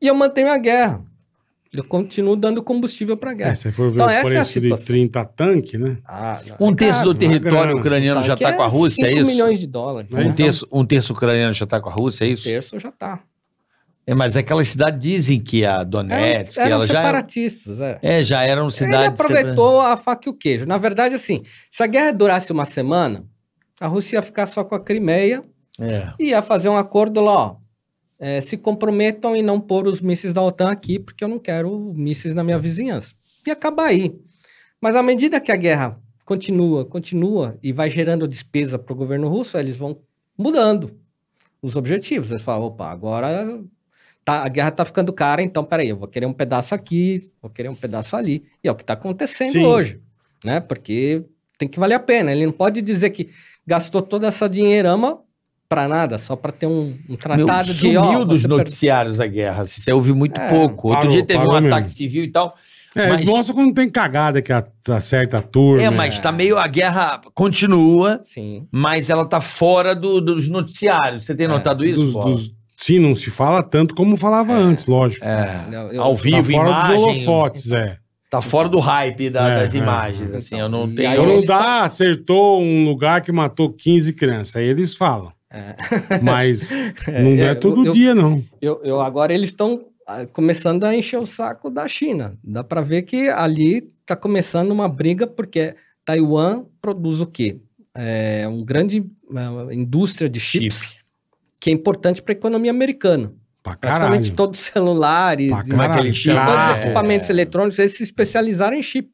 E 0.00 0.06
eu 0.08 0.14
mantenho 0.14 0.50
a 0.50 0.58
guerra. 0.58 1.00
Eu 1.78 1.84
continuo 1.84 2.34
dando 2.34 2.60
combustível 2.62 3.16
para 3.16 3.30
a 3.30 3.34
guerra. 3.34 3.52
É, 3.52 3.54
se 3.54 3.70
for 3.70 3.88
ver 3.90 3.94
Então, 3.96 4.06
o 4.06 4.10
essa 4.10 4.18
é 4.18 4.30
a 4.30 4.34
preço 4.34 4.52
de 4.54 4.60
situação. 4.66 4.86
30 4.86 5.24
tanques, 5.26 5.80
né? 5.80 5.98
Ah, 6.04 6.40
Um 6.58 6.70
é 6.72 6.74
terço 6.74 7.04
do 7.04 7.14
território 7.14 7.76
ucraniano 7.78 8.20
já 8.22 8.34
Tanque 8.36 8.44
está 8.44 8.56
com 8.56 8.62
a 8.62 8.66
é 8.66 8.68
Rússia, 8.68 9.04
é 9.04 9.08
5 9.10 9.20
isso? 9.20 9.30
milhões 9.30 9.60
de 9.60 9.66
dólares. 9.68 10.10
Um 10.12 10.20
Então, 10.20 10.32
terço, 10.34 10.66
um 10.72 10.84
terço 10.84 11.12
ucraniano 11.12 11.54
já 11.54 11.64
está 11.64 11.80
com 11.80 11.88
a 11.88 11.92
Rússia, 11.92 12.24
é 12.24 12.28
Um 12.28 12.32
isso? 12.32 12.44
terço 12.44 12.78
já 12.80 12.90
tá. 12.90 13.20
É, 14.06 14.14
mas 14.14 14.36
aquelas 14.36 14.68
cidades 14.68 14.98
dizem 15.00 15.38
que 15.38 15.64
a 15.64 15.84
Donetsk, 15.84 16.58
Eram, 16.58 16.66
eram 16.66 16.76
ela 16.78 16.86
já 16.86 16.94
era, 16.94 17.02
separatistas, 17.06 17.80
é. 17.80 17.98
é, 18.02 18.24
já 18.24 18.42
eram 18.42 18.64
Ele 18.64 18.72
cidades... 18.72 19.20
aproveitou 19.20 19.80
a 19.80 19.96
faca 19.96 20.28
e 20.28 20.30
o 20.30 20.34
queijo. 20.34 20.66
Na 20.66 20.78
verdade, 20.78 21.14
assim, 21.14 21.42
se 21.70 21.82
a 21.82 21.86
guerra 21.86 22.10
durasse 22.12 22.50
uma 22.50 22.64
semana, 22.64 23.24
a 23.80 23.86
Rússia 23.86 24.16
ia 24.16 24.22
ficar 24.22 24.46
só 24.46 24.64
com 24.64 24.74
a 24.74 24.80
Crimeia 24.80 25.44
É. 25.78 26.08
e 26.18 26.30
ia 26.30 26.42
fazer 26.42 26.68
um 26.70 26.76
acordo 26.76 27.20
lá, 27.20 27.32
ó. 27.34 27.56
É, 28.18 28.40
se 28.40 28.56
comprometam 28.56 29.36
em 29.36 29.42
não 29.42 29.60
pôr 29.60 29.86
os 29.86 30.00
mísseis 30.00 30.34
da 30.34 30.42
OTAN 30.42 30.70
aqui, 30.70 30.98
porque 30.98 31.22
eu 31.22 31.28
não 31.28 31.38
quero 31.38 31.92
mísseis 31.94 32.34
na 32.34 32.42
minha 32.42 32.58
vizinhança. 32.58 33.14
E 33.46 33.50
acabar 33.50 33.86
aí. 33.86 34.18
Mas 34.80 34.96
à 34.96 35.02
medida 35.02 35.40
que 35.40 35.52
a 35.52 35.56
guerra 35.56 36.00
continua, 36.24 36.84
continua 36.84 37.58
e 37.62 37.72
vai 37.72 37.88
gerando 37.88 38.28
despesa 38.28 38.78
para 38.78 38.92
o 38.92 38.96
governo 38.96 39.28
russo, 39.28 39.56
eles 39.56 39.76
vão 39.76 40.00
mudando 40.36 40.90
os 41.62 41.76
objetivos. 41.76 42.30
Eles 42.30 42.42
falam, 42.42 42.66
opa, 42.66 42.90
agora 42.90 43.62
tá, 44.24 44.44
a 44.44 44.48
guerra 44.48 44.68
está 44.68 44.84
ficando 44.84 45.12
cara, 45.12 45.42
então 45.42 45.64
peraí, 45.64 45.88
eu 45.88 45.96
vou 45.96 46.06
querer 46.06 46.26
um 46.26 46.32
pedaço 46.32 46.74
aqui, 46.74 47.30
vou 47.40 47.50
querer 47.50 47.68
um 47.68 47.74
pedaço 47.74 48.14
ali. 48.14 48.44
E 48.62 48.68
é 48.68 48.70
o 48.70 48.74
que 48.74 48.82
está 48.82 48.92
acontecendo 48.92 49.52
Sim. 49.52 49.64
hoje, 49.64 50.00
né? 50.44 50.60
Porque 50.60 51.24
tem 51.56 51.68
que 51.68 51.80
valer 51.80 51.94
a 51.94 52.00
pena. 52.00 52.30
Ele 52.30 52.46
não 52.46 52.52
pode 52.52 52.82
dizer 52.82 53.10
que 53.10 53.30
gastou 53.66 54.02
toda 54.02 54.26
essa 54.26 54.48
dinheirama 54.48 55.20
para 55.68 55.86
nada, 55.86 56.16
só 56.16 56.34
para 56.34 56.50
ter 56.50 56.66
um, 56.66 56.70
um 56.88 56.94
Meu, 57.10 57.16
tratado 57.18 57.74
de... 57.74 57.80
sumiu 57.80 58.00
ó, 58.00 58.24
dos 58.24 58.42
noticiários 58.44 59.20
a 59.20 59.26
guerra. 59.26 59.62
assim, 59.62 59.80
Você 59.82 59.92
ouviu 59.92 60.16
muito 60.16 60.40
É, 60.40 60.48
pouco. 60.48 60.88
Outro 60.88 61.02
parou, 61.02 61.12
dia 61.12 61.24
teve 61.26 61.44
um 61.46 61.52
mesmo. 61.52 61.66
ataque 61.68 61.90
civil 61.90 62.24
e 62.24 62.30
tal. 62.32 62.54
É, 62.96 63.06
Mas- 63.10 63.20
eles 63.20 63.30
mostram 63.32 63.54
quando 63.54 63.74
tem 63.74 63.88
cagada 63.90 64.40
que 64.40 64.50
a- 64.50 64.66
acerta 64.88 65.38
a 65.38 65.42
turma. 65.42 65.82
É, 65.82 65.90
mas 65.90 66.18
tá 66.18 66.32
meio. 66.32 66.56
A 66.56 66.66
guerra 66.66 67.20
continua, 67.34 68.18
Sim. 68.22 68.66
mas 68.72 69.10
ela 69.10 69.26
tá 69.26 69.42
fora 69.42 69.94
do- 69.94 70.22
dos 70.22 70.48
noticiários. 70.48 71.24
Você 71.26 71.34
tem 71.34 71.44
É, 71.44 71.48
notado 71.50 71.84
isso? 71.84 72.02
Dos, 72.02 72.12
Paulo? 72.14 72.34
dos- 72.34 72.50
sim, 72.78 72.98
não 72.98 73.14
se 73.14 73.30
fala 73.30 73.62
tanto 73.62 73.94
como 73.94 74.16
falava 74.16 74.54
antes, 74.54 74.86
lógico. 74.86 75.24
É. 75.24 75.66
Eu- 75.70 75.92
eu- 75.92 76.02
Ao 76.02 76.16
Tá 76.16 76.22
vivo, 76.22 76.50
fora 76.50 76.72
dos 76.72 76.82
imagem. 76.88 77.04
holofotes, 77.26 77.72
é. 77.72 77.98
Tá 78.30 78.40
fora 78.40 78.68
do 78.70 78.78
hype 78.78 79.28
da- 79.30 79.48
É, 79.48 79.60
das 79.62 79.74
é. 79.74 79.78
imagens, 79.78 80.34
assim. 80.34 80.54
Então, 80.56 80.58
eu 80.60 80.68
não 80.70 80.94
tenho. 80.94 81.26
não 81.26 81.44
dá, 81.44 81.82
acertou 81.84 82.60
um 82.62 82.86
lugar 82.86 83.20
que 83.20 83.30
matou 83.30 83.70
15 83.72 84.14
crianças. 84.14 84.56
Aí 84.56 84.64
eles 84.66 84.96
falam. 84.96 85.30
É. 85.50 85.74
Mas 86.22 86.70
não 87.08 87.30
é, 87.30 87.40
é, 87.40 87.54
todo 87.54 87.86
eu- 87.86 87.92
dia, 87.92 88.14
não. 88.14 88.44
Eu, 88.60 88.80
eu- 88.84 89.00
agora 89.00 89.32
eles 89.32 89.48
estão 89.48 89.86
ah, 90.06 90.26
começando 90.26 90.84
a 90.84 90.94
encher 90.94 91.18
o 91.18 91.26
saco 91.26 91.70
da 91.70 91.86
China. 91.88 92.36
Dá 92.44 92.62
para 92.62 92.80
ver 92.80 93.02
que 93.02 93.28
ali 93.28 93.90
está 94.00 94.14
começando 94.16 94.70
uma 94.70 94.88
briga, 94.88 95.26
porque 95.26 95.74
Taiwan 96.04 96.64
produz 96.80 97.20
o 97.20 97.26
quê? 97.26 97.58
É 97.94 98.46
um 98.48 98.64
grande 98.64 99.04
é, 99.70 99.74
indústria 99.74 100.28
de 100.28 100.38
chips 100.40 100.78
Chip. 100.80 100.94
que 101.60 101.70
é 101.70 101.72
importante 101.72 102.22
para 102.22 102.32
a 102.32 102.36
economia 102.36 102.70
americana. 102.70 103.32
Pra 103.62 103.76
Praticamente 103.76 104.30
caralho. 104.30 104.36
todos 104.36 104.60
os 104.60 104.66
celulares 104.66 105.48
Pra 105.50 105.58
e, 105.58 105.60
é 105.60 105.76
caralho. 105.76 106.08
e 106.08 106.22
todos 106.22 106.64
os 106.64 106.76
É. 106.76 106.80
equipamentos 106.84 107.28
eletrônicos, 107.30 107.78
eles 107.78 107.96
se 107.96 108.02
especializaram 108.02 108.76
em 108.76 108.82
chip. 108.82 109.10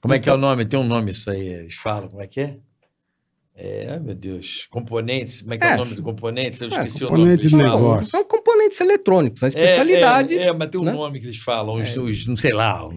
Como 0.00 0.14
é 0.14 0.18
que 0.18 0.28
é 0.28 0.32
o 0.32 0.36
nome? 0.38 0.64
Tem 0.64 0.78
um 0.80 0.84
nome 0.84 1.10
isso 1.12 1.30
aí, 1.30 1.46
eles 1.46 1.74
falam. 1.74 2.08
Como 2.08 2.22
é 2.22 2.26
que 2.26 2.40
é? 2.40 2.56
É, 3.54 3.98
meu 4.00 4.14
Deus. 4.14 4.66
Componentes. 4.70 5.42
Como 5.42 5.52
é 5.54 5.58
que 5.58 5.64
é, 5.64 5.70
É, 5.70 5.74
o 5.74 5.78
nome 5.78 5.94
do 5.94 6.02
componentes? 6.02 6.60
Eu 6.62 6.68
é, 6.68 6.70
esqueci 6.70 7.04
o 7.04 7.08
componente 7.08 7.26
nome. 7.28 7.36
que 7.38 7.48
de 7.48 7.54
eles 7.54 7.66
falam. 7.66 7.80
negócio. 7.82 8.06
São 8.10 8.24
componentes 8.24 8.80
eletrônicos, 8.80 9.42
a 9.42 9.46
É, 9.46 9.48
especialidade. 9.48 10.38
É, 10.38 10.46
é, 10.48 10.52
mas 10.52 10.68
tem 10.70 10.80
um 10.80 10.84
né? 10.84 10.92
nome 10.92 11.20
que 11.20 11.26
eles 11.26 11.36
falam. 11.38 11.74
Os, 11.80 11.96
os- 11.96 12.26
não 12.26 12.34
sei 12.34 12.52
lá. 12.52 12.88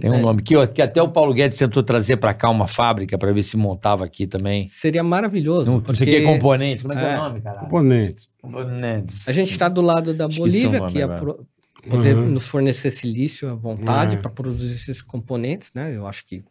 Tem 0.00 0.10
um 0.10 0.20
nome 0.20 0.42
que, 0.42 0.54
que 0.68 0.82
até 0.82 1.00
o 1.00 1.08
Paulo 1.08 1.32
Guedes 1.32 1.56
tentou 1.56 1.82
trazer 1.84 2.16
pra 2.16 2.34
cá 2.34 2.50
uma 2.50 2.66
fábrica 2.66 3.16
pra 3.16 3.32
ver 3.32 3.42
se 3.44 3.56
montava 3.56 4.04
aqui 4.04 4.26
também. 4.26 4.66
Seria 4.68 5.04
maravilhoso. 5.04 5.70
Não, 5.70 5.80
não 5.86 5.94
sei 5.94 6.06
o 6.06 6.10
que 6.10 6.16
é 6.16 6.20
porque 6.20 6.32
componente. 6.34 6.82
Como 6.82 6.94
é 6.94 6.96
que 6.96 7.02
é, 7.04 7.12
É. 7.12 7.14
o 7.18 7.22
nome, 7.22 7.40
caralho? 7.40 7.60
Componentes. 7.60 8.30
Componentes. 8.42 9.28
A 9.28 9.32
gente 9.32 9.52
está 9.52 9.68
do 9.68 9.80
lado 9.80 10.12
da 10.12 10.24
Esqueci 10.26 10.40
o 10.40 10.42
Bolívia, 10.44 10.78
nome 10.80 10.92
que 10.92 11.00
é 11.00 11.06
pro- 11.06 11.46
poder 11.88 12.16
Uhum. 12.16 12.26
nos 12.28 12.46
fornecer 12.46 12.90
silício 12.90 13.48
à 13.48 13.54
vontade 13.54 14.16
É. 14.16 14.18
para 14.18 14.30
produzir 14.30 14.74
esses 14.74 15.00
componentes, 15.00 15.72
né? 15.74 15.94
Eu 15.96 16.06
acho 16.06 16.26
que 16.26 16.42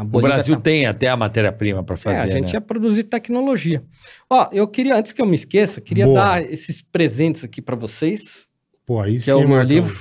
O 0.00 0.20
Brasil 0.20 0.54
tá- 0.56 0.62
tem 0.62 0.86
até 0.86 1.08
a 1.08 1.16
matéria-prima 1.16 1.82
pra 1.82 1.94
É, 1.94 1.98
fazer. 1.98 2.18
a 2.18 2.26
gente 2.28 2.46
né? 2.46 2.52
ia 2.54 2.60
produzir 2.60 3.02
tecnologia. 3.04 3.82
Ó, 4.30 4.48
eu 4.52 4.66
queria, 4.68 4.96
antes 4.96 5.12
que 5.12 5.20
eu 5.20 5.26
me 5.26 5.34
esqueça, 5.34 5.80
queria 5.80 6.04
Boa. 6.06 6.20
dar 6.22 6.42
esses 6.42 6.80
presentes 6.82 7.42
aqui 7.44 7.60
para 7.60 7.74
vocês, 7.76 8.48
Pô, 8.86 9.00
aí 9.00 9.14
que 9.14 9.20
sim, 9.20 9.30
é 9.30 9.34
o 9.34 9.40
meu 9.40 9.48
Marcão. 9.50 9.68
livro. 9.68 9.98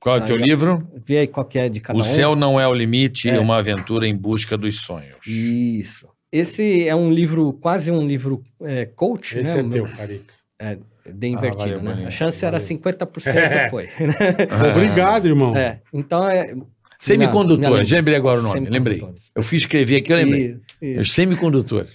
Qual 0.00 0.16
é 0.18 0.20
o 0.20 0.24
teu 0.24 0.36
livro? 0.36 0.86
Vê 1.04 1.18
aí 1.18 1.26
qual 1.26 1.44
que 1.44 1.58
é 1.58 1.68
de 1.68 1.80
cada 1.80 1.98
O 1.98 2.02
um. 2.02 2.04
Céu 2.04 2.36
Não 2.36 2.60
É 2.60 2.66
o 2.68 2.72
Limite, 2.74 3.28
É. 3.28 3.38
uma 3.40 3.56
aventura 3.58 4.06
em 4.06 4.16
busca 4.16 4.56
dos 4.56 4.80
sonhos. 4.82 5.16
Isso. 5.26 6.08
Esse 6.30 6.86
é 6.86 6.94
um 6.94 7.10
livro, 7.10 7.52
quase 7.54 7.90
um 7.90 8.06
livro 8.06 8.42
é, 8.62 8.84
coach, 8.84 9.38
Esse 9.38 9.54
né? 9.54 9.60
é 9.60 9.64
O 9.64 9.70
teu, 9.70 9.84
meu- 9.86 9.96
Carica. 9.96 10.34
de 11.12 11.26
invertido, 11.28 11.58
valeu, 11.58 11.82
né? 11.82 11.90
Boninho. 11.90 12.08
A 12.08 12.10
chance 12.10 12.44
era 12.44 12.58
Valeu. 12.58 12.66
50%, 12.66 13.36
É. 13.36 13.68
foi. 13.70 13.88
Obrigado, 14.76 15.26
irmão. 15.26 15.56
É, 15.56 15.80
então 15.92 16.28
é... 16.28 16.54
Semicondutor, 16.98 17.70
Minha- 17.70 17.84
já 17.84 17.96
lembrei 17.96 18.16
agora 18.16 18.40
o 18.40 18.42
nome, 18.42 18.60
lembrei. 18.68 18.94
Semicondutores. 18.98 19.30
Eu 19.34 19.42
fui 19.42 19.58
escrever 19.58 19.96
aqui, 19.96 20.12
eu 20.12 20.16
lembrei. 20.16 20.60
Isso. 20.80 21.12
Semicondutor. 21.12 21.86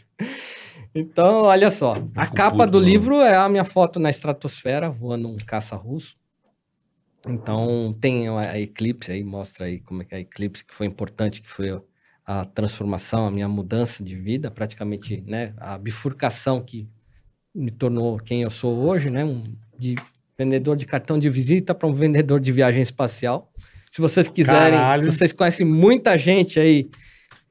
Então, 0.94 1.44
olha 1.44 1.72
só. 1.72 1.96
A 2.16 2.28
capa 2.28 2.68
do 2.68 2.80
livro 2.80 3.16
é 3.22 3.36
a 3.36 3.48
minha 3.50 3.64
foto 3.64 4.00
na 4.00 4.10
estratosfera, 4.10 4.90
voando 4.90 5.28
um 5.30 5.38
caça 5.38 5.76
russo. 5.76 6.16
Então, 7.28 7.96
tem 8.02 8.28
a 8.28 8.60
Eclipse 8.60 9.12
aí, 9.12 9.24
mostra 9.24 9.66
aí 9.68 9.80
como 9.80 10.02
é 10.02 10.06
que 10.06 10.14
é 10.16 10.18
a 10.18 10.22
Eclipse, 10.22 10.66
que 10.66 10.74
foi 10.74 10.88
importante, 10.88 11.42
que 11.42 11.50
foi 11.50 11.70
a- 11.70 11.82
a 12.26 12.46
transformação, 12.46 13.28
a 13.28 13.32
minha 13.32 13.48
mudança 13.48 14.04
de 14.04 14.16
vida, 14.16 14.50
praticamente, 14.50 15.24
né? 15.28 15.54
A 15.58 15.78
bifurcação 15.78 16.62
que 16.62 16.88
me 17.54 17.70
tornou 17.72 18.18
quem 18.18 18.42
eu 18.42 18.50
sou 18.50 18.78
hoje, 18.80 19.10
né? 19.10 19.24
Um, 19.24 19.44
de 19.78 19.96
vendedor 20.38 20.76
de 20.76 20.86
cartão 20.86 21.20
de 21.20 21.30
visita 21.30 21.76
para 21.76 21.88
um 21.88 21.94
vendedor 21.94 22.40
de 22.40 22.52
viagem 22.52 22.82
espacial. 22.82 23.51
Se 23.92 24.02
vocês 24.02 24.28
quiserem, 24.28 24.80
Caralho. 24.80 25.12
vocês 25.12 25.32
conhecem 25.34 25.66
muita 25.66 26.18
gente 26.18 26.60
aí 26.60 26.90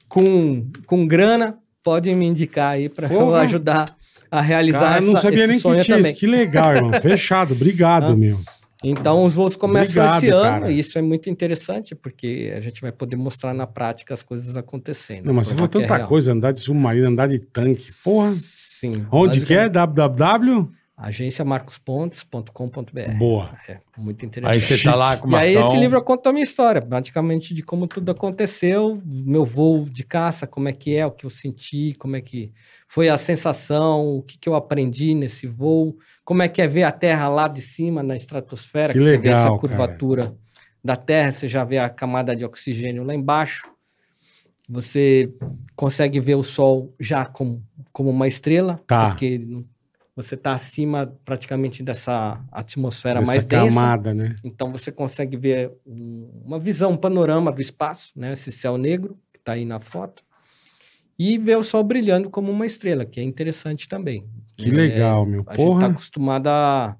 com, 0.08 0.66
com 0.86 1.06
grana, 1.06 1.58
podem 1.84 2.16
me 2.16 2.26
indicar 2.26 2.72
aí 2.72 2.88
para 2.88 3.06
eu 3.12 3.34
ajudar 3.36 3.94
a 4.30 4.40
realizar 4.40 4.80
Cara, 4.80 5.02
eu 5.02 5.06
não 5.06 5.12
essa- 5.12 5.22
sabia 5.22 5.46
nem 5.46 5.56
que 5.60 5.62
tinha 5.62 5.84
também. 5.84 6.12
isso. 6.12 6.14
Que 6.20 6.26
legal, 6.26 6.74
irmão. 6.76 6.92
Fechado. 7.02 7.52
Obrigado, 7.52 8.12
Ah. 8.12 8.16
meu. 8.16 8.40
Então, 8.82 9.26
os 9.26 9.34
voos 9.34 9.54
começam 9.56 10.02
Obrigado, 10.02 10.22
esse 10.24 10.28
ano 10.32 10.42
cara. 10.60 10.70
e 10.72 10.78
isso 10.78 10.98
é 10.98 11.02
muito 11.02 11.28
interessante, 11.28 11.94
porque 11.94 12.50
a 12.56 12.60
gente 12.62 12.80
vai 12.80 12.90
poder 12.90 13.16
mostrar 13.16 13.52
na 13.52 13.66
prática 13.66 14.14
as 14.14 14.22
coisas 14.22 14.56
acontecendo. 14.56 15.26
Não, 15.26 15.34
mas 15.34 15.48
você 15.48 15.54
falou 15.54 15.66
é 15.66 15.68
tanta 15.68 15.96
real. 15.96 16.08
coisa, 16.08 16.32
andar 16.32 16.52
de 16.52 16.60
submarino, 16.60 17.08
andar 17.08 17.26
de 17.26 17.38
tanque. 17.38 17.88
Porra. 18.02 18.32
Sim. 18.32 19.04
Onde 19.12 19.44
que 19.44 19.52
é? 19.52 19.68
www? 19.68 20.70
Agenciamarcospontes.com.br. 21.00 23.16
Boa. 23.18 23.56
É, 23.68 23.78
muito 23.96 24.24
interessante. 24.26 24.54
Aí 24.54 24.60
você 24.60 24.82
tá 24.82 24.94
lá 24.94 25.16
com 25.16 25.28
o 25.28 25.32
E 25.32 25.36
aí 25.36 25.54
Marcão. 25.54 25.70
esse 25.72 25.80
livro 25.80 25.98
eu 25.98 26.02
conto 26.02 26.28
a 26.28 26.32
minha 26.32 26.42
história, 26.44 26.82
praticamente 26.82 27.54
de 27.54 27.62
como 27.62 27.86
tudo 27.86 28.10
aconteceu, 28.10 29.00
meu 29.04 29.44
voo 29.44 29.84
de 29.84 30.02
caça, 30.04 30.46
como 30.46 30.68
é 30.68 30.72
que 30.72 30.94
é, 30.94 31.06
o 31.06 31.10
que 31.10 31.24
eu 31.26 31.30
senti, 31.30 31.94
como 31.98 32.16
é 32.16 32.20
que 32.20 32.52
foi 32.88 33.08
a 33.08 33.16
sensação, 33.16 34.16
o 34.16 34.22
que, 34.22 34.38
que 34.38 34.48
eu 34.48 34.54
aprendi 34.54 35.14
nesse 35.14 35.46
voo, 35.46 35.96
como 36.24 36.42
é 36.42 36.48
que 36.48 36.60
é 36.60 36.66
ver 36.66 36.82
a 36.82 36.92
Terra 36.92 37.28
lá 37.28 37.48
de 37.48 37.62
cima 37.62 38.02
na 38.02 38.14
estratosfera, 38.16 38.92
Que 38.92 38.98
que, 38.98 39.04
você 39.04 39.18
vê 39.18 39.28
legal, 39.28 39.46
essa 39.48 39.58
curvatura 39.58 40.34
da 40.82 40.96
Terra, 40.96 41.32
você 41.32 41.48
já 41.48 41.64
vê 41.64 41.78
a 41.78 41.88
camada 41.90 42.34
de 42.36 42.44
oxigênio 42.44 43.04
lá 43.04 43.14
embaixo, 43.14 43.68
você 44.68 45.32
consegue 45.74 46.20
ver 46.20 46.34
o 46.36 46.42
Sol 46.42 46.94
já 47.00 47.24
como, 47.26 47.62
como 47.92 48.10
uma 48.10 48.28
estrela, 48.28 48.78
Tá. 48.86 49.08
porque 49.10 49.40
você 50.14 50.34
está 50.34 50.52
acima 50.52 51.12
praticamente 51.24 51.82
dessa 51.82 52.42
atmosfera 52.52 53.20
Essa 53.20 53.26
mais 53.32 53.44
densa. 53.44 53.74
camada, 53.74 54.12
né? 54.14 54.34
Então 54.44 54.70
você 54.72 54.90
consegue 54.92 55.36
ver 55.36 55.72
um- 55.86 56.42
uma 56.44 56.58
visão, 56.58 56.92
um 56.92 56.96
panorama 56.96 57.50
do 57.52 57.60
espaço, 57.60 58.10
né? 58.16 58.32
Esse 58.32 58.50
céu 58.52 58.76
negro 58.76 59.18
que 59.32 59.38
está 59.38 59.52
aí 59.52 59.64
na 59.64 59.80
foto. 59.80 60.22
e 61.22 61.36
ver 61.36 61.58
o 61.58 61.62
sol 61.62 61.84
brilhando 61.84 62.30
como 62.30 62.50
uma 62.50 62.64
estrela, 62.64 63.04
que 63.04 63.20
é 63.20 63.22
interessante 63.22 63.86
também. 63.86 64.26
Que 64.56 64.70
É, 64.70 64.72
legal, 64.72 65.26
meu. 65.26 65.44
A 65.46 65.54
gente 65.54 65.66
Porra. 65.66 65.80
tá 65.80 65.86
acostumado 65.88 66.46
a, 66.46 66.96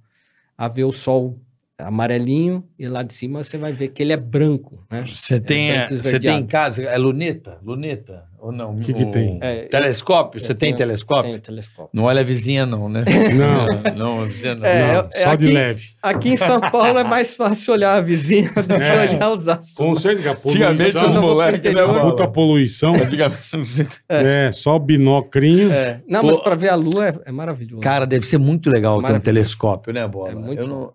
a 0.59 0.69
ver 0.69 0.85
o 0.85 0.93
sol 0.93 1.41
amarelinho 1.87 2.65
e 2.79 2.87
lá 2.89 3.03
de 3.03 3.13
cima 3.15 3.43
você 3.45 3.57
vai 3.59 3.73
ver 3.73 3.89
que 3.89 4.03
ele 4.03 4.13
é 4.13 4.17
branco, 4.17 4.85
né? 4.91 5.05
Você 5.07 5.39
tem, 5.41 5.73
branco 5.73 5.97
você 5.97 6.19
tem 6.21 6.39
em 6.39 6.47
casa, 6.47 6.83
é 6.83 6.97
luneta? 6.99 7.59
Luneta? 7.63 8.29
Ou 8.43 8.51
não? 8.51 8.79
Que 8.79 8.95
que 8.95 9.03
O 9.03 9.11
tem? 9.11 9.39
É, 9.43 9.65
telescópio? 9.69 10.41
Você 10.41 10.55
tem 10.55 10.75
telescópio? 10.75 11.31
Tem 11.33 11.41
telescópio. 11.41 11.91
Não 11.93 12.05
olha 12.05 12.23
a 12.23 12.25
vizinha 12.25 12.65
não, 12.65 12.89
né? 12.89 13.05
Não, 13.37 13.67
não, 13.95 14.23
a 14.23 14.25
vizinha 14.25 14.55
não. 14.55 14.65
É, 14.65 14.93
não, 14.95 15.09
é 15.13 15.23
só 15.25 15.35
de 15.35 15.45
aqui- 15.45 15.55
leve. 15.55 15.87
Aqui 16.03 16.29
em 16.31 16.37
São 16.39 16.59
Paulo 16.59 16.99
é 16.99 17.05
mais 17.05 17.35
fácil 17.35 17.75
olhar 17.75 17.97
a 17.97 18.01
vizinha 18.01 18.51
do 18.51 18.63
que 18.79 18.83
É. 18.83 19.11
olhar 19.11 19.31
os 19.31 19.47
astros. 19.47 19.75
Com 19.75 19.95
certeza, 19.95 20.23
que 20.23 20.29
a 20.29 20.33
Antigamente 20.33 20.93
poluição, 20.93 21.07
os 21.07 21.13
vou 21.13 21.21
pro 21.23 21.31
moleques, 21.35 21.75
né, 21.75 22.01
puta 22.01 22.29
poluição. 22.29 22.95
Antigamente- 22.95 23.87
É, 24.09 24.51
só 24.53 24.79
binocrinho. 24.79 25.71
É. 25.71 26.01
Não, 26.09 26.23
Pô. 26.23 26.29
mas 26.29 26.39
para 26.39 26.55
ver 26.55 26.71
a 26.71 26.75
lua 26.77 27.09
é, 27.09 27.15
é 27.27 27.33
maravilhoso. 27.33 27.83
Cara, 27.83 28.07
deve 28.07 28.27
ser 28.27 28.39
muito 28.39 28.71
legal 28.71 29.03
ter 29.03 29.13
um 29.13 29.21
telescópio, 29.21 29.93
né, 29.93 30.09
Bola? 30.09 30.31
É 30.31 30.35
muito 30.35 30.59
Eu 30.63 30.67
não... 30.67 30.93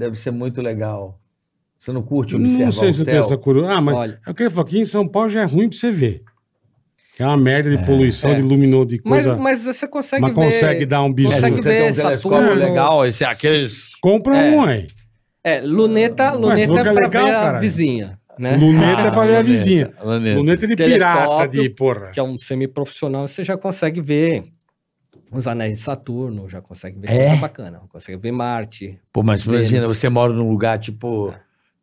Deve 0.00 0.16
ser 0.18 0.30
muito 0.30 0.62
legal. 0.62 1.20
Você 1.78 1.92
não 1.92 2.02
curte 2.02 2.34
Não 2.34 2.46
observar 2.46 2.72
sei 2.72 2.88
o 2.90 2.94
se 2.94 3.00
eu 3.00 3.04
tenho 3.04 3.18
essa 3.18 3.36
curiosidade. 3.36 3.78
Ah, 3.78 3.82
mas 3.82 3.94
Olha. 3.94 4.20
eu 4.26 4.34
queria 4.34 4.50
falar 4.50 4.66
que 4.66 4.78
em 4.78 4.84
São 4.86 5.06
Paulo 5.06 5.28
já 5.28 5.42
é 5.42 5.44
ruim 5.44 5.68
pra 5.68 5.76
você 5.76 5.90
ver. 5.90 6.22
Que 7.14 7.22
é 7.22 7.26
uma 7.26 7.36
merda 7.36 7.68
de 7.76 7.84
poluição, 7.84 8.30
é. 8.30 8.34
de 8.36 8.40
luminoso, 8.40 8.86
de 8.86 9.00
mas, 9.04 9.24
coisa. 9.26 9.36
mas 9.36 9.62
você 9.62 9.86
consegue 9.86 10.22
mas 10.22 10.30
ver. 10.34 10.36
consegue 10.42 10.86
dar 10.86 11.02
um 11.02 11.12
bisu. 11.12 11.32
É, 11.32 11.34
se 11.34 11.40
consegue 11.42 11.58
um 11.58 11.62
ver 11.62 11.92
telescópio 11.94 12.38
Saturno. 12.38 12.54
legal, 12.54 13.04
esse, 13.06 13.24
aqueles... 13.26 13.90
Compra 14.00 14.38
É. 14.38 14.50
um 14.56 14.62
aí. 14.64 14.86
É, 15.44 15.60
luneta, 15.60 16.30
Mas 16.32 16.40
luneta 16.40 16.62
é 16.62 16.66
for 16.66 16.82
pra 16.82 16.92
legal, 16.92 17.24
ver 17.26 17.30
a 17.30 17.40
caralho. 17.40 17.60
vizinha, 17.60 18.18
né? 18.38 18.56
Luneta 18.56 19.02
é 19.02 19.10
pra 19.10 19.10
ver 19.10 19.16
a 19.16 19.24
luneta, 19.26 19.42
vizinha. 19.42 19.92
luneta. 20.02 20.36
Luneta 20.38 20.66
de 20.66 20.76
pirata, 20.76 21.48
de 21.48 21.68
porra. 21.70 22.06
Que 22.10 22.20
é 22.20 22.22
um 22.22 22.38
semiprofissional, 22.38 23.28
você 23.28 23.44
já 23.44 23.56
consegue 23.58 24.00
ver 24.00 24.44
os 25.32 25.46
anéis 25.46 25.78
de 25.78 25.82
Saturno, 25.84 26.48
já 26.48 26.60
consegue 26.60 26.98
ver 26.98 27.10
É? 27.10 27.26
coisa 27.28 27.40
bacana. 27.40 27.80
Consegue 27.88 28.18
ver 28.18 28.32
Marte. 28.32 28.98
Pô, 29.12 29.22
mas 29.22 29.44
imagina, 29.44 29.86
você 29.86 30.08
mora 30.08 30.32
num 30.32 30.48
lugar, 30.50 30.78
tipo, 30.78 31.32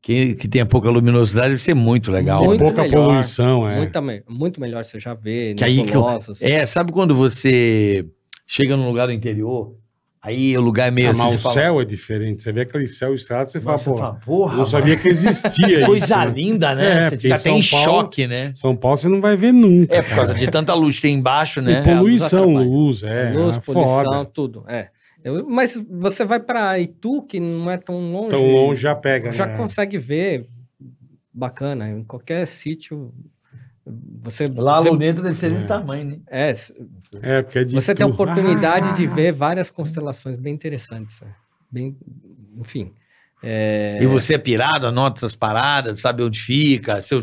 que, 0.01 0.35
que 0.35 0.47
tenha 0.47 0.65
pouca 0.65 0.89
luminosidade, 0.89 1.49
deve 1.49 1.61
ser 1.61 1.73
muito 1.73 2.11
legal. 2.11 2.43
Muito 2.43 2.59
Pouca 2.59 2.83
melhor, 2.83 3.07
poluição, 3.07 3.69
é. 3.69 3.77
Muito, 3.77 3.99
muito 4.29 4.61
melhor 4.61 4.83
você 4.83 4.99
já 4.99 5.13
vê, 5.13 5.53
Que 5.55 5.63
aí 5.63 5.75
que 5.77 5.81
eu- 5.81 6.01
nebulosas. 6.01 6.41
É, 6.41 6.65
sabe 6.65 6.91
quando 6.91 7.15
você 7.15 8.05
chega 8.45 8.75
num 8.77 8.87
lugar 8.87 9.07
do 9.07 9.13
interior, 9.13 9.75
aí 10.21 10.57
o 10.57 10.61
lugar 10.61 10.87
é 10.87 10.91
meio 10.91 11.07
Ah, 11.07 11.11
assim, 11.11 11.21
mas 11.21 11.31
você 11.31 11.37
o 11.37 11.39
fala, 11.41 11.53
céu 11.53 11.81
é 11.81 11.85
diferente. 11.85 12.43
Você 12.43 12.51
vê 12.51 12.61
aquele 12.61 12.87
céu 12.87 13.13
estrelado, 13.13 13.49
você 13.51 13.59
fala, 13.61 13.71
Nossa, 13.73 13.83
você 13.83 13.89
pô, 13.91 13.97
fala, 13.97 14.13
porra, 14.15 14.53
eu 14.53 14.57
não 14.57 14.65
sabia 14.65 14.95
que 14.97 15.07
existia 15.07 15.67
que 15.67 15.73
isso. 15.75 15.85
coisa 15.85 16.17
né? 16.25 16.31
linda, 16.33 16.71
É, 16.71 16.75
né? 16.75 17.03
você 17.03 17.09
porque 17.15 17.21
fica 17.21 17.27
em 17.29 17.33
até 17.39 17.49
em 17.51 17.69
Paulo- 17.69 17.85
choque, 17.85 18.27
né? 18.27 18.51
São 18.55 18.75
Paulo 18.75 18.97
você 18.97 19.07
não 19.07 19.21
vai 19.21 19.35
ver 19.35 19.51
nunca. 19.53 19.95
É, 19.95 20.01
por 20.01 20.09
causa 20.15 20.33
cara. 20.33 20.39
de 20.45 20.51
tanta 20.51 20.73
luz 20.73 20.95
que 20.97 21.03
tem 21.03 21.15
embaixo, 21.15 21.61
né? 21.61 21.81
E 21.81 21.83
poluição, 21.83 22.45
luz, 22.55 23.03
é. 23.03 23.31
Luz, 23.31 23.57
é 23.57 23.59
poluição, 23.59 24.03
foda. 24.03 24.25
tudo. 24.25 24.63
É. 24.67 24.89
Eu- 25.23 25.47
mas 25.49 25.73
você 25.89 26.23
vai 26.23 26.39
para 26.39 26.77
Itu, 26.79 27.21
que 27.23 27.39
não 27.39 27.69
é 27.69 27.77
tão 27.77 28.11
longe. 28.11 28.29
Tão 28.29 28.51
longe 28.51 28.81
já 28.81 28.95
pega, 28.95 29.31
já 29.31 29.45
né? 29.45 29.57
consegue 29.57 29.97
ver 29.97 30.47
bacana. 31.33 31.89
Em 31.89 32.03
qualquer 32.03 32.45
sítio, 32.47 33.13
você. 34.23 34.47
Lá 34.47 34.75
a 34.75 34.79
luneta 34.79 35.21
deve 35.21 35.35
ser 35.35 35.51
desse 35.51 35.65
tamanho, 35.65 36.05
né? 36.05 36.17
É, 36.29 36.51
É, 37.21 37.41
porque 37.41 37.59
é 37.59 37.63
de 37.63 37.73
você 37.73 37.93
tem 37.95 38.05
a 38.05 38.09
oportunidade 38.09 38.89
Ah, 38.89 38.93
de 38.93 39.07
ver 39.07 39.31
várias 39.31 39.69
constelações 39.71 40.37
bem 40.39 40.53
interessantes. 40.53 41.21
né? 41.21 41.27
Bem, 41.71 41.97
enfim. 42.57 42.93
É, 43.43 43.99
E 44.01 44.05
você 44.07 44.33
é 44.33 44.37
pirado, 44.37 44.87
anota 44.87 45.19
essas 45.19 45.35
paradas, 45.35 45.99
sabe 46.01 46.23
onde 46.23 46.39
fica, 46.39 46.99
você, 47.01 47.15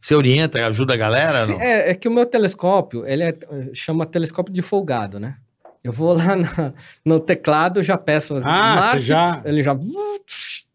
você 0.00 0.14
orienta, 0.14 0.64
ajuda 0.66 0.94
a 0.94 0.96
galera? 0.96 1.44
se- 1.44 1.52
não? 1.52 1.60
é, 1.60 1.90
é 1.90 1.94
que 1.94 2.08
o 2.08 2.10
meu 2.10 2.24
telescópio, 2.24 3.06
ele 3.06 3.22
é, 3.22 3.34
chama 3.74 4.06
telescópio 4.06 4.52
de 4.52 4.62
folgado, 4.62 5.20
né? 5.20 5.36
Eu 5.84 5.92
vou 5.92 6.14
lá 6.14 6.34
na- 6.36 6.72
no 7.04 7.20
teclado, 7.20 7.82
já 7.82 7.96
peço 7.98 8.34
as 8.34 8.44
Ah, 8.46 8.92
você 8.96 9.02
já- 9.02 9.42
ele 9.44 9.62
já 9.62 9.74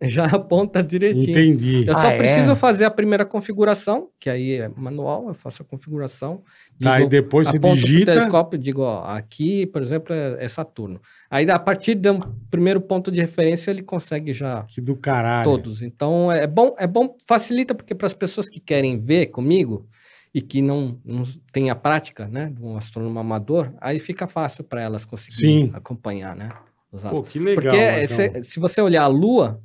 já 0.09 0.25
aponta 0.25 0.83
direitinho. 0.83 1.29
Entendi. 1.29 1.85
Eu 1.87 1.93
só 1.93 2.07
Ah, 2.07 2.11
é? 2.13 2.17
preciso 2.17 2.55
fazer 2.55 2.85
a 2.85 2.91
primeira 2.91 3.23
configuração, 3.25 4.09
que 4.19 4.29
aí 4.29 4.53
é 4.53 4.67
manual, 4.75 5.27
eu 5.27 5.33
faço 5.33 5.61
a 5.61 5.65
configuração. 5.65 6.41
Tá, 6.81 6.99
e 7.01 7.07
depois 7.07 7.47
você 7.47 7.59
digita. 7.59 8.13
telescópio 8.13 8.57
e 8.57 8.59
digo, 8.59 8.81
ó, 8.81 9.03
aqui, 9.05 9.65
por 9.67 9.81
exemplo, 9.81 10.13
é, 10.15 10.43
é 10.43 10.47
Saturno. 10.47 10.99
Aí, 11.29 11.49
a 11.49 11.59
partir 11.59 11.95
de 11.95 12.09
um 12.09 12.19
primeiro 12.49 12.81
ponto 12.81 13.11
de 13.11 13.19
referência, 13.19 13.69
ele 13.71 13.83
consegue 13.83 14.33
já 14.33 14.63
Que 14.63 14.81
do 14.81 14.95
caralho. 14.95 15.43
todos. 15.45 15.81
Então, 15.81 16.31
é 16.31 16.47
bom, 16.47 16.75
é 16.79 16.87
bom, 16.87 17.15
facilita, 17.27 17.75
porque 17.75 17.93
para 17.93 18.07
as 18.07 18.13
pessoas 18.13 18.49
que 18.49 18.59
querem 18.59 18.99
ver 18.99 19.27
comigo 19.27 19.87
e 20.33 20.41
que 20.41 20.61
não, 20.61 20.97
não 21.05 21.23
têm 21.51 21.69
a 21.69 21.75
prática, 21.75 22.27
né, 22.27 22.51
de 22.55 22.63
um 22.63 22.77
astrônomo 22.77 23.19
amador, 23.19 23.71
aí 23.81 23.99
fica 23.99 24.27
fácil 24.27 24.63
para 24.63 24.81
elas 24.81 25.03
conseguirem 25.05 25.65
Sim. 25.67 25.71
acompanhar, 25.73 26.35
né, 26.35 26.49
os 26.91 27.03
Pô, 27.03 27.21
que 27.21 27.37
legal. 27.37 27.55
Porque 27.63 27.77
Marcão. 27.77 28.07
se, 28.07 28.43
se 28.43 28.59
você 28.59 28.81
olhar 28.81 29.03
a 29.03 29.07
Lua, 29.07 29.61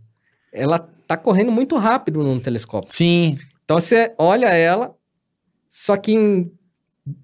ela 0.57 0.79
tá 1.07 1.17
correndo 1.17 1.53
muito 1.53 1.77
rápido 1.77 2.23
num 2.23 2.41
telescópio. 2.41 2.93
Sim. 2.93 3.37
Então 3.65 3.79
você 3.79 4.15
olha 4.19 4.47
ela, 4.49 4.95
só 5.69 5.97
que 5.97 6.13
em 6.13 6.51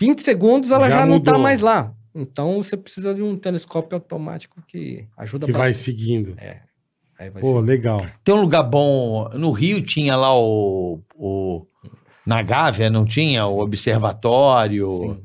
20 0.01 0.23
segundos 0.23 0.71
ela 0.71 0.89
Já 0.89 1.01
já, 1.01 1.07
não 1.07 1.21
tá 1.21 1.39
mais 1.39 1.61
lá. 1.61 1.95
Então 2.15 2.63
você 2.63 2.77
precisa 2.77 3.15
de 3.15 3.23
um 3.23 3.37
telescópio 3.37 3.97
automático 3.97 4.63
que 4.69 5.07
ajuda 5.17 5.47
Que 5.47 5.53
vai 5.53 5.73
seguindo. 5.73 6.37
Aí 7.19 7.31
vai 7.31 7.41
Pô, 7.43 7.61
ser- 7.61 7.65
legal. 7.67 8.05
Tem 8.23 8.35
um 8.35 8.41
lugar 8.41 8.65
bom. 8.65 9.29
No 9.31 9.51
Rio 9.51 9.81
tinha 9.83 10.15
lá 10.17 10.37
o. 10.39 11.01
o 11.15 11.67
na 12.27 12.41
Gávea, 12.43 12.89
não 12.91 13.05
tinha? 13.05 13.47
O 13.47 13.59
observatório. 13.61 14.91
Sim. 14.91 15.23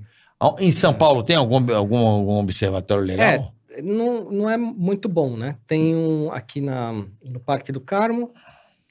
Em 0.59 0.71
São 0.71 0.93
Paulo 0.93 1.23
tem 1.23 1.35
algum, 1.35 1.73
algum, 1.75 1.97
algum 1.97 2.39
observatório 2.39 3.03
legal? 3.03 3.53
Não, 3.83 4.29
não 4.31 4.49
é 4.49 4.57
muito 4.57 5.07
bom, 5.07 5.35
né? 5.35 5.57
Tem 5.67 5.95
um 5.95 6.31
aqui 6.31 6.61
na, 6.61 6.93
no 7.23 7.39
Parque 7.39 7.71
do 7.71 7.79
Carmo, 7.79 8.33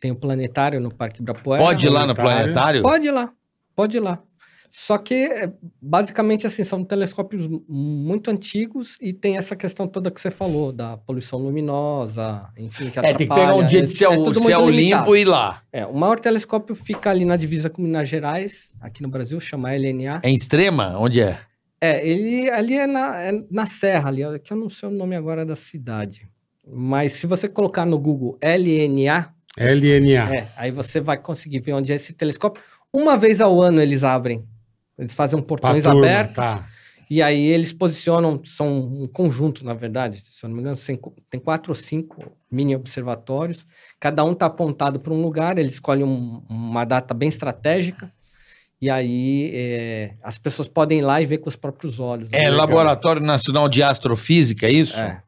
tem 0.01 0.11
o 0.11 0.17
planetário 0.17 0.81
no 0.81 0.95
Parque 0.95 1.21
Ibirapuera. 1.21 1.63
Pode 1.63 1.87
ir 1.87 1.91
lá 1.91 2.07
no 2.07 2.15
planetário. 2.15 2.83
Pode 2.83 3.07
ir 3.07 3.11
lá, 3.11 3.33
pode 3.75 3.97
ir 3.97 4.01
lá. 4.01 4.23
Só 4.71 4.99
que, 4.99 5.15
é, 5.15 5.53
basicamente, 5.81 6.47
assim, 6.47 6.65
são 6.65 6.85
telescópios 6.85 7.49
muito 7.69 8.31
antigos 8.31 8.99
e 9.01 9.13
tem 9.13 9.37
essa 9.37 9.57
questão 9.57 9.87
toda 9.87 10.11
que 10.11 10.21
você 10.21 10.31
falou, 10.31 10.73
da 10.73 10.97
poluição 10.97 11.39
luminosa, 11.39 12.47
enfim, 12.59 12.91
que 12.91 12.99
É, 12.99 13.15
tem 13.15 13.29
que 13.29 13.35
pegar 13.35 13.55
um 13.55 13.65
dia 13.67 13.79
É- 13.79 13.83
de 13.83 13.91
céu, 13.91 14.13
é 14.13 14.35
céu 14.35 14.69
limpo 14.69 15.17
e 15.17 15.21
ir 15.21 15.25
lá. 15.25 15.63
É, 15.73 15.87
o 15.87 15.95
maior 15.95 16.19
telescópio 16.21 16.75
fica 16.75 17.11
ali 17.11 17.25
na 17.25 17.37
divisa 17.37 17.71
com 17.71 17.81
Minas 17.81 18.09
Gerais, 18.09 18.71
aqui 18.81 19.03
no 19.03 19.09
Brasil, 19.09 19.41
chama 19.41 19.73
LNA. 19.73 20.21
É 20.23 20.29
em 20.29 20.35
Extrema? 20.35 20.97
Onde 20.99 21.21
é? 21.21 21.39
É, 21.81 22.07
ele 22.07 22.49
ali 22.51 22.75
é 22.75 22.87
na, 22.87 23.21
é 23.23 23.33
na 23.51 23.67
Serra, 23.67 24.09
ali, 24.09 24.23
que 24.41 24.53
eu 24.53 24.57
não 24.57 24.71
sei 24.71 24.89
o 24.89 24.93
nome 24.93 25.15
agora 25.15 25.45
da 25.45 25.57
cidade. 25.57 26.27
Mas 26.67 27.13
se 27.13 27.27
você 27.27 27.49
colocar 27.49 27.85
no 27.87 27.99
Google 27.99 28.39
LNA, 28.41 29.33
LNA. 29.59 30.35
é, 30.35 30.49
aí 30.57 30.71
você 30.71 31.01
vai 31.01 31.17
conseguir 31.19 31.61
ver 31.61 31.73
onde 31.75 31.93
é 31.93 31.95
esse 31.97 32.13
telescópio. 32.13 32.63
Uma 32.93 33.17
vez 33.17 33.41
ao 33.41 33.61
ano 33.61 33.81
eles 33.81 34.03
abrem. 34.05 34.45
Eles 34.99 35.13
fazem 35.15 35.39
um 35.39 35.43
portões 35.43 35.85
turma, 35.85 35.99
abertos 36.01 36.37
Tá. 36.37 36.67
e 37.11 37.21
aí 37.23 37.39
eles 37.47 37.73
posicionam, 37.73 38.41
são 38.45 38.79
um 39.03 39.07
conjunto, 39.07 39.65
na 39.65 39.75
verdade, 39.75 40.23
se 40.25 40.45
eu 40.45 40.49
não 40.49 40.57
me 40.57 40.63
engano, 40.63 40.77
tem, 40.79 40.99
tem 41.31 41.39
quatro 41.41 41.71
ou 41.71 41.75
cinco 41.77 42.33
mini 42.51 42.75
observatórios. 42.75 43.67
Cada 44.01 44.25
um 44.25 44.33
está 44.33 44.47
apontado 44.47 44.99
para 44.99 45.13
um 45.13 45.21
lugar, 45.21 45.59
eles 45.59 45.75
escolhem 45.75 46.05
um- 46.05 46.43
uma 46.49 46.85
data 46.87 47.13
bem 47.13 47.29
estratégica. 47.29 48.11
E 48.81 48.91
aí 48.91 49.51
é, 49.55 50.15
as 50.23 50.39
pessoas 50.39 50.69
podem 50.69 50.99
ir 50.99 51.03
lá 51.03 51.21
e 51.21 51.27
ver 51.27 51.39
com 51.39 51.49
os 51.49 51.57
próprios 51.57 51.99
olhos. 51.99 52.29
É 52.33 52.43
né? 52.45 52.51
Laboratório 52.51 53.23
Nacional 53.23 53.69
de 53.69 53.83
Astrofísica, 53.83 54.67
é 54.67 54.71
isso? 54.73 54.97
É, 54.99 55.23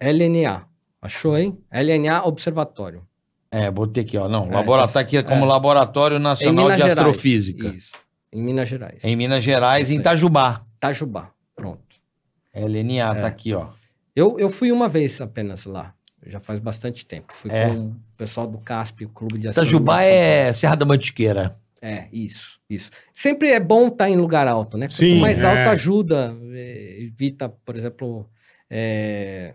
é 0.00 0.12
LNA. 0.12 0.62
Achou, 1.02 1.36
hein? 1.36 1.58
LNA 1.70 2.24
Observatório. 2.24 3.02
É, 3.50 3.70
botei 3.70 4.04
aqui, 4.04 4.16
ó. 4.16 4.28
Não, 4.28 4.44
É, 4.46 4.54
laboratório 4.54 4.86
tá- 4.86 4.92
tá 4.94 5.00
aqui 5.00 5.22
como 5.22 5.44
é. 5.44 5.48
Laboratório 5.48 6.18
Nacional 6.18 6.70
de 6.70 6.76
Gerais. 6.76 6.96
Astrofísica. 6.96 7.68
Isso. 7.68 7.92
Em 8.32 8.40
Minas 8.42 8.68
Gerais. 8.68 9.02
Em 9.02 9.16
Minas 9.16 9.42
Gerais, 9.42 9.90
em. 9.90 9.96
Itajubá. 9.96 10.64
Itajubá. 10.76 11.30
Pronto. 11.56 11.80
LNA, 12.54 13.16
É. 13.16 13.20
tá 13.20 13.26
aqui, 13.26 13.52
ó. 13.54 13.68
Eu, 14.14 14.38
eu 14.38 14.48
fui 14.50 14.70
uma 14.72 14.88
vez 14.88 15.20
apenas 15.20 15.64
lá. 15.66 15.92
Já 16.26 16.38
faz 16.38 16.60
bastante 16.60 17.04
tempo. 17.06 17.32
Fui 17.32 17.50
É. 17.50 17.68
com 17.68 17.86
o 17.88 17.96
pessoal 18.16 18.46
do 18.46 18.58
CASP, 18.58 19.04
o 19.04 19.08
Clube 19.08 19.38
de 19.38 19.48
Astronomia 19.48 19.72
Itajubá 19.72 20.02
é 20.04 20.52
Serra 20.52 20.74
da 20.76 20.84
Mantiqueira. 20.86 21.56
É, 21.82 22.06
isso, 22.12 22.58
isso. 22.68 22.90
Sempre 23.12 23.50
é 23.52 23.58
bom 23.60 23.88
estar 23.88 24.08
em 24.10 24.16
lugar 24.16 24.46
alto, 24.46 24.76
né? 24.76 24.86
Quanto 24.86 24.96
Sim, 24.96 25.18
mais 25.20 25.42
é. 25.42 25.46
alto 25.46 25.68
ajuda, 25.70 26.36
é, 26.52 26.96
evita, 27.04 27.48
por 27.48 27.74
exemplo, 27.76 28.28
é, 28.68 29.54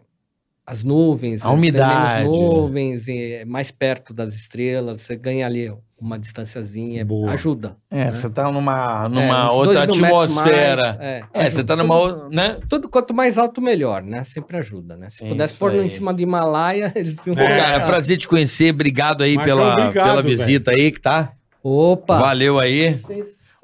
as 0.65 0.83
nuvens. 0.83 1.43
A 1.45 1.49
né? 1.49 1.51
Tem 1.51 1.59
umidade. 1.59 2.23
Menos 2.23 2.37
nuvens, 2.37 3.07
é, 3.07 3.45
mais 3.45 3.69
perto 3.69 4.13
das 4.13 4.33
estrelas, 4.33 5.01
você 5.01 5.15
ganha 5.15 5.45
ali 5.45 5.71
uma 5.97 6.19
distanciazinha, 6.19 7.05
Boa. 7.05 7.31
ajuda. 7.31 7.77
É, 7.89 8.05
né? 8.05 8.11
você 8.13 8.29
tá 8.29 8.51
numa, 8.51 9.05
É, 9.05 9.09
numa 9.09 9.47
uns 9.49 9.53
outra 9.55 9.83
atmosfera. 9.83 10.83
mais, 10.83 10.99
é, 10.99 11.23
É, 11.31 11.49
você 11.49 11.63
tá 11.63 11.75
numa 11.75 11.95
Tudo- 11.95 12.13
outra, 12.23 12.29
né? 12.35 12.57
Tudo 12.67 12.89
quanto 12.89 13.13
mais 13.13 13.37
alto, 13.37 13.61
melhor, 13.61 14.01
né? 14.03 14.23
Sempre 14.23 14.57
ajuda, 14.57 14.97
né? 14.97 15.09
Se 15.09 15.23
É 15.23 15.29
pudesse 15.29 15.53
isso 15.53 15.59
pôr 15.59 15.73
em 15.75 15.87
cima 15.89 16.13
do 16.13 16.21
Himalaia, 16.21 16.91
eles 16.97 17.15
É. 17.27 17.33
cara, 17.35 17.75
é 17.75 17.79
prazer 17.85 18.17
te 18.17 18.27
conhecer. 18.27 18.73
Obrigado 18.73 19.23
aí 19.23 19.35
Marcão, 19.35 19.57
pela, 19.57 19.73
obrigado, 19.73 20.07
pela 20.09 20.21
visita 20.23 20.71
aí, 20.71 20.91
que 20.91 20.99
tá? 20.99 21.31
Opa! 21.67 22.19
Valeu 22.19 22.59
aí. 22.59 22.95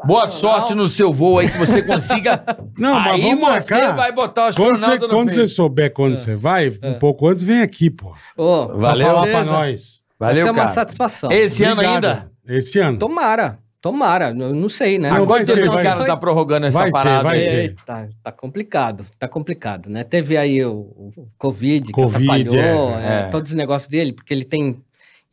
Boa 0.04 0.26
sorte 0.26 0.74
no 0.74 0.88
seu 0.90 1.14
voo 1.14 1.38
aí, 1.38 1.48
que 1.48 1.58
você 1.60 1.84
consiga. 1.84 2.44
Não, 2.76 3.00
mas 3.00 3.14
aí 3.14 3.22
vamos 3.22 3.40
você 3.42 3.50
marcar. 3.52 3.96
vai 3.96 4.12
botar 4.12 4.50
o 4.50 4.56
Quando, 4.56 4.80
você, 4.80 4.98
no 4.98 5.08
quando 5.08 5.28
peito. 5.28 5.34
você 5.42 5.46
souber 5.48 5.94
quando 5.94 6.18
você 6.18 6.36
vai, 6.36 6.70
um 6.82 6.94
pouco 6.98 7.28
antes, 7.28 7.44
vem 7.44 7.62
aqui, 7.62 7.92
pô. 7.92 8.12
Ô, 8.36 8.70
Valeu. 8.70 8.80
Pra 8.80 8.96
falar 9.14 9.22
beleza. 9.22 9.44
pra 9.44 9.52
nós. 9.54 10.02
Valeu, 10.20 10.38
Isso 10.40 10.48
é 10.48 10.52
uma 10.52 10.62
cara. 10.62 10.74
satisfação. 10.74 11.32
Esse 11.32 11.64
ano 11.64 11.74
Obrigado. 11.74 12.06
ainda? 12.06 12.32
Esse 12.48 12.80
ano. 12.80 12.98
Tomara, 12.98 13.60
tomara. 13.80 14.30
Eu 14.30 14.56
não 14.56 14.68
sei, 14.70 14.98
né? 14.98 15.10
Não, 15.10 15.18
Há 15.18 15.20
vai 15.20 15.28
quanto 15.28 15.46
ser, 15.46 15.54
tempo 15.54 15.68
os 15.70 15.74
vai- 15.76 15.84
caras 15.84 16.00
não 16.00 16.06
tá 16.08 16.18
prorrogando 16.18 16.66
essa 16.66 16.80
vai 16.80 16.88
ser, 16.88 16.98
parada? 16.98 17.24
vai 17.24 17.38
aí? 17.38 17.44
ser. 17.50 17.56
Eita, 17.60 18.10
tá 18.24 18.32
complicado, 18.32 19.06
tá 19.20 19.28
complicado, 19.28 19.88
né? 19.92 20.04
Teve 20.04 20.36
aí 20.36 20.66
o, 20.66 20.74
o 20.74 21.28
Covid, 21.38 21.86
que 21.86 21.92
Covid, 21.94 22.24
atrapalhou, 22.58 22.90
é, 22.98 23.04
é, 23.04 23.20
é. 23.20 23.24
todos 23.30 23.52
os 23.52 23.56
negócios 23.56 23.88
dele, 23.88 24.14
porque 24.14 24.34
ele 24.34 24.46
tem, 24.46 24.82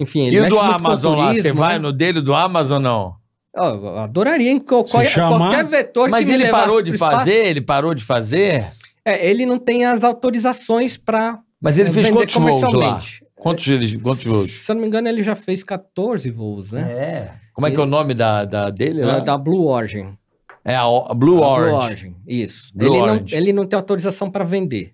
enfim, 0.01 0.21
ele 0.27 0.37
E 0.37 0.39
o 0.39 0.43
mexe 0.43 0.55
do 0.57 0.63
muito 0.63 0.71
com 0.71 0.87
Amazon 0.89 1.19
lá, 1.19 1.27
você 1.29 1.39
turismo, 1.41 1.59
vai 1.61 1.73
né? 1.75 1.79
no 1.81 1.93
dele 1.93 2.21
do 2.21 2.35
Amazon 2.35 2.83
não? 2.83 3.15
Ó, 3.57 3.69
eu 3.71 3.99
adoraria 3.99 4.51
em 4.53 4.61
qual- 4.61 4.85
qual- 4.85 5.05
chamar- 5.05 5.39
qualquer 5.39 5.65
vetor 5.65 6.09
Mas 6.09 6.27
que 6.27 6.33
me 6.33 6.37
ele 6.37 6.45
levasse 6.45 6.63
parou 6.65 6.77
pro 6.77 6.85
de 6.85 6.91
espaço. 6.93 7.17
fazer? 7.19 7.47
Ele 7.47 7.61
parou 7.61 7.95
de 7.95 8.05
fazer? 8.05 8.67
É, 9.05 9.29
ele 9.29 9.47
não 9.47 9.59
tem 9.59 9.85
as 9.87 10.05
autorizações 10.05 10.97
para 10.97 11.39
Mas 11.61 11.79
ele 11.79 11.91
fez 11.91 12.11
quantos 12.11 12.35
voos 12.35 12.73
lá? 12.75 13.01
É, 13.23 13.29
Quantos, 13.41 13.67
eles, 13.69 13.95
quantos 13.97 14.25
voos? 14.25 14.51
Se 14.51 14.71
eu 14.71 14.75
não 14.75 14.83
me 14.83 14.89
engano, 14.89 15.09
ele 15.09 15.23
já 15.23 15.35
fez 15.37 15.63
14 15.65 16.29
voos, 16.31 16.73
né? 16.73 16.83
É. 16.91 17.31
Como 17.55 17.67
é 17.67 17.71
que 17.71 17.77
é 17.77 17.81
o 17.81 17.87
nome 17.87 18.13
da, 18.15 18.45
da 18.45 18.69
dele 18.71 19.03
lá? 19.05 19.15
Da, 19.15 19.21
da 19.21 19.39
Blue 19.39 19.67
Origin. 19.67 20.17
É 20.65 20.75
a, 20.77 20.87
o- 20.87 21.07
a 21.11 21.15
Blue 21.15 21.43
A 21.43 21.49
Orange. 21.49 21.71
Blue 21.73 21.85
Origin, 21.85 22.17
isso. 22.27 22.71
Blue 22.75 22.89
ele, 22.93 23.01
Orange. 23.03 23.33
Não, 23.33 23.39
ele 23.41 23.53
não 23.53 23.65
tem 23.67 23.77
autorização 23.77 24.31
para 24.31 24.45
vender. 24.45 24.93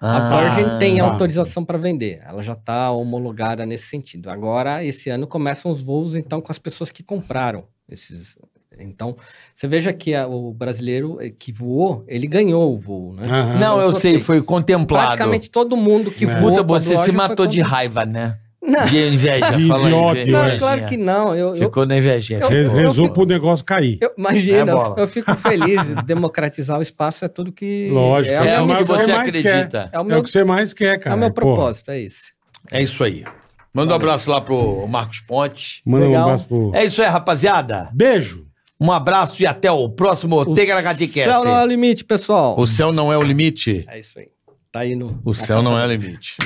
Ah, 0.00 0.16
A 0.48 0.54
Virgin 0.54 0.78
tem 0.78 0.98
tá. 0.98 1.04
autorização 1.04 1.64
para 1.64 1.78
vender. 1.78 2.20
Ela 2.26 2.42
já 2.42 2.52
está 2.52 2.90
homologada 2.90 3.64
nesse 3.64 3.84
sentido. 3.88 4.28
Agora, 4.28 4.84
esse 4.84 5.08
ano 5.08 5.26
começam 5.26 5.70
os 5.70 5.80
voos, 5.80 6.14
então, 6.14 6.40
com 6.40 6.52
as 6.52 6.58
pessoas 6.58 6.90
que 6.90 7.02
compraram 7.02 7.64
esses. 7.88 8.36
Então, 8.78 9.16
você 9.54 9.66
veja 9.66 9.90
que 9.94 10.14
a- 10.14 10.26
o 10.28 10.52
brasileiro 10.52 11.16
eh, 11.18 11.30
que 11.30 11.50
voou, 11.50 12.04
ele 12.06 12.26
ganhou 12.26 12.74
o 12.74 12.78
voo, 12.78 13.14
né? 13.14 13.22
Aham. 13.26 13.58
Não, 13.58 13.80
eu 13.80 13.92
Só 13.92 14.00
sei, 14.00 14.20
foi 14.20 14.42
contemplado. 14.42 15.06
Praticamente 15.06 15.50
todo 15.50 15.74
mundo 15.78 16.10
que 16.10 16.26
É. 16.26 16.38
voou. 16.40 16.50
Puta, 16.50 16.62
você 16.62 16.94
se 16.96 17.10
matou 17.10 17.46
de 17.46 17.62
raiva, 17.62 18.04
né? 18.04 18.38
Não, 18.66 18.84
De 18.86 18.98
inveja, 19.14 19.56
De 19.56 19.68
falando 19.68 19.96
ódio, 19.96 20.22
é. 20.36 20.50
não, 20.50 20.58
claro 20.58 20.84
que 20.86 20.96
não. 20.96 21.34
Eu, 21.34 21.50
eu, 21.50 21.56
Ficou 21.56 21.86
na 21.86 21.96
invejinha. 21.98 22.40
Eu- 22.40 22.48
Res- 22.48 22.72
eu 22.72 22.78
Rezou 22.78 23.12
pro 23.12 23.24
negócio 23.24 23.64
cair. 23.64 23.98
eu- 24.00 24.12
imagina, 24.18 24.72
É, 24.72 25.00
eu, 25.02 25.06
fico 25.08 25.32
feliz. 25.36 25.80
Democratizar 26.04 26.78
o 26.78 26.82
espaço 26.82 27.24
é 27.24 27.28
tudo 27.28 27.52
que. 27.52 27.88
Lógico. 27.92 28.34
É, 28.34 28.38
É 28.38 28.60
minha 28.60 28.74
o 28.74 28.76
que 28.78 28.84
você 28.84 29.06
mais 29.06 29.28
acredita. 29.36 29.88
Quer. 29.92 29.96
É 29.96 29.98
o 29.98 30.02
É 30.02 30.04
meu, 30.04 30.18
o 30.18 30.22
que 30.22 30.30
você 30.30 30.44
mais 30.44 30.72
quer, 30.74 30.94
é 30.94 30.98
cara. 30.98 31.14
o 31.16 31.18
meu 31.18 31.30
propósito, 31.30 31.90
é 31.90 32.00
esse. 32.00 32.32
É 32.72 32.82
isso 32.82 33.04
aí. 33.04 33.24
Manda 33.72 33.92
um 33.92 33.96
abraço 33.96 34.30
lá 34.30 34.40
pro 34.40 34.86
Marcos 34.88 35.20
Ponte. 35.20 35.82
Manda 35.84 36.06
um 36.06 36.08
Legal. 36.08 36.22
abraço 36.24 36.48
pro... 36.48 36.72
É 36.74 36.84
isso 36.84 37.02
aí, 37.02 37.08
rapaziada. 37.08 37.88
Beijo. 37.92 38.46
Um 38.80 38.90
abraço 38.90 39.40
e 39.42 39.46
até 39.46 39.70
o 39.70 39.88
próximo 39.88 40.40
O 40.40 40.54
Tegaragati 40.54 41.06
céu 41.06 41.44
não 41.44 41.56
é 41.58 41.62
o 41.62 41.66
limite, 41.66 42.04
pessoal. 42.04 42.58
O 42.58 42.66
céu 42.66 42.90
não 42.92 43.12
é 43.12 43.16
o 43.18 43.22
limite. 43.22 43.84
É 43.88 43.98
isso 44.00 44.18
aí. 44.18 44.28
Tá 44.72 44.80
aí 44.80 44.96
no. 44.96 45.20
O 45.24 45.32
céu 45.32 45.62
não 45.62 45.78
é 45.78 45.84
o 45.86 45.88
limite. 45.90 46.36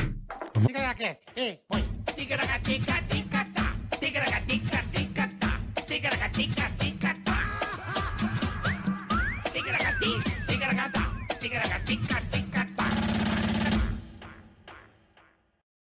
Ticaracast, 0.53 1.29
ei, 1.37 1.61
põe. 1.69 1.85
Ticaracatica, 2.17 2.95
ticatá. 3.09 3.11
Ticaracatica, 3.11 3.30